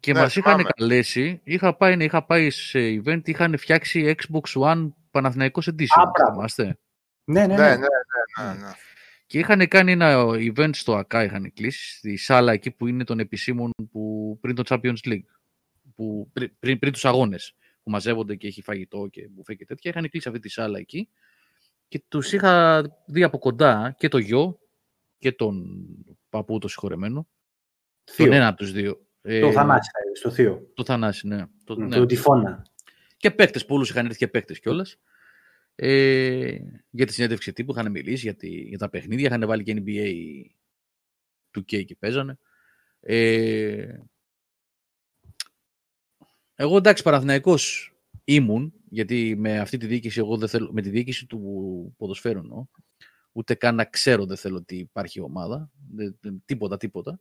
Και 0.00 0.12
Ναι, 0.12 0.20
μας 0.20 0.36
είχαν 0.36 0.52
θυμάμαι. 0.52 0.68
καλέσει, 0.76 1.40
είχα 1.44 1.76
πάει, 1.76 1.96
ναι, 1.96 2.04
είχα 2.04 2.24
πάει 2.24 2.50
σε 2.50 2.78
event, 3.04 3.28
είχαν 3.28 3.58
φτιάξει 3.58 4.14
Xbox 4.18 4.60
One 4.62 4.88
Παναθηναϊκός 5.10 5.68
Edition, 5.70 6.02
Α, 6.06 6.10
μπράβο. 6.10 6.32
θυμάστε; 6.32 6.78
Ναι, 7.24 7.46
ναι, 7.46 7.56
Ναι, 7.56 7.62
ναι, 7.62 7.68
ναι. 7.68 7.76
ναι, 7.76 8.52
ναι, 8.52 8.52
ναι. 8.66 8.72
Και 9.26 9.38
είχαν 9.38 9.68
κάνει 9.68 9.92
ένα 9.92 10.24
event 10.28 10.70
στο 10.74 10.96
ΑΚΑ, 10.96 11.24
είχαν 11.24 11.52
κλείσει, 11.52 11.96
στη 11.96 12.16
σάλα 12.16 12.52
εκεί 12.52 12.70
που 12.70 12.86
είναι 12.86 13.04
των 13.04 13.18
επισήμων 13.18 13.70
που, 13.90 14.38
πριν 14.40 14.54
το 14.54 14.62
Champions 14.68 14.98
League, 15.04 15.24
που, 15.94 16.30
πριν, 16.32 16.50
πριν, 16.58 16.78
πριν 16.78 16.92
τους 16.92 17.04
αγώνες, 17.04 17.54
που 17.82 17.90
μαζεύονται 17.90 18.34
και 18.36 18.46
έχει 18.46 18.62
φαγητό 18.62 19.08
και 19.10 19.28
μπουφέ 19.30 19.54
και 19.54 19.64
τέτοια. 19.64 19.90
Είχαν 19.90 20.08
κλείσει 20.10 20.28
αυτή 20.28 20.40
τη 20.40 20.48
σάλα 20.48 20.78
εκεί 20.78 21.08
και 21.88 22.02
τους 22.08 22.32
είχα 22.32 22.82
δει 23.06 23.22
από 23.22 23.38
κοντά 23.38 23.94
και 23.98 24.08
το 24.08 24.18
γιο 24.18 24.58
και 25.18 25.32
τον 25.32 25.64
παππού 26.28 26.58
το 26.58 26.68
συγχωρεμένο. 26.68 27.28
Θείο. 28.10 28.26
Τον 28.26 28.34
ένα 28.34 28.48
από 28.48 28.56
τους 28.56 28.72
δύο. 28.72 29.06
Ε, 29.22 29.40
Το 29.40 29.52
Θανάση, 29.52 29.90
θα 29.92 29.98
είδες, 30.06 30.20
το 30.20 30.30
Θείο. 30.30 30.70
Το 30.74 30.84
Θανάση, 30.84 31.26
ναι. 31.26 31.44
Το, 31.64 31.76
ναι. 31.76 31.96
Το 31.96 32.06
Τυφώνα. 32.06 32.66
Και 33.16 33.30
παίκτες, 33.30 33.64
πολλούς 33.64 33.90
είχαν 33.90 34.06
έρθει 34.06 34.18
και 34.18 34.28
παίκτες 34.28 34.60
κιόλας. 34.60 34.96
Ε, 35.74 36.58
για 36.90 37.06
τη 37.06 37.12
συνέντευξη 37.12 37.52
τύπου 37.52 37.72
είχαν 37.72 37.90
μιλήσει 37.90 38.22
για, 38.22 38.34
τη, 38.34 38.48
για 38.48 38.78
τα 38.78 38.88
παιχνίδια. 38.88 39.26
Είχαν 39.26 39.46
βάλει 39.46 39.62
και 39.62 39.82
NBA 39.86 40.12
του 41.50 41.60
K 41.60 41.84
και 41.84 41.96
παίζανε. 41.96 42.38
Ε, 43.00 43.98
εγώ 46.54 46.76
εντάξει, 46.76 47.02
Παναθηναϊκός 47.02 47.92
ήμουν, 48.30 48.72
γιατί 48.90 49.34
με 49.38 49.58
αυτή 49.58 49.76
τη 49.76 49.86
διοίκηση, 49.86 50.18
εγώ 50.18 50.36
δεν 50.36 50.48
θέλω, 50.48 50.72
με 50.72 50.82
τη 50.82 50.90
διοίκηση 50.90 51.26
του 51.26 51.94
ποδοσφαίρου 51.96 52.38
εννοώ, 52.38 52.66
ούτε 53.32 53.54
καν 53.54 53.74
να 53.74 53.84
ξέρω 53.84 54.26
δεν 54.26 54.36
θέλω 54.36 54.56
ότι 54.56 54.76
υπάρχει 54.76 55.20
ομάδα, 55.20 55.70
δεν- 55.94 56.18
δεν- 56.20 56.42
τίποτα, 56.44 56.76
τίποτα. 56.76 57.20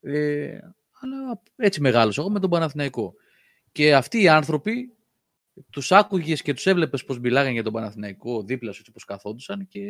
Ε, 0.00 0.58
αλλά 1.00 1.42
έτσι 1.56 1.80
μεγάλωσα 1.80 2.20
εγώ 2.20 2.30
με 2.30 2.40
τον 2.40 2.50
Παναθηναϊκό. 2.50 3.14
Και 3.72 3.94
αυτοί 3.94 4.20
οι 4.22 4.28
άνθρωποι 4.28 4.96
τους 5.70 5.92
άκουγες 5.92 6.42
και 6.42 6.54
τους 6.54 6.66
έβλεπες 6.66 7.04
πώ 7.04 7.14
μιλάγανε 7.14 7.52
για 7.52 7.62
τον 7.62 7.72
Παναθηναϊκό 7.72 8.42
δίπλα 8.42 8.72
σου, 8.72 8.78
έτσι 8.80 8.92
πώ 8.92 9.00
καθόντουσαν 9.00 9.68
και 9.68 9.80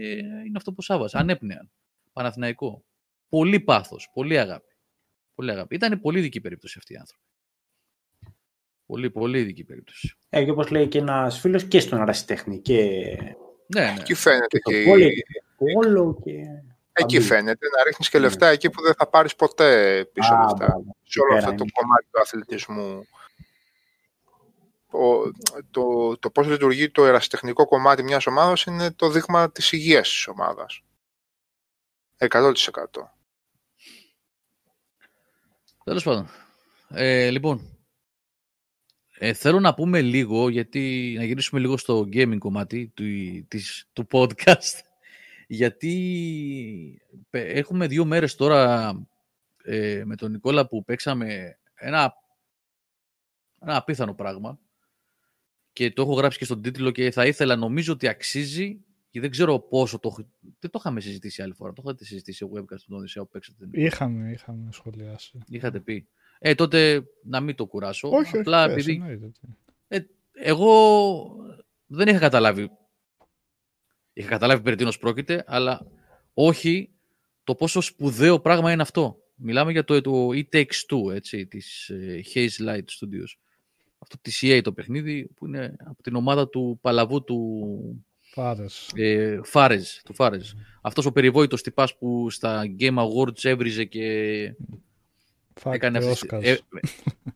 είναι 0.46 0.56
αυτό 0.56 0.72
που 0.72 0.82
σάβασες. 0.82 1.20
Ανέπνεαν. 1.20 1.70
Παναθηναϊκό. 2.12 2.84
Πολύ 3.28 3.60
πάθος, 3.60 4.10
πολύ 4.12 4.38
αγάπη. 4.38 4.74
Πολύ 5.34 5.50
αγάπη. 5.50 5.74
Ήταν 5.74 6.00
πολύ 6.00 6.20
δική 6.20 6.40
περίπτωση 6.40 6.74
αυτή 6.78 6.92
οι 6.92 6.96
άνθρωποι. 6.96 7.24
Πολύ, 8.86 9.10
πολύ 9.10 9.42
δική 9.42 9.64
περίπτωση. 9.64 10.16
Ε, 10.28 10.44
και 10.44 10.50
όπως 10.50 10.70
λέει 10.70 10.88
και 10.88 10.98
ένας 10.98 11.38
φίλος 11.40 11.64
και 11.64 11.80
στον 11.80 12.00
Αρασιτέχνη 12.00 12.58
και, 12.60 12.78
Ναι, 13.66 13.80
ναι. 13.80 13.94
Εκεί 13.98 14.14
φαίνεται 14.14 14.46
και 14.58 14.58
το 14.62 14.70
και, 14.70 14.84
πόλο 14.84 15.08
και 15.08 15.22
το 15.58 15.64
πόλο 15.72 16.20
και... 16.24 16.30
εκεί 16.92 17.16
Αμπίλ. 17.16 17.28
φαίνεται 17.28 17.66
να 17.76 17.82
ρίχνεις 17.84 18.08
και 18.08 18.18
λεφτά 18.18 18.46
εκεί 18.48 18.70
που 18.70 18.82
δεν 18.82 18.94
θα 18.94 19.08
πάρεις 19.08 19.34
ποτέ 19.36 20.04
πίσω 20.12 20.34
Α, 20.34 20.40
λεφτά. 20.40 20.56
μπράβο. 20.56 20.96
Σε 21.02 21.20
όλο 21.20 21.28
Εκεί 21.36 21.38
αυτό 21.44 21.50
πέρα 21.50 21.56
το 21.56 21.62
είναι. 21.62 21.72
κομμάτι 21.74 22.06
του 22.10 22.20
αθλητισμού. 22.20 23.06
Ο, 24.90 25.30
το, 25.70 26.16
το 26.18 26.30
πώς 26.30 26.46
λειτουργεί 26.46 26.90
το 26.90 27.04
ερασιτεχνικό 27.06 27.66
κομμάτι 27.66 28.02
μιας 28.02 28.26
ομάδας 28.26 28.64
είναι 28.64 28.90
το 28.90 29.10
δείγμα 29.10 29.52
της 29.52 29.72
υγείας 29.72 30.08
της 30.08 30.26
ομάδας. 30.26 30.82
100%. 32.18 32.52
Τέλος 35.84 36.02
πάντων. 36.04 36.28
Ε, 36.88 37.30
λοιπόν, 37.30 37.75
ε, 39.18 39.32
θέλω 39.32 39.60
να 39.60 39.74
πούμε 39.74 40.02
λίγο, 40.02 40.48
γιατί 40.48 41.14
να 41.18 41.24
γυρίσουμε 41.24 41.60
λίγο 41.60 41.76
στο 41.76 42.00
gaming 42.12 42.38
κομμάτι 42.38 42.92
του, 42.94 43.04
της, 43.48 43.88
του 43.92 44.06
podcast, 44.10 44.80
γιατί 45.46 47.02
πε- 47.30 47.56
έχουμε 47.56 47.86
δύο 47.86 48.04
μέρες 48.04 48.34
τώρα 48.34 48.92
ε, 49.64 50.02
με 50.04 50.16
τον 50.16 50.30
Νικόλα 50.30 50.66
που 50.68 50.84
παίξαμε 50.84 51.58
ένα, 51.74 52.14
ένα 53.60 53.76
απίθανο 53.76 54.14
πράγμα 54.14 54.58
και 55.72 55.90
το 55.92 56.02
έχω 56.02 56.12
γράψει 56.12 56.38
και 56.38 56.44
στον 56.44 56.62
τίτλο 56.62 56.90
και 56.90 57.10
θα 57.10 57.26
ήθελα, 57.26 57.56
νομίζω 57.56 57.92
ότι 57.92 58.08
αξίζει 58.08 58.80
και 59.10 59.20
δεν 59.20 59.30
ξέρω 59.30 59.58
πόσο 59.58 59.98
το 59.98 60.08
έχω- 60.08 60.30
Δεν 60.58 60.70
το 60.70 60.78
είχαμε 60.78 61.00
συζητήσει 61.00 61.42
άλλη 61.42 61.52
φορά. 61.52 61.72
Το 61.72 61.82
είχατε 61.84 62.04
συζητήσει 62.04 62.36
σε 62.38 62.50
webcast 62.54 62.80
τον 62.86 62.96
Οδυσσέα 62.96 63.22
που 63.22 63.28
παίξατε. 63.28 63.68
Είχαμε, 63.72 64.30
είχαμε 64.30 64.72
σχολιάσει. 64.72 65.38
Είχατε 65.48 65.80
πει. 65.80 66.08
Ε, 66.38 66.54
τότε 66.54 67.02
να 67.22 67.40
μην 67.40 67.54
το 67.54 67.66
κουράσω. 67.66 68.08
Όχι, 68.08 68.18
όχι, 68.18 68.38
Απλά 68.38 68.66
πες, 68.66 68.72
επειδή 68.74 68.92
εννοείται. 68.92 69.30
εγώ 70.32 71.26
δεν 71.86 72.08
είχα 72.08 72.18
καταλάβει. 72.18 72.70
Είχα 74.12 74.28
καταλάβει 74.28 74.62
περί 74.62 74.76
τίνος 74.76 74.98
πρόκειται, 74.98 75.44
αλλά 75.46 75.86
όχι 76.34 76.90
το 77.44 77.54
πόσο 77.54 77.80
σπουδαίο 77.80 78.40
πράγμα 78.40 78.72
είναι 78.72 78.82
αυτό. 78.82 79.18
Μιλάμε 79.34 79.72
για 79.72 79.84
το, 79.84 80.00
το 80.00 80.28
It 80.32 80.44
Takes 80.52 80.64
Two, 80.90 81.14
έτσι, 81.14 81.46
της 81.46 81.88
ε, 81.88 82.20
Haze 82.34 82.66
Light 82.68 82.76
Studios. 82.78 83.32
Αυτό 83.98 84.16
της 84.20 84.40
EA 84.44 84.60
το 84.64 84.72
παιχνίδι 84.72 85.26
που 85.34 85.46
είναι 85.46 85.76
από 85.84 86.02
την 86.02 86.14
ομάδα 86.14 86.48
του 86.48 86.78
Παλαβού 86.80 87.24
του 87.24 87.68
Πάρες. 88.34 88.90
ε, 88.94 89.40
Φάρεζ, 89.44 89.88
του 90.04 90.14
Φάρεζ. 90.14 90.52
Αυτός 90.82 91.06
ο 91.06 91.12
περιβόητος 91.12 91.62
τυπάς 91.62 91.96
που 91.96 92.30
στα 92.30 92.64
Game 92.78 92.96
Awards 92.98 93.44
έβριζε 93.44 93.84
και 93.84 94.54
έκανε 95.64 96.00
Φάκτη 96.00 96.12
αυτές- 96.12 96.22
Όσκαρς. 96.22 96.44
ε, 96.44 96.50
ε, 96.50 96.60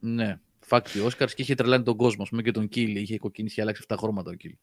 ναι, 0.00 0.38
φάκτη 0.60 1.00
Όσκαρς 1.00 1.34
και 1.34 1.42
είχε 1.42 1.54
τρελάνει 1.54 1.84
τον 1.84 1.96
κόσμο. 1.96 2.22
Ας 2.22 2.28
πούμε 2.28 2.42
και 2.42 2.50
τον 2.50 2.68
Κίλι. 2.68 3.00
Είχε 3.00 3.18
κοκκινήσει 3.18 3.54
και 3.54 3.60
αλλάξει 3.60 3.82
7 3.88 3.96
χρώματα 3.98 4.30
ο 4.30 4.34
Κίλι. 4.34 4.58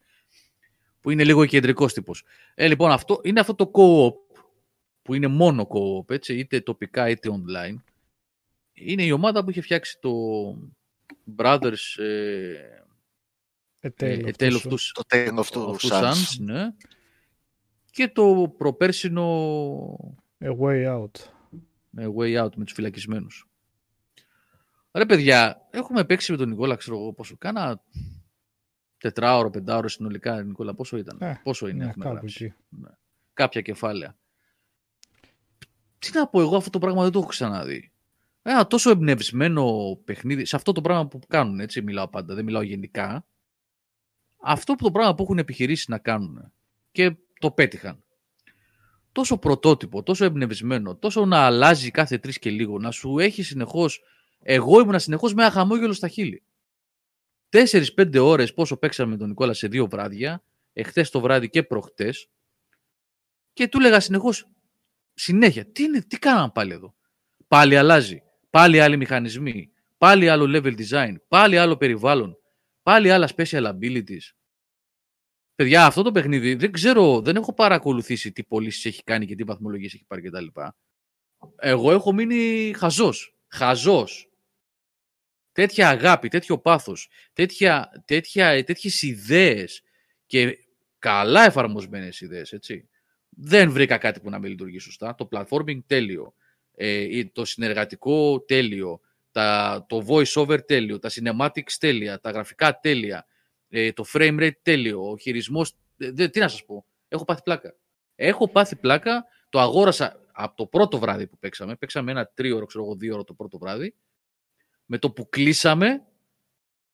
Που 1.02 1.10
είναι 1.10 1.24
λίγο 1.24 1.46
κεντρικός 1.46 1.94
τύπος. 1.94 2.24
Ε, 2.56 2.68
λοιπόν, 2.68 2.92
αυτό 2.92 3.22
είναι 3.24 3.40
αυτό 3.40 3.56
το 3.56 3.72
co-op 3.74 4.42
που 5.02 5.14
είναι 5.14 5.28
μόνο 5.28 5.68
co-op, 5.72 6.12
έτσι, 6.12 6.38
είτε 6.38 6.60
τοπικά 6.62 7.10
είτε 7.10 7.30
online. 7.32 7.76
Είναι 8.74 9.04
η 9.04 9.12
ομάδα 9.12 9.44
που 9.44 9.50
είχε 9.50 9.62
φτιάξει 9.62 9.98
το 10.02 10.12
Brothers 11.38 11.98
ε, 11.98 12.54
A 13.82 13.90
ε, 13.90 13.90
Tale 14.00 14.26
A 14.26 14.28
of 14.28 14.32
Tale 14.38 14.52
Two 14.52 14.62
of 14.62 14.72
Two, 14.72 14.78
Το 14.94 15.04
Tale 15.10 15.28
of 15.28 15.40
of 15.40 15.50
Two 15.50 15.76
Two 15.76 15.90
Sons. 15.90 16.12
Sons, 16.12 16.38
ναι. 16.40 16.70
Και 17.92 18.08
το 18.08 18.54
προπέρσινο 18.58 20.18
A 20.44 20.58
Way 20.60 20.86
Out. 20.86 21.37
Με 21.98 22.14
way 22.18 22.44
out 22.44 22.56
με 22.56 22.64
τους 22.64 22.74
φυλακισμένους. 22.74 23.50
Ρε 24.92 25.06
παιδιά, 25.06 25.68
έχουμε 25.70 26.06
παίξει 26.06 26.32
με 26.32 26.38
τον 26.38 26.50
Νικόλα, 26.50 26.76
ξέρω 26.76 26.98
εγώ 26.98 27.14
πόσο. 27.14 27.38
Κάνα 27.38 27.82
τετράωρο, 28.98 29.50
πεντάωρο 29.50 29.88
συνολικά, 29.88 30.44
Νικόλα, 30.44 30.74
πόσο 30.74 30.98
ήταν; 30.98 31.18
Ε, 31.22 31.40
πόσο 31.44 31.68
είναι, 31.68 31.84
Ναι, 31.84 31.90
έχουμε 31.90 32.06
κάπου 32.06 32.18
γράψει; 32.18 32.46
εκεί. 32.46 32.56
Κάποια 33.34 33.62
κεφάλαια. 33.62 34.18
Τι 36.00 36.10
να 36.14 36.28
πω 36.28 36.42
εγώ, 36.42 36.56
αυτό 36.56 36.70
το 36.70 36.80
πράγμα 36.80 37.04
δεν 37.04 37.12
το 37.12 37.20
έχω 37.20 37.28
ξαναδεί. 37.28 37.92
Ένα 38.42 38.68
τόσο 38.68 38.90
εμπνευσμένο 38.90 39.96
παιχνίδι, 40.06 40.46
σε 40.46 40.56
αυτό 40.56 40.72
το 40.72 40.82
πράγμα 40.82 41.08
που 41.08 41.20
κάνουν, 41.28 41.60
έτσι 41.60 41.82
μιλάω 41.82 42.08
πάντα, 42.08 42.36
δεν 42.36 42.46
μιλάω 42.46 42.62
γενικά. 42.62 43.26
Αυτό 44.42 44.74
που 44.76 44.84
το 44.84 44.92
πράγμα 44.92 45.16
που 45.16 45.24
έχουν 45.24 45.38
επιχειρήσει 45.38 45.92
να 45.92 45.98
κάνουν 45.98 46.52
και 46.92 47.16
το 47.40 47.52
πέτυχαν. 47.52 48.04
Τόσο 49.18 49.38
πρωτότυπο, 49.38 50.04
τόσο 50.04 50.26
εμπνευσμένο, 50.26 50.96
τόσο 50.96 51.26
να 51.26 51.38
αλλάζει 51.40 51.92
κάθε 51.92 52.18
τρεις 52.18 52.40
και 52.40 52.50
λίγο, 52.50 52.80
να 52.80 52.92
σου 52.92 53.20
έχει 53.20 53.44
συνεχώς. 53.44 54.02
Εγώ 54.40 54.80
ήμουνα 54.80 55.00
συνεχώς 55.00 55.34
με 55.34 55.42
ένα 55.42 55.52
χαμόγελο 55.52 55.94
στα 55.94 56.08
χείλη. 56.08 56.44
Τέσσερι-πέντε 57.50 58.20
ώρες 58.20 58.54
πόσο 58.54 58.78
παίξαμε 58.78 59.12
με 59.12 59.18
τον 59.18 59.28
Νικόλα 59.28 59.54
σε 59.54 59.68
δύο 59.68 59.88
βράδια, 59.88 60.44
εχθές 60.74 61.10
το 61.10 61.20
βράδυ 61.20 61.50
και 61.50 61.64
προχτές, 61.64 62.30
και 63.54 63.68
του 63.68 63.80
έλεγα 63.80 64.00
συνεχώς 64.00 64.48
συνέχεια, 65.14 65.66
τι, 65.66 65.84
είναι, 65.84 66.02
τι 66.02 66.20
κάναμε 66.20 66.52
πάλι 66.54 66.74
εδώ; 66.74 66.96
Πάλι 67.48 67.78
αλλάζει. 67.78 68.22
Πάλι 68.50 68.80
άλλοι 68.80 68.98
μηχανισμοί. 68.98 69.72
Πάλι 69.98 70.30
άλλο 70.30 70.46
level 70.58 70.76
design. 70.80 71.16
Πάλι 71.28 71.58
άλλο 71.58 71.78
περιβάλλον. 71.78 72.38
Πάλι 72.84 73.12
άλλα 73.12 73.30
special 73.36 73.74
abilities. 73.74 74.34
Παιδιά, 75.58 75.86
αυτό 75.86 76.02
το 76.02 76.12
παιχνίδι 76.12 76.56
δεν 76.56 76.72
ξέρω, 76.72 77.22
δεν 77.22 77.36
έχω 77.36 77.54
παρακολουθήσει 77.54 78.32
τι 78.32 78.44
πωλήσεις 78.44 78.86
έχει 78.86 79.04
κάνει 79.04 79.26
και 79.26 79.36
τι 79.36 79.44
βαθμολογίες 79.44 79.94
έχει 79.94 80.06
πάρει 80.06 80.22
κτλ. 80.22 80.46
Εγώ 81.56 81.92
έχω 81.92 82.14
μείνει 82.14 82.74
χαζός. 82.78 83.36
Χαζός. 83.48 84.30
Τέτοια 85.52 85.90
αγάπη, 85.90 86.28
τέτοιο 86.28 86.58
πάθος, 86.58 87.10
τέτοια, 87.34 88.04
τέτοια, 88.06 88.64
τέτοιες 88.64 89.02
ιδέες 89.02 89.82
και 90.26 90.58
καλά 91.00 91.46
εφαρμοσμένες 91.46 92.22
ιδέες, 92.22 92.52
έτσι. 92.52 92.90
Δεν 93.30 93.72
βρήκα 93.72 93.98
κάτι 93.98 94.20
που 94.20 94.30
να 94.30 94.40
με 94.40 94.48
λειτουργεί 94.48 94.80
σωστά. 94.80 95.16
Το 95.16 95.28
platforming 95.32 95.80
τέλειο, 95.86 96.34
ε, 96.76 97.26
το 97.26 97.46
συνεργατικό 97.46 98.42
τέλειο, 98.42 99.00
τα, 99.32 99.86
το 99.90 100.06
voice 100.08 100.34
over 100.34 100.58
τέλειο, 100.66 101.00
τα 101.00 101.10
cinematics 101.12 101.72
τέλεια, 101.80 102.20
τα 102.20 102.32
γραφικά 102.32 102.80
τέλεια, 102.80 103.26
ε, 103.70 103.92
το 103.92 104.06
frame 104.14 104.40
rate 104.40 104.52
τέλειο, 104.62 105.10
ο 105.10 105.18
χειρισμός... 105.18 105.74
ε, 105.98 106.12
δε- 106.12 106.28
τι 106.28 106.40
να 106.40 106.48
σας 106.48 106.66
πω, 106.66 106.86
έχω 107.08 107.26
πάθει 107.26 107.42
πλάκα. 107.42 107.76
Έχω 108.16 108.50
πάθει 108.50 108.76
πλάκα, 108.76 109.26
το 109.50 109.60
αγόρασα 109.60 110.26
από 110.32 110.56
το 110.56 110.66
πρώτο 110.66 111.00
βράδυ 111.00 111.28
που 111.28 111.38
παίξαμε. 111.38 111.76
Παίξαμε 111.76 112.12
ένα 112.12 112.28
τρίωρο, 112.34 112.66
ξέρω 112.66 112.84
εγώ, 112.84 112.96
δύο 112.96 113.14
ώρο 113.14 113.24
το 113.24 113.34
πρώτο 113.34 113.58
βράδυ. 113.58 113.96
Με 114.86 114.98
το 114.98 115.12
που 115.12 115.30
κλείσαμε, 115.30 116.06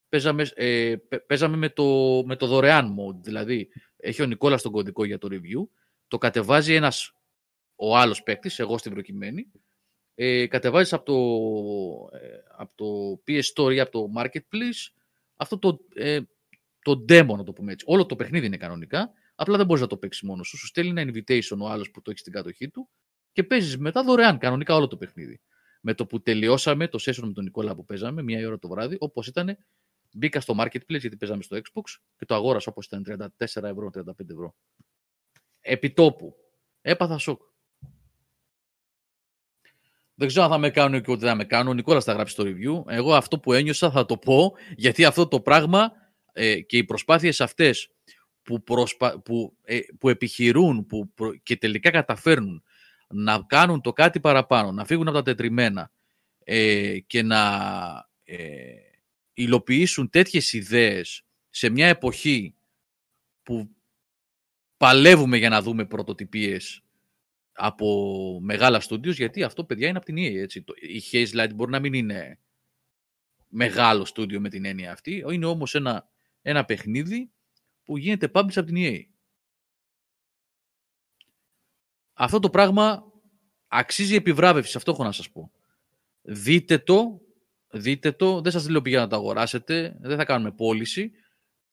παίζαμε, 0.09 0.49
ε, 0.55 0.95
παι- 1.07 1.25
παίζαμε 1.25 1.57
με, 1.57 1.69
το, 1.69 1.85
με 2.25 2.35
το 2.35 2.47
δωρεάν 2.47 2.95
mode. 2.99 3.15
Δηλαδή, 3.21 3.69
έχει 3.97 4.21
ο 4.21 4.25
Νικόλας 4.25 4.61
τον 4.61 4.71
κωδικό 4.71 5.03
για 5.05 5.17
το 5.17 5.27
review, 5.31 5.67
το 6.07 6.17
κατεβάζει 6.17 6.73
ένας 6.73 7.13
ο 7.75 7.97
άλλος 7.97 8.23
παίκτης, 8.23 8.59
εγώ 8.59 8.77
στην 8.77 8.91
προκειμένη, 8.91 9.51
ε, 10.15 10.47
κατεβάζεις 10.47 10.93
από 10.93 11.05
το, 11.05 12.17
ε, 12.17 12.27
από 12.57 12.75
το 12.75 13.21
PS 13.27 13.41
Store 13.55 13.73
ή 13.73 13.79
από 13.79 13.91
το 13.91 14.11
Marketplace 14.17 14.93
αυτό 15.35 15.59
το, 15.59 15.79
ε, 15.93 16.19
το 16.83 17.05
demo, 17.09 17.35
να 17.37 17.43
το 17.43 17.53
πούμε 17.53 17.71
έτσι. 17.71 17.85
Όλο 17.89 18.05
το 18.05 18.15
παιχνίδι 18.15 18.45
είναι 18.45 18.57
κανονικά, 18.57 19.11
απλά 19.35 19.57
δεν 19.57 19.65
μπορείς 19.65 19.81
να 19.81 19.87
το 19.87 19.97
παίξεις 19.97 20.21
μόνος 20.21 20.47
σου. 20.47 20.57
Σου 20.57 20.65
στέλνει 20.65 21.01
ένα 21.01 21.11
invitation 21.11 21.57
ο 21.59 21.69
άλλος 21.69 21.91
που 21.91 22.01
το 22.01 22.11
έχει 22.11 22.19
στην 22.19 22.33
κατοχή 22.33 22.69
του 22.69 22.89
και 23.31 23.43
παίζεις 23.43 23.77
μετά 23.77 24.03
δωρεάν 24.03 24.37
κανονικά 24.37 24.75
όλο 24.75 24.87
το 24.87 24.97
παιχνίδι. 24.97 25.41
Με 25.81 25.93
το 25.93 26.05
που 26.05 26.21
τελειώσαμε 26.21 26.87
το 26.87 26.99
session 27.01 27.23
με 27.23 27.33
τον 27.33 27.43
Νικόλα 27.43 27.75
που 27.75 27.85
παίζαμε, 27.85 28.21
μία 28.23 28.47
ώρα 28.47 28.59
το 28.59 28.67
βράδυ, 28.67 28.97
όπως 28.99 29.27
ήταν, 29.27 29.57
μπήκα 30.11 30.41
στο 30.41 30.55
Marketplace 30.57 30.99
γιατί 30.99 31.17
παίζαμε 31.17 31.43
στο 31.43 31.57
Xbox 31.57 31.83
και 32.17 32.25
το 32.25 32.35
αγόρασα 32.35 32.71
όπως 32.71 32.85
ήταν 32.85 33.29
34 33.39 33.63
ευρώ, 33.63 33.89
35 33.89 34.29
ευρώ. 34.29 34.55
Επιτόπου. 35.61 36.35
Έπαθα 36.81 37.17
σοκ. 37.17 37.41
Δεν 40.15 40.27
ξέρω 40.27 40.45
αν 40.45 40.51
θα 40.51 40.57
με 40.57 40.69
κάνουν 40.69 41.01
και 41.01 41.11
ότι 41.11 41.25
θα 41.25 41.35
με 41.35 41.45
κάνουν. 41.45 41.71
Ο 41.71 41.73
Νικόλας 41.73 42.03
θα 42.03 42.13
γράψει 42.13 42.35
το 42.35 42.43
review. 42.45 42.91
Εγώ 42.91 43.15
αυτό 43.15 43.39
που 43.39 43.53
ένιωσα 43.53 43.91
θα 43.91 44.05
το 44.05 44.17
πω, 44.17 44.53
γιατί 44.75 45.05
αυτό 45.05 45.27
το 45.27 45.41
πράγμα 45.41 45.91
ε, 46.33 46.61
και 46.61 46.77
οι 46.77 46.83
προσπάθειες 46.83 47.41
αυτές 47.41 47.89
που, 48.43 48.63
προσπα... 48.63 49.19
που, 49.19 49.57
ε, 49.63 49.79
που 49.99 50.09
επιχειρούν 50.09 50.85
που 50.85 51.13
και 51.43 51.57
τελικά 51.57 51.89
καταφέρνουν 51.89 52.63
να 53.07 53.43
κάνουν 53.47 53.81
το 53.81 53.93
κάτι 53.93 54.19
παραπάνω, 54.19 54.71
να 54.71 54.85
φύγουν 54.85 55.07
από 55.07 55.17
τα 55.17 55.23
τετριμένα 55.23 55.91
ε, 56.43 56.99
και 56.99 57.23
να 57.23 57.41
ε, 58.23 58.75
υλοποιήσουν 59.33 60.09
τέτοιες 60.09 60.53
ιδέες 60.53 61.23
σε 61.49 61.69
μια 61.69 61.87
εποχή 61.87 62.55
που 63.43 63.69
παλεύουμε 64.77 65.37
για 65.37 65.49
να 65.49 65.61
δούμε 65.61 65.85
πρωτοτυπίες 65.85 66.83
από 67.53 68.39
μεγάλα 68.41 68.79
στούντιος, 68.79 69.17
γιατί 69.17 69.43
αυτό, 69.43 69.63
παιδιά, 69.63 69.87
είναι 69.87 69.97
από 69.97 70.05
την 70.05 70.15
EA, 70.15 70.35
έτσι. 70.35 70.63
Η 70.75 71.01
Haze 71.11 71.39
Light 71.39 71.53
μπορεί 71.55 71.71
να 71.71 71.79
μην 71.79 71.93
είναι 71.93 72.39
μεγάλο 73.47 74.05
στούντιο 74.05 74.39
με 74.39 74.49
την 74.49 74.65
έννοια 74.65 74.91
αυτή, 74.91 75.23
είναι 75.31 75.45
όμως 75.45 75.75
ένα, 75.75 76.09
ένα 76.43 76.65
παιχνίδι 76.65 77.31
που 77.83 77.97
γίνεται 77.97 78.31
publish 78.33 78.55
από 78.55 78.63
την 78.65 78.75
EA. 78.77 78.99
Αυτό 82.13 82.39
το 82.39 82.49
πράγμα 82.49 83.03
αξίζει 83.67 84.15
επιβράβευσης, 84.15 84.75
αυτό 84.75 84.91
έχω 84.91 85.03
να 85.03 85.11
σας 85.11 85.30
πω. 85.30 85.51
Δείτε 86.22 86.77
το, 86.77 87.22
δείτε 87.69 88.11
το, 88.11 88.41
δεν 88.41 88.51
σας 88.51 88.69
λέω 88.69 88.81
για 88.85 88.99
να 88.99 89.07
το 89.07 89.15
αγοράσετε, 89.15 89.97
δεν 89.99 90.17
θα 90.17 90.25
κάνουμε 90.25 90.51
πώληση. 90.51 91.11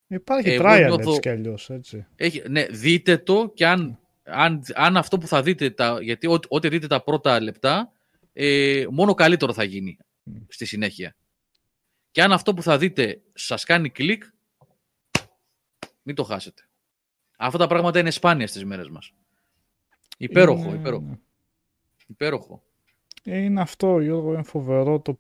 Υπάρχει 0.07 0.51
Εγώ 0.51 0.65
trial 0.65 0.85
νιώθω... 0.87 1.09
έτσι 1.09 1.21
κι 1.21 1.29
αλλιώς, 1.29 1.71
έτσι. 1.71 2.07
Έχει, 2.17 2.43
ναι, 2.49 2.67
δείτε 2.67 3.19
το 3.19 3.53
και 3.55 3.67
αν 3.67 4.01
αν, 4.31 4.63
αν 4.75 4.97
αυτό 4.97 5.19
που 5.19 5.27
θα 5.27 5.43
δείτε, 5.43 5.71
τα, 5.71 5.99
γιατί 6.03 6.27
ό, 6.27 6.39
ό,τι 6.49 6.69
δείτε 6.69 6.87
τα 6.87 7.03
πρώτα 7.03 7.41
λεπτά, 7.41 7.93
ε, 8.33 8.85
μόνο 8.91 9.15
καλύτερο 9.15 9.53
θα 9.53 9.65
γίνει 9.65 9.97
στη 10.49 10.65
συνέχεια. 10.65 11.17
Και 12.11 12.23
αν 12.23 12.33
αυτό 12.33 12.55
που 12.55 12.63
θα 12.63 12.79
δείτε 12.79 13.21
σας 13.35 13.65
κάνει 13.65 13.91
κλικ, 13.91 14.23
μην 16.03 16.15
το 16.15 16.23
χάσετε. 16.25 16.63
Αυτά 17.37 17.59
τα 17.59 17.67
πράγματα 17.67 17.99
είναι 17.99 18.11
σπάνια 18.11 18.47
στις 18.47 18.65
μέρες 18.65 18.89
μας. 18.89 19.13
Υπέροχο, 20.19 20.69
είναι... 20.69 20.79
υπέροχο. 20.79 21.19
Υπέροχο. 22.07 22.63
Είναι 23.25 23.61
αυτό, 23.61 24.01
Γιώργο, 24.01 24.33
είναι 24.33 24.43
φοβερό 24.43 25.01
το 25.01 25.19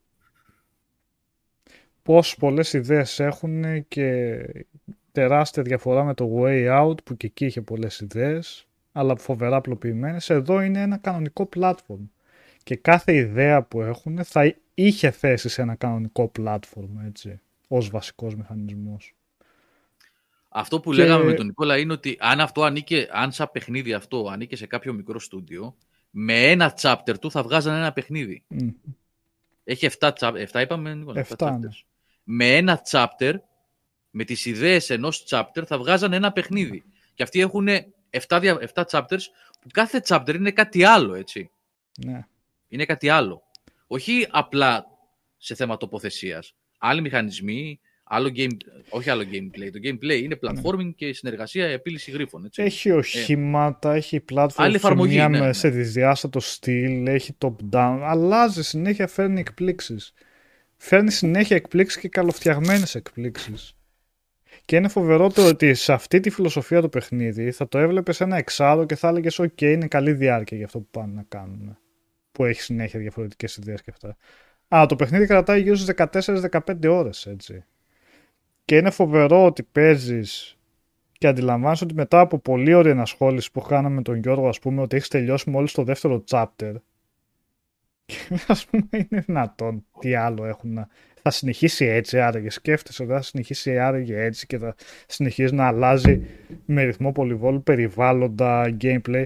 πώς 2.02 2.36
πολλές 2.36 2.73
ιδέες 2.73 3.20
έχουν 3.20 3.89
και 3.89 4.42
τεράστια 5.12 5.62
διαφορά 5.62 6.05
με 6.05 6.15
το 6.15 6.31
Way 6.36 6.83
Out 6.83 7.05
που 7.05 7.17
και 7.17 7.26
εκεί 7.26 7.47
είχε 7.47 7.62
πολλές 7.62 8.00
ιδέες 8.00 8.68
αλλά 8.92 9.17
φοβερά 9.17 9.57
απλοποιημένες. 9.57 10.31
Εδώ 10.31 10.60
είναι 10.60 10.81
ένα 10.81 10.97
κανονικό 10.97 11.49
platform. 11.57 12.09
Και 12.62 12.76
κάθε 12.76 13.15
ιδέα 13.15 13.62
που 13.62 13.81
έχουν 13.83 14.25
θα 14.25 14.55
είχε 14.75 15.10
θέση 15.10 15.49
σε 15.49 15.62
ένα 15.62 15.75
κανονικό 15.75 16.33
platform, 16.39 16.89
έτσι, 17.07 17.41
ως 17.68 17.91
βασικός 17.91 18.34
μηχανισμός. 18.36 19.15
Αυτό 20.53 20.81
που 20.81 20.93
λέγαμε 20.93 21.25
με 21.25 21.33
τον 21.33 21.47
Νικόλα 21.47 21.79
είναι 21.79 21.93
ότι 21.93 22.17
αν 22.20 22.41
αυτό 22.41 22.62
ανήκε, 22.62 23.09
αν 23.12 23.33
σαν 23.33 23.51
παιχνίδι 23.53 23.93
αυτό 23.93 24.29
ανήκε 24.31 24.57
σε 24.57 24.67
κάποιο 24.67 24.93
μικρό 24.93 25.19
στούντιο, 25.19 25.77
με 26.11 26.51
ένα 26.51 26.79
chapter 26.81 27.15
του 27.20 27.31
θα 27.31 27.43
βγάζανε 27.43 27.79
ένα 27.79 27.93
παιχνίδι. 27.93 28.45
Έχει 29.65 29.89
7, 29.99 30.11
7 30.53 30.61
είπαμε, 30.61 30.95
Νικόλα, 30.95 31.27
7, 31.29 31.37
7 31.37 31.57
ναι. 31.61 31.69
Με 32.25 32.57
ένα 32.57 32.83
chapter, 32.91 33.35
με 34.11 34.25
τις 34.25 34.45
ιδέες 34.45 34.91
ενός 34.91 35.25
chapter 35.29 35.62
θα 35.67 35.79
βγάζανε 35.79 36.17
ένα 36.17 36.33
παιχνίδι. 36.33 36.85
Και 37.15 37.23
αυτοί 37.23 37.41
έχουν 37.41 37.69
7, 38.29 38.57
7 38.75 38.85
chapters 38.91 39.23
που 39.61 39.69
κάθε 39.73 40.03
chapter 40.07 40.35
είναι 40.35 40.51
κάτι 40.51 40.85
άλλο, 40.85 41.15
έτσι. 41.15 41.51
Ναι. 42.05 42.27
Είναι 42.69 42.85
κάτι 42.85 43.09
άλλο. 43.09 43.43
Όχι 43.87 44.27
απλά 44.31 44.87
σε 45.37 45.55
θέμα 45.55 45.77
τοποθεσίας. 45.77 46.55
Άλλοι 46.79 47.01
μηχανισμοί, 47.01 47.81
άλλο 48.13 48.33
game, 48.37 48.57
όχι 48.89 49.11
άλλο 49.11 49.23
gameplay. 49.23 49.71
Το 49.73 49.79
gameplay 49.83 50.23
είναι 50.23 50.39
ναι. 50.41 50.51
platforming 50.51 50.93
και 50.97 51.13
συνεργασία, 51.13 51.67
επίλυση 51.67 52.11
γρίφων. 52.11 52.45
Έτσι. 52.45 52.63
Έχει 52.63 52.89
ε, 52.89 52.93
οχήματα, 52.93 53.93
ε, 53.93 53.97
έχει 53.97 54.25
platform, 54.33 54.49
άλλη 54.57 54.75
εφαρμογή, 54.75 55.17
ναι, 55.17 55.29
ναι. 55.29 55.53
σε 55.53 55.69
δυσδιάστατο 55.69 56.41
στυλ, 56.41 57.07
έχει 57.07 57.37
top-down. 57.39 57.99
Αλλάζει 58.03 58.63
συνέχεια, 58.63 59.07
φέρνει 59.07 59.41
εκπλήξεις. 59.41 60.13
Φέρνει 60.77 61.11
συνέχεια 61.11 61.57
εκπλήξεις 61.57 62.01
και 62.01 62.09
καλοφτιαγμένες 62.09 62.95
εκπλήξεις. 62.95 63.75
Και 64.65 64.77
είναι 64.77 64.89
φοβερό 64.89 65.31
το 65.31 65.47
ότι 65.47 65.75
σε 65.75 65.93
αυτή 65.93 66.21
τη 66.21 66.31
φιλοσοφία 66.31 66.81
του 66.81 66.89
παιχνίδι 66.89 67.51
θα 67.51 67.69
το 67.69 67.79
έβλεπες 67.79 68.21
ένα 68.21 68.37
εξάδο 68.37 68.87
και 68.87 68.95
θα 68.95 69.09
έλεγες: 69.09 69.41
OK, 69.41 69.63
είναι 69.63 69.87
καλή 69.87 70.13
διάρκεια 70.13 70.57
για 70.57 70.67
αυτό 70.67 70.79
που 70.79 70.89
πάνε 70.91 71.13
να 71.15 71.25
κάνουν. 71.29 71.79
Που 72.33 72.45
έχει 72.45 72.61
συνέχεια 72.61 73.01
διαφορετικές 73.01 73.57
ιδέες 73.57 73.83
και 73.83 73.91
αυτά. 73.93 74.17
Α, 74.77 74.87
το 74.87 74.97
παιχνίδι 74.97 75.27
κρατάει 75.27 75.61
γύρω 75.61 75.77
στις 75.77 75.95
14-15 75.97 76.89
ώρες, 76.89 77.27
έτσι. 77.27 77.65
Και 78.71 78.77
είναι 78.77 78.91
φοβερό 78.91 79.45
ότι 79.45 79.63
παίζεις 79.63 80.59
και 81.13 81.27
αντιλαμβάνεσαι 81.27 81.85
ότι 81.85 81.95
μετά 81.95 82.21
από 82.21 82.39
πολύ 82.39 82.75
ωραία 82.75 82.93
ενασχόληση 82.93 83.53
που 83.53 83.61
κάναμε 83.61 83.95
με 83.95 84.03
τον 84.03 84.17
Γιώργο, 84.17 84.49
ας 84.49 84.59
πούμε, 84.59 84.81
ότι 84.83 84.97
έχεις 84.97 85.09
τελειώσει 85.09 85.51
μόλις 85.51 85.73
το 85.73 85.83
δεύτερο 85.85 86.25
chapter. 86.31 86.75
Και 88.05 88.17
ας 88.47 88.67
πούμε, 88.67 88.89
είναι 88.91 89.21
δυνατόν 89.27 89.85
τι 89.99 90.15
άλλο 90.15 90.45
έχουν 90.45 90.73
να 90.73 90.89
θα 91.23 91.31
συνεχίσει 91.31 91.85
έτσι 91.85 92.21
άραγε. 92.21 92.51
Σκέφτεσαι 92.51 93.03
ότι 93.03 93.13
θα 93.13 93.23
συνεχίσει 93.23 93.79
άραγε 93.79 94.23
έτσι 94.23 94.47
και 94.47 94.59
θα 94.59 94.75
συνεχίζει 95.07 95.55
να 95.55 95.67
αλλάζει 95.67 96.27
με 96.65 96.83
ρυθμό 96.83 97.13
πολυβόλου 97.13 97.63
περιβάλλοντα, 97.63 98.77
gameplay. 98.81 99.25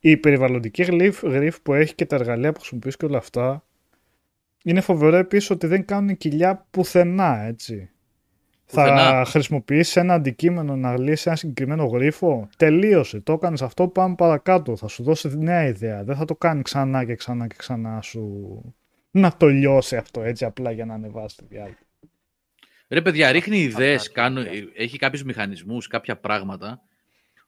Η 0.00 0.16
περιβαλλοντική 0.16 0.82
γρήφ 1.22 1.60
που 1.60 1.74
έχει 1.74 1.94
και 1.94 2.06
τα 2.06 2.16
εργαλεία 2.16 2.52
που 2.52 2.58
χρησιμοποιείς 2.58 2.96
και 2.96 3.04
όλα 3.04 3.18
αυτά 3.18 3.64
είναι 4.64 4.80
φοβερό 4.80 5.16
επίσης 5.16 5.50
ότι 5.50 5.66
δεν 5.66 5.84
κάνουν 5.84 6.16
κοιλιά 6.16 6.66
πουθενά, 6.70 7.40
έτσι. 7.40 7.88
Θα 8.74 9.24
χρησιμοποιήσει 9.26 10.00
ένα 10.00 10.14
αντικείμενο 10.14 10.76
να 10.76 10.98
λύσεις 10.98 11.26
ένα 11.26 11.36
συγκεκριμένο 11.36 11.84
γρίφο. 11.84 12.48
Τελείωσε. 12.56 13.20
Το 13.20 13.32
έκανες 13.32 13.62
αυτό. 13.62 13.88
Πάμε 13.88 14.14
παρακάτω. 14.14 14.76
Θα 14.76 14.88
σου 14.88 15.02
δώσει 15.02 15.38
νέα 15.38 15.66
ιδέα. 15.66 16.04
Δεν 16.04 16.16
θα 16.16 16.24
το 16.24 16.36
κάνει 16.36 16.62
ξανά 16.62 17.04
και 17.04 17.14
ξανά 17.14 17.46
και 17.46 17.54
ξανά 17.58 18.00
σου 18.00 18.74
να 19.10 19.36
το 19.36 19.46
λιώσει 19.46 19.96
αυτό 19.96 20.22
έτσι 20.22 20.44
απλά 20.44 20.70
για 20.70 20.84
να 20.84 20.94
ανεβάσει 20.94 21.36
τη 21.36 21.44
διάρκεια. 21.48 21.86
Ρε 22.88 23.02
παιδιά, 23.02 23.32
ρίχνει 23.32 23.58
ιδέες, 23.58 24.12
έχει 24.76 24.98
κάποιους 24.98 25.22
μηχανισμούς, 25.22 25.86
κάποια 25.86 26.16
πράγματα 26.16 26.82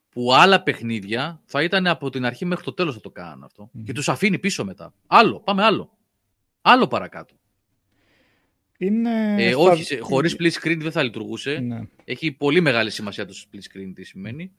που 0.08 0.34
άλλα 0.34 0.62
παιχνίδια 0.62 1.40
θα 1.44 1.62
ήταν 1.62 1.86
από 1.86 2.10
την 2.10 2.24
αρχή 2.24 2.44
μέχρι 2.44 2.64
το 2.64 2.72
τέλος 2.72 2.94
θα 2.94 3.00
το 3.00 3.10
κάνουν 3.10 3.44
αυτό. 3.44 3.70
Και 3.84 3.92
τους 3.92 4.08
αφήνει 4.08 4.38
πίσω 4.38 4.64
μετά. 4.64 4.94
Άλλο, 5.06 5.40
πάμε 5.40 5.64
άλλο. 5.64 5.90
Άλλο 6.62 6.86
παρακάτω. 6.86 7.34
Είναι... 8.78 9.44
Ε, 9.44 9.54
όχι, 9.54 9.98
χωρίς 9.98 10.36
split 10.38 10.50
screen 10.50 10.78
δεν 10.78 10.92
θα 10.92 11.02
λειτουργούσε. 11.02 11.58
Ναι. 11.58 11.80
Έχει 12.04 12.32
πολύ 12.32 12.60
μεγάλη 12.60 12.90
σημασία 12.90 13.26
το 13.26 13.34
split 13.44 13.58
screen 13.58 13.92
τι 13.94 14.04
σημαίνει 14.04 14.52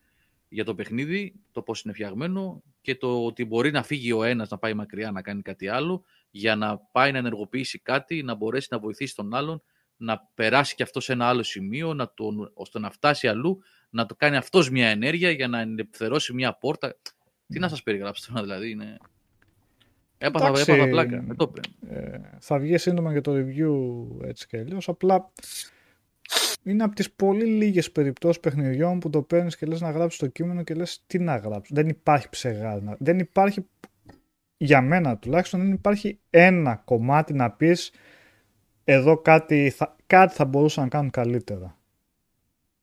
για 0.50 0.66
το 0.66 0.76
παιχνίδι, 0.76 1.34
το 1.52 1.62
πώς 1.62 1.82
είναι 1.82 1.94
φτιαγμένο 1.94 2.64
και 2.82 2.96
το 2.96 3.26
ότι 3.26 3.46
μπορεί 3.46 3.72
να 3.72 3.84
φύγει 3.84 4.12
ο 4.12 4.24
ένας 4.24 4.50
να 4.50 4.58
πάει 4.58 4.74
μακριά 4.74 5.12
να 5.12 5.22
κάνει 5.22 5.42
κάτι 5.42 5.68
άλλο 5.68 6.04
για 6.32 6.56
να 6.56 6.78
πάει 6.78 7.12
να 7.12 7.18
ενεργοποιήσει 7.18 7.80
κάτι, 7.80 8.24
να 8.24 8.36
μπορέσει 8.36 8.68
να 8.72 8.80
βοηθήσει 8.80 9.16
τον 9.16 9.34
άλλον, 9.34 9.62
να 9.98 10.30
περάσει 10.34 10.76
και 10.76 10.84
αυτό 10.84 11.00
σε 11.00 11.12
ένα 11.14 11.28
άλλο 11.28 11.44
σημείο, 11.44 11.94
να 11.94 12.14
τον, 12.14 12.52
ώστε 12.54 12.80
να 12.80 12.92
φτάσει 12.92 13.28
αλλού, 13.28 13.60
να 13.90 14.06
το 14.06 14.16
κάνει 14.16 14.36
αυτός 14.36 14.70
μια 14.70 14.88
ενέργεια 14.88 15.32
για 15.32 15.48
να 15.48 15.60
ελευθερώσει 15.60 16.34
μια 16.34 16.54
πόρτα. 16.54 16.98
Τι 17.48 17.60
να 17.60 17.70
σας 17.70 17.84
περιγράψω 17.84 18.32
τώρα 18.32 18.42
δηλαδή, 18.42 18.70
είναι... 18.70 18.98
Έπαθα, 20.18 20.48
Εντάξει, 20.48 20.72
έπαθα 20.72 20.90
πλάκα, 20.90 21.22
με 21.22 21.36
το 21.36 21.54
ε, 21.90 22.20
Θα 22.40 22.60
βγει 22.60 22.78
σύντομα 22.78 23.12
για 23.12 23.22
το 23.22 23.32
review 23.32 24.26
έτσι 24.28 24.48
και 24.48 24.58
αλλιώς, 24.58 24.90
απλά 24.90 25.32
είναι 26.64 26.84
από 26.84 26.96
τις 26.96 27.12
πολύ 27.12 27.46
λίγες 27.46 27.92
περιπτώσεις 27.92 28.40
παιχνιδιών 28.40 29.00
που 29.00 29.10
το 29.10 29.22
παίρνεις 29.22 29.58
και 29.58 29.66
λες 29.66 29.82
να 29.82 29.92
γράψεις 29.92 30.20
το 30.20 30.28
κείμενο 30.28 30.64
και 30.64 30.74
λες 30.74 31.04
τι 31.08 31.20
να 31.20 31.36
γράψεις. 31.36 31.76
Δεν 31.76 31.88
υπάρχει 31.88 32.30
ψεγάδι. 32.30 32.96
Δεν 33.00 33.20
υπάρχει 33.20 33.66
για 34.58 34.82
μένα 34.82 35.18
τουλάχιστον 35.18 35.60
δεν 35.60 35.72
υπάρχει 35.72 36.20
ένα 36.30 36.76
κομμάτι 36.76 37.34
να 37.34 37.52
πεις 37.52 37.92
εδώ 38.84 39.18
κάτι 39.18 39.70
θα, 39.70 39.96
κάτι 40.08 40.34
θα 40.34 40.46
μπορούσαν 40.46 40.84
να 40.84 40.90
κάνουν 40.90 41.10
καλύτερα. 41.10 41.78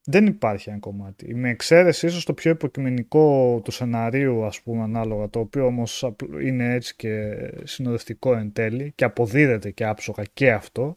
Δεν 0.06 0.26
υπάρχει 0.26 0.70
ένα 0.70 0.78
κομμάτι. 0.78 1.34
Με 1.34 1.50
εξαίρεση 1.50 2.06
ίσως 2.06 2.24
το 2.24 2.32
πιο 2.32 2.50
υποκειμενικό 2.50 3.60
του 3.64 3.70
σεναρίου, 3.70 4.44
ας 4.44 4.60
πούμε, 4.60 4.82
ανάλογα, 4.82 5.28
το 5.28 5.38
οποίο 5.38 5.66
όμως 5.66 6.10
είναι 6.42 6.74
έτσι 6.74 6.96
και 6.96 7.34
συνοδευτικό 7.64 8.36
εν 8.36 8.52
τέλει 8.52 8.92
και 8.94 9.04
αποδίδεται 9.04 9.70
και 9.70 9.84
άψογα 9.84 10.22
και 10.32 10.52
αυτό. 10.52 10.96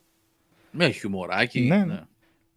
Με 0.71 0.89
χιουμοράκι. 0.89 1.61
Ναι. 1.61 1.85
ναι. 1.85 1.99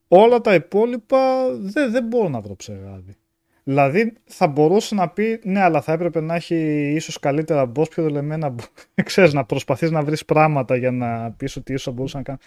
Όλα 0.08 0.40
τα 0.40 0.54
υπόλοιπα 0.54 1.50
δεν, 1.58 1.90
δεν 1.90 2.04
μπορώ 2.04 2.28
να 2.28 2.40
βρω 2.40 2.56
ψεγάδι. 2.56 3.16
Δηλαδή 3.64 4.12
θα 4.24 4.46
μπορούσε 4.46 4.94
να 4.94 5.08
πει 5.08 5.40
ναι 5.44 5.60
αλλά 5.60 5.80
θα 5.80 5.92
έπρεπε 5.92 6.20
να 6.20 6.34
έχει 6.34 6.54
ίσως 6.94 7.18
καλύτερα 7.18 7.72
boss 7.76 7.90
πιο 7.90 8.02
δουλεμένα 8.02 8.54
ξέρεις 9.04 9.32
να 9.32 9.44
προσπαθείς 9.44 9.90
να 9.90 10.02
βρεις 10.02 10.24
πράγματα 10.24 10.76
για 10.76 10.90
να 10.90 11.32
πεις 11.32 11.56
ότι 11.56 11.72
ίσως 11.72 11.84
θα 11.84 11.90
μπορούσε 11.90 12.16
να 12.16 12.22
κάνει. 12.22 12.38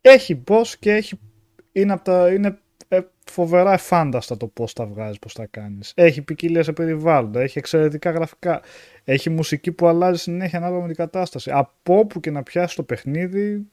Έχει 0.00 0.42
boss 0.46 0.66
και 0.78 0.92
έχει, 0.92 1.18
είναι, 1.72 1.92
από 1.92 2.04
τα, 2.04 2.32
είναι 2.32 2.58
ε, 2.88 3.00
φοβερά 3.30 3.72
εφάνταστα 3.72 4.36
το 4.36 4.46
πώς 4.46 4.72
τα 4.72 4.86
βγάζεις, 4.86 5.18
πώς 5.18 5.34
τα 5.34 5.46
κάνεις. 5.46 5.92
Έχει 5.96 6.22
ποικιλία 6.22 6.62
σε 6.62 6.72
περιβάλλοντα, 6.72 7.40
έχει 7.40 7.58
εξαιρετικά 7.58 8.10
γραφικά, 8.10 8.60
έχει 9.04 9.30
μουσική 9.30 9.72
που 9.72 9.86
αλλάζει 9.86 10.18
συνέχεια 10.18 10.58
ανάλογα 10.58 10.80
με 10.80 10.86
την 10.86 10.96
κατάσταση. 10.96 11.50
Από 11.52 11.98
όπου 11.98 12.20
και 12.20 12.30
να 12.30 12.42
πιάσεις 12.42 12.76
το 12.76 12.82
παιχνίδι 12.82 13.66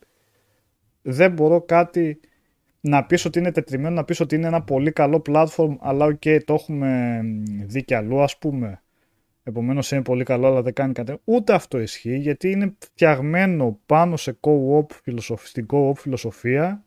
δεν 1.01 1.31
μπορώ 1.31 1.61
κάτι 1.61 2.19
να 2.79 3.05
πεις 3.05 3.25
ότι 3.25 3.39
είναι 3.39 3.51
τετριμμένο, 3.51 3.95
να 3.95 4.03
πεις 4.03 4.19
ότι 4.19 4.35
είναι 4.35 4.47
ένα 4.47 4.63
πολύ 4.63 4.91
καλό 4.91 5.21
platform, 5.29 5.75
αλλά 5.79 6.05
OK, 6.05 6.21
okay, 6.25 6.39
το 6.45 6.53
έχουμε 6.53 7.21
δει 7.65 7.83
κι 7.83 7.93
αλλού, 7.93 8.21
ας 8.21 8.37
πούμε. 8.37 8.79
Επομένως 9.43 9.91
είναι 9.91 10.01
πολύ 10.01 10.23
καλό, 10.23 10.47
αλλά 10.47 10.61
δεν 10.61 10.73
κάνει 10.73 10.93
κάτι. 10.93 11.17
Ούτε 11.23 11.53
αυτό 11.53 11.79
ισχύει, 11.79 12.17
γιατί 12.17 12.51
είναι 12.51 12.75
φτιαγμένο 12.79 13.79
πάνω 13.85 14.17
σε 14.17 14.37
co-op 14.41 14.85
φιλοσοφία, 15.03 15.47
στην 15.47 15.65
co-op 15.71 15.93
φιλοσοφία. 15.95 16.83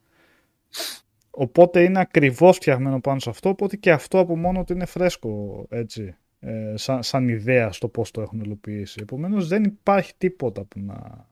Οπότε 1.40 1.82
είναι 1.82 2.00
ακριβώς 2.00 2.56
φτιαγμένο 2.56 3.00
πάνω 3.00 3.18
σε 3.18 3.30
αυτό, 3.30 3.48
οπότε 3.48 3.76
και 3.76 3.92
αυτό 3.92 4.18
από 4.18 4.36
μόνο 4.36 4.64
του 4.64 4.72
είναι 4.72 4.84
φρέσκο, 4.84 5.66
έτσι, 5.70 6.16
ε, 6.40 6.74
σαν, 6.76 7.02
σαν 7.02 7.28
ιδέα 7.28 7.72
στο 7.72 7.88
πώς 7.88 8.10
το 8.10 8.20
έχουν 8.20 8.40
υλοποιήσει. 8.40 8.98
Επομένως 9.02 9.48
δεν 9.48 9.64
υπάρχει 9.64 10.12
τίποτα 10.18 10.64
που 10.64 10.80
να, 10.80 11.28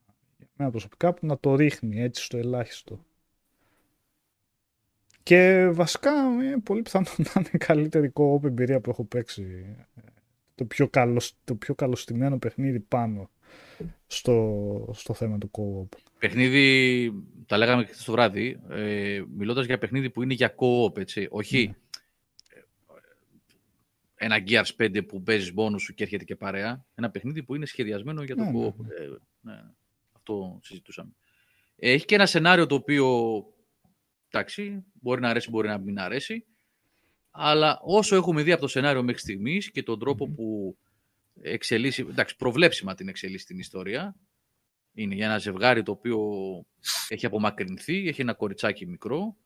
με 0.57 0.71
προσωπικά 0.71 1.15
που 1.15 1.27
να 1.27 1.39
το 1.39 1.55
ρίχνει 1.55 2.01
έτσι 2.01 2.23
στο 2.23 2.37
ελάχιστο. 2.37 3.01
Και 5.23 5.69
βασικά 5.73 6.11
είναι 6.13 6.61
πολύ 6.63 6.83
πιθανό 6.83 7.07
να 7.25 7.33
είναι 7.37 7.51
η 7.53 7.59
καλύτερη 7.59 8.13
co-op 8.15 8.45
εμπειρία 8.45 8.81
που 8.81 8.91
έχω 8.91 9.05
παίξει. 9.05 9.77
Το 10.55 10.65
πιο, 10.65 10.89
καλο, 10.89 11.21
το 11.45 11.55
πιο 11.55 11.75
καλοστημένο 11.75 12.39
παιχνίδι 12.39 12.81
πάνω 12.81 13.31
στο, 14.07 14.91
στο 14.93 15.15
θέμα 15.15 15.39
του 15.39 15.51
co-op. 15.51 15.99
Παιχνίδι, 16.19 17.13
τα 17.47 17.57
λέγαμε 17.57 17.85
και 17.85 17.93
το 18.05 18.13
βράδυ, 18.13 18.61
ε, 18.69 19.23
μιλώντας 19.37 19.67
για 19.67 19.79
παιχνίδι 19.79 20.11
που 20.11 20.23
είναι 20.23 20.35
για 20.35 20.55
co-op, 20.57 20.99
έτσι. 20.99 21.27
Όχι 21.31 21.67
ναι. 21.67 21.75
ένα 24.15 24.45
Gears 24.47 24.71
5 24.77 25.07
που 25.07 25.23
παίζεις 25.23 25.53
μόνος 25.53 25.83
σου 25.83 25.95
και 25.95 26.03
έρχεται 26.03 26.25
και 26.25 26.37
παρέα. 26.37 26.85
Ένα 26.95 27.11
παιχνίδι 27.11 27.43
που 27.43 27.55
είναι 27.55 27.67
σχεδιασμένο 27.67 28.23
για 28.23 28.37
το 28.37 28.43
ναι, 28.43 28.51
co-op. 28.51 28.75
Ναι, 28.77 28.95
ε, 28.95 29.09
ναι, 29.41 29.63
αυτό 30.13 30.59
συζητούσαμε. 30.63 31.11
Έχει 31.77 32.05
και 32.05 32.15
ένα 32.15 32.27
σενάριο 32.27 32.67
το 32.67 32.75
οποίο 32.75 33.45
εντάξει, 34.29 34.85
μπορεί 34.93 35.21
να 35.21 35.29
αρέσει, 35.29 35.51
μπορεί 35.51 35.69
να 35.69 35.79
μην 35.79 35.99
αρέσει. 35.99 36.47
Αλλά 37.31 37.81
όσο 37.83 38.17
έχουμε 38.17 38.43
δει 38.43 38.53
από 38.53 38.61
το 38.61 38.69
σενάριο 38.69 39.03
μέχρι 39.03 39.21
στιγμής 39.21 39.71
και 39.71 39.83
τον 39.83 39.99
τροπο 39.99 40.29
που 40.29 40.77
εξελίσσει, 41.41 42.07
εντάξει, 42.09 42.37
προβλέψιμα 42.37 42.95
την 42.95 43.09
εξελίσσει 43.09 43.47
την 43.47 43.59
ιστορία. 43.59 44.17
Είναι 44.99 45.15
για 45.15 45.27
ένα 45.27 45.39
ζευγάρι 45.39 45.83
το 45.83 45.93
οποίο 45.93 46.19
έχει 47.09 47.27
απομακρυνθεί, 47.27 48.09
έχει 48.09 48.21
ένα 48.21 48.35
κοριτσάκι 48.35 48.87
μικρό 48.87 49.37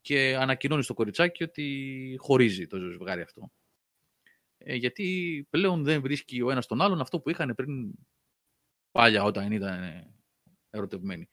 και 0.00 0.36
ανακοινώνει 0.36 0.82
στο 0.82 0.94
κοριτσάκι 0.94 1.42
ότι 1.42 2.16
χωρίζει 2.18 2.66
το 2.66 2.78
ζευγάρι 2.78 3.20
αυτό. 3.20 3.50
Ε, 4.58 4.74
γιατί 4.74 5.46
πλέον 5.50 5.84
δεν 5.84 6.00
βρίσκει 6.00 6.40
ο 6.40 6.50
ένας 6.50 6.66
τον 6.66 6.80
άλλον 6.80 7.00
αυτό 7.00 7.20
που 7.20 7.30
είχαν 7.30 7.54
πριν 7.54 7.92
πάλια 8.90 9.22
όταν 9.22 9.52
ήταν 9.52 10.06
ερωτευμένοι. 10.70 11.28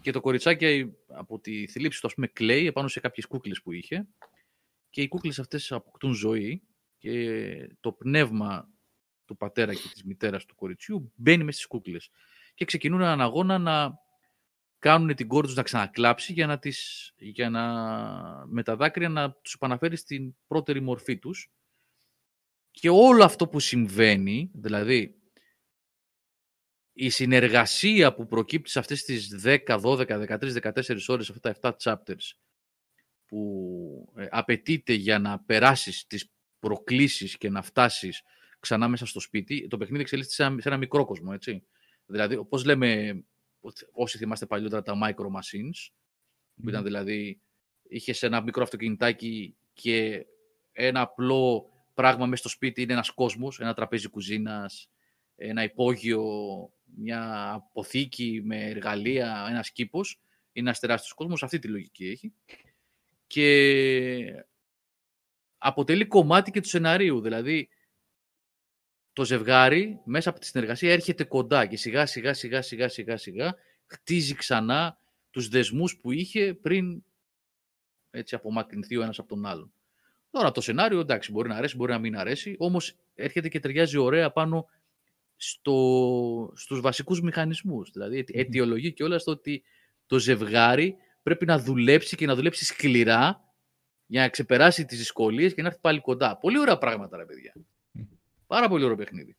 Και 0.00 0.10
το 0.10 0.20
κοριτσάκι 0.20 0.92
από 1.06 1.40
τη 1.40 1.66
θλίψη 1.66 2.00
του, 2.00 2.06
ας 2.06 2.14
πούμε, 2.14 2.26
κλαίει 2.26 2.66
επάνω 2.66 2.88
σε 2.88 3.00
κάποιες 3.00 3.26
κούκλες 3.26 3.62
που 3.62 3.72
είχε 3.72 4.06
και 4.90 5.02
οι 5.02 5.08
κούκλες 5.08 5.38
αυτές 5.38 5.72
αποκτούν 5.72 6.12
ζωή 6.12 6.62
και 6.98 7.76
το 7.80 7.92
πνεύμα 7.92 8.68
του 9.24 9.36
πατέρα 9.36 9.74
και 9.74 9.88
της 9.92 10.04
μητέρας 10.04 10.44
του 10.44 10.54
κοριτσιού 10.54 11.12
μπαίνει 11.14 11.44
μέσα 11.44 11.56
στις 11.56 11.66
κούκλες 11.68 12.10
και 12.54 12.64
ξεκινούν 12.64 13.00
έναν 13.00 13.20
αγώνα 13.20 13.58
να 13.58 14.02
κάνουν 14.78 15.14
την 15.14 15.28
κόρη 15.28 15.46
τους 15.46 15.56
να 15.56 15.62
ξανακλάψει 15.62 16.32
για 16.32 16.46
να, 16.46 16.58
τις, 16.58 17.12
για 17.16 17.50
να 17.50 17.62
με 18.46 18.62
τα 18.62 18.76
δάκρυα 18.76 19.08
να 19.08 19.32
τους 19.32 19.54
επαναφέρει 19.54 19.96
στην 19.96 20.34
πρώτερη 20.46 20.80
μορφή 20.80 21.18
τους 21.18 21.50
και 22.70 22.88
όλο 22.88 23.24
αυτό 23.24 23.48
που 23.48 23.60
συμβαίνει, 23.60 24.50
δηλαδή 24.54 25.18
η 26.92 27.08
συνεργασία 27.10 28.14
που 28.14 28.26
προκύπτει 28.26 28.70
σε 28.70 28.78
αυτές 28.78 29.04
τις 29.04 29.42
10, 29.44 29.58
12, 29.66 30.06
13, 30.06 30.52
14 30.52 30.98
ώρες, 31.06 31.30
αυτά 31.30 31.54
τα 31.54 31.76
7 31.78 31.92
chapters, 31.92 32.32
που 33.26 34.12
ε, 34.16 34.26
απαιτείται 34.30 34.92
για 34.92 35.18
να 35.18 35.40
περάσεις 35.40 36.06
τις 36.06 36.32
προκλήσεις 36.58 37.36
και 37.36 37.50
να 37.50 37.62
φτάσεις 37.62 38.22
ξανά 38.60 38.88
μέσα 38.88 39.06
στο 39.06 39.20
σπίτι, 39.20 39.66
το 39.66 39.76
παιχνίδι 39.76 40.02
εξελίσσεται 40.02 40.34
σε 40.34 40.44
ένα, 40.44 40.60
σε 40.60 40.68
ένα 40.68 40.76
μικρό 40.76 41.04
κόσμο, 41.04 41.30
έτσι. 41.34 41.66
Δηλαδή, 42.06 42.36
όπως 42.36 42.64
λέμε, 42.64 43.22
όσοι 43.92 44.18
θυμάστε 44.18 44.46
παλιότερα 44.46 44.82
τα 44.82 44.98
micro 45.02 45.26
machines, 45.26 45.92
που 46.62 46.68
ήταν 46.68 46.84
δηλαδή, 46.84 47.40
είχες 47.88 48.22
ένα 48.22 48.42
μικρό 48.42 48.62
αυτοκινητάκι 48.62 49.56
και 49.72 50.26
ένα 50.72 51.00
απλό 51.00 51.70
πράγμα 51.94 52.26
μέσα 52.26 52.36
στο 52.36 52.48
σπίτι 52.48 52.82
είναι 52.82 52.92
ένας 52.92 53.10
κόσμος, 53.10 53.60
ένα 53.60 53.74
τραπέζι 53.74 54.08
κουζίνας, 54.08 54.88
ένα 55.36 55.62
υπόγειο 55.62 56.24
μια 56.96 57.52
αποθήκη 57.52 58.40
με 58.44 58.64
εργαλεία, 58.64 59.46
ένας 59.48 59.70
κήπος, 59.70 60.20
είναι 60.52 60.66
ένας 60.68 60.80
τεράστιος 60.80 61.12
κόσμος. 61.12 61.42
Αυτή 61.42 61.58
τη 61.58 61.68
λογική 61.68 62.06
έχει. 62.08 62.32
Και 63.26 64.44
αποτελεί 65.58 66.06
κομμάτι 66.06 66.50
και 66.50 66.60
του 66.60 66.68
σεναρίου. 66.68 67.20
Δηλαδή, 67.20 67.68
το 69.14 69.24
ζευγάρι 69.24 70.00
μέσα 70.04 70.30
από 70.30 70.38
τη 70.38 70.46
συνεργασία 70.46 70.92
έρχεται 70.92 71.24
κοντά 71.24 71.66
και 71.66 71.76
σιγά 71.76 72.06
σιγά 72.06 72.34
σιγά 72.34 72.62
σιγά 72.62 72.88
σιγά 72.88 73.16
σιγά 73.16 73.54
χτίζει 73.86 74.34
ξανά 74.34 74.98
τους 75.30 75.48
δεσμούς 75.48 75.98
που 75.98 76.12
είχε 76.12 76.54
πριν 76.54 77.04
έτσι 78.10 78.34
απομακρυνθεί 78.34 78.96
ο 78.96 79.02
ένας 79.02 79.18
από 79.18 79.28
τον 79.28 79.46
άλλον. 79.46 79.72
Τώρα 80.30 80.50
το 80.50 80.60
σενάριο 80.60 81.00
εντάξει 81.00 81.32
μπορεί 81.32 81.48
να 81.48 81.56
αρέσει, 81.56 81.76
μπορεί 81.76 81.92
να 81.92 81.98
μην 81.98 82.16
αρέσει, 82.16 82.54
όμως 82.58 82.96
έρχεται 83.14 83.48
και 83.48 83.60
ταιριάζει 83.60 83.96
ωραία 83.96 84.30
πάνω 84.30 84.66
στο, 85.36 86.52
στους 86.56 86.80
βασικούς 86.80 87.20
μηχανισμούς. 87.20 87.90
Δηλαδή 87.90 88.24
αιτιολογεί 88.32 88.92
και 88.92 89.04
όλα 89.04 89.18
στο 89.18 89.30
ότι 89.30 89.62
το 90.06 90.18
ζευγάρι 90.18 90.96
πρέπει 91.22 91.46
να 91.46 91.58
δουλέψει 91.58 92.16
και 92.16 92.26
να 92.26 92.34
δουλέψει 92.34 92.64
σκληρά 92.64 93.54
για 94.06 94.20
να 94.20 94.28
ξεπεράσει 94.28 94.84
τις 94.84 94.98
δυσκολίες 94.98 95.54
και 95.54 95.62
να 95.62 95.68
έρθει 95.68 95.80
πάλι 95.80 96.00
κοντά. 96.00 96.38
Πολύ 96.38 96.58
ωραία 96.58 96.78
πράγματα, 96.78 97.16
ρε 97.16 97.24
παιδιά. 97.24 97.52
Πάρα 98.46 98.68
πολύ 98.68 98.84
ωραίο 98.84 98.96
παιχνίδι. 98.96 99.36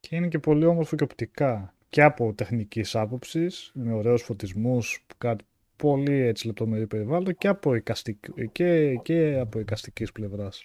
Και 0.00 0.16
είναι 0.16 0.28
και 0.28 0.38
πολύ 0.38 0.64
όμορφο 0.64 0.96
και 0.96 1.04
οπτικά. 1.04 1.74
Και 1.88 2.02
από 2.02 2.34
τεχνικής 2.34 2.94
άποψης, 2.94 3.70
με 3.74 3.92
ωραίους 3.92 4.22
φωτισμούς, 4.22 5.04
κάτι 5.18 5.44
πολύ 5.76 6.12
έτσι 6.12 6.46
λεπτομερή 6.46 6.86
περιβάλλον 6.86 7.36
και 7.36 7.48
από, 7.48 7.74
εικαστικ... 7.74 8.24
και, 8.52 8.94
και 8.94 9.38
από 9.38 9.60
εικαστικής 9.60 10.12
πλευράς 10.12 10.62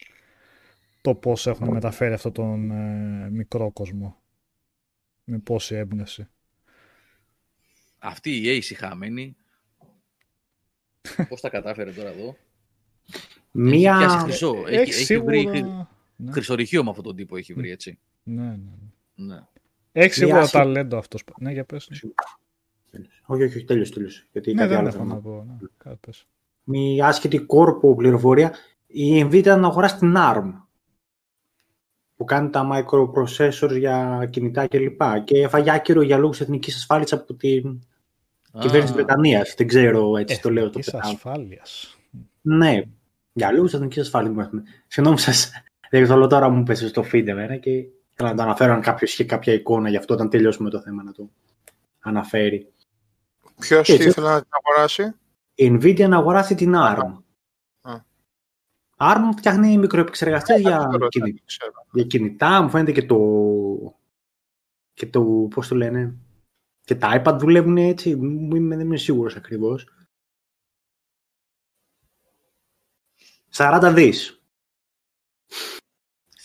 το 1.02 1.16
πώς 1.16 1.48
έχουν 1.48 1.72
μεταφέρει 1.72 2.14
αυτόν 2.14 2.32
τον 2.34 2.72
ε, 2.72 3.30
μικρό 3.30 3.72
κόσμο. 3.72 4.22
Με 5.24 5.40
πόση 5.40 5.76
έμπνευση. 5.76 6.28
Αυτή 8.00 8.36
η 8.36 8.62
Ace 8.62 8.76
χαμένη, 8.78 9.36
πώς 11.30 11.42
τα 11.42 11.50
κατάφερε 11.50 11.92
τώρα 11.92 12.10
εδώ; 12.10 12.38
Μία... 13.52 14.00
Έχει 14.02 14.18
χρυσό. 14.18 14.56
Έχει, 14.68 14.76
έχει, 14.76 14.94
σίγουρα... 14.94 15.26
βρει 15.26 15.62
ναι. 16.16 16.32
χρυσορυχείο 16.32 16.84
με 16.84 16.90
αυτόν 16.90 17.06
τον 17.06 17.16
τύπο 17.16 17.38
έχει 17.38 17.54
βρει, 17.54 17.72
έτσι. 17.72 18.00
Ναι, 18.24 18.42
ναι. 18.42 18.58
ναι. 19.16 19.36
ναι. 19.36 19.40
Έχει 19.92 20.14
σίγουρα 20.14 20.38
Μία... 20.38 20.48
ταλέντο 20.48 20.98
αυτός. 20.98 21.24
Ναι, 21.40 21.52
για 21.52 21.66
πες. 21.66 21.90
Όχι, 23.26 23.44
όχι, 23.44 23.64
τέλειωσε, 23.64 23.94
τέλειωσε. 23.94 24.28
Γιατί 24.32 24.54
ναι, 24.54 24.68
δεν 24.68 24.88
έχω 24.88 25.04
να 25.04 25.16
πω. 25.16 25.46
Ναι. 25.48 25.94
Μια 26.64 27.08
άσχετη 27.08 27.40
κόρπο 27.40 27.96
πληροφορία. 27.96 28.54
Η 28.88 29.24
Nvidia 29.24 29.58
να 29.60 29.68
αγοράσει 29.68 29.98
την 29.98 30.16
ARM 30.18 30.54
που 32.16 32.24
κάνει 32.26 32.50
τα 32.50 32.68
microprocessors 32.72 33.78
για 33.78 34.28
κινητά 34.32 34.68
κλπ. 34.68 35.02
Και, 35.02 35.22
και 35.24 35.42
έφαγε 35.42 35.72
άκυρο 35.72 36.02
για 36.02 36.18
λόγους 36.18 36.42
εθνικής 36.42 36.76
ασφάλειας 36.76 37.14
από 37.14 37.34
την 37.34 37.80
ah. 38.54 38.60
κυβέρνηση 38.60 38.86
της 38.86 38.92
Βρετανίας. 38.92 39.54
Δεν 39.58 39.68
ξέρω, 39.68 40.18
έτσι 40.18 40.42
το 40.42 40.50
λέω. 40.50 40.66
Εθνικής 40.66 40.94
ασφάλειας. 40.94 41.98
Ναι, 42.42 42.82
για 43.34 43.52
λόγους 43.52 43.74
εθνικής 43.74 44.02
ασφάλειας. 44.02 44.50
Συγγνώμη 44.88 45.20
σας, 45.20 45.52
δεν 45.90 46.06
θέλω 46.08 46.28
τώρα 46.28 46.50
μου 46.50 46.64
πέσει 46.64 46.88
στο 46.88 47.06
feed 47.12 47.28
εμένα 47.28 47.58
και 47.58 47.86
θέλω 48.14 48.30
να 48.30 48.36
το 48.36 48.42
αναφέρω 48.42 48.74
αν 48.74 48.82
κάποιος 48.82 49.14
είχε 49.14 49.24
κάποια 49.24 49.54
εικόνα 49.54 49.90
γι' 49.90 49.98
αυτό 49.98 50.14
όταν 50.14 50.30
τελειώσουμε 50.30 50.70
το 50.70 50.82
θέμα 50.82 51.04
να 51.04 51.12
το 51.12 51.30
αναφέρει. 52.00 52.74
Ποιος 53.60 53.88
ήθελε 53.88 54.28
να 54.30 54.42
την 54.42 54.50
αγοράσει; 54.50 55.14
η 55.56 55.72
Nvidia 55.72 56.08
να 56.08 56.18
αγοράσει 56.18 56.56
την 56.56 56.74
ARM. 56.76 57.22
Α. 57.82 57.94
ARM 58.98 59.30
φτιάχνει 59.38 59.78
μικροεπεξεργαστές 59.78 60.60
για, 60.60 60.78
Δεν 60.80 60.90
ξέρω, 60.90 61.08
κινη- 61.08 61.34
δεν 61.34 61.44
ξέρω. 61.46 61.72
για 61.92 62.04
κινητά, 62.04 62.62
μου 62.62 62.70
φαίνεται 62.70 62.92
και 62.92 63.06
το, 63.06 63.18
και 64.94 65.06
το, 65.08 65.22
πώς 65.24 65.68
το 65.68 65.76
λένε, 65.76 66.16
και 66.82 66.96
τα 66.96 67.22
iPad 67.24 67.38
δουλεύουν 67.40 67.78
έτσι, 67.78 68.16
μου 68.16 68.56
είμαι, 68.56 68.76
δεν 68.76 68.86
είμαι 68.86 68.98
σίγουρος 68.98 69.36
ακριβώς. 69.36 69.88
40 73.58 73.92
δις. 73.94 74.44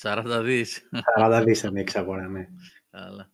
40 0.02 0.40
δις. 0.42 0.88
40 1.18 1.42
δις 1.44 1.58
ήταν 1.58 1.76
η 1.76 1.80
εξαγορά, 1.80 2.28
ναι. 2.28 2.48
Καλά. 2.90 3.30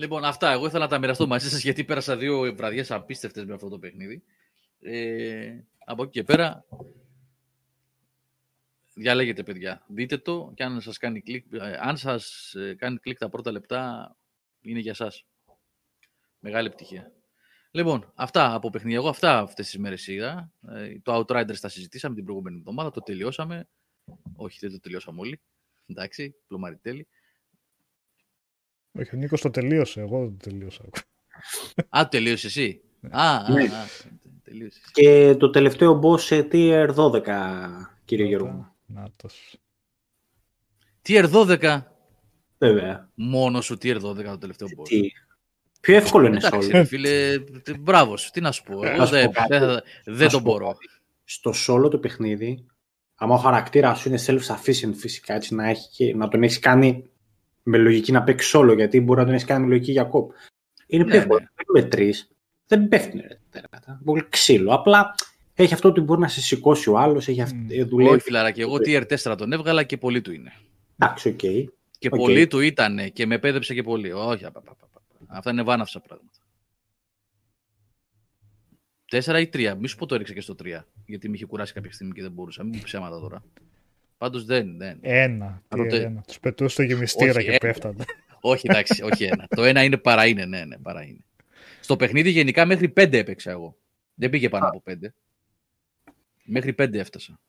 Λοιπόν, 0.00 0.24
αυτά. 0.24 0.50
Εγώ 0.50 0.66
ήθελα 0.66 0.84
να 0.84 0.90
τα 0.90 0.98
μοιραστώ 0.98 1.26
μαζί 1.26 1.50
σας 1.50 1.62
γιατί 1.62 1.84
πέρασα 1.84 2.16
δύο 2.16 2.54
βραδιές 2.54 2.90
απίστευτες 2.90 3.44
με 3.44 3.54
αυτό 3.54 3.68
το 3.68 3.78
παιχνίδι. 3.78 4.22
Ε, 4.80 5.60
από 5.84 6.02
εκεί 6.02 6.12
και 6.12 6.24
πέρα, 6.24 6.64
διαλέγετε 8.94 9.42
παιδιά. 9.42 9.84
Δείτε 9.88 10.18
το 10.18 10.52
και 10.54 10.64
αν 10.64 10.80
σας 10.80 10.98
κάνει 10.98 11.20
κλικ, 11.20 11.52
ε, 11.52 11.78
αν 11.80 11.96
σας 11.96 12.54
ε, 12.54 12.74
κάνει 12.74 12.98
κλικ 12.98 13.18
τα 13.18 13.28
πρώτα 13.28 13.52
λεπτά, 13.52 14.16
είναι 14.60 14.78
για 14.78 14.94
σας. 14.94 15.24
Μεγάλη 16.38 16.66
επιτυχία. 16.66 17.12
Λοιπόν, 17.70 18.12
αυτά 18.14 18.54
από 18.54 18.70
παιχνίδια. 18.70 18.98
Εγώ 18.98 19.08
αυτά 19.08 19.38
αυτές 19.38 19.66
τις 19.66 19.78
μέρες 19.78 20.06
είδα. 20.06 20.52
Ε, 20.68 20.98
το 21.02 21.16
Outriders 21.18 21.56
τα 21.60 21.68
συζητήσαμε 21.68 22.14
την 22.14 22.24
προηγούμενη 22.24 22.56
εβδομάδα, 22.56 22.90
το 22.90 23.00
τελειώσαμε. 23.00 23.68
Όχι, 24.36 24.58
δεν 24.60 24.70
το 24.70 24.80
τελειώσαμε 24.80 25.20
όλοι. 25.20 25.40
Εντάξει, 25.86 26.34
πλωμαριτέλη. 26.46 27.08
Όχι, 28.98 29.14
ο 29.14 29.18
Νίκος 29.18 29.40
το 29.40 29.50
τελείωσε. 29.50 30.00
Εγώ 30.00 30.18
δεν 30.18 30.36
το 30.38 30.50
τελείωσα. 30.50 30.84
Α, 31.88 32.02
το 32.02 32.08
τελείωσε 32.08 32.46
εσύ. 32.46 32.82
Α, 33.10 33.36
α, 33.36 33.50
Ναι. 33.52 33.62
α, 33.64 33.86
τελείωσες. 34.42 34.90
Και 34.92 35.34
το 35.38 35.50
τελευταίο 35.50 36.00
boss 36.04 36.20
σε 36.20 36.48
tier 36.52 36.94
12, 36.94 37.94
κύριε 38.04 38.26
Γιώργο. 38.26 38.76
Νάτος. 38.86 39.56
Tier 41.08 41.30
12. 41.32 41.82
Βέβαια. 42.58 43.10
Μόνος 43.14 43.64
σου 43.64 43.74
tier 43.74 44.00
12 44.00 44.24
το 44.24 44.38
τελευταίο 44.38 44.68
boss. 44.68 44.88
Τι. 45.80 45.86
Πιο 45.92 45.96
εύκολο 45.96 46.26
είναι 46.26 46.40
σε 46.40 46.46
Εντάξει, 46.46 46.68
όλο. 46.68 46.78
ρε 46.78 46.84
φίλε, 46.84 47.38
τε- 47.62 47.78
μπράβο 47.78 48.16
σου, 48.16 48.30
τι 48.30 48.40
να 48.40 48.52
σου 48.52 48.62
πω. 48.62 48.86
Εγώ 48.86 48.96
Να 48.96 49.06
σου 49.06 49.12
δεν, 49.12 49.24
πω 49.26 49.32
κάτι. 49.32 49.48
δεν, 49.48 49.60
θα- 49.60 49.82
δεν 50.04 50.30
σου 50.30 50.36
το 50.36 50.42
πω 50.42 50.50
μπορώ. 50.50 50.76
Στο 51.24 51.52
solo 51.66 51.90
το 51.90 51.98
παιχνίδι, 51.98 52.64
άμα 53.14 53.34
ο 53.34 53.38
χαρακτήρας 53.38 53.98
σου 53.98 54.08
είναι 54.08 54.18
self-sufficient 54.26 54.92
φυσικά, 54.96 55.34
έτσι, 55.34 55.54
να, 55.54 55.68
έχει, 55.68 55.88
και- 55.96 56.14
να 56.14 56.28
τον 56.28 56.42
έχεις 56.42 56.58
κάνει 56.58 57.04
με 57.62 57.78
λογική 57.78 58.12
να 58.12 58.22
παίξεις 58.22 58.54
solo, 58.56 58.72
γιατί 58.76 59.00
μπορεί 59.00 59.18
να 59.18 59.24
τον 59.24 59.34
έχεις 59.34 59.46
κάνει 59.46 59.62
με 59.64 59.68
λογική 59.70 59.90
για 59.92 60.04
co-op. 60.04 60.30
Είναι 60.86 61.04
πιο 61.04 61.12
Ναι, 61.14 61.18
εύκολο. 61.20 61.40
Με 61.72 61.82
τρει 61.82 62.14
δεν 62.66 62.88
πέφτει 62.88 63.18
ρε 63.28 63.38
τεράτα. 63.50 64.00
Πολύ 64.04 64.26
ξύλο. 64.28 64.74
Απλά 64.74 65.14
έχει 65.54 65.74
αυτό 65.74 65.88
ότι 65.88 66.00
μπορεί 66.00 66.20
να 66.20 66.28
σε 66.28 66.40
σηκώσει 66.40 66.90
ο 66.90 66.98
άλλος, 66.98 67.28
έχει 67.28 67.40
αυτή, 67.42 67.56
Μμ. 67.56 67.66
ε, 67.70 67.84
δουλεύει. 67.84 68.10
Όχι 68.14 68.20
φιλαράκι, 68.22 68.60
εγώ 68.60 68.76
tier 68.86 69.02
4 69.06 69.34
τον 69.36 69.52
έβγαλα 69.52 69.82
και 69.82 69.96
πολύ 69.96 70.20
του 70.20 70.32
είναι. 70.32 70.52
Εντάξει, 70.98 71.28
οκ. 71.28 71.38
Και 71.98 72.08
Οκ. 72.10 72.18
πολύ 72.18 72.46
του 72.46 72.60
ήταν 72.60 73.12
και 73.12 73.26
με 73.26 73.38
παίδεψε 73.38 73.74
και 73.74 73.82
πολύ. 73.82 74.12
Όχι, 74.12 74.44
απα, 74.44 74.58
απα, 74.58 74.70
απα, 74.70 74.84
απα. 74.89 74.89
Αυτά 75.30 75.50
είναι 75.50 75.62
βάναυσα 75.62 76.00
πράγματα. 76.00 76.38
4 79.10 79.40
ή 79.40 79.50
3. 79.52 79.74
Μη 79.78 79.88
σου 79.88 79.96
πω 79.96 80.06
το 80.06 80.14
έριξα 80.14 80.34
και 80.34 80.40
στο 80.40 80.54
3. 80.62 80.80
Γιατί 81.06 81.28
με 81.28 81.34
είχε 81.34 81.44
κουράσει 81.44 81.72
κάποια 81.72 81.92
στιγμή 81.92 82.12
και 82.12 82.22
δεν 82.22 82.32
μπορούσα. 82.32 82.62
Μην 82.62 82.70
μου 82.74 82.80
πεις 82.80 82.84
ψέματα 82.84 83.20
τώρα. 83.20 83.42
Πάντως 84.18 84.44
δεν, 84.44 84.76
δεν. 84.76 84.98
Ένα. 85.00 85.62
Τι 85.68 85.76
Ρωτέ. 85.76 86.02
ένα. 86.02 86.20
Τους 86.26 86.40
πετούσε 86.40 86.72
στο 86.72 86.82
γεμιστήρα 86.82 87.30
Όχι, 87.30 87.44
και 87.44 87.50
ένα. 87.50 87.58
πέφτανε. 87.58 88.04
όχι, 88.40 88.66
εντάξει, 88.68 89.02
όχι 89.02 89.24
ένα. 89.24 89.46
Το 89.48 89.64
ένα 89.64 89.82
είναι 89.82 89.96
παρά 89.96 90.26
είναι, 90.26 90.44
ναι, 90.44 90.64
ναι, 90.64 90.78
παρά 90.78 91.02
είναι. 91.02 91.24
Στο 91.80 91.96
παιχνίδι 91.96 92.30
γενικά 92.30 92.66
μέχρι 92.66 92.92
5 92.96 93.12
έπαιξα 93.12 93.50
εγώ. 93.50 93.76
Δεν 94.14 94.30
πήγε 94.30 94.48
πάνω 94.48 94.66
από 94.66 94.82
5. 94.90 94.94
Μέχρι 96.44 96.74
5 96.78 96.94
έφτασα. 96.94 97.40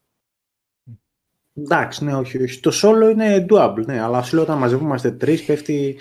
Εντάξει, 1.56 2.04
ναι, 2.04 2.16
όχι, 2.16 2.44
όχι. 2.44 2.60
Το 2.60 2.72
solo 2.74 3.12
είναι 3.12 3.46
doable, 3.50 3.86
ναι, 3.86 4.02
αλλά 4.02 4.22
σου 4.22 4.36
λέω 4.36 4.44
όταν 4.44 4.58
μαζευόμαστε 4.58 5.12
τρεις, 5.12 5.46
πέφτει 5.46 5.98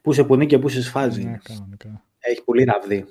που 0.00 0.12
σε 0.12 0.24
πονεί 0.24 0.46
και 0.46 0.58
που 0.58 0.68
σε 0.68 0.82
σφάζει. 0.82 1.24
Ναι, 1.24 1.38
κανονικά. 1.42 2.04
Έχει 2.18 2.44
πολύ 2.44 2.64
ραβδί. 2.64 3.06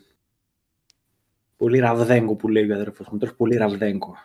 Πολύ 1.58 1.80
ραβδέγκο 1.80 2.35
που 2.35 2.48
λέει 2.48 2.72
ο 2.72 2.76
αδερφός 2.76 3.08
μου. 3.09 3.18
Τρέχει 3.18 3.35
πολύ 3.35 3.56
ραβδέγκο. 3.58 4.16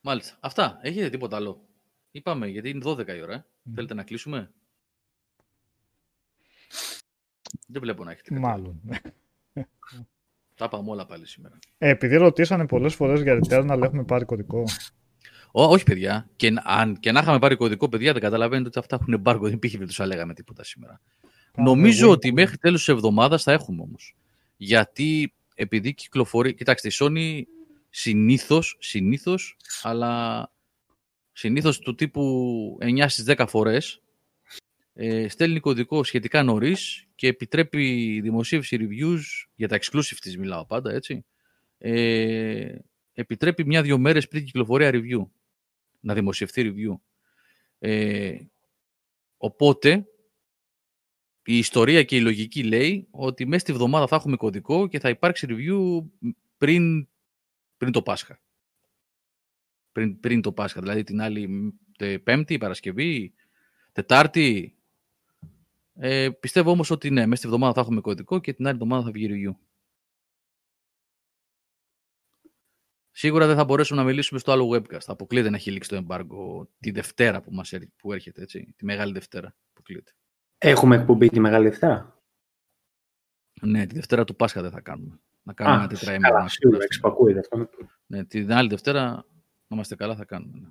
Μάλιστα. 0.00 0.36
Αυτά. 0.40 0.78
Έχετε 0.82 1.10
τίποτα 1.10 1.36
άλλο. 1.36 1.64
Είπαμε, 2.10 2.46
γιατί 2.46 2.68
είναι 2.68 2.82
12 2.84 3.08
η 3.08 3.20
ώρα. 3.22 3.34
Ε. 3.34 3.44
Θέλετε 3.74 3.94
να 3.94 4.02
κλείσουμε; 4.02 4.52
Δεν 7.66 7.80
βλέπω 7.80 8.04
να 8.04 8.10
έχετε. 8.10 8.28
κάτι. 8.28 8.40
Μάλλον. 8.40 8.80
ναι. 8.84 8.96
Τα 10.54 10.64
είπαμε 10.64 10.90
όλα 10.90 11.06
πάλι 11.06 11.26
σήμερα. 11.26 11.58
Ε, 11.78 11.88
επειδή 11.88 12.16
ρωτήσανε 12.16 12.66
πολλές 12.66 12.94
φορές 12.94 13.22
για 13.22 13.38
return, 13.42 13.66
αλλά 13.70 13.86
έχουμε 13.86 14.04
πάρει 14.04 14.24
κωδικό. 14.24 14.64
Ω, 15.56 15.62
όχι, 15.62 15.84
παιδιά. 15.84 16.28
Και, 16.36 16.50
ν- 16.50 16.60
αν, 16.64 17.00
και 17.00 17.12
να 17.12 17.20
είχαμε 17.20 17.38
πάρει 17.38 17.56
κωδικό, 17.56 17.88
παιδιά, 17.88 18.12
δεν 18.12 18.22
καταλαβαίνετε 18.22 18.68
ότι 18.68 18.78
αυτά 18.78 18.98
έχουν 19.00 19.12
εμπάργκο. 19.12 19.48
Δεν 19.48 19.58
πήγε 19.58 19.72
περίπτωση 19.72 20.00
να 20.00 20.06
λέγαμε 20.06 20.34
τίποτα 20.34 20.64
σήμερα. 20.64 21.00
Νομίζω 21.56 22.08
win 22.08 22.12
ότι 22.12 22.28
point. 22.28 22.34
μέχρι 22.34 22.56
τέλος 22.58 22.78
της 22.78 22.88
εβδομάδας 22.88 23.42
θα 23.42 23.52
έχουμε 23.52 23.82
όμως. 23.82 24.16
Γιατί 24.56 25.34
επειδή 25.54 25.94
κυκλοφορεί... 25.94 26.54
Κοιτάξτε, 26.54 26.88
η 26.88 26.92
Sony 26.94 27.42
συνήθως, 27.90 28.76
συνήθως, 28.80 29.56
αλλά 29.82 30.52
συνήθως 31.32 31.78
του 31.78 31.94
τύπου 31.94 32.78
9 32.80 33.04
στις 33.08 33.24
10 33.36 33.44
φορές 33.48 34.02
ε, 34.94 35.28
στέλνει 35.28 35.60
κωδικό 35.60 36.04
σχετικά 36.04 36.42
νωρίς 36.42 37.06
και 37.14 37.26
επιτρέπει 37.28 38.20
δημοσίευση 38.22 38.76
reviews 38.80 39.20
για 39.54 39.68
τα 39.68 39.78
exclusive 39.80 40.18
της 40.20 40.38
μιλάω 40.38 40.66
πάντα, 40.66 40.92
έτσι. 40.92 41.24
Ε, 41.78 42.74
επιτρέπει 43.14 43.66
μια-δυο 43.66 43.98
μέρες 43.98 44.28
πριν 44.28 44.44
κυκλοφορία 44.44 44.90
review. 44.92 45.26
Να 46.04 46.14
δημοσιευτεί 46.14 46.72
review. 46.74 47.00
Ε, 47.78 48.38
οπότε, 49.36 50.06
η 51.44 51.58
ιστορία 51.58 52.02
και 52.02 52.16
η 52.16 52.20
λογική 52.20 52.62
λέει 52.64 53.08
ότι 53.10 53.46
μέσα 53.46 53.58
στη 53.60 53.72
βδομάδα 53.72 54.06
θα 54.06 54.16
έχουμε 54.16 54.36
κωδικό 54.36 54.86
και 54.86 54.98
θα 54.98 55.08
υπάρξει 55.08 55.46
review 55.50 56.04
πριν, 56.56 57.08
πριν 57.76 57.92
το 57.92 58.02
Πάσχα. 58.02 58.40
Πριν, 59.92 60.20
πριν 60.20 60.40
το 60.40 60.52
Πάσχα, 60.52 60.80
δηλαδή 60.80 61.02
την 61.02 61.20
άλλη 61.20 61.74
τε- 61.98 62.18
Πέμπτη, 62.22 62.58
Παρασκευή, 62.58 63.34
Τετάρτη. 63.92 64.76
Ε, 65.94 66.30
πιστεύω 66.30 66.70
όμως 66.70 66.90
ότι 66.90 67.10
ναι, 67.10 67.26
μέσα 67.26 67.36
στη 67.36 67.46
βδομάδα 67.46 67.72
θα 67.74 67.80
έχουμε 67.80 68.00
κωδικό 68.00 68.40
και 68.40 68.52
την 68.52 68.66
άλλη 68.66 68.74
εβδομάδα 68.74 69.04
θα 69.04 69.10
βγει 69.10 69.28
review. 69.30 69.56
Σίγουρα 73.16 73.46
δεν 73.46 73.56
θα 73.56 73.64
μπορέσουμε 73.64 74.00
να 74.00 74.06
μιλήσουμε 74.06 74.38
στο 74.40 74.52
άλλο 74.52 74.68
webcast. 74.68 75.04
Αποκλείεται 75.06 75.50
να 75.50 75.56
έχει 75.56 75.70
λήξει 75.70 75.88
το 75.88 76.04
embargo 76.08 76.66
τη 76.78 76.90
Δευτέρα 76.90 77.40
που, 77.42 77.52
μας, 77.54 77.72
έρχεται- 77.72 77.92
που 77.96 78.12
έρχεται, 78.12 78.42
έτσι. 78.42 78.74
Τη 78.76 78.84
Μεγάλη 78.84 79.12
Δευτέρα. 79.12 79.56
Αποκλείεται. 79.72 80.12
Έχουμε 80.58 80.96
εκπομπή 80.96 81.28
τη 81.28 81.40
Μεγάλη 81.40 81.68
Δευτέρα; 81.68 82.22
Ναι, 83.60 83.86
τη 83.86 83.94
Δευτέρα 83.94 84.24
του 84.24 84.36
Πάσχα 84.36 84.62
δεν 84.62 84.70
θα 84.70 84.80
κάνουμε. 84.80 85.20
Να 85.42 85.52
κάνουμε 85.52 85.76
ένα 85.78 85.86
τετραήμερο. 85.88 86.32
καλά, 86.32 86.42
να 86.44 86.48
σίγουρα 86.48 86.78
ξεκουραστούμε. 86.86 87.24
εξυπακούεται 87.24 87.38
αυτό. 87.38 87.86
Ναι, 88.06 88.24
την 88.24 88.52
άλλη 88.52 88.68
Δευτέρα, 88.68 89.02
να 89.12 89.24
είμαστε 89.68 89.94
καλά, 89.94 90.16
θα 90.16 90.24
κάνουμε. 90.24 90.58
Ναι. 90.58 90.68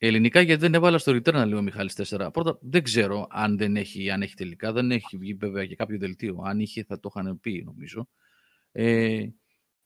Ελληνικά, 0.00 0.40
γιατί 0.40 0.60
δεν 0.60 0.74
έβαλα 0.74 0.98
στο 0.98 1.12
return 1.12 1.44
λίγο 1.46 1.58
ο 1.58 1.62
Μιχάλης 1.62 1.94
4. 1.94 2.30
Πρώτα, 2.32 2.58
δεν 2.60 2.82
ξέρω 2.82 3.26
αν 3.30 3.56
δεν 3.58 3.76
έχει, 3.76 4.10
αν 4.10 4.22
έχει 4.22 4.34
τελικά. 4.34 4.72
Δεν 4.72 4.90
έχει 4.90 5.16
βγει 5.16 5.34
βέβαια 5.34 5.66
και 5.66 5.74
κάποιο 5.76 5.98
δελτίο. 5.98 6.42
Αν 6.44 6.60
είχε, 6.60 6.84
θα 6.84 7.00
το 7.00 7.10
είχαν 7.16 7.40
πει, 7.40 7.62
νομίζω. 7.64 8.08
Ε, 8.72 9.26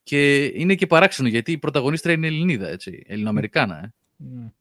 και 0.03 0.45
είναι 0.45 0.75
και 0.75 0.87
παράξενο, 0.87 1.29
γιατί 1.29 1.53
η 1.53 1.59
πρωταγωνίστρια 1.59 2.15
είναι 2.15 2.27
Ελληνίδα, 2.27 2.69
έτσι. 2.69 3.03
Ελληνοαμερικάνα, 3.07 3.79
ε. 3.79 3.93
Ναι. 4.17 4.53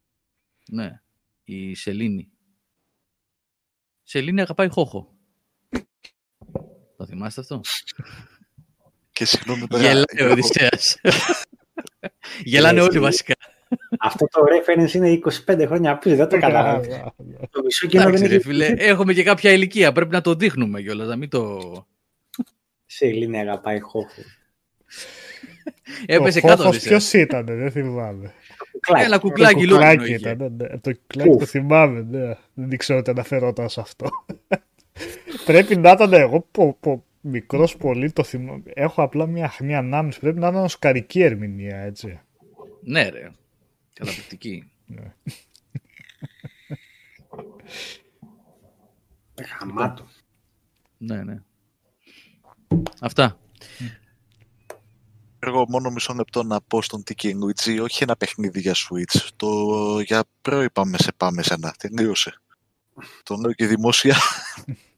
Ναι, 0.68 1.02
η 1.44 1.76
Σελήνη. 1.76 2.32
Σελήνη 4.04 4.42
αγαπάει 4.42 4.70
Χόχο. 4.70 5.16
Το 6.98 7.06
θυμάστε 7.06 7.42
αυτό; 7.42 7.62
Και 9.12 9.26
συγγνώμη 9.26 9.68
τώρα. 9.68 9.84
Γελάει 9.84 10.30
ο 10.30 10.32
Οδυσσέας. 10.32 10.98
Γελάνε 12.44 12.82
όλοι 12.82 13.00
βασικά. 13.00 13.34
Αυτό 14.00 14.26
το 14.26 14.42
reference 14.42 14.94
είναι 14.94 15.20
25 15.46 15.64
χρόνια 15.68 15.98
πίσω, 15.98 16.16
δεν 16.16 16.28
το 16.28 16.40
καταλαβαίνω. 16.40 17.16
Το 17.50 17.62
μισό 17.64 17.88
κοινό 17.88 18.04
δεν 18.04 18.14
Εντάξει, 18.14 18.28
ρε 18.28 18.36
έχει 18.36 18.44
φίλε, 18.44 18.74
έχουμε 18.78 19.14
και 19.14 19.24
κάποια 19.24 19.52
ηλικία. 19.52 19.92
Πρέπει 19.92 20.12
να 20.12 20.22
το 20.22 20.36
δείχνουμε 20.36 20.82
κιόλας, 20.82 21.08
να 21.08 21.16
μην 21.16 21.30
το... 21.30 21.60
Σε 22.86 23.06
Ελλήνη 23.06 23.40
αγαπάει 23.40 23.80
χώφο. 23.80 24.22
Έπεσε 26.06 26.38
ο 26.38 26.42
κάτω. 26.42 26.56
Χόφος 26.56 26.66
Οδυσσέας. 26.66 27.10
ποιος 27.10 27.22
ήταν, 27.22 27.46
δεν 27.46 27.72
θυμάμαι. 27.72 28.34
Ένα 28.98 29.20
Το 29.20 29.20
κουκλάκι 29.20 29.54
λόγινο 29.54 29.76
κουκλάκι 29.76 30.04
είχε. 30.04 30.14
ήταν, 30.14 30.38
ναι, 30.58 30.68
ναι. 30.68 30.78
Το 30.78 30.92
κουκλάκι 30.96 31.38
το 31.38 31.46
θυμάμαι, 31.46 32.02
ναι. 32.10 32.36
Δεν 32.54 32.78
ξέρω 32.78 33.00
ότι 33.00 33.10
αναφερόταν 33.10 33.70
σε 33.70 33.82
αυτό. 33.82 34.10
Πρέπει 35.46 35.76
να 35.78 35.92
ήταν 35.92 36.14
εγώ 36.14 36.48
πο, 36.52 36.78
πο, 36.80 37.06
μικρός 37.22 37.78
πολύ 37.78 38.12
το 38.12 38.24
θυμάμαι. 38.24 38.64
Έχω 38.74 39.02
απλά 39.04 39.26
μια 39.28 39.48
χνή 39.50 39.76
ανάμνηση. 39.76 40.20
Πρέπει 40.20 40.40
να 40.40 40.48
ήταν 40.48 40.64
οσκαρική 40.64 41.22
ερμηνεία, 41.22 41.78
έτσι. 41.78 42.20
Ναι 42.82 43.10
ρε. 43.10 43.32
Καταπληκτική. 43.94 44.72
Χαμάτο. 49.60 50.08
Ναι, 50.98 51.24
ναι. 51.24 51.42
Αυτά. 53.02 53.40
Εγώ 55.44 55.66
μόνο 55.70 55.90
μισό 55.90 56.14
λεπτό 56.14 56.44
να 56.44 56.62
πω 56.62 56.82
στον 56.82 57.04
Tiki 57.08 57.28
Luigi, 57.28 57.82
όχι 57.82 58.04
ένα 58.04 58.16
παιχνίδι 58.16 58.60
για 58.60 58.74
Switch, 58.74 59.28
το 59.36 59.50
για 60.00 60.24
προείπαμε 60.42 60.98
σε 60.98 61.12
πάμε 61.18 61.44
σε 61.44 61.54
ένα, 61.54 61.76
τελείωσε. 61.78 62.42
Το 63.24 63.36
λέω 63.36 63.54
και 63.54 63.68
δημόσια. 63.68 64.16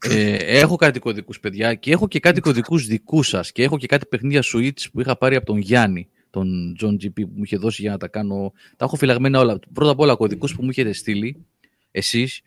Ε, 0.06 0.36
έχω 0.36 0.76
κάτι 0.76 1.00
κωδικούς 1.00 1.40
παιδιά 1.40 1.74
και 1.74 1.92
έχω 1.92 2.08
και 2.08 2.20
κάτι 2.20 2.42
κωδικούς 2.42 2.86
δικούς 2.86 3.28
σας 3.28 3.52
και 3.52 3.64
έχω 3.64 3.78
και 3.78 3.88
κάτι 3.88 4.06
παιχνίδια 4.06 4.44
Switch 4.54 4.92
που 4.92 5.02
είχα 5.02 5.18
πάρει 5.18 5.36
από 5.36 5.46
τον 5.46 5.58
Γιάννη, 5.58 6.10
τον 6.30 6.76
John 6.82 6.94
GP 6.94 7.14
που 7.14 7.32
μου 7.36 7.44
είχε 7.44 7.58
δώσει 7.58 7.82
για 7.82 7.92
να 7.92 7.98
τα 7.98 8.08
κάνω. 8.08 8.54
Τα 8.78 8.86
έχω 8.86 8.96
φυλαγμένα 8.96 9.40
όλα. 9.40 9.60
Πρώτα 9.74 9.92
απ' 9.92 10.00
όλα 10.00 10.16
κωδικούς 10.16 10.56
που 10.56 10.64
μου 10.64 10.70
έχετε 10.70 10.94
στείλει 10.94 11.46
εσείς 11.92 12.42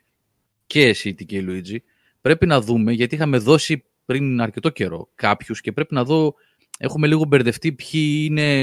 και 0.66 0.86
εσύ 0.86 1.14
Tiki 1.18 1.48
Luigi. 1.48 1.76
Πρέπει 2.20 2.46
να 2.46 2.60
δούμε 2.60 2.92
γιατί 2.92 3.14
είχαμε 3.14 3.38
δώσει 3.38 3.84
πριν 4.04 4.40
αρκετό 4.40 4.70
καιρό 4.70 5.08
κάποιους 5.14 5.60
και 5.60 5.72
πρέπει 5.72 5.94
να 5.94 6.04
δω 6.04 6.34
έχουμε 6.78 7.06
λίγο 7.06 7.24
μπερδευτεί 7.24 7.72
ποιοι 7.72 8.26
είναι, 8.28 8.62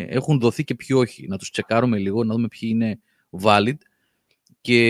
έχουν 0.00 0.40
δοθεί 0.40 0.64
και 0.64 0.74
ποιοι 0.74 0.96
όχι. 1.00 1.26
Να 1.26 1.38
τους 1.38 1.50
τσεκάρουμε 1.50 1.98
λίγο, 1.98 2.24
να 2.24 2.34
δούμε 2.34 2.48
ποιοι 2.48 2.68
είναι 2.72 3.00
valid. 3.42 3.76
Και 4.60 4.80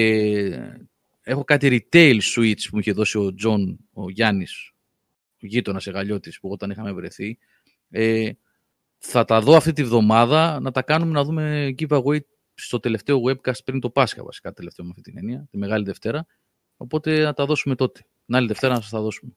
έχω 1.22 1.44
κάτι 1.44 1.86
retail 1.92 2.18
Switch 2.34 2.62
που 2.62 2.70
μου 2.72 2.78
είχε 2.78 2.92
δώσει 2.92 3.18
ο 3.18 3.34
Τζον, 3.34 3.78
ο 3.92 4.10
Γιάννης, 4.10 4.72
ο 5.42 5.46
γείτονας 5.46 5.86
Αιγαλεώτης 5.86 6.40
που 6.40 6.48
όταν 6.48 6.70
είχαμε 6.70 6.92
βρεθεί. 6.92 7.38
Ε, 7.90 8.30
θα 8.98 9.24
τα 9.24 9.40
δω 9.40 9.56
αυτή 9.56 9.72
τη 9.72 9.84
βδομάδα, 9.84 10.60
να 10.60 10.70
τα 10.70 10.82
κάνουμε 10.82 11.12
να 11.12 11.24
δούμε 11.24 11.74
giveaway 11.78 12.18
στο 12.54 12.80
τελευταίο 12.80 13.20
webcast 13.26 13.64
πριν 13.64 13.80
το 13.80 13.90
Πάσχα 13.90 14.24
βασικά, 14.24 14.52
τελευταίο 14.52 14.84
με 14.84 14.90
αυτή 14.96 15.10
την 15.10 15.18
έννοια, 15.18 15.46
τη 15.50 15.58
Μεγάλη 15.58 15.84
Δευτέρα. 15.84 16.26
Οπότε 16.76 17.22
να 17.22 17.32
τα 17.32 17.46
δώσουμε 17.46 17.74
τότε. 17.74 18.00
Την 18.26 18.34
άλλη 18.34 18.46
Δευτέρα 18.46 18.74
να 18.74 18.80
σας 18.80 18.90
τα 18.90 19.00
δώσουμε. 19.00 19.32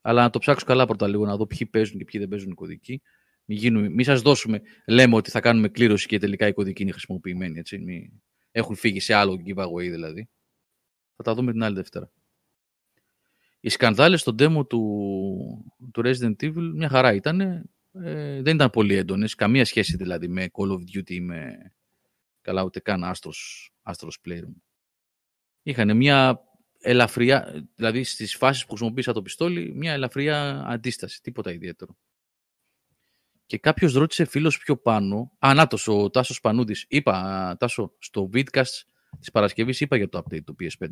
Αλλά 0.00 0.22
να 0.22 0.30
το 0.30 0.38
ψάξω 0.38 0.66
καλά 0.66 0.86
πρώτα 0.86 1.08
λίγο, 1.08 1.26
να 1.26 1.36
δω 1.36 1.46
ποιοι 1.46 1.66
παίζουν 1.66 1.98
και 1.98 2.04
ποιοι 2.04 2.20
δεν 2.20 2.28
παίζουν 2.28 2.50
οι 2.50 2.54
κωδικοί. 2.54 3.02
Μην, 3.44 3.92
μη 3.92 4.04
σας 4.04 4.22
δώσουμε, 4.22 4.62
λέμε 4.86 5.16
ότι 5.16 5.30
θα 5.30 5.40
κάνουμε 5.40 5.68
κλήρωση 5.68 6.06
και 6.06 6.18
τελικά 6.18 6.46
οι 6.46 6.52
κωδικοί 6.52 6.82
είναι 6.82 6.90
χρησιμοποιημένοι. 6.90 7.58
Έτσι. 7.58 7.78
Μη, 7.78 8.22
έχουν 8.50 8.76
φύγει 8.76 9.00
σε 9.00 9.14
άλλο 9.14 9.42
giveaway 9.46 9.90
δηλαδή. 9.90 10.28
Θα 11.16 11.22
τα 11.22 11.34
δούμε 11.34 11.52
την 11.52 11.62
άλλη 11.62 11.74
Δευτέρα. 11.74 12.12
Οι 13.60 13.68
σκανδάλες 13.68 14.20
στο 14.20 14.34
demo 14.38 14.68
του, 14.68 15.72
του 15.92 16.02
Resident 16.04 16.34
Evil 16.40 16.70
μια 16.74 16.88
χαρά 16.88 17.14
ήταν. 17.14 17.40
Ε, 17.92 18.42
δεν 18.42 18.54
ήταν 18.54 18.70
πολύ 18.70 18.94
έντονες. 18.94 19.34
Καμία 19.34 19.64
σχέση 19.64 19.96
δηλαδή 19.96 20.28
με 20.28 20.48
Call 20.52 20.70
of 20.70 20.96
Duty 20.96 21.10
ή 21.10 21.20
με. 21.20 21.72
Καλά, 22.40 22.62
ούτε 22.62 22.80
καν 22.80 23.02
Astros, 23.04 23.90
Astros 23.92 24.28
Playroom. 24.28 24.54
Είχαν 25.62 25.96
μια 25.96 26.40
ελαφριά, 26.80 27.68
δηλαδή 27.74 28.04
στις 28.04 28.36
φάσεις 28.36 28.62
που 28.62 28.68
χρησιμοποίησα 28.68 29.12
το 29.12 29.22
πιστόλι, 29.22 29.72
μια 29.74 29.92
ελαφριά 29.92 30.64
αντίσταση, 30.66 31.22
τίποτα 31.22 31.52
ιδιαίτερο. 31.52 31.96
Και 33.46 33.58
κάποιος 33.58 33.92
ρώτησε 33.92 34.24
φίλος 34.24 34.58
πιο 34.58 34.76
πάνω, 34.76 35.32
α, 35.38 35.54
νάτος, 35.54 35.88
ο 35.88 36.10
Τάσος 36.10 36.40
Πανούδης. 36.40 36.84
Είπα, 36.88 37.56
Τάσο, 37.58 37.92
στο 37.98 38.30
vidcast 38.32 38.82
της 39.18 39.30
Παρασκευής 39.32 39.80
είπα 39.80 39.96
για 39.96 40.08
το 40.08 40.22
update 40.24 40.44
του 40.44 40.56
PS5. 40.60 40.88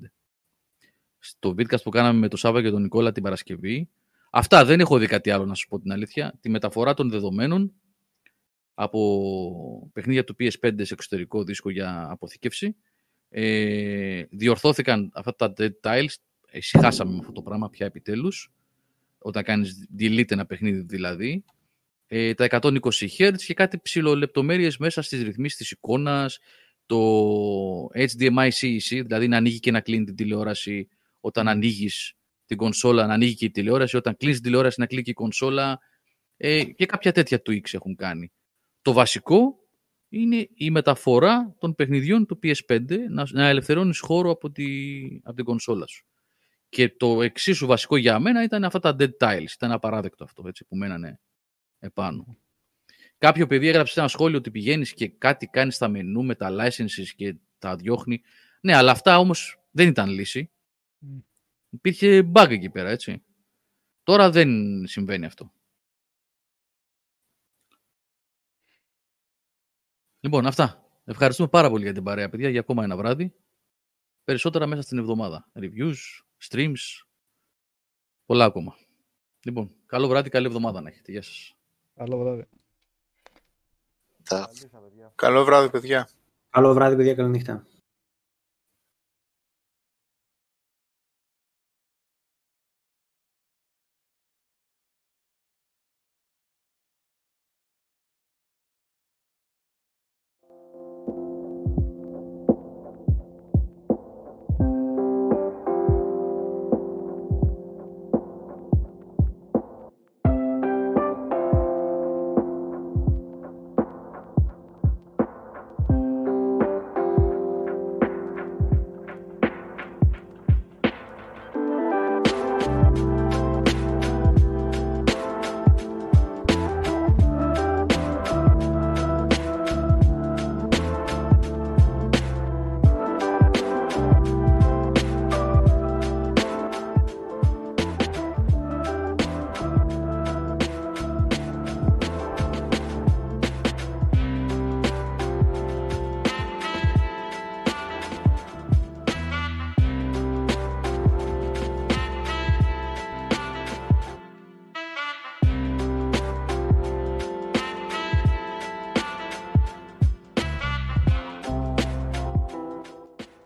Στο 1.18 1.54
vidcast 1.58 1.82
που 1.82 1.90
κάναμε 1.90 2.18
με 2.18 2.28
τον 2.28 2.38
Σάβα 2.38 2.62
και 2.62 2.70
τον 2.70 2.82
Νικόλα 2.82 3.12
την 3.12 3.22
Παρασκευή. 3.22 3.88
Αυτά 4.30 4.64
δεν 4.64 4.80
έχω 4.80 4.98
δει 4.98 5.06
κάτι 5.06 5.30
άλλο 5.30 5.44
να 5.44 5.54
σου 5.54 5.68
πω 5.68 5.80
την 5.80 5.92
αλήθεια. 5.92 6.38
Τη 6.40 6.48
μεταφορά 6.48 6.94
των 6.94 7.10
δεδομένων 7.10 7.72
από 8.74 9.90
παιχνίδια 9.92 10.24
του 10.24 10.36
PS5 10.38 10.72
σε 10.82 10.94
εξωτερικό 10.94 11.44
δίσκο 11.44 11.70
για 11.70 12.06
αποθήκευση 12.10 12.76
ε, 13.28 14.22
διορθώθηκαν 14.30 15.10
αυτά 15.14 15.34
τα 15.36 15.52
dead 15.56 15.70
tiles, 15.82 16.14
ησυχάσαμε 16.52 17.12
με 17.12 17.18
αυτό 17.18 17.32
το 17.32 17.42
πράγμα 17.42 17.70
πια 17.70 17.86
επιτέλους, 17.86 18.52
όταν 19.18 19.42
κάνεις 19.42 19.88
delete 19.98 20.30
ένα 20.30 20.46
παιχνίδι 20.46 20.80
δηλαδή, 20.80 21.44
ε, 22.06 22.34
τα 22.34 22.44
120 22.44 23.08
Hz 23.18 23.34
και 23.36 23.54
κάτι 23.54 23.80
ψηλολεπτομέρειες 23.80 24.76
μέσα 24.76 25.02
στις 25.02 25.22
ρυθμίσεις 25.22 25.58
της 25.58 25.70
εικόνας, 25.70 26.38
το 26.86 27.88
HDMI 27.94 28.48
CEC, 28.48 29.02
δηλαδή 29.04 29.28
να 29.28 29.36
ανοίγει 29.36 29.58
και 29.58 29.70
να 29.70 29.80
κλείνει 29.80 30.04
την 30.04 30.14
τηλεόραση 30.14 30.88
όταν 31.20 31.48
ανοίγεις 31.48 32.12
την 32.46 32.56
κονσόλα, 32.56 33.06
να 33.06 33.14
ανοίγει 33.14 33.34
και 33.34 33.44
η 33.44 33.50
τηλεόραση, 33.50 33.96
όταν 33.96 34.16
κλείνεις 34.16 34.36
την 34.36 34.44
τηλεόραση 34.44 34.80
να 34.80 34.86
κλείνει 34.86 35.02
και 35.02 35.10
η 35.10 35.14
κονσόλα. 35.14 35.78
Ε, 36.36 36.64
και 36.64 36.86
κάποια 36.86 37.12
τέτοια 37.12 37.42
tweaks 37.46 37.72
έχουν 37.74 37.96
κάνει. 37.96 38.32
Το 38.82 38.92
βασικό 38.92 39.67
είναι 40.08 40.48
η 40.54 40.70
μεταφορά 40.70 41.54
των 41.58 41.74
παιχνιδιών 41.74 42.26
του 42.26 42.38
PS5 42.42 42.86
να, 43.10 43.26
να 43.30 43.48
ελευθερώνεις 43.48 43.98
χώρο 43.98 44.30
από, 44.30 44.50
τη, 44.50 44.66
από 45.22 45.36
την 45.36 45.44
κονσόλα 45.44 45.86
σου. 45.86 46.06
Και 46.68 46.88
το 46.88 47.22
εξίσου 47.22 47.66
βασικό 47.66 47.96
για 47.96 48.18
μένα 48.18 48.42
ήταν 48.42 48.64
αυτά 48.64 48.78
τα 48.78 48.96
dead 48.98 49.10
tiles. 49.20 49.52
Ήταν 49.54 49.72
απαράδεκτο 49.72 50.24
αυτό 50.24 50.48
έτσι, 50.48 50.64
που 50.64 50.76
μένανε 50.76 51.20
επάνω. 51.78 52.38
Κάποιο 53.18 53.46
παιδί 53.46 53.68
έγραψε 53.68 54.00
ένα 54.00 54.08
σχόλιο 54.08 54.38
ότι 54.38 54.50
πηγαίνεις 54.50 54.92
και 54.92 55.08
κάτι 55.08 55.46
κάνεις 55.46 55.74
στα 55.74 55.88
μενού 55.88 56.24
με 56.24 56.34
τα 56.34 56.48
licenses 56.50 57.08
και 57.16 57.36
τα 57.58 57.76
διώχνει. 57.76 58.22
Ναι, 58.60 58.74
αλλά 58.74 58.90
αυτά 58.90 59.18
όμως 59.18 59.60
δεν 59.70 59.88
ήταν 59.88 60.08
λύση. 60.08 60.50
Υπήρχε 61.70 62.30
bug 62.34 62.46
εκεί 62.50 62.70
πέρα, 62.70 62.90
έτσι. 62.90 63.22
Τώρα 64.02 64.30
δεν 64.30 64.50
συμβαίνει 64.86 65.24
αυτό. 65.24 65.52
Λοιπόν, 70.20 70.46
αυτά. 70.46 70.82
Ευχαριστούμε 71.04 71.48
πάρα 71.48 71.70
πολύ 71.70 71.82
για 71.82 71.92
την 71.92 72.02
παρέα, 72.02 72.28
παιδιά, 72.28 72.48
για 72.48 72.60
ακόμα 72.60 72.84
ένα 72.84 72.96
βράδυ. 72.96 73.34
Περισσότερα 74.24 74.66
μέσα 74.66 74.82
στην 74.82 74.98
εβδομάδα. 74.98 75.48
Reviews, 75.54 75.94
streams, 76.48 77.04
πολλά 78.26 78.44
ακόμα. 78.44 78.76
Λοιπόν, 79.44 79.74
καλό 79.86 80.08
βράδυ, 80.08 80.28
καλή 80.28 80.46
εβδομάδα 80.46 80.80
να 80.80 80.88
έχετε. 80.88 81.12
Γεια 81.12 81.22
σας. 81.22 81.56
Καλό 81.94 82.18
βράδυ. 82.18 82.46
Καλό 85.14 85.44
βράδυ, 85.44 85.70
παιδιά. 85.70 86.08
Καλό 86.50 86.74
βράδυ, 86.74 86.96
παιδιά. 86.96 87.14
Καλή 87.14 87.28
νύχτα. 87.28 87.66